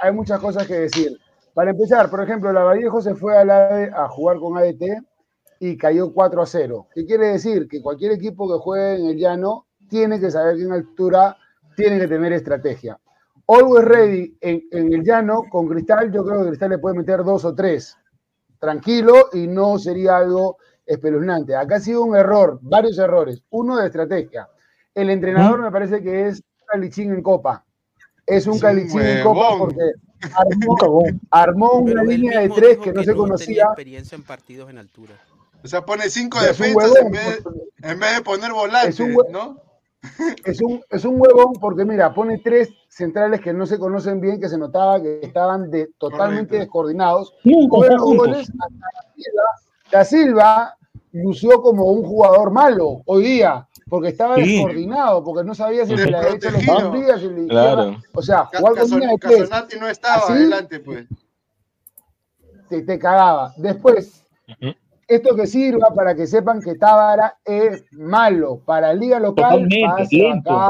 hay 0.01 0.13
muchas 0.13 0.41
cosas 0.41 0.67
que 0.67 0.75
decir. 0.75 1.17
Para 1.55 1.71
empezar, 1.71 2.11
por 2.11 2.21
ejemplo, 2.23 2.53
la 2.53 2.65
Vallejo 2.65 3.01
se 3.01 3.15
fue 3.15 3.37
a, 3.37 3.45
la, 3.45 3.85
a 3.95 4.09
jugar 4.09 4.39
con 4.39 4.57
ADT 4.57 4.83
y 5.61 5.77
cayó 5.77 6.13
4 6.13 6.43
a 6.43 6.47
0. 6.47 6.89
¿Qué 6.95 7.05
quiere 7.05 7.29
decir? 7.29 7.69
Que 7.69 7.81
cualquier 7.81 8.13
equipo 8.13 8.49
que 8.49 8.63
juegue 8.63 8.97
en 9.01 9.07
el 9.11 9.17
llano 9.17 9.67
tiene 9.89 10.19
que 10.21 10.31
saber 10.31 10.57
que 10.57 10.63
en 10.63 10.73
altura 10.73 11.37
tiene 11.77 11.99
que 11.99 12.09
tener 12.09 12.33
estrategia. 12.33 12.99
Always 13.51 13.85
ready 13.87 14.37
en, 14.43 14.63
en 14.71 14.93
el 14.93 15.03
llano 15.03 15.45
con 15.51 15.67
Cristal, 15.69 16.13
yo 16.13 16.23
creo 16.25 16.43
que 16.43 16.49
Cristal 16.49 16.71
le 16.71 16.79
puede 16.79 16.99
meter 16.99 17.25
dos 17.25 17.45
o 17.45 17.55
tres. 17.55 17.97
Tranquilo 18.61 19.31
y 19.33 19.47
no 19.47 19.79
sería 19.79 20.19
algo 20.19 20.59
espeluznante. 20.85 21.57
Acá 21.57 21.77
ha 21.77 21.81
sido 21.81 22.03
un 22.03 22.17
error, 22.17 22.59
varios 22.61 22.99
errores. 22.99 23.43
Uno 23.51 23.77
de 23.77 23.87
estrategia. 23.87 24.49
El 24.95 25.11
entrenador 25.11 25.63
me 25.63 25.71
parece 25.71 26.03
que 26.03 26.29
es 26.29 26.41
un 26.41 26.67
calichín 26.67 27.13
en 27.13 27.23
copa. 27.23 27.65
Es 28.27 28.47
un 28.47 28.59
calichín 28.59 29.01
en 29.01 29.23
copa 29.23 29.57
porque 29.59 29.93
armó, 30.35 31.03
armó 31.31 31.73
una 31.73 32.03
línea 32.03 32.41
de 32.41 32.51
tres 32.51 32.79
que 32.79 32.93
no 32.93 33.01
se 33.01 33.07
tenía 33.07 33.23
conocía. 33.23 33.65
experiencia 33.65 34.17
en 34.17 34.25
partidos 34.25 34.69
en 34.69 34.79
altura. 34.79 35.15
O 35.63 35.69
sea, 35.69 35.85
pone 35.85 36.11
cinco 36.11 36.41
defensas 36.41 36.93
en 37.01 37.11
vez, 37.11 37.43
en 37.83 37.99
vez 37.99 38.17
de 38.17 38.23
poner 38.23 38.53
volantes, 38.53 39.01
¿no? 39.31 39.68
Es 40.45 40.61
un, 40.63 40.81
es 40.91 41.05
un 41.05 41.21
huevón 41.21 41.55
porque, 41.61 41.85
mira, 41.85 42.15
pone 42.15 42.39
tres 42.39 42.71
centrales 42.89 43.41
que 43.41 43.53
no 43.53 43.67
se 43.67 43.79
conocen 43.79 44.21
bien, 44.21 44.41
que 44.41 44.49
se 44.49 44.59
notaba 44.59 45.01
que 45.03 45.21
estaban 45.23 45.71
de, 45.71 45.89
totalmente 45.99 46.49
Correcto. 46.49 46.57
descoordinados. 46.65 47.35
Nunca 47.45 47.89
los 47.95 48.03
goles, 48.03 48.53
Da 49.91 50.05
Silva, 50.05 50.77
lució 51.13 51.61
como 51.63 51.85
un 51.87 52.05
jugador 52.05 52.51
malo 52.51 53.03
hoy 53.07 53.23
día, 53.23 53.67
porque 53.89 54.09
estaba 54.09 54.35
Sí. 54.37 54.43
descoordinado, 54.57 55.25
porque 55.25 55.45
no 55.45 55.55
sabía 55.55 55.87
si 55.87 55.95
de 55.97 56.11
la 56.11 56.21
derecha 56.21 56.51
lo 56.51 56.59
Desprotegido. 56.59 56.91
cumplía, 56.91 57.19
si 57.19 57.29
le. 57.29 57.47
Claro. 57.49 57.97
O 58.15 58.23
sea, 58.23 58.45
jugar 58.55 58.75
con 58.77 58.91
línea 58.91 59.09
de 59.11 59.19
tres 59.19 59.49
Casonati 59.49 59.79
no 59.79 59.89
estaba 59.89 60.17
Así. 60.17 60.33
adelante, 60.33 60.81
pues. 60.81 61.07
te, 62.69 62.83
te 62.83 62.99
cagaba. 62.99 63.55
Después. 63.57 64.23
Esto 65.09 65.35
que 65.35 65.47
sirva 65.47 65.93
para 65.95 66.15
que 66.15 66.27
sepan 66.27 66.61
que 66.61 66.75
Tábara 66.77 67.39
es 67.45 67.83
malo. 67.93 68.61
Para 68.65 68.93
Liga 68.93 69.19
Local, 69.19 69.67
lento. 69.69 70.51
acá, 70.59 70.69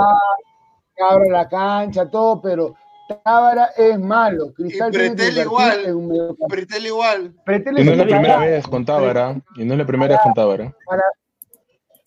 que 0.97 1.03
abra 1.03 1.29
la 1.29 1.49
cancha, 1.49 2.09
todo, 2.09 2.41
pero 2.41 2.75
Tábara 3.25 3.71
es 3.77 3.99
malo. 3.99 4.47
Y 4.51 4.55
Cristal 4.55 4.93
que 4.93 4.99
Pretel 4.99 5.39
igual. 5.39 5.85
en. 5.87 6.37
Pretel 6.49 6.87
igual. 6.87 7.35
Pretel 7.45 7.79
Y 7.81 7.85
no 7.85 7.93
es 7.93 7.99
la 7.99 8.05
primera 8.05 8.39
vez 8.39 8.67
con 8.67 8.85
Tábara. 8.85 9.41
Y 9.57 9.65
no 9.65 9.73
es 9.75 9.79
la 9.79 9.87
primera 9.87 10.15
vez 10.15 10.23
con 10.23 10.35
Tábara. 10.35 10.75
Para- 10.87 11.03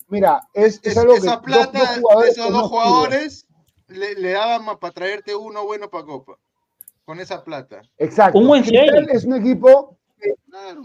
Mira, 0.08 0.40
es, 0.52 0.74
es 0.82 0.92
Es- 0.92 0.98
algo 0.98 1.14
que 1.14 1.18
esa 1.20 1.36
dos- 1.36 1.42
plata 1.44 1.78
dos 1.78 1.94
de 1.96 2.00
jugadores 2.02 2.30
esos 2.32 2.46
que 2.46 2.52
dos 2.52 2.68
jugadores 2.68 3.46
le, 3.88 4.14
le 4.14 4.32
daban 4.32 4.78
para 4.78 4.92
traerte 4.92 5.34
uno 5.34 5.64
bueno 5.64 5.88
para 5.88 6.04
Copa. 6.04 6.34
Con 7.04 7.18
esa 7.18 7.42
plata. 7.42 7.80
Exacto. 7.98 8.38
Un 8.38 8.46
buen 8.46 8.62
Cristal 8.62 9.08
es 9.10 9.24
un 9.24 9.34
equipo 9.36 9.96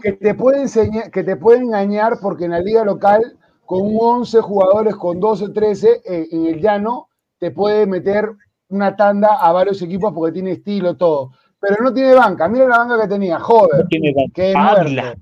que, 0.02 0.12
te 0.12 0.34
puede 0.34 0.62
enseñar, 0.62 1.10
que 1.10 1.24
te 1.24 1.36
puede 1.36 1.58
engañar 1.60 2.18
porque 2.20 2.44
en 2.46 2.52
la 2.52 2.60
liga 2.60 2.84
local, 2.84 3.36
con 3.66 3.82
un 3.82 3.98
11 4.00 4.40
jugadores, 4.40 4.94
con 4.96 5.20
12 5.20 5.44
o 5.46 5.52
13, 5.52 6.02
eh, 6.04 6.28
en 6.32 6.46
el 6.46 6.60
llano, 6.60 7.08
te 7.38 7.50
puede 7.50 7.86
meter 7.86 8.30
una 8.68 8.96
tanda 8.96 9.36
a 9.40 9.52
varios 9.52 9.80
equipos 9.82 10.12
porque 10.14 10.32
tiene 10.32 10.52
estilo, 10.52 10.96
todo. 10.96 11.32
Pero 11.60 11.76
no 11.82 11.92
tiene 11.92 12.14
banca. 12.14 12.48
Mira 12.48 12.66
la 12.68 12.78
banca 12.78 13.00
que 13.02 13.08
tenía. 13.08 13.38
Joder, 13.40 13.82
No 13.82 13.88
tiene 13.88 14.12
banca. 14.14 14.32
que 14.34 14.50
es 14.50 14.56
Ávila. 14.56 15.14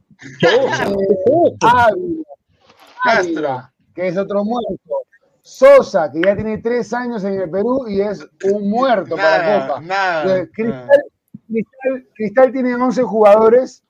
Ávila, 1.60 2.22
Ávila, 3.02 3.72
que 3.94 4.08
es 4.08 4.16
otro 4.16 4.44
muerto. 4.44 4.76
Sosa, 5.42 6.10
que 6.10 6.20
ya 6.24 6.34
tiene 6.34 6.58
tres 6.58 6.92
años 6.92 7.22
en 7.22 7.40
el 7.40 7.48
Perú 7.50 7.86
y 7.88 8.00
es 8.00 8.26
un 8.52 8.68
muerto 8.68 9.14
para 9.16 9.38
Nada, 9.38 9.66
Copa. 9.68 9.80
nada. 9.80 10.22
Entonces, 10.22 10.50
Cristal, 10.52 11.02
Cristal- 11.48 12.06
Cristal 12.14 12.52
tiene 12.52 12.74
11 12.74 13.02
jugadores 13.04 13.84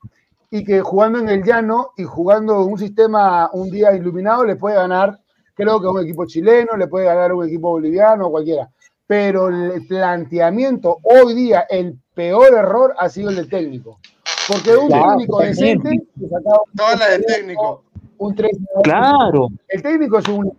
y 0.49 0.63
que 0.63 0.81
jugando 0.81 1.19
en 1.19 1.29
el 1.29 1.43
llano 1.43 1.91
y 1.97 2.03
jugando 2.03 2.63
un 2.65 2.77
sistema 2.77 3.49
un 3.53 3.69
día 3.69 3.93
iluminado 3.93 4.45
le 4.45 4.55
puede 4.55 4.75
ganar, 4.75 5.19
creo 5.53 5.81
que 5.81 5.87
a 5.87 5.91
un 5.91 6.01
equipo 6.03 6.25
chileno, 6.25 6.77
le 6.77 6.87
puede 6.87 7.05
ganar 7.05 7.31
a 7.31 7.35
un 7.35 7.45
equipo 7.45 7.69
boliviano 7.71 8.27
o 8.27 8.31
cualquiera. 8.31 8.69
Pero 9.05 9.47
el 9.47 9.85
planteamiento 9.87 10.97
hoy 11.03 11.33
día, 11.33 11.65
el 11.69 11.97
peor 12.13 12.53
error 12.53 12.93
ha 12.97 13.09
sido 13.09 13.29
el 13.29 13.37
del 13.37 13.49
técnico. 13.49 13.99
Porque 14.47 14.75
un 14.75 14.87
Claro, 14.87 15.09
técnico 15.11 15.39
decente 15.39 15.89
le 16.15 16.29
sacaba 16.29 16.61
un 16.65 16.73
Toda 16.77 16.95
la 16.95 17.07
del 17.09 17.25
3, 17.25 17.37
técnico. 17.37 17.83
Un 18.17 18.35
3. 18.35 18.51
Claro. 18.83 19.47
El 19.67 19.81
técnico 19.81 20.17
es 20.19 20.27
un. 20.27 20.57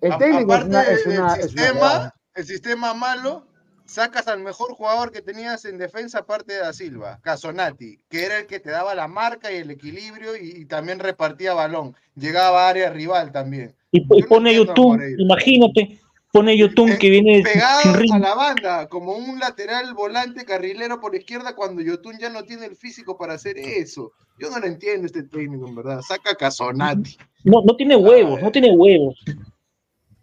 El 0.00 0.12
A- 0.12 0.18
técnico 0.18 0.54
es 0.54 0.60
aparte 0.60 0.68
una. 0.70 0.82
Es 0.82 1.04
del 1.04 1.18
una, 1.18 1.26
es 1.34 1.38
una 1.38 1.48
sistema, 1.48 1.80
cagada. 1.80 2.14
el 2.34 2.44
sistema 2.44 2.94
malo, 2.94 3.42
sacas 3.88 4.28
al 4.28 4.40
mejor 4.40 4.74
jugador 4.74 5.10
que 5.10 5.22
tenías 5.22 5.64
en 5.64 5.78
defensa 5.78 6.20
aparte 6.20 6.52
de 6.52 6.60
Da 6.60 6.72
Silva, 6.72 7.18
Casonati, 7.22 7.98
que 8.08 8.24
era 8.24 8.38
el 8.38 8.46
que 8.46 8.60
te 8.60 8.70
daba 8.70 8.94
la 8.94 9.08
marca 9.08 9.50
y 9.50 9.56
el 9.56 9.70
equilibrio 9.70 10.36
y, 10.36 10.50
y 10.50 10.64
también 10.66 10.98
repartía 10.98 11.54
balón. 11.54 11.96
Llegaba 12.14 12.66
a 12.66 12.68
área 12.68 12.90
rival 12.90 13.32
también. 13.32 13.74
Y, 13.90 14.00
no 14.00 14.26
pone 14.28 14.50
a 14.50 14.52
YouTube, 14.52 15.00
imagínate, 15.18 15.98
pone 16.30 16.52
Pe- 16.56 16.98
que 16.98 17.08
viene 17.10 17.36
sin 17.36 17.44
Pegado 17.44 17.94
ritmo. 17.94 18.16
a 18.16 18.18
la 18.18 18.34
banda, 18.34 18.88
como 18.88 19.12
un 19.12 19.38
lateral 19.38 19.94
volante 19.94 20.44
carrilero 20.44 21.00
por 21.00 21.14
izquierda 21.16 21.56
cuando 21.56 21.80
Yotun 21.80 22.18
ya 22.18 22.28
no 22.28 22.44
tiene 22.44 22.66
el 22.66 22.76
físico 22.76 23.16
para 23.16 23.32
hacer 23.34 23.56
eso. 23.58 24.12
Yo 24.38 24.50
no 24.50 24.58
lo 24.58 24.66
entiendo 24.66 25.06
este 25.06 25.22
técnico, 25.22 25.66
en 25.66 25.74
verdad. 25.74 26.00
Saca 26.02 26.34
Casonati. 26.34 27.16
No, 27.44 27.62
no 27.64 27.74
tiene 27.74 27.96
huevos, 27.96 28.40
no 28.42 28.52
tiene 28.52 28.70
huevos. 28.70 29.18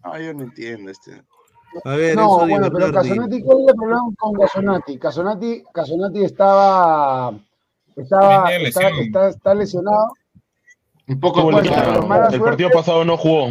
Ah, 0.03 0.19
yo 0.21 0.33
no 0.35 0.43
entiendo 0.43 0.91
este. 0.91 1.21
A 1.83 1.95
ver, 1.95 2.15
No, 2.15 2.37
eso 2.37 2.47
bueno, 2.47 2.71
pero 2.71 2.91
Casonati, 2.93 3.41
¿cuál 3.41 3.61
es 3.61 3.67
el 3.67 3.75
problema 3.75 4.01
con 4.17 4.33
Casonati? 4.33 4.97
Casonati, 4.97 5.63
Casonati 5.73 6.23
estaba. 6.23 7.33
Estaba, 7.95 8.51
está, 8.51 8.59
lesión. 8.89 9.05
está, 9.05 9.29
está 9.29 9.53
lesionado. 9.55 10.13
Un 11.07 11.19
poco 11.19 11.43
Bueno, 11.43 11.61
lesionado. 11.61 11.93
pero 11.93 12.07
mala 12.07 12.27
El 12.27 12.41
partido 12.41 12.69
pasado 12.71 13.05
no 13.05 13.15
jugó. 13.17 13.49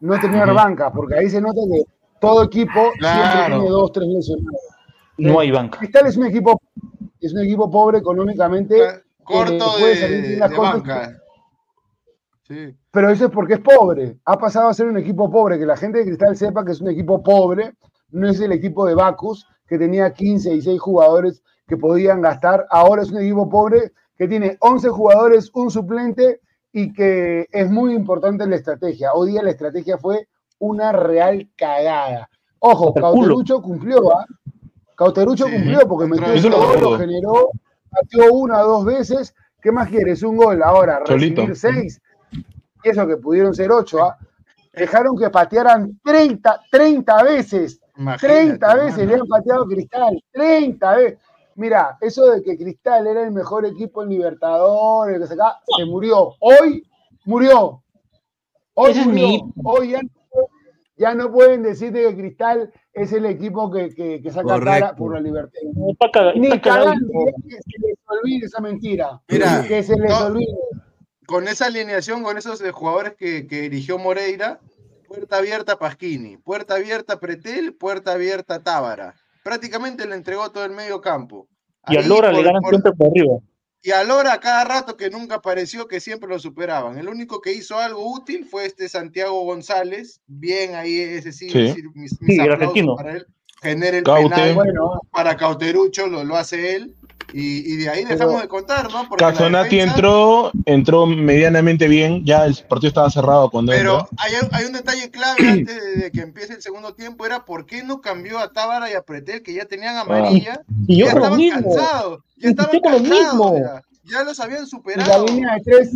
No 0.00 0.20
tenía 0.20 0.44
banca, 0.46 0.92
porque 0.92 1.18
ahí 1.18 1.30
se 1.30 1.40
nota 1.40 1.60
que 1.72 1.82
todo 2.20 2.42
equipo 2.44 2.92
siempre 3.00 3.46
tiene 3.46 3.68
dos, 3.68 3.92
tres 3.92 4.08
lesionados. 4.08 4.60
No 5.16 5.40
hay 5.40 5.50
banca. 5.50 5.78
Cristal 5.78 6.06
es 6.06 6.16
un 6.16 6.26
equipo, 6.26 6.60
es 7.20 7.32
un 7.32 7.40
equipo 7.42 7.70
pobre 7.70 7.98
económicamente, 7.98 8.78
Corto 9.22 9.72
puede 9.78 9.94
de, 9.94 10.00
salir 10.00 10.22
bien 10.22 10.38
las 10.40 10.50
de 10.50 10.56
cosas. 10.56 10.74
banca. 10.74 11.18
Sí. 12.46 12.76
pero 12.90 13.08
eso 13.10 13.26
es 13.26 13.30
porque 13.30 13.54
es 13.54 13.60
pobre. 13.60 14.18
Ha 14.24 14.38
pasado 14.38 14.68
a 14.68 14.74
ser 14.74 14.86
un 14.86 14.98
equipo 14.98 15.30
pobre, 15.30 15.58
que 15.58 15.64
la 15.64 15.76
gente 15.76 15.98
de 15.98 16.04
Cristal 16.04 16.36
sepa 16.36 16.64
que 16.64 16.72
es 16.72 16.80
un 16.80 16.90
equipo 16.90 17.22
pobre, 17.22 17.72
no 18.10 18.28
es 18.28 18.38
el 18.40 18.52
equipo 18.52 18.86
de 18.86 18.94
Bacus, 18.94 19.46
que 19.66 19.78
tenía 19.78 20.12
15 20.12 20.54
y 20.54 20.60
6 20.60 20.80
jugadores 20.80 21.42
que 21.66 21.76
podían 21.76 22.20
gastar. 22.20 22.66
Ahora 22.70 23.02
es 23.02 23.10
un 23.10 23.18
equipo 23.20 23.48
pobre 23.48 23.92
que 24.16 24.28
tiene 24.28 24.56
11 24.60 24.88
jugadores, 24.90 25.50
un 25.54 25.70
suplente 25.70 26.40
y 26.72 26.92
que 26.92 27.46
es 27.50 27.70
muy 27.70 27.94
importante 27.94 28.44
en 28.44 28.50
la 28.50 28.56
estrategia. 28.56 29.14
Hoy 29.14 29.30
día 29.30 29.42
la 29.42 29.50
estrategia 29.50 29.96
fue 29.96 30.28
una 30.58 30.92
real 30.92 31.48
cagada. 31.56 32.28
Ojo. 32.58 32.92
Cauterucho 32.94 33.60
cumplió, 33.62 34.16
¿ah? 34.16 34.26
Cauterucho 34.96 35.46
Sí, 35.46 35.52
cumplió 35.52 35.80
porque 35.88 36.06
metió 36.06 36.26
Eso 36.32 36.48
lo 36.48 36.56
el 36.56 36.80
gol, 36.80 36.92
lo 36.92 36.98
generó, 36.98 37.50
pateó 37.90 38.32
una 38.32 38.60
o 38.64 38.68
dos 38.68 38.84
veces. 38.84 39.34
¿Qué 39.60 39.72
más 39.72 39.88
quieres? 39.88 40.22
Un 40.22 40.36
gol. 40.36 40.62
Ahora, 40.62 41.00
Solito. 41.06 41.46
recibir 41.46 41.56
seis. 41.56 42.02
Y 42.84 42.88
eso 42.90 43.06
que 43.06 43.16
pudieron 43.16 43.54
ser 43.54 43.72
ocho, 43.72 44.02
¿ah? 44.04 44.16
Dejaron 44.72 45.16
que 45.16 45.30
patearan 45.30 45.98
30, 46.04 46.60
30 46.70 47.22
veces. 47.22 47.80
Imagínate, 47.96 48.26
30 48.58 48.74
veces 48.74 49.06
le 49.06 49.14
han 49.14 49.26
pateado 49.26 49.64
Cristal. 49.66 50.22
30 50.32 50.96
veces. 50.96 51.18
Mira, 51.56 51.96
eso 52.00 52.26
de 52.26 52.42
que 52.42 52.58
Cristal 52.58 53.06
era 53.06 53.22
el 53.22 53.30
mejor 53.30 53.64
equipo 53.64 54.02
en 54.02 54.08
Libertadores, 54.08 55.20
que 55.20 55.26
se, 55.28 55.34
acá, 55.34 55.60
se 55.76 55.84
murió. 55.84 56.34
Hoy 56.40 56.84
murió. 57.24 57.82
Hoy 58.74 58.92
murió. 58.94 59.12
mi- 59.14 59.52
Hoy 59.64 59.90
ya, 59.92 60.02
no- 60.02 60.10
ya 60.96 61.14
no 61.14 61.30
pueden 61.30 61.62
decirte 61.62 62.02
que 62.08 62.16
Cristal 62.16 62.72
es 62.92 63.12
el 63.12 63.26
equipo 63.26 63.70
que, 63.70 63.94
que- 63.94 64.20
que 64.20 64.30
saca 64.32 64.48
cara 64.48 64.58
Correcto. 64.58 64.96
por 64.96 65.14
la 65.14 65.20
libertad. 65.20 65.60
Ni 66.34 66.58
cagando, 66.60 67.06
que 67.48 67.52
se 67.54 67.86
les 67.86 67.96
olvide 68.08 68.46
esa 68.46 68.60
mentira. 68.60 69.20
Mira, 69.28 69.64
que 69.68 69.82
se 69.84 69.96
les 69.96 70.10
no- 70.10 70.26
olvide. 70.26 70.52
Con 71.26 71.48
esa 71.48 71.66
alineación, 71.66 72.22
con 72.22 72.36
esos 72.38 72.60
eh, 72.60 72.70
jugadores 72.72 73.14
que, 73.16 73.46
que 73.46 73.66
eligió 73.66 73.98
Moreira, 73.98 74.60
puerta 75.08 75.38
abierta 75.38 75.78
Pasquini, 75.78 76.36
puerta 76.36 76.74
abierta 76.74 77.20
Pretel, 77.20 77.74
puerta 77.74 78.12
abierta 78.12 78.62
Tábara. 78.62 79.14
Prácticamente 79.42 80.06
le 80.06 80.14
entregó 80.14 80.50
todo 80.50 80.64
el 80.64 80.72
medio 80.72 81.00
campo. 81.00 81.48
Y 81.88 81.96
a 81.96 82.00
Ahí 82.00 82.06
Lora 82.06 82.30
le 82.30 82.36
por- 82.38 82.44
ganan 82.44 82.62
por- 82.62 82.70
siempre 82.70 82.92
por 82.92 83.06
arriba. 83.08 83.34
Y 83.82 83.90
a 83.90 84.02
Lora 84.02 84.40
cada 84.40 84.64
rato 84.64 84.96
que 84.96 85.10
nunca 85.10 85.34
apareció, 85.36 85.86
que 85.86 86.00
siempre 86.00 86.26
lo 86.28 86.38
superaban. 86.38 86.96
El 86.96 87.06
único 87.08 87.42
que 87.42 87.52
hizo 87.52 87.78
algo 87.78 88.10
útil 88.14 88.46
fue 88.46 88.64
este 88.64 88.88
Santiago 88.88 89.42
González. 89.44 90.22
Bien 90.26 90.74
ahí, 90.74 90.98
ese 90.98 91.32
sí, 91.32 91.50
Sí. 91.50 91.74
mis, 91.94 92.18
mis 92.22 92.36
Sí, 92.36 92.40
el 92.40 92.50
argentino. 92.52 92.96
para 92.96 93.12
él. 93.18 93.26
Genera 93.62 93.98
el 93.98 94.04
Caute. 94.04 94.28
penal 94.30 94.54
Bueno, 94.54 95.00
para 95.10 95.36
Cauterucho, 95.36 96.06
lo, 96.06 96.24
lo 96.24 96.36
hace 96.36 96.76
él. 96.76 96.96
Y, 97.32 97.72
y 97.72 97.76
de 97.78 97.88
ahí 97.88 98.04
Pero- 98.04 98.16
dejamos 98.18 98.42
de 98.42 98.48
contar, 98.48 98.90
¿no? 98.92 99.08
Porque 99.08 99.24
Casonati 99.24 99.76
defensa- 99.76 99.94
entró, 99.96 100.52
entró 100.66 101.06
medianamente 101.06 101.88
bien. 101.88 102.24
Ya 102.24 102.44
el 102.46 102.54
partido 102.68 102.88
estaba 102.88 103.10
cerrado 103.10 103.50
cuando 103.50 103.72
Pero 103.72 104.00
entró. 104.00 104.08
hay, 104.18 104.32
hay 104.52 104.64
un 104.66 104.72
detalle 104.72 105.10
clave 105.10 105.36
antes 105.48 105.74
de, 105.84 105.96
de 106.02 106.10
que 106.12 106.20
empiece 106.20 106.52
el 106.54 106.62
segundo 106.62 106.94
tiempo, 106.94 107.26
era 107.26 107.44
por 107.44 107.66
qué 107.66 107.82
no 107.82 108.00
cambió 108.00 108.38
a 108.38 108.52
Tábara 108.52 108.90
y 108.90 108.94
a 108.94 109.02
Pretel, 109.02 109.42
que 109.42 109.54
ya 109.54 109.64
tenían 109.64 109.96
amarilla, 109.96 110.60
Y 110.86 110.98
yo 110.98 111.06
ya 111.06 111.12
estaban 111.12 111.36
mismo. 111.38 111.74
cansados, 111.74 112.20
ya 112.36 112.50
estaban 112.50 112.80
con 112.80 112.92
lo 112.92 112.98
cansados, 112.98 113.24
mismo. 113.24 113.58
ya, 113.58 113.82
ya 114.04 114.22
los 114.24 114.38
habían 114.40 114.58
y 114.60 114.62
la 114.62 114.66
superado. 114.68 115.26
línea 115.26 115.54
de 115.54 115.60
tres, 115.62 115.90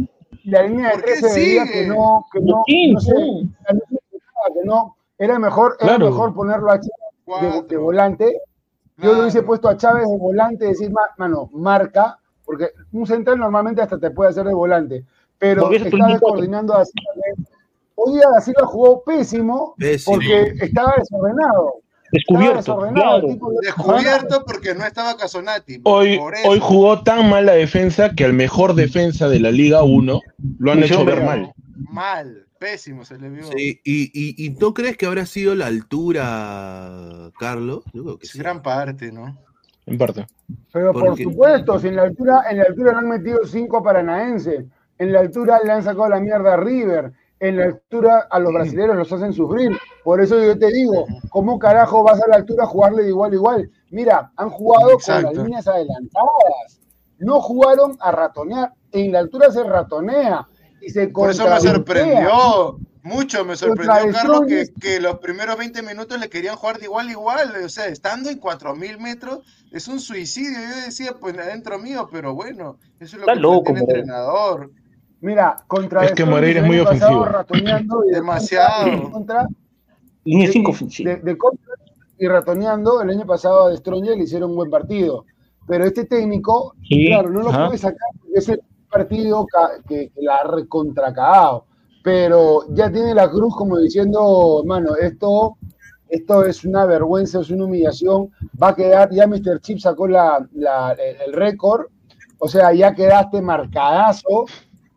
la 0.44 0.62
línea 0.62 0.86
de 0.88 0.92
¿Por 0.94 1.04
qué 1.04 1.10
tres 1.20 1.32
se 1.32 1.38
veía 1.40 1.64
que 1.66 1.86
no, 1.86 2.26
que 2.32 2.40
no, 2.40 2.62
Sí, 2.66 2.92
no 2.92 3.00
sí. 3.00 3.10
que 3.68 4.64
no, 4.64 4.96
era 5.18 5.38
mejor, 5.38 5.76
era 5.80 5.88
Claro. 5.96 6.10
mejor 6.10 6.34
ponerlo 6.34 6.70
a 6.70 6.78
de, 6.78 7.62
de 7.68 7.76
volante. 7.76 8.40
Yo 8.98 9.12
lo 9.14 9.20
hubiese 9.20 9.42
puesto 9.42 9.68
a 9.68 9.76
Chávez 9.76 10.08
de 10.08 10.18
volante, 10.18 10.64
decir, 10.66 10.90
"Ma- 10.90 11.00
mano, 11.16 11.48
marca, 11.52 12.18
porque 12.44 12.70
un 12.92 13.06
central 13.06 13.38
normalmente 13.38 13.80
hasta 13.82 13.98
te 13.98 14.10
puede 14.10 14.30
hacer 14.30 14.44
de 14.44 14.54
volante, 14.54 15.04
pero 15.38 15.70
estaba 15.70 16.18
coordinando 16.18 16.74
a 16.74 16.84
Silva. 16.84 17.12
Hoy 17.94 18.14
día 18.14 18.26
Silva 18.40 18.66
jugó 18.66 19.02
pésimo, 19.04 19.74
Pésimo. 19.78 20.16
porque 20.16 20.54
estaba 20.60 20.94
desordenado. 20.98 21.74
Estaba 22.10 22.40
Descubierto, 22.40 22.56
desordenado. 22.56 23.16
el 23.16 23.20
claro. 23.22 23.28
tipo- 23.28 23.52
Descubierto 23.60 24.44
porque 24.46 24.74
no 24.74 24.84
estaba 24.86 25.16
Casonati. 25.16 25.80
Hoy, 25.84 26.18
hoy 26.46 26.58
jugó 26.60 27.02
tan 27.02 27.28
mal 27.28 27.44
la 27.46 27.52
defensa 27.52 28.14
que 28.14 28.24
al 28.24 28.32
mejor 28.32 28.74
defensa 28.74 29.28
de 29.28 29.40
la 29.40 29.50
Liga 29.50 29.82
1 29.82 30.20
lo 30.58 30.72
han 30.72 30.82
hecho 30.82 31.04
ver 31.04 31.22
mal. 31.22 31.52
Mal, 31.90 32.46
pésimo 32.58 33.04
se 33.04 33.18
le 33.18 33.30
vio. 33.30 33.44
Sí, 33.44 33.80
y, 33.84 34.10
y, 34.12 34.46
¿Y 34.46 34.50
no 34.50 34.74
crees 34.74 34.96
que 34.96 35.06
habrá 35.06 35.26
sido 35.26 35.54
la 35.54 35.66
altura, 35.66 37.30
Carlos? 37.38 37.84
Yo 37.92 38.02
creo 38.04 38.18
que 38.18 38.26
Es 38.26 38.32
sí. 38.32 38.38
gran 38.38 38.62
parte, 38.62 39.12
¿no? 39.12 39.36
En 39.86 39.96
parte. 39.96 40.26
Pero 40.72 40.92
por 40.92 41.16
supuesto, 41.16 41.78
si 41.78 41.88
en 41.88 41.96
la 41.96 42.02
altura, 42.02 42.42
en 42.50 42.58
la 42.58 42.64
altura 42.64 42.92
le 42.92 42.98
han 42.98 43.08
metido 43.08 43.46
cinco 43.46 43.82
paranaenses, 43.82 44.64
en 44.98 45.12
la 45.12 45.20
altura 45.20 45.60
le 45.64 45.72
han 45.72 45.82
sacado 45.82 46.08
la 46.08 46.20
mierda 46.20 46.54
a 46.54 46.56
River, 46.56 47.12
en 47.40 47.56
la 47.56 47.64
altura 47.66 48.26
a 48.30 48.38
los 48.38 48.52
brasileños 48.52 48.96
los 48.96 49.12
hacen 49.12 49.32
sufrir. 49.32 49.70
Por 50.04 50.20
eso 50.20 50.42
yo 50.42 50.58
te 50.58 50.70
digo, 50.72 51.06
¿cómo 51.30 51.58
carajo 51.58 52.02
vas 52.02 52.20
a 52.20 52.28
la 52.28 52.36
altura 52.36 52.64
a 52.64 52.66
jugarle 52.66 53.04
de 53.04 53.08
igual 53.10 53.32
a 53.32 53.34
igual? 53.34 53.70
Mira, 53.90 54.32
han 54.36 54.50
jugado 54.50 54.98
con 54.98 55.22
las 55.22 55.34
líneas 55.34 55.66
adelantadas, 55.68 56.80
no 57.18 57.40
jugaron 57.40 57.96
a 58.00 58.12
ratonear, 58.12 58.72
en 58.92 59.12
la 59.12 59.20
altura 59.20 59.50
se 59.50 59.62
ratonea 59.64 60.46
y 60.80 60.90
se 60.90 61.08
Por 61.08 61.30
eso 61.30 61.48
me 61.48 61.60
sorprendió. 61.60 62.78
Mucho 63.02 63.44
me 63.44 63.56
sorprendió, 63.56 64.12
Carlos, 64.12 64.40
que, 64.80 65.00
los 65.00 65.18
primeros 65.18 65.56
20 65.56 65.82
minutos 65.82 66.18
le 66.20 66.28
querían 66.28 66.56
jugar 66.56 66.78
de 66.78 66.84
igual 66.86 67.08
a 67.08 67.10
igual. 67.12 67.52
O 67.64 67.68
sea, 67.68 67.86
estando 67.86 68.28
en 68.28 68.38
4000 68.38 68.98
metros, 68.98 69.40
es 69.72 69.88
un 69.88 69.98
suicidio. 70.00 70.58
Yo 70.58 70.84
decía, 70.84 71.12
pues 71.18 71.36
adentro 71.38 71.78
mío, 71.78 72.08
pero 72.12 72.34
bueno, 72.34 72.76
eso 73.00 73.04
es 73.04 73.12
lo 73.14 73.20
Está 73.20 73.34
que 73.34 73.40
loco, 73.40 73.72
el 73.72 73.78
entrenador. 73.78 74.70
Mira, 75.20 75.56
contra 75.66 76.04
Es 76.04 76.12
que 76.12 76.24
Moreira 76.24 76.58
es 76.60 76.64
el 76.64 76.68
muy 76.68 76.76
año 76.76 76.84
pasado 76.84 77.20
ofensivo. 77.20 77.24
ratoneando 77.38 78.04
y 78.04 78.08
de 78.10 78.14
Demasiado. 78.16 79.10
contra- 79.10 79.48
Línea 80.24 80.46
de- 80.48 80.52
5 80.52 80.72
de, 80.98 81.16
de 81.16 81.38
contra 81.38 81.74
y 82.18 82.26
ratoneando, 82.28 83.00
el 83.00 83.10
año 83.10 83.24
pasado 83.26 83.66
a 83.66 83.70
De 83.70 83.76
Strongest 83.78 84.16
le 84.18 84.24
hicieron 84.24 84.50
un 84.50 84.56
buen 84.56 84.70
partido. 84.70 85.24
Pero 85.66 85.84
este 85.86 86.04
técnico, 86.04 86.74
Sí, 86.86 87.06
claro, 87.06 87.30
no 87.30 87.42
lo 87.42 87.50
ajá. 87.50 87.66
puede 87.66 87.78
sacar 87.78 88.08
porque 88.20 88.38
es 88.38 88.48
el 88.48 88.60
partido 88.88 89.46
que, 89.88 90.10
que 90.10 90.22
la 90.22 90.36
ha 90.36 90.44
recontracagado. 90.44 91.66
Pero 92.02 92.64
ya 92.70 92.90
tiene 92.90 93.14
la 93.14 93.28
cruz 93.30 93.54
como 93.56 93.76
diciendo, 93.78 94.60
hermano, 94.60 94.96
esto, 94.96 95.56
esto 96.08 96.44
es 96.44 96.64
una 96.64 96.86
vergüenza, 96.86 97.40
es 97.40 97.50
una 97.50 97.64
humillación. 97.64 98.30
Va 98.60 98.68
a 98.68 98.74
quedar, 98.76 99.10
ya 99.10 99.26
Mr. 99.26 99.60
Chip 99.60 99.78
sacó 99.78 100.06
la, 100.08 100.46
la- 100.54 100.92
el, 100.92 101.20
el 101.26 101.32
récord, 101.32 101.86
o 102.38 102.48
sea, 102.48 102.72
ya 102.72 102.94
quedaste 102.94 103.42
marcadazo. 103.42 104.46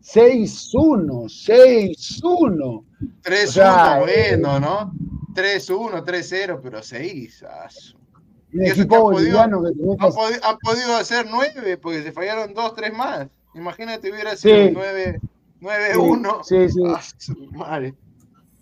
6-1, 0.02 1.28
6-1. 1.28 2.84
3-1, 3.22 3.44
O 3.48 3.52
sea, 3.52 4.00
bueno, 4.00 4.60
¿no? 4.60 4.92
3-1, 5.34 6.04
3-0, 6.04 6.60
pero 6.62 6.82
6. 6.82 7.44
ah, 7.48 7.68
su- 7.70 7.96
Un 8.54 8.62
Y 8.62 8.66
eso 8.66 8.74
que 8.74 8.80
equipo 8.82 8.96
podido, 8.96 9.12
boliviano 9.12 9.62
que 9.62 9.68
han 10.42 10.58
podido 10.58 10.96
hacer 10.96 11.26
9, 11.30 11.78
porque 11.78 12.02
se 12.02 12.12
fallaron 12.12 12.52
2, 12.52 12.74
3 12.74 12.92
más. 12.94 13.28
Imagínate, 13.54 14.10
hubiera 14.10 14.36
sido 14.36 14.56
Sí. 14.56 14.70
9, 14.72 15.20
9-1. 15.60 16.42
Sí, 16.44 16.68
sí. 16.68 16.80
Ah, 16.86 17.00
madre. 17.52 17.94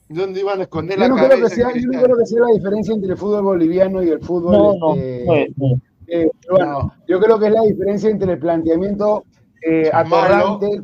¿Dónde 0.09 0.41
iban 0.41 0.59
a 0.59 0.63
esconder 0.65 0.99
Yo 0.99 1.03
la 1.03 1.09
no, 1.09 1.17
creo 1.17 1.29
cabeza? 1.29 1.49
que 1.49 1.55
sea, 1.55 1.73
yo 1.75 1.89
no 1.89 2.03
creo 2.03 2.17
que 2.17 2.27
sea 2.27 2.41
la 2.41 2.55
diferencia 2.55 2.95
entre 2.95 3.13
el 3.13 3.17
fútbol 3.17 3.45
boliviano 3.45 4.03
y 4.03 4.09
el 4.09 4.21
fútbol 4.21 4.53
No, 4.53 4.75
no, 4.75 4.95
este, 4.97 5.55
no, 5.57 5.81
eh. 6.09 6.31
Yo 7.07 7.21
creo 7.21 7.39
que 7.39 7.47
es 7.47 7.53
la 7.53 7.63
diferencia 7.63 8.11
entre 8.11 8.33
el 8.33 8.39
planteamiento 8.41 9.25
eh, 9.65 9.89
atorrante, 9.93 10.83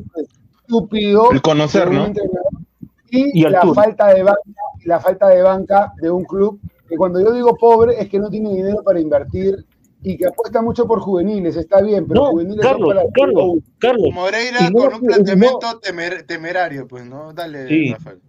estúpido, 0.61 1.31
El 1.31 1.41
conocer, 1.41 1.91
¿no? 1.91 2.05
entrenador 2.05 2.67
y, 3.09 3.41
la 3.41 3.61
falta 3.73 4.13
de 4.13 4.23
banca, 4.23 4.41
y 4.83 4.87
la 4.87 4.99
falta 4.99 5.27
de 5.27 5.41
banca 5.41 5.93
de 6.01 6.11
un 6.11 6.25
club 6.25 6.59
que 6.87 6.95
cuando 6.95 7.21
yo 7.21 7.31
digo 7.33 7.55
pobre 7.55 7.99
es 7.99 8.09
que 8.09 8.19
no 8.19 8.29
tiene 8.29 8.49
dinero 8.53 8.81
para 8.83 8.99
invertir 8.99 9.65
y 10.13 10.17
que 10.17 10.27
apuesta 10.27 10.61
mucho 10.61 10.85
por 10.87 10.99
juveniles, 11.01 11.55
está 11.55 11.81
bien, 11.81 12.07
pero 12.07 12.21
No, 12.21 12.29
juveniles 12.31 12.63
son 12.63 12.71
Carlos, 12.71 12.93
para 12.95 13.59
Carlos. 13.79 14.13
Moreira 14.13 14.69
no- 14.69 14.79
con 14.79 14.93
un 14.95 15.01
planteamiento 15.01 15.81
temer- 15.81 16.25
temerario, 16.25 16.87
pues, 16.87 17.05
¿no? 17.05 17.33
Dale, 17.33 17.67
Sí. 17.67 17.93
Rafael. 17.93 18.19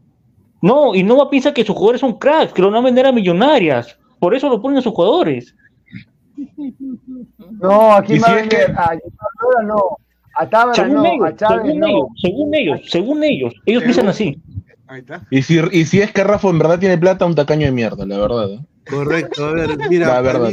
No, 0.60 0.94
y 0.94 1.02
Nova 1.04 1.30
piensa 1.30 1.54
que 1.54 1.64
sus 1.64 1.76
jugadores 1.76 2.00
son 2.00 2.18
cracks, 2.18 2.52
que 2.52 2.62
lo 2.62 2.70
van 2.70 2.82
a 2.82 2.84
vender 2.84 3.06
a 3.06 3.12
millonarias. 3.12 3.96
Por 4.18 4.34
eso 4.34 4.48
lo 4.48 4.60
ponen 4.60 4.78
a 4.78 4.82
sus 4.82 4.92
jugadores. 4.92 5.54
No, 7.60 7.92
aquí 7.94 8.18
va 8.18 8.26
si 8.26 8.32
a 8.32 8.34
vender 8.36 8.66
que- 8.66 8.72
a 8.72 8.98
no, 9.64 9.96
a 10.34 10.48
Tábara 10.48 10.74
Según 10.74 10.94
no, 10.94 11.04
ellos, 11.06 11.26
a 11.26 11.36
Chávez 11.36 11.62
según 11.64 11.80
no. 11.80 11.86
ellos, 11.86 12.06
según 12.20 12.54
ellos, 12.54 12.80
según 12.90 13.24
ellos. 13.24 13.54
Ellos 13.66 13.82
piensan 13.84 14.08
así. 14.08 14.40
Ahí 14.86 15.00
está. 15.00 15.26
Y 15.30 15.42
si, 15.42 15.58
y 15.72 15.84
si 15.84 16.00
es 16.00 16.12
que 16.12 16.24
Rafa 16.24 16.48
en 16.48 16.58
verdad 16.58 16.78
tiene 16.78 16.96
plata, 16.98 17.26
un 17.26 17.34
tacaño 17.34 17.66
de 17.66 17.72
mierda, 17.72 18.06
la 18.06 18.18
verdad. 18.18 18.50
¿eh? 18.52 18.60
Correcto, 18.88 19.44
a 19.46 19.52
ver, 19.52 19.76
mira, 19.90 20.08
La 20.08 20.20
verdad. 20.22 20.52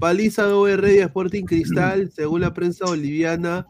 Paliza 0.00 0.46
de 0.46 0.52
OR 0.54 0.88
y 0.88 0.98
Sporting 0.98 1.44
Cristal, 1.44 2.10
según 2.16 2.40
la 2.40 2.52
prensa 2.52 2.86
boliviana, 2.86 3.66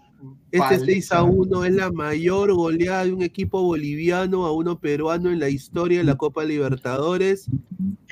este 0.51 0.81
6 0.81 1.13
a 1.13 1.23
1 1.23 1.65
es 1.65 1.75
la 1.75 1.91
mayor 1.91 2.53
goleada 2.55 3.05
de 3.05 3.13
un 3.13 3.23
equipo 3.23 3.63
boliviano 3.63 4.47
a 4.47 4.53
uno 4.53 4.79
peruano 4.79 5.31
en 5.31 5.39
la 5.39 5.49
historia 5.49 5.99
de 5.99 6.05
la 6.05 6.17
Copa 6.17 6.45
Libertadores. 6.45 7.49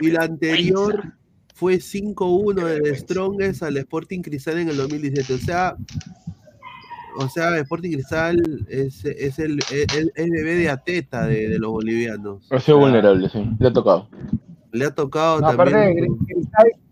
Y 0.01 0.11
la 0.11 0.23
anterior 0.23 1.15
fue 1.55 1.77
5-1 1.77 2.65
del 2.65 2.97
Strongest 2.97 3.63
al 3.63 3.77
Sporting 3.77 4.21
Cristal 4.23 4.59
en 4.59 4.69
el 4.69 4.77
2017. 4.77 5.35
O 5.35 5.39
sea, 5.39 5.77
o 7.19 7.29
sea, 7.29 7.59
Sporting 7.59 7.91
Cristal 7.91 8.67
es, 8.69 9.05
es 9.05 9.39
el, 9.41 9.59
el, 9.71 10.13
el 10.15 10.31
bebé 10.31 10.55
de 10.55 10.71
Ateta 10.71 11.27
de, 11.27 11.49
de 11.49 11.59
los 11.59 11.73
bolivianos. 11.73 12.47
Ha 12.51 12.61
sido 12.61 12.79
O 12.79 12.81
sea, 12.81 12.89
vulnerable, 12.91 13.29
sí. 13.29 13.45
Le 13.59 13.69
ha 13.69 13.73
tocado. 13.73 14.09
Le 14.71 14.85
ha 14.85 14.95
tocado 14.95 15.41
No, 15.41 15.49
aparte, 15.49 15.73
también. 15.73 16.17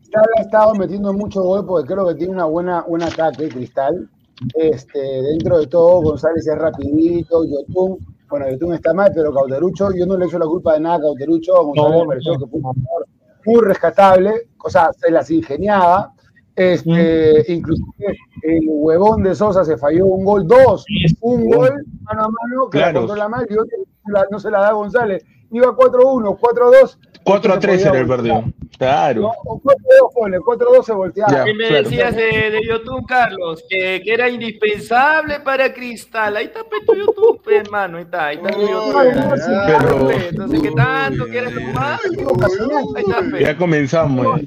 Cristal, 0.07 0.23
Cristal 0.23 0.25
ha 0.37 0.41
estado 0.43 0.75
metiendo 0.75 1.13
mucho 1.13 1.43
gol 1.43 1.67
porque 1.67 1.93
creo 1.93 2.07
que 2.09 2.15
tiene 2.15 2.33
una 2.35 2.45
buena, 2.45 2.83
buen 2.83 3.03
ataque, 3.03 3.49
Cristal. 3.49 4.09
Este, 4.55 4.99
dentro 5.23 5.59
de 5.59 5.67
todo, 5.67 6.03
González 6.03 6.47
es 6.47 6.59
rapidito, 6.59 7.45
Yotun, 7.45 7.99
bueno, 8.29 8.51
Yotun 8.51 8.75
está 8.75 8.93
mal, 8.93 9.11
pero 9.15 9.33
Cauterucho, 9.33 9.89
yo 9.95 10.05
no 10.07 10.17
le 10.19 10.27
echo 10.27 10.39
la 10.39 10.45
culpa 10.47 10.75
de 10.75 10.81
nada 10.81 10.97
a 10.97 11.01
Cauterucho, 11.01 11.53
González 11.65 12.01
me 12.03 12.07
pareció 12.07 12.33
que 12.39 12.47
fue 12.47 12.59
un 12.59 12.63
jugador 12.63 13.07
muy 13.47 13.61
rescatable, 13.63 14.33
o 14.63 14.69
sea, 14.71 14.91
se 14.93 15.11
las 15.11 15.31
ingeniaba. 15.31 16.13
Este, 16.55 17.53
inclusive 17.53 18.17
el 18.43 18.63
huevón 18.67 19.23
de 19.23 19.35
Sosa 19.35 19.63
se 19.65 19.77
falló 19.77 20.07
un 20.07 20.25
gol, 20.25 20.47
dos, 20.47 20.87
un 21.21 21.51
gol 21.51 21.71
mano 22.03 22.23
a 22.25 22.29
mano 22.29 22.71
que 22.71 22.79
la 22.79 22.85
Claro. 22.85 23.01
controla 23.01 23.29
mal 23.29 23.47
y 23.51 23.53
otro 23.55 23.77
la- 24.07 24.27
no 24.31 24.39
se 24.39 24.51
la 24.51 24.61
da 24.61 24.73
González. 24.73 25.23
Iba 25.51 25.69
4-1, 25.69 26.39
4-2. 26.39 26.99
4 27.25 27.53
a 27.55 27.59
3 27.59 27.83
se 27.83 27.89
era 27.89 27.99
el 28.01 28.07
partido. 28.07 28.45
Claro. 28.79 29.21
no, 29.23 29.33
o 29.47 29.61
4-2 29.61 29.75
pone, 30.15 30.39
4-2 30.39 30.85
se 30.85 30.93
volteaba. 30.93 31.33
Ya. 31.33 31.45
¿Qué 31.45 31.55
me 31.55 31.67
claro. 31.69 31.83
decías 31.85 32.15
de, 32.15 32.51
de 32.51 32.61
YouTube, 32.69 33.05
Carlos? 33.07 33.65
Que, 33.69 34.01
que 34.05 34.13
era 34.13 34.29
indispensable 34.29 35.41
para 35.41 35.73
Cristal. 35.73 36.37
Ahí 36.37 36.47
está 36.47 36.61
pues, 36.65 36.85
tu 36.87 36.95
YouTube, 36.95 37.41
pues, 37.43 37.61
hermano. 37.61 37.99
Ahí 37.99 38.05
está, 38.05 38.27
ahí 38.27 38.37
está 38.37 38.51
tu 38.51 38.61
YouTube. 38.61 38.97
Ay, 38.97 39.09
no, 39.15 39.37
sí, 39.37 39.53
Pero- 39.67 39.99
Pues, 40.05 40.27
Entonces, 40.29 40.63
¿qué 40.63 40.71
tanto 40.73 41.25
quieres 41.27 41.55
tomar? 41.55 41.99
Ahí 42.05 43.03
está, 43.05 43.23
pues. 43.31 43.43
Ya 43.43 43.57
comenzamos. 43.57 44.25
No, 44.25 44.37
eh. 44.37 44.45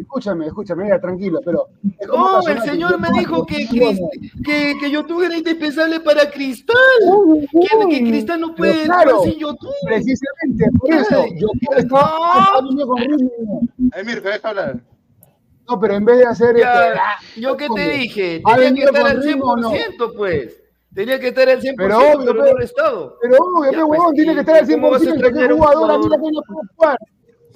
Escúchame, 0.00 0.46
escúchame, 0.46 0.84
mira, 0.84 1.00
tranquilo, 1.00 1.40
pero. 1.44 1.68
No, 2.08 2.40
el 2.48 2.60
señor 2.62 2.98
me 2.98 3.08
dijo 3.16 3.46
que, 3.46 3.68
que, 4.44 4.74
que 4.80 4.90
YouTube 4.90 5.22
era 5.22 5.36
indispensable 5.36 6.00
para 6.00 6.28
Cristal. 6.30 6.76
Uy, 7.06 7.46
Que, 7.46 7.76
uy, 7.76 7.90
que 7.90 8.00
Cristal 8.00 8.40
no 8.40 8.54
puede 8.56 8.84
claro, 8.86 9.18
jugar 9.18 9.30
sin 9.30 9.38
YouTube. 9.40 9.70
Precisamente 9.84 10.66
por 10.78 10.94
eso, 10.94 11.24
yo 11.36 11.48
viniendo 12.62 12.86
con 12.86 12.98
ritmo. 12.98 13.60
Ay, 13.92 14.04
Mirko, 14.04 14.28
deja 14.28 14.48
hablar. 14.48 14.80
No, 15.68 15.78
pero 15.78 15.94
en 15.94 16.04
vez 16.04 16.18
de 16.18 16.26
hacer 16.26 16.56
Ya, 16.56 16.88
este, 16.92 17.40
yo 17.40 17.56
que 17.56 17.68
te 17.68 17.88
dije, 17.90 18.42
¿ha 18.44 18.56
tenía 18.56 18.74
que 18.74 18.82
estar 18.84 19.06
al 19.06 19.22
ritmo 19.22 19.44
o 19.44 19.56
no? 19.56 19.70
100%, 19.70 20.12
pues. 20.16 20.56
Tenía 20.92 21.20
que 21.20 21.28
estar 21.28 21.48
al 21.48 21.60
100%, 21.60 21.74
Pero 21.76 21.98
pero, 21.98 21.98
obvio, 22.18 22.32
pero- 22.32 22.54
lo 22.54 22.60
he 22.60 22.64
estado. 22.64 23.16
Pero 23.22 23.36
obvio, 23.36 23.70
Ya, 23.70 23.78
qué 23.78 23.84
pues, 23.84 23.98
huevón, 24.00 24.14
tiene 24.14 24.32
¿y 24.32 24.34
que 24.34 24.40
estar 24.40 24.56
al 24.56 24.68
cómo 24.68 24.90
vas 24.90 25.02
a 25.02 25.04
100%. 25.04 25.20
¿Qué 25.20 25.26
extrañar 25.28 25.50
a 25.52 25.54
jugador? 25.54 25.98
media 26.00 26.18
caña 26.18 26.40
puede 26.48 26.68
jugar? 26.76 26.98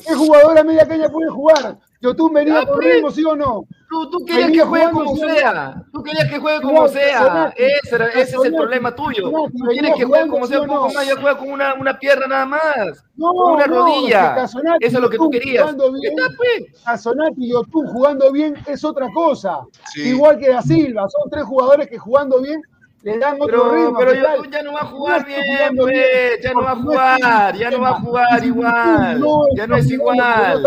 ¿Qué 0.06 0.14
jugadora 0.14 0.64
media 0.64 0.86
caña 0.88 1.08
puede 1.08 1.30
jugar? 1.30 1.78
Yotun 2.04 2.32
venía 2.32 2.64
pues. 2.66 2.78
ritmo, 2.94 3.10
¿sí 3.10 3.24
o 3.24 3.34
no? 3.36 3.64
Tú, 3.88 4.10
tú 4.10 4.24
querías 4.24 4.46
Venía 4.48 4.62
que 4.62 4.68
juegue 4.68 4.90
como 4.90 5.16
sea. 5.16 5.82
Tú 5.92 6.02
querías 6.02 6.28
que 6.28 6.38
juegue 6.38 6.58
No, 6.60 6.68
como 6.68 6.88
sea. 6.88 7.52
Ese, 7.56 7.94
era- 7.94 8.06
ese 8.08 8.36
es 8.36 8.44
el 8.44 8.54
problema 8.54 8.94
tuyo. 8.94 9.30
Casolati, 9.30 9.52
Tú 9.58 9.64
quieres 9.68 9.94
que 9.96 10.04
juegue 10.04 10.28
como 10.28 10.46
sea, 10.46 10.58
¿sí 10.58 10.64
o 10.64 10.66
poco 10.68 10.88
no? 10.88 10.94
más, 10.94 11.06
ya 11.06 11.14
juega 11.14 11.38
con 11.38 11.50
una, 11.52 11.74
una 11.74 11.98
pierna 11.98 12.26
nada 12.26 12.46
más. 12.46 13.04
No, 13.16 13.32
con 13.32 13.52
una 13.54 13.66
no, 13.66 13.74
rodilla. 13.86 14.22
es 14.24 14.28
que 14.30 14.34
Casolati, 14.40 14.84
Eso 14.86 14.96
es 14.96 15.02
lo 15.02 15.10
que 15.10 15.16
tú 15.16 15.30
querías. 15.30 15.62
jugando 15.62 15.92
¿Qué 15.92 15.98
bien, 16.00 16.16
tal, 16.16 16.36
pues? 16.36 16.82
Casolati 16.84 17.34
y 17.44 17.50
Yotun 17.52 17.86
jugando 17.86 18.32
bien 18.32 18.54
es 18.66 18.84
otra 18.84 19.08
cosa. 19.14 19.60
Sí. 19.92 20.08
Igual 20.08 20.38
que 20.38 20.48
Da 20.50 20.62
Silva, 20.62 21.08
son 21.08 21.30
tres 21.30 21.44
jugadores 21.44 21.88
que 21.88 21.98
jugando 21.98 22.40
bien 22.42 22.60
le 23.02 23.18
dan 23.18 23.34
otro 23.38 23.46
Pero, 23.46 23.74
ritmo. 23.74 23.98
pero 23.98 24.14
ya 24.50 24.62
no 24.62 24.72
va 24.72 24.80
a 24.80 24.84
No 24.84 24.88
jugar 24.90 25.26
bien, 25.26 25.76
pues. 25.76 25.92
bien, 25.92 26.06
Ya 26.42 26.52
no 26.54 26.62
va 26.62 26.70
a 26.70 26.74
no 26.74 26.82
jugar. 26.82 27.56
Ya 27.56 27.70
no 27.70 27.80
va 27.80 27.88
a 27.90 28.00
jugar 28.00 28.44
igual. 28.44 29.22
Ya 29.54 29.66
no 29.66 29.76
es 29.76 29.86
no 29.88 29.94
igual. 29.94 30.64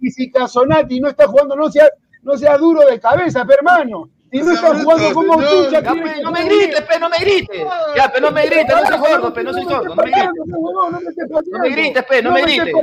Y 0.00 0.10
si 0.10 0.30
Casonati 0.30 1.00
no 1.00 1.08
está 1.08 1.26
jugando, 1.26 1.56
no 1.56 1.70
sea, 1.70 1.88
no 2.22 2.36
sea 2.36 2.56
duro 2.58 2.80
de 2.86 3.00
cabeza, 3.00 3.44
pero 3.46 3.58
hermano. 3.58 4.10
Si 4.32 4.42
no 4.42 4.52
está 4.52 4.74
jugando 4.74 5.14
como 5.14 5.36
tú, 5.36 5.70
ya 5.70 5.80
pues, 5.82 6.20
no 6.20 6.32
me 6.32 6.44
grites, 6.44 6.82
pe, 6.82 6.98
no 6.98 7.08
me 7.08 7.16
grites. 7.18 7.62
Ya, 7.94 8.10
pero 8.12 8.26
no 8.26 8.32
me 8.32 8.44
grites, 8.46 8.68
no 8.68 8.86
seas 8.86 9.00
sordo, 9.00 9.32
pe, 9.32 9.44
no 9.44 9.52
soy 9.52 9.64
sordo, 9.64 9.94
no 9.94 9.94
me 9.94 10.02
grites. 10.10 10.30
No 10.46 10.90
me 10.90 11.08
estés 11.08 11.28
No 11.46 11.58
me 11.60 11.70
grites, 11.70 12.04
pe, 12.04 12.22
no 12.22 12.32
me 12.32 12.42
grites. 12.42 12.72
No 12.72 12.82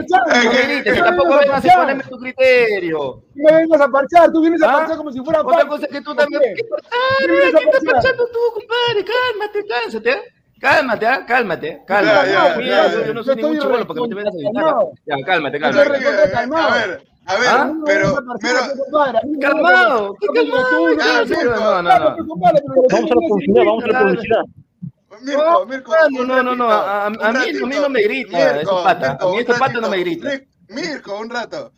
me 0.53 0.61
grites, 0.63 0.97
y 0.97 1.01
tampoco 1.01 1.37
vengas 1.37 1.65
a 1.65 1.75
ponerme 1.75 2.03
tu 2.05 2.17
criterio. 2.17 3.23
No 3.35 3.51
me 3.51 3.55
vengas 3.57 3.81
a 3.81 3.87
parchar, 3.89 4.31
tú 4.31 4.41
vienes 4.41 4.63
a 4.63 4.69
¿Ah? 4.69 4.77
parchar 4.77 4.97
como 4.97 5.11
si 5.11 5.19
fuera 5.19 5.41
Otra 5.41 5.67
cosa 5.67 5.85
es 5.85 5.91
que 5.91 5.99
tú 6.01 6.15
¿Por 6.15 6.15
también. 6.15 6.41
qué? 6.41 6.53
¿Qué 6.55 6.63
Tú 6.63 6.69
parchar? 6.69 6.91
¿Qué 7.27 7.65
estás 7.65 7.83
parchando 7.93 8.27
tú, 8.27 8.39
compadre? 8.53 9.05
Cálmate, 9.05 9.65
cánsate, 9.67 10.11
¿ah? 10.11 10.21
Cálmate, 10.63 11.05
¿ah? 11.05 11.25
Cálmate, 11.25 11.81
cálmate. 11.85 12.15
Ya, 12.15 12.25
ya, 12.25 12.55
ya, 12.55 12.55
yo, 12.55 12.61
ya. 12.61 13.05
yo 13.07 13.13
no 13.13 13.21
soy 13.23 13.35
ningún 13.35 13.59
chivolo 13.59 13.85
para 13.85 13.99
que 14.01 14.07
te 14.07 14.15
vengas 14.15 14.33
a 14.33 14.37
gritar. 14.37 14.75
Ya, 15.05 15.15
cálmate, 15.25 15.59
cálmate. 15.59 15.89
A 15.89 16.73
ver, 16.73 17.03
a 17.25 17.35
ver, 17.37 17.47
A 17.49 17.65
mí 17.65 17.73
no 17.73 17.79
me 17.79 17.85
pero, 17.85 18.15
pero, 18.41 18.59
me 19.25 19.39
Calmado, 19.39 20.15
¿qué 20.21 20.27
calmado? 20.33 20.71
No, 20.71 21.25
Mirko. 21.25 21.59
No, 21.59 21.81
no, 21.81 22.15
pues, 22.15 22.27
Vamos 22.27 23.11
a 23.11 23.15
la 23.15 23.27
publicidad, 23.27 23.63
vamos 23.65 23.83
a 23.83 23.87
la 23.87 23.99
publicidad. 23.99 24.43
Mirko, 25.21 25.65
Mirko, 25.65 25.93
No, 26.11 26.23
no, 26.25 26.43
no, 26.43 26.55
no, 26.55 26.71
a- 26.71 27.05
a 27.07 27.09
mí- 27.09 27.17
a 27.21 27.31
mí 27.33 27.75
no 27.81 27.89
me 27.89 28.01
grita, 28.03 28.61
esos 28.61 28.83
patas. 28.83 29.17
A 29.19 29.25
mí 29.25 29.31
un 29.33 29.39
estos 29.39 29.59
patas 29.59 29.81
no 29.81 29.89
me. 29.89 29.97
Mir- 29.97 30.47
Mirko, 30.69 31.19
un 31.19 31.29
rato. 31.29 31.73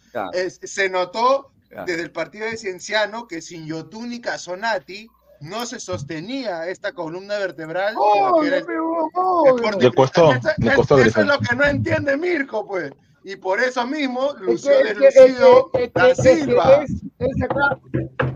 Se 0.61 0.89
notó 0.91 1.49
desde 1.87 2.03
el 2.03 2.11
partido 2.11 2.45
de 2.45 2.55
Cienciano 2.55 3.27
que 3.27 3.41
sin 3.41 3.65
Yotun 3.65 4.13
y 4.13 4.21
Casonati 4.21 5.09
no 5.41 5.65
se 5.65 5.79
sostenía 5.79 6.67
esta 6.67 6.91
columna 6.93 7.37
vertebral 7.37 7.93
de 7.93 7.95
lo 7.95 8.01
Oh, 8.35 8.41
que 8.41 8.47
era 8.47 8.55
no, 8.57 8.61
el, 8.61 8.65
pero 8.65 9.09
obvio. 9.13 9.71
Le 9.79 9.91
costó, 9.91 10.31
Eso- 10.33 10.49
le 10.57 10.67
eso- 10.67 10.75
costó 10.77 10.97
Eso 10.99 11.19
es 11.21 11.27
lo 11.27 11.39
que 11.39 11.55
no 11.55 11.63
entiende 11.65 12.17
Mirko, 12.17 12.65
pues. 12.67 12.91
Y 13.23 13.35
por 13.37 13.59
eso 13.59 13.87
mismo 13.87 14.33
Es 14.35 14.39
lució 14.41 14.71
que, 14.71 14.77
es 14.91 14.97
que, 14.99 15.07
es 15.07 15.13
deslucido 15.15 15.71
que, 15.71 15.83
es 15.85 15.91
que, 15.91 15.99
Da 15.99 16.09
es 16.09 16.17
que 16.21 16.35
Silva. 16.35 16.83
es, 16.83 16.91
es 17.19 17.43
acá. 17.43 17.79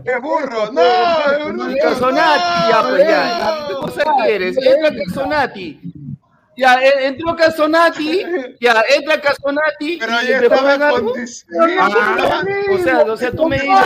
¡Qué 0.04 0.16
burro! 0.20 0.72
¡No! 0.72 0.82
No, 1.52 1.52
¡No! 1.52 1.74
¿Qué 1.74 1.94
Ya, 6.60 6.74
e- 6.74 7.06
entró 7.06 7.34
Casonati, 7.34 8.22
ya, 8.60 8.84
entra 8.94 9.18
Casonati. 9.18 9.96
Pero 9.98 10.12
ya 10.12 10.38
estaba. 10.40 10.74
Ah, 11.80 12.42
o 12.70 12.78
sea, 12.78 12.98
o 13.00 13.16
sea, 13.16 13.32
tú 13.32 13.46
me 13.48 13.58
dices. 13.58 13.78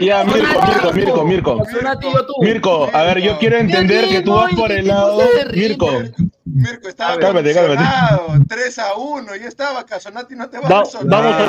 Ya, 0.00 0.24
Mirko, 0.24 0.62
Mirko, 0.66 0.92
Mirko, 0.94 1.24
Mirko. 1.24 1.58
Casonati 1.58 2.06
y 2.06 2.12
yo 2.14 2.26
tú. 2.26 2.32
Mirko, 2.40 2.88
a 2.90 3.02
ver, 3.02 3.18
yo 3.20 3.38
quiero 3.38 3.58
entender 3.58 4.08
que 4.08 4.22
tú 4.22 4.32
vas 4.32 4.54
por 4.54 4.72
el 4.72 4.88
lado. 4.88 5.20
Mirko, 5.52 5.90
Mirko 6.44 6.88
estaba 6.88 7.18
Cálmate, 7.18 7.54
cálmate. 7.54 7.76
condicionado. 7.76 8.44
3 8.48 8.78
a 8.80 8.94
1. 8.96 9.36
Ya 9.36 9.46
estaba 9.46 9.86
Casonati, 9.86 10.34
no 10.34 10.48
te 10.50 10.58
va 10.58 10.66
a 10.66 10.70
Va- 10.70 10.82
vamos 10.82 10.94
a 10.94 10.98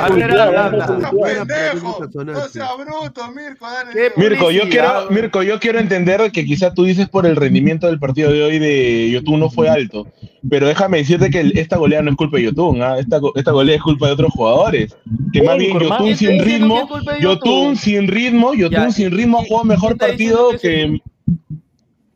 habla, 0.06 0.70
vamos 0.80 1.04
a 1.04 1.10
pendejo. 1.10 2.08
No 2.24 2.40
sea 2.48 2.68
bruto, 2.76 3.32
Mirko. 3.32 3.66
Dale. 3.68 4.12
Mirko, 4.16 4.50
yo 4.52 4.68
quiero, 4.68 5.10
Mirko, 5.10 5.42
yo 5.42 5.58
quiero 5.58 5.80
entender 5.80 6.30
que 6.30 6.44
quizá 6.44 6.72
tú 6.72 6.84
dices 6.84 7.08
por 7.08 7.26
el 7.26 7.34
rendimiento 7.36 7.88
del 7.88 7.98
partido 7.98 8.30
de 8.30 8.44
hoy 8.44 8.58
de 8.60 9.10
Yotun 9.10 9.40
no 9.40 9.50
fue 9.50 9.68
alto, 9.68 10.06
pero 10.48 10.68
déjame 10.68 10.98
decirte 10.98 11.28
que 11.30 11.40
el- 11.40 11.58
esta 11.58 11.76
goleada 11.76 12.04
no 12.04 12.10
es 12.12 12.16
culpa 12.16 12.36
de 12.36 12.44
Yotun, 12.44 12.80
¿ah? 12.82 12.96
esta, 12.98 13.18
esta 13.34 13.50
goleada 13.50 13.76
es 13.78 13.82
culpa 13.82 14.06
de 14.06 14.12
otros 14.12 14.32
jugadores, 14.32 14.96
que 15.32 15.42
más 15.42 15.58
bien 15.58 15.72
Yotun 15.78 16.16
sin 16.16 16.28
¿Quién 16.28 16.38
está 16.38 16.44
diciendo 16.44 16.44
ritmo, 16.44 16.88
Yotun 17.20 17.76
sin 17.76 18.06
ritmo, 18.08 18.54
Yotun 18.54 18.92
sin 18.92 19.10
ritmo 19.10 19.42
jugó 19.44 19.64
mejor 19.64 19.98
partido 19.98 20.50
que... 20.62 21.00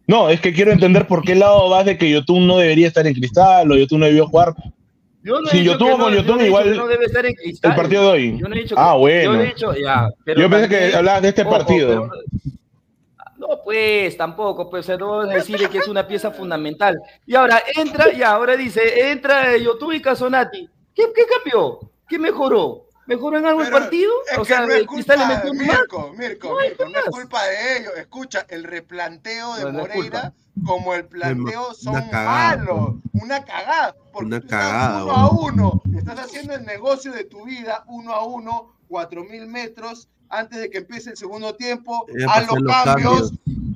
No, 0.09 0.29
es 0.31 0.41
que 0.41 0.53
quiero 0.53 0.73
entender 0.73 1.07
por 1.07 1.23
qué 1.23 1.35
lado 1.37 1.69
vas 1.69 1.85
de 1.85 1.97
que 1.99 2.11
Yotun 2.11 2.47
no 2.47 2.57
debería 2.59 2.89
estar 2.89 3.07
en 3.07 3.15
cristal 3.15 3.71
o 3.71 3.77
Yotun 3.77 4.01
no 4.01 4.07
debió 4.07 4.27
jugar 4.27 4.55
Yo 5.23 5.41
no 5.41 5.47
Si 5.49 5.63
Yotun 5.63 5.89
o 5.93 5.99
con 5.99 6.01
no- 6.01 6.11
yo 6.11 6.23
Yotun 6.23 6.47
igual 6.47 6.77
no 6.77 6.87
debe 6.89 7.05
estar 7.05 7.27
en 7.27 7.35
cristal. 7.35 7.71
el 7.73 7.77
partido 7.77 8.03
de 8.03 8.09
hoy. 8.09 8.39
Yo 8.41 8.49
no 8.49 8.55
he 8.55 8.59
dicho 8.61 8.75
que- 8.75 8.81
Ah, 8.81 8.95
bueno. 8.95 9.33
no 9.35 9.41
he 9.43 9.47
dicho, 9.47 9.75
ya. 9.77 10.09
Pero 10.25 10.41
Yo 10.41 10.49
pensé 10.51 10.69
que 10.69 10.97
hablabas 10.97 11.23
de 11.23 11.29
este 11.29 11.43
ojo, 11.43 11.51
partido. 11.51 12.09
pero- 12.11 12.23
No, 13.37 13.49
pues 13.63 14.17
tampoco, 14.17 14.69
pues 14.71 14.89
no 14.99 15.19
vas 15.19 15.29
a 15.31 15.35
decir 15.35 15.69
que 15.69 15.79
es 15.79 15.87
una 15.89 16.07
pieza 16.09 16.31
fundamental. 16.33 16.99
Y 17.27 17.35
ahora 17.37 17.63
entra, 17.77 18.13
y 18.13 18.23
ahora 18.23 18.57
dice, 18.57 19.11
entra 19.13 19.57
Yotun 19.59 19.95
y 19.95 20.01
Casonati. 20.01 20.69
¿Qué, 20.95 21.05
¿Qué 21.15 21.23
cambió? 21.27 21.79
¿Qué 22.09 22.19
mejoró? 22.19 22.87
¿Mejoró 23.09 23.39
en 23.39 23.47
algo 23.47 23.63
el 23.63 23.71
partido? 23.71 24.13
Es 24.31 24.39
O 24.39 24.43
que 24.43 24.49
sea, 24.49 24.67
no 24.67 24.73
es 24.73 24.87
culpa 24.87 25.17
metió 25.27 25.53
de. 25.53 25.59
Mirko, 25.59 26.13
Mirko, 26.17 26.49
No 26.51 26.57
Mirko, 26.61 26.85
no 26.85 26.99
es 26.99 27.05
culpa 27.07 27.45
de 27.47 27.79
ellos. 27.79 27.93
Escucha, 27.97 28.47
el 28.51 28.65
replanteo 28.65 29.57
de 29.57 29.65
No, 29.65 29.73
no 29.73 29.81
es 29.81 29.89
Moreira 29.89 30.35
como 30.67 30.95
el 30.95 31.07
planteo 31.07 31.75
son 31.75 31.95
una 31.95 32.11
cagada, 32.11 32.57
malos. 32.57 32.95
Una 33.15 33.45
cagada. 33.45 33.97
Porque 34.13 34.27
Una 34.27 34.41
tú 34.41 34.47
estás 34.47 34.61
cagada, 34.61 35.05
uno 35.05 35.13
a 35.15 35.31
uno. 35.31 35.83
Estás 35.97 36.19
haciendo 36.19 36.55
el 36.55 36.65
negocio 36.65 37.13
de 37.13 37.25
tu 37.25 37.45
vida 37.45 37.85
uno 37.87 38.13
a 38.13 38.25
uno, 38.25 38.75
cuatro 38.89 39.25
mil 39.25 39.47
metros 39.47 40.09
antes 40.29 40.61
de 40.61 40.71
que 40.71 40.79
empiece 40.79 41.11
el 41.11 41.17
segundo 41.17 41.55
tiempo. 41.55 42.07
Pasó 42.27 42.57
los 42.57 42.63
los 42.63 42.73
cambios. 42.85 43.31
cambios. 43.31 43.33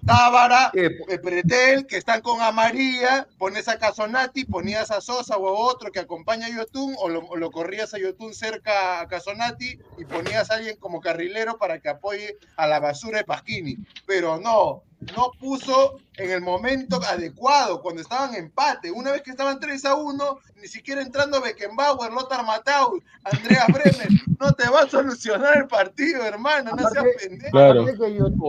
Tábara, 0.07 0.71
Eh, 0.75 0.91
eh, 1.09 1.19
Pretel, 1.19 1.87
que 1.87 1.97
están 1.97 2.21
con 2.23 2.41
Amarilla, 2.41 3.27
pones 3.39 3.69
a 3.69 3.79
Casonati, 3.79 4.45
ponías 4.45 4.91
a 4.91 5.01
Sosa 5.01 5.37
o 5.37 5.49
a 5.49 5.53
otro 5.53 5.93
que 5.93 6.01
acompaña 6.01 6.47
a 6.47 6.51
Yotun, 6.51 6.95
o 6.99 7.09
lo, 7.09 7.21
o 7.21 7.37
lo 7.37 7.51
corrías 7.51 7.95
a 7.95 7.99
Yotun 7.99 8.35
cerca 8.35 9.01
a 9.01 9.09
Casonati 9.09 9.79
y 9.99 10.05
ponías 10.05 10.51
a 10.51 10.55
alguien 10.55 10.77
como 10.77 11.01
carrilero 11.01 11.57
para 11.57 11.79
que 11.79 11.89
apoye 11.89 12.37
a 12.57 12.67
la 12.67 12.81
basura 12.81 13.19
de 13.19 13.25
Pasquini. 13.25 13.77
Pero 14.07 14.39
no, 14.41 14.83
no 15.15 15.31
puso 15.39 15.99
en 16.17 16.31
el 16.31 16.41
momento 16.41 17.01
adecuado, 17.05 17.81
cuando 17.81 18.03
estaban 18.03 18.35
en 18.35 18.45
empate. 18.45 18.91
Una 18.91 19.13
vez 19.13 19.23
que 19.23 19.31
estaban 19.31 19.61
3 19.61 19.85
a 19.85 19.95
1, 19.95 20.39
ni 20.61 20.69
siquiera 20.69 21.01
entrando 21.01 21.41
Beckenbauer, 21.41 22.13
Lothar 22.13 22.45
Matthaus, 22.45 23.01
Andreas 23.25 23.67
Bremer, 23.69 24.09
no 24.41 24.53
te 24.53 24.69
va 24.69 24.81
a 24.83 24.89
solucionar 24.89 25.59
el 25.59 25.67
partido, 25.69 26.25
hermano, 26.25 26.73
no 26.77 26.89
seas 26.89 27.05
pendejo. 27.21 27.51
Claro. 27.53 27.85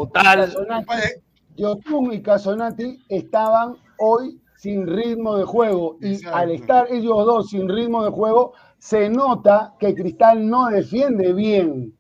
Total. 0.08 0.54
Yotun 1.56 2.14
y 2.14 2.22
Casonati 2.22 3.00
estaban 3.10 3.76
hoy 4.00 4.40
sin 4.58 4.88
ritmo 4.88 5.38
de 5.38 5.44
juego 5.44 5.98
y 6.02 6.14
Exacto. 6.14 6.38
al 6.38 6.52
estar 6.52 6.88
ellos 6.90 7.26
dos 7.26 7.50
sin 7.50 7.68
ritmo 7.68 8.04
de 8.04 8.12
juego 8.12 8.54
se 8.78 9.10
nota 9.10 9.74
que 9.80 9.94
Cristal 9.94 10.48
no 10.48 10.68
defiende 10.68 11.34
bien. 11.34 11.94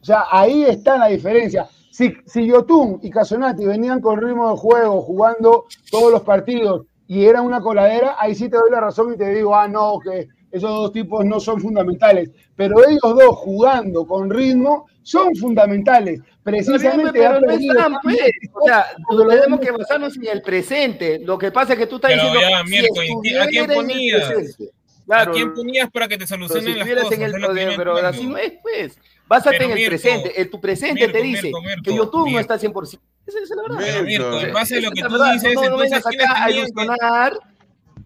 O 0.00 0.04
sea, 0.04 0.24
ahí 0.30 0.64
está 0.64 0.98
la 0.98 1.06
diferencia. 1.06 1.68
Si, 1.90 2.12
si 2.26 2.46
Yotun 2.46 2.98
y 3.02 3.10
Casonati 3.10 3.64
venían 3.66 4.00
con 4.00 4.20
ritmo 4.20 4.50
de 4.50 4.56
juego, 4.56 5.02
jugando 5.02 5.64
todos 5.90 6.10
los 6.12 6.22
partidos 6.22 6.86
y 7.06 7.24
era 7.24 7.42
una 7.42 7.60
coladera, 7.60 8.16
ahí 8.18 8.34
sí 8.34 8.48
te 8.48 8.56
doy 8.56 8.70
la 8.70 8.80
razón 8.80 9.14
y 9.14 9.16
te 9.16 9.28
digo, 9.30 9.54
ah, 9.54 9.68
no, 9.68 9.98
que 9.98 10.28
esos 10.50 10.70
dos 10.70 10.92
tipos 10.92 11.24
no 11.24 11.40
son 11.40 11.60
fundamentales. 11.60 12.30
Pero 12.56 12.76
ellos 12.88 13.00
dos 13.02 13.36
jugando 13.36 14.06
con 14.06 14.30
ritmo 14.30 14.86
son 15.02 15.34
fundamentales. 15.36 16.20
Precisamente 16.42 17.12
pero 17.12 17.40
no 17.40 17.50
están, 17.50 17.94
pues. 18.02 18.18
O 18.52 18.66
sea, 18.66 18.86
tenemos 19.28 19.60
que 19.60 19.70
basarnos 19.70 20.16
en 20.16 20.26
el 20.26 20.42
presente. 20.42 21.20
Lo 21.24 21.38
que 21.38 21.52
pasa 21.52 21.74
es 21.74 21.78
que 21.78 21.86
tú 21.86 21.96
estás 21.96 22.10
Pero 22.12 22.24
diciendo 22.24 22.48
ya, 22.50 22.64
Mirko, 22.64 23.02
¿y 23.02 23.28
si 23.28 23.36
a 23.36 23.46
quién 23.46 23.70
el 23.70 23.76
ponías? 23.76 24.26
presente. 24.32 24.64
¿A 24.64 25.04
Claro, 25.04 25.32
quién 25.32 25.52
ponías 25.54 25.90
para 25.90 26.08
que 26.08 26.16
te 26.16 26.26
pero 26.26 26.46
si 26.46 26.52
solucionen 26.54 26.78
las 26.78 26.88
cosas? 27.02 27.12
en 27.12 27.22
el 27.22 27.32
no 27.32 27.48
pero 27.76 27.96
así 27.98 28.26
no 28.26 28.36
es, 28.38 28.52
pues. 28.62 28.98
Básate 29.28 29.56
Pero, 29.58 29.64
en 29.64 29.70
el 29.72 29.76
Mirko, 29.78 29.90
presente. 29.90 30.40
En 30.40 30.50
tu 30.50 30.60
presente 30.60 30.94
Mirko, 31.00 31.12
te 31.12 31.22
dice 31.22 31.42
Mirko, 31.42 31.62
Mirko, 31.62 31.82
que 31.84 31.94
YouTube 31.94 32.30
no 32.30 32.38
está 32.38 32.58
100%. 32.58 33.00
Esa 33.26 33.38
es 33.38 33.50
la 33.50 33.62
verdad. 33.62 33.78
Pero, 33.80 34.02
Mirko, 34.04 34.40
en 34.40 34.52
base 34.52 34.76
a 34.78 34.80
lo 34.80 34.90
que 34.90 35.02
tú 35.02 35.22
dices, 35.32 35.54
no, 35.54 35.60
no 35.60 35.66
entonces, 35.66 35.90
vengas 35.90 36.04
¿quiénes 36.04 36.26
acá 36.30 36.44
a 36.44 36.50
ilusionar. 36.50 37.38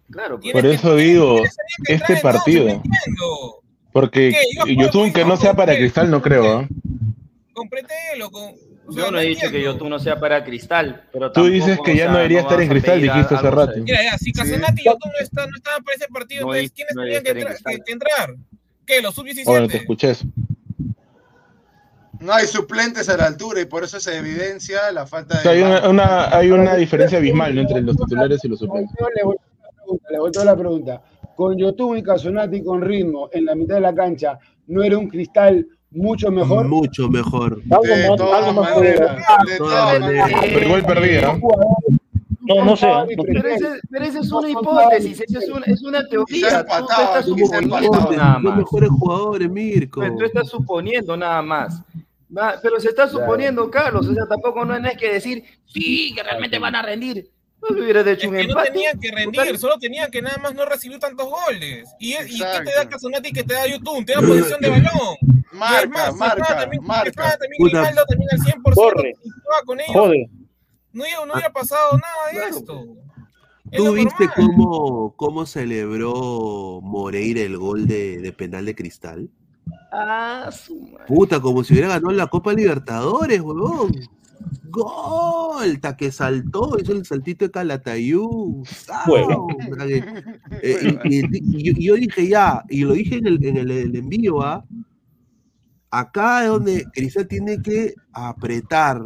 Claro, 0.09 0.39
pues. 0.39 0.53
Por 0.53 0.61
¿quiénes 0.61 0.79
eso 0.79 0.95
digo, 0.95 1.43
este 1.87 2.17
partido. 2.17 2.81
Porque 3.91 4.29
¿Qué? 4.31 4.37
Yo 4.55 4.61
juego 4.63 4.81
Yotun 4.81 5.13
que 5.13 5.25
no 5.25 5.37
sea 5.37 5.53
para 5.55 5.75
Cristal 5.75 6.09
no 6.11 6.21
creo. 6.21 6.67
Con 7.53 7.69
Pretelo, 7.69 8.29
con... 8.29 8.43
o 8.87 8.91
sea, 8.91 9.05
Yo 9.05 9.11
no 9.11 9.19
he 9.19 9.25
dicho 9.25 9.49
que. 9.49 9.61
YouTube 9.61 9.89
no 9.89 9.97
sea 9.99 10.19
para 10.19 10.43
Cristal, 10.43 11.03
pero 11.11 11.31
Tú 11.31 11.45
dices 11.47 11.79
que 11.83 11.95
ya 11.95 12.03
sea, 12.03 12.11
no 12.11 12.17
debería 12.17 12.41
estar 12.41 12.61
en 12.61 12.69
Cristal, 12.69 13.01
dijiste 13.01 13.35
hace 13.35 13.49
rato. 13.51 13.73
Mira, 13.77 14.03
ya, 14.03 14.17
si 14.17 14.31
Casonati 14.31 14.81
y 14.81 14.85
Yotun 14.85 15.11
no, 15.11 15.19
está- 15.23 15.47
no 15.47 15.55
estaban 15.55 15.83
para 15.83 15.95
ese 15.95 16.07
partido, 16.09 16.45
No 16.45 16.53
entonces 16.55 16.63
hay- 16.63 16.69
¿quiénes 16.75 16.95
no 16.95 17.03
tenían 17.03 17.23
que, 17.23 17.29
en 17.31 17.77
que- 17.77 17.83
que 17.83 17.91
entrar? 17.91 18.35
¿Qué? 18.85 19.01
¿Los 19.01 19.15
sub-17? 19.15 19.43
Bueno, 19.45 19.67
te 19.67 19.77
escuché 19.77 20.11
eso. 20.11 20.25
No 22.19 22.33
hay 22.33 22.47
suplentes 22.47 23.09
a 23.09 23.17
la 23.17 23.25
altura 23.25 23.61
y 23.61 23.65
por 23.65 23.83
eso 23.83 23.99
se 23.99 24.17
evidencia 24.17 24.91
la 24.91 25.05
falta 25.05 25.35
O 25.35 25.37
de. 25.37 25.43
sea, 25.43 25.51
hay 25.51 25.61
una, 25.61 25.89
una- 25.89 26.35
hay 26.35 26.51
una 26.51 26.75
diferencia 26.75 27.17
abismal 27.19 27.53
¿no? 27.53 27.61
entre 27.61 27.81
los 27.81 27.95
titulares 27.97 28.43
y 28.43 28.47
los 28.47 28.59
suplentes. 28.59 28.95
Le 30.09 30.17
hacer 30.29 30.45
la 30.45 30.55
pregunta, 30.57 31.01
Con 31.37 31.55
Yotun 31.55 31.99
y 31.99 32.03
Casonati 32.03 32.63
con 32.63 32.81
ritmo 32.81 33.29
en 33.31 33.45
la 33.45 33.53
mitad 33.53 33.75
de 33.75 33.81
la 33.81 33.93
cancha, 33.93 34.39
¿no 34.65 34.81
era 34.83 34.97
un 34.97 35.07
cristal 35.07 35.65
mucho 35.91 36.31
mejor? 36.31 36.67
Mucho 36.67 37.07
mejor. 37.09 37.61
Algo 37.69 37.83
De 37.83 38.07
más- 38.09 38.17
todas 38.17 38.43
algo 38.47 38.61
más 38.61 38.75
maneras. 38.75 39.23
Pero 40.41 40.65
igual 40.65 40.83
perdía. 40.83 41.21
¿no? 41.33 41.39
No, 42.55 42.65
no 42.65 42.75
sé. 42.75 42.87
Pero, 43.25 43.49
ese- 43.49 43.79
pero 43.89 44.05
esa 44.05 44.19
es 44.19 44.31
una 44.31 44.49
hipótesis, 44.49 45.21
esa 45.21 45.39
es 45.39 45.49
una, 45.49 45.65
es 45.67 45.83
una 45.83 46.07
teoría. 46.07 46.65
Tú, 46.65 46.85
estás 47.03 47.25
suponiendo 47.25 48.11
nada 48.11 48.39
más. 48.39 48.57
mejores 48.57 48.89
jugadores, 48.89 49.49
Mirko. 49.49 50.01
Tú 50.17 50.23
estás 50.23 50.47
suponiendo 50.49 51.15
nada 51.17 51.41
más. 51.43 51.83
Pero 52.63 52.79
se 52.79 52.89
está 52.89 53.07
suponiendo, 53.07 53.69
Carlos. 53.69 54.07
O 54.07 54.13
sea, 54.13 54.25
tampoco 54.27 54.65
no 54.65 54.75
es 54.75 54.97
que 54.97 55.13
decir, 55.13 55.43
sí, 55.65 56.13
que 56.15 56.23
realmente 56.23 56.57
van 56.57 56.75
a 56.75 56.81
rendir. 56.81 57.29
No 57.61 57.69
le 57.75 57.81
hubieras 57.83 58.05
hecho 58.07 58.27
Es 58.27 58.27
un 58.27 58.37
que 58.37 58.47
no 58.47 58.63
tenían 58.63 58.99
que 58.99 59.11
rendir, 59.11 59.57
solo 59.57 59.77
tenían 59.79 60.11
que 60.11 60.21
nada 60.21 60.37
más 60.37 60.53
no 60.53 60.63
recibir 60.65 60.99
tantos 60.99 61.27
goles. 61.27 61.89
¿Y, 61.99 62.13
y 62.13 62.17
qué 62.17 62.25
te 62.37 62.43
da 62.43 62.57
Exacto. 62.57 62.89
Casonati 62.91 63.31
que 63.31 63.43
te 63.43 63.53
da 63.53 63.67
YouTube? 63.67 64.05
Te 64.05 64.13
da 64.13 64.21
posición 64.21 64.61
de 64.61 64.69
balón. 64.69 65.17
Marca, 65.53 65.87
más, 65.87 66.15
marca, 66.15 66.55
también, 66.59 66.83
marca. 66.83 67.37
también. 67.37 67.63
Grimaldo 67.63 68.05
también 68.07 68.29
al 68.31 68.39
100%, 68.39 68.73
Corre. 68.75 69.13
con 69.65 69.79
ellos, 69.79 69.91
Jode. 69.93 70.29
no, 70.93 71.03
hubiera- 71.03 71.25
no 71.25 71.33
hubiera 71.33 71.51
pasado 71.51 71.91
nada 71.97 72.27
de 72.27 72.33
Claro. 72.33 72.57
esto. 72.57 72.85
Es 73.71 73.77
¿Tú 73.83 73.91
viste 73.93 74.29
cómo, 74.35 75.13
cómo 75.17 75.45
celebró 75.45 76.79
Moreira 76.81 77.41
el 77.41 77.57
gol 77.57 77.87
de, 77.87 78.19
de 78.19 78.31
penal 78.33 78.65
de 78.65 78.75
cristal? 78.75 79.29
Ah, 79.91 80.49
su 80.51 80.79
madre. 80.79 81.05
Puta, 81.07 81.41
como 81.41 81.63
si 81.63 81.73
hubiera 81.73 81.89
ganado 81.89 82.11
la 82.11 82.27
Copa 82.27 82.53
Libertadores, 82.53 83.41
huevón. 83.41 83.91
¡Gol! 84.69 85.79
Ta 85.79 85.95
que 85.95 86.11
saltó, 86.11 86.77
hizo 86.79 86.91
el 86.93 87.05
saltito 87.05 87.45
de. 87.45 87.51
Puta 89.69 89.87
que- 89.87 90.03
eh, 90.63 90.99
y, 91.05 91.15
y- 91.25 91.57
y 91.57 91.63
yo, 91.63 91.73
y 91.77 91.83
yo 91.85 91.95
dije 91.95 92.27
ya, 92.27 92.63
y 92.69 92.81
lo 92.83 92.93
dije 92.93 93.17
en 93.17 93.27
el, 93.27 93.45
en 93.45 93.57
el, 93.57 93.71
el 93.71 93.95
envío, 93.95 94.41
¿ah? 94.41 94.63
Acá 95.89 96.43
es 96.43 96.49
donde 96.49 96.85
Cristal 96.93 97.27
tiene 97.27 97.61
que 97.61 97.93
apretar. 98.11 99.01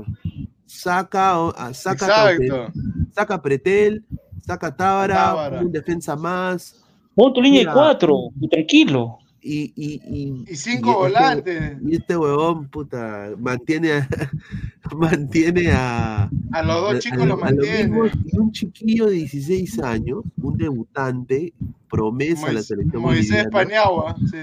Saca, 0.65 1.47
a- 1.49 1.73
saca, 1.73 2.31
Exacto. 2.31 2.71
saca 3.13 3.41
Pretel, 3.41 4.03
saca 4.45 4.75
Tábara, 4.75 5.15
Tábara. 5.15 5.61
un 5.61 5.71
defensa 5.71 6.15
más. 6.15 6.77
Pon 7.13 7.33
tu 7.33 7.41
línea 7.41 7.65
de 7.67 7.73
cuatro, 7.73 8.15
y 8.39 8.47
tranquilo. 8.47 9.17
Y, 9.43 9.73
y, 9.75 10.01
y, 10.05 10.43
Y 10.51 10.55
cinco 10.55 11.07
este- 11.07 11.17
volantes. 11.19 11.77
Y 11.83 11.95
este 11.95 12.15
huevón, 12.15 12.67
puta, 12.69 13.31
mantiene 13.39 13.93
a, 13.93 14.07
mantiene 14.95 15.71
a, 15.71 16.29
A 16.51 16.61
los 16.63 16.81
dos 16.81 16.99
chicos 16.99 17.21
a- 17.21 17.25
los 17.25 17.41
a 17.41 17.49
los 17.49 17.55
mantiene. 17.55 17.83
mismos, 17.87 18.11
y 18.25 18.37
un 18.37 18.51
chiquillo 18.51 19.07
de 19.07 19.13
16 19.13 19.79
años, 19.79 20.23
un 20.41 20.57
debutante, 20.57 21.53
promesa 21.89 22.47
de 22.47 22.53
la 22.53 22.61
selección 22.61 23.01
Moisés 23.01 23.47
Paniagua, 23.51 24.15
sí. 24.29 24.37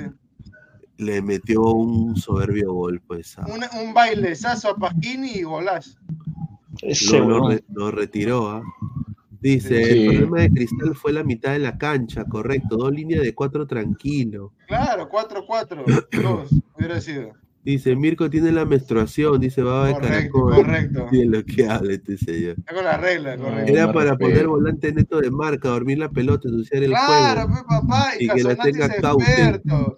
le 0.98 1.22
metió 1.22 1.62
un 1.62 2.16
soberbio 2.16 2.72
gol, 2.72 3.00
pues. 3.06 3.38
a- 3.38 3.46
Un, 3.46 3.64
un 3.80 3.94
bailezazo 3.94 4.70
a 4.70 4.76
Pasquini 4.76 5.30
y 5.30 5.42
golazo. 5.42 5.96
Ese 6.82 7.18
lo, 7.20 7.28
lo 7.28 7.48
re- 7.50 7.64
lo 7.72 7.90
retiró. 7.92 8.48
¿ah? 8.50 8.62
Dice, 9.40 9.84
Sí. 9.84 10.06
el 10.06 10.06
problema 10.16 10.40
de 10.40 10.50
Cristal 10.50 10.94
fue 10.96 11.12
la 11.12 11.22
mitad 11.22 11.52
de 11.52 11.60
la 11.60 11.78
cancha, 11.78 12.24
correcto. 12.24 12.76
Dos 12.76 12.92
líneas 12.92 13.22
de 13.22 13.34
cuatro 13.34 13.66
tranquilo. 13.66 14.52
Claro, 14.66 15.08
4-4. 15.08 15.84
Dos, 16.22 16.50
hubiera 16.76 17.00
sido. 17.00 17.32
Dice, 17.64 17.94
Mirko 17.96 18.30
tiene 18.30 18.50
la 18.50 18.64
menstruación, 18.64 19.40
dice 19.40 19.62
Baba 19.62 19.88
de 19.88 19.92
Correcto, 19.94 20.14
Caracol. 20.46 20.54
correcto. 20.54 21.06
Tiene 21.10 21.36
lo 21.36 21.44
que 21.44 21.66
habla 21.68 21.92
este 21.92 22.16
señor. 22.16 22.54
Está 22.58 22.74
con 22.74 22.84
la 22.84 22.96
regla, 22.96 23.36
correcto. 23.36 23.72
Era 23.72 23.92
para 23.92 24.16
poner 24.16 24.46
volante 24.46 24.92
neto 24.92 25.20
de 25.20 25.30
marca, 25.30 25.68
dormir 25.68 25.98
la 25.98 26.08
pelota, 26.08 26.48
ensuciar 26.48 26.82
el 26.84 26.90
Claro, 26.90 27.42
juego. 27.48 27.64
pues 27.68 27.80
papá, 27.80 28.12
y, 28.18 28.24
Y 28.24 28.28
que 28.28 28.42
la 28.42 28.56
tenga 28.56 28.86
es 28.86 28.92
experto. 28.94 29.96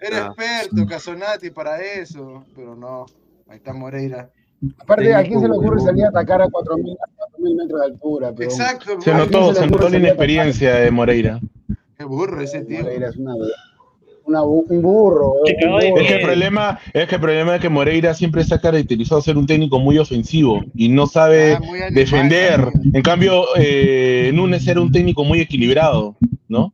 Era 0.00 0.26
Ah. 0.26 0.34
experto 0.36 0.86
Casonati 0.86 1.50
para 1.50 1.82
eso, 1.82 2.44
pero 2.54 2.76
no. 2.76 3.06
Ahí 3.48 3.56
está 3.56 3.72
Moreira. 3.72 4.30
Aparte, 4.78 5.14
¿a 5.14 5.22
quién 5.22 5.40
se 5.40 5.46
le 5.48 5.54
ocurre 5.54 5.80
salir 5.80 6.04
a 6.04 6.08
atacar 6.08 6.42
a 6.42 6.46
4.000 6.48 6.96
a 7.00 7.06
4.000 7.38 7.56
metros 7.56 7.80
de 7.80 7.86
altura? 7.86 8.32
Pero 8.36 8.50
Exacto, 8.50 9.00
Se 9.00 9.12
¿A 9.12 9.18
notó, 9.18 9.54
se 9.54 9.66
notó 9.66 9.88
la 9.88 9.96
a 9.96 9.98
inexperiencia 10.00 10.74
de 10.74 10.90
Moreira. 10.90 11.40
Qué 11.96 12.04
burro 12.04 12.40
ese 12.40 12.62
tío. 12.64 12.80
Moreira 12.80 13.08
es 13.08 13.16
una, 13.16 13.34
una 14.24 14.40
bu- 14.42 14.64
un 14.68 14.82
burro. 14.82 15.32
Un 15.32 15.70
burro. 15.70 15.78
Es 16.00 16.06
que 16.08 16.14
el 16.16 16.22
problema, 16.22 16.78
es 16.92 17.06
que 17.08 17.14
el 17.14 17.20
problema 17.20 17.54
es 17.56 17.60
que 17.60 17.68
Moreira 17.68 18.14
siempre 18.14 18.42
se 18.44 18.54
ha 18.54 18.60
caracterizado 18.60 19.20
ser 19.22 19.36
un 19.38 19.46
técnico 19.46 19.78
muy 19.78 19.96
ofensivo 19.98 20.64
y 20.74 20.88
no 20.88 21.06
sabe 21.06 21.52
Ah, 21.52 21.56
animal 21.58 21.94
defender. 21.94 22.60
también. 22.64 22.96
En 22.96 23.02
cambio, 23.02 23.44
eh, 23.56 24.30
Núñez 24.34 24.66
era 24.66 24.80
un 24.80 24.90
técnico 24.90 25.22
muy 25.24 25.40
equilibrado, 25.40 26.16
¿no? 26.48 26.72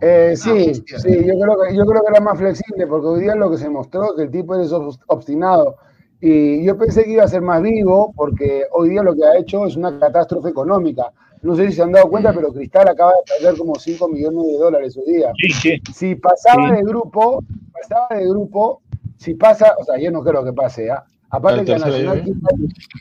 Eh, 0.00 0.30
Ah, 0.32 0.36
sí, 0.36 0.70
hostia. 0.70 0.98
sí, 0.98 1.08
yo 1.26 1.38
creo, 1.38 1.56
que, 1.60 1.74
yo 1.76 1.84
creo 1.86 2.02
que 2.02 2.10
era 2.12 2.20
más 2.20 2.38
flexible, 2.38 2.86
porque 2.86 3.06
hoy 3.06 3.20
día 3.22 3.34
lo 3.34 3.50
que 3.50 3.58
se 3.58 3.68
mostró 3.68 4.14
que 4.14 4.22
el 4.24 4.30
tipo 4.30 4.54
es 4.56 4.72
obst- 4.72 5.00
obstinado. 5.08 5.76
Y 6.20 6.64
yo 6.64 6.76
pensé 6.78 7.04
que 7.04 7.12
iba 7.12 7.24
a 7.24 7.28
ser 7.28 7.42
más 7.42 7.62
vivo, 7.62 8.12
porque 8.16 8.64
hoy 8.72 8.90
día 8.90 9.02
lo 9.02 9.14
que 9.14 9.24
ha 9.24 9.36
hecho 9.38 9.66
es 9.66 9.76
una 9.76 9.98
catástrofe 9.98 10.48
económica. 10.50 11.12
No 11.42 11.54
sé 11.54 11.66
si 11.68 11.74
se 11.74 11.82
han 11.82 11.92
dado 11.92 12.08
cuenta, 12.08 12.32
pero 12.32 12.52
Cristal 12.52 12.88
acaba 12.88 13.12
de 13.12 13.38
perder 13.38 13.58
como 13.58 13.74
5 13.76 14.08
millones 14.08 14.46
de 14.46 14.58
dólares 14.58 14.96
hoy 14.96 15.12
día. 15.14 15.32
Sí, 15.36 15.52
sí. 15.52 15.82
Si 15.94 16.14
pasaba 16.16 16.70
Sí. 16.70 16.76
de 16.76 16.82
grupo, 16.82 17.42
pasaba 17.72 18.08
de 18.20 18.26
grupo, 18.28 18.80
si 19.18 19.34
pasa, 19.34 19.74
o 19.78 19.84
sea, 19.84 19.98
yo 19.98 20.10
no 20.10 20.22
creo 20.22 20.42
que 20.44 20.52
pase, 20.52 20.90
¿ah? 20.90 21.04
Aparte 21.30 21.64
que 21.64 21.74
a 21.74 21.78
Nacional, 21.78 22.18
¿eh? 22.18 22.22
¿quién 22.24 22.40
va, 22.40 22.48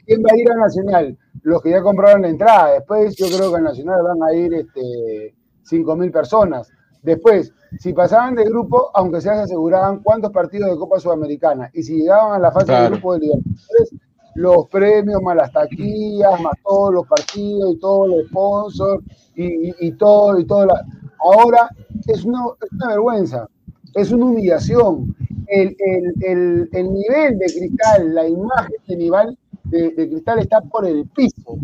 quién 0.05 0.23
va 0.23 0.29
a 0.33 0.37
ir 0.37 0.51
a 0.51 0.55
Nacional? 0.55 1.17
Los 1.43 1.61
que 1.61 1.69
ya 1.69 1.81
compraron 1.81 2.23
la 2.23 2.29
entrada. 2.29 2.73
Después 2.73 3.15
yo 3.15 3.27
creo 3.27 3.51
que 3.51 3.57
a 3.57 3.61
Nacional 3.61 4.01
van 4.03 4.23
a 4.23 4.33
ir 4.35 4.53
este, 4.53 5.33
5.000 5.63 6.11
personas. 6.11 6.69
Después, 7.05 7.53
si 7.79 7.93
pasaban 7.93 8.35
de 8.35 8.43
grupo, 8.45 8.89
aunque 8.95 9.21
sea 9.21 9.35
se 9.35 9.41
aseguraban 9.43 9.99
cuántos 10.01 10.31
partidos 10.31 10.71
de 10.71 10.77
Copa 10.77 10.99
Sudamericana. 10.99 11.69
Y 11.73 11.83
si 11.83 11.97
llegaban 11.99 12.33
a 12.33 12.39
la 12.39 12.51
fase 12.51 12.71
de 12.71 12.77
Claro. 12.77 12.91
grupo 12.95 13.13
de 13.13 13.19
Libertadores, 13.19 13.93
los 14.35 14.67
premios, 14.69 15.21
más 15.21 15.35
las 15.35 15.51
taquillas, 15.51 16.41
más 16.41 16.53
todos 16.63 16.93
los 16.93 17.07
partidos 17.07 17.73
y 17.75 17.79
todos 17.79 18.09
los 18.09 18.25
sponsors 18.27 19.03
y, 19.35 19.69
y- 19.69 19.75
y 19.79 19.91
todo, 19.93 20.39
y 20.39 20.45
todo. 20.45 20.65
La... 20.65 20.83
Ahora 21.19 21.69
es 22.07 22.25
una, 22.25 22.39
es 22.61 22.71
una 22.73 22.87
vergüenza, 22.89 23.47
es 23.93 24.11
una 24.11 24.25
humillación. 24.25 25.15
El, 25.47 25.75
el- 25.79 26.13
el- 26.21 26.69
el 26.73 26.91
nivel 26.93 27.37
de 27.37 27.45
cristal, 27.45 28.15
la 28.15 28.27
imagen 28.27 28.75
de 28.87 28.95
nivel 28.97 29.37
de, 29.65 29.91
de 29.91 30.09
cristal 30.09 30.39
está 30.39 30.59
por 30.61 30.85
el 30.87 31.07
piso. 31.09 31.57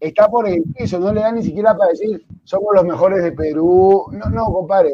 Está 0.00 0.28
por 0.28 0.48
el 0.48 0.62
piso, 0.76 0.98
no 0.98 1.12
le 1.12 1.20
dan 1.20 1.34
ni 1.36 1.42
siquiera 1.42 1.76
para 1.76 1.90
decir 1.90 2.24
somos 2.44 2.68
los 2.74 2.84
mejores 2.84 3.22
de 3.22 3.32
Perú. 3.32 4.06
No, 4.12 4.30
no, 4.30 4.46
compadre, 4.52 4.92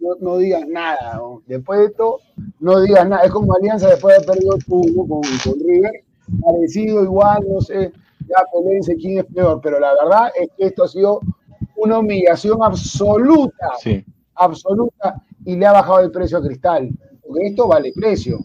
no, 0.00 0.14
no 0.20 0.36
digas 0.38 0.66
nada. 0.68 1.14
¿no? 1.14 1.42
Después 1.46 1.78
de 1.80 1.86
esto, 1.86 2.18
no 2.60 2.80
digas 2.80 3.08
nada. 3.08 3.22
Es 3.24 3.30
como 3.30 3.54
Alianza 3.54 3.88
después 3.88 4.16
de 4.16 4.24
haber 4.24 4.28
perdido 4.34 4.58
turno 4.66 5.06
con, 5.06 5.20
con 5.44 5.60
River, 5.66 5.92
parecido 6.40 7.02
igual, 7.04 7.44
no 7.48 7.60
sé, 7.60 7.92
ya 8.20 8.44
pelense 8.52 8.96
quién 8.96 9.18
es 9.18 9.24
peor, 9.26 9.60
pero 9.62 9.78
la 9.78 9.94
verdad 9.94 10.30
es 10.40 10.48
que 10.56 10.66
esto 10.66 10.84
ha 10.84 10.88
sido 10.88 11.20
una 11.76 11.98
humillación 11.98 12.58
absoluta, 12.62 13.70
Sí. 13.80 14.04
absoluta, 14.34 15.22
y 15.44 15.56
le 15.56 15.66
ha 15.66 15.72
bajado 15.72 16.00
el 16.00 16.10
precio 16.10 16.38
a 16.38 16.42
Cristal, 16.42 16.90
porque 17.32 17.46
esto 17.48 17.66
vale 17.68 17.92
precio. 17.94 18.38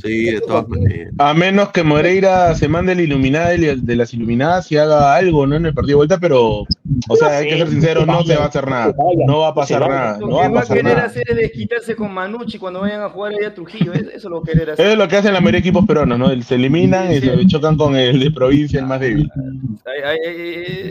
Sí, 0.00 0.24
de 0.24 0.40
todas 0.40 0.66
maneras. 0.68 1.12
A 1.18 1.34
menos 1.34 1.70
que 1.70 1.82
Moreira 1.82 2.54
se 2.54 2.66
mande 2.66 2.92
el 2.92 3.00
iluminada 3.00 3.50
de 3.50 3.96
las 3.96 4.12
iluminadas 4.14 4.70
y 4.72 4.76
haga 4.78 5.14
algo, 5.14 5.46
¿no? 5.46 5.56
En 5.56 5.66
el 5.66 5.74
partido 5.74 5.96
de 5.96 6.06
vuelta, 6.06 6.18
pero, 6.18 6.60
o 7.08 7.16
sea, 7.16 7.38
hay 7.38 7.48
que 7.48 7.58
ser 7.58 7.68
sinceros, 7.68 8.06
no 8.06 8.22
se 8.24 8.34
va 8.36 8.44
a 8.44 8.48
hacer 8.48 8.68
nada. 8.68 8.94
No 9.26 9.40
va 9.40 9.48
a 9.48 9.54
pasar 9.54 9.80
nada. 9.88 10.18
Lo 10.18 10.26
No 10.28 10.36
que 10.36 10.42
va 10.42 10.46
a 10.46 10.48
va 10.50 10.62
querer 10.66 10.84
nada. 10.84 11.04
hacer 11.04 11.24
es 11.28 11.36
desquitarse 11.36 11.94
con 11.94 12.12
Manucci 12.12 12.58
cuando 12.58 12.80
vayan 12.80 13.02
a 13.02 13.10
jugar 13.10 13.34
allá 13.34 13.48
a 13.48 13.54
Trujillo. 13.54 13.92
Eso 13.92 14.10
es 14.14 14.24
lo 14.24 14.42
que 14.42 14.52
querer 14.52 14.70
hacer. 14.70 14.84
Eso 14.86 14.92
es 14.92 14.98
lo 14.98 15.08
que 15.08 15.16
hacen 15.16 15.34
la 15.34 15.40
mayoría 15.40 15.60
de 15.60 15.68
equipos 15.68 15.86
peruanos, 15.86 16.18
¿no? 16.18 16.42
Se 16.42 16.54
eliminan 16.54 17.12
y 17.12 17.20
Sí, 17.20 17.28
se 17.28 17.38
sí. 17.38 17.46
chocan 17.46 17.76
con 17.76 17.94
el 17.94 18.18
de 18.18 18.30
provincia, 18.30 18.80
el 18.80 18.86
más 18.86 18.98
débil. 19.00 19.30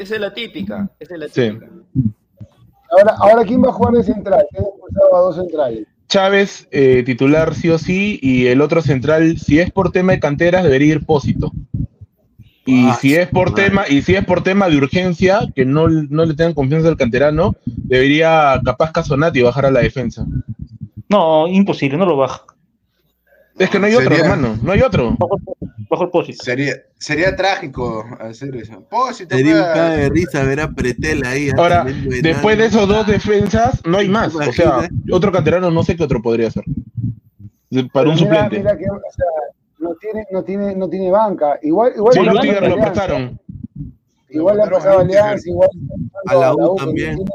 Esa 0.02 0.16
es 0.16 0.22
la 0.22 0.34
típica. 0.34 0.90
Esa 1.00 1.14
es 1.16 1.20
la 1.20 1.28
Sí. 1.28 1.42
típica. 1.50 1.68
Ahora, 2.92 3.16
ahora 3.20 3.44
¿quién 3.46 3.64
va 3.64 3.70
a 3.70 3.74
jugar 3.74 3.94
de 3.96 4.04
central? 4.04 4.46
¿Quién 4.52 4.64
ha 4.64 4.68
expulsado 4.68 5.16
a 5.16 5.20
dos 5.22 5.36
centrales? 5.38 5.88
Chávez, 6.12 6.68
eh, 6.72 7.04
titular 7.06 7.56
sí 7.56 7.70
o 7.70 7.78
sí, 7.78 8.20
y 8.22 8.48
el 8.48 8.60
otro 8.60 8.82
central, 8.82 9.38
si 9.40 9.60
es 9.60 9.72
por 9.72 9.94
tema 9.94 10.12
de 10.12 10.20
canteras, 10.20 10.62
debería 10.64 10.96
ir 10.96 11.06
Pósito. 11.06 11.54
Y 12.66 12.90
Ah, 12.90 12.98
si 13.00 13.16
es 13.16 13.30
por 13.30 13.52
madre. 13.52 13.64
tema, 13.70 13.84
y 13.90 14.02
si 14.02 14.16
es 14.16 14.26
por 14.26 14.44
tema 14.44 14.68
de 14.68 14.76
urgencia, 14.76 15.40
que 15.56 15.64
no, 15.64 15.88
no 15.88 16.26
le 16.26 16.34
tengan 16.34 16.54
confianza 16.54 16.90
al 16.90 16.98
canterano, 16.98 17.56
debería 17.66 18.60
capaz 18.66 18.92
Casonati 18.92 19.42
bajar 19.42 19.68
a 19.68 19.72
la 19.72 19.80
defensa. 19.80 20.26
No, 21.08 21.48
imposible, 21.48 21.98
no 21.98 22.06
lo 22.06 22.18
baja. 22.18 22.44
Es 23.58 23.70
que 23.70 23.80
no 23.80 23.86
hay 23.88 23.96
otro, 23.96 24.16
hermano, 24.16 24.58
no 24.62 24.72
hay 24.72 24.82
otro. 24.82 25.16
Bajo 25.90 26.04
el 26.06 26.10
pósito. 26.10 26.44
Sería, 26.44 26.74
sería 26.98 27.36
trágico 27.36 28.06
hacer 28.20 28.56
eso. 28.56 28.82
Pósito, 28.90 29.36
Sería 29.36 29.74
un 29.94 30.00
de 30.00 30.10
risa 30.10 30.44
ver 30.44 30.62
a 30.62 30.70
Pretel 30.72 31.24
ahí. 31.26 31.50
ah, 31.50 31.56
Ahora, 31.58 31.86
después 32.22 32.58
de 32.58 32.66
esos 32.66 32.88
dos 32.88 33.06
defensas, 33.06 33.82
no 33.86 33.98
hay 33.98 34.08
más. 34.08 34.34
O 34.36 34.52
sea, 34.54 34.90
otro 35.12 35.32
canterano 35.32 35.70
no 35.70 35.84
sé 35.84 35.96
qué 35.96 36.04
otro 36.04 36.22
podría 36.22 36.48
hacer. 36.48 36.64
Para 37.94 38.10
un 38.10 38.18
suplente. 38.18 38.58
mira 38.60 38.78
que, 38.78 38.86
o 38.90 39.00
sea, 39.16 39.26
no 39.80 39.96
tiene, 39.96 40.26
no 40.32 40.44
tiene, 40.44 40.76
no 40.76 40.90
tiene 40.90 41.12
banca. 41.12 41.60
Igual, 41.62 41.94
igual 41.96 42.16
lo 42.26 42.76
prestaron. 42.78 43.40
Igual 44.30 44.58
le 44.58 44.64
ha 44.64 44.66
Lo 44.68 44.78
pasado 44.78 45.00
Alianza, 45.00 45.50
igual 45.50 45.70
A 46.28 46.36
la 46.36 46.56
U 46.56 46.76
también. 46.76 47.16
tiene- 47.18 47.32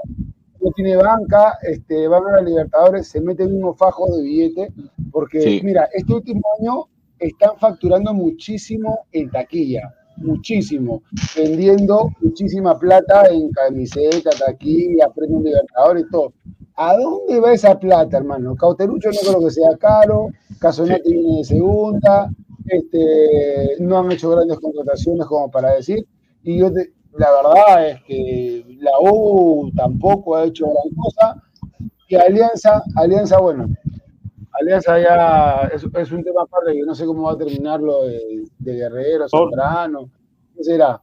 No 0.63 0.71
tiene 0.73 0.97
banca, 0.97 1.59
este, 1.63 2.09
van 2.09 2.23
a 2.27 2.37
la 2.37 2.43
Libertadores, 2.43 3.07
se 3.07 3.21
meten 3.21 3.55
unos 3.55 3.77
fajos 3.77 4.17
de 4.17 4.23
billete, 4.23 4.73
porque 5.17 5.41
Sí. 5.41 5.61
mira, 5.65 5.89
este 5.95 6.13
último 6.13 6.43
año 6.61 6.85
están 7.19 7.57
facturando 7.59 8.13
muchísimo 8.13 9.07
en 9.13 9.31
taquilla, 9.31 9.95
muchísimo, 10.19 11.03
vendiendo 11.35 12.11
muchísima 12.21 12.79
plata 12.79 13.27
en 13.31 13.51
camiseta, 13.51 14.29
taquilla, 14.45 15.09
premios 15.15 15.43
Libertadores, 15.43 16.05
todo. 16.13 16.35
¿A 16.77 16.95
dónde 16.99 17.41
va 17.41 17.55
esa 17.55 17.79
plata, 17.79 18.19
hermano? 18.19 18.55
Cauterucho 18.57 19.09
no 19.09 19.19
creo 19.27 19.41
que 19.47 19.51
sea 19.53 19.75
caro, 19.79 20.29
Casonati 20.59 21.11
viene 21.11 21.39
de 21.39 21.45
segunda, 21.45 22.31
este, 22.67 23.77
no 23.81 23.99
han 23.99 24.13
hecho 24.13 24.29
grandes 24.33 24.59
contrataciones 24.59 25.25
como 25.25 25.51
para 25.51 25.77
decir, 25.77 26.07
y 26.43 26.59
yo 26.59 26.71
te- 26.71 26.93
la 27.17 27.29
verdad 27.33 27.89
es 27.89 28.03
que 28.07 28.67
la 28.81 28.91
U 29.01 29.71
tampoco 29.75 30.37
ha 30.37 30.45
hecho 30.45 30.67
gran 30.67 30.95
cosa, 30.95 31.43
y 32.07 32.17
Alianza, 32.17 32.83
Alianza, 32.97 33.39
bueno, 33.41 33.67
Alianza 34.61 34.99
ya 34.99 35.69
es, 35.75 35.85
es 35.95 36.13
un 36.13 36.25
tema 36.25 36.43
aparte, 36.43 36.73
que 36.73 36.83
no 36.83 36.95
sé 36.95 37.05
cómo 37.07 37.25
va 37.25 37.33
a 37.33 37.39
terminar 37.39 37.81
lo 37.81 38.05
de, 38.05 38.45
de 38.59 38.73
Guerrero, 38.75 39.29
Zambrano, 39.29 40.09
¿qué 40.57 40.65
será? 40.65 41.01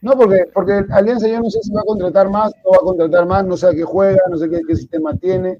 No, 0.00 0.12
porque, 0.12 0.44
porque 0.54 0.84
Alianza 0.90 1.26
yo 1.28 1.40
no 1.40 1.50
sé 1.50 1.60
si 1.62 1.72
va 1.72 1.80
a 1.80 1.84
contratar 1.84 2.28
más, 2.30 2.52
no 2.64 2.70
va 2.70 2.76
a 2.76 2.80
contratar 2.80 3.26
más, 3.26 3.44
no 3.46 3.56
sé 3.56 3.66
a 3.66 3.72
qué 3.72 3.82
juega, 3.82 4.20
no 4.30 4.36
sé 4.36 4.48
qué, 4.48 4.60
qué 4.66 4.76
sistema 4.76 5.14
tiene, 5.16 5.58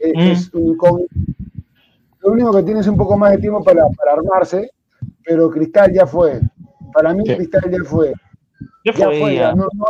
eh, 0.00 0.12
Mm. 0.14 0.20
es 0.32 0.52
un 0.54 0.66
incógnito. 0.68 1.14
Lo 2.20 2.32
único 2.32 2.52
que 2.52 2.62
tiene 2.64 2.80
es 2.80 2.86
un 2.88 2.96
poco 2.96 3.16
más 3.16 3.32
de 3.32 3.38
tiempo 3.38 3.62
para, 3.64 3.86
para 3.96 4.12
armarse, 4.12 4.70
pero 5.24 5.48
Cristal 5.50 5.92
ya 5.92 6.06
fue. 6.06 6.40
Para 6.92 7.14
mí 7.14 7.22
Sí. 7.26 7.34
Cristal 7.36 7.70
ya 7.70 7.84
fue. 7.84 8.12
Ya 8.84 8.92
Ya 8.92 9.06
fue, 9.06 9.34
ya. 9.34 9.40
ya. 9.40 9.54
No, 9.54 9.66
no 9.74 9.86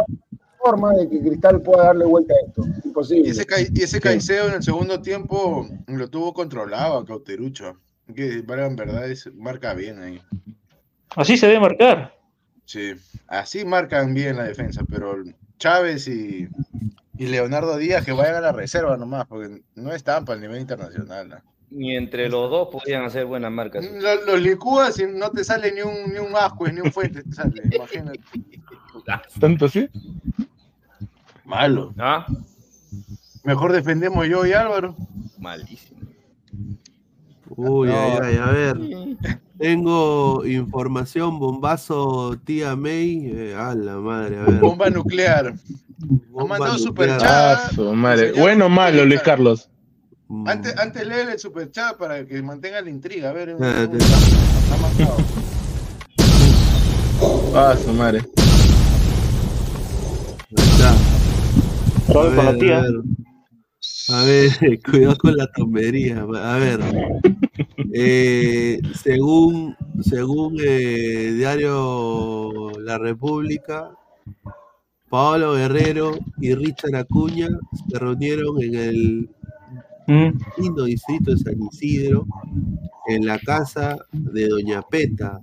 forma 0.68 0.92
de 0.94 1.08
que 1.08 1.20
Cristal 1.20 1.62
pueda 1.62 1.84
darle 1.84 2.04
vuelta 2.04 2.34
a 2.34 2.46
esto. 2.46 2.62
Y 2.84 2.88
Imposible. 2.88 3.30
ese, 3.30 3.46
y 3.72 3.82
ese 3.82 4.00
Caicedo 4.00 4.48
en 4.48 4.54
el 4.54 4.62
segundo 4.62 5.00
tiempo 5.00 5.66
lo 5.86 6.08
tuvo 6.10 6.32
controlado 6.34 6.98
a 6.98 7.06
Cauterucho. 7.06 7.76
Que 8.14 8.42
para 8.46 8.66
en 8.66 8.76
verdad 8.76 9.10
es, 9.10 9.32
marca 9.34 9.74
bien 9.74 10.00
ahí. 10.02 10.20
Así 11.16 11.36
se 11.36 11.46
debe 11.46 11.60
marcar. 11.60 12.14
Sí, 12.64 12.92
así 13.26 13.64
marcan 13.64 14.12
bien 14.14 14.36
la 14.36 14.44
defensa, 14.44 14.82
pero 14.88 15.16
Chávez 15.58 16.06
y, 16.08 16.48
Y 17.18 17.26
Leonardo 17.26 17.76
Díaz 17.76 18.04
que 18.04 18.12
vayan 18.12 18.36
a 18.36 18.40
la 18.40 18.52
reserva 18.52 18.96
nomás, 18.96 19.26
porque 19.26 19.62
no 19.74 19.92
están 19.92 20.24
para 20.24 20.36
el 20.36 20.42
nivel 20.42 20.60
internacional. 20.60 21.28
¿no? 21.28 21.36
Ni 21.70 21.96
entre 21.96 22.28
los 22.28 22.50
dos 22.50 22.68
podían 22.70 23.04
hacer 23.04 23.26
buenas 23.26 23.52
marcas. 23.52 23.84
Los, 23.84 24.26
los 24.26 24.40
licúas 24.40 24.98
y 24.98 25.06
no 25.06 25.30
te 25.30 25.44
sale 25.44 25.72
ni 25.72 25.82
un, 25.82 26.12
ni 26.12 26.18
un 26.18 26.34
Ascuez, 26.34 26.72
ni 26.72 26.80
un 26.80 26.92
Fuentes, 26.92 27.24
te 27.24 27.32
sale, 27.32 27.62
imagínate. 27.72 28.20
¿Tanto 29.40 29.66
así? 29.66 29.88
Malo. 31.48 31.92
¿Ah? 31.98 32.26
Mejor 33.42 33.72
defendemos 33.72 34.28
yo 34.28 34.44
y 34.46 34.52
Álvaro. 34.52 34.94
Malísimo. 35.38 35.98
Uy, 37.56 37.88
No. 37.88 37.94
ay, 37.98 38.18
ay, 38.22 38.36
a 38.36 38.46
ver. 38.50 38.78
Tengo 39.58 40.44
información, 40.44 41.38
bombazo, 41.38 42.36
tía 42.44 42.76
May. 42.76 43.30
eh, 43.34 43.54
a 43.56 43.74
la 43.74 43.96
madre, 43.96 44.38
a 44.38 44.42
ver. 44.44 44.60
Bomba 44.60 44.90
nuclear. 44.90 45.54
Bomba 46.30 46.56
Ha 46.56 46.58
mandado 46.58 46.78
superchat. 46.78 47.74
Bueno 48.38 48.66
o 48.66 48.68
malo, 48.68 49.04
Luis 49.06 49.22
Carlos. 49.22 49.68
Antes, 50.46 50.76
antes 50.78 51.06
léele 51.06 51.32
el 51.32 51.38
superchat 51.38 51.96
para 51.96 52.24
que 52.26 52.42
mantenga 52.42 52.82
la 52.82 52.90
intriga. 52.90 53.30
A 53.30 53.32
ver, 53.32 53.56
Ah, 53.60 53.86
un- 53.90 53.98
te- 53.98 54.04
ha 54.04 54.76
mandado. 54.76 55.16
Ah, 57.56 57.74
su 57.82 57.92
madre. 57.94 58.22
A 62.20 62.30
Robert 62.30 62.34
con 62.34 62.44
la 62.44 62.52
ver, 62.52 62.60
tía. 62.60 62.78
a 62.78 62.82
ver. 62.82 62.94
A 64.10 64.24
ver, 64.24 64.50
cuidado 64.90 65.16
con 65.16 65.36
la 65.36 65.46
tombería. 65.52 66.20
A 66.22 66.56
ver, 66.56 66.80
eh, 67.92 68.80
según, 68.94 69.76
según 70.00 70.56
eh, 70.60 71.32
Diario 71.36 72.72
La 72.80 72.98
República, 72.98 73.90
Paolo 75.08 75.54
Guerrero 75.54 76.18
y 76.40 76.54
Richard 76.54 76.96
Acuña 76.96 77.48
se 77.90 77.98
reunieron 77.98 78.62
en 78.62 78.74
el 78.74 79.30
Mm. 80.08 80.38
lindo 80.56 80.84
distrito 80.84 81.30
de 81.32 81.36
San 81.36 81.62
Isidro, 81.70 82.26
en 83.08 83.26
la 83.26 83.38
casa 83.38 83.98
de 84.10 84.48
Doña 84.48 84.80
Peta, 84.82 85.40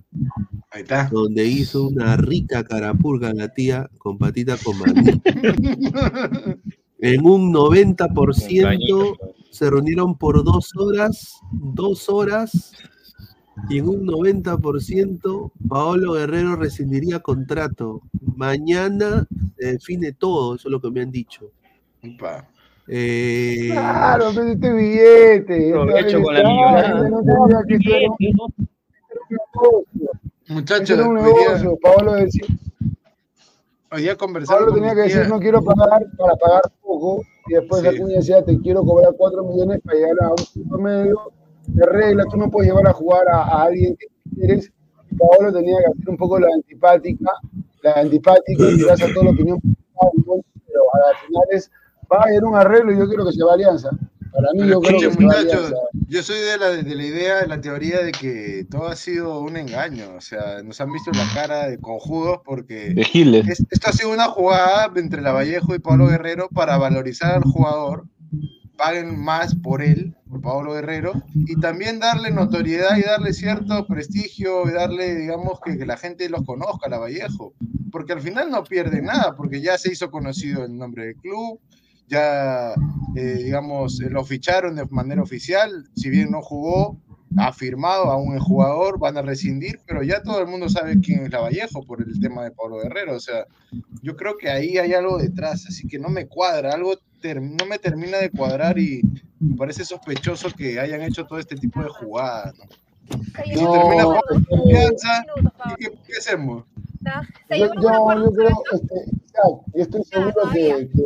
Ahí 0.71 0.81
está. 0.81 1.07
donde 1.09 1.45
hizo 1.45 1.87
una 1.87 2.17
rica 2.17 2.63
carapulga 2.63 3.31
la 3.33 3.47
tía 3.49 3.87
con 3.99 4.17
patita 4.17 4.57
con 4.57 4.77
maní. 4.79 5.21
En 6.99 7.25
un 7.25 7.53
90% 7.53 9.17
se 9.51 9.69
reunieron 9.69 10.17
por 10.17 10.43
dos 10.43 10.71
horas, 10.75 11.39
dos 11.51 12.09
horas, 12.09 12.71
y 13.69 13.77
en 13.79 13.89
un 13.89 14.07
90% 14.07 15.51
Paolo 15.67 16.13
Guerrero 16.13 16.55
rescindiría 16.55 17.19
contrato. 17.19 18.01
Mañana 18.35 19.27
se 19.59 19.73
define 19.73 20.13
todo, 20.13 20.55
eso 20.55 20.69
es 20.69 20.71
lo 20.71 20.81
que 20.81 20.89
me 20.89 21.01
han 21.01 21.11
dicho. 21.11 21.51
Upa. 22.01 22.49
Eh, 22.87 23.69
Claro, 23.71 24.29
pero 24.35 24.47
este 24.49 24.73
billete. 24.73 25.71
Provecho 25.71 26.07
este 26.17 26.21
con 26.23 26.33
la 26.33 26.43
millonada. 26.43 27.09
Muchachos. 30.47 30.99
Paolo 31.81 32.13
decía, 32.13 32.45
hoy 33.91 34.01
día 34.03 34.15
conversaba 34.15 34.59
Pablo 34.59 34.73
tenía 34.75 34.93
que 34.93 35.01
decir 35.01 35.27
no 35.27 35.39
quiero 35.39 35.63
pagar 35.63 36.05
para 36.17 36.35
pagar 36.35 36.61
poco 36.81 37.21
y 37.47 37.53
después 37.53 37.81
Sí. 37.81 37.87
Acuña 37.87 38.17
decía 38.17 38.43
te 38.43 38.59
quiero 38.59 38.83
cobrar 38.83 39.13
4 39.17 39.43
millones 39.43 39.81
para 39.83 39.97
llegar 39.97 40.15
a 40.21 40.29
un 40.29 40.35
punto 40.53 40.77
medio 40.77 41.31
de 41.67 41.85
regla, 41.87 42.23
tú 42.29 42.37
no 42.37 42.51
puedes 42.51 42.69
llevar 42.71 42.87
a 42.87 42.93
jugar 42.93 43.27
a, 43.27 43.41
a 43.41 43.63
alguien 43.63 43.95
que 43.97 44.05
quieres. 44.35 44.71
Y 45.09 45.15
Paolo 45.15 45.51
tenía 45.51 45.77
que 45.79 45.85
hacer 45.91 46.09
un 46.09 46.17
poco 46.17 46.39
la 46.39 46.47
antipática, 46.53 47.31
la 47.81 47.93
antipática 47.93 48.69
y 48.69 48.77
tirarse 48.77 49.05
a 49.05 49.13
toda 49.13 49.25
la 49.25 49.31
opinión, 49.31 49.59
pero 50.67 50.81
a 50.93 50.97
las 51.09 51.19
finales 51.25 51.71
va 52.11 52.19
a 52.19 52.23
haber 52.23 52.43
un 52.43 52.55
arreglo 52.55 52.91
y 52.93 52.97
yo 52.97 53.07
quiero 53.07 53.25
que 53.25 53.31
se 53.33 53.43
va 53.43 53.51
a 53.51 53.53
Alianza. 53.55 53.89
Para 54.33 54.47
mí 54.53 54.67
yo 54.67 54.81
creo 54.81 54.99
que 54.99 55.11
se 55.11 55.25
va 55.25 55.33
Alianza. 55.33 55.73
yo 56.09 56.23
soy 56.23 56.39
de 56.39 56.57
la, 56.57 56.69
de 56.71 56.95
la 56.95 57.03
idea, 57.05 57.35
de 57.41 57.47
la 57.47 57.61
teoría 57.61 58.01
de 58.03 58.11
que 58.11 58.65
todo 58.69 58.87
ha 58.87 58.95
sido 58.95 59.39
un 59.39 59.55
engaño. 59.55 60.05
O 60.17 60.21
sea, 60.21 60.61
nos 60.63 60.81
han 60.81 60.91
visto 60.91 61.11
la 61.11 61.25
cara 61.33 61.67
de 61.67 61.77
conjudos 61.79 62.39
porque 62.43 62.93
De 62.93 63.03
Giles. 63.05 63.47
es- 63.47 63.63
esto 63.71 63.89
ha 63.89 63.93
sido 63.93 64.11
una 64.11 64.25
jugada 64.27 64.91
entre 64.97 65.21
la 65.21 65.31
Vallejo 65.31 65.73
y 65.73 65.79
Pablo 65.79 66.07
Guerrero 66.07 66.49
para 66.49 66.77
valorizar 66.77 67.33
al 67.35 67.43
jugador, 67.43 68.05
paguen 68.77 69.17
más 69.17 69.55
por 69.55 69.81
él, 69.81 70.13
por 70.29 70.41
Pablo 70.41 70.73
Guerrero, 70.73 71.13
y 71.33 71.57
también 71.61 71.99
darle 72.01 72.29
notoriedad 72.31 72.97
y 72.97 73.03
darle 73.03 73.31
cierto 73.31 73.87
prestigio 73.87 74.67
y 74.67 74.73
darle, 74.73 75.15
digamos, 75.15 75.61
que, 75.63 75.77
que 75.77 75.85
la 75.85 75.95
gente 75.95 76.27
los 76.27 76.43
conozca, 76.43 76.89
la 76.89 76.97
Vallejo. 76.99 77.53
Porque 77.89 78.11
al 78.11 78.19
final 78.19 78.51
no 78.51 78.65
pierde 78.65 79.01
nada, 79.01 79.33
porque 79.37 79.61
ya 79.61 79.77
se 79.77 79.93
hizo 79.93 80.11
conocido 80.11 80.65
el 80.65 80.77
nombre 80.77 81.05
del 81.05 81.15
club, 81.15 81.61
ya, 82.07 82.73
eh, 83.15 83.39
digamos, 83.43 84.01
eh, 84.01 84.09
lo 84.09 84.23
ficharon 84.23 84.75
de 84.75 84.85
manera 84.85 85.21
oficial, 85.21 85.87
si 85.95 86.09
bien 86.09 86.31
no 86.31 86.41
jugó, 86.41 86.99
ha 87.37 87.51
firmado 87.51 88.05
a 88.05 88.17
un 88.17 88.39
jugador, 88.39 88.99
van 88.99 89.17
a 89.17 89.21
rescindir, 89.21 89.79
pero 89.85 90.03
ya 90.03 90.21
todo 90.23 90.39
el 90.39 90.47
mundo 90.47 90.69
sabe 90.69 90.99
quién 91.01 91.25
es 91.25 91.31
la 91.31 91.41
Vallejo 91.41 91.83
por 91.83 92.01
el 92.01 92.19
tema 92.19 92.43
de 92.43 92.51
Pablo 92.51 92.77
Guerrero, 92.77 93.15
o 93.15 93.19
sea, 93.19 93.45
yo 94.01 94.15
creo 94.15 94.37
que 94.37 94.49
ahí 94.49 94.77
hay 94.77 94.93
algo 94.93 95.17
detrás, 95.17 95.65
así 95.67 95.87
que 95.87 95.99
no 95.99 96.09
me 96.09 96.27
cuadra, 96.27 96.71
algo 96.71 96.95
no 97.33 97.65
me 97.65 97.79
termina 97.79 98.17
de 98.19 98.29
cuadrar 98.29 98.77
y 98.77 99.01
me 99.39 99.55
parece 99.55 99.83
sospechoso 99.83 100.51
que 100.51 100.79
hayan 100.79 101.01
hecho 101.01 101.25
todo 101.25 101.39
este 101.39 101.55
tipo 101.55 101.81
de 101.81 101.89
jugadas, 101.89 102.53
¿no? 102.57 102.65
Si 103.43 103.53
termina 103.53 104.03
jugando 104.03 104.35
este, 104.35 104.49
confianza, 104.49 105.25
¿y 105.65 105.83
qué, 105.83 105.91
qué 106.05 106.13
hacemos? 106.19 106.65
Yo, 107.49 107.65
yo, 107.81 107.91
yo 108.23 108.31
creo, 108.31 108.49
este, 108.73 109.11
yo 109.73 109.81
estoy 109.83 110.03
seguro 110.05 110.33
que, 110.53 110.89
que 110.89 111.03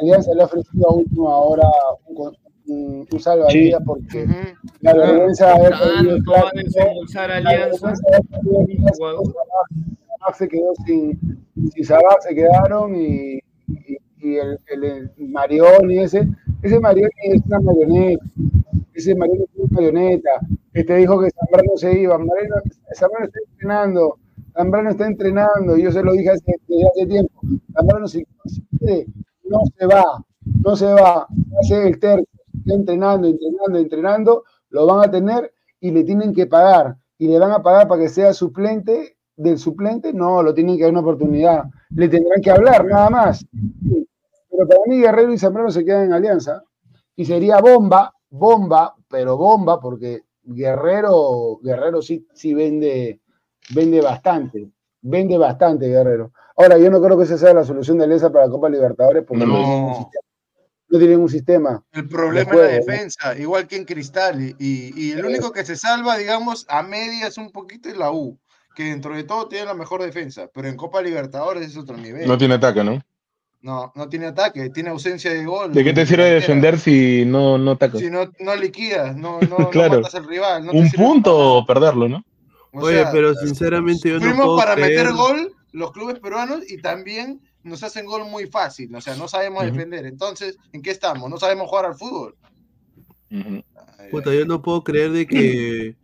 Alianza 0.00 0.34
le 0.34 0.42
ha 0.42 0.46
ofrecido 0.46 0.88
a 0.90 0.94
última 0.94 1.36
hora 1.36 1.68
un, 2.06 2.32
un, 2.66 3.06
un 3.10 3.20
salvavidas 3.20 3.82
porque 3.86 4.26
la 4.80 4.92
vergüenza 4.94 5.46
de 5.46 5.52
haber 5.52 5.72
perdido 5.78 6.16
el 6.16 6.22
clásico, 6.24 6.82
Alianza. 7.50 7.92
Sabac 10.20 10.34
se 10.36 10.48
quedó 10.48 10.72
sin, 10.86 11.18
sin 11.72 11.84
Sabac 11.84 12.20
se 12.22 12.34
quedaron 12.34 12.94
y, 12.96 13.38
y, 13.68 13.98
y 14.20 14.36
el, 14.36 14.58
el, 14.66 14.84
el 14.84 15.10
Marioni 15.28 16.00
ese, 16.00 16.28
ese 16.62 16.80
Marioni 16.80 17.10
es 17.22 17.40
una 17.46 17.60
marioneta, 17.60 18.24
ese 18.94 19.14
Marioni 19.14 19.44
es 19.44 19.50
una 19.60 19.68
marioneta, 19.70 20.30
que 20.74 20.84
te 20.84 20.96
dijo 20.96 21.20
que 21.20 21.30
Zambrano 21.30 21.76
se 21.76 21.98
iba, 22.00 22.18
Zambrano 22.94 23.26
está 23.26 23.38
entrenando, 23.52 24.18
Zambrano 24.58 24.90
está 24.90 25.06
entrenando, 25.06 25.76
yo 25.76 25.92
se 25.92 26.02
lo 26.02 26.12
dije 26.12 26.30
hace, 26.30 26.56
desde 26.66 26.88
hace 26.88 27.06
tiempo, 27.06 27.40
Zambrano 27.72 28.08
si, 28.08 28.26
no 29.44 29.60
se 29.78 29.86
va, 29.86 30.24
no 30.64 30.74
se 30.74 30.86
va, 30.86 31.28
hace 31.60 31.86
el 31.86 32.00
tercio, 32.00 32.26
está 32.58 32.74
entrenando, 32.74 33.28
entrenando, 33.28 33.78
entrenando, 33.78 34.44
lo 34.70 34.84
van 34.86 35.08
a 35.08 35.10
tener 35.12 35.52
y 35.78 35.92
le 35.92 36.02
tienen 36.02 36.34
que 36.34 36.48
pagar, 36.48 36.96
y 37.18 37.28
le 37.28 37.38
van 37.38 37.52
a 37.52 37.62
pagar 37.62 37.86
para 37.86 38.02
que 38.02 38.08
sea 38.08 38.32
suplente 38.32 39.16
del 39.36 39.58
suplente, 39.58 40.12
no, 40.12 40.42
lo 40.42 40.52
tienen 40.52 40.76
que 40.76 40.82
dar 40.82 40.90
una 40.90 41.02
oportunidad, 41.02 41.62
le 41.90 42.08
tendrán 42.08 42.42
que 42.42 42.50
hablar, 42.50 42.84
nada 42.84 43.10
más. 43.10 43.46
Pero 44.50 44.66
para 44.66 44.80
mí 44.88 44.98
Guerrero 44.98 45.32
y 45.32 45.38
Zambrano 45.38 45.70
se 45.70 45.84
quedan 45.84 46.06
en 46.06 46.12
alianza, 46.14 46.64
y 47.14 47.24
sería 47.24 47.60
bomba, 47.60 48.12
bomba, 48.28 48.96
pero 49.08 49.36
bomba, 49.36 49.78
porque 49.78 50.22
Guerrero, 50.42 51.60
Guerrero 51.62 52.02
sí, 52.02 52.26
sí 52.34 52.54
vende, 52.54 53.20
vende 53.70 54.00
bastante, 54.00 54.68
vende 55.02 55.38
bastante 55.38 55.88
Guerrero. 55.88 56.32
Ahora, 56.56 56.76
yo 56.78 56.90
no 56.90 57.00
creo 57.00 57.16
que 57.16 57.24
esa 57.24 57.38
sea 57.38 57.54
la 57.54 57.64
solución 57.64 57.98
de 57.98 58.04
Alianza 58.04 58.30
para 58.32 58.46
la 58.46 58.50
Copa 58.50 58.68
Libertadores, 58.68 59.24
porque 59.26 59.46
no, 59.46 59.54
tienen 59.54 59.70
un 59.84 59.86
No. 59.90 59.94
sistema, 59.96 60.22
no 60.90 60.98
tienen 60.98 61.20
un 61.20 61.28
sistema. 61.28 61.84
El 61.92 62.08
problema 62.08 62.50
es 62.52 62.56
la 62.58 62.64
¿no? 62.66 62.72
defensa, 62.72 63.38
igual 63.38 63.66
que 63.68 63.76
en 63.76 63.84
Cristal. 63.84 64.40
Y, 64.42 64.56
y- 64.58 64.92
y 64.96 65.12
el 65.12 65.24
único 65.24 65.52
que 65.52 65.64
se 65.64 65.76
salva, 65.76 66.16
digamos, 66.16 66.66
a 66.68 66.82
medias 66.82 67.36
un 67.38 67.52
poquito 67.52 67.88
es 67.88 67.96
la 67.96 68.10
U, 68.10 68.38
que 68.74 68.84
dentro 68.84 69.14
de 69.14 69.24
todo 69.24 69.48
tiene 69.48 69.66
la 69.66 69.74
mejor 69.74 70.02
defensa, 70.02 70.48
pero 70.52 70.66
en 70.68 70.76
Copa 70.76 71.00
Libertadores 71.02 71.66
es 71.68 71.76
otro 71.76 71.96
nivel. 71.96 72.26
No 72.26 72.38
tiene 72.38 72.54
ataque, 72.54 72.82
¿no? 72.82 73.00
No, 73.60 73.92
no 73.96 74.08
tiene 74.08 74.26
ataque, 74.26 74.70
tiene 74.70 74.90
ausencia 74.90 75.32
de 75.32 75.44
gol. 75.44 75.72
¿De 75.72 75.82
qué 75.84 75.92
te 75.92 76.06
sirve 76.06 76.24
defender 76.30 76.78
si 76.78 77.24
no, 77.24 77.58
no 77.58 77.72
atacas? 77.72 78.00
Si 78.00 78.08
no, 78.08 78.30
no 78.38 78.54
liquidas, 78.56 79.16
no, 79.16 79.40
no, 79.40 79.56
Claro. 79.70 79.94
no 79.94 80.00
matas 80.00 80.14
al 80.14 80.26
rival. 80.26 80.64
no 80.64 80.72
te 80.72 80.78
Un 80.78 80.88
sirve 80.88 81.04
punto 81.04 81.36
o 81.58 81.66
perderlo, 81.66 82.08
¿no? 82.08 82.24
O 82.72 82.80
Oye, 82.80 83.02
sea, 83.02 83.12
pero 83.12 83.34
sinceramente 83.34 84.08
yo 84.08 84.16
no 84.16 84.26
Fuimos 84.26 84.44
puedo 84.46 84.58
para 84.58 84.74
creer. 84.74 84.90
meter 85.04 85.12
gol 85.14 85.52
los 85.72 85.92
clubes 85.92 86.18
peruanos 86.18 86.70
y 86.70 86.80
también 86.80 87.40
nos 87.62 87.82
hacen 87.82 88.06
gol 88.06 88.24
muy 88.24 88.46
fácil. 88.46 88.94
O 88.94 89.00
sea, 89.00 89.16
no 89.16 89.28
sabemos 89.28 89.64
defender. 89.64 90.06
Entonces, 90.06 90.56
¿en 90.72 90.82
qué 90.82 90.90
estamos? 90.90 91.28
No 91.30 91.38
sabemos 91.38 91.68
jugar 91.68 91.86
al 91.86 91.94
fútbol. 91.94 92.36
Ay, 93.30 94.10
Puta, 94.10 94.32
yo 94.34 94.46
no 94.46 94.62
puedo 94.62 94.82
creer 94.84 95.12
de 95.12 95.26
que 95.26 95.96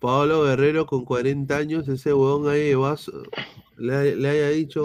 Pablo 0.00 0.44
Guerrero 0.44 0.86
con 0.86 1.04
40 1.04 1.56
años, 1.56 1.88
ese 1.88 2.12
huevón 2.12 2.48
ahí 2.48 2.68
de 2.68 2.76
vaso, 2.76 3.12
le, 3.76 4.16
le 4.16 4.28
haya 4.28 4.48
dicho 4.48 4.84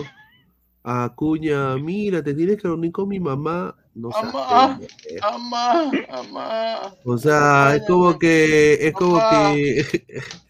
a 0.83 1.03
Acuña, 1.05 1.75
mira, 1.77 2.23
te 2.23 2.33
tienes 2.33 2.57
que 2.57 2.67
reunir 2.67 2.91
con 2.91 3.07
mi 3.09 3.19
mamá. 3.19 3.75
No. 3.95 4.09
Amá, 5.21 5.91
amá. 6.09 6.93
O 7.03 7.17
sea, 7.17 7.75
es 7.75 7.83
como 7.85 8.17
que, 8.17 8.73
es 8.87 8.93
como 8.93 9.19
que, 9.29 9.83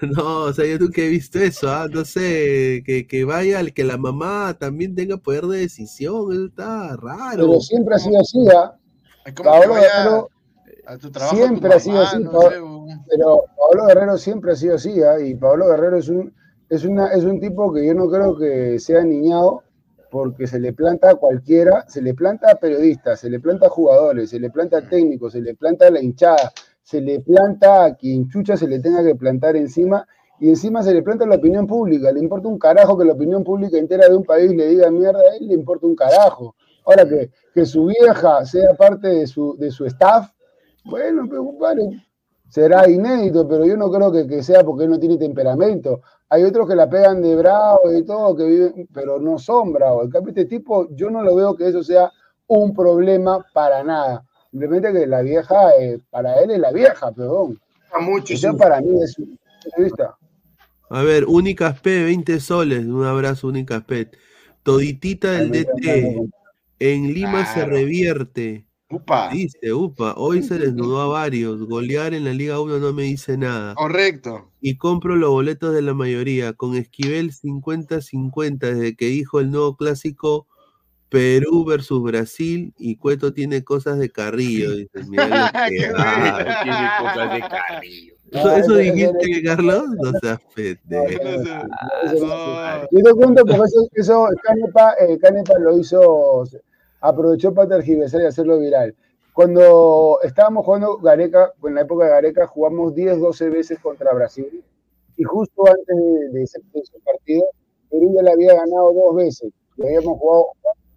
No, 0.16 0.42
o 0.44 0.52
sea, 0.52 0.66
yo 0.66 0.78
nunca 0.78 1.00
he 1.02 1.08
visto 1.08 1.38
eso, 1.38 1.70
¿ah? 1.70 1.86
No 1.90 2.04
sé, 2.04 2.82
que, 2.84 3.06
que 3.08 3.24
vaya, 3.24 3.64
que 3.70 3.84
la 3.84 3.96
mamá 3.96 4.56
también 4.58 4.94
tenga 4.94 5.16
poder 5.16 5.44
de 5.46 5.58
decisión, 5.60 6.32
eso 6.32 6.46
está 6.46 6.96
raro. 6.96 7.46
Pero 7.48 7.60
siempre 7.60 7.94
ha 7.94 7.98
sido 7.98 8.20
así, 8.20 8.46
¿ah? 8.54 8.76
Paolo 9.42 9.74
Guerrero 9.74 10.30
a 10.86 10.98
tu 10.98 11.10
trabajo 11.10 11.36
siempre 11.36 11.70
tu 11.70 11.76
ha 11.76 11.80
sido 11.80 12.00
así, 12.00 12.22
no 12.22 12.30
Pa- 12.32 12.50
sé, 12.50 12.60
weón. 12.60 12.86
pero 13.10 13.44
Pablo 13.58 13.86
Guerrero 13.86 14.18
siempre 14.18 14.52
ha 14.52 14.56
sido 14.56 14.74
así, 14.76 15.02
¿ah? 15.02 15.18
y 15.20 15.34
Pablo 15.34 15.66
Guerrero 15.68 15.96
es 15.96 16.08
un, 16.08 16.32
es, 16.68 16.84
una, 16.84 17.08
es 17.12 17.24
un 17.24 17.40
tipo 17.40 17.72
que 17.72 17.86
yo 17.86 17.94
no 17.94 18.08
creo 18.08 18.36
que 18.38 18.78
sea 18.78 19.02
niñado 19.02 19.62
porque 20.10 20.46
se 20.46 20.60
le 20.60 20.72
planta 20.72 21.10
a 21.10 21.14
cualquiera, 21.16 21.84
se 21.88 22.00
le 22.00 22.14
planta 22.14 22.52
a 22.52 22.54
periodistas, 22.54 23.20
se 23.20 23.28
le 23.30 23.40
planta 23.40 23.66
a 23.66 23.70
jugadores, 23.70 24.30
se 24.30 24.38
le 24.38 24.50
planta 24.50 24.78
a 24.78 24.88
técnicos, 24.88 25.32
se 25.32 25.40
le 25.40 25.54
planta 25.56 25.88
a 25.88 25.90
la 25.90 26.00
hinchada, 26.00 26.52
se 26.86 27.00
le 27.00 27.18
planta 27.18 27.84
a 27.84 27.96
quien 27.96 28.28
chucha 28.28 28.56
se 28.56 28.68
le 28.68 28.78
tenga 28.78 29.02
que 29.02 29.16
plantar 29.16 29.56
encima 29.56 30.06
y 30.38 30.50
encima 30.50 30.84
se 30.84 30.94
le 30.94 31.02
planta 31.02 31.26
la 31.26 31.34
opinión 31.34 31.66
pública, 31.66 32.12
le 32.12 32.20
importa 32.20 32.46
un 32.46 32.60
carajo 32.60 32.96
que 32.96 33.04
la 33.04 33.14
opinión 33.14 33.42
pública 33.42 33.76
entera 33.76 34.08
de 34.08 34.14
un 34.14 34.22
país 34.22 34.52
le 34.52 34.68
diga 34.68 34.88
mierda, 34.88 35.18
a 35.18 35.36
él 35.36 35.48
le 35.48 35.54
importa 35.54 35.84
un 35.84 35.96
carajo. 35.96 36.54
Ahora 36.84 37.08
que, 37.08 37.32
que 37.52 37.66
su 37.66 37.86
vieja 37.86 38.44
sea 38.44 38.74
parte 38.74 39.08
de 39.08 39.26
su, 39.26 39.56
de 39.56 39.72
su 39.72 39.84
staff, 39.86 40.30
bueno, 40.84 41.28
compadre, 41.28 41.88
será 42.48 42.88
inédito, 42.88 43.48
pero 43.48 43.66
yo 43.66 43.76
no 43.76 43.90
creo 43.90 44.12
que, 44.12 44.28
que 44.28 44.44
sea 44.44 44.62
porque 44.62 44.86
no 44.86 45.00
tiene 45.00 45.16
temperamento. 45.16 46.02
Hay 46.28 46.44
otros 46.44 46.68
que 46.68 46.76
la 46.76 46.88
pegan 46.88 47.20
de 47.20 47.34
bravo 47.34 47.92
y 47.92 48.04
todo, 48.04 48.36
que 48.36 48.44
viven, 48.44 48.88
pero 48.94 49.18
no 49.18 49.40
son 49.40 49.72
bravos. 49.72 50.04
En 50.04 50.10
cambio, 50.12 50.30
este 50.30 50.44
tipo, 50.44 50.86
yo 50.94 51.10
no 51.10 51.20
lo 51.20 51.34
veo 51.34 51.56
que 51.56 51.66
eso 51.66 51.82
sea 51.82 52.12
un 52.46 52.72
problema 52.72 53.44
para 53.52 53.82
nada. 53.82 54.24
Simplemente 54.58 54.90
que 54.90 55.06
la 55.06 55.20
vieja, 55.20 55.54
eh, 55.78 55.98
para 56.08 56.40
él 56.40 56.50
es 56.50 56.58
la 56.58 56.72
vieja, 56.72 57.12
perdón. 57.12 57.60
Eso 58.24 58.52
sí. 58.52 58.56
para 58.56 58.80
mí 58.80 58.88
es. 59.02 59.14
A 60.88 61.02
ver, 61.02 61.26
Únicas 61.26 61.78
P, 61.80 62.04
20 62.04 62.40
soles. 62.40 62.86
Un 62.86 63.04
abrazo, 63.04 63.48
Únicas 63.48 63.84
P. 63.84 64.10
Toditita 64.62 65.32
del 65.32 65.50
DT. 65.50 66.30
En 66.78 67.12
Lima 67.12 67.44
se 67.52 67.66
revierte. 67.66 68.64
Upa. 68.88 69.28
Dice, 69.28 69.74
upa. 69.74 70.14
Hoy 70.16 70.42
se 70.42 70.56
desnudó 70.56 71.02
a 71.02 71.08
varios. 71.08 71.60
Golear 71.66 72.14
en 72.14 72.24
la 72.24 72.32
Liga 72.32 72.58
1 72.58 72.78
no 72.78 72.94
me 72.94 73.02
dice 73.02 73.36
nada. 73.36 73.74
Correcto. 73.74 74.52
Y 74.62 74.78
compro 74.78 75.16
los 75.16 75.28
boletos 75.28 75.74
de 75.74 75.82
la 75.82 75.92
mayoría. 75.92 76.54
Con 76.54 76.76
Esquivel 76.76 77.30
50-50 77.30 78.58
desde 78.58 78.96
que 78.96 79.06
dijo 79.08 79.38
el 79.38 79.50
nuevo 79.50 79.76
clásico 79.76 80.46
Perú 81.08 81.64
versus 81.64 82.02
Brasil. 82.02 82.72
Y 82.78 82.96
Cueto 82.96 83.32
tiene 83.32 83.62
cosas 83.64 83.98
de 83.98 84.10
Carrillo. 84.10 84.70
Dice, 84.76 84.90
mira 85.08 85.26
lo 85.28 85.34
que 85.68 85.76
Qué 85.76 85.92
va. 85.92 86.62
Tiene 86.62 86.88
cosas 87.00 87.32
de 87.34 87.40
Carrillo. 87.40 88.12
¿Eso, 88.32 88.74
dijiste, 88.76 89.30
ese- 89.30 89.42
Carlos? 89.44 89.84
No 90.02 90.12
seas 90.20 90.38
pendejo. 90.54 91.22
Yo 92.90 93.02
te 93.02 93.12
cuento 93.14 93.44
porque 93.46 93.64
eso, 93.66 93.88
eso 93.92 94.28
Canepa, 94.42 94.94
eh, 95.00 95.18
Canepa 95.18 95.58
lo 95.58 95.78
hizo, 95.78 96.44
aprovechó 97.00 97.54
para 97.54 97.68
tergiversar 97.68 98.22
y 98.22 98.26
hacerlo 98.26 98.58
viral. 98.58 98.94
Cuando 99.32 100.18
estábamos 100.22 100.64
jugando 100.64 100.96
Gareca, 100.98 101.52
en 101.64 101.74
la 101.74 101.82
época 101.82 102.06
de 102.06 102.10
Gareca, 102.10 102.46
jugamos 102.46 102.94
10, 102.94 103.20
12 103.20 103.50
veces 103.50 103.78
contra 103.80 104.12
Brasil. 104.14 104.62
Y 105.18 105.24
justo 105.24 105.66
antes 105.66 105.86
de, 105.96 106.28
de 106.30 106.42
ese, 106.42 106.58
de 106.72 106.80
ese 106.80 106.98
partido, 107.04 107.44
Perú 107.90 108.12
ya 108.16 108.22
le 108.22 108.32
había 108.32 108.54
ganado 108.54 108.92
dos 108.92 109.14
veces. 109.16 109.52
Y 109.76 109.82
habíamos 109.86 110.18
jugado 110.18 110.46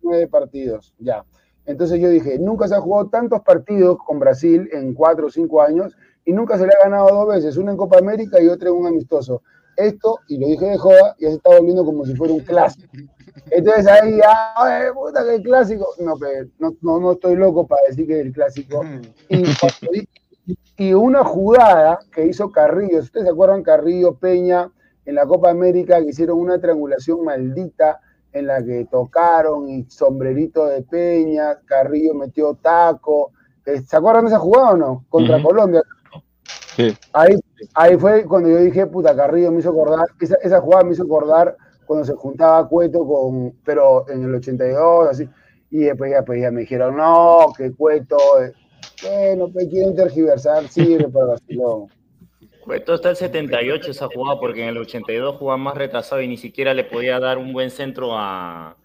nueve 0.01 0.27
partidos 0.27 0.93
ya. 0.99 1.23
Entonces 1.65 1.99
yo 1.99 2.09
dije, 2.09 2.39
nunca 2.39 2.67
se 2.67 2.75
ha 2.75 2.81
jugado 2.81 3.09
tantos 3.09 3.41
partidos 3.41 3.97
con 4.05 4.19
Brasil 4.19 4.67
en 4.71 4.93
cuatro 4.93 5.27
o 5.27 5.29
cinco 5.29 5.61
años 5.61 5.95
y 6.25 6.33
nunca 6.33 6.57
se 6.57 6.65
le 6.65 6.73
ha 6.73 6.83
ganado 6.89 7.09
dos 7.09 7.27
veces, 7.35 7.57
una 7.57 7.71
en 7.71 7.77
Copa 7.77 7.99
América 7.99 8.41
y 8.41 8.47
otra 8.47 8.69
en 8.69 8.75
un 8.75 8.87
amistoso. 8.87 9.43
Esto, 9.77 10.17
y 10.27 10.37
lo 10.39 10.47
dije 10.47 10.65
de 10.65 10.77
joda, 10.77 11.15
ya 11.19 11.29
se 11.29 11.35
está 11.35 11.55
volviendo 11.55 11.85
como 11.85 12.05
si 12.05 12.15
fuera 12.15 12.33
un 12.33 12.39
clásico. 12.41 12.87
Entonces 13.51 13.87
ahí 13.87 14.17
ya, 14.17 14.53
"Ay, 14.55 14.87
puta 14.93 15.23
que 15.23 15.35
el 15.35 15.43
clásico. 15.43 15.87
No, 15.99 16.15
pero 16.17 16.49
no, 16.59 16.73
no, 16.81 16.99
no 16.99 17.11
estoy 17.13 17.35
loco 17.35 17.65
para 17.65 17.83
decir 17.87 18.07
que 18.07 18.19
es 18.19 18.25
el 18.25 18.33
clásico. 18.33 18.81
Y, 20.47 20.57
y 20.77 20.93
una 20.93 21.23
jugada 21.23 21.99
que 22.11 22.25
hizo 22.25 22.51
Carrillo, 22.51 22.99
ustedes 22.99 23.27
se 23.27 23.31
acuerdan, 23.31 23.61
Carrillo 23.61 24.15
Peña 24.15 24.71
en 25.05 25.13
la 25.15 25.27
Copa 25.27 25.51
América, 25.51 26.01
que 26.01 26.09
hicieron 26.09 26.39
una 26.39 26.59
triangulación 26.59 27.23
maldita 27.23 27.99
en 28.33 28.47
la 28.47 28.63
que 28.63 28.85
tocaron 28.85 29.69
y 29.69 29.85
sombrerito 29.89 30.65
de 30.65 30.81
Peña, 30.83 31.59
Carrillo 31.65 32.13
metió 32.13 32.55
taco. 32.55 33.31
Eh, 33.65 33.81
¿Se 33.81 33.97
acuerdan 33.97 34.25
de 34.25 34.29
esa 34.29 34.39
jugada 34.39 34.71
o 34.71 34.77
no? 34.77 35.05
Contra. 35.09 35.41
Colombia. 35.41 35.83
Sí. 36.75 36.95
Ahí, 37.13 37.35
ahí 37.75 37.97
fue 37.97 38.25
cuando 38.25 38.49
yo 38.49 38.57
dije, 38.57 38.85
puta, 38.87 39.15
Carrillo 39.15 39.51
me 39.51 39.59
hizo 39.59 39.69
acordar, 39.69 40.05
esa, 40.19 40.35
esa 40.41 40.61
jugada 40.61 40.83
me 40.83 40.93
hizo 40.93 41.03
acordar 41.03 41.55
cuando 41.85 42.05
se 42.05 42.13
juntaba 42.13 42.67
Cueto 42.67 43.05
con, 43.05 43.55
pero 43.65 44.07
en 44.09 44.23
el 44.23 44.35
82, 44.35 45.09
así, 45.09 45.27
y 45.71 45.79
después 45.79 46.11
ya, 46.11 46.23
pues, 46.23 46.41
ya 46.41 46.51
me 46.51 46.61
dijeron, 46.61 46.95
no, 46.95 47.47
que 47.57 47.71
Cueto, 47.73 48.17
eh, 48.41 48.53
bueno, 49.03 49.49
pues 49.51 49.67
quieren 49.69 49.95
tergiversar, 49.95 50.67
sirve 50.67 51.09
para 51.09 51.25
Barcelona. 51.25 51.87
Cueto 52.61 52.93
está 52.93 53.09
el 53.09 53.15
78 53.15 53.91
esa 53.91 54.07
jugada 54.07 54.39
porque 54.39 54.63
en 54.63 54.69
el 54.69 54.77
82 54.77 55.37
jugaba 55.37 55.57
más 55.57 55.75
retrasado 55.75 56.21
y 56.21 56.27
ni 56.27 56.37
siquiera 56.37 56.73
le 56.73 56.83
podía 56.83 57.19
dar 57.19 57.37
un 57.37 57.53
buen 57.53 57.71
centro 57.71 58.17
a, 58.17 58.77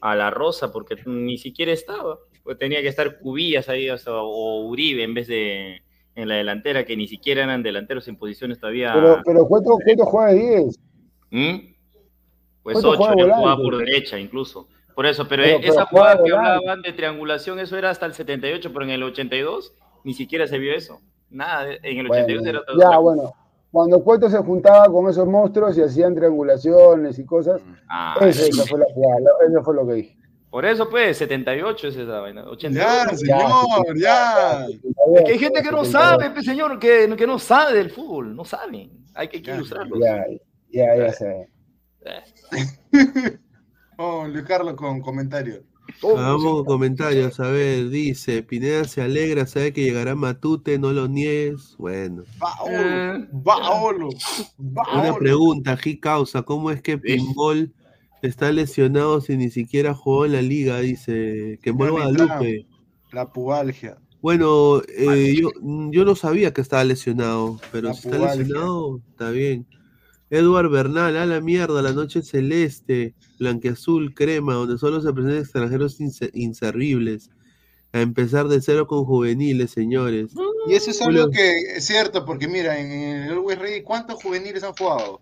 a 0.00 0.14
la 0.16 0.30
Rosa 0.30 0.72
porque 0.72 0.96
ni 1.06 1.38
siquiera 1.38 1.72
estaba. 1.72 2.18
Pues 2.44 2.58
tenía 2.58 2.82
que 2.82 2.88
estar 2.88 3.18
Cubillas 3.20 3.68
ahí 3.68 3.88
o, 3.90 3.96
sea, 3.98 4.14
o 4.14 4.62
Uribe 4.66 5.02
en 5.04 5.14
vez 5.14 5.26
de 5.28 5.82
en 6.14 6.28
la 6.28 6.34
delantera 6.34 6.84
que 6.84 6.96
ni 6.96 7.08
siquiera 7.08 7.42
eran 7.44 7.62
delanteros 7.62 8.06
en 8.08 8.16
posiciones 8.16 8.58
todavía. 8.60 8.92
Pero, 8.92 9.20
pero 9.24 9.46
Cueto, 9.48 9.78
Cueto 9.82 10.04
juega 10.04 10.32
de 10.32 10.38
10. 10.40 10.78
¿Mm? 11.30 11.56
Pues 12.62 12.74
Cueto 12.74 12.90
8, 12.90 12.96
juega 12.98 13.12
él 13.14 13.30
jugaba 13.30 13.40
volante. 13.56 13.62
por 13.62 13.76
derecha 13.78 14.18
incluso. 14.18 14.68
Por 14.94 15.06
eso, 15.06 15.26
pero, 15.26 15.42
Pero- 15.42 15.60
pero 15.60 15.72
esa 15.72 15.86
jugada 15.86 16.22
que 16.22 16.32
hablaban 16.32 16.82
de 16.82 16.92
triangulación, 16.92 17.58
eso 17.60 17.78
era 17.78 17.88
hasta 17.88 18.04
el 18.04 18.12
78, 18.12 18.72
pero 18.74 18.84
en 18.84 18.90
el 18.90 19.02
82 19.02 19.74
ni 20.04 20.12
siquiera 20.12 20.46
se 20.46 20.58
vio 20.58 20.74
eso. 20.74 21.00
Nada, 21.32 21.72
en 21.82 21.98
el 21.98 22.10
82 22.10 22.42
Bueno, 22.42 22.48
era 22.58 22.64
todo 22.64 22.78
ya, 22.78 22.98
bueno, 22.98 23.32
cuando 23.70 24.02
Cueto 24.04 24.28
se 24.28 24.38
juntaba 24.38 24.86
con 24.86 25.08
esos 25.08 25.26
monstruos 25.26 25.76
y 25.78 25.82
hacían 25.82 26.14
triangulaciones 26.14 27.18
y 27.18 27.24
cosas, 27.24 27.60
Ah, 27.88 28.16
eso, 28.20 28.44
eso 28.44 28.66
fue 28.66 28.78
la 28.80 28.86
lo- 29.20 29.48
eso 29.48 29.62
fue 29.64 29.74
lo 29.74 29.86
que 29.86 29.94
dije. 29.94 30.18
Por 30.50 30.66
eso, 30.66 30.90
pues, 30.90 31.16
78 31.16 31.88
es 31.88 31.96
esa 31.96 32.20
vaina. 32.20 32.44
82. 32.44 32.74
Ya, 32.74 33.16
señor, 33.16 33.98
ya. 33.98 34.66
Es 35.14 35.24
que 35.24 35.32
hay 35.32 35.38
gente 35.38 35.62
que 35.62 35.70
no 35.70 35.82
sabe, 35.86 36.28
pues, 36.30 36.44
señor, 36.44 36.78
que, 36.78 37.14
que 37.16 37.26
no 37.26 37.38
sabe 37.38 37.72
del 37.78 37.90
fútbol. 37.90 38.36
No 38.36 38.44
saben. 38.44 38.90
Hay 39.14 39.28
que, 39.28 39.38
hay 39.38 39.42
que 39.42 39.54
ilustrarlos. 39.54 39.98
Ya, 39.98 40.26
ya, 40.70 40.94
ya 40.96 41.12
sé. 41.14 41.48
Oh, 43.98 44.26
Luis 44.26 44.44
Carlos 44.44 44.74
con 44.74 45.00
comentario. 45.00 45.62
Vamos 46.00 46.54
con 46.54 46.64
comentarios, 46.64 47.38
a 47.40 47.48
ver, 47.48 47.88
dice, 47.88 48.42
Pineda 48.42 48.84
se 48.84 49.02
alegra, 49.02 49.46
sabe 49.46 49.72
que 49.72 49.82
llegará 49.82 50.14
Matute, 50.14 50.78
no 50.78 50.92
lo 50.92 51.08
niegues. 51.08 51.74
Bueno, 51.78 52.24
Paolo, 52.38 53.26
Paolo, 53.44 54.08
una 54.58 54.82
Paolo. 54.84 55.18
pregunta, 55.18 55.76
G 55.76 56.00
causa, 56.00 56.42
¿cómo 56.42 56.70
es 56.70 56.82
que 56.82 56.98
Pinball 56.98 57.72
está 58.22 58.50
lesionado 58.52 59.20
si 59.20 59.36
ni 59.36 59.50
siquiera 59.50 59.94
jugó 59.94 60.24
en 60.26 60.32
la 60.32 60.42
liga? 60.42 60.78
Dice, 60.80 61.58
que. 61.62 61.70
Guadalupe. 61.70 62.66
La 63.12 63.30
pubalgia. 63.32 63.98
Bueno, 64.20 64.80
eh, 64.96 65.34
yo, 65.40 65.50
yo 65.90 66.04
no 66.04 66.14
sabía 66.14 66.52
que 66.52 66.60
estaba 66.60 66.84
lesionado, 66.84 67.58
pero 67.72 67.88
La 67.88 67.94
si 67.94 68.06
está 68.06 68.16
pubalgia. 68.18 68.38
lesionado, 68.42 69.00
está 69.10 69.30
bien. 69.30 69.66
Edward 70.32 70.70
Bernal, 70.70 71.16
a 71.16 71.26
la 71.26 71.40
mierda, 71.40 71.82
la 71.82 71.92
noche 71.92 72.22
celeste, 72.22 73.14
blanqueazul, 73.38 74.14
crema, 74.14 74.54
donde 74.54 74.78
solo 74.78 75.00
se 75.02 75.12
presentan 75.12 75.38
extranjeros 75.42 76.00
inse- 76.00 76.30
inservibles. 76.32 77.30
A 77.94 78.00
empezar 78.00 78.48
de 78.48 78.62
cero 78.62 78.86
con 78.86 79.04
juveniles, 79.04 79.70
señores. 79.72 80.32
Y 80.66 80.74
eso 80.74 80.90
es 80.90 80.98
Julio- 80.98 81.24
algo 81.24 81.32
que 81.32 81.76
es 81.76 81.84
cierto, 81.84 82.24
porque 82.24 82.48
mira, 82.48 82.80
en 82.80 82.90
el 82.90 83.32
Always 83.32 83.58
Ready, 83.58 83.82
¿cuántos 83.82 84.22
juveniles 84.22 84.62
han 84.64 84.72
jugado? 84.72 85.20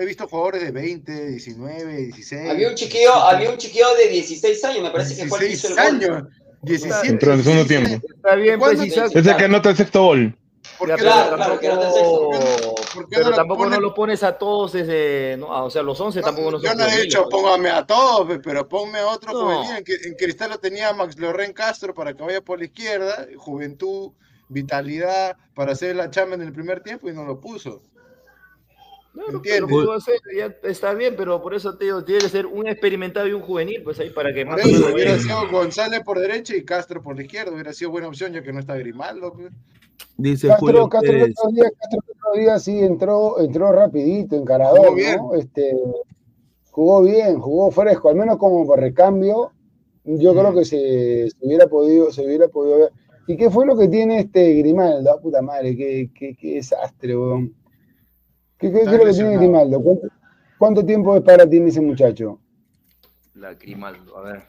He 0.00 0.04
visto 0.04 0.26
jugadores 0.26 0.60
de 0.62 0.72
20, 0.72 1.28
19, 1.28 1.96
16. 1.96 2.50
Había 2.50 2.68
un 2.70 2.74
chiquillo, 2.74 3.14
había 3.14 3.50
un 3.50 3.56
chiquillo 3.58 3.86
de 4.02 4.08
16 4.10 4.64
años, 4.64 4.82
me 4.82 4.90
parece 4.90 5.14
que 5.14 5.28
fue 5.28 5.38
el 5.38 5.46
que 5.46 5.52
hizo 5.52 5.68
el 5.68 5.74
16 5.76 6.08
gol. 6.08 6.16
años. 6.16 6.28
17. 6.62 7.08
Entró 7.08 7.32
en 7.34 7.38
el 7.38 7.44
segundo 7.44 7.66
tiempo. 7.66 8.06
Está 8.16 8.34
bien, 8.34 8.58
pues, 8.58 8.70
¿Cuándo- 8.74 8.84
Isaac. 8.84 9.12
Es 9.14 9.24
el 9.24 9.36
que 9.36 9.44
anota 9.44 9.70
el 9.70 9.76
sexto 9.76 10.02
gol. 10.02 10.36
¿Por 10.76 10.88
Ya, 10.88 10.96
qué 10.96 11.02
pero 11.04 11.14
no- 11.30 11.36
claro, 11.36 11.60
que 11.60 11.68
no 11.68 11.78
te 11.78 11.84
tampoco, 11.86 12.30
¿Por 13.00 13.08
qué 13.08 13.16
pero 13.16 13.24
no 13.24 13.30
lo 13.30 13.36
tampoco 13.36 13.62
ponen- 13.64 13.70
no 13.70 13.80
lo 13.80 13.94
pones 13.94 14.22
a 14.22 14.38
todos 14.38 14.72
desde, 14.72 15.36
no, 15.38 15.52
ah, 15.54 15.64
o 15.64 15.70
sea, 15.70 15.82
los 15.82 16.00
11 16.00 16.20
tampoco 16.20 16.52
no 16.52 16.60
Yo 16.60 16.74
no 16.74 16.84
he 16.84 17.02
dicho 17.02 17.28
póngame 17.28 17.70
a 17.70 17.86
todos, 17.86 18.26
pe, 18.28 18.38
pero 18.40 18.68
ponme 18.68 18.98
a 18.98 19.06
otro 19.08 19.32
No. 19.32 19.40
juvenil. 19.40 19.76
En, 19.76 19.84
en 20.10 20.14
Cristal 20.16 20.50
lo 20.50 20.58
tenía 20.58 20.92
Max 20.92 21.18
Loren 21.18 21.52
Castro 21.52 21.94
para 21.94 22.14
que 22.14 22.22
vaya 22.22 22.40
por 22.40 22.58
la 22.58 22.66
izquierda, 22.66 23.26
juventud, 23.36 24.12
vitalidad, 24.48 25.36
para 25.54 25.72
hacer 25.72 25.94
la 25.96 26.10
chamba 26.10 26.34
en 26.36 26.42
el 26.42 26.52
primer 26.52 26.80
tiempo 26.82 27.08
y 27.08 27.12
no 27.12 27.24
lo 27.24 27.40
puso. 27.40 27.82
Claro, 29.12 29.40
pero 29.42 29.66
pudo 29.66 29.92
hacer, 29.94 30.20
ya 30.36 30.54
está 30.62 30.94
bien, 30.94 31.14
pero 31.16 31.42
por 31.42 31.54
eso 31.54 31.76
te 31.76 31.86
digo, 31.86 32.04
tiene 32.04 32.20
que 32.20 32.28
ser 32.28 32.46
un 32.46 32.68
experimentado 32.68 33.26
y 33.26 33.32
un 33.32 33.40
juvenil, 33.42 33.82
pues 33.82 33.98
ahí 33.98 34.10
para 34.10 34.32
que 34.32 34.44
más 34.44 34.60
eso 34.60 34.92
hubiera 34.92 35.12
vaya. 35.12 35.22
sido 35.22 35.50
González 35.50 36.02
por 36.04 36.18
derecha 36.20 36.54
y 36.54 36.64
Castro 36.64 37.02
por 37.02 37.16
la 37.16 37.22
izquierda. 37.22 37.52
Hubiera 37.52 37.72
sido 37.72 37.90
buena 37.90 38.08
opción, 38.08 38.32
ya 38.32 38.42
que 38.42 38.52
no 38.52 38.60
está 38.60 38.76
Grimaldo. 38.76 39.32
pues. 39.32 39.50
Dice 40.16 40.48
Castro, 40.48 40.66
Julio 40.66 40.88
Castro 40.88 41.12
el 41.12 41.22
otro 41.32 41.50
día, 41.52 41.64
Castro 41.80 42.00
el 42.06 42.10
otro 42.12 42.40
día 42.40 42.58
sí 42.58 42.78
entró, 42.78 43.40
entró 43.40 43.72
rapidito, 43.72 44.36
encarador, 44.36 44.78
Jugó 44.78 44.94
bien. 44.94 45.16
¿no? 45.16 45.34
Este, 45.34 45.76
jugó 46.70 47.02
bien, 47.02 47.40
jugó 47.40 47.70
fresco, 47.72 48.10
al 48.10 48.16
menos 48.16 48.36
como 48.36 48.64
por 48.66 48.78
recambio, 48.78 49.52
yo 50.04 50.32
creo 50.32 50.54
que 50.54 50.64
se, 50.64 51.28
se 51.30 51.36
hubiera 51.40 51.66
podido, 51.66 52.12
se 52.12 52.24
hubiera 52.24 52.46
podido 52.48 52.78
ver. 52.78 52.92
¿Y 53.26 53.36
qué 53.36 53.50
fue 53.50 53.66
lo 53.66 53.76
que 53.76 53.88
tiene 53.88 54.20
este 54.20 54.54
Grimaldo? 54.54 55.10
Ah, 55.10 55.20
puta 55.20 55.42
madre, 55.42 55.76
qué, 55.76 56.10
qué, 56.14 56.34
qué 56.34 56.54
desastre, 56.54 57.16
weón. 57.16 57.52
¿Qué, 58.58 58.70
qué, 58.72 58.72
qué 58.72 58.80
es 58.80 58.86
lo 58.92 59.04
que 59.04 59.12
tiene. 59.12 59.36
Grimaldo? 59.36 59.80
¿Cuánto, 59.82 60.08
cuánto 60.58 60.84
tiempo 60.86 61.14
de 61.14 61.20
para 61.20 61.48
tiene 61.48 61.68
ese 61.68 61.80
muchacho? 61.80 62.38
La 63.34 63.54
Grimaldo, 63.54 64.16
a 64.16 64.22
ver. 64.22 64.42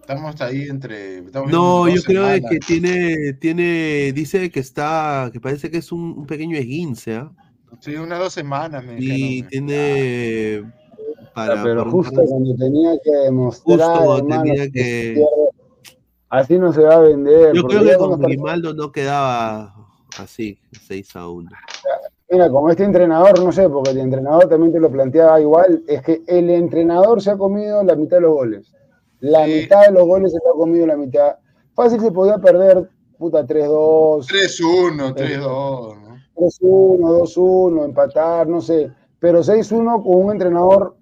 Estamos 0.00 0.38
ahí 0.42 0.62
entre. 0.68 1.18
estamos 1.18 1.50
No, 1.50 1.88
yo 1.88 2.02
creo 2.02 2.24
semanas. 2.26 2.50
que 2.50 2.58
tiene, 2.58 3.32
tiene, 3.34 4.12
dice 4.12 4.50
que 4.50 4.60
está, 4.60 5.30
que 5.32 5.40
parece 5.40 5.70
que 5.70 5.78
es 5.78 5.92
un, 5.92 6.00
un 6.18 6.26
pequeño 6.26 6.56
esguince, 6.56 7.14
¿ah? 7.14 7.32
Sí, 7.80 7.96
unas 7.96 8.18
dos 8.18 8.32
semanas 8.32 8.84
me 8.84 8.94
Y 8.98 9.42
dijeron. 9.42 9.48
tiene 9.48 10.72
para 11.34 11.62
pero 11.62 11.78
por 11.78 11.86
un 11.86 11.92
justo 11.92 12.22
cuando 12.28 12.54
tenía 12.54 12.92
que 13.02 13.10
demostrar, 13.10 13.96
Justo 13.98 14.26
tenía 14.26 14.70
que 14.70 15.24
así 16.28 16.58
no 16.58 16.72
se 16.72 16.82
va 16.82 16.94
a 16.96 17.00
vender. 17.00 17.54
Yo 17.54 17.64
creo 17.64 17.82
que 17.84 17.96
con 17.96 18.20
Grimaldo 18.20 18.74
no 18.74 18.92
quedaba 18.92 19.74
así, 20.18 20.58
6 20.86 21.16
a 21.16 21.28
1. 21.28 21.50
Mira, 22.34 22.50
como 22.50 22.68
este 22.68 22.82
entrenador, 22.82 23.38
no 23.44 23.52
sé, 23.52 23.68
porque 23.68 23.90
el 23.90 23.98
entrenador 23.98 24.48
también 24.48 24.72
te 24.72 24.80
lo 24.80 24.90
planteaba 24.90 25.40
igual, 25.40 25.84
es 25.86 26.02
que 26.02 26.20
el 26.26 26.50
entrenador 26.50 27.22
se 27.22 27.30
ha 27.30 27.36
comido 27.36 27.80
la 27.84 27.94
mitad 27.94 28.16
de 28.16 28.22
los 28.22 28.32
goles. 28.34 28.72
La 29.20 29.44
Sí. 29.46 29.52
mitad 29.52 29.82
de 29.86 29.92
los 29.92 30.04
goles 30.04 30.32
se 30.32 30.38
lo 30.44 30.50
ha 30.52 30.56
comido 30.58 30.84
la 30.84 30.96
mitad. 30.96 31.36
Fácil 31.74 32.00
se 32.00 32.10
podía 32.10 32.38
perder, 32.38 32.90
puta, 33.18 33.46
3-2, 33.46 34.26
3-1, 34.26 35.14
3-2. 35.14 35.96
¿no? 35.96 36.18
3-1, 36.34 37.12
2-1, 37.20 37.84
empatar, 37.84 38.48
no 38.48 38.60
sé. 38.60 38.90
Pero 39.20 39.44
6-1 39.44 40.02
con 40.02 40.24
un 40.24 40.32
entrenador 40.32 40.96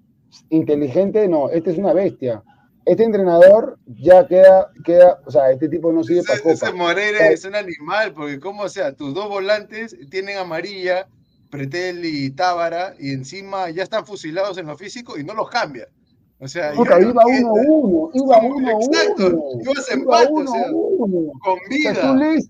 inteligente, 0.51 1.27
no, 1.27 1.49
este 1.49 1.71
es 1.71 1.79
una 1.79 1.93
bestia. 1.93 2.43
Este 2.85 3.03
entrenador 3.03 3.79
ya 3.87 4.27
queda, 4.27 4.69
queda, 4.85 5.19
o 5.25 5.31
sea, 5.31 5.49
este 5.51 5.67
tipo 5.67 5.91
no 5.91 6.01
para 6.01 6.13
Ese, 6.19 6.49
ese 6.51 6.65
copa. 6.67 6.77
Moreira 6.77 7.27
es 7.29 7.43
un 7.43 7.55
animal, 7.55 8.13
porque 8.13 8.39
como 8.39 8.69
sea, 8.69 8.93
tus 8.93 9.15
dos 9.15 9.29
volantes 9.29 9.97
tienen 10.11 10.37
amarilla, 10.37 11.07
Pretel 11.57 12.03
y 12.03 12.31
Tábara, 12.31 12.95
y 12.99 13.11
encima 13.13 13.69
ya 13.69 13.83
están 13.83 14.07
fusilados 14.07 14.57
en 14.57 14.65
lo 14.65 14.75
físico 14.75 15.19
y 15.19 15.23
no 15.23 15.35
los 15.35 15.47
cambia. 15.51 15.87
O 16.39 16.47
sea, 16.47 16.73
Puta, 16.73 16.99
yo 16.99 17.05
no 17.05 17.11
iba 17.11 17.21
entiendo. 17.27 17.53
1-1, 17.53 18.09
iba 18.15 18.39
Como- 18.39 18.55
1-1. 18.55 18.81
Exacto, 18.81 19.23
ibas 19.61 19.89
a 19.91 19.93
Iba 19.93 20.01
empate, 20.01 20.33
o 20.33 20.47
sea, 20.47 20.71
1-1. 20.71 21.31
con 21.43 21.53
O 21.53 21.57
sea, 21.69 21.93
tú 21.93 21.99
vida. 22.01 22.15
lees, 22.15 22.49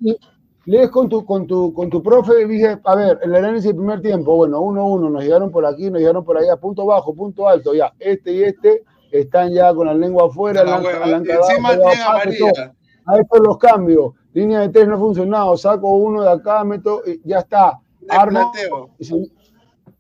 lees 0.65 0.89
con 0.89 1.09
tu, 1.09 1.25
con 1.25 1.45
tu, 1.45 1.73
con 1.73 1.89
tu 1.89 2.01
profe 2.01 2.43
y 2.43 2.45
dices, 2.47 2.77
a 2.85 2.95
ver, 2.95 3.19
el 3.23 3.35
análisis 3.35 3.65
del 3.65 3.75
primer 3.75 4.01
tiempo, 4.01 4.38
bueno, 4.38 4.61
1-1, 4.61 5.09
nos 5.11 5.21
llegaron 5.21 5.51
por 5.51 5.65
aquí, 5.65 5.91
nos 5.91 5.99
llegaron 5.99 6.23
por 6.23 6.38
allá, 6.38 6.55
punto 6.55 6.85
bajo, 6.85 7.13
punto 7.13 7.45
alto, 7.49 7.73
ya, 7.73 7.91
este 7.99 8.31
y 8.31 8.43
este 8.43 8.84
están 9.11 9.51
ya 9.51 9.73
con 9.75 9.85
la 9.88 9.93
lengua 9.93 10.27
afuera, 10.27 10.63
la 10.63 10.80
hueva. 10.80 11.17
encima 11.17 11.75
todo. 11.75 11.89
amarilla. 12.07 12.73
A 13.05 13.19
estos 13.19 13.39
los 13.41 13.57
cambios, 13.57 14.13
línea 14.31 14.61
de 14.61 14.69
tres 14.69 14.88
no 14.88 14.95
ha 14.95 14.97
funcionado, 14.97 15.57
saco 15.57 15.93
uno 15.93 16.23
de 16.23 16.31
acá, 16.31 16.63
meto, 16.63 17.01
y 17.05 17.19
ya 17.27 17.39
está, 17.39 17.80
armo, 18.09 18.51
planteo. 18.51 18.89
se- 18.99 19.31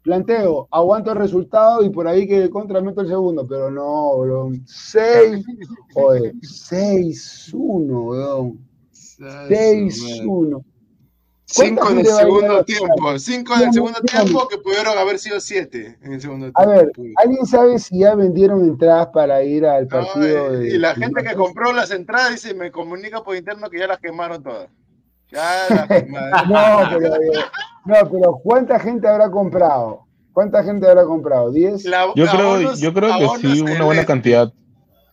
planteo, 0.01 0.67
aguanto 0.71 1.11
el 1.11 1.17
resultado 1.17 1.83
y 1.83 1.89
por 1.89 2.07
ahí 2.07 2.27
que 2.27 2.49
contra 2.49 2.81
meto 2.81 3.01
el 3.01 3.07
segundo, 3.07 3.47
pero 3.47 3.71
no, 3.71 4.17
bro, 4.19 4.51
6, 4.65 5.45
oye, 5.95 6.33
6-1, 6.41 8.07
weón. 8.09 8.59
Ay, 9.21 9.91
su 9.91 10.03
madre. 10.03 10.23
6-1. 10.25 10.63
Cinco 11.45 11.81
¿Cuánta 11.81 11.91
en 12.01 12.05
el 12.07 12.11
a 12.11 12.15
segundo 12.15 12.57
a 12.57 12.63
tiempo. 12.63 13.19
Cinco 13.19 13.53
en 13.55 13.61
el 13.67 13.73
segundo 13.73 13.99
tiempo 14.01 14.47
que 14.47 14.57
pudieron 14.57 14.97
haber 14.97 15.19
sido 15.19 15.39
siete 15.39 15.99
en 16.01 16.13
el 16.13 16.21
segundo 16.21 16.47
A 16.47 16.65
tiempo. 16.65 16.71
ver, 16.71 17.13
¿alguien 17.17 17.45
sabe 17.45 17.77
si 17.77 17.99
ya 17.99 18.15
vendieron 18.15 18.63
entradas 18.63 19.07
para 19.13 19.43
ir 19.43 19.65
al 19.65 19.83
No, 19.83 19.89
partido 19.89 20.53
y, 20.63 20.69
de 20.69 20.75
y 20.75 20.77
la 20.79 20.95
gente 20.95 21.21
que 21.23 21.35
compró 21.35 21.71
las 21.71 21.91
entradas 21.91 22.31
dice, 22.31 22.55
me 22.55 22.71
comunica 22.71 23.23
por 23.23 23.35
interno 23.35 23.69
que 23.69 23.77
ya 23.79 23.87
las 23.87 23.99
quemaron 23.99 24.41
todas. 24.41 24.67
Ya 25.29 25.65
las 25.69 25.87
quemaron. 26.05 26.49
No, 26.49 26.89
pero, 26.89 27.15
eh, 27.17 27.19
no, 27.85 27.95
pero 28.11 28.39
¿cuánta 28.43 28.79
gente 28.79 29.07
habrá 29.07 29.29
comprado? 29.29 30.01
¿Cuánta 30.31 30.63
gente 30.63 30.87
habrá 30.87 31.03
comprado? 31.05 31.51
¿10? 31.51 31.83
La- 31.89 32.07
Yo 32.15 32.25
creo, 32.27 32.53
abonos- 32.55 32.79
yo 32.79 32.93
creo 32.93 33.11
que 33.19 33.47
sí, 33.47 33.61
una 33.61 33.83
buena 33.85 34.05
cantidad. 34.05 34.51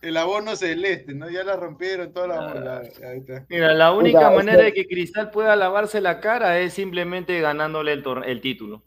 El 0.01 0.17
abono 0.17 0.55
celeste, 0.55 1.13
¿no? 1.13 1.29
Ya 1.29 1.43
la 1.43 1.55
rompieron 1.55 2.11
toda 2.11 2.27
la... 2.27 2.55
la- 2.55 2.77
ahí 2.79 3.19
está. 3.19 3.45
Mira, 3.49 3.71
la 3.75 3.91
única 3.93 4.17
Puta, 4.19 4.31
manera 4.31 4.53
este- 4.57 4.63
de 4.65 4.73
que 4.73 4.87
Cristal 4.87 5.29
pueda 5.29 5.55
lavarse 5.55 6.01
la 6.01 6.19
cara 6.19 6.57
es 6.59 6.73
simplemente 6.73 7.39
ganándole 7.39 7.93
el, 7.93 8.03
tor- 8.03 8.23
el 8.25 8.41
título. 8.41 8.81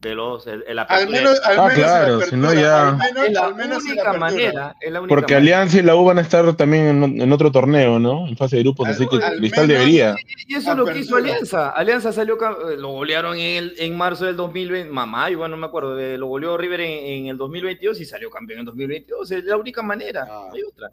De 0.00 0.14
los, 0.14 0.46
el, 0.46 0.62
el 0.68 0.78
Al 0.78 1.08
menos, 1.08 1.40
al 1.44 1.58
Ah, 1.58 1.62
menos 1.66 1.74
en 1.74 1.80
la 1.80 1.88
claro, 1.88 2.20
si 2.20 2.36
no 2.36 2.54
ya- 2.54 2.88
Al 2.90 2.96
menos, 2.98 3.24
es 3.26 3.32
la 3.32 3.40
al 3.46 3.54
menos 3.56 3.82
manera. 4.16 4.76
Es 4.80 4.92
la 4.92 5.00
única 5.00 5.08
Porque 5.08 5.34
manera. 5.34 5.56
Alianza 5.58 5.78
y 5.78 5.82
la 5.82 5.96
U 5.96 6.04
van 6.04 6.18
a 6.18 6.20
estar 6.20 6.54
también 6.54 7.02
en, 7.02 7.20
en 7.20 7.32
otro 7.32 7.50
torneo, 7.50 7.98
¿no? 7.98 8.28
En 8.28 8.36
fase 8.36 8.56
de 8.58 8.62
grupos, 8.62 8.86
Al- 8.86 8.94
así 8.94 9.08
que 9.08 9.16
al 9.16 9.38
Cristal 9.38 9.66
debería. 9.66 10.14
Y 10.46 10.54
eso 10.54 10.70
es 10.70 10.76
lo 10.76 10.84
que 10.86 11.00
hizo. 11.00 11.16
Alianza. 11.16 11.70
Alianza 11.70 12.12
salió, 12.12 12.36
eh, 12.70 12.76
lo 12.76 12.90
golearon 12.90 13.36
en, 13.38 13.56
el, 13.56 13.74
en 13.78 13.96
marzo 13.96 14.24
del 14.24 14.36
2020, 14.36 14.88
mamá, 14.92 15.32
igual 15.32 15.50
no 15.50 15.56
me 15.56 15.66
acuerdo, 15.66 15.96
lo 16.16 16.26
goleó 16.28 16.56
River 16.56 16.80
en, 16.82 17.24
en 17.24 17.26
el 17.26 17.36
2022 17.36 18.00
y 18.00 18.04
salió 18.04 18.30
campeón 18.30 18.60
en 18.60 18.66
2022. 18.66 19.32
Es 19.32 19.44
la 19.46 19.56
única 19.56 19.82
manera, 19.82 20.28
Ah. 20.30 20.44
no 20.48 20.54
hay 20.54 20.62
otra. 20.62 20.92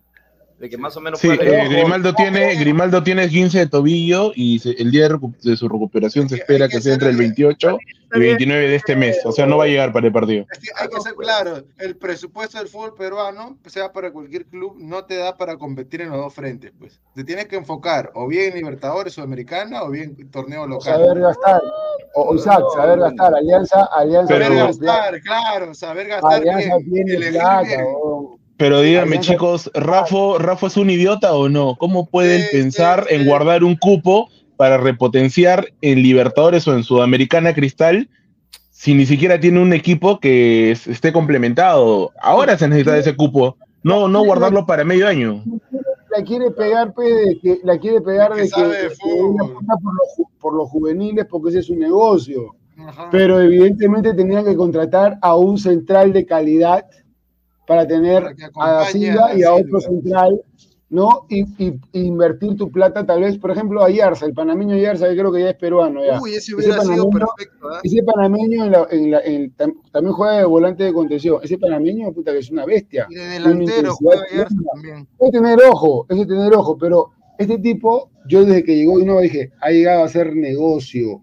De 0.60 0.70
que 0.70 0.78
más 0.78 0.96
o 0.96 1.02
menos 1.02 1.20
Sí, 1.20 1.28
eh, 1.30 1.68
Grimaldo 1.70 2.14
tiene 2.16 2.56
Grimaldo 2.56 3.04
tiene 3.04 3.28
15 3.28 3.60
de 3.60 3.68
tobillo 3.68 4.32
y 4.36 4.60
se- 4.60 4.72
el 4.82 4.90
día 4.90 5.10
de, 5.10 5.58
su 5.58 5.68
recuperación 5.68 6.30
se 6.30 6.36
espera 6.36 6.70
que 6.70 6.76
que 6.78 6.82
sea 6.82 6.94
entre 6.94 7.10
el 7.10 7.16
ser- 7.16 7.26
28 7.26 7.78
y 8.16 8.20
29 8.20 8.70
de 8.70 8.76
este 8.76 8.96
mes. 8.96 9.20
O 9.26 9.34
sea, 9.34 9.46
no 9.46 9.58
va 9.58 9.66
a 9.66 9.68
llegar 9.68 9.92
para 9.92 10.08
el 10.08 10.14
partido. 10.14 10.46
Es 10.50 10.60
que 10.60 10.70
hay 10.78 10.88
que 10.88 11.02
ser 11.02 11.14
claro, 11.16 11.62
el 11.80 11.98
presupuesto 11.98 12.58
del 12.58 12.70
fútbol 12.70 12.94
peruano, 12.96 13.58
sea 13.66 13.92
para 13.92 14.12
cualquier 14.12 14.46
club, 14.46 14.78
no 14.80 15.04
te 15.04 15.18
da 15.18 15.36
para 15.36 15.58
competir 15.58 16.02
en 16.02 16.10
los 16.12 16.18
dos 16.20 16.34
frentes, 16.34 16.72
pues. 16.80 17.02
Te 17.14 17.26
tienes 17.26 17.48
que 17.48 17.58
enfocar 17.58 18.12
o 18.16 18.26
bien 18.26 18.52
en 18.54 18.60
Libertadores 18.60 19.14
Sudamericana 19.14 19.84
o 19.84 19.90
bien 19.90 20.16
en 20.18 20.32
torneo 20.32 20.66
local. 20.66 20.94
Saber 20.94 21.20
gastar. 21.20 21.62
O 22.14 22.34
Isaac, 22.34 22.64
saber 22.74 23.00
gastar. 23.00 23.36
Alianza, 23.36 23.90
Alianza 23.94 24.34
Pero- 24.34 24.46
Saber 24.46 24.68
gastar, 24.68 25.22
claro, 25.22 25.74
saber 25.74 26.08
gastar 26.08 26.34
Alianza 26.34 26.78
bien, 26.86 27.06
tiene 27.08 27.32
plata. 27.32 27.84
Pero 28.58 28.80
díganme, 28.82 29.20
chicos, 29.20 29.70
¿Rafa, 29.74 30.16
¿Rafa 30.40 30.68
es 30.68 30.78
un 30.78 30.90
idiota 30.90 31.34
o 31.34 31.50
no? 31.50 31.76
¿Cómo 31.78 32.06
pueden 32.06 32.42
Sí, 32.44 32.48
pensar 32.54 33.06
sí, 33.10 33.16
en 33.16 33.22
sí. 33.24 33.28
guardar 33.28 33.64
un 33.64 33.76
cupo 33.76 34.30
para 34.56 34.78
repotenciar 34.78 35.68
en 35.82 36.02
Libertadores 36.02 36.66
o 36.68 36.74
en 36.74 36.84
Sudamericana 36.84 37.54
Cristal 37.54 38.08
si 38.72 38.94
ni 38.94 39.06
siquiera 39.06 39.40
tiene 39.40 39.60
un 39.62 39.74
equipo 39.74 40.20
que 40.20 40.72
es- 40.72 40.88
esté 40.88 41.12
complementado? 41.12 42.12
Ahora 42.22 42.58
se 42.58 42.68
necesita 42.70 42.98
ese 42.98 43.16
cupo, 43.16 43.58
no, 43.84 44.08
no 44.08 44.24
guardarlo 44.24 44.66
para 44.66 44.86
medio 44.86 45.08
año. 45.08 45.44
La 46.16 46.24
quiere 46.24 46.50
pegar, 46.52 46.94
pe, 46.94 47.04
de 47.04 47.40
que, 47.42 47.60
la 47.64 47.78
quiere 47.78 48.00
pegar 48.00 48.34
de 48.34 48.50
que, 48.50 48.62
de 48.64 48.68
de 48.84 48.90
que 48.90 48.96
por 48.96 49.94
los, 49.94 50.18
ju- 50.18 50.30
por 50.40 50.54
los 50.54 50.70
juveniles 50.70 51.26
porque 51.30 51.50
ese 51.50 51.60
es 51.60 51.66
su 51.66 51.76
negocio. 51.76 52.56
Ajá. 52.78 53.10
Pero 53.12 53.42
evidentemente 53.42 54.14
tenían 54.14 54.46
que 54.46 54.56
contratar 54.56 55.18
a 55.22 55.36
un 55.36 55.58
central 55.58 56.14
de 56.14 56.26
calidad 56.26 56.86
para 57.68 57.88
tener 57.88 58.36
a 58.56 58.86
Silva 58.86 59.36
y 59.36 59.44
a 59.44 59.54
otro 59.54 59.80
central, 59.82 60.42
¿no? 60.90 61.26
Y, 61.30 61.42
y- 61.64 61.80
y 61.94 62.00
invertir 62.02 62.56
tu 62.56 62.72
plata, 62.72 63.06
tal 63.06 63.22
vez, 63.22 63.38
por 63.38 63.52
ejemplo, 63.52 63.84
a 63.84 63.90
Yarza, 63.90 64.26
el 64.28 64.34
panameño 64.34 64.78
Yarza, 64.78 65.08
que 65.10 65.16
creo 65.18 65.32
que 65.32 65.42
ya 65.42 65.50
es 65.50 65.56
peruano. 65.56 66.06
Ya. 66.06 66.22
Uy, 66.22 66.36
ese 66.36 66.56
hubiera 66.56 66.78
Ese 66.78 66.94
sido 66.94 67.10
perfecto, 67.10 67.70
¿ah? 67.70 67.80
Ese 67.84 68.04
panameño 68.04 68.66
en 68.66 68.72
la- 68.72 68.88
en 68.92 69.12
la- 69.12 69.20
en- 69.22 69.56
tam- 69.58 69.76
también 69.92 70.14
juega 70.14 70.38
de 70.38 70.46
volante 70.46 70.84
de 70.84 70.94
contención. 70.94 71.40
Ese 71.44 71.58
panameño, 71.58 72.12
puta, 72.14 72.32
que 72.32 72.38
es 72.40 72.52
una 72.52 72.66
bestia. 72.66 73.08
Y 73.10 73.16
de 73.16 73.26
delantero 73.28 73.96
juega 73.96 74.22
Yarza 74.32 74.56
también. 74.74 75.08
Hay 75.20 75.32
que 75.32 75.38
tener 75.38 75.60
ojo, 75.70 76.06
hay 76.10 76.18
que 76.20 76.26
tener 76.28 76.54
ojo, 76.54 76.78
pero 76.78 77.10
este 77.40 77.58
tipo, 77.58 78.12
yo 78.28 78.46
desde 78.46 78.64
que 78.64 78.76
llegó 78.76 78.98
no 79.00 79.20
dije, 79.20 79.52
ha 79.62 79.72
llegado 79.72 80.04
a 80.04 80.06
hacer 80.06 80.36
negocio, 80.36 81.22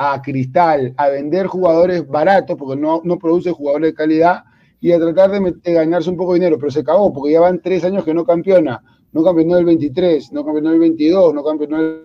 a 0.00 0.22
Cristal, 0.22 0.94
a 0.96 1.08
vender 1.08 1.46
jugadores 1.46 2.06
baratos, 2.06 2.56
porque 2.56 2.80
no, 2.80 3.00
no 3.04 3.18
produce 3.18 3.50
jugadores 3.52 3.90
de 3.90 3.94
calidad, 3.94 4.44
y 4.80 4.92
a 4.92 4.98
tratar 4.98 5.30
de, 5.30 5.72
ganarse 5.72 6.10
un 6.10 6.16
poco 6.16 6.32
de 6.32 6.40
dinero, 6.40 6.58
pero 6.58 6.70
se 6.70 6.80
acabó, 6.80 7.12
porque 7.12 7.32
ya 7.32 7.40
van 7.40 7.60
tres 7.60 7.84
años 7.84 8.04
que 8.04 8.14
no 8.14 8.24
campeona, 8.24 8.82
no 9.12 9.24
campeonó 9.24 9.56
el 9.56 9.64
23, 9.64 10.32
no 10.32 10.44
campeonó 10.44 10.72
el 10.72 10.78
22, 10.78 11.34
no 11.34 11.44
campeonó 11.44 11.80
el 11.80 12.02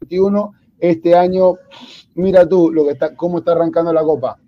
21, 0.00 0.52
este 0.78 1.14
año, 1.14 1.54
mira 2.14 2.48
tú 2.48 2.70
lo 2.70 2.84
que 2.84 2.92
está, 2.92 3.14
cómo 3.16 3.38
está 3.38 3.52
arrancando 3.52 3.92
la 3.92 4.02
copa. 4.02 4.38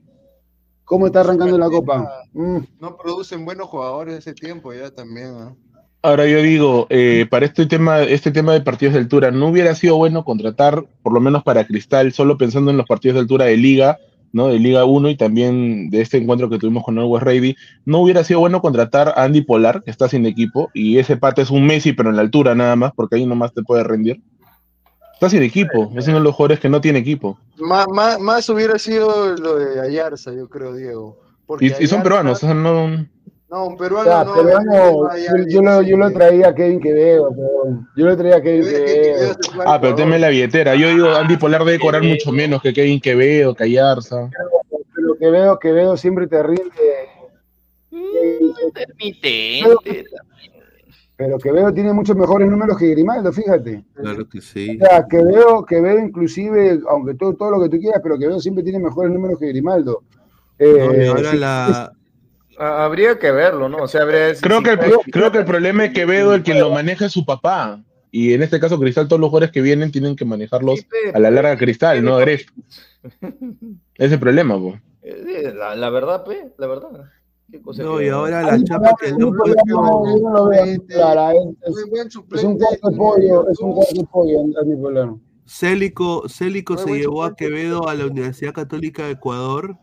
¿Cómo 0.85 1.07
está 1.07 1.21
arrancando 1.21 1.59
la 1.59 1.69
copa? 1.69 2.23
Mm. 2.33 2.59
No 2.79 2.97
producen 2.97 3.45
buenos 3.45 3.67
jugadores 3.67 4.19
ese 4.19 4.35
tiempo 4.35 4.73
ya 4.73 4.89
también, 4.93 5.33
¿no? 5.33 5.57
Ahora 6.03 6.25
yo 6.27 6.41
digo, 6.41 6.87
eh, 6.91 7.27
para 7.29 7.47
este 7.47 7.67
tema, 7.67 8.03
este 8.03 8.31
tema 8.31 8.53
de 8.53 8.61
partidos 8.61 8.95
de 8.95 9.01
altura, 9.01 9.33
¿no 9.33 9.49
hubiera 9.49 9.75
sido 9.75 9.97
bueno 9.97 10.25
contratar, 10.25 10.87
por 11.03 11.13
lo 11.13 11.21
menos 11.21 11.43
para 11.43 11.67
Cristal, 11.67 12.13
solo 12.13 12.39
pensando 12.39 12.71
en 12.71 12.77
los 12.77 12.87
partidos 12.87 13.15
de 13.17 13.21
altura 13.23 13.47
de 13.47 13.57
liga, 13.57 13.99
¿no? 14.37 14.49
De 14.49 14.59
Liga 14.59 14.85
1 14.85 15.09
y 15.09 15.17
también 15.17 15.89
de 15.89 16.03
este 16.03 16.19
encuentro 16.19 16.51
que 16.51 16.59
tuvimos 16.59 16.85
con 16.85 16.99
Always 16.99 17.23
Ready, 17.23 17.57
no 17.87 18.01
hubiera 18.01 18.23
sido 18.23 18.41
bueno 18.41 18.61
contratar 18.61 19.09
a 19.17 19.25
Andy 19.25 19.41
Polar, 19.41 19.83
que 19.83 19.91
está 19.91 20.11
sin 20.11 20.27
equipo, 20.27 20.71
y 20.75 20.99
ese 20.99 21.17
pata 21.17 21.41
es 21.41 21.51
un 21.51 21.67
Messi, 21.67 21.95
pero 21.95 22.11
en 22.11 22.17
la 22.17 22.23
altura 22.23 22.55
nada 22.55 22.77
más, 22.77 22.93
porque 22.95 23.17
ahí 23.17 23.25
nomás 23.25 23.55
te 23.55 23.63
puede 23.63 23.83
rendir. 23.83 24.21
Está 25.15 25.31
sin 25.31 25.43
equipo, 25.43 25.91
es 25.97 26.07
uno 26.09 26.19
de 26.19 26.25
los 26.25 26.35
jugadores 26.35 26.61
que 26.61 26.69
no 26.69 26.83
tiene 26.83 26.99
equipo. 26.99 27.39
Más, 27.57 27.87
más, 27.89 28.21
más 28.21 28.47
hubiera 28.51 28.79
sido 28.79 29.35
lo 29.37 29.57
de 29.57 29.81
Ayarza, 29.81 30.35
yo 30.35 30.51
creo, 30.51 30.75
Diego. 30.75 31.19
Porque 31.47 31.75
Y, 31.81 31.85
y 31.85 31.87
son 31.87 32.03
peruanos, 32.03 32.37
o 32.37 32.47
sea, 32.47 32.53
no... 32.53 33.07
No, 33.57 33.69
un 33.69 33.77
peruano 33.79 34.11
Ya, 34.11 34.23
no. 34.25 34.35
peruano, 34.35 34.73
no, 34.75 35.47
yo, 35.49 35.63
lo, 35.63 35.81
yo 35.81 35.97
lo 35.97 36.11
traía 36.13 36.49
a 36.49 36.55
Kevin 36.55 36.79
Quevedo, 36.79 37.31
yo 37.97 38.05
lo 38.05 38.15
traía 38.15 38.37
a 38.37 38.43
Kevin 38.43 38.65
Quevedo. 38.65 39.33
Ah, 39.65 39.81
pero 39.81 39.97
de 39.97 40.19
la 40.19 40.29
billetera. 40.29 40.75
Yo 40.75 40.89
digo, 40.91 41.09
Andy 41.09 41.39
Polar 41.39 41.65
debe 41.65 41.79
cobrar 41.79 42.03
mucho 42.03 42.33
menos 42.33 42.61
que 42.61 42.75
Kevin 42.75 43.01
Quevedo, 43.01 43.55
que 43.55 43.65
Ayarza. 43.65 44.29
Pero 44.95 45.17
Quevedo, 45.19 45.59
Quevedo 45.59 45.97
siempre 45.97 46.27
te 46.27 46.43
rinde. 46.43 46.71
Intermitente. 48.67 50.05
Pero 51.17 51.39
Quevedo 51.39 51.73
tiene 51.73 51.95
muchos 51.95 52.15
mejores 52.15 52.51
números 52.51 52.77
que 52.77 52.89
Grimaldo, 52.91 53.33
fíjate. 53.33 53.85
Claro 53.95 54.29
que 54.29 54.43
sí. 54.43 54.79
O 54.83 54.85
sea, 54.87 55.07
Quevedo, 55.09 55.65
Quevedo 55.65 55.99
inclusive, 55.99 56.81
aunque 56.91 57.15
todo, 57.15 57.33
todo 57.37 57.53
lo 57.53 57.63
que 57.63 57.71
tú 57.71 57.79
quieras, 57.81 58.01
pero 58.03 58.19
Quevedo 58.19 58.39
siempre 58.39 58.63
tiene 58.63 58.81
mejores 58.81 59.11
números 59.11 59.39
que 59.39 59.47
Grimaldo. 59.49 60.03
No, 60.59 60.67
y 60.67 60.69
Eh, 60.69 61.09
ahora 61.09 61.31
sí, 61.31 61.37
la, 61.39 61.93
Habría 62.59 63.19
que 63.19 63.31
verlo, 63.33 63.69
¿no? 63.69 63.79
O 63.79 63.89
sea, 63.89 64.03
habría 64.03 64.35
Creo 64.41 64.63
que, 64.63 64.71
el, 64.71 64.79
pro- 64.79 65.01
creo 65.11 65.31
que 65.33 65.39
el 65.39 65.45
problema 65.45 65.85
es 65.85 65.93
Quevedo, 65.93 66.35
el 66.35 66.43
quien 66.43 66.59
lo 66.61 66.71
maneja 66.71 67.07
es 67.07 67.13
su 67.13 67.25
papá. 67.25 67.83
Y 68.11 68.33
en 68.33 68.43
este 68.43 68.59
caso, 68.61 68.79
Cristal, 68.81 69.09
todos 69.09 69.21
los 69.21 69.29
jugadores 69.29 69.53
que 69.53 69.61
vienen 69.61 69.91
tienen 69.93 70.17
que 70.17 70.25
manejarlos 70.25 70.81
a 71.13 71.19
la 71.19 71.31
larga 71.31 71.57
Cristal, 71.59 72.03
no 72.03 72.17
Gref. 72.17 72.47
Ese 73.21 73.37
es 73.97 74.13
el 74.13 74.19
problema, 74.21 74.59
po. 74.59 74.79
Eh, 75.03 75.53
La, 75.55 75.75
la 75.77 75.91
verdad, 75.91 76.25
pues, 76.25 76.39
la 76.59 76.67
verdad. 76.67 76.89
¿Qué 77.51 77.61
cosa 77.61 77.83
no, 77.83 77.99
que- 77.99 78.07
y 78.07 78.09
ahora 78.09 78.43
la 78.43 78.63
chapa 78.65 78.95
que 79.01 79.13
no, 79.13 79.31
no 79.31 80.51
clara, 80.89 81.33
es, 81.33 82.45
un 82.45 82.59
cuarto 82.59 82.91
de 82.91 82.97
pollo, 82.97 83.49
es 83.49 83.61
un 83.61 83.73
cuarto 83.73 83.95
de 83.95 84.05
pollo, 84.05 84.41
Andy 84.61 84.77
Polar. 84.77 85.11
Célico, 85.47 86.29
Célico 86.29 86.77
se 86.77 86.91
llevó 86.99 87.23
a. 87.23 87.37
Quevedo 87.37 87.89
a 87.89 87.95
la 87.95 88.07
Universidad 88.07 88.53
Católica 88.53 89.05
de 89.05 89.13
Ecuador 89.13 89.77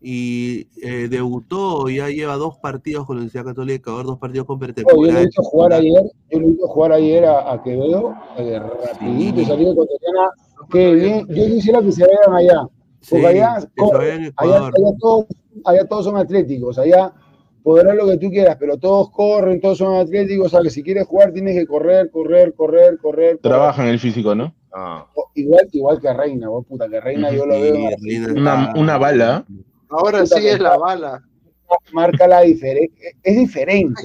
y 0.00 0.68
eh, 0.82 1.08
debutó, 1.08 1.88
ya 1.88 2.08
lleva 2.08 2.36
dos 2.36 2.58
partidos 2.58 3.06
con 3.06 3.16
la 3.16 3.20
Universidad 3.22 3.44
Católica 3.44 3.76
Ecuador, 3.76 4.06
dos 4.06 4.18
partidos 4.18 4.46
con 4.46 4.58
Oh, 4.58 5.06
yo 5.06 5.12
lo 5.12 5.18
he 5.18 5.24
visto 5.26 5.42
jugar 5.42 5.72
ayer, 5.72 6.02
yo 6.30 6.38
lo 6.38 6.46
he 6.46 6.50
visto 6.50 6.68
jugar 6.68 6.92
ayer 6.92 7.24
a, 7.24 7.52
a 7.52 7.62
Quevedo, 7.62 8.14
eh, 8.36 8.60
rapidito, 8.60 9.38
Sí. 9.40 9.44
salió 9.46 9.74
con 9.74 9.86
Tatiana, 9.86 10.30
qué 10.70 10.94
bien, 10.94 11.26
yo 11.28 11.46
quisiera 11.46 11.82
que 11.82 11.92
se 11.92 12.02
vayan 12.02 12.34
allá, 12.34 12.62
porque 13.10 13.22
Sí, 13.22 13.24
allá, 13.26 13.68
corren, 13.76 14.32
allá, 14.36 14.70
todos, 15.00 15.26
allá 15.64 15.84
todos 15.88 16.04
son 16.04 16.16
atléticos, 16.16 16.78
allá 16.78 17.12
podrás 17.62 17.96
lo 17.96 18.06
que 18.06 18.18
tú 18.18 18.30
quieras, 18.30 18.56
pero 18.58 18.76
todos 18.78 19.10
corren, 19.10 19.60
todos 19.60 19.78
son 19.78 19.96
atléticos, 19.96 20.46
o 20.46 20.50
sea 20.50 20.60
que 20.62 20.70
si 20.70 20.82
quieres 20.82 21.06
jugar 21.06 21.32
tienes 21.32 21.56
que 21.56 21.66
correr, 21.66 22.10
correr, 22.10 22.54
correr, 22.54 22.98
correr. 22.98 22.98
correr. 23.00 23.38
Trabaja 23.38 23.82
en 23.82 23.88
el 23.90 23.98
físico, 23.98 24.34
¿no? 24.34 24.54
Ah. 24.72 25.06
Igual, 25.34 25.68
igual 25.72 26.00
que 26.00 26.12
Reina, 26.12 26.48
vos 26.48 26.66
puta, 26.66 26.88
que 26.88 27.00
Reina 27.00 27.30
yo 27.30 27.46
lo 27.46 27.60
veo 27.60 27.76
una 28.76 28.98
bala. 28.98 29.44
Ahora 29.90 30.26
sí 30.26 30.46
es 30.46 30.60
la 30.60 30.76
bala. 30.76 31.22
marca 31.92 32.26
la 32.26 32.40
diferencia, 32.42 33.10
es 33.22 33.36
diferente. 33.36 34.02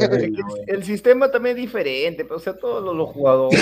El 0.68 0.84
sistema 0.84 1.32
también 1.32 1.58
es 1.58 1.64
diferente, 1.64 2.24
pero, 2.26 2.36
o 2.38 2.40
sea, 2.40 2.58
todos 2.58 2.84
los, 2.84 2.96
los 2.96 3.10
jugadores. 3.10 3.60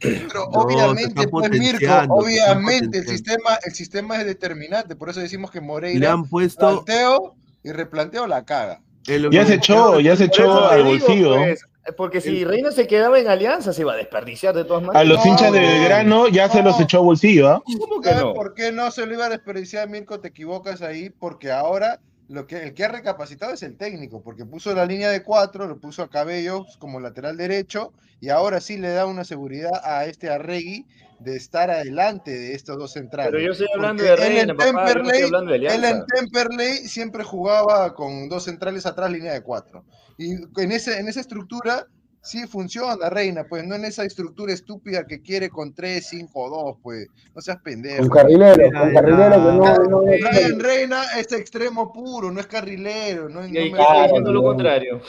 Pero 0.00 0.48
No, 0.52 0.60
obviamente, 0.60 1.28
pues 1.28 1.50
Mirko, 1.50 1.94
obviamente 2.08 2.98
el 2.98 3.06
sistema, 3.06 3.58
el 3.64 3.74
sistema 3.74 4.20
es 4.20 4.26
determinante, 4.26 4.96
por 4.96 5.10
eso 5.10 5.20
decimos 5.20 5.50
que 5.50 5.60
Le 5.60 5.66
Moreira 5.66 6.12
han 6.12 6.28
puesto 6.28 6.84
planteo 6.84 7.34
y 7.62 7.72
replanteo 7.72 8.26
la 8.26 8.44
caga. 8.44 8.80
El 9.06 9.30
Ya 9.30 9.46
se 9.46 9.54
echó, 9.54 10.00
ya 10.00 10.16
se 10.16 10.24
echó 10.24 10.68
al 10.68 10.84
bolsillo. 10.84 11.36
pues, 11.36 11.60
porque 11.96 12.20
si 12.20 12.44
Reina 12.44 12.70
se 12.72 12.86
quedaba 12.86 13.18
en 13.18 13.28
Alianza, 13.28 13.72
se 13.72 13.82
iba 13.82 13.92
a 13.92 13.96
desperdiciar 13.96 14.54
de 14.54 14.64
todas 14.64 14.82
maneras. 14.82 15.02
A 15.02 15.04
los 15.04 15.24
No, 15.24 15.30
hinchas 15.30 15.52
de 15.52 15.60
Belgrano 15.60 16.28
ya 16.28 16.48
se 16.48 16.62
los 16.62 16.80
echó 16.80 16.98
a 16.98 17.02
bolsillo, 17.02 17.48
¿ah? 17.48 17.62
¿Cómo 17.78 18.00
que 18.00 18.08
¿Sabes 18.08 18.24
no? 18.24 18.34
por 18.34 18.54
qué 18.54 18.72
no 18.72 18.90
se 18.90 19.04
lo 19.06 19.12
iba 19.14 19.26
a 19.26 19.28
desperdiciar, 19.30 19.88
Mirko? 19.88 20.20
Te 20.20 20.28
equivocas 20.28 20.80
ahí, 20.80 21.10
porque 21.10 21.52
ahora 21.52 22.00
lo 22.28 22.46
que, 22.46 22.62
el 22.62 22.72
que 22.74 22.84
ha 22.84 22.88
recapacitado 22.88 23.52
es 23.52 23.62
el 23.62 23.76
técnico, 23.76 24.22
porque 24.22 24.46
puso 24.46 24.74
la 24.74 24.86
línea 24.86 25.10
de 25.10 25.22
cuatro, 25.22 25.66
lo 25.66 25.78
puso 25.78 26.02
a 26.02 26.08
Cabello 26.08 26.64
como 26.78 27.00
lateral 27.00 27.36
derecho, 27.36 27.92
y 28.20 28.30
ahora 28.30 28.60
sí 28.60 28.78
le 28.78 28.88
da 28.88 29.04
una 29.04 29.24
seguridad 29.24 29.72
a 29.84 30.06
este 30.06 30.30
Arregui 30.30 30.86
de 31.24 31.36
estar 31.36 31.70
adelante 31.70 32.30
de 32.30 32.54
estos 32.54 32.76
dos 32.78 32.92
centrales. 32.92 33.32
Pero 33.32 33.42
yo 33.44 33.52
estoy 33.52 33.66
hablando 33.74 34.02
Porque 34.04 34.20
de 34.22 34.26
él 34.28 34.34
Reina, 34.36 34.52
en 34.52 34.56
papá, 34.56 34.66
yo 34.66 34.72
no 34.72 34.80
estoy 34.80 34.94
Temperley, 34.94 35.22
hablando 35.24 35.50
de 35.50 35.56
él 35.56 35.64
en 35.64 35.70
Alianza. 35.72 36.06
Temperley 36.14 36.76
siempre 36.88 37.24
jugaba 37.24 37.94
con 37.94 38.28
dos 38.28 38.44
centrales 38.44 38.86
atrás, 38.86 39.10
línea 39.10 39.32
de 39.32 39.42
cuatro. 39.42 39.84
Y 40.18 40.32
en, 40.34 40.72
ese, 40.72 40.98
en 41.00 41.08
esa 41.08 41.20
estructura 41.20 41.86
sí 42.22 42.46
funciona, 42.46 43.10
Reina, 43.10 43.44
pues 43.48 43.66
no 43.66 43.74
en 43.74 43.84
esa 43.84 44.04
estructura 44.04 44.52
estúpida 44.52 45.06
que 45.06 45.20
quiere 45.20 45.50
con 45.50 45.74
3, 45.74 46.06
5 46.06 46.48
2, 46.48 46.76
pues 46.82 47.06
no 47.34 47.40
seas 47.42 47.58
pendejo. 47.62 47.98
Con 48.00 48.08
carrilero, 48.10 48.70
la- 48.70 48.92
carrilero 48.92 49.30
que 49.30 49.38
no, 49.38 49.52
no, 49.52 49.88
no- 49.88 50.00
Brian 50.02 50.58
Reina 50.60 51.02
es 51.18 51.30
extremo 51.32 51.92
puro, 51.92 52.30
no 52.30 52.40
es 52.40 52.46
carrilero. 52.46 53.28
No, 53.28 53.46
Y 53.46 53.52
no 53.52 53.60
ahí 53.60 53.70
me- 53.70 53.76
que 53.76 53.82
está 53.82 53.86
Claro, 53.92 54.02
diciendo 54.04 54.32
lo 54.32 54.40
no. 54.40 54.46
contrario. 54.48 55.00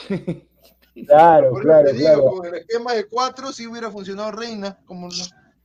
Claro, 1.08 1.50
Por 1.52 1.62
claro, 1.64 1.88
te 1.88 1.94
digo, 1.94 2.06
claro. 2.08 2.24
con 2.26 2.46
el 2.48 2.56
esquema 2.56 2.94
de 2.94 3.06
4 3.08 3.52
sí 3.52 3.68
hubiera 3.68 3.92
funcionado 3.92 4.32
Reina. 4.32 4.78
Como 4.86 5.08
no. 5.10 5.14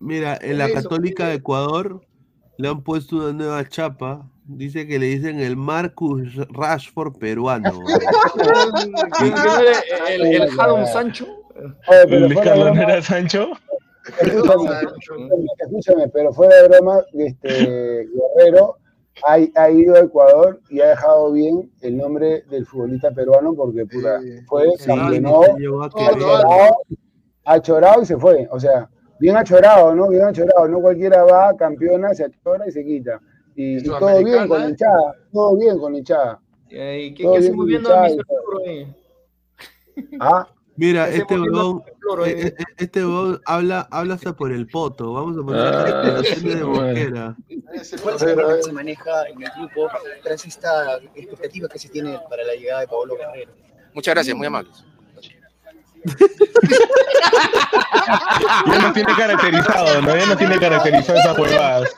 Mira, 0.01 0.39
en 0.40 0.59
la 0.59 0.66
Eso, 0.66 0.82
Católica 0.82 1.28
de 1.28 1.35
Ecuador 1.35 2.01
le 2.56 2.68
han 2.68 2.82
puesto 2.82 3.16
una 3.16 3.32
nueva 3.32 3.68
chapa. 3.68 4.28
Dice 4.44 4.86
que 4.86 4.98
le 4.98 5.06
dicen 5.06 5.39
el 5.39 5.56
Marcus 5.56 6.36
Rashford 6.48 7.16
peruano. 7.18 7.70
¿Quién 9.18 9.32
quién 9.32 9.55
era 9.60 10.14
el, 10.14 10.27
el, 10.27 10.43
el 10.43 10.51
Jadon 10.51 10.86
Sancho? 10.86 11.27
¿El 12.09 12.32
escalón 12.32 12.74
broma, 12.74 12.82
era 12.82 13.02
Sancho? 13.02 13.51
escúchame, 14.18 14.70
escúchame, 15.59 16.09
pero 16.09 16.32
fuera 16.32 16.62
de 16.62 16.68
broma, 16.68 17.01
este 17.12 18.09
Guerrero 18.36 18.78
ha, 19.27 19.39
ha 19.55 19.70
ido 19.70 19.94
a 19.94 20.01
Ecuador 20.01 20.60
y 20.70 20.81
ha 20.81 20.89
dejado 20.89 21.32
bien 21.32 21.70
el 21.82 21.97
nombre 21.97 22.43
del 22.51 22.66
futbolista 22.66 23.10
peruano 23.10 23.55
porque 23.55 23.85
puta, 23.86 24.20
Sí, 24.20 24.40
fue, 24.47 24.70
sí, 24.78 24.86
campeonó, 24.86 25.43
ha 27.44 27.60
chorado 27.60 28.02
y 28.02 28.06
se 28.06 28.16
fue. 28.16 28.48
O 28.51 28.60
sea, 28.60 28.89
bien 29.21 29.37
achorado, 29.37 29.95
¿no? 29.95 30.09
Bien 30.09 30.25
achorado. 30.25 30.67
No 30.67 30.81
cualquiera 30.81 31.23
va, 31.25 31.57
campeona, 31.57 32.15
se 32.15 32.25
achora 32.25 32.67
y 32.67 32.73
se 32.73 32.85
quita. 32.85 33.21
Y, 33.55 33.79
y 33.79 33.85
todo 33.85 34.25
bien 34.25 34.49
con 34.49 34.61
la 34.61 34.69
hinchada, 34.69 35.15
todo 35.33 35.57
bien 35.57 35.79
con 35.79 35.93
la 35.93 35.99
hinchada. 35.99 36.41
¿Y 36.69 37.15
qué, 37.15 37.23
Todo 37.25 37.35
qué 37.35 37.41
bien 37.41 37.51
hacemos 37.51 37.67
viendo 37.67 37.95
a? 37.95 38.09
Ah, 40.21 40.49
Mira, 40.77 41.11
¿Qué 41.11 41.19
este 41.19 41.39
huevón, 41.39 41.83
eh, 42.25 42.55
eh, 42.59 42.65
este 42.79 43.05
huevón 43.05 43.39
habla, 43.45 43.87
habla 43.91 44.15
hasta 44.15 44.35
por 44.35 44.51
el 44.51 44.67
poto. 44.67 45.13
Vamos 45.13 45.37
a 45.37 45.43
poner 45.45 45.63
Ah, 45.63 45.85
declaraciones 45.85 46.55
de. 46.59 46.65
Mosquera. 46.65 47.37
¿Cuál 48.03 48.15
es 48.17 48.23
el 48.23 48.37
que 48.37 48.63
se 48.63 48.73
maneja 48.73 49.29
en 49.29 49.43
el 49.43 49.51
grupo 49.59 49.91
tras 50.23 50.47
esta 50.47 50.97
expectativa 51.15 51.69
que 51.69 51.79
se 51.79 51.91
tiene 51.91 52.19
para 52.31 52.45
la 52.45 52.55
llegada 52.55 52.81
de 52.81 52.89
Pablo 52.89 53.15
Guerrero? 53.15 53.53
Muchas 53.93 54.15
gracias, 54.15 54.35
muy 54.35 54.47
amables. 54.47 54.83
Ya 58.66 58.78
no 58.78 58.93
tiene 58.93 59.14
caracterizado, 59.16 60.02
¿no? 60.02 60.16
Ya 60.16 60.27
no 60.27 60.36
tiene 60.36 60.59
caracterizado 60.59 61.18
esas 61.18 61.39
huevadas. 61.39 61.90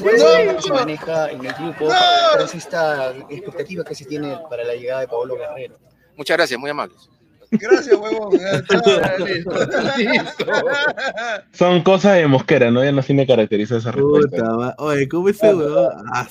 ¿Cuál 0.00 0.14
es 0.14 0.22
el 0.22 0.28
No, 0.28 0.34
clima 0.36 0.56
que 0.56 0.62
se 0.62 0.72
maneja 0.72 1.30
en 1.30 1.44
el 1.46 1.52
grupo 1.54 1.84
No. 1.88 1.94
tras 2.34 2.54
esta 2.54 3.10
expectativa 3.30 3.84
que 3.84 3.94
se 3.94 4.04
tiene 4.04 4.38
para 4.50 4.64
la 4.64 4.74
llegada 4.74 5.00
de 5.00 5.08
Pablo 5.08 5.36
Guerrero? 5.36 5.78
Muchas 6.16 6.36
gracias, 6.36 6.60
muy 6.60 6.70
amables. 6.70 7.08
Gracias, 7.50 7.96
huevón. 7.96 8.32
Listo. 9.28 9.52
Son 11.52 11.82
cosas 11.82 12.16
de 12.16 12.26
mosquera, 12.26 12.70
¿no? 12.70 12.84
Ya 12.84 12.92
no 12.92 13.02
tiene 13.02 13.26
caracterizado 13.26 13.78
esa 13.80 13.92
respuesta. 13.92 14.36
Puta, 14.44 14.74
Oye, 14.78 15.08
¿cómo 15.08 15.28
ese 15.28 15.54
huevón? 15.54 15.88
Ah, 16.12 16.26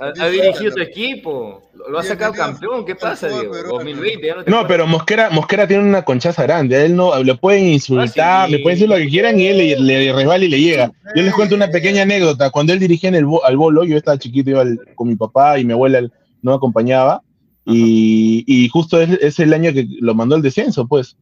Ha, 0.00 0.24
ha 0.24 0.28
dirigido 0.28 0.74
tu 0.74 0.80
disfrútalo. 0.80 0.82
equipo. 0.82 1.62
Lo, 1.88 1.98
ha 1.98 2.02
sacado 2.02 2.32
campeón. 2.32 2.84
¿Qué 2.84 2.94
pasa, 2.94 3.28
Diego? 3.28 3.52
peruano. 3.52 3.74
2020, 3.78 4.26
ya 4.26 4.34
no 4.34 4.44
te 4.44 4.50
No, 4.50 4.56
acuerdas. 4.58 4.68
pero 4.68 4.86
Mosquera, 4.86 5.30
Mosquera 5.30 5.66
tiene 5.66 5.84
una 5.84 6.04
conchaza 6.04 6.42
grande. 6.42 6.76
A 6.76 6.84
él 6.84 6.94
no 6.96 7.22
le 7.22 7.34
pueden 7.36 7.66
insultar, 7.66 8.42
Ah, 8.42 8.46
sí. 8.46 8.52
le 8.52 8.58
pueden 8.60 8.78
decir 8.78 8.88
lo 8.88 8.96
que 8.96 9.08
quieran 9.08 9.38
y 9.40 9.46
él 9.46 9.58
le, 9.58 9.76
le 9.80 10.12
resbala 10.12 10.44
y 10.44 10.48
le 10.48 10.60
llega. 10.60 10.90
Yo 11.14 11.22
les 11.22 11.32
cuento 11.34 11.54
una 11.54 11.68
pequeña 11.70 12.02
anécdota. 12.02 12.50
Cuando 12.50 12.72
él 12.72 12.78
dirigía 12.78 13.08
en 13.08 13.14
el 13.14 13.24
bo- 13.26 13.44
al 13.44 13.56
bolo, 13.56 13.84
yo 13.84 13.96
estaba 13.96 14.18
chiquito, 14.18 14.50
iba 14.50 14.62
al- 14.62 14.78
con 14.96 15.08
mi 15.08 15.16
papá 15.16 15.58
y 15.58 15.64
mi 15.64 15.72
abuela 15.72 16.00
no 16.42 16.50
me 16.50 16.54
acompañaba. 16.56 17.22
Y, 17.68 18.44
y 18.46 18.68
justo 18.68 19.00
es, 19.00 19.10
es 19.20 19.38
el 19.38 19.52
año 19.52 19.72
que 19.72 19.86
lo 20.00 20.14
mandó 20.14 20.34
al 20.36 20.42
descenso, 20.42 20.86
pues. 20.86 21.16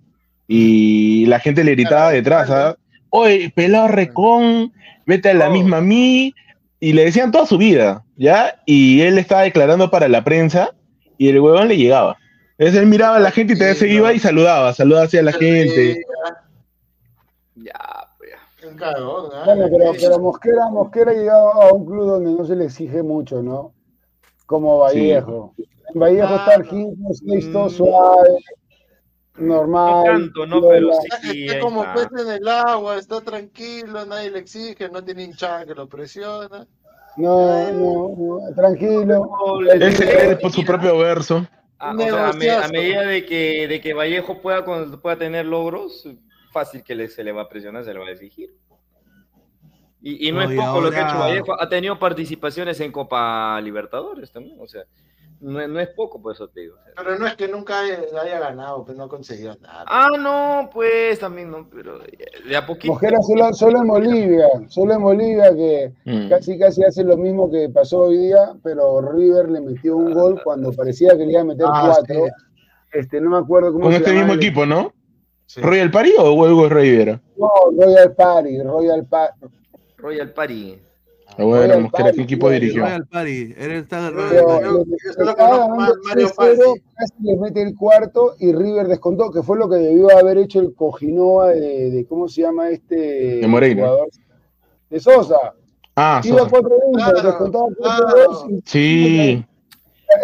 Y 0.49 1.27
la 1.27 1.41
gente 1.41 1.65
le 1.65 1.73
gritaba 1.73 2.11
detrás, 2.13 2.51
¿ah? 2.51 2.77
Oye, 3.11 3.51
pelado 3.55 3.89
recón, 3.89 4.73
vete 5.07 5.31
a 5.31 5.35
la 5.35 5.49
Oh. 5.49 5.53
misma 5.53 5.79
a 5.79 5.81
mí. 5.81 6.35
Y 6.79 6.93
le 6.93 7.07
decían 7.07 7.33
toda 7.33 7.47
su 7.47 7.57
vida, 7.59 8.05
¿ya? 8.17 8.61
Y 8.67 9.01
él 9.01 9.19
estaba 9.19 9.43
declarando 9.43 9.91
para 9.91 10.09
la 10.09 10.23
prensa 10.23 10.71
y 11.19 11.29
el 11.29 11.41
huevón 11.41 11.69
le 11.69 11.77
llegaba. 11.79 12.17
Entonces 12.59 12.83
él 12.83 12.87
miraba 12.89 13.17
a 13.17 13.21
la 13.21 13.31
gente 13.31 13.55
y 13.55 13.59
te 13.59 13.75
se 13.75 13.89
iba 13.89 14.13
y 14.13 14.19
saludaba, 14.19 14.73
saludaba 14.73 15.07
hacia 15.07 15.23
la 15.23 15.33
gente. 15.33 16.03
Ya, 17.57 18.09
pues 18.19 18.31
¿ah? 18.83 19.43
Bueno, 19.47 19.67
pero, 19.71 19.93
pero 19.99 20.19
Mosquera, 20.19 20.69
Mosquera 20.71 21.11
ha 21.11 21.15
llegado 21.15 21.63
a 21.63 21.73
un 21.73 21.87
club 21.87 22.07
donde 22.07 22.33
no 22.33 22.45
se 22.45 22.57
le 22.57 22.67
exige 22.67 23.03
mucho, 23.03 23.43
¿no? 23.43 23.73
Como 24.47 24.79
Vallejo. 24.79 25.55
En 25.95 26.01
Vallejo 26.01 26.35
está 26.37 26.55
Argento, 26.55 27.13
Sexto, 27.15 27.69
suave, 27.71 28.29
normal. 29.39 29.95
No 29.95 30.05
tanto, 30.05 30.47
no, 30.47 30.69
pero 30.69 30.91
sí. 31.23 31.47
Está 31.47 31.61
como 31.61 31.83
está. 31.85 31.95
pez 31.95 32.23
en 32.27 32.33
el 32.33 32.49
agua, 32.49 32.97
está 32.97 33.21
tranquilo, 33.21 34.05
nadie 34.07 34.31
le 34.31 34.39
exige, 34.39 34.89
no 34.89 35.03
tiene 35.05 35.25
hinchada 35.25 35.67
que 35.67 35.75
lo 35.75 35.89
presiona. 35.89 36.67
No, 37.17 37.73
no, 37.73 38.15
no, 38.17 38.55
tranquilo. 38.55 39.29
Él 39.73 39.93
se 39.95 40.05
cree 40.05 40.37
por 40.37 40.53
su 40.53 40.65
propio 40.65 40.99
verso. 40.99 41.47
Ah, 41.79 41.93
o 41.95 41.99
sea, 41.99 42.29
a, 42.29 42.33
me- 42.33 42.51
a 42.51 42.69
medida 42.69 43.03
de 43.03 43.27
que, 43.27 43.69
de 43.69 43.81
que 43.81 43.93
Vallejo 43.95 44.41
pueda, 44.41 44.65
con- 44.65 44.99
pueda 45.01 45.17
tener 45.17 45.45
logros, 45.47 46.09
fácil 46.53 46.83
que 46.83 46.95
le- 46.95 47.09
se 47.09 47.23
le 47.25 47.33
va 47.33 47.43
a 47.43 47.49
presionar, 47.49 47.85
se 47.85 47.93
le 47.93 47.99
va 48.01 48.07
a 48.07 48.11
exigir. 48.13 48.51
Y, 50.09 50.29
y 50.29 50.33
no, 50.33 50.45
No, 50.45 50.51
es 50.51 50.57
poco 50.57 50.81
lo 50.83 50.91
que 50.93 50.97
ha 50.99 51.09
hecho 51.09 51.19
Vallejo. 51.19 51.61
Ha 51.61 51.69
tenido 51.69 51.99
participaciones 51.99 52.79
en 52.81 52.93
Copa 52.93 53.61
Libertadores 53.61 54.31
también. 54.31 54.57
O 54.61 54.69
sea, 54.69 54.83
no, 55.41 55.61
es- 55.61 55.69
no 55.69 55.81
es 55.81 55.89
poco, 55.89 56.23
por 56.23 56.33
eso 56.33 56.47
te 56.47 56.61
digo. 56.61 56.77
Pero 56.97 57.19
no 57.19 57.27
es 57.27 57.35
que 57.35 57.49
nunca 57.49 57.81
haya, 57.81 57.99
haya 58.23 58.39
ganado, 58.39 58.85
pues 58.85 58.97
no 58.97 59.09
consiguió 59.09 59.57
nada. 59.61 59.85
Ah, 59.89 60.11
no, 60.17 60.71
pues 60.73 61.19
también 61.19 61.51
no, 61.51 61.69
pero 61.69 61.99
de 61.99 62.57
a 62.57 62.65
poquito. 62.65 62.93
Mosquera 62.93 63.21
solo, 63.21 63.53
solo 63.53 63.81
en 63.81 63.89
Bolivia, 63.89 64.47
solo 64.69 64.95
en 64.95 65.03
Bolivia 65.03 65.53
que 65.57 65.93
Mm. 66.05 66.29
casi 66.29 66.57
casi 66.57 66.85
hace 66.85 67.03
lo 67.03 67.17
mismo 67.17 67.51
que 67.51 67.69
pasó 67.69 68.03
hoy 68.03 68.17
día, 68.19 68.53
pero 68.63 69.01
River 69.13 69.51
le 69.51 69.61
metió 69.61 69.97
un 69.97 70.13
gol 70.15 70.41
cuando 70.45 70.73
parecía 70.73 71.17
que 71.17 71.25
le 71.27 71.33
iba 71.33 71.41
a 71.41 71.45
meter 71.45 71.67
Ah, 71.69 71.83
cuatro. 71.97 72.27
Este, 72.93 73.21
no 73.21 73.31
me 73.31 73.39
acuerdo 73.39 73.73
cómo 73.73 73.87
Con 73.87 73.93
se 73.93 73.99
este 73.99 74.13
mismo 74.13 74.35
el- 74.35 74.39
equipo, 74.39 74.65
¿no? 74.65 74.93
¿Royal 75.57 75.91
Party 75.91 76.13
o 76.19 76.33
Huevos 76.33 76.71
Rivera? 76.71 77.21
No, 77.37 77.49
Royal 77.77 78.15
Party, 78.15 78.63
Royal 78.63 79.05
Party. 79.05 79.47
Royal 79.99 80.33
Party. 80.33 80.79
Ah, 81.29 81.43
bueno, 81.45 81.63
Royal 81.65 81.83
Mosquera, 81.83 82.05
¿qué 82.05 82.11
Party, 82.11 82.23
equipo 82.23 82.47
Royal 82.47 82.61
dirigió? 82.61 82.83
Royal 82.85 83.07
Party. 83.07 83.55
Él 83.59 83.71
está 83.73 83.99
en 83.99 84.05
el 84.07 84.13
Royal 84.15 84.31
Pero 84.31 84.47
Party. 84.47 84.63
le- 84.65 84.69
yo 84.71 84.85
le 84.85 85.13
solo 85.13 85.31
estaba 85.31 85.49
conozco 85.51 85.69
ganando 85.77 85.93
a 85.95 85.97
Mario 86.09 86.27
3-0, 86.29 86.75
casi 86.95 87.13
le 87.23 87.37
mete 87.37 87.63
el 87.63 87.75
cuarto 87.77 88.35
y 88.39 88.53
River 88.53 88.87
descontó, 88.89 89.31
que 89.31 89.43
fue 89.43 89.59
lo 89.59 89.69
que 89.69 89.77
debió 89.77 90.17
haber 90.17 90.39
hecho 90.39 90.61
el 90.61 90.75
Cojinoa 90.75 91.49
de, 91.51 91.91
de 91.91 92.07
¿cómo 92.07 92.29
se 92.29 92.43
llama 92.43 92.71
este 92.71 92.97
De 93.41 93.47
Moreira. 93.47 93.83
jugador? 93.87 94.09
De 94.91 95.01
Sosa. 95.01 95.55
Ah, 95.97 96.21
Iba 96.25 96.39
Sosa. 96.41 96.51
4-1, 96.51 96.93
Claro, 96.95 97.23
descontaba 97.23 97.67
claro. 97.77 98.07
4-2 98.47 98.51
y 98.51 98.63
Sí. 98.67 99.45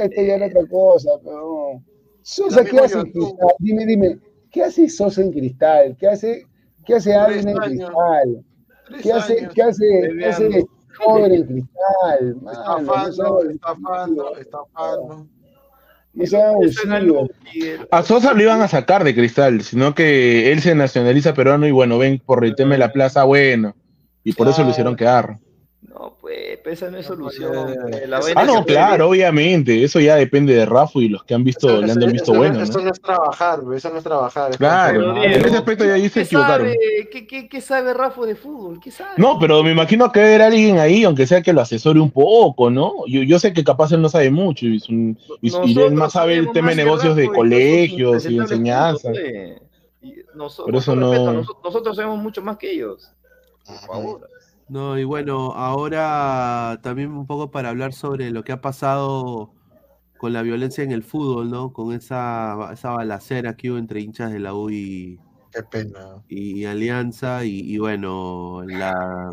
este 0.02 0.26
ya 0.26 0.34
era 0.36 0.46
otra 0.46 0.66
cosa, 0.70 1.10
pero 1.24 1.82
Sosa, 2.22 2.64
¿qué 2.64 2.78
hace 2.78 2.98
en. 3.00 3.10
Cristal? 3.10 3.48
Dime, 3.58 3.86
dime, 3.86 4.18
¿qué 4.52 4.62
hace 4.62 4.88
Sosa 4.88 5.20
en 5.22 5.32
Cristal? 5.32 5.96
¿Qué 5.98 6.06
hace, 6.06 6.46
qué 6.86 6.94
hace 6.94 7.14
Allen 7.14 7.48
en. 7.48 7.56
Cristal? 7.56 8.44
¿Qué 9.00 9.12
hace, 9.12 9.48
qué 9.54 9.62
hace, 9.62 9.84
qué 10.18 10.26
hace 10.26 10.44
en 10.46 11.46
Cristal? 11.46 12.36
Mano, 12.42 12.60
estafando, 12.60 13.50
estafando, 13.50 14.36
estafando. 14.36 15.26
no 16.86 17.28
A 17.90 18.02
Sosa 18.02 18.34
lo 18.34 18.42
iban 18.42 18.60
a 18.60 18.68
sacar 18.68 19.02
de 19.04 19.14
cristal, 19.14 19.62
sino 19.62 19.94
que 19.94 20.52
él 20.52 20.60
se 20.60 20.74
nacionaliza 20.74 21.32
peruano 21.32 21.66
y 21.66 21.70
bueno, 21.70 21.98
ven 21.98 22.20
por 22.24 22.44
el 22.44 22.54
tema 22.54 22.72
de 22.72 22.78
la 22.78 22.92
plaza, 22.92 23.24
bueno. 23.24 23.74
Y 24.24 24.34
por 24.34 24.48
eso 24.48 24.62
lo 24.62 24.70
hicieron 24.70 24.96
quedar. 24.96 25.38
No, 25.88 26.16
pues, 26.20 26.58
pues, 26.62 26.80
esa 26.80 26.90
no 26.92 26.98
es 26.98 27.06
solución. 27.06 27.52
la 28.06 28.20
Ah, 28.36 28.44
no, 28.44 28.64
claro, 28.64 29.08
obviamente. 29.08 29.82
Eso 29.82 29.98
ya 29.98 30.14
depende 30.14 30.54
de 30.54 30.64
Rafa 30.64 31.00
y 31.00 31.08
los 31.08 31.24
que 31.24 31.34
han 31.34 31.42
visto, 31.42 31.66
Eso, 31.68 31.78
le 31.84 31.90
han 31.92 31.98
eso- 32.02 32.12
visto 32.12 32.22
eso 32.22 32.32
no- 32.34 32.38
bueno, 32.38 32.62
eso 32.62 32.80
¿no? 32.80 32.90
es 32.90 33.00
trabajar, 33.00 33.60
eso 33.74 33.90
no 33.90 33.98
es 33.98 34.04
trabajar. 34.04 34.56
Claro, 34.56 35.16
en 35.22 35.32
ese 35.32 35.56
aspecto 35.56 35.84
ya 35.84 35.94
ahí 35.94 36.08
se 36.08 36.20
¿Qué 36.20 36.26
equivocaron. 36.26 36.68
sabe? 36.68 36.78
¿Qué, 37.10 37.26
qué, 37.26 37.48
qué 37.48 37.60
sabe 37.60 37.92
Rafa 37.94 38.24
de 38.24 38.36
fútbol? 38.36 38.78
¿Qué 38.80 38.92
sabe? 38.92 39.10
No, 39.16 39.38
pero 39.40 39.62
me 39.64 39.72
imagino 39.72 40.10
que 40.12 40.20
debe 40.20 40.34
haber 40.36 40.42
alguien 40.46 40.78
ahí, 40.78 41.02
aunque 41.02 41.26
sea 41.26 41.42
que 41.42 41.52
lo 41.52 41.60
asesore 41.60 41.98
un 42.00 42.12
poco, 42.12 42.70
¿no? 42.70 42.92
Yo, 43.08 43.22
yo 43.24 43.38
sé 43.40 43.52
que 43.52 43.64
capaz 43.64 43.90
él 43.92 44.00
no 44.02 44.08
sabe 44.08 44.30
mucho 44.30 44.66
y, 44.66 44.76
es 44.76 44.88
un- 44.88 45.18
y- 45.40 45.50
y 45.72 45.80
él 45.80 45.94
más 45.94 46.12
sabe 46.12 46.36
el 46.36 46.52
tema 46.52 46.70
de 46.70 46.76
negocios 46.76 47.16
de 47.16 47.26
colegios 47.28 48.24
y 48.30 48.38
enseñanza. 48.38 49.10
pues. 49.10 49.60
Nosotros, 50.34 50.64
Por 50.64 50.76
eso 50.76 50.94
respeto, 50.94 51.24
no- 51.26 51.32
nosotros, 51.32 51.64
nosotros 51.64 51.96
sabemos 51.96 52.18
mucho 52.18 52.40
más 52.40 52.56
que 52.56 52.70
ellos. 52.72 53.10
Por 53.66 53.76
favor. 53.80 54.28
No, 54.72 54.98
y 54.98 55.04
bueno, 55.04 55.52
ahora 55.52 56.80
también 56.82 57.12
un 57.12 57.26
poco 57.26 57.50
para 57.50 57.68
hablar 57.68 57.92
sobre 57.92 58.30
lo 58.30 58.42
que 58.42 58.52
ha 58.52 58.60
pasado 58.62 59.52
con 60.16 60.32
la 60.32 60.40
violencia 60.42 60.82
en 60.82 60.92
el 60.92 61.02
fútbol, 61.02 61.50
¿no? 61.50 61.72
Con 61.74 61.92
esa, 61.92 62.70
esa 62.72 62.90
balacera 62.92 63.54
que 63.54 63.70
hubo 63.70 63.78
entre 63.78 64.00
hinchas 64.00 64.32
de 64.32 64.38
la 64.38 64.54
U 64.54 64.70
y, 64.70 65.18
Qué 65.52 65.62
pena. 65.64 66.22
y 66.28 66.64
Alianza, 66.64 67.44
y, 67.44 67.60
y 67.60 67.76
bueno, 67.78 68.62
la, 68.66 69.32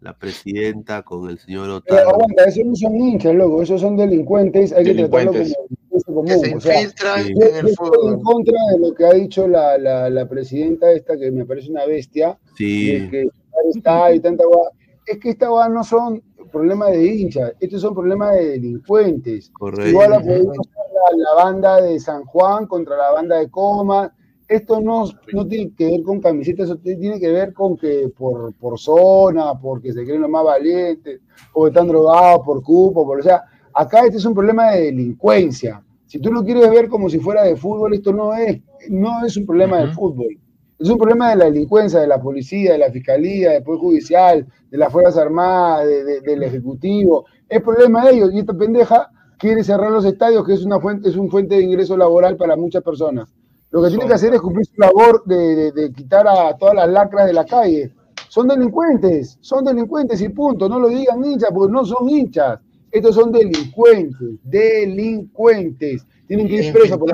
la 0.00 0.18
presidenta 0.18 1.02
con 1.02 1.30
el 1.30 1.38
señor 1.38 1.82
Pero 1.86 1.96
Otaro. 2.02 2.10
aguanta, 2.10 2.44
esos 2.46 2.64
no 2.64 2.74
son 2.74 2.96
hinchas, 2.96 3.34
loco, 3.36 3.62
esos 3.62 3.80
son 3.80 3.96
delincuentes, 3.96 4.72
hay 4.72 4.84
que 4.84 4.94
tratarlo 4.94 5.32
como 5.32 5.44
Delincuentes. 5.44 6.04
común. 6.06 6.26
Que 6.26 6.38
se 6.38 6.54
o 6.56 6.60
sea, 6.60 6.82
infiltran 6.82 7.24
sí. 7.24 7.32
en 7.32 7.38
yo 7.38 7.44
el 7.46 7.68
estoy 7.68 7.70
en 7.70 7.76
fútbol. 7.76 8.22
contra 8.22 8.58
de 8.72 8.78
lo 8.88 8.94
que 8.94 9.04
ha 9.06 9.12
dicho 9.12 9.46
la, 9.46 9.78
la, 9.78 10.10
la 10.10 10.28
presidenta 10.28 10.90
esta, 10.90 11.16
que 11.16 11.30
me 11.30 11.44
parece 11.44 11.70
una 11.70 11.86
bestia, 11.86 12.36
Sí, 12.56 13.06
que 13.10 13.28
está 13.70 14.12
y 14.14 14.20
tanta 14.20 14.44
guada. 14.46 14.70
Es 15.06 15.18
que 15.18 15.30
estas 15.30 15.48
guadas 15.48 15.70
no 15.70 15.84
son 15.84 16.22
problemas 16.52 16.90
de 16.90 17.04
hinchas, 17.06 17.52
estos 17.60 17.80
son 17.80 17.94
problemas 17.94 18.34
de 18.34 18.50
delincuentes. 18.50 19.50
correcto. 19.50 19.88
Igual 19.88 20.10
la 20.10 20.20
podemos 20.20 20.58
hacer 20.58 20.84
la, 20.94 21.18
la 21.18 21.44
banda 21.44 21.80
de 21.80 21.98
San 22.00 22.24
Juan 22.24 22.66
contra 22.66 22.96
la 22.96 23.12
banda 23.12 23.36
de 23.38 23.50
Comas. 23.50 24.10
Esto 24.48 24.80
no, 24.80 25.04
no 25.34 25.46
tiene 25.46 25.72
que 25.76 25.90
ver 25.90 26.02
con 26.02 26.20
camisetas, 26.20 26.70
eso 26.70 26.78
tiene 26.78 27.20
que 27.20 27.30
ver 27.30 27.52
con 27.52 27.76
que 27.76 28.08
por, 28.16 28.54
por 28.54 28.78
zona, 28.78 29.58
porque 29.60 29.92
se 29.92 30.04
creen 30.04 30.22
los 30.22 30.30
más 30.30 30.42
valientes, 30.42 31.20
o 31.52 31.66
están 31.66 31.86
drogados 31.86 32.46
por 32.46 32.62
cupo, 32.62 33.04
por, 33.04 33.20
o 33.20 33.22
sea, 33.22 33.44
acá 33.74 34.06
este 34.06 34.16
es 34.16 34.24
un 34.24 34.32
problema 34.34 34.70
de 34.70 34.84
delincuencia. 34.84 35.82
Si 36.06 36.18
tú 36.18 36.32
lo 36.32 36.42
quieres 36.42 36.70
ver 36.70 36.88
como 36.88 37.10
si 37.10 37.18
fuera 37.18 37.42
de 37.44 37.56
fútbol, 37.56 37.92
esto 37.92 38.10
no 38.14 38.32
es, 38.34 38.58
no 38.88 39.22
es 39.26 39.36
un 39.36 39.44
problema 39.44 39.80
de 39.80 39.84
Ujú. 39.88 39.94
fútbol. 39.94 40.38
Es 40.78 40.88
un 40.88 40.98
problema 40.98 41.30
de 41.30 41.36
la 41.36 41.44
delincuencia, 41.46 42.00
de 42.00 42.06
la 42.06 42.20
policía, 42.20 42.72
de 42.72 42.78
la 42.78 42.90
fiscalía, 42.90 43.50
del 43.52 43.62
Poder 43.64 43.80
Judicial, 43.80 44.46
de 44.70 44.78
las 44.78 44.92
Fuerzas 44.92 45.16
Armadas, 45.18 45.86
de- 45.86 46.04
de- 46.04 46.20
del 46.20 46.42
Ejecutivo. 46.44 47.26
Es 47.48 47.60
problema 47.62 48.04
de 48.06 48.14
ellos. 48.14 48.30
Y 48.32 48.38
esta 48.38 48.54
pendeja 48.54 49.10
quiere 49.38 49.64
cerrar 49.64 49.90
los 49.90 50.04
estadios, 50.04 50.46
que 50.46 50.54
es 50.54 50.64
una 50.64 50.78
fuente, 50.78 51.08
es 51.08 51.16
un 51.16 51.30
fuente 51.30 51.56
de 51.56 51.62
ingreso 51.62 51.96
laboral 51.96 52.36
para 52.36 52.56
muchas 52.56 52.82
personas. 52.82 53.28
Lo 53.70 53.82
que 53.82 53.88
tiene 53.88 54.06
que 54.06 54.14
hacer 54.14 54.32
es 54.34 54.40
cumplir 54.40 54.66
su 54.66 54.80
labor 54.80 55.22
de, 55.26 55.36
de- 55.56 55.72
de 55.72 55.92
quitar 55.92 56.26
a 56.28 56.56
todas 56.56 56.74
las 56.74 56.88
lacras 56.88 57.26
de 57.26 57.32
la 57.32 57.44
calle. 57.44 57.92
Son 58.28 58.46
delincuentes, 58.46 59.36
son 59.40 59.64
delincuentes 59.64 60.20
y 60.20 60.28
punto. 60.28 60.68
No 60.68 60.78
lo 60.78 60.88
digan 60.88 61.24
hinchas, 61.24 61.50
porque 61.52 61.72
no 61.72 61.84
son 61.84 62.08
hinchas. 62.08 62.60
Estos 62.90 63.14
son 63.16 63.32
delincuentes, 63.32 64.38
delincuentes. 64.44 66.06
Tienen 66.26 66.46
que 66.48 66.54
ir 66.54 66.72
presos 66.72 66.98
por 66.98 67.10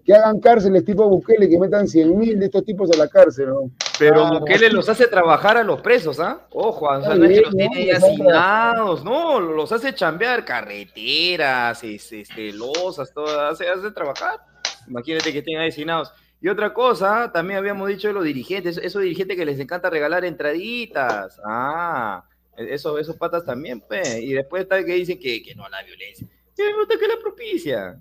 lo 0.00 0.06
menos 0.06 0.06
Infiltrados. 0.06 0.06
30 0.06 0.06
años. 0.06 0.06
Que 0.06 0.14
hagan 0.14 0.40
cárceles 0.40 0.84
tipo 0.84 1.08
Bukele, 1.08 1.48
que 1.48 1.58
metan 1.58 1.86
100 1.88 2.18
mil 2.18 2.38
de 2.40 2.46
estos 2.46 2.64
tipos 2.64 2.90
a 2.90 2.96
la 2.96 3.08
cárcel. 3.08 3.48
¿no? 3.48 3.70
Pero 3.98 4.14
Claro. 4.22 4.38
Bukele 4.40 4.70
los 4.70 4.88
hace 4.88 5.06
trabajar 5.06 5.56
a 5.56 5.64
los 5.64 5.80
presos, 5.80 6.18
¿ah? 6.20 6.46
Ojo, 6.50 6.86
o 6.86 7.00
sea, 7.02 7.14
Está 7.14 7.14
no 7.16 7.24
es 7.24 7.28
que 7.28 7.34
bien, 7.34 7.42
los 7.44 7.52
¿no? 7.54 7.58
tiene 7.74 7.92
hace 7.92 8.06
asignados, 8.06 9.04
no, 9.04 9.40
los 9.40 9.72
hace 9.72 9.94
chambear 9.94 10.44
carreteras, 10.44 11.82
es- 11.84 12.12
este, 12.12 12.52
losas, 12.52 13.12
todo, 13.12 13.40
hace, 13.40 13.68
hace 13.68 13.90
trabajar. 13.90 14.40
Imagínate 14.88 15.32
que 15.32 15.38
estén 15.38 15.58
ahí 15.58 15.68
asignados. 15.68 16.12
Y 16.42 16.48
otra 16.48 16.72
cosa, 16.72 17.30
también 17.32 17.58
habíamos 17.58 17.86
dicho 17.88 18.08
de 18.08 18.14
los 18.14 18.24
dirigentes, 18.24 18.78
esos 18.78 19.02
dirigentes 19.02 19.36
que 19.36 19.44
les 19.44 19.60
encanta 19.60 19.90
regalar 19.90 20.24
entraditas. 20.24 21.38
Ah, 21.46 22.24
esos, 22.56 22.98
esos 22.98 23.16
patas 23.16 23.44
también, 23.44 23.80
pues. 23.82 24.16
Y 24.22 24.32
después 24.32 24.62
está 24.62 24.82
que 24.82 24.94
dicen 24.94 25.18
que, 25.20 25.42
que 25.42 25.54
no 25.54 25.64
a 25.66 25.68
la 25.68 25.82
violencia. 25.82 26.26
Y 26.56 26.62
me 26.62 26.74
gusta 26.78 26.98
que 26.98 27.06
la 27.08 27.18
propicia. 27.20 28.00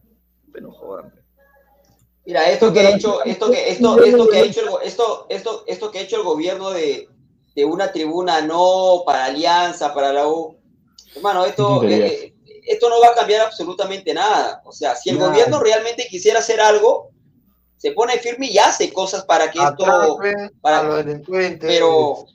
Pero 0.53 0.67
no 0.67 0.71
jodan. 0.73 1.13
Mira, 2.25 2.49
esto 2.49 2.71
que 2.73 2.79
ha 2.81 2.89
hecho, 2.95 3.23
esto 3.25 3.49
que, 3.51 3.69
esto, 3.71 4.03
esto 4.03 4.29
que 4.29 4.37
ha 4.37 4.41
hecho 4.41 4.61
el, 4.61 4.87
esto, 4.87 5.25
esto, 5.29 5.63
esto 5.67 5.91
que 5.91 5.99
ha 5.99 6.01
hecho 6.01 6.17
el 6.17 6.23
gobierno 6.23 6.69
de, 6.71 7.07
de 7.55 7.65
una 7.65 7.91
tribuna 7.91 8.41
no 8.41 9.03
para 9.05 9.25
Alianza, 9.25 9.93
para 9.93 10.13
la 10.13 10.27
U, 10.27 10.55
hermano, 11.15 11.45
esto, 11.45 11.83
eh, 11.83 12.33
eh, 12.45 12.61
esto 12.67 12.89
no 12.89 12.99
va 13.01 13.07
a 13.09 13.15
cambiar 13.15 13.41
absolutamente 13.41 14.13
nada. 14.13 14.61
O 14.65 14.71
sea, 14.71 14.95
si 14.95 15.09
el 15.09 15.17
gobierno 15.31 15.59
realmente 15.59 16.07
quisiera 16.07 16.39
hacer 16.39 16.61
algo, 16.61 17.09
se 17.77 17.91
pone 17.93 18.17
firme 18.19 18.47
y 18.47 18.57
hace 18.59 18.91
cosas 18.93 19.23
para 19.25 19.49
que 19.49 19.57
esto, 19.57 20.19
para- 20.61 20.79
a 20.79 20.83
los 20.83 21.05
delincuentes. 21.05 21.67
pero 21.67 22.25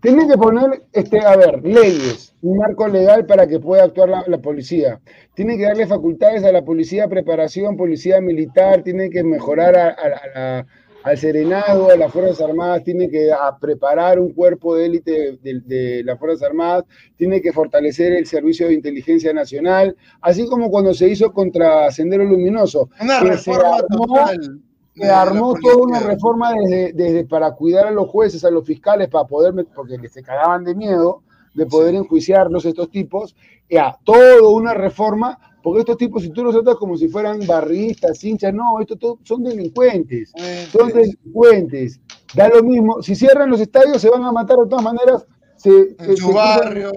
Tienen 0.00 0.28
que 0.28 0.36
poner, 0.36 0.82
este, 0.92 1.18
a 1.20 1.36
ver, 1.36 1.60
leyes, 1.64 2.32
un 2.42 2.58
marco 2.58 2.86
legal 2.86 3.26
para 3.26 3.46
que 3.48 3.58
pueda 3.58 3.84
actuar 3.84 4.08
la, 4.08 4.24
la 4.28 4.38
policía. 4.38 5.00
Tienen 5.34 5.58
que 5.58 5.64
darle 5.64 5.86
facultades 5.86 6.44
a 6.44 6.52
la 6.52 6.62
policía, 6.64 7.08
preparación, 7.08 7.76
policía 7.76 8.20
militar, 8.20 8.82
tienen 8.82 9.10
que 9.10 9.24
mejorar 9.24 9.76
a- 9.76 9.88
a- 9.88 9.92
a 9.92 10.28
la- 10.34 10.66
al 11.04 11.16
serenado, 11.16 11.90
a 11.90 11.96
las 11.96 12.12
Fuerzas 12.12 12.40
Armadas, 12.40 12.82
tienen 12.84 13.10
que 13.10 13.30
preparar 13.60 14.18
un 14.18 14.32
cuerpo 14.32 14.74
de 14.76 14.86
élite 14.86 15.38
de, 15.42 15.60
de 15.64 16.02
las 16.04 16.18
Fuerzas 16.18 16.42
Armadas, 16.48 16.84
tiene 17.16 17.40
que 17.40 17.52
fortalecer 17.52 18.12
el 18.12 18.26
Servicio 18.26 18.66
de 18.68 18.74
Inteligencia 18.74 19.32
Nacional, 19.32 19.96
así 20.20 20.46
como 20.46 20.70
cuando 20.70 20.92
se 20.94 21.08
hizo 21.08 21.32
contra 21.32 21.90
Sendero 21.92 22.24
Luminoso. 22.24 22.90
una 23.00 23.20
reforma 23.20 23.78
total. 23.88 24.60
Que 25.00 25.06
armó 25.08 25.54
toda 25.60 25.76
una 25.76 26.00
reforma 26.00 26.52
desde, 26.54 26.92
desde 26.92 27.24
para 27.24 27.52
cuidar 27.54 27.86
a 27.86 27.90
los 27.90 28.08
jueces, 28.08 28.44
a 28.44 28.50
los 28.50 28.64
fiscales, 28.66 29.08
para 29.08 29.26
poder, 29.26 29.54
porque 29.74 29.96
se 30.08 30.22
cagaban 30.22 30.64
de 30.64 30.74
miedo 30.74 31.22
de 31.54 31.66
poder 31.66 31.94
enjuiciarlos 31.94 32.64
estos 32.64 32.90
tipos, 32.90 33.34
ya, 33.68 33.96
toda 34.04 34.48
una 34.48 34.74
reforma, 34.74 35.38
porque 35.62 35.80
estos 35.80 35.96
tipos, 35.96 36.22
si 36.22 36.30
tú 36.30 36.44
los 36.44 36.54
tratas 36.54 36.76
como 36.76 36.96
si 36.96 37.08
fueran 37.08 37.44
barristas, 37.46 38.22
hinchas, 38.22 38.54
no, 38.54 38.80
estos 38.80 38.98
todos 38.98 39.18
son 39.24 39.42
delincuentes, 39.42 40.32
son 40.72 40.88
delincuentes, 40.92 42.00
da 42.34 42.48
lo 42.48 42.62
mismo, 42.62 43.02
si 43.02 43.14
cierran 43.16 43.50
los 43.50 43.60
estadios 43.60 44.00
se 44.00 44.08
van 44.10 44.22
a 44.24 44.30
matar 44.32 44.56
de 44.58 44.68
todas 44.68 44.84
maneras, 44.84 45.26
se, 45.56 45.70
En 45.70 45.96
se 45.98 46.16
su 46.16 46.28
cruzan- 46.28 46.34
barrio. 46.58 46.92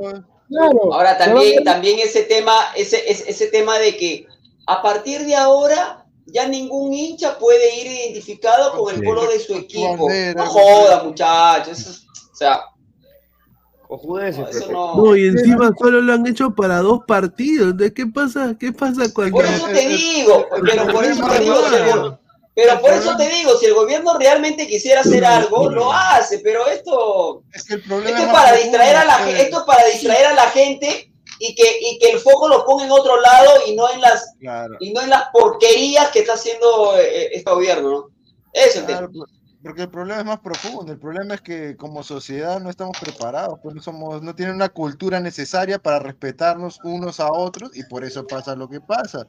Claro, 0.47 0.93
Ahora 0.93 1.17
también, 1.17 1.63
también 1.63 1.97
ese 1.99 2.23
tema, 2.23 2.51
ese, 2.75 3.09
ese, 3.09 3.29
ese 3.31 3.47
tema 3.47 3.79
de 3.79 3.95
que 3.95 4.25
a 4.67 4.81
partir 4.81 5.21
de 5.25 5.33
ahora 5.33 6.00
ya 6.31 6.47
ningún 6.47 6.93
hincha 6.93 7.37
puede 7.37 7.75
ir 7.79 7.87
identificado 7.87 8.77
con 8.77 8.93
el 8.95 9.03
color 9.03 9.29
de 9.31 9.39
su 9.39 9.55
equipo. 9.55 10.07
No 10.35 10.45
joda, 10.45 11.03
muchachos. 11.03 12.05
o 12.31 12.35
sea, 12.35 12.61
Cojudeces, 13.87 14.37
no, 14.39 14.47
eso 14.47 14.59
Pepe. 14.61 14.71
no. 14.73 14.95
No, 14.95 15.15
y 15.17 15.25
encima 15.27 15.71
solo 15.77 15.99
lo 15.99 16.13
han 16.13 16.25
hecho 16.25 16.51
para 16.55 16.77
dos 16.77 17.01
partidos. 17.05 17.75
¿De 17.75 17.93
qué 17.93 18.05
pasa? 18.07 18.55
¿Qué 18.57 18.71
pasa 18.71 19.11
cuando 19.13 19.35
Por 19.35 19.45
eso 19.45 19.65
te 19.67 19.87
digo, 19.89 20.47
pero 20.65 20.87
por 20.93 21.03
eso 21.03 21.27
te 21.27 21.39
digo, 21.39 21.55
si 21.69 21.75
el 21.75 21.99
go- 21.99 22.19
pero 22.53 22.81
por 22.81 22.91
eso 22.91 23.17
te 23.17 23.29
digo, 23.29 23.57
si 23.57 23.65
el 23.65 23.73
gobierno 23.73 24.17
realmente 24.17 24.67
quisiera 24.67 25.01
hacer 25.01 25.23
algo, 25.25 25.69
lo 25.69 25.91
hace, 25.91 26.39
pero 26.39 26.67
esto, 26.67 27.43
Es 27.53 27.63
que 27.65 27.75
el 27.75 27.81
problema 27.83 28.09
esto 28.09 28.21
es 28.23 28.33
para 28.33 28.53
distraer 28.57 28.95
a 28.97 29.05
la 29.05 29.13
gente, 29.15 29.41
esto 29.41 29.57
es 29.59 29.63
para 29.65 29.85
distraer 29.85 30.25
a 30.27 30.33
la 30.35 30.49
gente 30.51 31.10
y 31.41 31.55
que, 31.55 31.63
y 31.81 31.99
que 31.99 32.11
el 32.11 32.19
foco 32.19 32.47
lo 32.47 32.63
ponga 32.65 32.85
en 32.85 32.91
otro 32.91 33.19
lado 33.19 33.51
y 33.67 33.75
no 33.75 33.91
en 33.91 34.01
las 34.01 34.35
Claro. 34.39 34.75
y 34.79 34.93
no 34.93 35.01
en 35.01 35.09
las 35.09 35.29
porquerías 35.33 36.11
que 36.11 36.19
está 36.19 36.33
haciendo 36.33 36.97
eh, 36.97 37.29
este 37.33 37.51
gobierno, 37.51 37.89
¿no? 37.89 38.07
Eso 38.53 38.79
es. 38.79 38.85
Claro, 38.85 39.09
porque 39.63 39.83
el 39.83 39.89
problema 39.89 40.19
es 40.19 40.25
más 40.25 40.39
profundo. 40.39 40.91
El 40.91 40.99
problema 40.99 41.35
es 41.35 41.41
que 41.41 41.77
como 41.77 42.03
sociedad 42.03 42.59
no 42.59 42.69
estamos 42.69 42.97
preparados, 42.99 43.59
pues 43.61 43.75
no 43.75 43.81
somos, 43.81 44.21
no 44.21 44.35
tienen 44.35 44.55
una 44.55 44.69
cultura 44.69 45.19
necesaria 45.19 45.77
para 45.77 45.99
respetarnos 45.99 46.79
unos 46.83 47.19
a 47.19 47.31
otros 47.31 47.71
y 47.75 47.83
por 47.83 48.03
eso 48.03 48.25
pasa 48.25 48.55
lo 48.55 48.67
que 48.67 48.81
pasa. 48.81 49.27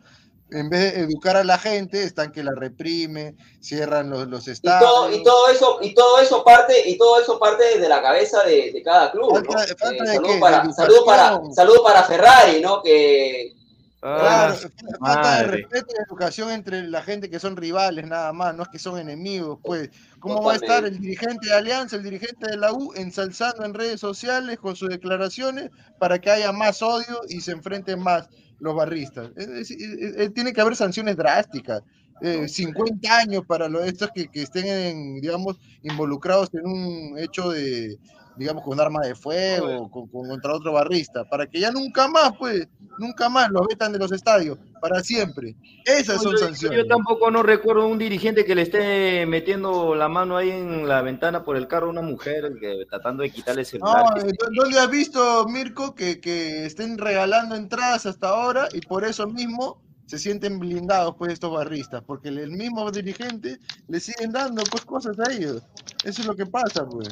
En 0.54 0.68
vez 0.70 0.94
de 0.94 1.00
educar 1.00 1.36
a 1.36 1.44
la 1.44 1.58
gente, 1.58 2.02
están 2.02 2.32
que 2.32 2.42
la 2.44 2.52
reprime, 2.54 3.34
cierran 3.60 4.10
los, 4.10 4.28
los 4.28 4.46
Y 4.48 4.54
todo, 4.62 5.10
y 5.12 5.22
todo 5.22 5.48
eso, 5.48 5.78
y 5.82 5.94
todo 5.94 6.18
eso 6.20 6.44
parte, 6.44 6.88
y 6.88 6.96
todo 6.98 7.20
eso 7.20 7.38
parte 7.38 7.78
de 7.78 7.88
la 7.88 8.02
cabeza 8.02 8.42
de, 8.44 8.70
de 8.72 8.82
cada 8.82 9.10
club, 9.10 9.32
¿no? 9.32 9.44
Falta- 9.44 9.64
Eh, 9.64 10.18
de 10.34 10.38
para, 10.40 10.60
de 10.66 10.72
saludo 10.72 11.04
para, 11.04 11.28
educación. 11.28 11.54
saludo 11.54 11.82
para 11.82 12.02
Ferrari, 12.04 12.60
¿no? 12.60 12.82
Que 12.82 13.54
Claro, 14.00 14.56
Ah, 15.00 15.06
falta 15.14 15.36
de 15.38 15.44
respeto 15.44 15.86
y 15.96 16.02
educación 16.08 16.50
entre 16.50 16.82
la 16.88 17.02
gente 17.02 17.30
que 17.30 17.38
son 17.38 17.56
rivales 17.56 18.04
nada 18.04 18.32
más, 18.32 18.52
no 18.52 18.64
es 18.64 18.68
que 18.68 18.80
son 18.80 18.98
enemigos, 18.98 19.60
pues. 19.62 19.90
¿Cómo 20.18 20.42
va 20.42 20.54
a 20.54 20.56
estar 20.56 20.84
el 20.84 20.98
dirigente 21.00 21.46
de 21.46 21.54
Alianza, 21.54 21.94
el 21.94 22.02
dirigente 22.02 22.48
de 22.50 22.56
la 22.56 22.72
U, 22.72 22.92
ensalzando 22.96 23.64
en 23.64 23.74
redes 23.74 24.00
sociales 24.00 24.58
con 24.58 24.74
sus 24.74 24.88
declaraciones 24.88 25.70
para 26.00 26.20
que 26.20 26.30
haya 26.32 26.50
más 26.50 26.82
odio 26.82 27.20
y 27.28 27.40
se 27.42 27.52
enfrenten 27.52 28.00
más 28.00 28.28
los 28.62 28.74
barristas? 28.74 29.30
Es- 29.36 29.70
es- 29.70 30.34
tiene 30.34 30.52
que 30.52 30.60
haber 30.60 30.76
sanciones 30.76 31.16
drásticas. 31.16 31.82
eh, 32.24 32.46
50 32.48 33.18
años 33.18 33.42
para 33.46 33.68
los 33.68 33.84
estos 33.84 34.10
que, 34.14 34.28
que 34.28 34.42
estén, 34.42 34.66
en, 34.66 35.20
digamos, 35.20 35.58
involucrados 35.82 36.48
en 36.54 36.66
un 36.66 37.18
hecho 37.18 37.50
de, 37.50 37.98
digamos, 38.36 38.62
con 38.64 38.80
arma 38.80 39.00
de 39.02 39.14
fuego, 39.14 39.90
con, 39.90 40.08
con- 40.08 40.28
contra 40.28 40.54
otro 40.54 40.72
barrista, 40.72 41.24
para 41.24 41.46
que 41.46 41.60
ya 41.60 41.70
nunca 41.70 42.08
más, 42.08 42.32
pues, 42.38 42.66
nunca 42.98 43.28
más 43.28 43.50
los 43.50 43.66
vetan 43.68 43.92
de 43.92 43.98
los 43.98 44.10
estadios, 44.12 44.58
para 44.80 45.00
siempre. 45.02 45.54
Esas 45.84 46.16
No, 46.16 46.22
son 46.22 46.32
yo- 46.32 46.38
sanciones. 46.38 46.78
Yo 46.78 46.86
tampoco 46.86 47.30
no 47.30 47.42
recuerdo 47.42 47.86
un 47.86 47.98
dirigente 47.98 48.44
que 48.44 48.54
le 48.54 48.62
esté 48.62 49.26
metiendo 49.26 49.94
la 49.94 50.08
mano 50.08 50.36
ahí 50.36 50.50
en 50.50 50.88
la 50.88 51.02
ventana 51.02 51.44
por 51.44 51.56
el 51.56 51.66
carro 51.68 51.86
a 51.88 51.90
una 51.90 52.02
mujer 52.02 52.52
que, 52.60 52.84
tratando 52.88 53.22
de 53.22 53.30
quitarle 53.30 53.60
el 53.62 53.66
celular. 53.66 54.04
No, 54.16 54.22
¿dó- 54.22 54.62
¿dónde 54.62 54.78
has 54.78 54.90
visto, 54.90 55.46
Mirko, 55.48 55.94
que, 55.94 56.20
que 56.20 56.64
estén 56.66 56.98
regalando 56.98 57.54
entradas 57.54 58.06
hasta 58.06 58.28
ahora 58.28 58.68
y 58.72 58.80
por 58.80 59.04
eso 59.04 59.26
mismo 59.26 59.80
se 60.06 60.18
sienten 60.18 60.58
blindados 60.58 61.14
pues 61.18 61.32
estos 61.32 61.52
barristas? 61.52 62.02
Porque 62.06 62.28
el 62.28 62.38
el 62.38 62.50
mismo 62.50 62.90
dirigente 62.90 63.58
le 63.88 64.00
siguen 64.00 64.32
dando 64.32 64.62
pues 64.70 64.84
cosas 64.84 65.18
a 65.20 65.32
ellos. 65.32 65.62
Eso 66.04 66.22
es 66.22 66.26
lo 66.26 66.34
que 66.34 66.46
pasa, 66.46 66.86
pues. 66.86 67.08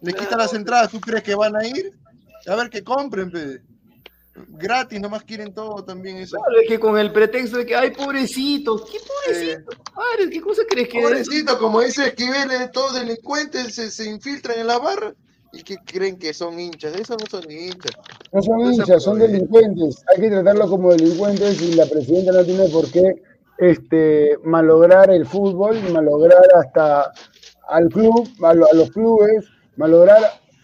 Le 0.00 0.12
quitan 0.12 0.38
las 0.38 0.52
entradas, 0.54 0.90
¿tú 0.90 1.00
crees 1.00 1.22
que 1.22 1.34
van 1.34 1.56
a 1.56 1.66
ir? 1.66 1.92
A 2.46 2.54
ver 2.56 2.68
que 2.70 2.82
compren, 2.84 3.30
pues. 3.30 3.60
Gratis, 4.48 5.00
nomás 5.00 5.22
quieren 5.22 5.54
todo 5.54 5.84
también 5.84 6.16
eso. 6.16 6.36
Claro, 6.36 6.60
es 6.60 6.68
que 6.68 6.80
con 6.80 6.98
el 6.98 7.12
pretexto 7.12 7.58
de 7.58 7.66
que, 7.66 7.76
ay, 7.76 7.92
pobrecito, 7.92 8.84
¿qué 8.84 8.98
pobrecito? 8.98 9.70
Madre, 9.94 10.28
¿qué 10.30 10.40
cosa 10.40 10.62
crees 10.68 10.88
que 10.88 10.98
es? 10.98 11.04
Pobrecito, 11.04 11.58
como 11.58 11.80
dice 11.80 12.08
Esquivel, 12.08 12.50
eh, 12.50 12.68
todos 12.72 12.94
delincuentes 12.94 13.76
se, 13.76 13.90
se 13.92 14.10
infiltran 14.10 14.58
en 14.58 14.66
la 14.66 14.78
barra 14.78 15.14
y 15.52 15.62
que 15.62 15.76
creen 15.76 16.18
que 16.18 16.34
son 16.34 16.58
hinchas. 16.58 16.96
Esos 16.96 17.16
no 17.20 17.26
son 17.30 17.48
hinchas. 17.48 17.92
No 18.32 18.42
son 18.42 18.58
No 18.58 18.72
hinchas, 18.72 19.02
son 19.04 19.20
delincuentes. 19.20 20.02
Hay 20.12 20.20
que 20.22 20.30
tratarlos 20.30 20.68
como 20.68 20.90
delincuentes 20.90 21.62
y 21.62 21.74
la 21.74 21.86
presidenta 21.86 22.32
no 22.32 22.44
tiene 22.44 22.68
por 22.70 22.90
qué 22.90 23.22
este, 23.58 24.36
malograr 24.42 25.12
el 25.12 25.26
fútbol, 25.26 25.80
malograr 25.92 26.42
hasta 26.56 27.12
al 27.68 27.88
club, 27.88 28.28
a, 28.42 28.52
lo- 28.52 28.66
a 28.66 28.74
los 28.74 28.90
clubes, 28.90 29.44
malograr 29.76 30.20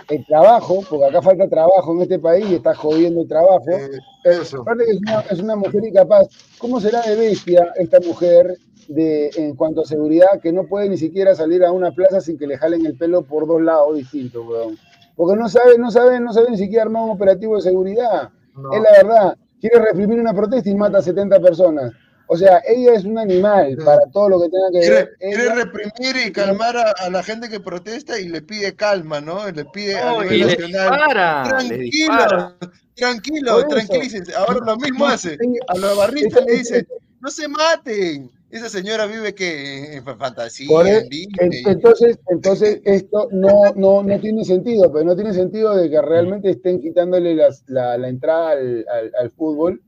el 0.08 0.26
trabajo, 0.26 0.82
porque 0.88 1.06
acá 1.06 1.22
falta 1.22 1.48
trabajo 1.48 1.94
en 1.94 2.02
este 2.02 2.18
país 2.18 2.46
y 2.48 2.54
está 2.56 2.74
jodiendo 2.74 3.22
el 3.22 3.28
trabajo. 3.28 3.64
Eh, 3.68 4.40
aparte 4.58 4.84
que 4.84 4.90
es 4.92 4.98
una, 4.98 5.20
es 5.30 5.40
una 5.40 5.56
mujer 5.56 5.84
incapaz. 5.84 6.28
¿Cómo 6.58 6.80
será 6.80 7.02
de 7.02 7.16
bestia 7.16 7.72
esta 7.76 8.00
mujer 8.00 8.56
de, 8.88 9.30
en 9.36 9.54
cuanto 9.54 9.82
a 9.82 9.84
seguridad 9.84 10.40
que 10.42 10.52
no 10.52 10.64
puede 10.64 10.88
ni 10.88 10.96
siquiera 10.96 11.34
salir 11.34 11.64
a 11.64 11.72
una 11.72 11.92
plaza 11.92 12.20
sin 12.20 12.38
que 12.38 12.46
le 12.46 12.58
jalen 12.58 12.84
el 12.86 12.96
pelo 12.96 13.22
por 13.22 13.46
dos 13.46 13.62
lados 13.62 13.96
distintos, 13.96 14.46
weón? 14.46 14.76
Porque 15.16 15.38
no 15.38 15.48
sabe, 15.48 15.78
no 15.78 15.90
sabe, 15.90 16.18
no 16.18 16.32
sabe 16.32 16.50
ni 16.50 16.58
siquiera 16.58 16.84
armar 16.84 17.04
un 17.04 17.10
operativo 17.10 17.56
de 17.56 17.62
seguridad. 17.62 18.30
Es 18.72 18.82
la 18.82 18.90
verdad. 19.02 19.36
Quiere 19.60 19.78
reprimir 19.78 20.18
una 20.18 20.32
protesta 20.32 20.70
y 20.70 20.74
mata 20.74 20.98
a 20.98 21.02
70 21.02 21.38
personas. 21.40 21.92
O 22.32 22.36
sea, 22.36 22.62
ella 22.64 22.94
es 22.94 23.04
un 23.04 23.18
animal 23.18 23.76
para 23.84 24.02
todo 24.12 24.28
lo 24.28 24.40
que 24.40 24.48
tenga 24.50 24.70
que 24.72 24.78
Quiere, 24.78 24.94
ver. 24.94 25.16
quiere 25.18 25.42
Ella- 25.42 25.54
reprimir 25.56 26.26
y 26.28 26.32
calmar 26.32 26.76
a, 26.76 26.90
a 26.92 27.10
la 27.10 27.24
gente 27.24 27.48
que 27.48 27.58
protesta 27.58 28.20
y 28.20 28.28
le 28.28 28.40
pide 28.40 28.76
calma, 28.76 29.20
¿no? 29.20 29.50
Le 29.50 29.64
pide 29.64 29.96
a 29.98 30.12
No, 30.12 30.22
nivel 30.22 30.36
y 30.36 30.38
le 30.38 30.46
nacional. 30.46 30.90
dispara, 31.80 32.56
Tranquilo, 32.56 32.56
tranquilo, 32.94 33.66
tranquilícense. 33.66 34.32
Ahora 34.36 34.60
lo 34.64 34.76
mismo 34.76 35.06
hace. 35.06 35.36
A 35.66 35.76
los 35.76 35.96
barristas 35.96 36.44
le 36.46 36.52
dice, 36.52 36.86
no 37.20 37.30
se 37.30 37.48
maten. 37.48 38.30
Esa 38.48 38.68
señora 38.68 39.06
vive 39.06 39.34
que 39.34 39.96
en 39.96 40.04
fantasía, 40.04 40.68
Por 40.68 40.86
e- 40.86 40.98
en 41.38 41.50
entonces, 41.66 42.16
entonces 42.28 42.80
esto 42.84 43.28
no, 43.32 43.72
no, 43.74 44.02
no 44.04 44.20
tiene 44.20 44.44
sentido, 44.44 44.92
pero 44.92 45.04
no 45.04 45.16
tiene 45.16 45.32
sentido 45.34 45.74
de 45.76 45.90
que 45.90 46.00
realmente 46.00 46.50
estén 46.50 46.80
quitándole 46.80 47.34
las- 47.34 47.64
la, 47.66 47.98
la 47.98 48.08
entrada 48.08 48.52
al, 48.52 48.86
al- 48.88 49.12
al 49.20 49.30
fútbol. 49.32 49.82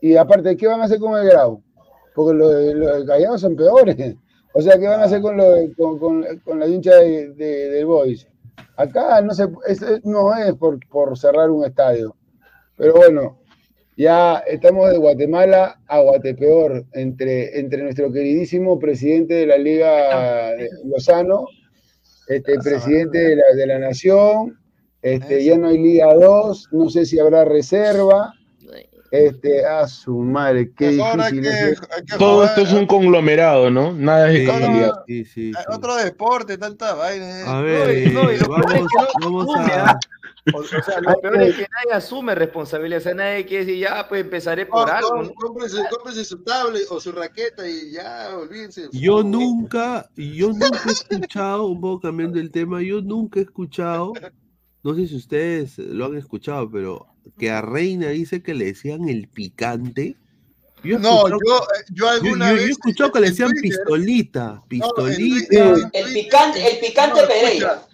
Y 0.00 0.16
aparte, 0.16 0.56
¿qué 0.56 0.66
van 0.68 0.80
a 0.80 0.84
hacer 0.84 0.98
con 0.98 1.18
el 1.18 1.26
Grau? 1.28 1.62
Porque 2.24 2.38
los 2.38 2.54
de, 2.54 2.74
los 2.74 3.00
de 3.00 3.06
Callao 3.06 3.38
son 3.38 3.56
peores. 3.56 4.14
O 4.52 4.60
sea, 4.60 4.78
¿qué 4.78 4.86
van 4.88 5.00
a 5.00 5.04
hacer 5.04 5.20
con, 5.20 5.36
lo 5.36 5.52
de- 5.52 5.72
con, 5.74 5.98
con- 5.98 6.24
con 6.44 6.58
la 6.60 6.66
hincha 6.66 6.96
de, 6.96 7.30
de- 7.34 7.70
del 7.70 7.86
Boys? 7.86 8.26
Acá 8.76 9.20
no, 9.22 9.32
se, 9.34 9.48
es- 9.68 10.04
no 10.04 10.34
es 10.36 10.54
por, 10.54 10.78
por 10.88 11.16
cerrar 11.18 11.50
un 11.50 11.64
estadio. 11.64 12.16
Pero 12.76 12.94
bueno, 12.94 13.38
ya 13.96 14.38
estamos 14.46 14.90
de 14.90 14.98
Guatemala 14.98 15.80
a 15.86 16.00
Guatepeor, 16.00 16.84
entre, 16.92 17.58
entre 17.60 17.82
nuestro 17.82 18.10
queridísimo 18.12 18.78
presidente 18.78 19.34
de 19.34 19.46
la 19.46 19.58
Liga 19.58 20.50
de 20.56 20.68
Lozano, 20.84 21.46
este, 22.28 22.58
presidente 22.58 23.18
de 23.18 23.36
la, 23.36 23.44
de 23.54 23.66
la 23.66 23.78
Nación, 23.78 24.58
este, 25.02 25.44
ya 25.44 25.56
no 25.58 25.68
hay 25.68 25.78
Liga 25.78 26.12
2, 26.14 26.68
no 26.72 26.88
sé 26.90 27.06
si 27.06 27.18
habrá 27.18 27.44
reserva. 27.44 28.34
Este, 29.10 29.66
a 29.66 29.88
su 29.88 30.18
madre, 30.18 30.72
qué 30.72 30.86
hay 30.88 30.96
difícil 30.96 31.42
que, 31.42 31.48
es. 31.70 31.80
que 31.80 32.16
Todo 32.18 32.44
esto 32.44 32.60
es 32.60 32.72
un 32.72 32.86
conglomerado, 32.86 33.68
¿no? 33.70 33.92
Nada 33.92 34.28
es 34.30 34.34
de 34.34 34.40
Sí, 34.40 34.46
casualidad. 34.46 34.92
sí, 35.06 35.24
sí, 35.24 35.52
a 35.56 35.62
sí. 35.62 35.66
otro 35.68 35.96
deporte, 35.96 36.56
tanta 36.58 36.94
vaina. 36.94 37.42
A 37.58 37.62
No, 37.62 37.62
ver, 37.62 38.12
no, 38.12 38.30
y 38.30 38.36
eh, 38.36 38.38
lo 38.38 38.46
peor 38.54 38.72
es 38.76 38.82
vamos, 38.94 39.08
vamos 39.20 39.56
a. 39.56 39.90
¿ah? 39.90 39.98
O, 40.54 40.58
o 40.58 40.64
sea, 40.64 41.00
lo 41.00 41.20
peor 41.20 41.42
es 41.42 41.54
que 41.56 41.66
nadie 41.70 41.92
asume 41.92 42.34
responsabilidad. 42.34 43.00
O 43.00 43.02
sea, 43.02 43.14
nadie 43.14 43.44
quiere 43.46 43.64
decir, 43.66 43.80
ya, 43.82 44.08
pues 44.08 44.22
empezaré 44.22 44.64
por 44.66 44.86
No, 44.88 44.94
algo. 44.94 45.22
no, 45.24 45.32
cómprense 45.34 46.24
su 46.24 46.42
tablet 46.44 46.84
o 46.90 47.00
su 47.00 47.12
raqueta 47.12 47.68
y 47.68 47.92
ya, 47.92 48.30
olvídense. 48.38 48.88
Yo 48.92 49.22
nunca, 49.22 50.08
yo 50.16 50.48
nunca 50.48 50.80
he 50.86 50.92
escuchado, 50.92 51.66
un 51.66 51.80
poco 51.80 52.00
cambiando 52.00 52.38
el 52.40 52.50
tema, 52.50 52.80
yo 52.80 53.00
nunca 53.02 53.40
he 53.40 53.42
escuchado, 53.42 54.12
no 54.82 54.94
sé 54.94 55.06
si 55.08 55.16
ustedes 55.16 55.78
lo 55.78 56.06
han 56.06 56.16
escuchado, 56.16 56.70
pero 56.70 57.06
que 57.38 57.50
a 57.50 57.60
Reina 57.62 58.08
dice 58.08 58.42
que 58.42 58.54
le 58.54 58.66
decían 58.66 59.08
el 59.08 59.28
picante. 59.28 60.16
Yo 60.82 60.98
No, 60.98 61.28
yo, 61.28 61.36
eh, 61.36 61.84
yo 61.90 61.94
yo, 61.94 62.08
alguna 62.08 62.50
yo- 62.50 62.56
yo 62.56 62.60
he 62.62 62.64
vez. 62.66 62.70
escuchado 62.70 63.12
que 63.12 63.20
le 63.20 63.30
decían 63.30 63.50
Twitter- 63.50 63.70
pistolita, 63.84 64.44
No, 64.46 64.54
en 64.62 64.68
pistolita. 64.68 65.46
Twitter- 65.74 65.90
El 65.92 66.12
picante, 66.14 66.72
el 66.72 66.78
picante 66.80 67.20
No, 67.22 67.28
Pereira. 67.28 67.72
escucha. 67.74 67.88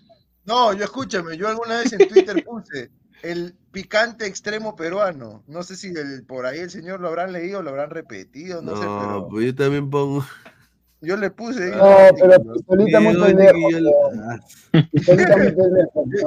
No, 0.44 0.72
yo 0.72 0.84
escúchame, 0.84 1.36
yo 1.36 1.48
alguna 1.48 1.78
vez 1.80 1.92
en 1.92 2.06
Twitter 2.08 2.44
puse 2.44 2.90
el 3.22 3.54
picante 3.72 4.26
extremo 4.26 4.76
peruano. 4.76 5.42
No 5.48 5.64
sé 5.64 5.74
si 5.76 5.88
el- 5.88 6.24
por 6.24 6.46
ahí 6.46 6.60
el 6.60 6.70
señor 6.70 7.00
lo 7.00 7.08
habrán 7.08 7.32
leído, 7.32 7.60
lo 7.62 7.70
habrán 7.70 7.90
repetido, 7.90 8.62
no, 8.62 8.76
sé, 8.76 8.84
No, 8.84 9.00
pero. 9.00 9.28
pues 9.30 9.46
yo 9.46 9.54
también 9.56 9.90
pongo. 9.90 10.24
Yo 11.02 11.16
le 11.16 11.31
puse. 11.31 11.70
No, 11.70 11.85
pero 12.18 12.52
Pistolita 12.55 13.01
muy 13.01 13.14
Yo- 13.14 13.24
pendejo. 13.27 13.70
yo- 13.70 13.78
pero- 14.73 14.89
Pistolita 14.90 15.36
muy. 15.36 15.55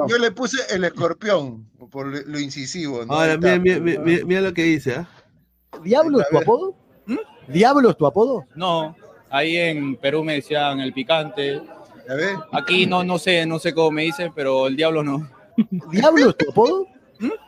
Yo, 0.08 0.18
le 0.18 0.30
puse 0.30 0.58
el 0.74 0.84
escorpión 0.84 1.66
por 1.90 2.06
lo, 2.06 2.38
incisivo. 2.38 3.04
¿no? 3.04 3.12
Ahora, 3.12 3.36
mira, 3.36 3.58
mira, 3.58 4.00
mira, 4.24 4.40
lo 4.40 4.54
que 4.54 4.62
dice, 4.62 4.94
¿ah? 4.96 5.08
¿Diablo 5.82 6.20
es 6.20 6.28
tu 6.28 6.38
apodo? 6.38 6.74
¿Diablo 7.48 7.90
es 7.90 7.96
tu 7.96 8.06
apodo? 8.06 8.46
No, 8.54 8.94
ahí 9.28 9.56
en 9.56 9.96
Perú 9.96 10.22
me 10.22 10.34
decían 10.34 10.80
el 10.80 10.92
picante. 10.92 11.60
A 12.08 12.14
ver. 12.14 12.36
Aquí 12.52 12.86
no, 12.86 13.02
no 13.04 13.18
sé, 13.18 13.44
no 13.46 13.58
sé 13.58 13.72
cómo 13.74 13.90
me 13.90 14.02
dicen, 14.02 14.32
pero 14.34 14.66
el 14.68 14.76
diablo 14.76 15.02
no. 15.02 15.28
¿Diablo 15.90 16.30
es 16.30 16.36
tu 16.36 16.50
apodo? 16.50 16.86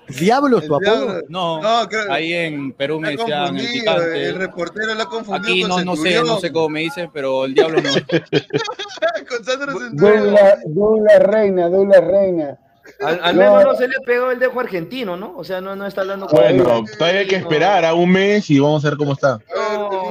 ¿Diablo 0.09 0.59
es 0.59 0.67
tu 0.67 0.75
apodo? 0.75 1.07
diablo- 1.07 1.21
No, 1.29 1.63
No, 1.63 1.89
creo- 1.89 2.13
ahí 2.13 2.33
en 2.33 2.73
Perú 2.73 3.01
me 3.01 3.11
decían 3.17 3.57
el 3.57 3.67
picante. 3.67 4.29
el 4.29 4.35
reportero 4.37 4.95
lo 4.95 5.03
ha 5.03 5.09
confundido 5.09 5.43
Aquí 5.53 5.61
con 5.63 5.71
no, 5.71 5.85
no 5.97 5.97
sé, 6.03 6.23
no 6.23 6.39
sé 6.41 6.53
cómo 6.53 6.69
me 6.69 6.81
dicen, 6.81 7.11
pero 7.13 7.45
el 7.47 7.55
diablo 7.55 7.81
no. 7.81 7.91
con 9.29 9.45
Sandro 9.45 9.79
Centurión. 9.79 10.25
Douglas, 10.25 10.59
Douglas 10.67 11.19
Reina, 11.23 11.69
Douglas 11.69 12.05
Reina. 12.05 12.59
Al, 13.01 13.21
al 13.23 13.37
No. 13.37 13.43
menos 13.43 13.65
no 13.65 13.75
se 13.77 13.89
le 13.89 13.95
pegó 14.05 14.31
el 14.33 14.39
dejo 14.41 14.59
argentino, 14.61 15.17
¿no? 15.17 15.35
O 15.37 15.45
sea, 15.45 15.61
no, 15.61 15.75
no 15.77 15.87
está 15.87 16.01
hablando 16.03 16.27
con 16.27 16.39
Bueno, 16.39 16.85
todavía 16.99 17.21
hay 17.21 17.27
que 17.29 17.37
esperar 17.37 17.85
a 17.85 17.95
un 17.95 18.11
mes 18.11 18.51
y 18.51 18.59
vamos 18.59 18.85
a 18.85 18.89
ver 18.91 18.99
cómo 18.99 19.13
está. 19.13 19.39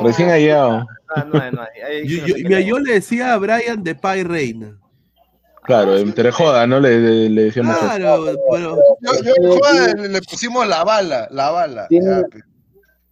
Recién 0.01 0.29
ha 0.29 0.37
llegado. 0.37 0.85
No, 1.31 1.39
Yo, 2.05 2.25
yo- 2.25 2.35
mira, 2.37 2.61
yo 2.61 2.79
le 2.79 2.93
decía 2.93 3.33
a 3.33 3.37
Brian 3.37 3.83
de 3.83 3.93
Pai 3.93 4.23
Reina. 4.23 4.77
Claro, 5.63 5.95
entre 5.97 6.31
joda, 6.31 6.65
¿no? 6.67 6.79
Le, 6.79 6.99
le, 6.99 7.29
le 7.29 7.43
decíamos 7.45 7.75
eso. 7.77 7.85
Claro, 7.85 8.23
bueno. 8.47 8.77
Yo, 9.01 9.11
yo 9.23 9.33
en 9.37 9.59
joda 9.59 9.93
le, 9.95 10.07
le 10.09 10.21
pusimos 10.21 10.67
la 10.67 10.83
bala, 10.83 11.27
la 11.31 11.51
bala. 11.51 11.87
Tiene- 11.87 12.07
ya, 12.09 12.23
pe- 12.23 12.41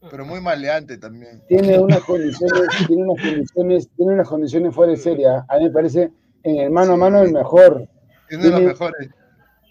pero 0.10 0.26
muy 0.26 0.40
maleante 0.42 0.98
también. 0.98 1.44
Tiene 1.48 1.78
unas 1.78 2.00
condiciones, 2.02 2.70
tiene 2.88 3.04
unas 3.04 3.22
condiciones, 3.24 3.90
tiene 3.96 4.14
unas 4.14 4.28
condiciones 4.28 4.74
fuera 4.76 4.92
de 4.94 4.98
serie. 4.98 5.28
¿ah? 5.28 5.46
A 5.48 5.58
mí 5.58 5.66
me 5.66 5.72
parece 5.72 6.12
en 6.44 6.56
el 6.58 6.72
mano 6.72 6.94
a 6.94 6.98
mano 6.98 7.22
el 7.22 7.32
mejor. 7.34 7.88
Tiene 8.30 8.44
de 8.46 8.50
los 8.50 8.58
Tiene- 8.60 8.74
mejores. 8.74 9.10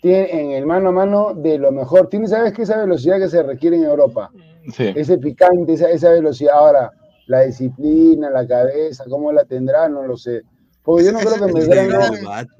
Tiene 0.01 0.41
en 0.41 0.51
el 0.53 0.67
mano 0.67 0.91
a 0.91 0.93
mano 0.93 1.35
de 1.35 1.59
lo 1.59 1.73
mejor. 1.73 2.09
Tiene, 2.09 2.29
¿sabes 2.29 2.53
qué? 2.53 2.63
Esa 2.63 2.77
velocidad 2.79 3.19
que 3.19 3.29
se 3.29 3.43
requiere 3.43 3.77
en 3.77 3.85
Europa. 3.85 4.31
Sí. 4.73 4.93
Ese 4.95 5.19
picante, 5.19 5.73
esa, 5.73 5.91
esa 5.91 6.11
velocidad. 6.11 6.53
Ahora, 6.55 6.93
la 7.27 7.41
disciplina, 7.41 8.31
la 8.31 8.47
cabeza, 8.47 9.05
cómo 9.09 9.33
la 9.33 9.45
tendrá, 9.45 9.89
no 9.89 10.05
lo 10.07 10.17
sé. 10.17 10.43
Porque 10.89 11.05
yo 11.05 11.13
no 11.13 11.19
creo 11.19 11.35
que 11.35 11.53
Belgrano, 11.53 12.01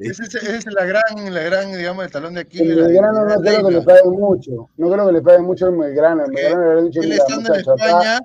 Esa 0.01 0.23
es, 0.25 0.35
esa 0.35 0.57
es 0.59 0.67
la 0.67 0.85
gran, 0.85 1.33
la 1.33 1.41
gran, 1.45 1.73
digamos, 1.73 2.05
el 2.05 2.11
talón 2.11 2.35
de 2.35 2.41
el 2.43 2.47
Aquiles. 2.47 2.77
la 2.77 2.87
Belgrano 2.89 3.25
no 3.25 3.41
creo 3.41 3.67
que 3.67 3.73
le 3.73 3.81
paguen 3.81 4.11
mucho. 4.11 4.69
No 4.77 4.91
creo 4.93 5.07
que 5.07 5.13
le 5.15 5.23
paguen 5.23 5.45
mucho 5.45 5.73
habrá 6.67 6.83
dicho, 6.83 7.01
Él 7.01 7.13
estando 7.13 7.55
en 7.55 7.61
España, 7.61 8.21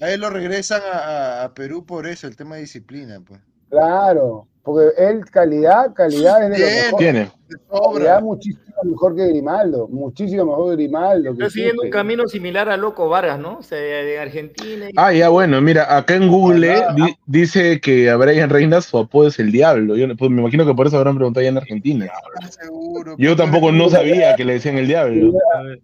a 0.00 0.10
él 0.10 0.20
lo 0.20 0.30
regresan 0.30 0.80
a, 0.92 0.98
a- 0.98 1.42
a 1.46 1.52
Perú 1.52 1.84
por 1.84 2.06
eso, 2.06 2.28
el 2.28 2.36
tema 2.36 2.54
de 2.54 2.60
disciplina, 2.60 3.18
pues. 3.26 3.40
claro. 3.70 4.46
Porque 4.62 4.90
él, 4.98 5.24
calidad, 5.32 5.94
calidad 5.94 6.44
es 6.44 6.50
de 6.50 6.58
lo 6.60 6.66
mejor. 6.84 6.98
Tiene. 7.00 7.32
Calidad 7.94 8.22
muchísimo 8.22 8.64
mejor 8.84 9.14
que 9.16 9.26
Grimaldo. 9.28 9.88
Muchísimo 9.88 10.44
mejor 10.46 10.70
que 10.70 10.76
Grimaldo. 10.82 11.32
Está 11.32 11.50
siguiendo 11.50 11.82
un 11.82 11.90
camino 11.90 12.26
similar 12.28 12.68
a 12.68 12.76
Loco 12.76 13.08
Vargas, 13.08 13.38
¿no? 13.38 13.58
O 13.58 13.62
sea, 13.62 13.78
de 13.78 14.18
Argentina. 14.18 14.86
y- 14.88 14.92
Ah, 14.96 15.12
ya 15.12 15.28
bueno, 15.28 15.60
mira, 15.60 15.96
acá 15.96 16.14
en 16.14 16.28
Google 16.28 16.82
di- 16.96 17.14
dice 17.26 17.80
que 17.80 18.08
a 18.10 18.16
Brian 18.16 18.50
Reinas 18.50 18.86
su 18.86 18.98
apodo 18.98 19.28
es 19.28 19.38
el 19.38 19.52
diablo. 19.52 19.96
Yo 19.96 20.06
pues, 20.16 20.30
me 20.30 20.40
imagino 20.40 20.64
que 20.66 20.74
por 20.74 20.86
eso 20.86 20.96
habrán 20.98 21.16
preguntado 21.16 21.40
allá 21.42 21.50
en 21.50 21.58
Argentina. 21.58 22.08
Seguro. 22.48 23.14
Yo 23.18 23.36
tampoco 23.36 23.70
no 23.72 23.88
sabía 23.90 24.34
que 24.36 24.44
le 24.44 24.54
decían 24.54 24.78
el 24.78 24.86
diablo. 24.86 25.32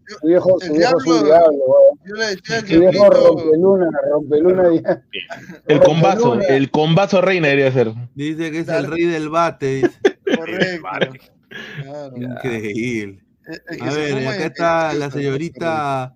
Su 0.07 0.27
viejo, 0.27 0.59
su 0.61 0.67
El 0.73 0.79
viejo 0.79 0.99
es 0.99 1.07
un 1.07 1.25
diablo-. 1.25 1.77
Yo 2.05 2.15
le 2.15 2.27
decía 2.27 2.61
Su 2.61 2.81
viejo 2.81 3.11
rompeluna, 3.11 3.91
rompeluna. 4.13 4.71
El 5.67 5.81
combazo, 5.81 6.41
el 6.41 6.71
combazo 6.71 7.21
reina 7.21 7.49
debería 7.49 7.73
ser. 7.73 7.93
Dice 8.15 8.51
que 8.51 8.61
es 8.61 8.69
el 8.69 8.87
rey 8.87 9.05
del 9.05 9.29
bate. 9.29 9.67
dice. 9.67 9.91
correcto. 10.39 11.27
Claro. 11.83 12.17
Increíble. 12.17 13.23
El 13.47 13.79
que 13.79 13.85
A 13.85 13.93
ver, 13.93 14.13
acá 14.29 14.37
es- 14.37 14.45
está 14.45 14.93
es- 14.93 14.99
la 14.99 15.11
señorita. 15.11 16.15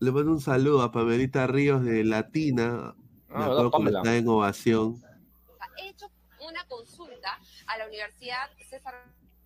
Le 0.00 0.10
mando 0.12 0.32
un 0.32 0.40
saludo 0.40 0.82
a 0.82 0.92
Pamelita 0.92 1.46
Ríos 1.46 1.84
de 1.84 2.04
Latina. 2.04 2.94
Me 3.28 3.34
Ah, 3.36 3.44
acuerdo 3.46 3.70
cuando 3.70 3.90
Pamela. 3.90 3.98
está 4.00 4.16
en 4.16 4.28
ovación. 4.28 5.02
he 5.78 5.88
hecho 5.88 6.08
una 6.40 6.64
consulta 6.68 7.38
a 7.66 7.78
la 7.78 7.86
Universidad 7.88 8.48
César 8.68 8.94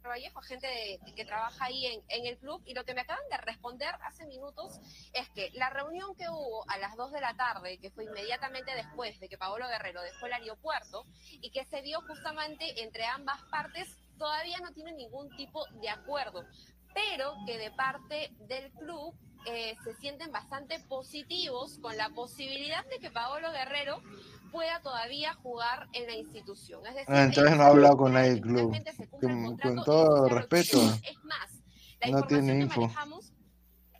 Vallejo, 0.04 0.40
gente 0.40 0.66
de- 0.66 1.12
que 1.14 1.24
trabaja 1.24 1.66
ahí 1.66 1.86
en, 1.86 2.00
en 2.08 2.26
el 2.26 2.38
club, 2.38 2.62
y 2.66 2.72
lo 2.74 2.84
que 2.84 2.94
me 2.94 3.02
acaban 3.02 3.22
de 3.30 3.36
responder 3.38 3.94
hace 4.06 4.24
minutos 4.26 4.78
es 5.12 5.28
que 5.30 5.50
la 5.54 5.68
reunión 5.70 6.14
que 6.16 6.28
hubo 6.30 6.68
a 6.70 6.78
las 6.78 6.96
2 6.96 7.12
de 7.12 7.20
la 7.20 7.34
tarde, 7.36 7.78
que 7.78 7.90
fue 7.90 8.04
inmediatamente 8.04 8.72
después 8.74 9.18
de 9.20 9.28
que 9.28 9.36
Paolo 9.38 9.66
Guerrero 9.68 10.00
dejó 10.02 10.26
el 10.26 10.32
aeropuerto, 10.34 11.04
y 11.40 11.50
que 11.50 11.64
se 11.66 11.82
dio 11.82 12.00
justamente 12.02 12.82
entre 12.82 13.04
ambas 13.06 13.42
partes, 13.50 13.88
todavía 14.18 14.58
no 14.58 14.72
tiene 14.72 14.92
ningún 14.92 15.34
tipo 15.36 15.64
de 15.80 15.88
acuerdo, 15.88 16.44
pero 16.94 17.34
que 17.46 17.58
de 17.58 17.70
parte 17.70 18.32
del 18.48 18.70
club 18.72 19.14
eh, 19.46 19.76
se 19.84 19.94
sienten 19.94 20.32
bastante 20.32 20.78
positivos 20.80 21.78
con 21.78 21.96
la 21.96 22.10
posibilidad 22.10 22.84
de 22.86 22.98
que 22.98 23.10
Paolo 23.10 23.50
Guerrero 23.52 24.02
pueda 24.50 24.80
todavía 24.80 25.34
jugar 25.34 25.88
en 25.92 26.06
la 26.06 26.14
institución. 26.14 26.86
Es 26.86 26.94
decir, 26.94 27.14
Ah, 27.14 27.24
entonces 27.24 27.56
no 27.56 27.62
ha 27.62 27.68
hablado 27.68 27.96
con 27.96 28.12
nadie 28.12 28.30
del 28.30 28.40
club. 28.40 28.76
Con, 29.20 29.84
todo 29.84 30.28
respeto. 30.28 30.78
Es 31.02 31.22
más, 31.24 31.62
la 32.00 32.10
no 32.10 32.18
información 32.18 32.26
tiene 32.28 32.52
que 32.54 32.64
info. 32.64 32.90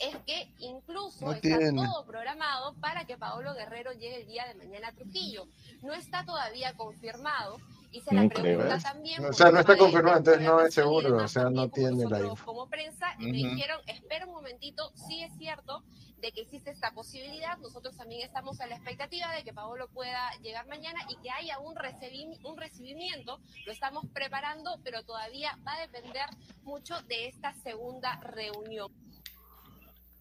es 0.00 0.16
que 0.26 0.52
incluso 0.58 1.24
No 1.24 1.32
está 1.32 1.58
todo 1.58 2.06
programado 2.06 2.74
para 2.80 3.04
que 3.04 3.16
Paolo 3.16 3.54
Guerrero 3.54 3.92
llegue 3.92 4.22
el 4.22 4.26
día 4.26 4.46
de 4.46 4.54
mañana 4.54 4.88
a 4.88 4.92
Trujillo. 4.92 5.46
No 5.82 5.92
está 5.94 6.24
todavía 6.24 6.74
confirmado. 6.74 7.58
Hice 7.90 8.14
la 8.14 8.22
No 8.24 8.28
pregunta 8.28 8.66
creo. 8.68 8.78
también. 8.82 9.24
O 9.24 9.32
sea, 9.32 9.50
no 9.50 9.60
está 9.60 9.76
confirmado, 9.76 10.18
entonces 10.18 10.42
no 10.42 10.60
es 10.60 10.74
seguro, 10.74 11.16
o 11.16 11.28
sea, 11.28 11.48
no 11.50 11.68
tiene 11.70 12.04
la 12.04 12.20
info. 12.20 12.44
como 12.44 12.68
prensa 12.68 13.06
y 13.18 13.26
me 13.26 13.32
dijeron, 13.38 13.80
espera 13.86 14.26
un 14.26 14.32
momentito, 14.32 14.92
sí 14.94 15.22
es 15.22 15.32
cierto 15.38 15.82
de 16.20 16.32
que 16.32 16.42
existe 16.42 16.70
esta 16.70 16.90
posibilidad. 16.92 17.56
Nosotros 17.58 17.96
también 17.96 18.26
estamos 18.26 18.60
a 18.60 18.66
la 18.66 18.74
expectativa 18.74 19.32
de 19.32 19.42
que 19.42 19.54
Paolo 19.54 19.88
pueda 19.88 20.30
llegar 20.42 20.66
mañana 20.66 21.00
y 21.08 21.16
que 21.22 21.30
haya 21.30 21.58
un, 21.60 21.74
recibi- 21.76 22.38
un 22.44 22.58
recibimiento. 22.58 23.40
Lo 23.64 23.72
estamos 23.72 24.04
preparando, 24.12 24.78
pero 24.84 25.02
todavía 25.04 25.56
va 25.66 25.74
a 25.76 25.80
depender 25.80 26.26
mucho 26.64 27.00
de 27.08 27.28
esta 27.28 27.54
segunda 27.54 28.20
reunión. 28.20 28.92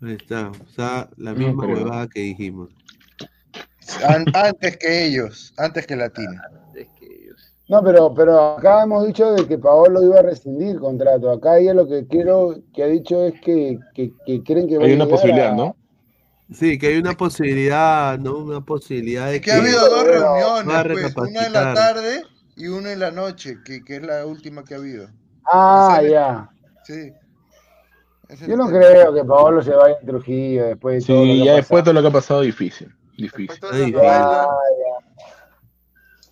Ahí 0.02 0.14
está. 0.14 0.50
O 0.52 0.70
sea, 0.70 1.10
la 1.18 1.34
No 1.34 1.40
misma 1.40 1.66
huevada 1.66 2.08
que 2.08 2.20
dijimos. 2.22 2.70
An- 4.08 4.26
antes 4.36 4.78
que 4.78 5.06
ellos, 5.06 5.54
antes 5.58 5.88
que 5.88 5.96
Latina. 5.96 6.44
No, 7.70 7.84
pero, 7.84 8.14
pero 8.14 8.56
acá 8.58 8.84
hemos 8.84 9.06
dicho 9.06 9.34
de 9.34 9.46
que 9.46 9.58
Paolo 9.58 10.02
iba 10.02 10.20
a 10.20 10.22
rescindir 10.22 10.80
contrato. 10.80 11.30
Acá 11.32 11.58
ella 11.58 11.74
lo 11.74 11.86
que 11.88 12.08
quiero 12.08 12.56
que 12.74 12.84
ha 12.84 12.88
dicho 12.88 13.26
es 13.26 13.40
que, 13.42 13.78
que, 13.94 14.14
que 14.26 14.42
creen 14.44 14.68
que 14.70 14.78
va 14.78 14.84
a 14.86 14.88
Hay 14.88 14.94
una 14.94 15.06
posibilidad, 15.08 15.52
a- 15.52 15.56
¿no? 15.56 15.76
Sí, 16.50 16.80
que 16.80 16.88
hay 16.88 16.98
una 16.98 17.12
posibilidad, 17.12 18.18
¿no? 18.20 18.38
Una 18.38 18.62
posibilidad 18.62 19.30
de 19.30 19.42
Que 19.42 19.52
ha 19.52 19.58
habido 19.58 19.82
dos 19.90 20.04
reuniones, 20.06 21.14
pues, 21.14 21.30
una 21.30 21.46
en 21.46 21.52
la 21.54 21.74
tarde 21.74 22.24
y 22.56 22.68
una 22.68 22.94
en 22.94 23.00
la 23.00 23.12
noche, 23.12 23.58
que, 23.66 23.84
que 23.84 23.98
es 23.98 24.02
la 24.04 24.26
última 24.26 24.64
que 24.64 24.74
ha 24.74 24.78
habido. 24.78 25.10
Ah, 25.52 26.02
ya. 26.10 26.50
Sí. 26.86 27.12
Yo 28.48 28.56
no 28.56 28.68
creo 28.70 29.14
que 29.14 29.24
Paolo 29.26 29.62
se 29.62 29.72
vaya 29.72 29.96
a 30.02 30.06
Trujillo 30.06 30.68
después 30.68 31.06
de 31.06 31.08
todo 31.14 31.26
lo 31.26 31.32
Sí, 31.34 31.40
que 31.40 31.46
ya 31.46 31.52
ha 31.52 31.56
después 31.58 31.84
de 31.84 31.84
todo 31.84 31.94
lo 31.96 32.02
que 32.02 32.08
ha 32.08 32.12
pasado, 32.12 32.42
difícil. 32.42 32.94
Difícil. 33.18 33.60
Ah, 34.04 34.48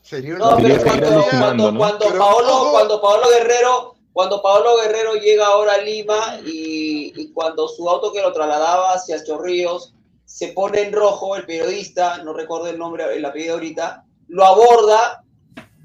Sería 0.05 0.35
No, 0.35 0.55
pero 0.57 0.83
cuando, 0.83 1.25
cuando, 1.31 1.71
¿no? 1.71 1.79
cuando 1.79 2.05
Pero, 2.05 2.19
Paolo, 2.19 2.47
ojo. 2.47 2.71
cuando 2.73 3.01
Paolo 3.01 3.27
Guerrero, 3.27 3.95
cuando 4.13 4.39
Paolo 4.39 4.77
Guerrero 4.77 5.15
llega 5.15 5.47
ahora 5.47 5.73
a 5.73 5.77
Lima 5.79 6.39
y, 6.45 7.11
y 7.19 7.31
cuando 7.33 7.67
su 7.67 7.89
auto 7.89 8.13
que 8.13 8.21
lo 8.21 8.31
trasladaba 8.31 8.93
hacia 8.93 9.23
Chorrillos 9.23 9.93
se 10.25 10.49
pone 10.49 10.81
en 10.81 10.93
rojo, 10.93 11.35
el 11.35 11.47
periodista, 11.47 12.19
no 12.19 12.33
recuerdo 12.33 12.67
el 12.67 12.77
nombre, 12.77 13.03
el 13.15 13.25
apellido 13.25 13.55
ahorita, 13.55 14.05
lo 14.27 14.45
aborda 14.45 15.23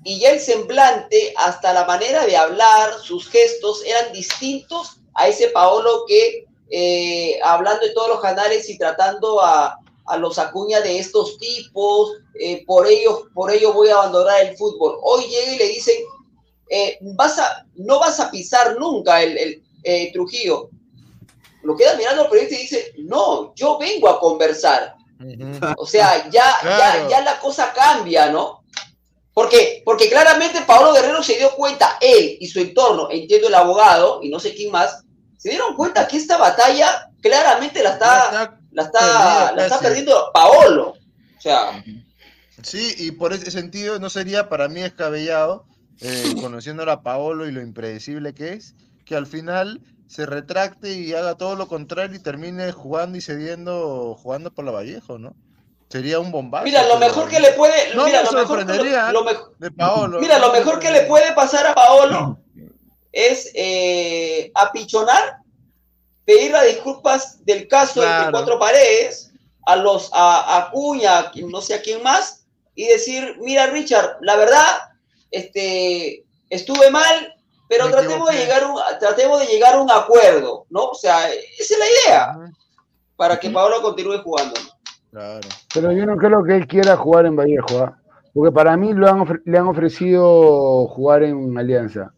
y 0.04 0.20
ya 0.20 0.32
el 0.32 0.40
semblante, 0.40 1.32
hasta 1.38 1.72
la 1.72 1.86
manera 1.86 2.26
de 2.26 2.36
hablar, 2.36 2.92
sus 3.02 3.26
gestos 3.26 3.82
eran 3.86 4.12
distintos 4.12 4.98
a 5.14 5.28
ese 5.28 5.48
Paolo 5.48 6.04
que 6.06 6.46
eh, 6.70 7.40
hablando 7.42 7.86
en 7.86 7.94
todos 7.94 8.08
los 8.08 8.20
canales 8.20 8.68
y 8.68 8.76
tratando 8.76 9.42
a, 9.42 9.79
a 10.06 10.16
los 10.16 10.38
Acuña 10.38 10.80
de 10.80 10.98
estos 10.98 11.38
tipos, 11.38 12.12
eh, 12.38 12.64
por, 12.66 12.86
ello, 12.86 13.28
por 13.34 13.50
ello 13.50 13.72
voy 13.72 13.88
a 13.88 13.94
abandonar 13.94 14.44
el 14.46 14.56
fútbol. 14.56 14.98
Hoy 15.02 15.24
llega 15.24 15.52
y 15.54 15.58
le 15.58 15.68
dicen, 15.68 15.96
eh, 16.68 16.98
vas 17.14 17.38
a, 17.38 17.66
no 17.76 17.98
vas 18.00 18.20
a 18.20 18.30
pisar 18.30 18.76
nunca 18.78 19.22
el, 19.22 19.36
el, 19.38 19.62
eh, 19.84 20.12
Trujillo. 20.12 20.70
Lo 21.62 21.76
queda 21.76 21.96
mirando 21.96 22.24
el 22.24 22.28
periodista 22.30 22.56
y 22.56 22.62
dice, 22.62 22.92
no, 22.98 23.54
yo 23.54 23.78
vengo 23.78 24.08
a 24.08 24.18
conversar. 24.18 24.94
O 25.76 25.86
sea, 25.86 26.28
ya, 26.30 26.58
Claro. 26.62 27.08
ya, 27.08 27.08
ya 27.08 27.20
la 27.20 27.38
cosa 27.38 27.72
cambia, 27.74 28.30
¿no? 28.30 28.64
Porque, 29.34 29.82
porque 29.84 30.08
claramente 30.08 30.62
Pablo 30.66 30.92
Guerrero 30.92 31.22
se 31.22 31.36
dio 31.36 31.54
cuenta, 31.54 31.98
él 32.00 32.36
y 32.40 32.46
su 32.48 32.58
entorno, 32.60 33.08
entiendo 33.10 33.48
el 33.48 33.54
abogado 33.54 34.20
y 34.22 34.28
no 34.28 34.40
sé 34.40 34.54
quién 34.54 34.72
más, 34.72 35.04
se 35.36 35.50
dieron 35.50 35.76
cuenta 35.76 36.08
que 36.08 36.16
esta 36.16 36.36
batalla 36.36 37.10
claramente 37.22 37.82
la 37.82 37.90
está, 37.90 38.59
la 38.72 38.82
está, 38.84 38.98
perdida 39.00 39.52
la 39.56 39.62
está 39.66 39.78
perdiendo 39.80 40.30
Paolo. 40.32 40.88
O 41.38 41.40
sea, 41.40 41.82
Sí, 42.62 42.94
y 42.98 43.12
por 43.12 43.32
ese 43.32 43.50
sentido 43.50 43.98
no 43.98 44.10
sería 44.10 44.48
para 44.50 44.68
mí 44.68 44.80
descabellado, 44.82 45.64
eh, 46.00 46.34
conociendo 46.42 46.82
a 46.90 47.02
Paolo 47.02 47.46
y 47.48 47.52
lo 47.52 47.62
impredecible 47.62 48.34
que 48.34 48.52
es, 48.52 48.74
que 49.06 49.16
al 49.16 49.26
final 49.26 49.80
se 50.06 50.26
retracte 50.26 50.92
y 50.92 51.14
haga 51.14 51.36
todo 51.36 51.56
lo 51.56 51.68
contrario 51.68 52.16
y 52.16 52.22
termine 52.22 52.70
jugando 52.72 53.16
y 53.16 53.20
cediendo, 53.22 54.14
jugando 54.20 54.50
por 54.52 54.64
la 54.66 54.72
Vallejo, 54.72 55.18
¿no? 55.18 55.34
Sería 55.88 56.20
un 56.20 56.30
bombazo. 56.30 56.64
Mira, 56.64 56.86
lo 56.86 56.98
mejor 56.98 57.28
que 57.28 57.40
le 57.40 57.52
puede, 57.52 57.94
No 57.94 58.04
mira, 58.04 58.18
me 58.20 58.24
lo 58.26 58.32
mejor, 58.32 58.58
que 58.58 58.64
sorprendería 58.66 59.06
lo- 59.12 59.20
lo 59.20 59.24
mejor- 59.24 59.56
de 59.58 59.70
Paolo. 59.70 60.20
mira, 60.20 60.38
lo 60.38 60.52
mejor 60.52 60.78
que 60.80 60.90
le 60.90 61.02
puede 61.02 61.32
pasar 61.32 61.66
a 61.66 61.74
Paolo 61.74 62.38
es 63.12 63.50
eh, 63.54 64.52
apichonar, 64.54 65.38
pedir 66.34 66.52
las 66.52 66.66
disculpas 66.66 67.44
del 67.44 67.66
caso 67.68 68.02
entre 68.02 68.16
Claro. 68.16 68.30
cuatro 68.32 68.58
paredes 68.58 69.32
a 69.66 69.76
los 69.76 70.10
a, 70.12 70.56
a 70.58 70.70
Cuña, 70.70 71.18
a 71.18 71.30
quien- 71.30 71.50
no 71.50 71.60
sé 71.60 71.74
a 71.74 71.82
quién 71.82 72.02
más, 72.02 72.46
y 72.74 72.86
decir, 72.86 73.36
mira 73.40 73.66
Richard, 73.66 74.16
la 74.20 74.36
verdad, 74.36 74.64
este, 75.30 76.24
estuve 76.48 76.90
mal, 76.90 77.34
pero 77.68 77.86
Me 77.86 77.92
tratemos 77.92 78.28
de 78.30 78.36
llegar 78.36 78.62
a 78.62 78.66
un, 78.68 78.80
tratemos 78.98 79.40
de 79.40 79.46
llegar 79.46 79.74
a 79.74 79.80
un 79.82 79.90
acuerdo, 79.90 80.66
¿no? 80.70 80.86
O 80.86 80.94
sea, 80.94 81.28
esa 81.32 81.74
es 81.74 81.78
la 81.78 81.86
idea 81.86 82.52
para 83.16 83.38
que 83.38 83.50
Paolo 83.50 83.82
continúe 83.82 84.22
jugando. 84.22 84.54
Claro. 85.10 85.48
Pero 85.74 85.92
yo 85.92 86.06
no 86.06 86.16
creo 86.16 86.42
que 86.44 86.56
él 86.56 86.66
quiera 86.66 86.96
jugar 86.96 87.26
en 87.26 87.36
Vallejo, 87.36 87.78
¿ah? 87.78 87.96
porque 88.32 88.52
para 88.52 88.76
mí 88.76 88.92
lo 88.92 89.08
han 89.08 89.42
le 89.44 89.58
han 89.58 89.66
ofrecido 89.66 90.86
jugar 90.88 91.22
en 91.24 91.56
Alianza. 91.58 92.12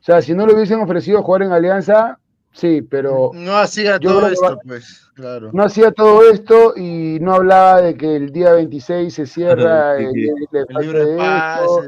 O 0.00 0.02
sea, 0.02 0.20
si 0.22 0.34
no 0.34 0.46
le 0.46 0.54
hubiesen 0.54 0.80
ofrecido 0.80 1.22
jugar 1.22 1.42
en 1.42 1.52
Alianza, 1.52 2.18
sí, 2.58 2.82
pero 2.82 3.30
No 3.34 3.56
hacía 3.56 3.98
todo 3.98 4.26
que 4.26 4.32
esto, 4.32 4.44
va- 4.56 4.58
pues, 4.66 5.08
claro. 5.14 5.50
no 5.52 5.62
hacía 5.64 5.90
todo 5.92 6.28
esto 6.30 6.74
y 6.76 7.18
no 7.20 7.34
hablaba 7.34 7.80
de 7.82 7.94
que 7.96 8.16
el 8.16 8.30
día 8.32 8.52
26 8.52 9.14
se 9.14 9.26
cierra 9.26 9.96
Sí, 9.96 10.04
el, 10.04 10.08
el- 10.52 10.66
el 10.68 10.76
libre 10.76 11.04
de 11.06 11.12
esto. 11.38 11.84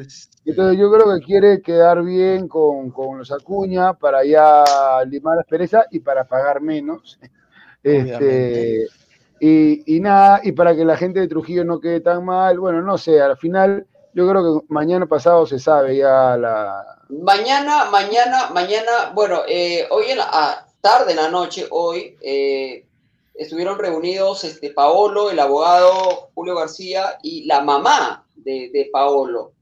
Entonces 0.47 0.79
yo 0.79 0.91
creo 0.91 1.15
que 1.15 1.25
quiere 1.25 1.61
quedar 1.61 2.03
bien 2.03 2.49
con, 2.49 2.91
con 2.91 3.19
los 3.19 3.31
Acuña 3.31 3.93
para 3.95 4.25
ya 4.25 4.65
limar 5.07 5.37
las 5.37 5.47
perezas 5.47 5.85
y 5.91 6.01
para 6.01 6.25
pagar 6.25 6.61
menos. 6.63 7.19
Este, 7.83 8.05
Obviamente. 8.17 8.87
y, 9.41 9.97
y 9.97 10.01
nada, 10.01 10.41
y 10.43 10.53
para 10.53 10.75
que 10.75 10.85
la 10.85 10.97
gente 10.97 11.21
de 11.21 11.29
Trujillo 11.29 11.65
no 11.65 11.81
quede 11.81 12.01
tan 12.01 12.25
mal. 12.25 12.59
Bueno, 12.59 12.83
no 12.83 12.97
sé, 12.99 13.21
al 13.21 13.37
final 13.37 13.87
yo 14.13 14.29
creo 14.29 14.61
que 14.61 14.67
mañana 14.69 15.07
pasado 15.07 15.47
se 15.47 15.59
sabe 15.59 15.97
ya 15.97 16.37
la... 16.37 16.85
Mañana, 17.09 17.87
mañana, 17.87 18.51
mañana, 18.51 19.13
bueno, 19.15 19.43
eh, 19.49 19.87
hoy 19.91 20.07
en 20.11 20.19
la 20.19 20.29
ah, 20.31 20.67
tarde, 20.81 21.13
en 21.13 21.17
la 21.17 21.29
noche, 21.29 21.67
hoy, 21.71 22.17
eh, 22.21 22.87
estuvieron 23.35 23.79
reunidos 23.79 24.45
este, 24.45 24.71
Paolo, 24.71 25.31
el 25.31 25.39
abogado 25.39 26.31
Julio 26.35 26.57
García 26.57 27.19
y 27.23 27.45
la 27.47 27.63
mamá 27.63 28.27
de, 28.37 28.71
de 28.73 28.89
Paolo. 28.93 29.53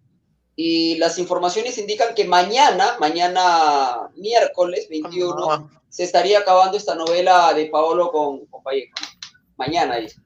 Y 0.56 0.96
las 0.98 1.18
informaciones 1.18 1.78
indican 1.78 2.14
que 2.14 2.24
mañana, 2.24 2.96
mañana 2.98 4.10
miércoles 4.16 4.88
21, 4.90 5.70
se 5.88 6.04
estaría 6.04 6.40
acabando 6.40 6.76
esta 6.76 6.94
novela 6.94 7.54
de 7.54 7.66
Paolo 7.66 8.10
con, 8.10 8.44
con 8.46 8.62
Vallejo. 8.64 8.94
Mañana, 9.56 9.96
dice. 9.96 10.20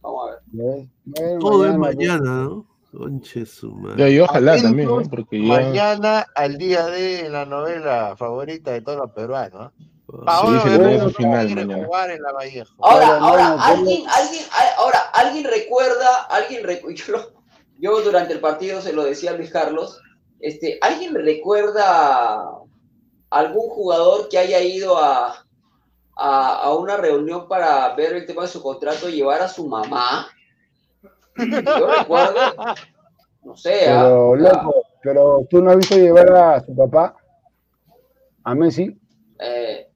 Vamos 0.00 0.28
a 0.28 0.40
ver. 0.54 1.38
Todo 1.40 1.66
es 1.66 1.76
mañana, 1.76 2.18
mañana, 2.18 2.44
¿no? 2.44 2.71
Conche 2.96 3.46
su 3.46 3.70
madre. 3.72 3.96
Ya, 3.98 4.08
y 4.10 4.20
ojalá 4.20 4.60
también, 4.60 4.86
¿no? 4.88 4.94
Atentos 4.98 5.16
Porque 5.20 5.40
ya. 5.42 5.48
Mañana 5.48 6.26
al 6.34 6.58
día 6.58 6.86
de 6.86 7.28
la 7.30 7.46
novela 7.46 8.14
favorita 8.16 8.70
de 8.72 8.82
todos 8.82 8.98
los 8.98 9.10
peruanos. 9.12 9.72
Sí, 9.78 9.86
Paolo 10.26 10.60
se 10.60 10.68
Guerrero 10.68 10.88
tiene 10.88 10.98
su 11.00 11.04
no 11.06 11.10
final 11.14 11.46
quiere 11.46 11.64
mañana. 11.64 11.86
jugar 11.86 12.10
en 12.10 12.22
la 12.22 12.32
Vallejo. 12.32 12.74
Ahora, 12.84 13.18
ahora, 13.18 13.52
alguien, 13.64 14.04
alguien, 14.10 14.44
a- 14.50 14.80
ahora, 14.82 14.98
alguien 15.14 15.44
recuerda, 15.44 16.24
alguien 16.28 16.64
recu- 16.66 16.92
yo, 16.94 17.12
lo- 17.12 17.32
yo 17.78 18.00
durante 18.02 18.34
el 18.34 18.40
partido 18.40 18.82
se 18.82 18.92
lo 18.92 19.04
decía 19.04 19.30
a 19.30 19.34
Luis 19.34 19.50
Carlos, 19.50 19.98
este, 20.40 20.78
¿alguien 20.82 21.14
recuerda 21.14 22.44
algún 23.30 23.70
jugador 23.70 24.28
que 24.28 24.36
haya 24.38 24.60
ido 24.60 24.98
a, 24.98 25.46
a, 26.16 26.54
a 26.62 26.74
una 26.74 26.98
reunión 26.98 27.48
para 27.48 27.94
ver 27.94 28.12
el 28.14 28.26
tema 28.26 28.42
de 28.42 28.48
su 28.48 28.62
contrato 28.62 29.08
y 29.08 29.12
llevar 29.12 29.40
a 29.40 29.48
su 29.48 29.66
mamá? 29.66 30.26
Yo 31.36 31.86
recuerdo, 31.98 32.40
no 33.42 33.56
sé, 33.56 33.88
¿ah? 33.88 34.02
Pero, 34.02 34.36
loco, 34.36 34.74
pero 35.02 35.46
tú 35.50 35.62
no 35.62 35.70
has 35.70 35.76
visto 35.78 35.96
llevar 35.96 36.32
a 36.32 36.60
su 36.60 36.74
papá, 36.76 37.16
a 38.44 38.54
Messi. 38.54 38.98
Eh, 39.38 39.88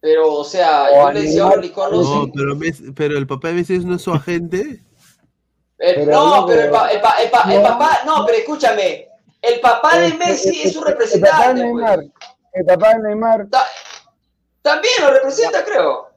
pero, 0.00 0.32
o 0.34 0.44
sea, 0.44 0.88
O 0.92 1.08
yo 1.08 1.12
le 1.12 1.22
decía 1.22 1.46
a 1.46 1.50
No, 1.50 2.30
pero, 2.34 2.56
Messi- 2.56 2.92
pero 2.96 3.18
el 3.18 3.26
papá 3.26 3.48
de 3.48 3.54
Messi 3.54 3.78
no 3.80 3.96
es 3.96 4.02
su 4.02 4.12
agente. 4.12 4.84
Eh, 5.80 5.92
Pero 5.94 6.10
no, 6.10 6.44
pero 6.46 6.62
el, 6.62 6.70
pa- 6.70 6.90
el 6.90 7.00
pa- 7.00 7.22
el 7.22 7.30
pa- 7.30 7.54
el 7.54 7.62
papá, 7.62 7.98
no, 8.04 8.26
pero 8.26 8.38
escúchame, 8.38 9.06
el 9.40 9.60
papá 9.60 9.96
de 10.00 10.12
Messi 10.14 10.62
es 10.62 10.72
su 10.72 10.82
el- 10.84 10.88
el- 10.88 10.98
El 11.02 11.20
papá 11.20 11.52
de 11.54 11.54
representante, 11.54 11.62
Neymar, 11.62 11.96
pues. 11.98 12.10
el 12.54 12.66
papá 12.66 12.88
de 12.94 12.98
Neymar, 13.02 13.46
También 14.60 14.94
lo 15.00 15.10
representa, 15.12 15.64
creo. 15.64 16.08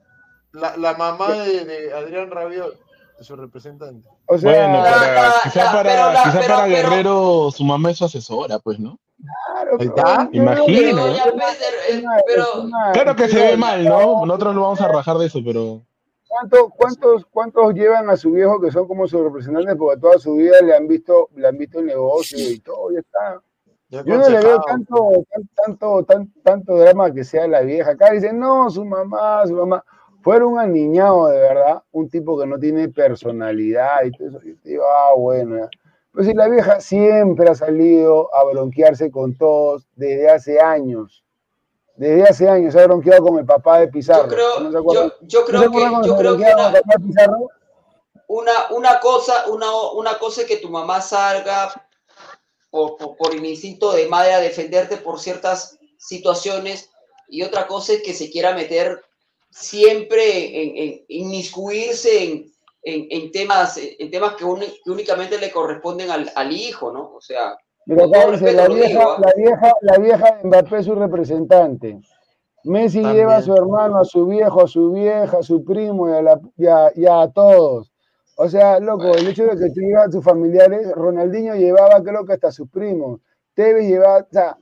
La, 0.52 0.76
la 0.76 0.94
mamá 0.94 1.32
de, 1.44 1.64
de 1.64 1.92
Adrián 1.94 2.28
Rabiot, 2.32 2.74
de 3.18 3.24
su 3.24 3.36
representante. 3.36 4.08
O 4.26 4.38
sea, 4.38 4.68
Bueno, 4.68 4.82
para, 4.84 5.32
quizá 5.42 5.64
la- 5.64 5.72
para, 5.72 5.90
pero 5.90 6.12
la- 6.12 6.22
quizá 6.24 6.40
pero- 6.40 6.54
para 6.54 6.64
pero- 6.66 6.88
Guerrero 6.90 7.50
su 7.50 7.64
mamá 7.64 7.90
es 7.90 7.98
su 7.98 8.04
asesora, 8.04 8.58
pues, 8.58 8.78
¿no? 8.78 8.98
claro, 9.54 9.76
Ahí 9.78 9.86
está. 9.86 10.28
Imagino, 10.32 11.06
¿no? 11.06 11.14
eh, 11.14 12.02
Claro 12.92 13.16
que 13.16 13.28
se 13.28 13.38
ve 13.38 13.56
mal, 13.56 13.84
¿no? 13.84 14.24
Nosotros 14.26 14.54
lo 14.54 14.62
vamos 14.62 14.80
a 14.80 14.88
rajar 14.88 15.16
de 15.18 15.26
eso, 15.26 15.40
pero. 15.44 15.82
¿Cuántos, 16.26 16.60
cuántos, 16.76 17.26
¿Cuántos 17.30 17.74
llevan 17.74 18.08
a 18.08 18.16
su 18.16 18.30
viejo 18.32 18.58
que 18.60 18.70
son 18.72 18.88
como 18.88 19.06
sus 19.06 19.22
representantes? 19.22 19.76
Porque 19.76 20.00
toda 20.00 20.18
su 20.18 20.34
vida 20.36 20.60
le 20.62 20.74
han 20.74 20.88
visto, 20.88 21.28
le 21.36 21.46
han 21.46 21.58
visto 21.58 21.80
el 21.80 21.86
negocio 21.86 22.38
y 22.38 22.58
todo, 22.60 22.90
ya 22.90 23.00
está. 23.00 23.40
Yo 23.90 24.16
no 24.16 24.26
le 24.30 24.38
veo 24.40 24.58
tanto, 24.62 25.10
tan- 25.30 25.48
tanto, 25.54 26.02
tan- 26.04 26.32
tanto 26.42 26.76
drama 26.76 27.12
que 27.12 27.24
sea 27.24 27.46
la 27.46 27.60
vieja. 27.60 27.90
Acá 27.90 28.10
dicen, 28.12 28.38
no, 28.38 28.70
su 28.70 28.82
mamá, 28.84 29.46
su 29.46 29.52
mamá. 29.54 29.84
Fuera 30.22 30.46
un 30.46 30.58
aniñado 30.58 31.28
de 31.28 31.38
verdad, 31.38 31.82
un 31.92 32.08
tipo 32.08 32.38
que 32.38 32.46
no 32.46 32.58
tiene 32.58 32.88
personalidad 32.88 34.04
y 34.04 34.12
todo 34.12 34.28
eso. 34.28 34.40
Yo 34.44 34.54
te 34.62 34.68
digo, 34.68 34.84
ah, 34.84 35.14
bueno. 35.16 35.68
Pues 36.12 36.26
si 36.26 36.34
la 36.34 36.48
vieja 36.48 36.80
siempre 36.80 37.48
ha 37.48 37.54
salido 37.54 38.32
a 38.34 38.44
bronquearse 38.44 39.10
con 39.10 39.34
todos 39.36 39.86
desde 39.96 40.30
hace 40.30 40.60
años. 40.60 41.24
Desde 41.96 42.22
hace 42.24 42.48
años 42.48 42.72
se 42.72 42.80
ha 42.80 42.86
bronqueado 42.86 43.26
con 43.26 43.38
el 43.38 43.46
papá 43.46 43.80
de 43.80 43.88
Pizarro. 43.88 44.28
yo 44.28 44.28
creo, 44.28 44.60
¿No 44.60 44.92
yo, 44.92 45.12
yo 45.22 45.40
¿No 45.40 45.60
se 45.62 45.68
creo 45.68 45.70
que, 45.70 46.08
yo 46.08 46.16
creo 46.16 46.36
que 46.36 46.44
una, 48.28 48.52
una 48.70 49.00
cosa, 49.00 49.46
una, 49.48 49.66
una 49.92 50.18
cosa 50.18 50.42
es 50.42 50.46
que 50.46 50.56
tu 50.56 50.70
mamá 50.70 51.00
salga 51.00 51.70
por, 52.70 52.96
por, 52.96 53.16
por 53.16 53.34
el 53.34 53.44
instinto 53.44 53.92
de 53.92 54.08
madre 54.08 54.32
a 54.32 54.40
defenderte 54.40 54.96
por 54.96 55.20
ciertas 55.20 55.78
situaciones 55.98 56.90
y 57.28 57.42
otra 57.42 57.66
cosa 57.66 57.92
es 57.94 58.02
que 58.02 58.14
se 58.14 58.30
quiera 58.30 58.54
meter 58.54 59.02
siempre 59.52 60.62
en, 60.62 60.76
en 60.76 61.04
inmiscuirse 61.08 62.24
en, 62.24 62.52
en, 62.82 63.06
en 63.10 63.30
temas, 63.30 63.78
en 63.78 64.10
temas 64.10 64.34
que, 64.34 64.44
únicamente 64.86 65.38
le 65.38 65.50
corresponden 65.52 66.10
al, 66.10 66.30
al 66.34 66.52
hijo, 66.52 66.92
¿no? 66.92 67.12
O 67.14 67.20
sea, 67.20 67.56
Mira, 67.86 68.04
acá 68.04 68.30
dice, 68.30 68.44
respeto 68.46 68.56
la 68.62 68.74
vieja, 68.74 68.88
digo, 68.88 69.10
¿ah? 69.10 69.18
la 69.20 69.32
vieja, 69.36 69.72
la 69.82 69.98
vieja 69.98 70.38
Mbappé 70.44 70.78
es 70.78 70.86
su 70.86 70.94
representante. 70.94 72.00
Messi 72.64 73.02
También. 73.02 73.16
lleva 73.22 73.36
a 73.38 73.42
su 73.42 73.54
hermano, 73.54 73.98
a 73.98 74.04
su 74.04 74.26
viejo, 74.26 74.62
a 74.62 74.68
su 74.68 74.92
vieja, 74.92 75.38
a 75.38 75.42
su 75.42 75.64
primo 75.64 76.08
y 76.08 76.12
a, 76.12 76.22
la- 76.22 76.40
y 76.56 76.66
a- 76.66 76.92
y 76.94 77.06
a 77.06 77.28
todos. 77.34 77.90
O 78.36 78.48
sea, 78.48 78.78
loco, 78.80 79.12
el 79.14 79.26
hecho 79.28 79.44
de 79.44 79.50
que 79.58 79.70
tú 79.74 79.80
llevas 79.80 80.06
a 80.06 80.10
tus 80.10 80.24
familiares, 80.24 80.90
Ronaldinho 80.92 81.54
llevaba 81.56 82.02
creo 82.02 82.24
que 82.24 82.32
hasta 82.34 82.48
a 82.48 82.52
sus 82.52 82.68
primos, 82.70 83.20
Tevez 83.54 83.86
llevaba, 83.88 84.18
o 84.18 84.26
sea, 84.32 84.56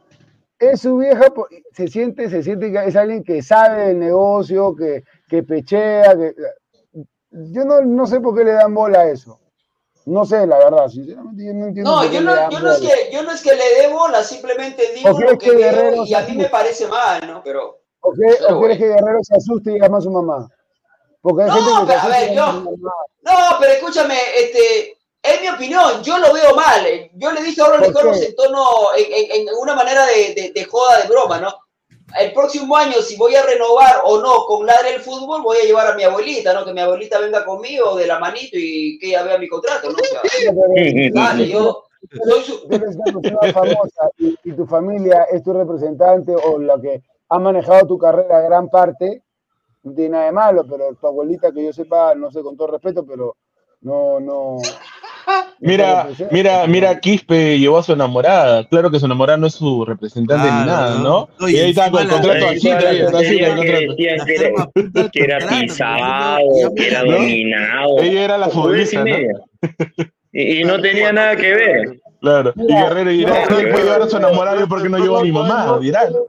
es 0.61 0.81
su 0.83 0.99
vieja, 0.99 1.27
se 1.73 1.89
siente, 1.89 2.29
se 2.29 2.43
siente 2.43 2.71
que 2.71 2.85
es 2.85 2.95
alguien 2.95 3.25
que 3.25 3.43
sabe 3.43 3.89
del 3.89 3.99
negocio, 3.99 4.77
que, 4.77 5.03
que 5.29 5.43
pechea, 5.43 6.15
que 6.17 6.35
yo 7.31 7.65
no, 7.65 7.81
no 7.81 8.07
sé 8.07 8.21
por 8.21 8.37
qué 8.37 8.45
le 8.45 8.53
dan 8.53 8.75
bola 8.75 9.01
a 9.01 9.11
eso. 9.11 9.41
No 10.07 10.25
sé, 10.25 10.47
la 10.47 10.59
verdad, 10.59 10.89
sinceramente 10.89 11.45
yo 11.47 11.55
no 11.55 11.67
entiendo 11.69 11.91
No, 11.93 12.05
yo 12.11 12.21
no, 12.21 12.51
yo 12.51 12.61
no 12.61 12.73
es 12.73 12.81
que, 12.81 13.11
yo 13.13 13.23
no 13.23 13.33
es 13.33 13.43
que 13.43 13.55
le 13.55 13.81
dé 13.83 13.89
bola, 13.93 14.23
simplemente 14.23 14.93
digo 14.95 15.11
¿O 15.11 15.17
crees 15.17 15.33
lo 15.33 15.39
que 15.39 15.51
que 15.51 15.57
veo 15.57 16.05
y 16.05 16.15
a 16.15 16.21
mí 16.23 16.37
me 16.37 16.49
parece 16.49 16.87
mal, 16.89 17.21
¿no? 17.27 17.43
Pero, 17.43 17.79
¿O, 18.01 18.13
qué- 18.13 18.37
pero 18.41 18.57
o 18.57 18.61
quieres 18.61 18.79
que 18.79 18.89
Guerrero 18.89 19.19
se 19.23 19.37
asuste 19.37 19.73
y 19.73 19.81
llama 19.81 19.99
a 19.99 20.01
su 20.01 20.11
mamá? 20.11 20.49
Porque 21.23 21.43
hay 21.45 21.49
No, 21.49 21.55
gente 21.55 21.71
que 21.71 21.79
se 21.81 21.87
pero 21.87 22.01
a 22.01 22.09
ver, 22.09 22.35
yo, 22.35 22.53
no, 23.23 23.33
pero 23.61 23.73
escúchame, 23.73 24.15
este, 24.39 24.97
es 25.23 25.41
mi 25.43 25.49
opinión, 25.49 26.03
yo 26.03 26.19
lo 26.19 26.33
veo 26.33 26.55
mal. 26.55 26.85
Yo 27.15 27.33
le 27.33 27.43
dije 27.43 27.61
ahora 27.61 27.77
a 27.77 27.79
¿Por 27.81 27.89
Luis 27.89 27.97
Carlos 27.99 28.19
qué? 28.21 28.27
en 28.27 28.37
tono, 28.37 28.65
en, 28.97 29.05
en- 29.13 29.49
en 29.49 29.55
una 29.61 29.75
manera 29.75 30.07
de, 30.07 30.35
de, 30.35 30.53
de 30.55 30.65
joda, 30.65 31.03
de 31.03 31.09
broma, 31.09 31.41
¿no? 31.41 31.55
El 32.19 32.33
próximo 32.33 32.75
año, 32.77 33.01
si 33.03 33.17
voy 33.17 33.37
a 33.37 33.43
renovar 33.45 34.01
o 34.05 34.21
no 34.21 34.45
con 34.47 34.67
Ladre 34.67 34.95
el 34.97 35.01
Fútbol, 35.01 35.43
voy 35.43 35.59
a 35.59 35.65
llevar 35.65 35.87
a 35.87 35.95
mi 35.95 36.03
abuelita, 36.03 36.53
¿no? 36.53 36.65
Que 36.65 36.73
mi 36.73 36.81
abuelita 36.81 37.21
venga 37.21 37.45
conmigo 37.45 37.95
de 37.95 38.07
la 38.09 38.19
manito 38.19 38.57
y 38.59 38.99
que 38.99 39.09
ella 39.09 39.23
vea 39.23 39.39
mi 39.39 39.47
contrato, 39.49 39.91
¿no? 39.91 39.97
O 39.97 40.05
sea, 40.05 40.21
dale, 41.13 41.49
yo 41.49 41.85
soy 42.25 42.43
su... 42.43 42.69
Famosa 43.53 44.11
y, 44.19 44.35
y 44.43 44.53
tu 44.53 44.67
familia 44.67 45.25
es 45.31 45.43
tu 45.45 45.53
representante 45.53 46.35
o 46.35 46.59
la 46.59 46.81
que 46.81 47.03
ha 47.29 47.39
manejado 47.39 47.87
tu 47.87 47.97
carrera 47.99 48.41
gran 48.41 48.69
parte, 48.69 49.23
no 49.85 49.93
tiene 49.95 50.11
nada 50.11 50.25
de 50.25 50.33
malo, 50.33 50.67
pero 50.69 50.93
tu 51.01 51.07
abuelita, 51.07 51.53
que 51.53 51.65
yo 51.65 51.73
sepa, 51.73 52.15
no 52.17 52.31
sé, 52.33 52.43
con 52.43 52.57
todo 52.57 52.69
respeto, 52.69 53.07
pero 53.07 53.37
no, 53.83 54.19
no, 54.19 54.57
Mira, 55.61 56.09
mira, 56.31 56.67
mira, 56.67 56.99
Quispe 57.01 57.59
llevó 57.59 57.79
a 57.79 57.83
su 57.83 57.93
enamorada. 57.93 58.67
Claro 58.69 58.91
que 58.91 58.99
su 58.99 59.07
enamorada 59.07 59.37
no 59.37 59.47
es 59.47 59.55
su 59.55 59.85
representante 59.85 60.47
Claro, 60.49 60.61
ni 60.61 60.67
nada, 60.67 60.99
¿no? 61.01 61.29
y 61.49 61.57
ahí 61.59 61.71
está 61.71 61.91
con 61.91 62.03
el 62.03 62.09
contrato 62.09 62.47
así, 62.49 62.61
que 65.13 65.23
era 65.23 65.39
pisado, 65.49 66.75
que 66.75 66.87
era 66.89 67.05
dominado. 67.05 67.99
Ella 68.01 68.25
era 68.25 68.39
la 68.39 68.49
futbolista, 68.49 69.05
y 70.33 70.65
¿no? 70.65 70.79
Y, 70.79 70.83
tenía 70.83 71.13
nada 71.13 71.37
que 71.37 71.55
ver. 71.55 72.01
Claro. 72.21 72.53
Y 72.57 72.67
Guerrero 72.73 73.11
dirá, 73.11 73.47
no, 73.49 73.57
¿quién 73.57 73.71
puede 73.71 73.85
llevar 73.85 74.03
a 74.03 74.09
su 74.09 74.17
enamorada? 74.17 74.61
Yo 74.61 74.69
porque 74.69 74.89
no 74.89 74.99
llevo 74.99 75.19
a 75.19 75.23
mi 75.23 75.33
mamá, 75.33 75.79
dirá. 75.81 76.09
Yo, 76.11 76.27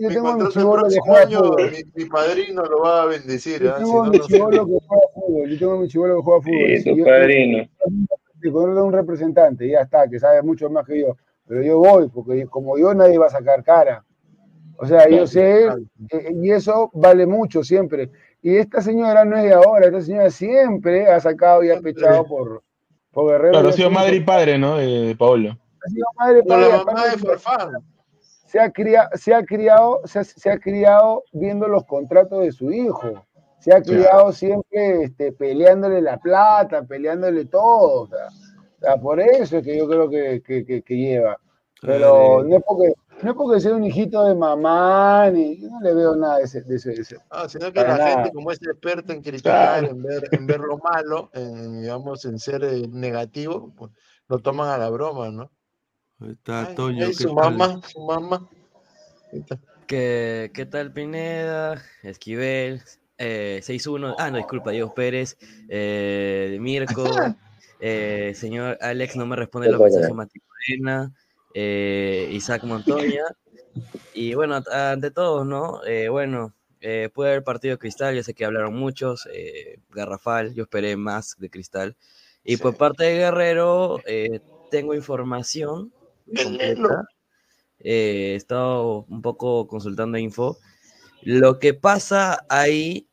Mi 0.00 0.08
tengo 0.12 0.34
mi 0.34 0.48
chivolo 0.50 0.82
que 0.88 0.96
próximo 0.96 1.04
juega 1.04 1.20
año, 1.22 1.38
fútbol. 1.38 1.70
mi, 1.70 2.02
mi 2.02 2.10
padrino 2.10 2.62
lo 2.64 2.80
va 2.80 3.02
a 3.02 3.06
bendecir. 3.06 3.62
Yo 3.62 3.70
¿ah? 3.70 3.76
Tengo 3.78 4.04
mi 4.06 4.18
chivolo 4.20 4.66
que 4.66 4.72
juega 4.86 5.02
fútbol. 5.14 5.50
Yo 5.50 5.58
tengo 5.58 5.76
mi 5.78 5.88
chivolo 5.88 6.16
que 6.16 6.22
juega 6.22 6.42
fútbol. 6.42 6.78
Sí, 6.78 6.84
tu 6.84 6.96
yo- 6.96 7.04
Si 8.42 8.50
contrata 8.50 8.82
un 8.84 8.92
representante, 8.92 9.68
ya 9.68 9.80
está, 9.80 10.08
que 10.08 10.18
sabe 10.18 10.42
mucho 10.42 10.70
más 10.70 10.86
que 10.86 11.00
yo. 11.00 11.16
Pero 11.46 11.62
yo 11.62 11.78
voy, 11.78 12.08
porque 12.08 12.46
como 12.46 12.76
yo 12.78 12.92
nadie 12.94 13.18
va 13.18 13.26
a 13.26 13.30
sacar 13.30 13.62
cara. 13.64 14.04
O 14.76 14.86
sea, 14.86 15.08
yo 15.08 15.26
sé, 15.26 15.66
eh, 16.10 16.32
y 16.40 16.50
eso 16.52 16.90
vale 16.94 17.26
mucho 17.26 17.64
siempre. 17.64 18.10
Y 18.42 18.56
esta 18.56 18.80
señora 18.80 19.24
no 19.24 19.36
es 19.36 19.42
de 19.44 19.52
ahora, 19.54 19.86
esta 19.86 20.00
señora 20.02 20.30
siempre 20.30 21.10
ha 21.10 21.18
sacado 21.18 21.64
y 21.64 21.70
ha 21.70 21.80
pechado 21.80 22.24
por, 22.24 22.62
por 23.10 23.30
Guerrero. 23.32 23.52
Claro, 23.52 23.68
y 23.68 23.70
ha 23.70 23.74
sido 23.74 23.90
madre 23.90 24.16
y 24.16 24.20
padre, 24.20 24.58
¿no? 24.58 24.76
De 24.76 25.16
Paolo. 25.18 25.58
ha 25.84 25.88
sido 25.90 26.06
madre, 26.16 26.38
Con 26.40 26.48
padre, 26.48 26.68
la 26.70 26.84
mamá 26.84 27.04
de 27.06 27.16
Farfán. 27.18 27.72
se 28.20 28.60
ha, 28.60 28.70
cria- 28.70 29.10
se 29.14 29.34
ha 29.34 29.42
criado, 29.44 30.00
se 30.04 30.20
ha, 30.20 30.24
se 30.24 30.50
ha 30.50 30.58
criado 30.58 31.24
viendo 31.32 31.66
los 31.66 31.84
contratos 31.84 32.40
de 32.42 32.52
su 32.52 32.70
hijo. 32.70 33.24
Se 33.68 33.74
ha 33.74 33.82
criado 33.82 34.32
siempre 34.32 35.02
este, 35.04 35.32
peleándole 35.32 36.00
la 36.00 36.18
plata, 36.18 36.82
peleándole 36.84 37.44
todo. 37.44 38.02
O 38.02 38.06
sea, 38.06 38.28
o 38.28 38.80
sea, 38.80 38.96
por 38.96 39.20
eso 39.20 39.58
es 39.58 39.64
que 39.64 39.76
yo 39.76 39.86
creo 39.86 40.08
que, 40.08 40.42
que- 40.42 40.64
que- 40.64 40.82
que 40.82 40.96
lleva. 40.96 41.38
Pero 41.82 42.42
no 42.44 42.56
es 42.56 42.62
porque 42.66 42.92
no 43.22 43.30
es 43.32 43.36
porque 43.36 43.60
sea 43.60 43.74
un 43.74 43.84
hijito 43.84 44.24
de 44.24 44.34
mamá, 44.34 45.28
ni 45.30 45.60
yo 45.60 45.68
no 45.68 45.80
le 45.80 45.92
veo 45.94 46.16
nada 46.16 46.38
de 46.38 46.44
ese. 46.44 46.62
De 46.62 46.76
ese, 46.76 46.90
de 46.90 47.02
ese- 47.02 47.18
Ah, 47.30 47.48
sino 47.48 47.66
que 47.66 47.80
para 47.80 47.88
la 47.90 47.98
nada. 47.98 48.14
gente, 48.14 48.32
como 48.32 48.50
es 48.52 48.58
experta 48.62 49.12
en 49.12 49.22
criticar, 49.22 49.80
Claro. 49.80 49.94
en 49.94 50.02
ver, 50.02 50.22
en 50.32 50.46
ver 50.46 50.60
lo 50.60 50.78
malo, 50.78 51.30
en, 51.34 51.82
digamos, 51.82 52.24
en 52.24 52.38
ser 52.38 52.64
eh, 52.64 52.86
negativo, 52.88 53.72
pues 53.76 53.92
lo 54.28 54.38
toman 54.38 54.68
a 54.70 54.78
la 54.78 54.88
broma, 54.88 55.28
¿no? 55.30 55.50
Ahí 56.20 56.30
está 56.30 56.66
Ay, 56.68 56.74
Toño, 56.74 57.04
ay, 57.06 57.12
¿qué 57.12 57.22
su 57.24 57.34
mamá, 57.34 57.80
su 57.86 58.00
mamá. 58.00 58.48
Ahí 59.32 59.40
está. 59.40 59.58
¿Qué, 59.86 60.50
qué 60.54 60.66
tal 60.66 60.92
Pineda? 60.92 61.80
Esquivel, 62.02 62.82
eh, 63.18 63.60
6-1. 63.62 64.14
Ah, 64.18 64.30
no, 64.30 64.38
disculpa, 64.38 64.70
Diego 64.70 64.94
Pérez, 64.94 65.36
eh, 65.68 66.56
Mirko, 66.60 67.04
eh, 67.80 68.32
señor 68.34 68.78
Alex 68.80 69.16
no 69.16 69.26
me 69.26 69.36
responde 69.36 69.70
los 69.70 69.80
mensajes 69.80 70.14
Mati 70.14 70.40
Morena, 70.48 71.12
eh, 71.54 72.28
Isaac 72.32 72.64
Montoya. 72.64 73.24
Y 74.14 74.34
bueno, 74.34 74.62
ante 74.72 75.10
todos, 75.10 75.46
¿no? 75.46 75.80
Bueno, 76.10 76.54
pude 77.12 77.28
haber 77.28 77.44
partido 77.44 77.74
de 77.74 77.78
Cristal, 77.78 78.16
ya 78.16 78.22
sé 78.22 78.34
que 78.34 78.44
hablaron 78.44 78.74
muchos, 78.74 79.28
Garrafal, 79.90 80.54
yo 80.54 80.64
esperé 80.64 80.96
más 80.96 81.36
de 81.38 81.50
Cristal. 81.50 81.96
Y 82.42 82.56
por 82.56 82.76
parte 82.76 83.04
de 83.04 83.18
Guerrero, 83.18 84.00
tengo 84.70 84.94
información 84.94 85.92
completa. 86.26 87.06
Eh, 87.80 88.32
he 88.32 88.34
estado 88.34 89.04
un 89.08 89.22
poco 89.22 89.66
consultando 89.66 90.18
info. 90.18 90.58
Lo 91.22 91.58
que 91.58 91.74
pasa 91.74 92.44
ahí, 92.48 93.07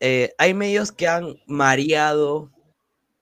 eh, 0.00 0.34
hay 0.38 0.54
medios 0.54 0.92
que 0.92 1.08
han 1.08 1.36
mareado 1.46 2.50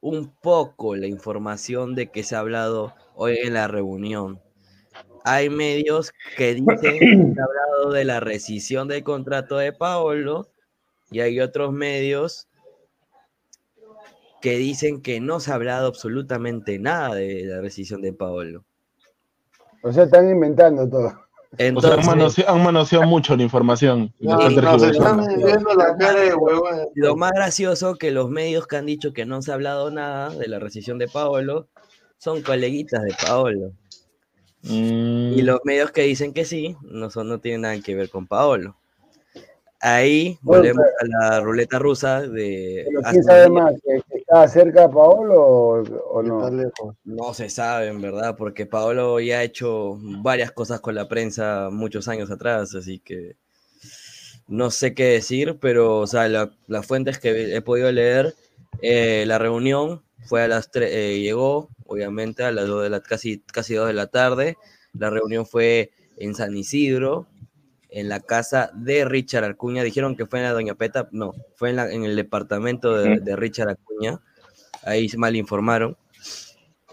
un 0.01 0.35
poco 0.43 0.97
la 0.97 1.07
información 1.07 1.95
de 1.95 2.11
que 2.11 2.25
se 2.25 2.35
ha 2.35 2.41
hablado 2.41 2.95
hoy 3.15 3.39
en 3.43 3.55
la 3.55 3.69
reunión. 3.69 4.41
Hay 5.25 5.49
medios 5.49 6.13
que 6.37 6.55
dicen 6.55 6.79
que 6.81 6.99
se 6.99 7.41
ha 7.41 7.45
hablado 7.45 7.93
de 7.93 8.05
la 8.05 8.21
rescisión 8.21 8.89
del 8.89 9.05
contrato 9.05 9.57
de 9.57 9.73
Paolo 9.73 10.49
y 11.11 11.21
hay 11.21 11.41
otros 11.41 11.73
medios 11.73 12.49
que 14.41 14.57
dicen 14.57 15.03
que 15.03 15.21
no 15.21 15.39
se 15.39 15.53
ha 15.53 15.55
hablado 15.55 15.87
absolutamente 15.87 16.81
nada 16.81 17.15
de 17.15 17.45
la 17.45 17.61
rescisión 17.61 18.03
de 18.03 18.13
Paolo. 18.13 18.65
O 19.83 19.93
sea, 19.93 20.05
están 20.05 20.29
inventando 20.29 20.89
todo. 20.89 21.13
O 21.53 21.57
sea, 21.57 21.67
han 21.69 21.77
Entonces, 21.77 22.07
manoseado, 22.07 22.55
han 22.55 22.63
manoseado 22.65 23.05
mucho 23.07 23.37
la 23.37 23.43
información. 23.43 24.15
y 24.19 24.27
la 24.27 24.37
No, 24.37 24.49
están 24.49 24.65
no, 24.65 24.79
se 24.79 24.87
tergiversando. 24.87 25.23
están 25.23 25.45
viendo 25.45 25.75
la 25.75 25.97
cara 25.97 26.21
de 26.21 26.35
huevón. 26.35 26.79
Lo 26.95 27.15
más 27.17 27.33
gracioso 27.33 27.97
que 27.97 28.11
los 28.11 28.31
medios 28.31 28.67
que 28.67 28.77
han 28.77 28.87
dicho 28.87 29.13
que 29.13 29.27
no 29.27 29.43
se 29.43 29.51
ha 29.51 29.55
hablado 29.55 29.91
nada 29.91 30.31
de 30.31 30.49
la 30.49 30.59
rescisión 30.59 30.99
de 30.99 31.09
Paolo 31.09 31.69
son 32.17 32.41
coleguitas 32.43 33.03
de 33.03 33.15
Paolo. 33.27 33.73
Mm. 34.63 35.33
Y 35.35 35.43
los 35.43 35.61
medios 35.65 35.91
que 35.91 36.03
dicen 36.03 36.33
que 36.33 36.45
sí, 36.47 36.77
no, 36.83 37.11
son, 37.11 37.29
no 37.29 37.39
tienen 37.39 37.63
nada 37.63 37.79
que 37.81 37.95
ver 37.95 38.09
con 38.09 38.27
Paolo. 38.27 38.77
Ahí 39.85 40.39
volvemos 40.43 40.85
a 41.01 41.07
la 41.31 41.41
ruleta 41.41 41.77
rusa 41.81 42.23
de... 42.23 42.85
Pero 42.87 43.01
¿quién 43.11 43.25
sabe 43.25 43.41
día. 43.41 43.49
más? 43.51 43.75
¿Que, 43.85 44.01
que 44.09 44.19
está 44.19 44.47
cerca 44.47 44.83
de 44.83 44.95
Paolo 44.95 45.35
o, 45.45 45.83
o 45.83 46.23
no? 46.23 46.49
No 47.05 47.35
se 47.35 47.51
sabe, 47.51 47.89
en 47.89 48.01
verdad, 48.01 48.37
porque 48.37 48.65
Paolo 48.65 49.19
ya 49.19 49.39
ha 49.39 49.43
hecho 49.43 49.97
varias 50.01 50.53
cosas 50.53 50.81
con 50.81 50.95
la 50.95 51.09
prensa 51.09 51.69
muchos 51.73 52.07
años 52.07 52.31
atrás, 52.31 52.77
así 52.77 53.01
que 53.01 53.35
no 54.47 54.71
sé 54.71 54.95
qué 54.95 55.05
decir, 55.07 55.59
pero, 55.61 55.99
o 55.99 56.07
sea, 56.07 56.29
la- 56.29 56.53
las 56.69 56.87
fuentes 56.87 57.19
que 57.19 57.57
he 57.57 57.61
podido 57.61 57.91
leer, 57.91 58.35
eh, 58.83 59.25
la 59.27 59.39
reunión 59.39 60.03
fue 60.27 60.43
a 60.43 60.49
las 60.49 60.71
3, 60.71 61.19
llegó, 61.21 61.71
obviamente, 61.87 62.45
a 62.45 62.53
las 62.53 62.69
2 62.69 62.85
de 62.85 62.91
la, 62.91 63.01
casi, 63.01 63.41
casi 63.53 63.75
2 63.75 63.89
de 63.89 63.95
la 63.95 64.07
tarde. 64.07 64.57
La 64.97 65.11
reunión 65.11 65.45
fue 65.45 65.91
en 66.19 66.37
San 66.37 66.57
Isidro, 66.57 67.27
en 67.93 68.09
la 68.09 68.21
casa 68.21 68.71
de 68.75 69.05
Richard 69.05 69.45
Acuña. 69.45 69.83
Dijeron 69.85 70.17
que 70.17 70.27
fue 70.27 70.39
en 70.41 70.47
la 70.47 70.53
Doña 70.53 70.75
Peta, 70.75 71.09
no, 71.13 71.33
fue 71.57 71.71
en, 71.71 71.77
la- 71.77 71.93
en 71.93 72.05
el 72.05 72.17
departamento 72.17 72.97
de, 72.97 73.21
de 73.21 73.37
Richard 73.37 73.69
Acuña. 73.69 74.19
Ahí 74.85 75.09
se 75.09 75.19
mal 75.19 75.37
informaron. 75.37 75.97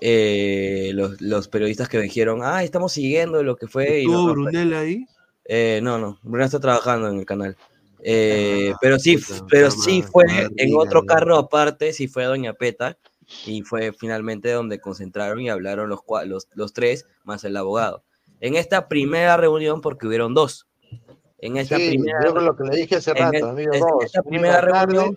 Eh, 0.01 0.91
los, 0.93 1.19
los 1.22 1.48
periodistas 1.48 1.90
que 1.90 1.99
dijeron, 1.99 2.40
ah, 2.43 2.64
estamos 2.64 2.93
siguiendo 2.93 3.43
lo 3.43 3.56
que 3.56 3.67
fue. 3.67 3.99
y 3.99 4.06
¿Estuvo 4.06 4.27
no- 4.27 4.33
Brunel 4.33 4.74
ahí? 4.74 5.06
eh, 5.45 5.80
no, 5.83 5.98
no, 5.98 6.19
Bruno 6.22 6.45
está 6.45 6.59
trabajando 6.59 7.09
en 7.09 7.19
el 7.19 7.25
canal. 7.25 7.57
Eh, 8.01 8.72
Ah, 8.74 8.77
pero 8.80 8.98
sí, 8.98 9.17
puta, 9.17 9.45
pero 9.49 9.72
sí 9.72 10.03
fue 10.03 10.24
en 10.56 10.77
otro 10.77 11.06
carro 11.06 11.38
aparte, 11.38 11.91
sí 11.91 12.07
fue 12.07 12.24
Doña 12.25 12.53
Peta, 12.53 12.98
y 13.45 13.61
fue 13.64 13.91
finalmente 13.91 14.51
donde 14.51 14.80
concentraron 14.80 15.41
y 15.41 15.49
hablaron 15.49 15.90
los, 15.90 15.99
los, 16.25 16.48
los 16.53 16.74
tres 16.74 17.06
más 17.25 17.43
el 17.43 17.57
abogado. 17.57 18.03
En 18.40 18.56
esta 18.56 18.88
primera 18.88 19.35
reunión, 19.35 19.82
porque 19.82 20.07
hubieron 20.07 20.33
dos. 20.33 20.65
En 21.40 21.58
esta 21.58 21.77
Sí, 21.77 21.88
primera 21.88 22.26
yo 22.26 22.34
lo 22.35 22.56
que 22.56 22.64
le 22.66 22.76
dije 22.77 22.95
hace 22.95 23.11
en 23.11 23.18
rato, 23.18 23.38
el- 23.38 23.43
amigo, 23.51 23.74
en 23.74 23.80
dos. 23.80 24.03
esta 24.06 24.22
una 24.22 24.30
primera 24.30 24.59
en 24.59 24.66
la 24.66 24.72
tarde 24.72 24.93
reunión 24.93 25.16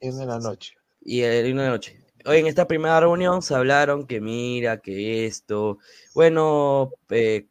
y 0.00 0.08
en 0.08 0.28
la 0.28 0.38
noche. 0.38 0.74
y 1.02 1.20
el 1.22 1.52
una 1.52 1.64
de 1.64 1.68
noche. 1.70 2.00
Hoy 2.26 2.38
en 2.38 2.46
esta 2.46 2.66
primera 2.66 3.00
reunión 3.00 3.40
se 3.40 3.54
hablaron 3.54 4.06
que 4.06 4.20
mira, 4.20 4.78
que 4.80 5.26
esto, 5.26 5.78
bueno, 6.14 6.90
eh, 7.08 7.46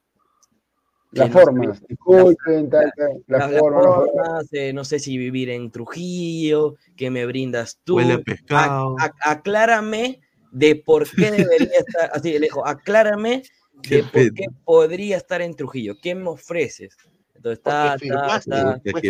Las 1.11 1.31
formas, 1.31 1.81
disculpen, 1.88 2.69
tal, 2.69 2.91
tal, 2.95 3.23
la- 3.27 4.43
eh, 4.51 4.73
no 4.73 4.83
sé 4.83 4.99
si 4.99 5.17
vivir 5.17 5.49
en 5.49 5.72
Trujillo, 5.72 6.75
que 6.95 7.09
me 7.09 7.25
brindas 7.25 7.80
tú. 7.83 7.95
Huele 7.95 8.23
a 8.49 8.85
aclárame 9.23 10.19
de 10.51 10.75
por 10.75 11.09
qué 11.09 11.31
debería 11.31 11.80
estar, 11.80 12.11
así 12.14 12.31
le 12.33 12.39
dijo, 12.41 12.65
aclárame 12.65 13.41
Qué 13.81 13.98
de 13.98 14.03
por 14.03 14.33
qué 14.33 14.45
podría 14.65 15.17
estar 15.17 15.41
en 15.41 15.56
Trujillo, 15.56 15.95
¿qué 15.99 16.14
me 16.14 16.30
ofreces? 16.30 16.95
Entonces 17.39 17.59
está, 17.59 17.95
está, 17.95 18.37
está, 18.37 18.81
pues, 18.91 19.01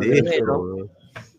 primero. 0.00 0.90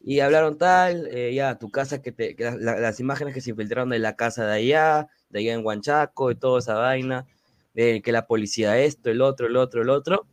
y 0.02 0.22
hablaron 0.22 0.58
tal, 0.58 1.08
eh, 1.12 1.34
ya, 1.34 1.60
tu 1.60 1.70
casa, 1.70 2.02
que 2.02 2.14
te, 2.14 2.34
que 2.38 2.46
la- 2.46 2.56
la- 2.56 2.80
las 2.80 3.02
imágenes 3.02 3.34
que 3.34 3.42
se 3.42 3.50
infiltraron 3.50 3.90
de 3.90 4.00
la 4.00 4.16
casa 4.16 4.46
de 4.46 4.54
allá, 4.54 5.10
de 5.30 5.40
allá 5.40 5.54
en 5.54 5.66
Huanchaco, 5.66 6.32
y 6.32 6.36
toda 6.36 6.60
esa 6.60 6.76
vaina, 6.76 7.28
de 7.74 8.02
que 8.02 8.14
la 8.14 8.26
policía 8.26 8.78
esto, 8.80 9.10
el 9.10 9.22
otro, 9.22 9.48
el 9.48 9.58
otro, 9.58 9.82
el 9.82 9.90
otro. 9.90 10.26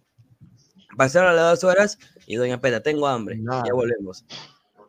Pasaron 0.97 1.35
las 1.35 1.61
dos 1.61 1.65
horas 1.65 1.99
y 2.25 2.37
doña 2.37 2.61
Peta, 2.61 2.81
tengo 2.81 3.09
hambre, 3.09 3.41
ya 3.67 3.75
volvemos. 3.75 4.25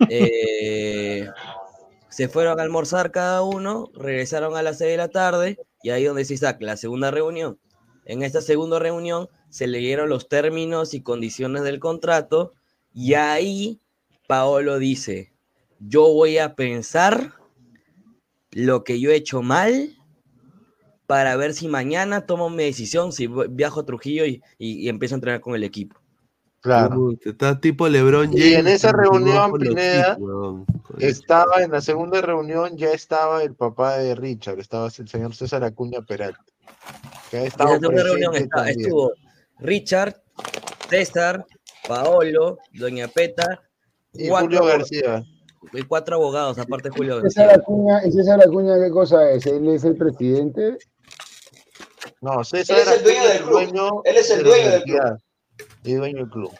Eh, 0.09 1.27
se 2.09 2.27
fueron 2.29 2.59
a 2.59 2.63
almorzar 2.63 3.09
cada 3.11 3.41
uno, 3.41 3.89
regresaron 3.95 4.55
a 4.55 4.61
las 4.61 4.77
6 4.77 4.91
de 4.91 4.97
la 4.97 5.09
tarde 5.09 5.57
y 5.81 5.89
ahí 5.89 6.03
donde 6.03 6.25
se 6.25 6.37
saca 6.37 6.63
la 6.63 6.77
segunda 6.77 7.09
reunión. 7.09 7.59
En 8.05 8.21
esta 8.21 8.41
segunda 8.41 8.77
reunión 8.79 9.27
se 9.49 9.67
leyeron 9.67 10.09
los 10.09 10.27
términos 10.29 10.93
y 10.93 11.01
condiciones 11.01 11.63
del 11.63 11.79
contrato 11.79 12.53
y 12.93 13.13
ahí 13.13 13.79
Paolo 14.27 14.77
dice, 14.79 15.31
yo 15.79 16.11
voy 16.13 16.37
a 16.37 16.55
pensar 16.55 17.33
lo 18.51 18.83
que 18.83 18.99
yo 18.99 19.11
he 19.11 19.15
hecho 19.15 19.41
mal 19.41 19.95
para 21.05 21.35
ver 21.37 21.53
si 21.53 21.67
mañana 21.67 22.25
tomo 22.25 22.49
mi 22.49 22.63
decisión, 22.63 23.11
si 23.13 23.27
viajo 23.27 23.81
a 23.81 23.85
Trujillo 23.85 24.25
y, 24.25 24.41
y- 24.57 24.79
y 24.85 24.89
empiezo 24.89 25.15
a 25.15 25.17
entrenar 25.17 25.39
con 25.41 25.55
el 25.55 25.63
equipo. 25.63 25.95
Claro. 26.59 27.13
Está 27.23 27.61
tipo 27.61 27.87
LeBron 27.87 28.31
Y 28.37 28.55
en 28.55 28.67
esa 28.67 28.91
reunión, 28.91 29.53
Pineda. 29.53 30.17
Estaba 30.99 31.61
en 31.63 31.71
la 31.71 31.79
segunda 31.79 32.19
reunión, 32.19 32.75
ya 32.75 32.91
estaba 32.91 33.43
el 33.43 33.53
papá 33.55 33.97
de 33.99 34.15
Richard, 34.15 34.59
estaba 34.59 34.87
el 34.87 35.07
señor 35.07 35.33
César 35.35 35.63
Acuña 35.63 36.01
Peralta. 36.01 36.43
Que 37.31 37.37
ha 37.37 37.43
En 37.45 37.51
la 37.57 37.67
segunda 37.79 38.03
reunión 38.03 38.35
está- 38.35 38.69
estuvo 38.69 39.13
Richard, 39.59 40.21
César, 40.89 41.45
Paolo, 41.87 42.57
Doña 42.73 43.07
Peta 43.07 43.61
Y 44.13 44.29
cuatro 44.29 44.47
Julio 44.59 44.65
García. 44.65 45.23
y 45.73 45.81
cuatro 45.83 46.15
abogados, 46.15 46.57
aparte 46.59 46.89
de 46.89 46.95
Julio 46.95 47.21
César 47.21 47.47
García. 47.47 47.61
Acuña, 47.63 48.05
¿Y 48.05 48.11
César 48.11 48.41
Acuña 48.41 48.75
qué 48.83 48.91
cosa 48.91 49.31
es? 49.31 49.45
¿Él 49.45 49.67
es 49.69 49.83
el 49.83 49.95
presidente? 49.97 50.77
No, 52.21 52.43
César 52.43 52.77
Él 52.77 52.83
es 52.87 52.97
el 52.97 53.03
dueño 53.03 53.27
del 53.27 53.37
club. 53.37 53.51
dueño 53.51 54.01
Él 54.05 54.17
es 54.17 54.29
el 54.31 54.37
de 54.37 54.43
dueño 54.49 54.71
del 54.71 54.83
club. 54.83 55.17
Y 55.83 55.93
dueño 55.93 56.17
del 56.17 56.29
club. 56.29 56.51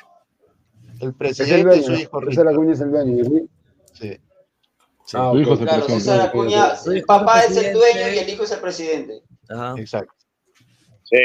El 0.90 0.96
Es 0.98 1.04
el 1.04 1.14
presidente 1.16 1.76
es 1.78 1.86
su 1.86 1.92
dueño. 1.92 2.02
hijo 2.04 2.20
César 2.20 2.28
Richard. 2.30 2.48
Acuña 2.50 2.74
es 2.74 2.80
el 2.82 2.92
dueño. 2.92 3.24
¿sí? 3.26 3.50
Sí. 3.94 4.18
Ah, 5.14 5.30
Su 5.32 5.40
hijo 5.40 5.54
es 5.54 5.60
el 5.62 5.66
Claro, 5.68 5.86
presidente. 5.86 6.04
César 6.12 6.28
Acuña, 6.28 6.74
el 6.88 7.04
papá 7.06 7.42
es 7.44 7.58
el 7.58 7.74
dueño 7.74 8.10
y 8.14 8.18
el 8.20 8.30
hijo 8.30 8.44
es 8.44 8.52
el 8.52 8.60
presidente. 8.60 9.22
Ajá. 9.50 9.76
Exacto. 9.78 10.14
Sí. 11.04 11.16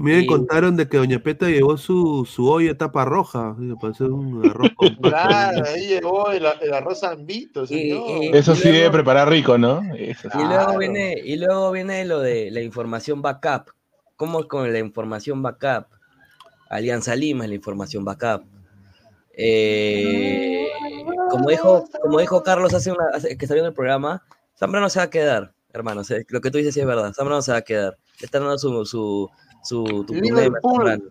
Miren, 0.00 0.24
Y- 0.24 0.26
contaron 0.26 0.76
de 0.76 0.88
que 0.88 0.96
Doña 0.98 1.18
Peta 1.18 1.48
llevó 1.48 1.76
su, 1.76 2.24
su 2.30 2.48
olla 2.48 2.76
tapa 2.76 3.04
roja, 3.04 3.56
para 3.80 3.92
hacer 3.92 4.08
un 4.10 4.46
arroz 4.48 4.70
con 4.76 4.88
Claro, 5.02 5.64
ahí 5.66 5.86
llegó 5.88 6.30
el, 6.30 6.44
el 6.60 6.74
arroz 6.74 7.00
zambito, 7.00 7.64
Y, 7.64 7.66
señor. 7.66 8.24
y- 8.24 8.36
Eso 8.36 8.52
y 8.52 8.56
sí 8.56 8.70
debe 8.70 8.90
preparar 8.90 9.28
rico, 9.30 9.56
¿no? 9.58 9.80
Eso 9.96 10.28
y 10.34 10.44
luego 10.44 10.78
viene, 10.78 11.14
y 11.24 11.36
luego 11.36 11.70
viene 11.72 12.04
lo 12.04 12.20
de 12.20 12.50
la 12.50 12.60
información 12.60 13.22
backup. 13.22 13.70
¿Cómo 14.16 14.40
es 14.40 14.46
con 14.46 14.72
la 14.72 14.78
información 14.78 15.42
backup? 15.42 15.86
Alianza 16.68 17.14
Lima 17.14 17.44
es 17.44 17.50
la 17.50 17.56
información 17.56 18.04
backup. 18.04 18.42
Eh, 19.38 20.66
como 21.30 21.48
dijo, 21.50 21.84
como 22.02 22.18
dijo 22.20 22.42
Carlos 22.42 22.72
hace 22.74 22.90
una, 22.90 23.04
hace- 23.14 23.36
que 23.36 23.46
salió 23.46 23.62
en 23.62 23.68
el 23.68 23.74
programa, 23.74 24.22
Zambrano 24.58 24.88
se 24.88 24.98
va 24.98 25.04
a 25.04 25.10
quedar, 25.10 25.52
hermano. 25.72 26.00
o 26.00 26.04
sea, 26.04 26.18
lo 26.28 26.40
que 26.40 26.50
tú 26.50 26.58
dices 26.58 26.72
sí 26.74 26.80
es 26.80 26.86
verdad. 26.86 27.12
Zambrano 27.12 27.42
se 27.42 27.52
va 27.52 27.58
a 27.58 27.62
quedar. 27.62 27.98
Le 28.20 28.24
están 28.24 28.42
dando 28.42 28.58
su, 28.58 28.84
su, 28.86 29.30
su 29.66 30.04
tu 30.06 30.14
Liverpool, 30.14 31.10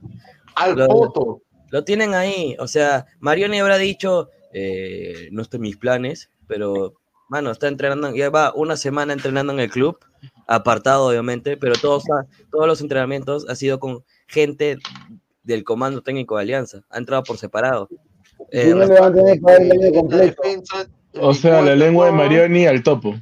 al 0.55 0.75
Lo- 0.75 0.87
poto. 0.87 1.41
Lo 1.71 1.83
tienen 1.83 2.13
ahí. 2.13 2.55
O 2.59 2.67
sea, 2.67 3.05
Marioni 3.19 3.59
habrá 3.59 3.77
dicho, 3.77 4.29
eh, 4.53 5.27
no 5.31 5.41
está 5.41 5.57
en 5.57 5.63
mis 5.63 5.77
planes, 5.77 6.29
pero, 6.47 6.93
mano, 7.27 7.51
está 7.51 7.67
entrenando, 7.67 8.15
ya 8.15 8.29
va 8.29 8.53
una 8.55 8.77
semana 8.77 9.13
entrenando 9.13 9.51
en 9.51 9.59
el 9.59 9.69
club, 9.69 9.97
apartado 10.47 11.07
obviamente, 11.07 11.57
pero 11.57 11.73
todos, 11.75 12.03
todos 12.51 12.67
los 12.67 12.81
entrenamientos 12.81 13.47
ha 13.49 13.55
sido 13.55 13.79
con 13.79 14.03
gente 14.27 14.77
del 15.43 15.63
comando 15.63 16.01
técnico 16.01 16.35
de 16.37 16.43
Alianza. 16.43 16.81
Ha 16.89 16.97
entrado 16.97 17.23
por 17.23 17.37
separado. 17.37 17.89
Eh, 18.51 18.63
Si 18.65 18.69
no 18.69 18.85
le 18.85 18.99
van 18.99 19.11
a 19.11 19.15
tener 19.15 19.35
que 19.35 19.41
pagar 19.41 19.61
el 19.61 19.71
año 19.71 19.91
completo. 19.93 20.23
Defensa, 20.41 20.87
O 21.19 21.33
sea, 21.33 21.61
la 21.61 21.75
lengua 21.75 22.05
de 22.07 22.11
Marioni 22.13 22.65
al 22.67 22.83
topo. 22.83 23.15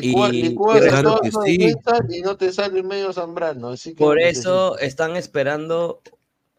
Y- 0.00 0.54
claro 0.88 1.20
que 1.22 1.30
sí. 1.30 2.20
no 2.22 2.36
te 2.36 2.52
sale 2.52 2.82
medio 2.82 3.12
Zambrano. 3.12 3.68
Así 3.68 3.90
que 3.94 4.04
Por 4.04 4.16
no 4.16 4.22
eso 4.22 4.78
están 4.78 5.16
esperando 5.16 6.00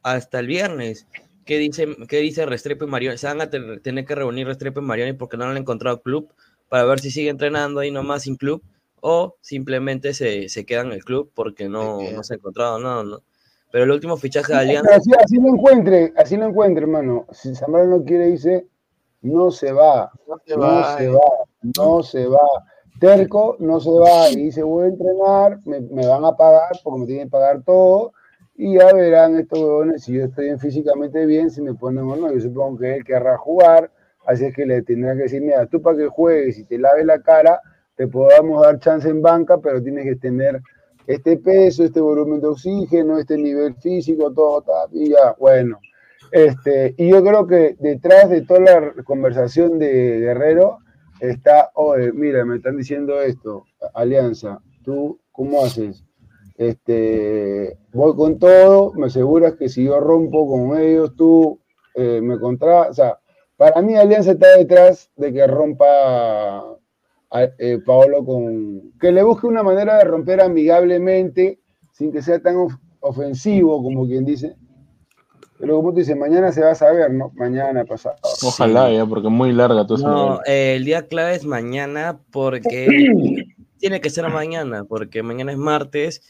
hasta 0.03 0.39
el 0.39 0.47
viernes. 0.47 1.07
¿Qué 1.45 1.57
dice, 1.57 1.87
qué 2.09 2.17
dice 2.17 2.45
Restrepo 2.45 2.85
y 2.85 2.87
Marioni? 2.87 3.17
Se 3.17 3.27
van 3.27 3.41
a 3.41 3.49
te- 3.49 3.79
tener 3.79 4.05
que 4.05 4.15
reunir 4.15 4.47
Restrepo 4.47 4.81
y 4.81 4.83
Marioni 4.83 5.13
porque 5.13 5.37
no 5.37 5.45
han 5.45 5.55
encontrado 5.57 6.01
club 6.01 6.29
para 6.69 6.83
ver 6.83 6.99
si 6.99 7.09
sigue 7.11 7.29
entrenando 7.29 7.79
ahí 7.79 7.89
nomás 7.91 8.23
sin 8.23 8.35
club 8.35 8.61
o 8.99 9.37
simplemente 9.41 10.13
se, 10.13 10.49
se 10.49 10.65
quedan 10.65 10.87
en 10.87 10.93
el 10.93 11.03
club 11.05 11.31
porque 11.33 11.69
no, 11.69 11.99
no 12.11 12.23
se 12.23 12.33
ha 12.33 12.37
encontrado. 12.37 12.79
No, 12.79 13.03
no. 13.03 13.21
Pero 13.71 13.83
el 13.85 13.91
último 13.91 14.17
fichaje 14.17 14.51
de 14.53 14.59
Alianza. 14.59 14.95
Así, 14.95 15.11
así 15.17 15.35
lo 15.37 15.49
encuentre, 15.49 16.13
así 16.17 16.35
lo 16.37 16.45
encuentre, 16.45 16.83
hermano. 16.83 17.25
Si 17.31 17.53
Zambrano 17.55 17.97
no 17.97 18.03
quiere 18.03 18.29
irse, 18.29 18.65
no 19.21 19.51
se 19.51 19.71
va. 19.71 20.11
No 20.27 20.35
se 20.45 20.53
No 20.55 20.61
va, 20.61 20.97
se 20.97 21.05
eh. 21.05 21.09
va, 21.09 21.19
no 21.77 22.03
se 22.03 22.27
va. 22.27 22.39
Terco 22.99 23.57
no 23.59 23.79
se 23.79 23.91
va 23.91 24.29
y 24.29 24.35
dice 24.35 24.63
voy 24.63 24.85
a 24.85 24.87
entrenar, 24.89 25.59
me, 25.65 25.81
me 25.81 26.07
van 26.07 26.25
a 26.25 26.35
pagar 26.35 26.71
porque 26.83 26.99
me 26.99 27.05
tienen 27.05 27.27
que 27.27 27.31
pagar 27.31 27.61
todo 27.63 28.13
y 28.55 28.75
ya 28.75 28.91
verán 28.91 29.37
estos 29.37 29.59
huevones 29.59 30.03
si 30.03 30.13
yo 30.13 30.25
estoy 30.25 30.45
bien 30.45 30.59
físicamente 30.59 31.25
bien, 31.27 31.51
si 31.51 31.61
me 31.61 31.75
ponen 31.75 32.05
o 32.05 32.15
no. 32.15 32.33
Yo 32.33 32.41
supongo 32.41 32.79
que 32.79 32.95
él 32.95 33.03
querrá 33.03 33.37
jugar, 33.37 33.91
así 34.25 34.45
es 34.45 34.55
que 34.55 34.65
le 34.65 34.81
tendrá 34.81 35.15
que 35.15 35.23
decir, 35.23 35.41
mira, 35.41 35.67
tú 35.67 35.81
para 35.81 35.97
que 35.97 36.07
juegues 36.07 36.57
y 36.57 36.65
te 36.65 36.79
laves 36.79 37.05
la 37.05 37.21
cara, 37.21 37.61
te 37.95 38.07
podamos 38.07 38.63
dar 38.63 38.79
chance 38.79 39.07
en 39.07 39.21
banca, 39.21 39.59
pero 39.59 39.81
tienes 39.81 40.05
que 40.05 40.15
tener 40.15 40.59
este 41.05 41.37
peso, 41.37 41.83
este 41.83 42.01
volumen 42.01 42.41
de 42.41 42.47
oxígeno, 42.47 43.19
este 43.19 43.37
nivel 43.37 43.75
físico, 43.75 44.33
todo, 44.33 44.63
y 44.91 45.11
ya, 45.11 45.35
bueno. 45.39 45.79
Este, 46.31 46.93
y 46.97 47.09
yo 47.09 47.23
creo 47.23 47.47
que 47.47 47.77
detrás 47.79 48.29
de 48.29 48.41
toda 48.41 48.59
la 48.59 49.03
conversación 49.03 49.79
de 49.79 50.19
Guerrero 50.19 50.79
está, 51.19 51.71
mira, 52.13 52.45
me 52.45 52.57
están 52.57 52.77
diciendo 52.77 53.21
esto, 53.21 53.65
Alianza, 53.93 54.59
tú, 54.83 55.19
¿cómo 55.31 55.63
haces? 55.63 56.03
Este, 56.57 57.77
voy 57.93 58.15
con 58.15 58.39
todo, 58.39 58.93
me 58.93 59.07
aseguras 59.07 59.55
que 59.55 59.69
si 59.69 59.83
yo 59.83 59.99
rompo 59.99 60.47
con 60.47 60.77
ellos, 60.79 61.15
tú 61.15 61.59
eh, 61.95 62.19
me 62.21 62.39
contra, 62.39 62.89
o 62.89 62.93
sea, 62.93 63.19
para 63.57 63.81
mí 63.81 63.95
Alianza 63.95 64.31
está 64.31 64.57
detrás 64.57 65.11
de 65.15 65.33
que 65.33 65.45
rompa 65.47 65.85
a, 67.29 67.43
eh, 67.59 67.79
Paolo 67.85 68.25
con, 68.25 68.91
que 68.99 69.11
le 69.11 69.23
busque 69.23 69.47
una 69.47 69.63
manera 69.63 69.97
de 69.97 70.03
romper 70.05 70.41
amigablemente, 70.41 71.59
sin 71.91 72.11
que 72.11 72.21
sea 72.21 72.39
tan 72.41 72.55
of- 72.57 72.73
ofensivo 72.99 73.81
como 73.83 74.05
quien 74.05 74.25
dice. 74.25 74.55
Pero 75.59 75.77
como 75.77 75.91
tú 75.91 75.99
dices, 75.99 76.15
mañana 76.15 76.51
se 76.51 76.61
va 76.61 76.71
a 76.71 76.75
saber, 76.75 77.11
¿no? 77.11 77.31
Mañana 77.35 77.83
pasado. 77.83 78.15
Ojalá, 78.43 78.91
ya, 78.91 79.05
porque 79.05 79.27
es 79.27 79.33
muy 79.33 79.51
larga 79.51 79.85
esa 79.89 80.07
No, 80.07 80.39
eh, 80.45 80.75
el 80.75 80.85
día 80.85 81.07
clave 81.07 81.35
es 81.35 81.45
mañana 81.45 82.19
porque 82.31 82.87
tiene 83.79 84.01
que 84.01 84.09
ser 84.09 84.27
mañana, 84.29 84.83
porque 84.83 85.23
mañana 85.23 85.51
es 85.51 85.57
martes. 85.57 86.21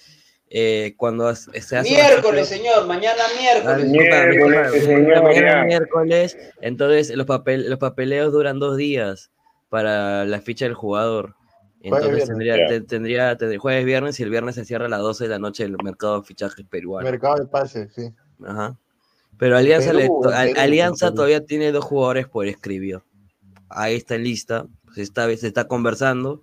eh, 0.50 0.94
cuando 0.96 1.36
se 1.36 1.78
hace 1.78 1.90
Miércoles, 1.90 2.48
señor, 2.48 2.88
mañana 2.88 3.22
miércoles. 3.38 3.86
Miércoles, 3.90 4.84
señor, 4.84 5.24
mañana 5.24 5.66
miércoles, 5.66 6.38
entonces 6.62 7.14
los, 7.16 7.26
papel, 7.26 7.70
los 7.70 7.80
papeleos 7.80 8.32
duran 8.32 8.58
dos 8.58 8.78
días 8.78 9.30
para 9.68 10.24
la 10.24 10.40
ficha 10.40 10.64
del 10.64 10.74
jugador. 10.74 11.36
Entonces 11.82 12.28
tendría, 12.28 12.56
tendría, 12.88 13.38
tendría 13.38 13.60
jueves, 13.60 13.86
viernes 13.86 14.20
y 14.20 14.24
el 14.24 14.30
viernes 14.30 14.56
se 14.56 14.66
cierra 14.66 14.86
a 14.86 14.90
las 14.90 15.02
12 15.02 15.26
de 15.26 15.30
la 15.30 15.40
noche 15.40 15.64
el 15.64 15.76
mercado 15.84 16.22
de 16.22 16.26
fichajes 16.26 16.66
peruano. 16.66 17.10
Mercado 17.10 17.36
de 17.36 17.46
pases, 17.46 17.94
sí. 17.94 18.14
Ajá. 18.46 18.78
Pero 19.38 19.58
Alianza, 19.58 19.94
le- 19.94 20.04
Perú, 20.04 20.20
to- 20.24 20.30
Al- 20.30 20.48
Perú, 20.50 20.60
Alianza 20.62 21.06
Perú. 21.08 21.16
todavía 21.16 21.46
tiene 21.46 21.72
dos 21.72 21.86
jugadores 21.86 22.28
por 22.28 22.48
escribir. 22.48 23.02
Ahí 23.70 23.96
está 23.96 24.16
en 24.16 24.24
lista. 24.24 24.66
Se 24.96 25.02
está, 25.02 25.26
se 25.36 25.48
está 25.48 25.68
conversando. 25.68 26.42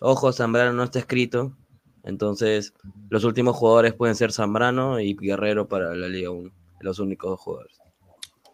Ojo, 0.00 0.32
Zambrano 0.32 0.72
no 0.72 0.84
está 0.84 0.98
escrito. 0.98 1.52
Entonces, 2.04 2.72
los 3.10 3.24
últimos 3.24 3.56
jugadores 3.56 3.92
pueden 3.94 4.14
ser 4.14 4.32
Zambrano 4.32 5.00
y 5.00 5.14
Guerrero 5.14 5.66
para 5.68 5.94
la 5.94 6.08
Liga 6.08 6.30
1. 6.30 6.50
Los 6.80 6.98
únicos 7.00 7.30
dos 7.30 7.40
jugadores. 7.40 7.76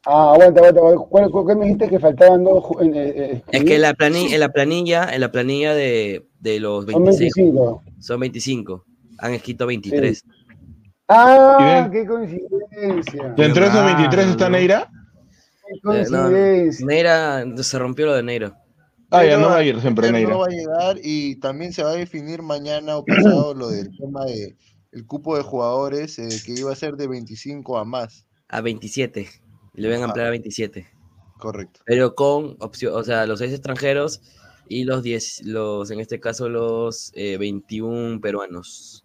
Ah, 0.06 0.32
aguanta, 0.32 0.60
aguanta. 0.66 1.30
¿Cuál, 1.30 1.56
me 1.58 1.64
dijiste 1.66 1.88
que 1.88 2.00
faltaban 2.00 2.42
dos? 2.42 2.64
eh, 2.80 2.90
eh, 2.94 3.42
Es 3.52 3.64
que 3.64 3.76
en 3.76 3.82
la 3.82 3.94
planilla, 3.94 4.34
en 4.34 4.40
la 4.40 4.48
planilla, 4.48 5.08
en 5.14 5.20
la 5.20 5.30
planilla 5.30 5.74
de, 5.74 6.26
de 6.40 6.58
los 6.60 6.84
Son 6.86 7.04
26 7.04 7.34
25. 7.36 7.82
son 8.00 8.20
25. 8.20 8.84
Han 9.18 9.34
escrito 9.34 9.66
23. 9.66 10.24
Ah, 11.14 11.88
qué 11.92 12.06
coincidencia. 12.06 13.34
¿Dentro 13.36 13.64
de 13.64 13.70
esos 13.70 13.84
23 13.84 14.26
está 14.28 14.48
Neira? 14.48 14.90
Qué 15.66 15.74
Eh, 15.74 15.80
no, 16.10 16.22
coincidencia. 16.22 16.86
Neira, 16.86 17.44
se 17.62 17.78
rompió 17.78 18.06
lo 18.06 18.14
de 18.14 18.22
Neira. 18.22 18.58
Ah, 19.10 19.24
ya 19.24 19.36
no 19.36 19.48
va 19.48 19.56
a 19.56 19.62
ir 19.62 19.78
siempre 19.80 20.10
Neira. 20.10 20.30
No 20.30 20.38
va 20.38 20.46
a 20.46 20.50
llegar 20.50 20.96
y 21.02 21.36
también 21.36 21.72
se 21.72 21.82
va 21.82 21.90
a 21.90 21.94
definir 21.94 22.40
mañana 22.42 22.96
o 22.96 23.04
pasado 23.04 23.54
lo 23.54 23.68
del 23.68 23.94
tema 23.96 24.24
de 24.24 24.56
el 24.92 25.06
cupo 25.06 25.36
de 25.36 25.42
jugadores 25.42 26.18
eh, 26.18 26.28
que 26.44 26.52
iba 26.52 26.72
a 26.72 26.76
ser 26.76 26.96
de 26.96 27.08
25 27.08 27.78
a 27.78 27.84
más. 27.84 28.26
A 28.48 28.60
27. 28.60 29.28
Le 29.74 29.90
van 29.90 30.02
a 30.02 30.04
ampliar 30.04 30.28
a 30.28 30.30
27. 30.30 30.86
Correcto. 31.38 31.80
Pero 31.84 32.14
con 32.14 32.56
opción, 32.60 32.94
o 32.94 33.02
sea, 33.02 33.26
los 33.26 33.38
seis 33.38 33.52
extranjeros 33.52 34.20
y 34.68 34.84
los 34.84 35.02
10, 35.02 35.42
los, 35.44 35.90
en 35.90 36.00
este 36.00 36.20
caso, 36.20 36.48
los 36.48 37.10
eh, 37.14 37.36
21 37.38 38.20
peruanos. 38.20 39.04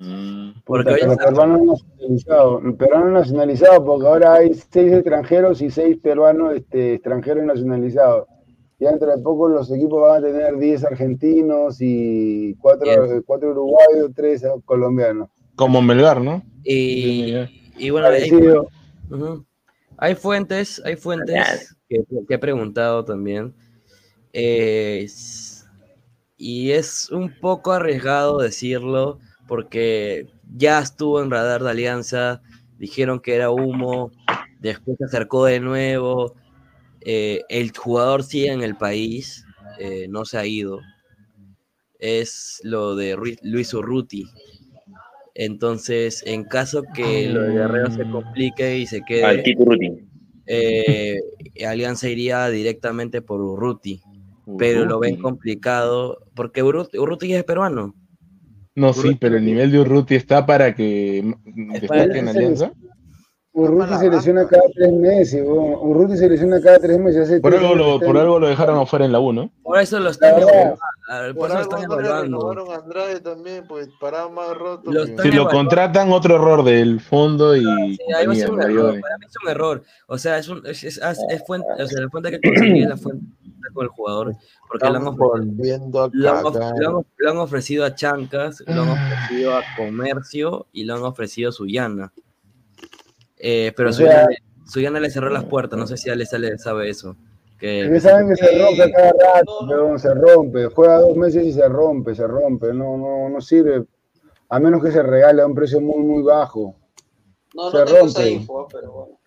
Sí. 0.00 0.54
Porque 0.64 0.84
Puta, 0.84 0.94
hoy 0.94 1.00
pero 1.00 1.12
está- 1.12 1.24
peruano 1.26 1.64
nacionalizado, 1.64 2.76
peruano 2.76 3.10
nacionalizado, 3.10 3.84
porque 3.84 4.06
ahora 4.06 4.34
hay 4.34 4.54
seis 4.54 4.92
extranjeros 4.92 5.60
y 5.60 5.70
seis 5.70 5.98
peruanos 6.00 6.54
este, 6.54 6.94
extranjeros 6.94 7.44
nacionalizados. 7.44 8.28
Ya 8.78 8.90
dentro 8.90 9.14
de 9.16 9.20
poco 9.22 9.48
los 9.48 9.68
equipos 9.72 10.00
van 10.02 10.22
a 10.22 10.26
tener 10.26 10.56
10 10.56 10.84
argentinos 10.84 11.78
y 11.80 12.54
cuatro, 12.60 12.88
cuatro 13.26 13.50
uruguayos, 13.50 14.12
tres 14.14 14.44
colombianos. 14.64 15.28
Como 15.56 15.82
Melgar, 15.82 16.20
¿no? 16.20 16.44
Y, 16.62 17.34
y 17.76 17.90
bueno, 17.90 18.06
hay. 18.06 18.30
Hay 19.96 20.14
fuentes, 20.14 20.80
hay 20.84 20.94
fuentes 20.94 21.76
que, 21.88 22.04
que 22.28 22.34
he 22.34 22.38
preguntado 22.38 23.04
también. 23.04 23.52
Eh, 24.32 25.08
y 26.36 26.70
es 26.70 27.10
un 27.10 27.34
poco 27.40 27.72
arriesgado 27.72 28.38
decirlo 28.38 29.18
porque 29.48 30.26
ya 30.54 30.78
estuvo 30.78 31.20
en 31.20 31.30
radar 31.30 31.64
de 31.64 31.70
Alianza, 31.70 32.42
dijeron 32.78 33.18
que 33.18 33.34
era 33.34 33.50
humo, 33.50 34.12
después 34.60 34.98
se 34.98 35.06
acercó 35.06 35.46
de 35.46 35.58
nuevo. 35.58 36.36
eh, 37.00 37.42
el 37.48 37.72
jugador 37.76 38.22
sigue 38.22 38.52
en 38.52 38.62
el 38.62 38.76
país, 38.76 39.44
eh, 39.78 40.06
no 40.08 40.24
se 40.24 40.36
ha 40.36 40.44
ido, 40.44 40.80
es 41.98 42.60
lo 42.62 42.94
de 42.94 43.16
Luis 43.42 43.72
Urruti. 43.72 44.26
Entonces, 45.34 46.22
en 46.26 46.44
caso 46.44 46.82
que 46.94 47.28
lo 47.28 47.42
de 47.42 47.54
Guerrero 47.54 47.90
se 47.92 48.10
complique 48.10 48.78
y 48.78 48.86
se 48.86 48.96
Al 48.96 49.04
quede, 49.06 50.06
eh, 50.46 51.20
Alianza 51.66 52.08
iría 52.08 52.48
directamente 52.48 53.22
por 53.22 53.40
Urruti, 53.40 54.02
pero 54.58 54.84
lo 54.84 54.98
ven 54.98 55.16
complicado 55.16 56.18
porque 56.34 56.62
Urruti, 56.62 56.98
Urruti 56.98 57.32
es 57.32 57.44
peruano. 57.44 57.94
No, 58.78 58.92
sí, 58.92 59.16
pero 59.20 59.36
el 59.36 59.44
nivel 59.44 59.72
de 59.72 59.80
Urruti 59.80 60.14
está 60.14 60.46
para 60.46 60.72
que 60.74 61.34
destaque 61.44 62.18
en 62.18 62.28
Alianza. 62.28 62.72
Urruti 63.52 63.94
se 63.94 64.08
lesiona 64.08 64.46
cada 64.46 64.62
tres 64.72 64.92
meses, 64.92 65.42
weón. 65.44 65.74
Urruti 65.80 66.16
se 66.16 66.28
lesiona 66.28 66.60
cada 66.60 66.78
tres 66.78 66.96
meses. 67.00 67.22
Hace 67.22 67.40
Por 67.40 67.50
tres 67.50 67.64
algo, 67.64 67.74
lo, 67.74 67.98
por 67.98 68.16
algo 68.16 68.38
lo 68.38 68.46
dejaron 68.46 68.78
afuera 68.78 69.04
en 69.04 69.10
la 69.10 69.18
1. 69.18 69.50
Por 69.64 69.80
eso 69.80 69.98
lo 69.98 70.10
están, 70.10 70.40
evaluando, 70.40 70.78
por 71.34 71.50
eso 71.50 71.60
están 71.62 71.82
no 71.82 72.00
evaluando. 72.00 72.72
Andrade 72.72 73.20
también, 73.20 73.64
pues 73.66 73.88
paraba 74.00 74.30
más 74.30 74.56
roto. 74.56 74.92
Lo 74.92 75.06
Si 75.06 75.32
lo 75.32 75.48
contratan, 75.48 76.12
otro 76.12 76.36
error 76.36 76.62
del 76.62 77.00
fondo 77.00 77.56
y 77.56 77.62
Sí, 77.62 77.98
ahí 78.16 78.26
va 78.26 78.32
a 78.32 78.36
ser 78.36 78.50
un 78.52 78.58
no 78.58 78.62
error. 78.62 79.00
Para 79.00 79.18
mí 79.18 79.26
es 79.26 79.34
un 79.42 79.50
error. 79.50 79.82
O 80.06 80.18
sea, 80.18 80.38
es, 80.38 80.48
un, 80.48 80.64
es, 80.64 80.84
es, 80.84 81.00
es 81.02 81.44
fuente, 81.44 81.66
o 81.82 81.86
sea, 81.86 82.00
la 82.00 82.08
fuente 82.10 82.30
que 82.30 82.40
conseguí 82.48 82.82
es 82.82 82.88
la 82.88 82.96
fuente 82.96 83.26
con 83.72 83.84
el 83.84 83.88
jugador. 83.90 84.34
Porque 84.68 84.88
lo 84.90 84.96
han, 84.96 85.06
ofrecido, 85.06 85.28
volviendo 85.28 86.02
a 86.04 86.10
lo, 86.12 86.30
han 86.30 86.46
of- 86.46 86.52
cagar. 86.54 86.72
lo 86.78 86.98
han- 86.98 87.06
lo 87.16 87.30
han 87.30 87.36
ofrecido 87.38 87.84
a 87.84 87.94
Chancas, 87.94 88.62
lo 88.66 88.82
han 88.82 88.88
ofrecido 88.90 89.56
a 89.56 89.62
Comercio 89.76 90.66
y 90.72 90.84
lo 90.84 90.94
han 90.94 91.02
ofrecido 91.02 91.50
a 91.50 91.52
Suyana. 91.52 92.12
Eh, 93.36 93.72
pero 93.76 93.90
O 93.90 93.92
sea- 93.92 94.06
Suyana, 94.06 94.28
le- 94.28 94.70
Suyana 94.70 95.00
le 95.00 95.10
cerró 95.10 95.30
las 95.30 95.44
puertas. 95.44 95.78
No 95.78 95.86
sé 95.86 95.96
si 95.96 96.10
Ale 96.10 96.26
sale 96.26 96.58
sabe 96.58 96.90
eso. 96.90 97.16
Que, 97.58 97.82
Ustedes 97.84 98.02
saben 98.04 98.28
que 98.28 98.36
se 98.36 98.58
rompe 98.62 98.82
a 98.84 98.92
cada 98.92 99.12
rato, 99.34 99.66
weón, 99.66 99.98
se 99.98 100.14
rompe. 100.14 100.66
Juega 100.68 101.00
dos 101.00 101.16
meses 101.16 101.44
y 101.44 101.52
se 101.52 101.68
rompe, 101.68 102.14
se 102.14 102.24
rompe. 102.26 102.72
No, 102.72 102.96
no, 102.96 103.28
no 103.28 103.40
sirve. 103.40 103.84
A 104.48 104.60
menos 104.60 104.82
que 104.82 104.92
se 104.92 105.02
regale 105.02 105.42
a 105.42 105.46
un 105.46 105.54
precio 105.54 105.80
muy, 105.80 105.98
muy 106.04 106.22
bajo. 106.22 106.76
No, 107.54 107.70
se 107.70 107.78
no 107.78 107.84
tengo 107.84 108.06
esa 108.06 108.18
rompe. 108.20 108.30
info, 108.30 108.68
pero 108.70 108.92
bueno. 108.92 109.17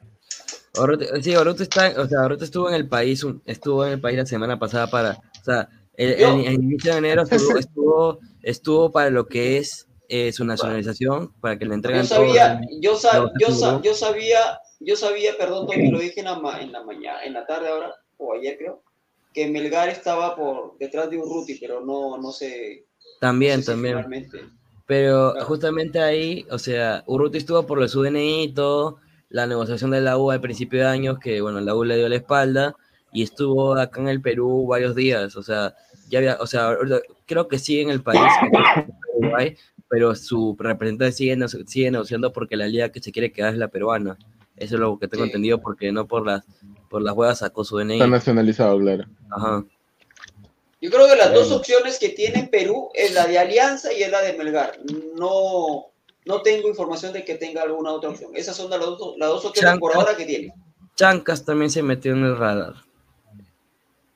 Orute- 0.76 1.22
sí, 1.22 1.36
Orute 1.36 1.64
está, 1.64 1.94
o 2.02 2.08
sea, 2.08 2.22
Orute 2.26 2.46
estuvo 2.46 2.70
en 2.70 2.76
el 2.76 2.88
país, 2.88 3.26
estuvo 3.46 3.86
en 3.86 3.94
el 3.94 4.02
país 4.02 4.18
la 4.18 4.26
semana 4.26 4.58
pasada 4.58 4.88
para, 4.88 5.12
o 5.42 5.44
sea, 5.44 5.68
el, 5.96 6.18
Yo- 6.18 6.34
el- 6.34 6.46
el 6.48 6.54
inicio 6.56 6.92
de 6.94 6.98
enero 7.00 7.24
estuvo, 7.24 7.58
estuvo, 7.60 8.20
estuvo 8.42 8.92
para 8.92 9.10
lo 9.10 9.28
que 9.28 9.58
es 9.58 9.88
eh, 10.08 10.32
su 10.32 10.44
nacionalización, 10.46 11.34
para 11.42 11.58
que 11.58 11.66
le 11.66 11.70
Yo 11.72 11.76
entreguen 11.76 12.08
todo. 12.08 12.18
sabía, 12.28 12.62
yo, 12.82 12.96
sa- 12.96 13.20
lo 13.20 13.28
que 13.28 13.40
yo, 13.40 13.48
aseguró. 13.48 13.72
sa- 13.78 13.82
yo 13.82 13.94
sabía, 13.94 14.40
yo 14.80 14.96
sabía, 14.96 15.38
perdón, 15.38 15.68
Tony, 15.68 15.90
lo 15.90 16.00
dije 16.02 16.20
en 16.22 16.26
la, 16.26 16.60
en 16.62 16.72
la 16.72 16.84
mañana, 16.84 17.24
en 17.24 17.34
la 17.34 17.46
tarde 17.46 17.68
ahora, 17.70 17.94
o 18.18 18.34
ayer 18.34 18.58
creo, 18.58 18.84
que 19.34 19.48
Melgar 19.50 19.88
estaba 19.90 20.36
por 20.36 20.78
detrás 20.78 21.10
de 21.10 21.18
Urruti, 21.18 21.56
pero 21.60 21.80
no, 21.86 22.18
no 22.18 22.32
sé. 22.32 22.86
También, 23.22 23.60
no 23.60 23.64
sé 23.64 23.66
si 23.66 23.72
también. 23.72 23.96
finalmente. 23.96 24.40
Pero 24.86 25.34
justamente 25.46 26.02
ahí, 26.02 26.46
o 26.50 26.60
sea, 26.60 27.04
Urruti 27.08 27.38
estuvo 27.38 27.66
por 27.66 27.78
lo 27.78 27.84
de 27.84 27.90
su 27.90 28.02
DNI 28.04 28.44
y 28.44 28.54
todo, 28.54 28.98
la 29.32 29.48
negociación 29.48 29.92
de 29.92 30.02
la 30.02 30.18
U 30.18 30.30
al 30.32 30.42
principio 30.42 30.80
de 30.82 30.86
años, 30.86 31.18
que 31.20 31.42
bueno, 31.42 31.60
la 31.62 31.74
U 31.76 31.84
le 31.84 31.98
dio 31.98 32.08
la 32.10 32.18
espalda, 32.18 32.76
y 33.14 33.24
estuvo 33.24 33.76
acá 33.76 34.00
en 34.00 34.08
el 34.08 34.22
Perú 34.22 34.68
varios 34.68 34.96
días, 34.96 35.36
o 35.36 35.44
sea, 35.44 35.74
ya 36.10 36.20
había, 36.20 36.38
o 36.40 36.48
sea, 36.48 36.78
creo 37.26 37.48
que 37.48 37.58
sigue 37.60 37.82
en 37.82 37.90
el 37.90 38.02
país, 38.02 38.22
en 38.44 38.94
Uruguay, 39.18 39.58
pero 39.90 40.16
su 40.16 40.56
representante 40.60 41.12
sigue, 41.14 41.38
sigue 41.68 41.92
negociando 41.92 42.32
porque 42.32 42.56
la 42.56 42.68
liga 42.68 42.90
que 42.90 43.02
se 43.02 43.12
quiere 43.12 43.32
quedar 43.32 43.54
es 43.54 43.60
la 43.60 43.68
peruana. 43.68 44.18
Eso 44.56 44.76
es 44.76 44.82
lo 44.82 44.98
que 45.00 45.08
tengo 45.08 45.24
Sí. 45.24 45.30
entendido, 45.30 45.60
porque 45.60 45.92
no 45.92 46.08
por 46.08 46.26
las, 46.26 46.44
por 46.90 47.02
las 47.02 47.16
huevas 47.16 47.40
sacó 47.40 47.64
su 47.64 47.78
DNI. 47.78 47.96
Está 47.96 48.08
nacionalizado, 48.08 48.80
claro. 48.80 49.06
Ajá. 49.30 49.66
Yo 50.82 50.90
creo 50.90 51.08
que 51.08 51.16
las 51.16 51.34
dos 51.34 51.52
opciones 51.52 52.00
que 52.00 52.10
tiene 52.10 52.48
Perú 52.52 52.90
es 52.94 53.14
la 53.14 53.28
de 53.28 53.38
Alianza 53.38 53.94
y 53.94 54.02
es 54.02 54.12
la 54.12 54.22
de 54.22 54.34
Melgar. 54.34 54.80
No, 55.16 55.91
no 56.26 56.42
tengo 56.42 56.68
información 56.70 57.14
de 57.14 57.24
que 57.26 57.36
tenga 57.36 57.64
alguna 57.64 57.92
otra 57.92 58.10
opción. 58.10 58.32
Esas 58.36 58.56
son 58.56 58.70
las 58.70 58.80
dos, 58.80 59.16
las 59.18 59.30
dos 59.30 59.46
opciones 59.46 59.80
por 59.80 59.96
ahora 59.96 60.16
que 60.16 60.26
tiene. 60.26 60.54
Chancas 60.96 61.44
también 61.46 61.72
se 61.72 61.82
metió 61.82 62.14
en 62.14 62.24
el 62.26 62.38
radar. 62.38 62.74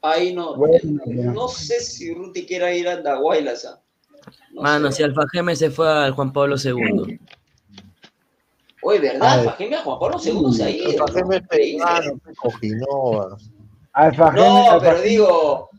Ahí 0.01 0.33
no, 0.35 0.55
Bueno, 0.55 0.77
no 1.33 1.47
sé 1.47 1.79
si 1.81 2.13
Ruti 2.13 2.45
quiera 2.45 2.71
ir 2.73 2.87
a 2.87 2.93
Andahuaylas. 2.93 3.65
¿ah? 3.65 3.79
No 4.51 4.61
Mano, 4.61 4.91
sé. 4.91 4.97
si 4.97 5.03
Alfa 5.03 5.23
Geme 5.31 5.55
se 5.55 5.71
fue 5.71 5.89
al 5.91 6.11
Juan 6.11 6.31
Pablo 6.31 6.55
II. 6.63 7.19
Oye, 8.83 8.99
¿verdad? 8.99 9.39
Ay. 9.39 9.45
Fajeme 9.45 9.75
a 9.77 9.81
Juan 9.81 9.99
Pablo 9.99 10.17
II 10.23 10.53
se 10.53 10.63
ha 10.63 10.69
ido. 10.69 10.89
Alfa 13.93 14.31
Geme, 14.31 14.43
No, 14.45 14.77
pero 14.79 15.01
digo. 15.01 15.69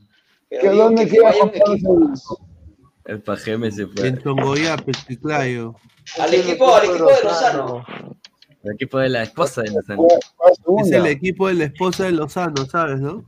¿que 0.50 0.58
Pero 0.60 0.72
digo 0.72 0.84
¿Dónde 0.84 1.04
que 1.04 1.10
queda 1.12 1.32
Juan 1.32 1.52
Pablo. 1.52 1.76
II? 1.76 2.45
Alfa 3.08 3.36
Geme 3.36 3.70
se 3.70 3.86
fue. 3.86 4.08
En 4.08 4.18
Tongoyape, 4.22 4.92
Chiclayo. 5.06 5.74
Al 6.18 6.34
equipo, 6.34 6.74
al 6.74 6.84
equipo 6.84 7.06
de 7.06 7.22
Lozano. 7.24 7.84
El 8.64 8.72
equipo 8.74 8.98
de 8.98 9.08
la 9.08 9.22
esposa 9.22 9.62
de 9.62 9.70
Lozano. 9.70 10.02
Juega- 10.02 10.18
juega 10.64 10.82
Es 10.82 10.92
el 10.92 11.06
equipo 11.06 11.48
de 11.48 11.54
la 11.54 11.64
esposa 11.64 12.04
de 12.04 12.12
Lozano, 12.12 12.66
¿sabes, 12.66 13.00
no? 13.00 13.24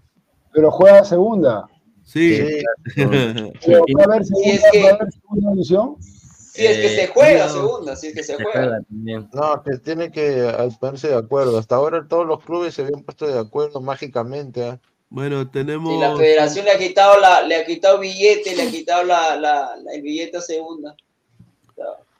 pero 0.52 0.70
juega 0.73 1.05
segunda. 1.05 1.66
Sí. 2.05 2.36
Sí. 2.36 2.62
Pero 2.97 3.84
¿Va 3.97 4.02
a 4.02 4.05
haber 4.07 4.24
Si 4.24 4.34
segunda, 4.34 4.55
es 4.55 4.62
que- 4.73 4.82
va 4.82 4.89
a 4.89 4.94
haber 4.94 5.12
segunda 5.12 5.50
división? 5.52 5.97
Si 6.00 6.66
es 6.66 6.76
que 6.78 6.86
Eh, 6.86 6.97
se 6.97 7.07
juega, 7.12 7.47
no. 7.47 7.52
segunda, 7.52 7.94
si 7.97 8.07
es 8.08 8.15
que 8.15 8.24
se 8.24 8.36
Se 8.36 8.42
juega. 8.42 8.81
juega. 8.90 9.28
No, 9.32 9.62
que 9.62 9.76
tiene 9.78 10.10
que 10.10 10.48
eh, 10.48 10.52
ponerse 10.81 11.08
de 11.08 11.15
acuerdo. 11.16 11.57
Hasta 11.58 11.76
ahora 11.76 12.08
todos 12.08 12.26
los 12.26 12.42
clubes 12.44 12.74
se 12.74 12.82
habían 12.82 13.02
puesto 13.05 13.26
de 13.28 13.39
acuerdo 13.39 13.81
mágicamente. 13.81 14.65
¿ah? 14.65 14.81
Bueno, 15.10 15.48
tenemos. 15.50 15.92
Y 15.94 15.98
la 16.00 16.14
federación 16.16 16.64
le 16.66 16.72
ha 16.72 16.78
quitado 16.78 17.18
la, 17.18 17.42
le 17.42 17.56
ha 17.56 17.64
quitado 17.64 17.98
billete, 17.98 18.54
le 18.54 18.62
ha 18.64 18.70
quitado 18.70 19.04
la, 19.04 19.36
la, 19.36 19.76
la- 19.76 19.92
el 19.94 20.02
billete 20.02 20.36
a 20.36 20.40
segunda. 20.40 20.94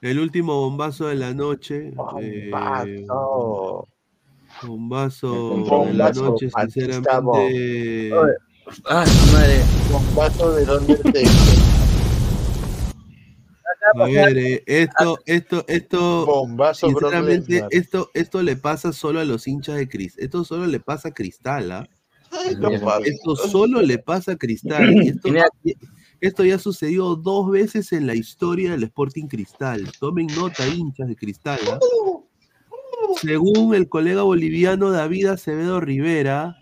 El 0.01 0.19
último 0.21 0.61
bombazo 0.61 1.09
de 1.09 1.17
la 1.17 1.35
noche. 1.35 1.89
eh, 2.21 2.51
Bombazo. 2.51 3.89
bombazo 4.63 5.33
Un 5.51 5.65
de 5.65 5.71
la 5.71 5.77
bombazo, 6.07 6.25
noche, 6.25 6.49
sinceramente. 6.51 8.11
Ah, 8.87 9.05
su 9.07 9.33
madre. 9.33 9.61
Bombazo 9.91 10.53
del 10.55 10.71
Undertaker. 10.71 11.29
A 13.95 14.05
ver, 14.05 14.37
eh, 14.37 14.63
esto, 14.67 15.19
esto, 15.25 15.65
esto, 15.67 16.27
Bombazo, 16.27 16.89
sinceramente, 16.89 17.65
esto, 17.71 18.11
esto 18.13 18.43
le 18.43 18.55
pasa 18.57 18.93
solo 18.93 19.19
a 19.19 19.25
los 19.25 19.49
hinchas 19.49 19.77
de 19.77 19.89
Cristal. 19.89 20.25
Esto 20.25 20.45
solo 20.45 20.67
le 20.67 20.79
pasa 20.79 21.09
a 21.09 21.15
Cristal, 21.15 21.73
¿ah? 21.73 21.89
Esto 23.05 23.37
solo 23.37 23.83
le 23.83 23.99
pasa 23.99 24.33
a 24.33 24.37
Cristal. 24.37 24.95
Esto, 26.21 26.45
ya 26.45 26.59
sucedió 26.59 27.15
dos 27.15 27.51
veces 27.51 27.93
en 27.93 28.07
la 28.07 28.15
historia 28.15 28.73
del 28.73 28.83
Sporting 28.85 29.27
Cristal. 29.27 29.89
Tomen 30.01 30.27
nota, 30.37 30.67
hinchas 30.67 31.07
de 31.09 31.15
Cristal. 31.17 31.61
¿ah? 31.71 31.79
Según 33.21 33.75
el 33.75 33.89
colega 33.89 34.23
boliviano 34.23 34.91
David 34.91 35.27
Acevedo 35.27 35.81
Rivera, 35.81 36.57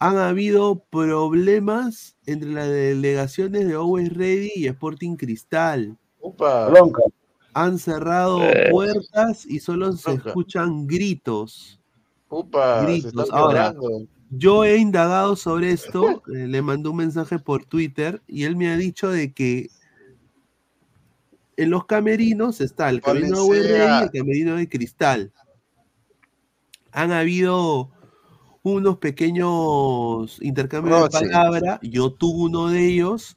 han 0.00 0.16
habido 0.18 0.84
problemas 0.90 2.16
entre 2.26 2.50
las 2.50 2.68
delegaciones 2.68 3.66
de 3.68 3.74
Always 3.74 4.12
Ready 4.12 4.50
y 4.56 4.66
Sporting 4.66 5.14
Cristal. 5.16 5.96
Bronca. 6.38 7.02
Han 7.54 7.78
cerrado 7.78 8.42
Eh. 8.42 8.68
puertas 8.70 9.44
y 9.46 9.60
solo 9.60 9.92
se 9.92 10.10
Bronca. 10.12 10.28
escuchan 10.30 10.86
gritos. 10.86 11.78
Upa, 12.28 12.80
se 12.80 12.86
Gritos. 12.86 13.24
están 13.24 13.38
Ahora. 13.38 13.74
Yo 14.34 14.64
he 14.64 14.78
indagado 14.78 15.36
sobre 15.36 15.72
esto, 15.72 16.22
eh, 16.34 16.46
le 16.48 16.62
mandé 16.62 16.88
un 16.88 16.96
mensaje 16.96 17.38
por 17.38 17.66
Twitter 17.66 18.22
y 18.26 18.44
él 18.44 18.56
me 18.56 18.70
ha 18.70 18.78
dicho 18.78 19.10
de 19.10 19.34
que 19.34 19.68
en 21.58 21.68
los 21.68 21.84
camerinos 21.84 22.62
está 22.62 22.88
el 22.88 23.02
camerino 23.02 23.44
de 23.44 23.58
y 23.58 24.02
el 24.04 24.10
camerino 24.10 24.56
de 24.56 24.70
Cristal. 24.70 25.32
Han 26.92 27.12
habido 27.12 27.90
unos 28.62 28.96
pequeños 28.96 30.38
intercambios 30.40 31.10
de 31.10 31.10
palabra, 31.10 31.78
yo 31.82 32.14
tuve 32.14 32.44
uno 32.44 32.68
de 32.68 32.86
ellos 32.86 33.36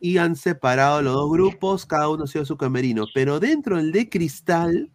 y 0.00 0.16
han 0.16 0.36
separado 0.36 1.02
los 1.02 1.12
dos 1.12 1.30
grupos, 1.30 1.84
cada 1.84 2.08
uno 2.08 2.24
ha 2.24 2.28
sido 2.28 2.46
su 2.46 2.56
camerino, 2.56 3.04
pero 3.12 3.40
dentro 3.40 3.76
del 3.76 3.92
de 3.92 4.08
Cristal 4.08 4.90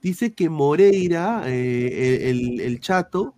dice 0.00 0.34
que 0.34 0.48
Moreira, 0.48 1.42
eh, 1.44 2.30
el, 2.30 2.60
el 2.60 2.80
chato, 2.80 3.35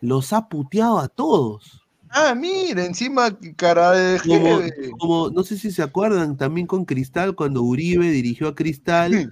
los 0.00 0.32
ha 0.32 0.48
puteado 0.48 0.98
a 0.98 1.08
todos. 1.08 1.82
Ah, 2.10 2.34
mira, 2.34 2.84
encima 2.84 3.36
cara 3.56 3.92
de 3.92 4.90
Como, 4.98 5.30
no 5.30 5.42
sé 5.42 5.58
si 5.58 5.70
se 5.70 5.82
acuerdan, 5.82 6.36
también 6.36 6.66
con 6.66 6.84
Cristal, 6.84 7.34
cuando 7.34 7.62
Uribe 7.62 8.10
dirigió 8.10 8.48
a 8.48 8.54
Cristal, 8.54 9.30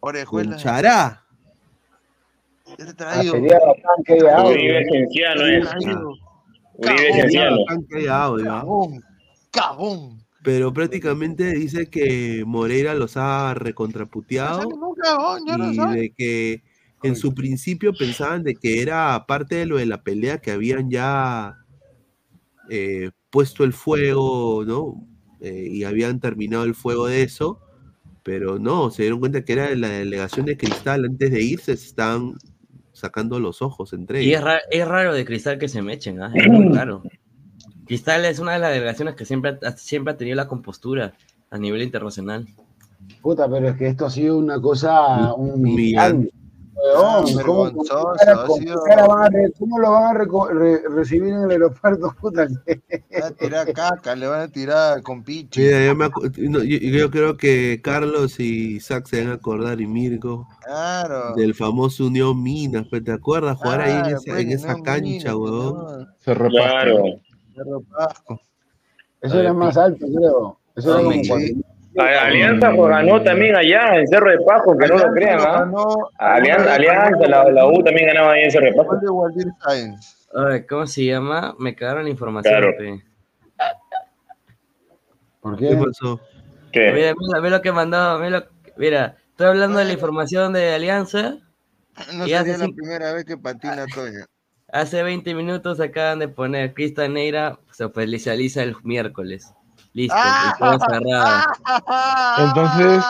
con 0.00 0.10
Orejuela. 0.10 0.56
Chará. 0.56 1.22
Te 2.76 2.84
Ah. 2.98 3.20
Uribe 3.22 4.80
es. 4.80 4.88
Uribe 6.78 7.98
es 7.98 8.08
¿ah? 8.10 8.30
Cagón. 8.42 9.04
Cagón. 9.50 10.22
Pero 10.42 10.72
prácticamente 10.72 11.52
dice 11.54 11.88
que 11.88 12.44
Moreira 12.46 12.94
los 12.94 13.16
ha 13.16 13.54
recontraputeado 13.54 14.68
ya 15.46 15.56
lo 15.58 15.72
y 15.72 15.74
sabes. 15.74 15.96
de 15.96 16.10
que 16.10 16.62
en 17.06 17.16
su 17.16 17.34
principio 17.34 17.92
pensaban 17.96 18.42
de 18.42 18.54
que 18.54 18.82
era 18.82 19.24
parte 19.26 19.54
de 19.56 19.66
lo 19.66 19.76
de 19.78 19.86
la 19.86 20.02
pelea 20.02 20.38
que 20.38 20.50
habían 20.50 20.90
ya 20.90 21.56
eh, 22.68 23.10
puesto 23.30 23.64
el 23.64 23.72
fuego, 23.72 24.64
¿no? 24.66 25.06
Eh, 25.40 25.68
y 25.70 25.84
habían 25.84 26.20
terminado 26.20 26.64
el 26.64 26.74
fuego 26.74 27.06
de 27.06 27.22
eso, 27.22 27.60
pero 28.22 28.58
no, 28.58 28.90
se 28.90 29.02
dieron 29.02 29.20
cuenta 29.20 29.44
que 29.44 29.52
era 29.52 29.74
la 29.74 29.88
delegación 29.88 30.46
de 30.46 30.56
Cristal 30.56 31.04
antes 31.04 31.30
de 31.30 31.42
irse, 31.42 31.76
se 31.76 31.86
estaban 31.86 32.34
sacando 32.92 33.38
los 33.38 33.60
ojos 33.62 33.92
entre 33.92 34.22
Y 34.22 34.30
es, 34.32 34.38
ellos. 34.38 34.44
ra- 34.44 34.60
es 34.70 34.88
raro 34.88 35.14
de 35.14 35.24
Cristal 35.24 35.58
que 35.58 35.68
se 35.68 35.82
me 35.82 35.92
echen, 35.92 36.20
¿ah? 36.22 36.32
es 36.34 36.46
muy 36.48 36.74
raro. 36.74 37.02
Cristal 37.86 38.24
es 38.24 38.38
una 38.40 38.54
de 38.54 38.58
las 38.58 38.72
delegaciones 38.72 39.14
que 39.14 39.24
siempre, 39.24 39.58
ha- 39.62 39.76
siempre 39.76 40.14
ha 40.14 40.16
tenido 40.16 40.36
la 40.36 40.48
compostura 40.48 41.14
a 41.50 41.58
nivel 41.58 41.82
internacional. 41.82 42.48
Puta, 43.22 43.48
pero 43.48 43.68
es 43.68 43.76
que 43.76 43.86
esto 43.88 44.06
ha 44.06 44.10
sido 44.10 44.38
una 44.38 44.60
cosa 44.60 45.34
Humillante. 45.34 46.30
humillante. 46.30 46.32
Weón, 46.76 47.24
¿cómo, 47.24 47.36
vergonzoso, 47.36 48.02
con 48.04 48.12
qué 48.18 48.24
cara- 48.26 48.42
ha 48.42 48.46
con 48.46 48.58
qué 48.58 48.64
sido- 48.66 48.82
cara 48.84 49.06
van 49.06 49.22
a 49.24 49.28
re- 49.30 49.52
¿Cómo 49.58 49.78
lo 49.78 49.90
van 49.92 50.04
a 50.04 50.12
re- 50.14 50.82
recibir 50.90 51.32
en 51.32 51.42
el 51.44 51.50
aeropuerto? 51.50 52.14
Puta, 52.20 52.46
van 52.46 53.22
a 53.22 53.30
tirar 53.30 53.72
caca, 53.72 54.14
le 54.14 54.26
van 54.26 54.40
a 54.42 54.48
tirar 54.48 55.02
con. 55.02 55.24
Mira, 55.26 55.48
yo, 55.86 55.94
me 55.94 56.04
acu- 56.06 56.36
no, 56.50 56.62
yo- 56.62 56.78
yo 56.78 57.10
creo 57.10 57.36
que 57.38 57.80
Carlos 57.82 58.38
y 58.40 58.76
Isaac 58.76 59.06
se 59.06 59.22
van 59.22 59.30
a 59.30 59.34
acordar 59.36 59.80
y 59.80 59.86
Mirko 59.86 60.46
Claro. 60.64 61.34
del 61.34 61.54
famoso 61.54 62.06
Unión 62.06 62.42
Minas, 62.42 62.86
pues, 62.90 63.02
¿te 63.02 63.12
acuerdas 63.12 63.56
jugar 63.56 63.80
ahí 63.80 63.92
en 63.92 64.00
Claro, 64.00 64.16
esa, 64.18 64.32
pues, 64.32 64.40
en 64.44 64.50
esa 64.52 64.68
Unión 64.68 64.82
cancha, 64.84 65.00
Minas, 65.08 65.34
weón? 65.34 66.08
Cerro 66.18 66.48
Claro. 66.50 67.04
Cerro 67.54 67.80
Pasco. 67.82 68.40
Eso 69.22 69.40
era 69.40 69.54
más 69.54 69.76
alto, 69.78 70.06
creo. 70.14 70.58
Eso 70.76 70.90
era 70.90 71.00
Ah, 71.00 71.02
como 71.04 71.22
A- 71.98 72.26
Alianza 72.26 72.72
pues, 72.74 72.90
ganó 72.90 73.22
también 73.22 73.56
allá 73.56 73.96
en 73.96 74.06
Cerro 74.06 74.30
de 74.30 74.38
Pajo, 74.40 74.76
que 74.76 74.86
no 74.86 74.98
lo 74.98 75.12
crean, 75.12 75.40
¿ah? 75.40 75.70
Alianza, 76.18 76.74
Alianza, 76.74 77.26
la, 77.26 77.44
la 77.50 77.66
U 77.66 77.82
también 77.82 78.08
ganaba 78.08 78.32
ahí 78.32 78.42
en 78.44 78.50
Cerro 78.50 78.66
de 78.66 78.72
Pajo. 78.74 78.98
Ay, 80.34 80.66
¿Cómo 80.66 80.86
se 80.86 81.04
llama? 81.04 81.54
Me 81.58 81.74
cagaron 81.74 82.04
la 82.04 82.10
información. 82.10 82.52
Claro. 82.54 82.72
pe. 82.76 83.02
¿Por 85.40 85.56
¿Qué 85.56 85.76
pasó? 85.76 86.20
¿Qué? 86.72 86.92
Mira, 86.92 87.14
mira, 87.18 87.40
mira 87.40 87.56
lo 87.56 87.62
que 87.62 87.72
mandó. 87.72 88.18
Mira, 88.18 88.40
lo- 88.40 88.46
mira, 88.76 89.16
estoy 89.30 89.46
hablando 89.46 89.78
de 89.78 89.84
la 89.84 89.92
información 89.92 90.52
de 90.52 90.74
Alianza. 90.74 91.36
No 92.14 92.26
y 92.26 92.34
hace, 92.34 92.52
sería 92.52 92.66
la 92.66 92.74
primera 92.74 93.12
vez 93.14 93.24
que 93.24 93.38
patina 93.38 93.86
Toño. 93.94 94.26
hace 94.70 95.02
20 95.02 95.34
minutos 95.34 95.80
acaban 95.80 96.18
de 96.18 96.28
poner 96.28 96.74
Crista 96.74 97.08
Neira 97.08 97.58
se 97.70 97.84
oficializa 97.84 98.62
el 98.62 98.76
miércoles. 98.82 99.54
Listo, 99.96 100.14
Ah. 100.14 100.52
está 100.52 100.86
cerrada. 100.90 101.52
Entonces, 102.38 103.04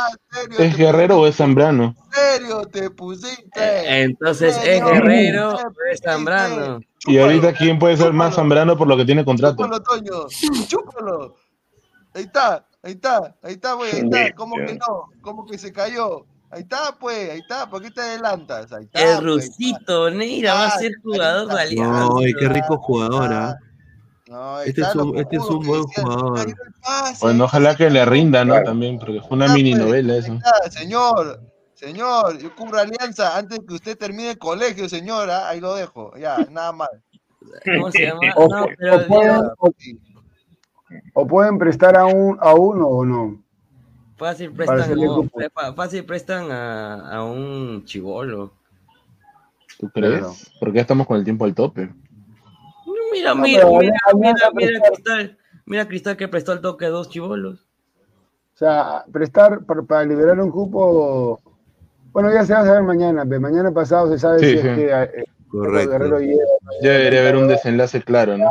¿es 0.57 0.77
Guerrero 0.77 1.19
o 1.19 1.27
es 1.27 1.35
Zambrano? 1.35 1.97
¿En 1.97 2.13
serio 2.13 2.65
te 2.67 2.91
pusiste? 2.91 4.03
Entonces, 4.03 4.57
¿es 4.65 4.85
Guerrero 4.85 5.57
o 5.57 5.59
es 5.93 6.01
Zambrano? 6.01 6.79
Y 7.07 7.19
ahorita, 7.19 7.55
¿quién 7.55 7.81
puede 7.81 7.97
ser 7.97 8.13
más 8.13 8.37
Zambrano 8.37 8.77
por 8.79 8.87
lo 8.87 8.97
que 8.97 9.05
tiene 9.05 9.25
contrato? 9.25 9.65
Chúpalo, 9.65 9.83
Toño. 9.83 10.29
Chúpalo. 10.69 11.35
Ahí 12.15 12.23
está, 12.23 12.65
ahí 12.85 12.93
está, 12.93 13.35
ahí 13.43 13.55
está, 13.55 13.73
güey, 13.73 13.91
ahí 13.91 14.03
está. 14.05 14.33
¿Cómo 14.37 14.55
que 14.55 14.75
no? 14.75 15.09
¿Cómo 15.23 15.45
que 15.45 15.59
se 15.59 15.73
cayó? 15.73 16.25
Ahí 16.53 16.63
está, 16.63 16.97
pues, 17.01 17.33
ahí 17.33 17.41
está. 17.41 17.69
¿Por 17.69 17.83
qué 17.83 17.91
te 17.91 18.01
adelantas? 18.01 18.73
Ahí 18.73 18.85
está. 18.85 19.01
El 19.01 19.25
pues, 19.25 19.25
Rusito 19.25 20.09
Neira 20.13 20.55
va 20.55 20.67
a 20.67 20.79
ser 20.79 20.93
jugador 21.03 21.53
de 21.53 21.61
Alianza. 21.61 22.01
No, 22.01 22.19
ay, 22.19 22.33
qué 22.39 22.49
rico 22.49 22.79
jugador, 22.79 23.33
¿ah? 23.33 23.57
No, 24.29 24.61
Este 24.61 24.81
es 24.81 24.95
un, 24.97 25.17
este 25.19 25.37
es 25.37 25.43
un 25.45 25.65
buen 25.65 25.85
jugador. 25.85 26.55
Bueno, 27.21 27.45
ojalá 27.45 27.77
que 27.77 27.89
le 27.91 28.05
rinda, 28.05 28.45
¿no? 28.45 28.61
También, 28.63 28.99
porque 28.99 29.21
fue 29.21 29.37
una 29.37 29.53
mini 29.55 29.75
novela 29.75 30.17
eso. 30.17 30.33
Está, 30.33 30.71
señor, 30.71 31.41
señor, 31.75 32.39
yo 32.39 32.55
cubro 32.57 32.81
alianza 32.81 33.37
antes 33.37 33.61
que 33.67 33.75
usted 33.75 33.97
termine 33.97 34.31
el 34.31 34.39
colegio, 34.39 34.89
señora. 34.89 35.49
Ahí 35.49 35.61
lo 35.61 35.75
dejo, 35.75 36.13
ya, 36.17 36.39
nada 36.51 36.73
más. 36.73 36.89
¿Cómo 37.65 37.93
se 37.93 38.07
llama? 38.07 38.21
O, 38.37 38.49
No, 38.49 38.65
o 38.65 38.69
pero 38.77 39.07
pueden, 39.07 39.35
digo, 39.37 39.55
o, 39.59 39.71
o 41.15 41.27
pueden 41.27 41.59
prestar 41.59 41.97
a, 41.97 42.07
un, 42.07 42.37
a 42.41 42.55
uno 42.55 42.89
o 42.89 43.05
no. 43.05 43.45
fácil 44.17 44.53
prestan, 44.53 44.99
fácil 45.77 46.05
prestan 46.05 46.51
a, 46.51 47.17
a 47.17 47.25
un 47.25 47.85
chivolo. 47.85 48.53
¿Tú 49.79 49.89
crees? 49.91 50.51
Porque 50.59 50.77
ya 50.77 50.81
estamos 50.81 51.07
con 51.07 51.17
el 51.17 51.25
tiempo 51.25 51.45
al 51.45 51.55
tope. 51.55 51.95
Mira, 53.17 53.35
No, 53.35 53.43
mira, 53.43 53.65
mira, 53.67 53.93
mira, 54.15 54.51
mira 54.55 54.81
Cristal. 54.89 55.39
Mira 55.65 55.89
Cristal 55.89 56.17
que 56.17 56.29
prestó 56.29 56.53
al 56.53 56.61
toque 56.61 56.87
a 56.87 56.91
dos 56.91 57.09
chivolos. 57.11 57.61
O 58.55 58.59
sea, 58.59 59.05
prestar 59.13 59.65
para, 59.65 59.83
para 59.83 60.05
liberar 60.05 60.41
un 60.41 60.51
cupo. 60.51 61.41
Bueno, 62.13 62.33
ya 62.33 62.45
se 62.47 62.55
va 62.55 62.61
a 62.61 62.65
saber 62.65 62.83
mañana. 62.83 63.25
pero 63.29 63.41
Mañana 63.41 63.71
pasado 63.73 64.11
se 64.11 64.19
sabe 64.19 64.39
Sí, 64.39 64.47
si 64.47 64.59
sí. 64.59 64.67
es 64.69 64.77
que 64.77 64.91
eh, 65.21 65.25
Correcto. 65.49 66.19
Llega. 66.19 66.43
Ya 66.83 66.91
debería 66.93 67.21
haber 67.21 67.37
un 67.37 67.49
desenlace 67.49 68.03
claro, 68.03 68.37
¿no? 68.37 68.47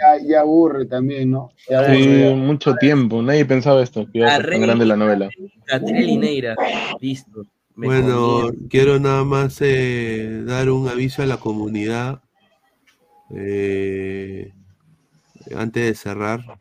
Ya, 0.00 0.24
ya 0.26 0.40
aburre 0.40 0.86
también, 0.86 1.30
¿no? 1.30 1.50
Ya 1.68 1.78
aburre, 1.80 1.96
Sí, 2.02 2.20
ya. 2.20 2.34
mucho 2.34 2.74
tiempo. 2.76 3.22
Nadie 3.22 3.44
pensaba 3.44 3.82
esto, 3.82 4.06
que 4.10 4.18
iba 4.18 4.28
a 4.28 4.36
ser 4.36 4.50
tan 4.50 4.60
grande 4.62 4.86
la 4.86 4.96
novela. 4.96 5.28
Catriel 5.66 6.08
y 6.08 6.16
Neira. 6.16 6.56
Listo. 7.00 7.42
Me 7.76 7.86
Bueno, 7.88 8.50
quiero 8.70 8.98
nada 9.00 9.24
más 9.24 9.58
eh, 9.60 10.42
dar 10.44 10.70
un 10.70 10.88
aviso 10.88 11.22
a 11.22 11.26
la 11.26 11.38
comunidad 11.38 12.20
eh, 13.30 14.52
antes 15.54 15.84
de 15.84 15.94
cerrar. 15.94 16.60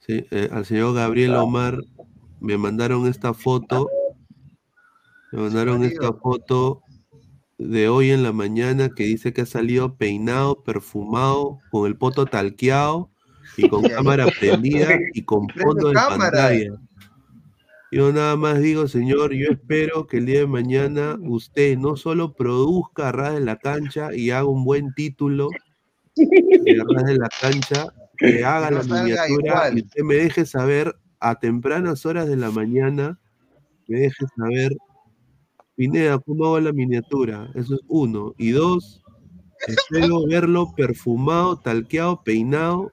Sí, 0.00 0.26
eh, 0.30 0.48
al 0.52 0.66
señor 0.66 0.94
Gabriel 0.94 1.34
Omar 1.34 1.78
me 2.40 2.58
mandaron 2.58 3.06
esta 3.06 3.34
foto. 3.34 3.88
Me 5.32 5.40
mandaron 5.40 5.82
esta 5.82 6.12
foto 6.12 6.82
de 7.58 7.88
hoy 7.88 8.10
en 8.10 8.22
la 8.22 8.32
mañana 8.32 8.90
que 8.90 9.04
dice 9.04 9.32
que 9.32 9.42
ha 9.42 9.46
salido 9.46 9.96
peinado, 9.96 10.62
perfumado, 10.62 11.60
con 11.70 11.86
el 11.86 11.96
poto 11.96 12.26
talqueado 12.26 13.10
y 13.56 13.68
con 13.68 13.82
cámara 13.82 14.26
prendida 14.38 14.88
y 15.14 15.22
con 15.22 15.48
fondo 15.48 15.88
de 15.88 15.94
pantalla. 15.94 16.74
Yo 17.94 18.12
nada 18.12 18.34
más 18.34 18.60
digo, 18.60 18.88
señor, 18.88 19.32
yo 19.34 19.52
espero 19.52 20.08
que 20.08 20.16
el 20.16 20.26
día 20.26 20.40
de 20.40 20.48
mañana 20.48 21.16
usted 21.20 21.78
no 21.78 21.94
solo 21.94 22.32
produzca 22.32 23.10
Arras 23.10 23.34
de 23.34 23.40
la 23.40 23.56
Cancha 23.56 24.12
y 24.12 24.30
haga 24.30 24.46
un 24.46 24.64
buen 24.64 24.92
título 24.94 25.48
de 26.16 26.80
Arras 26.80 27.04
de 27.04 27.16
la 27.16 27.28
Cancha, 27.40 27.86
que 28.16 28.44
haga 28.44 28.72
no 28.72 28.82
la 28.82 28.82
miniatura 28.82 29.70
y 29.72 29.82
usted 29.82 30.02
me 30.02 30.16
deje 30.16 30.44
saber 30.44 30.96
a 31.20 31.38
tempranas 31.38 32.04
horas 32.04 32.26
de 32.26 32.36
la 32.36 32.50
mañana, 32.50 33.20
me 33.86 34.00
deje 34.00 34.26
saber, 34.36 34.72
Pineda, 35.76 36.18
¿cómo 36.18 36.46
hago 36.46 36.58
la 36.58 36.72
miniatura? 36.72 37.48
Eso 37.54 37.76
es 37.76 37.80
uno. 37.86 38.34
Y 38.36 38.50
dos, 38.50 39.04
espero 39.68 40.26
verlo 40.26 40.72
perfumado, 40.76 41.60
talqueado, 41.60 42.24
peinado 42.24 42.90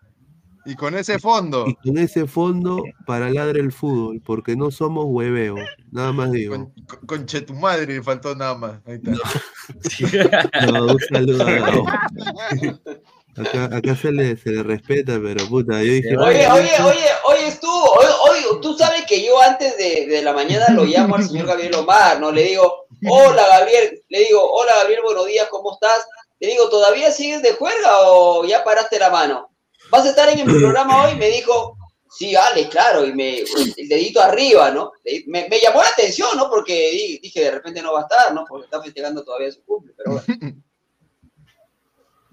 Y 0.66 0.76
con 0.76 0.96
ese 0.96 1.18
fondo. 1.20 1.66
y 1.68 1.76
con 1.76 1.98
ese 1.98 2.28
fondo 2.28 2.84
para 3.06 3.30
ladre 3.30 3.62
el 3.62 3.72
fútbol, 3.72 4.22
porque 4.24 4.56
no 4.56 4.72
somos 4.72 5.06
hueveos, 5.08 5.60
nada 5.92 6.12
más 6.12 6.32
digo. 6.32 6.56
Con, 6.56 6.72
con, 6.86 7.00
conche 7.08 7.42
tu 7.42 7.54
madre, 7.54 7.88
le 7.94 8.04
faltó 8.04 8.36
nada 8.36 8.56
más. 8.56 8.80
Ahí 8.86 9.00
está. 9.04 10.72
No, 10.72 10.86
un 10.94 11.00
saludo 11.00 11.44
a 11.44 11.52
Gabo. 11.52 11.86
Acá, 13.38 13.70
acá 13.74 13.96
se, 13.96 14.12
le, 14.12 14.36
se 14.36 14.50
le 14.50 14.62
respeta, 14.62 15.18
pero 15.24 15.48
puta, 15.48 15.82
yo 15.82 15.94
dije. 15.94 16.18
Oye, 16.18 16.46
"Oye, 16.48 16.52
oye, 16.52 16.84
oye, 16.84 17.06
oye, 17.24 17.58
tú, 17.62 17.70
oye, 17.72 18.10
oye, 18.30 18.60
tú 18.62 18.78
sabes 18.78 19.06
que 19.06 19.26
yo 19.26 19.42
antes 19.42 19.78
de, 19.78 20.06
de 20.08 20.22
la 20.22 20.34
mañana 20.34 20.66
lo 20.72 20.84
llamo 20.84 21.16
al 21.16 21.24
señor 21.24 21.48
Gabriel 21.48 21.76
Omar, 21.76 22.20
¿no? 22.20 22.30
Le 22.30 22.44
digo, 22.44 22.88
hola 23.10 23.48
Gabriel, 23.48 24.02
le 24.10 24.20
digo, 24.26 24.42
hola 24.52 24.74
Gabriel, 24.80 25.00
buenos 25.06 25.28
días, 25.28 25.48
¿cómo 25.50 25.74
estás? 25.74 26.06
Le 26.42 26.50
digo, 26.50 26.68
¿todavía 26.70 27.10
sigues 27.12 27.42
de 27.42 27.54
juerga 27.54 28.00
o 28.10 28.44
ya 28.46 28.66
paraste 28.66 29.00
la 29.00 29.10
mano? 29.10 29.50
¿Vas 29.92 30.06
a 30.06 30.10
estar 30.10 30.30
en 30.30 30.40
el 30.40 30.46
programa 30.60 31.06
hoy? 31.06 31.16
Me 31.18 31.30
dijo, 31.30 31.78
sí, 32.10 32.36
Ale, 32.36 32.68
claro, 32.70 33.06
y 33.06 33.14
me, 33.14 33.40
el 33.40 33.88
dedito 33.90 34.22
arriba, 34.22 34.72
¿no? 34.72 34.92
Me, 35.28 35.48
me 35.50 35.60
llamó 35.60 35.82
la 35.82 35.90
atención, 35.90 36.30
¿no? 36.38 36.50
Porque 36.50 36.74
di- 36.92 37.20
dije, 37.22 37.42
de 37.42 37.52
repente 37.52 37.82
no 37.82 37.94
va 37.94 38.00
a 38.00 38.04
estar, 38.04 38.34
¿no? 38.34 38.46
Porque 38.48 38.66
está 38.66 38.82
festejando 38.82 39.24
todavía 39.24 39.52
su 39.52 39.64
cumple, 39.64 39.94
pero 39.96 40.12
bueno. 40.14 40.26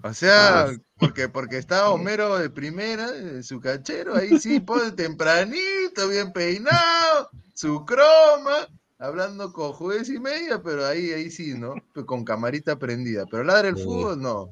O 0.01 0.13
sea, 0.13 0.67
porque, 0.97 1.27
porque 1.27 1.57
está 1.57 1.89
Homero 1.89 2.37
de 2.37 2.49
primera, 2.49 3.09
en 3.09 3.43
su 3.43 3.59
cachero, 3.59 4.15
ahí 4.15 4.39
sí, 4.39 4.59
pues 4.65 4.95
tempranito, 4.95 6.07
bien 6.07 6.31
peinado, 6.31 7.29
su 7.53 7.83
croma, 7.85 8.69
hablando 8.97 9.51
con 9.51 9.73
juez 9.73 10.07
y 10.07 10.17
media, 10.17 10.61
pero 10.63 10.85
ahí, 10.85 11.11
ahí 11.11 11.29
sí, 11.29 11.53
¿no? 11.53 11.75
Con 12.05 12.23
camarita 12.23 12.79
prendida. 12.79 13.25
Pero 13.29 13.43
ladra 13.43 13.67
el 13.67 13.75
fútbol, 13.77 14.21
no. 14.21 14.49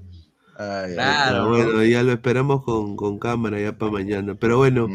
Ay, 0.60 0.96
ay, 0.98 1.30
Pero 1.30 1.50
bueno, 1.50 1.84
ya 1.84 2.02
lo 2.04 2.12
esperamos 2.14 2.64
con, 2.64 2.96
con 2.96 3.20
cámara 3.20 3.60
ya 3.60 3.78
para 3.78 3.92
mañana. 3.92 4.36
Pero 4.40 4.58
bueno, 4.58 4.88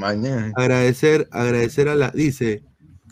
agradecer, 0.56 1.28
agradecer 1.30 1.88
a 1.88 1.94
la. 1.94 2.10
Dice, 2.10 2.62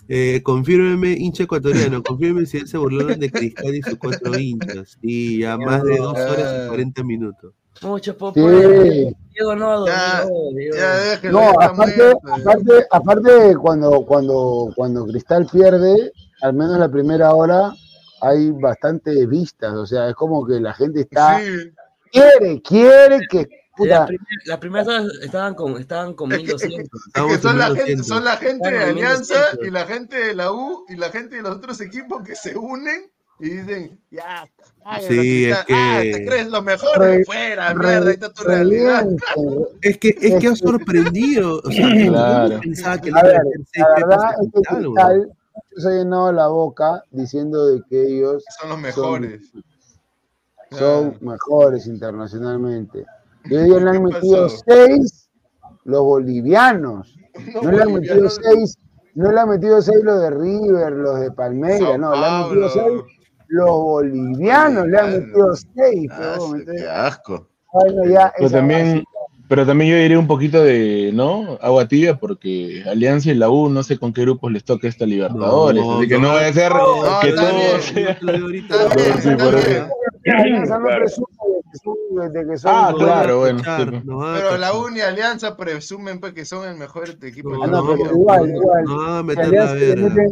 eh, 0.08 0.40
confírmeme, 0.42 1.12
hincha 1.12 1.44
ecuatoriano, 1.44 2.02
confírmeme 2.02 2.46
si 2.46 2.58
él 2.58 2.66
se 2.68 2.76
burlaron 2.78 3.20
de 3.20 3.30
Cristal 3.30 3.74
y 3.74 3.82
sus 3.82 3.94
cuatro 3.96 4.36
hinchas. 4.36 4.98
Sí, 5.00 5.38
ya 5.38 5.56
más 5.56 5.84
de 5.84 5.96
dos 5.98 6.18
horas 6.18 6.64
y 6.64 6.68
40 6.68 7.04
minutos. 7.04 7.52
Mucho 7.82 8.12
Sí. 8.12 8.18
popo. 8.18 8.40
Diego 8.50 9.54
no, 9.56 9.86
Ya, 9.86 10.26
Diego. 10.54 10.76
ya 10.76 10.96
déjelo, 10.96 11.32
No, 11.40 11.50
está 11.52 11.64
aparte, 11.66 12.12
aparte, 12.32 12.72
aparte 12.90 13.56
cuando, 13.56 14.04
cuando, 14.04 14.72
cuando 14.74 15.06
Cristal 15.06 15.46
pierde, 15.50 16.12
al 16.42 16.52
menos 16.54 16.78
la 16.78 16.90
primera 16.90 17.32
hora, 17.34 17.72
hay 18.22 18.50
bastante 18.50 19.24
vistas, 19.26 19.72
o 19.74 19.86
sea, 19.86 20.08
es 20.10 20.14
como 20.14 20.44
que 20.46 20.60
la 20.60 20.74
gente 20.74 21.00
está, 21.02 21.38
Sí. 21.40 21.46
Quiere, 22.12 22.62
quiere 22.62 23.20
que, 23.30 23.48
primeras, 23.76 24.10
las 24.47 24.58
primeras 24.58 24.89
horas 24.89 25.06
estaban 25.22 25.55
con, 25.55 25.76
estaban 25.80 26.14
con 26.14 26.32
Es 26.32 26.39
que, 26.39 26.44
es 26.44 26.62
que- 26.62 26.68
1200. 26.68 27.00
es 27.14 27.36
que 27.36 27.39
son, 27.42 27.58
la 27.58 27.74
gente, 27.74 28.02
son 28.05 28.24
la 28.24 28.36
gente 28.36 28.70
de 28.70 28.78
Alianza 28.78 29.34
1200. 29.34 29.66
y 29.66 29.70
la 29.70 29.86
gente 29.86 30.16
de 30.16 30.34
la 30.34 30.52
U 30.52 30.84
y 30.89 30.97
la 30.97 31.10
gente 31.10 31.36
de 31.36 31.42
los 31.42 31.56
otros 31.56 31.80
equipos 31.80 32.22
que 32.22 32.34
se 32.36 32.56
unen 32.56 33.10
y 33.42 33.48
dicen, 33.48 33.98
ya, 34.10 34.47
ay, 34.84 35.02
Sí, 35.08 35.44
es 35.47 35.56
Rosita, 35.56 35.66
ah, 35.74 36.00
que- 36.02 36.12
te 36.12 36.26
crees 36.26 36.48
lo 36.50 36.60
mejor 36.62 36.98
Re- 36.98 37.18
de 37.18 37.24
fuera, 37.24 37.72
re- 37.72 37.78
mierda, 37.89 38.06
ahí 38.08 38.12
está 38.14 38.32
tu 38.34 38.42
realidad. 38.44 39.06
Es 39.82 39.97
que, 39.98 40.08
es 40.20 40.34
que 40.40 40.47
ha 40.48 40.56
sorprendido. 40.56 41.60
O 41.64 41.70
sea, 41.70 41.89
yo 42.05 42.12
Claro. 42.12 42.60
pensaba 42.60 42.98
que 43.00 43.10
no 43.10 43.16
A 43.16 43.20
iba 43.20 43.28
ver, 43.30 43.42
la 43.76 43.94
verdad 43.94 44.30
es 44.42 44.48
que. 44.52 44.76
Cristal 44.76 45.32
se 45.76 45.89
ha 45.89 45.90
llenado 45.92 46.32
la 46.32 46.48
boca 46.48 47.02
diciendo 47.12 47.66
de 47.66 47.82
que 47.89 48.02
ellos 48.08 48.44
Son 48.60 48.68
los 48.68 48.78
mejores. 48.78 49.48
son 49.50 49.62
mejores 51.20 51.86
internacionalmente. 51.86 53.05
Y 53.47 53.55
hoy 53.57 53.65
día 53.65 53.78
le 53.81 53.90
han 53.90 53.97
¿Qué 54.07 54.15
metido 54.15 54.42
pasó? 54.44 54.62
seis 54.66 55.28
los 55.84 56.02
bolivianos. 56.02 57.16
No, 57.55 57.62
No 57.62 57.70
le 57.73 57.82
han 57.82 57.92
metido 57.94 58.28
seis, 58.28 58.76
no 59.15 59.31
le 59.32 59.40
han 59.40 59.49
metido 59.49 59.81
seis 59.81 60.00
los 60.02 60.20
de 60.20 60.31
River, 60.31 60.92
los 60.92 61.20
de 61.20 61.31
Palmeiras, 61.31 61.99
no, 61.99 62.10
le 62.12 62.26
han 62.26 62.49
metido 62.49 62.68
seis 62.68 63.02
los 63.49 63.70
bolivianos, 63.70 64.86
le 64.89 64.99
han 64.99 65.10
metido 65.12 65.55
seis. 65.55 66.10
Ah, 66.12 66.36
qué 66.76 66.89
asco. 66.89 67.49
bueno, 67.73 68.05
ya 68.12 68.32
Pero 68.36 68.50
también, 68.50 69.05
pero 69.49 69.65
también 69.65 69.90
yo 69.92 69.97
diré 69.97 70.18
un 70.18 70.26
poquito 70.26 70.62
de, 70.62 71.10
¿no? 71.15 71.57
Agua 71.62 71.86
tibia, 71.89 72.18
porque 72.18 72.82
Alianza 72.86 73.31
y 73.31 73.34
la 73.34 73.49
U 73.49 73.68
no 73.70 73.82
sé 73.84 73.97
con 73.99 74.12
qué 74.12 74.23
grupos 74.23 74.52
les 74.52 74.65
toque 74.65 74.89
esta 74.89 75.07
Libertadores, 75.07 75.82
No, 75.82 75.99
así 75.99 76.08
que 76.08 76.15
no, 76.18 76.28
no. 76.28 76.34
va 76.34 76.47
a 76.47 76.52
ser 76.52 76.73
No, 76.73 77.20
que 77.23 77.28
está 77.28 77.50
Alianza 80.26 80.78
no 80.78 80.86
Claro. 80.86 81.05
presume 81.70 82.28
de 82.31 82.47
que 82.47 82.58
son, 82.58 82.70
Ah, 82.74 82.92
claro, 82.97 83.39
bueno. 83.40 83.62
Pues. 83.65 83.76
Pero 83.78 84.58
la 84.58 84.66
cachar. 84.68 84.76
U 84.82 84.97
y 84.97 85.00
Alianza 85.00 85.57
presumen 85.57 86.20
pues, 86.20 86.32
que 86.34 86.44
son 86.44 86.68
el 86.68 86.76
mejor 86.76 87.08
equipo 87.23 87.50
No, 87.50 87.62
Ah, 87.62 87.66
de 87.66 87.73
no, 87.73 87.78
todo. 87.82 87.92
pero 87.97 88.05
no, 88.05 88.10
igual, 88.20 88.52
no, 88.52 88.57
igual. 88.60 88.84
no 88.84 89.23
la 89.23 89.42
Alianza 89.42 89.74
le 89.74 89.97
meten, 89.97 90.28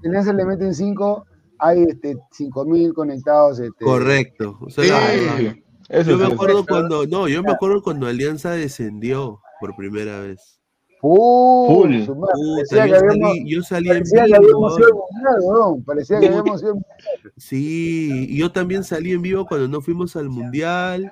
si 0.00 0.06
Alianza 0.08 0.32
le 0.32 0.44
meten 0.44 0.74
cinco, 0.74 1.24
hay 1.58 1.82
este, 1.84 2.16
cinco 2.32 2.64
mil 2.64 2.92
conectados. 2.92 3.60
Este, 3.60 3.84
Correcto. 3.84 4.58
O 4.60 4.70
sea, 4.70 4.84
Sí. 4.84 5.28
sí. 5.38 5.64
Eso 5.88 6.10
Yo 6.12 6.18
me 6.18 6.26
acuerdo 6.34 6.64
cuando, 6.66 7.06
no, 7.06 7.26
yo 7.26 7.42
me 7.42 7.50
acuerdo 7.50 7.82
cuando 7.82 8.06
Alianza 8.06 8.52
descendió 8.52 9.40
por 9.58 9.74
primera 9.74 10.20
vez. 10.20 10.59
Full, 11.00 12.04
Puta, 12.04 12.32
yo 12.70 12.82
habíamos, 12.82 13.30
salí, 13.30 13.50
yo 13.50 13.62
salí 13.62 13.88
en 13.88 13.94
parecía 13.94 14.24
que 14.24 14.26
vivo, 14.26 14.36
habíamos 14.36 14.76
sido 14.76 14.88
mundial, 14.94 15.36
weón. 15.42 15.84
Parecía 15.84 16.20
que 16.20 16.26
habíamos 16.26 16.60
sido 16.60 16.70
al 16.72 16.74
mundial. 16.76 17.32
Sí, 17.36 18.36
yo 18.36 18.52
también 18.52 18.84
salí 18.84 19.12
en 19.12 19.22
vivo 19.22 19.46
cuando 19.46 19.66
no 19.68 19.80
fuimos 19.80 20.14
al 20.16 20.28
mundial. 20.28 21.10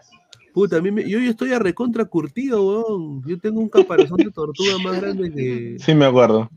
Puta, 0.53 0.77
a 0.77 0.81
mí 0.83 0.91
me- 0.91 1.09
yo, 1.09 1.19
yo 1.21 1.31
estoy 1.31 1.53
a 1.53 1.59
recontra 1.59 2.05
curtido, 2.05 2.67
weón. 2.67 3.23
Yo 3.27 3.39
tengo 3.39 3.61
un 3.61 3.69
caparazón 3.69 4.19
de 4.19 4.31
tortuga 4.31 4.79
más 4.85 5.01
grande 5.01 5.31
que. 5.33 5.77
Sí, 5.81 5.95
me 5.95 6.05
acuerdo. 6.05 6.51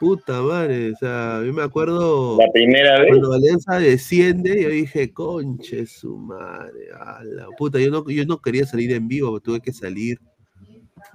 Puta 0.00 0.42
madre, 0.42 0.92
o 0.92 0.96
sea, 0.96 1.40
yo 1.46 1.52
me 1.52 1.62
acuerdo 1.62 2.36
La 2.38 2.50
primera 2.52 2.98
vez. 2.98 3.08
cuando 3.10 3.32
Alianza 3.32 3.78
desciende, 3.78 4.60
yo 4.62 4.68
dije, 4.68 5.12
conche 5.12 5.86
su 5.86 6.16
madre, 6.18 6.88
ala, 6.98 7.46
puta, 7.56 7.78
yo 7.78 7.90
no, 7.90 8.04
yo 8.10 8.26
no 8.26 8.38
quería 8.38 8.66
salir 8.66 8.92
en 8.92 9.06
vivo, 9.06 9.38
tuve 9.40 9.60
que 9.60 9.72
salir. 9.72 10.18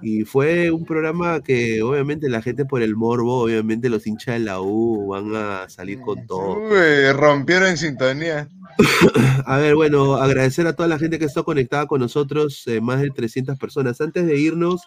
Y 0.00 0.24
fue 0.24 0.70
un 0.70 0.84
programa 0.84 1.40
que 1.40 1.82
obviamente 1.82 2.28
la 2.28 2.42
gente 2.42 2.64
por 2.64 2.82
el 2.82 2.96
morbo, 2.96 3.42
obviamente 3.42 3.88
los 3.88 4.06
hinchas 4.06 4.38
de 4.38 4.40
la 4.40 4.60
U 4.60 5.08
van 5.08 5.34
a 5.34 5.68
salir 5.68 6.00
con 6.00 6.26
todo. 6.26 6.58
Uy, 6.58 7.12
rompieron 7.12 7.68
en 7.68 7.76
sintonía. 7.76 8.48
A 9.46 9.58
ver, 9.58 9.74
bueno, 9.74 10.14
agradecer 10.14 10.66
a 10.66 10.74
toda 10.74 10.88
la 10.88 10.98
gente 10.98 11.18
que 11.18 11.24
está 11.24 11.42
conectada 11.42 11.86
con 11.86 12.00
nosotros, 12.00 12.62
eh, 12.66 12.80
más 12.80 13.00
de 13.00 13.10
300 13.10 13.58
personas. 13.58 14.00
Antes 14.00 14.26
de 14.26 14.38
irnos, 14.38 14.82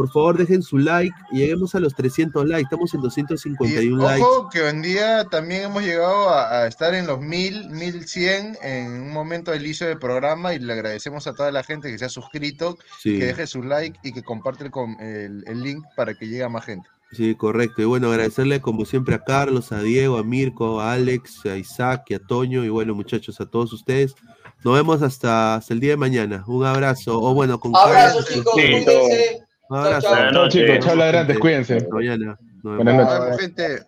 por 0.00 0.10
favor 0.10 0.38
dejen 0.38 0.62
su 0.62 0.78
like 0.78 1.14
y 1.30 1.40
lleguemos 1.40 1.74
a 1.74 1.80
los 1.80 1.94
300 1.94 2.46
likes. 2.46 2.62
Estamos 2.62 2.94
en 2.94 3.02
251 3.02 4.02
likes. 4.02 4.22
Ojo 4.24 4.48
que 4.48 4.62
hoy 4.62 4.70
en 4.70 4.80
día 4.80 5.24
también 5.26 5.64
hemos 5.64 5.82
llegado 5.82 6.30
a, 6.30 6.62
a 6.62 6.66
estar 6.66 6.94
en 6.94 7.06
los 7.06 7.20
1000, 7.20 7.68
1100 7.68 8.56
en 8.62 8.86
un 9.02 9.12
momento 9.12 9.50
del 9.50 9.62
inicio 9.62 9.86
del 9.88 9.98
programa 9.98 10.54
y 10.54 10.58
le 10.58 10.72
agradecemos 10.72 11.26
a 11.26 11.34
toda 11.34 11.52
la 11.52 11.62
gente 11.62 11.90
que 11.90 11.98
se 11.98 12.06
ha 12.06 12.08
suscrito, 12.08 12.78
Sí. 12.98 13.18
que 13.18 13.26
deje 13.26 13.46
su 13.46 13.62
like 13.62 13.98
y 14.02 14.12
que 14.14 14.22
comparte 14.22 14.64
el, 14.64 14.70
el- 15.06 15.44
el 15.46 15.62
link 15.62 15.84
para 15.96 16.14
que 16.14 16.26
llegue 16.26 16.44
a 16.44 16.48
más 16.48 16.64
gente. 16.64 16.88
Sí, 17.12 17.34
correcto. 17.34 17.82
Y 17.82 17.84
bueno, 17.84 18.08
agradecerle 18.10 18.60
como 18.62 18.86
siempre 18.86 19.16
a 19.16 19.22
Carlos, 19.22 19.70
a 19.72 19.82
Diego, 19.82 20.16
a 20.16 20.22
Mirko, 20.24 20.80
a 20.80 20.94
Alex, 20.94 21.44
a 21.44 21.56
Isaac 21.58 22.04
y 22.08 22.14
a 22.14 22.20
Toño. 22.20 22.64
Y 22.64 22.70
bueno, 22.70 22.94
muchachos, 22.94 23.38
a 23.42 23.46
todos 23.46 23.72
ustedes. 23.74 24.14
Nos 24.64 24.74
vemos 24.74 25.02
hasta, 25.02 25.56
hasta 25.56 25.74
el 25.74 25.80
día 25.80 25.90
de 25.90 25.96
mañana. 25.96 26.42
Un 26.46 26.64
abrazo. 26.64 27.20
O 27.20 27.34
bueno, 27.34 27.58
con 27.60 27.74
Abrazo, 27.76 28.22
chicos, 28.22 28.52
cuídense. 28.54 29.42
Un 29.70 29.78
abrazo. 29.78 30.08
Chao, 30.08 30.16
chao. 30.16 30.32
Noches, 30.32 30.66
chicos. 30.66 30.84
Chao, 30.84 30.96
ladrantes. 30.96 31.38
Cuídense. 31.38 31.88
Mañana. 31.90 32.36
Buenas 32.62 32.94
noches. 32.96 33.40
Gente. 33.40 33.86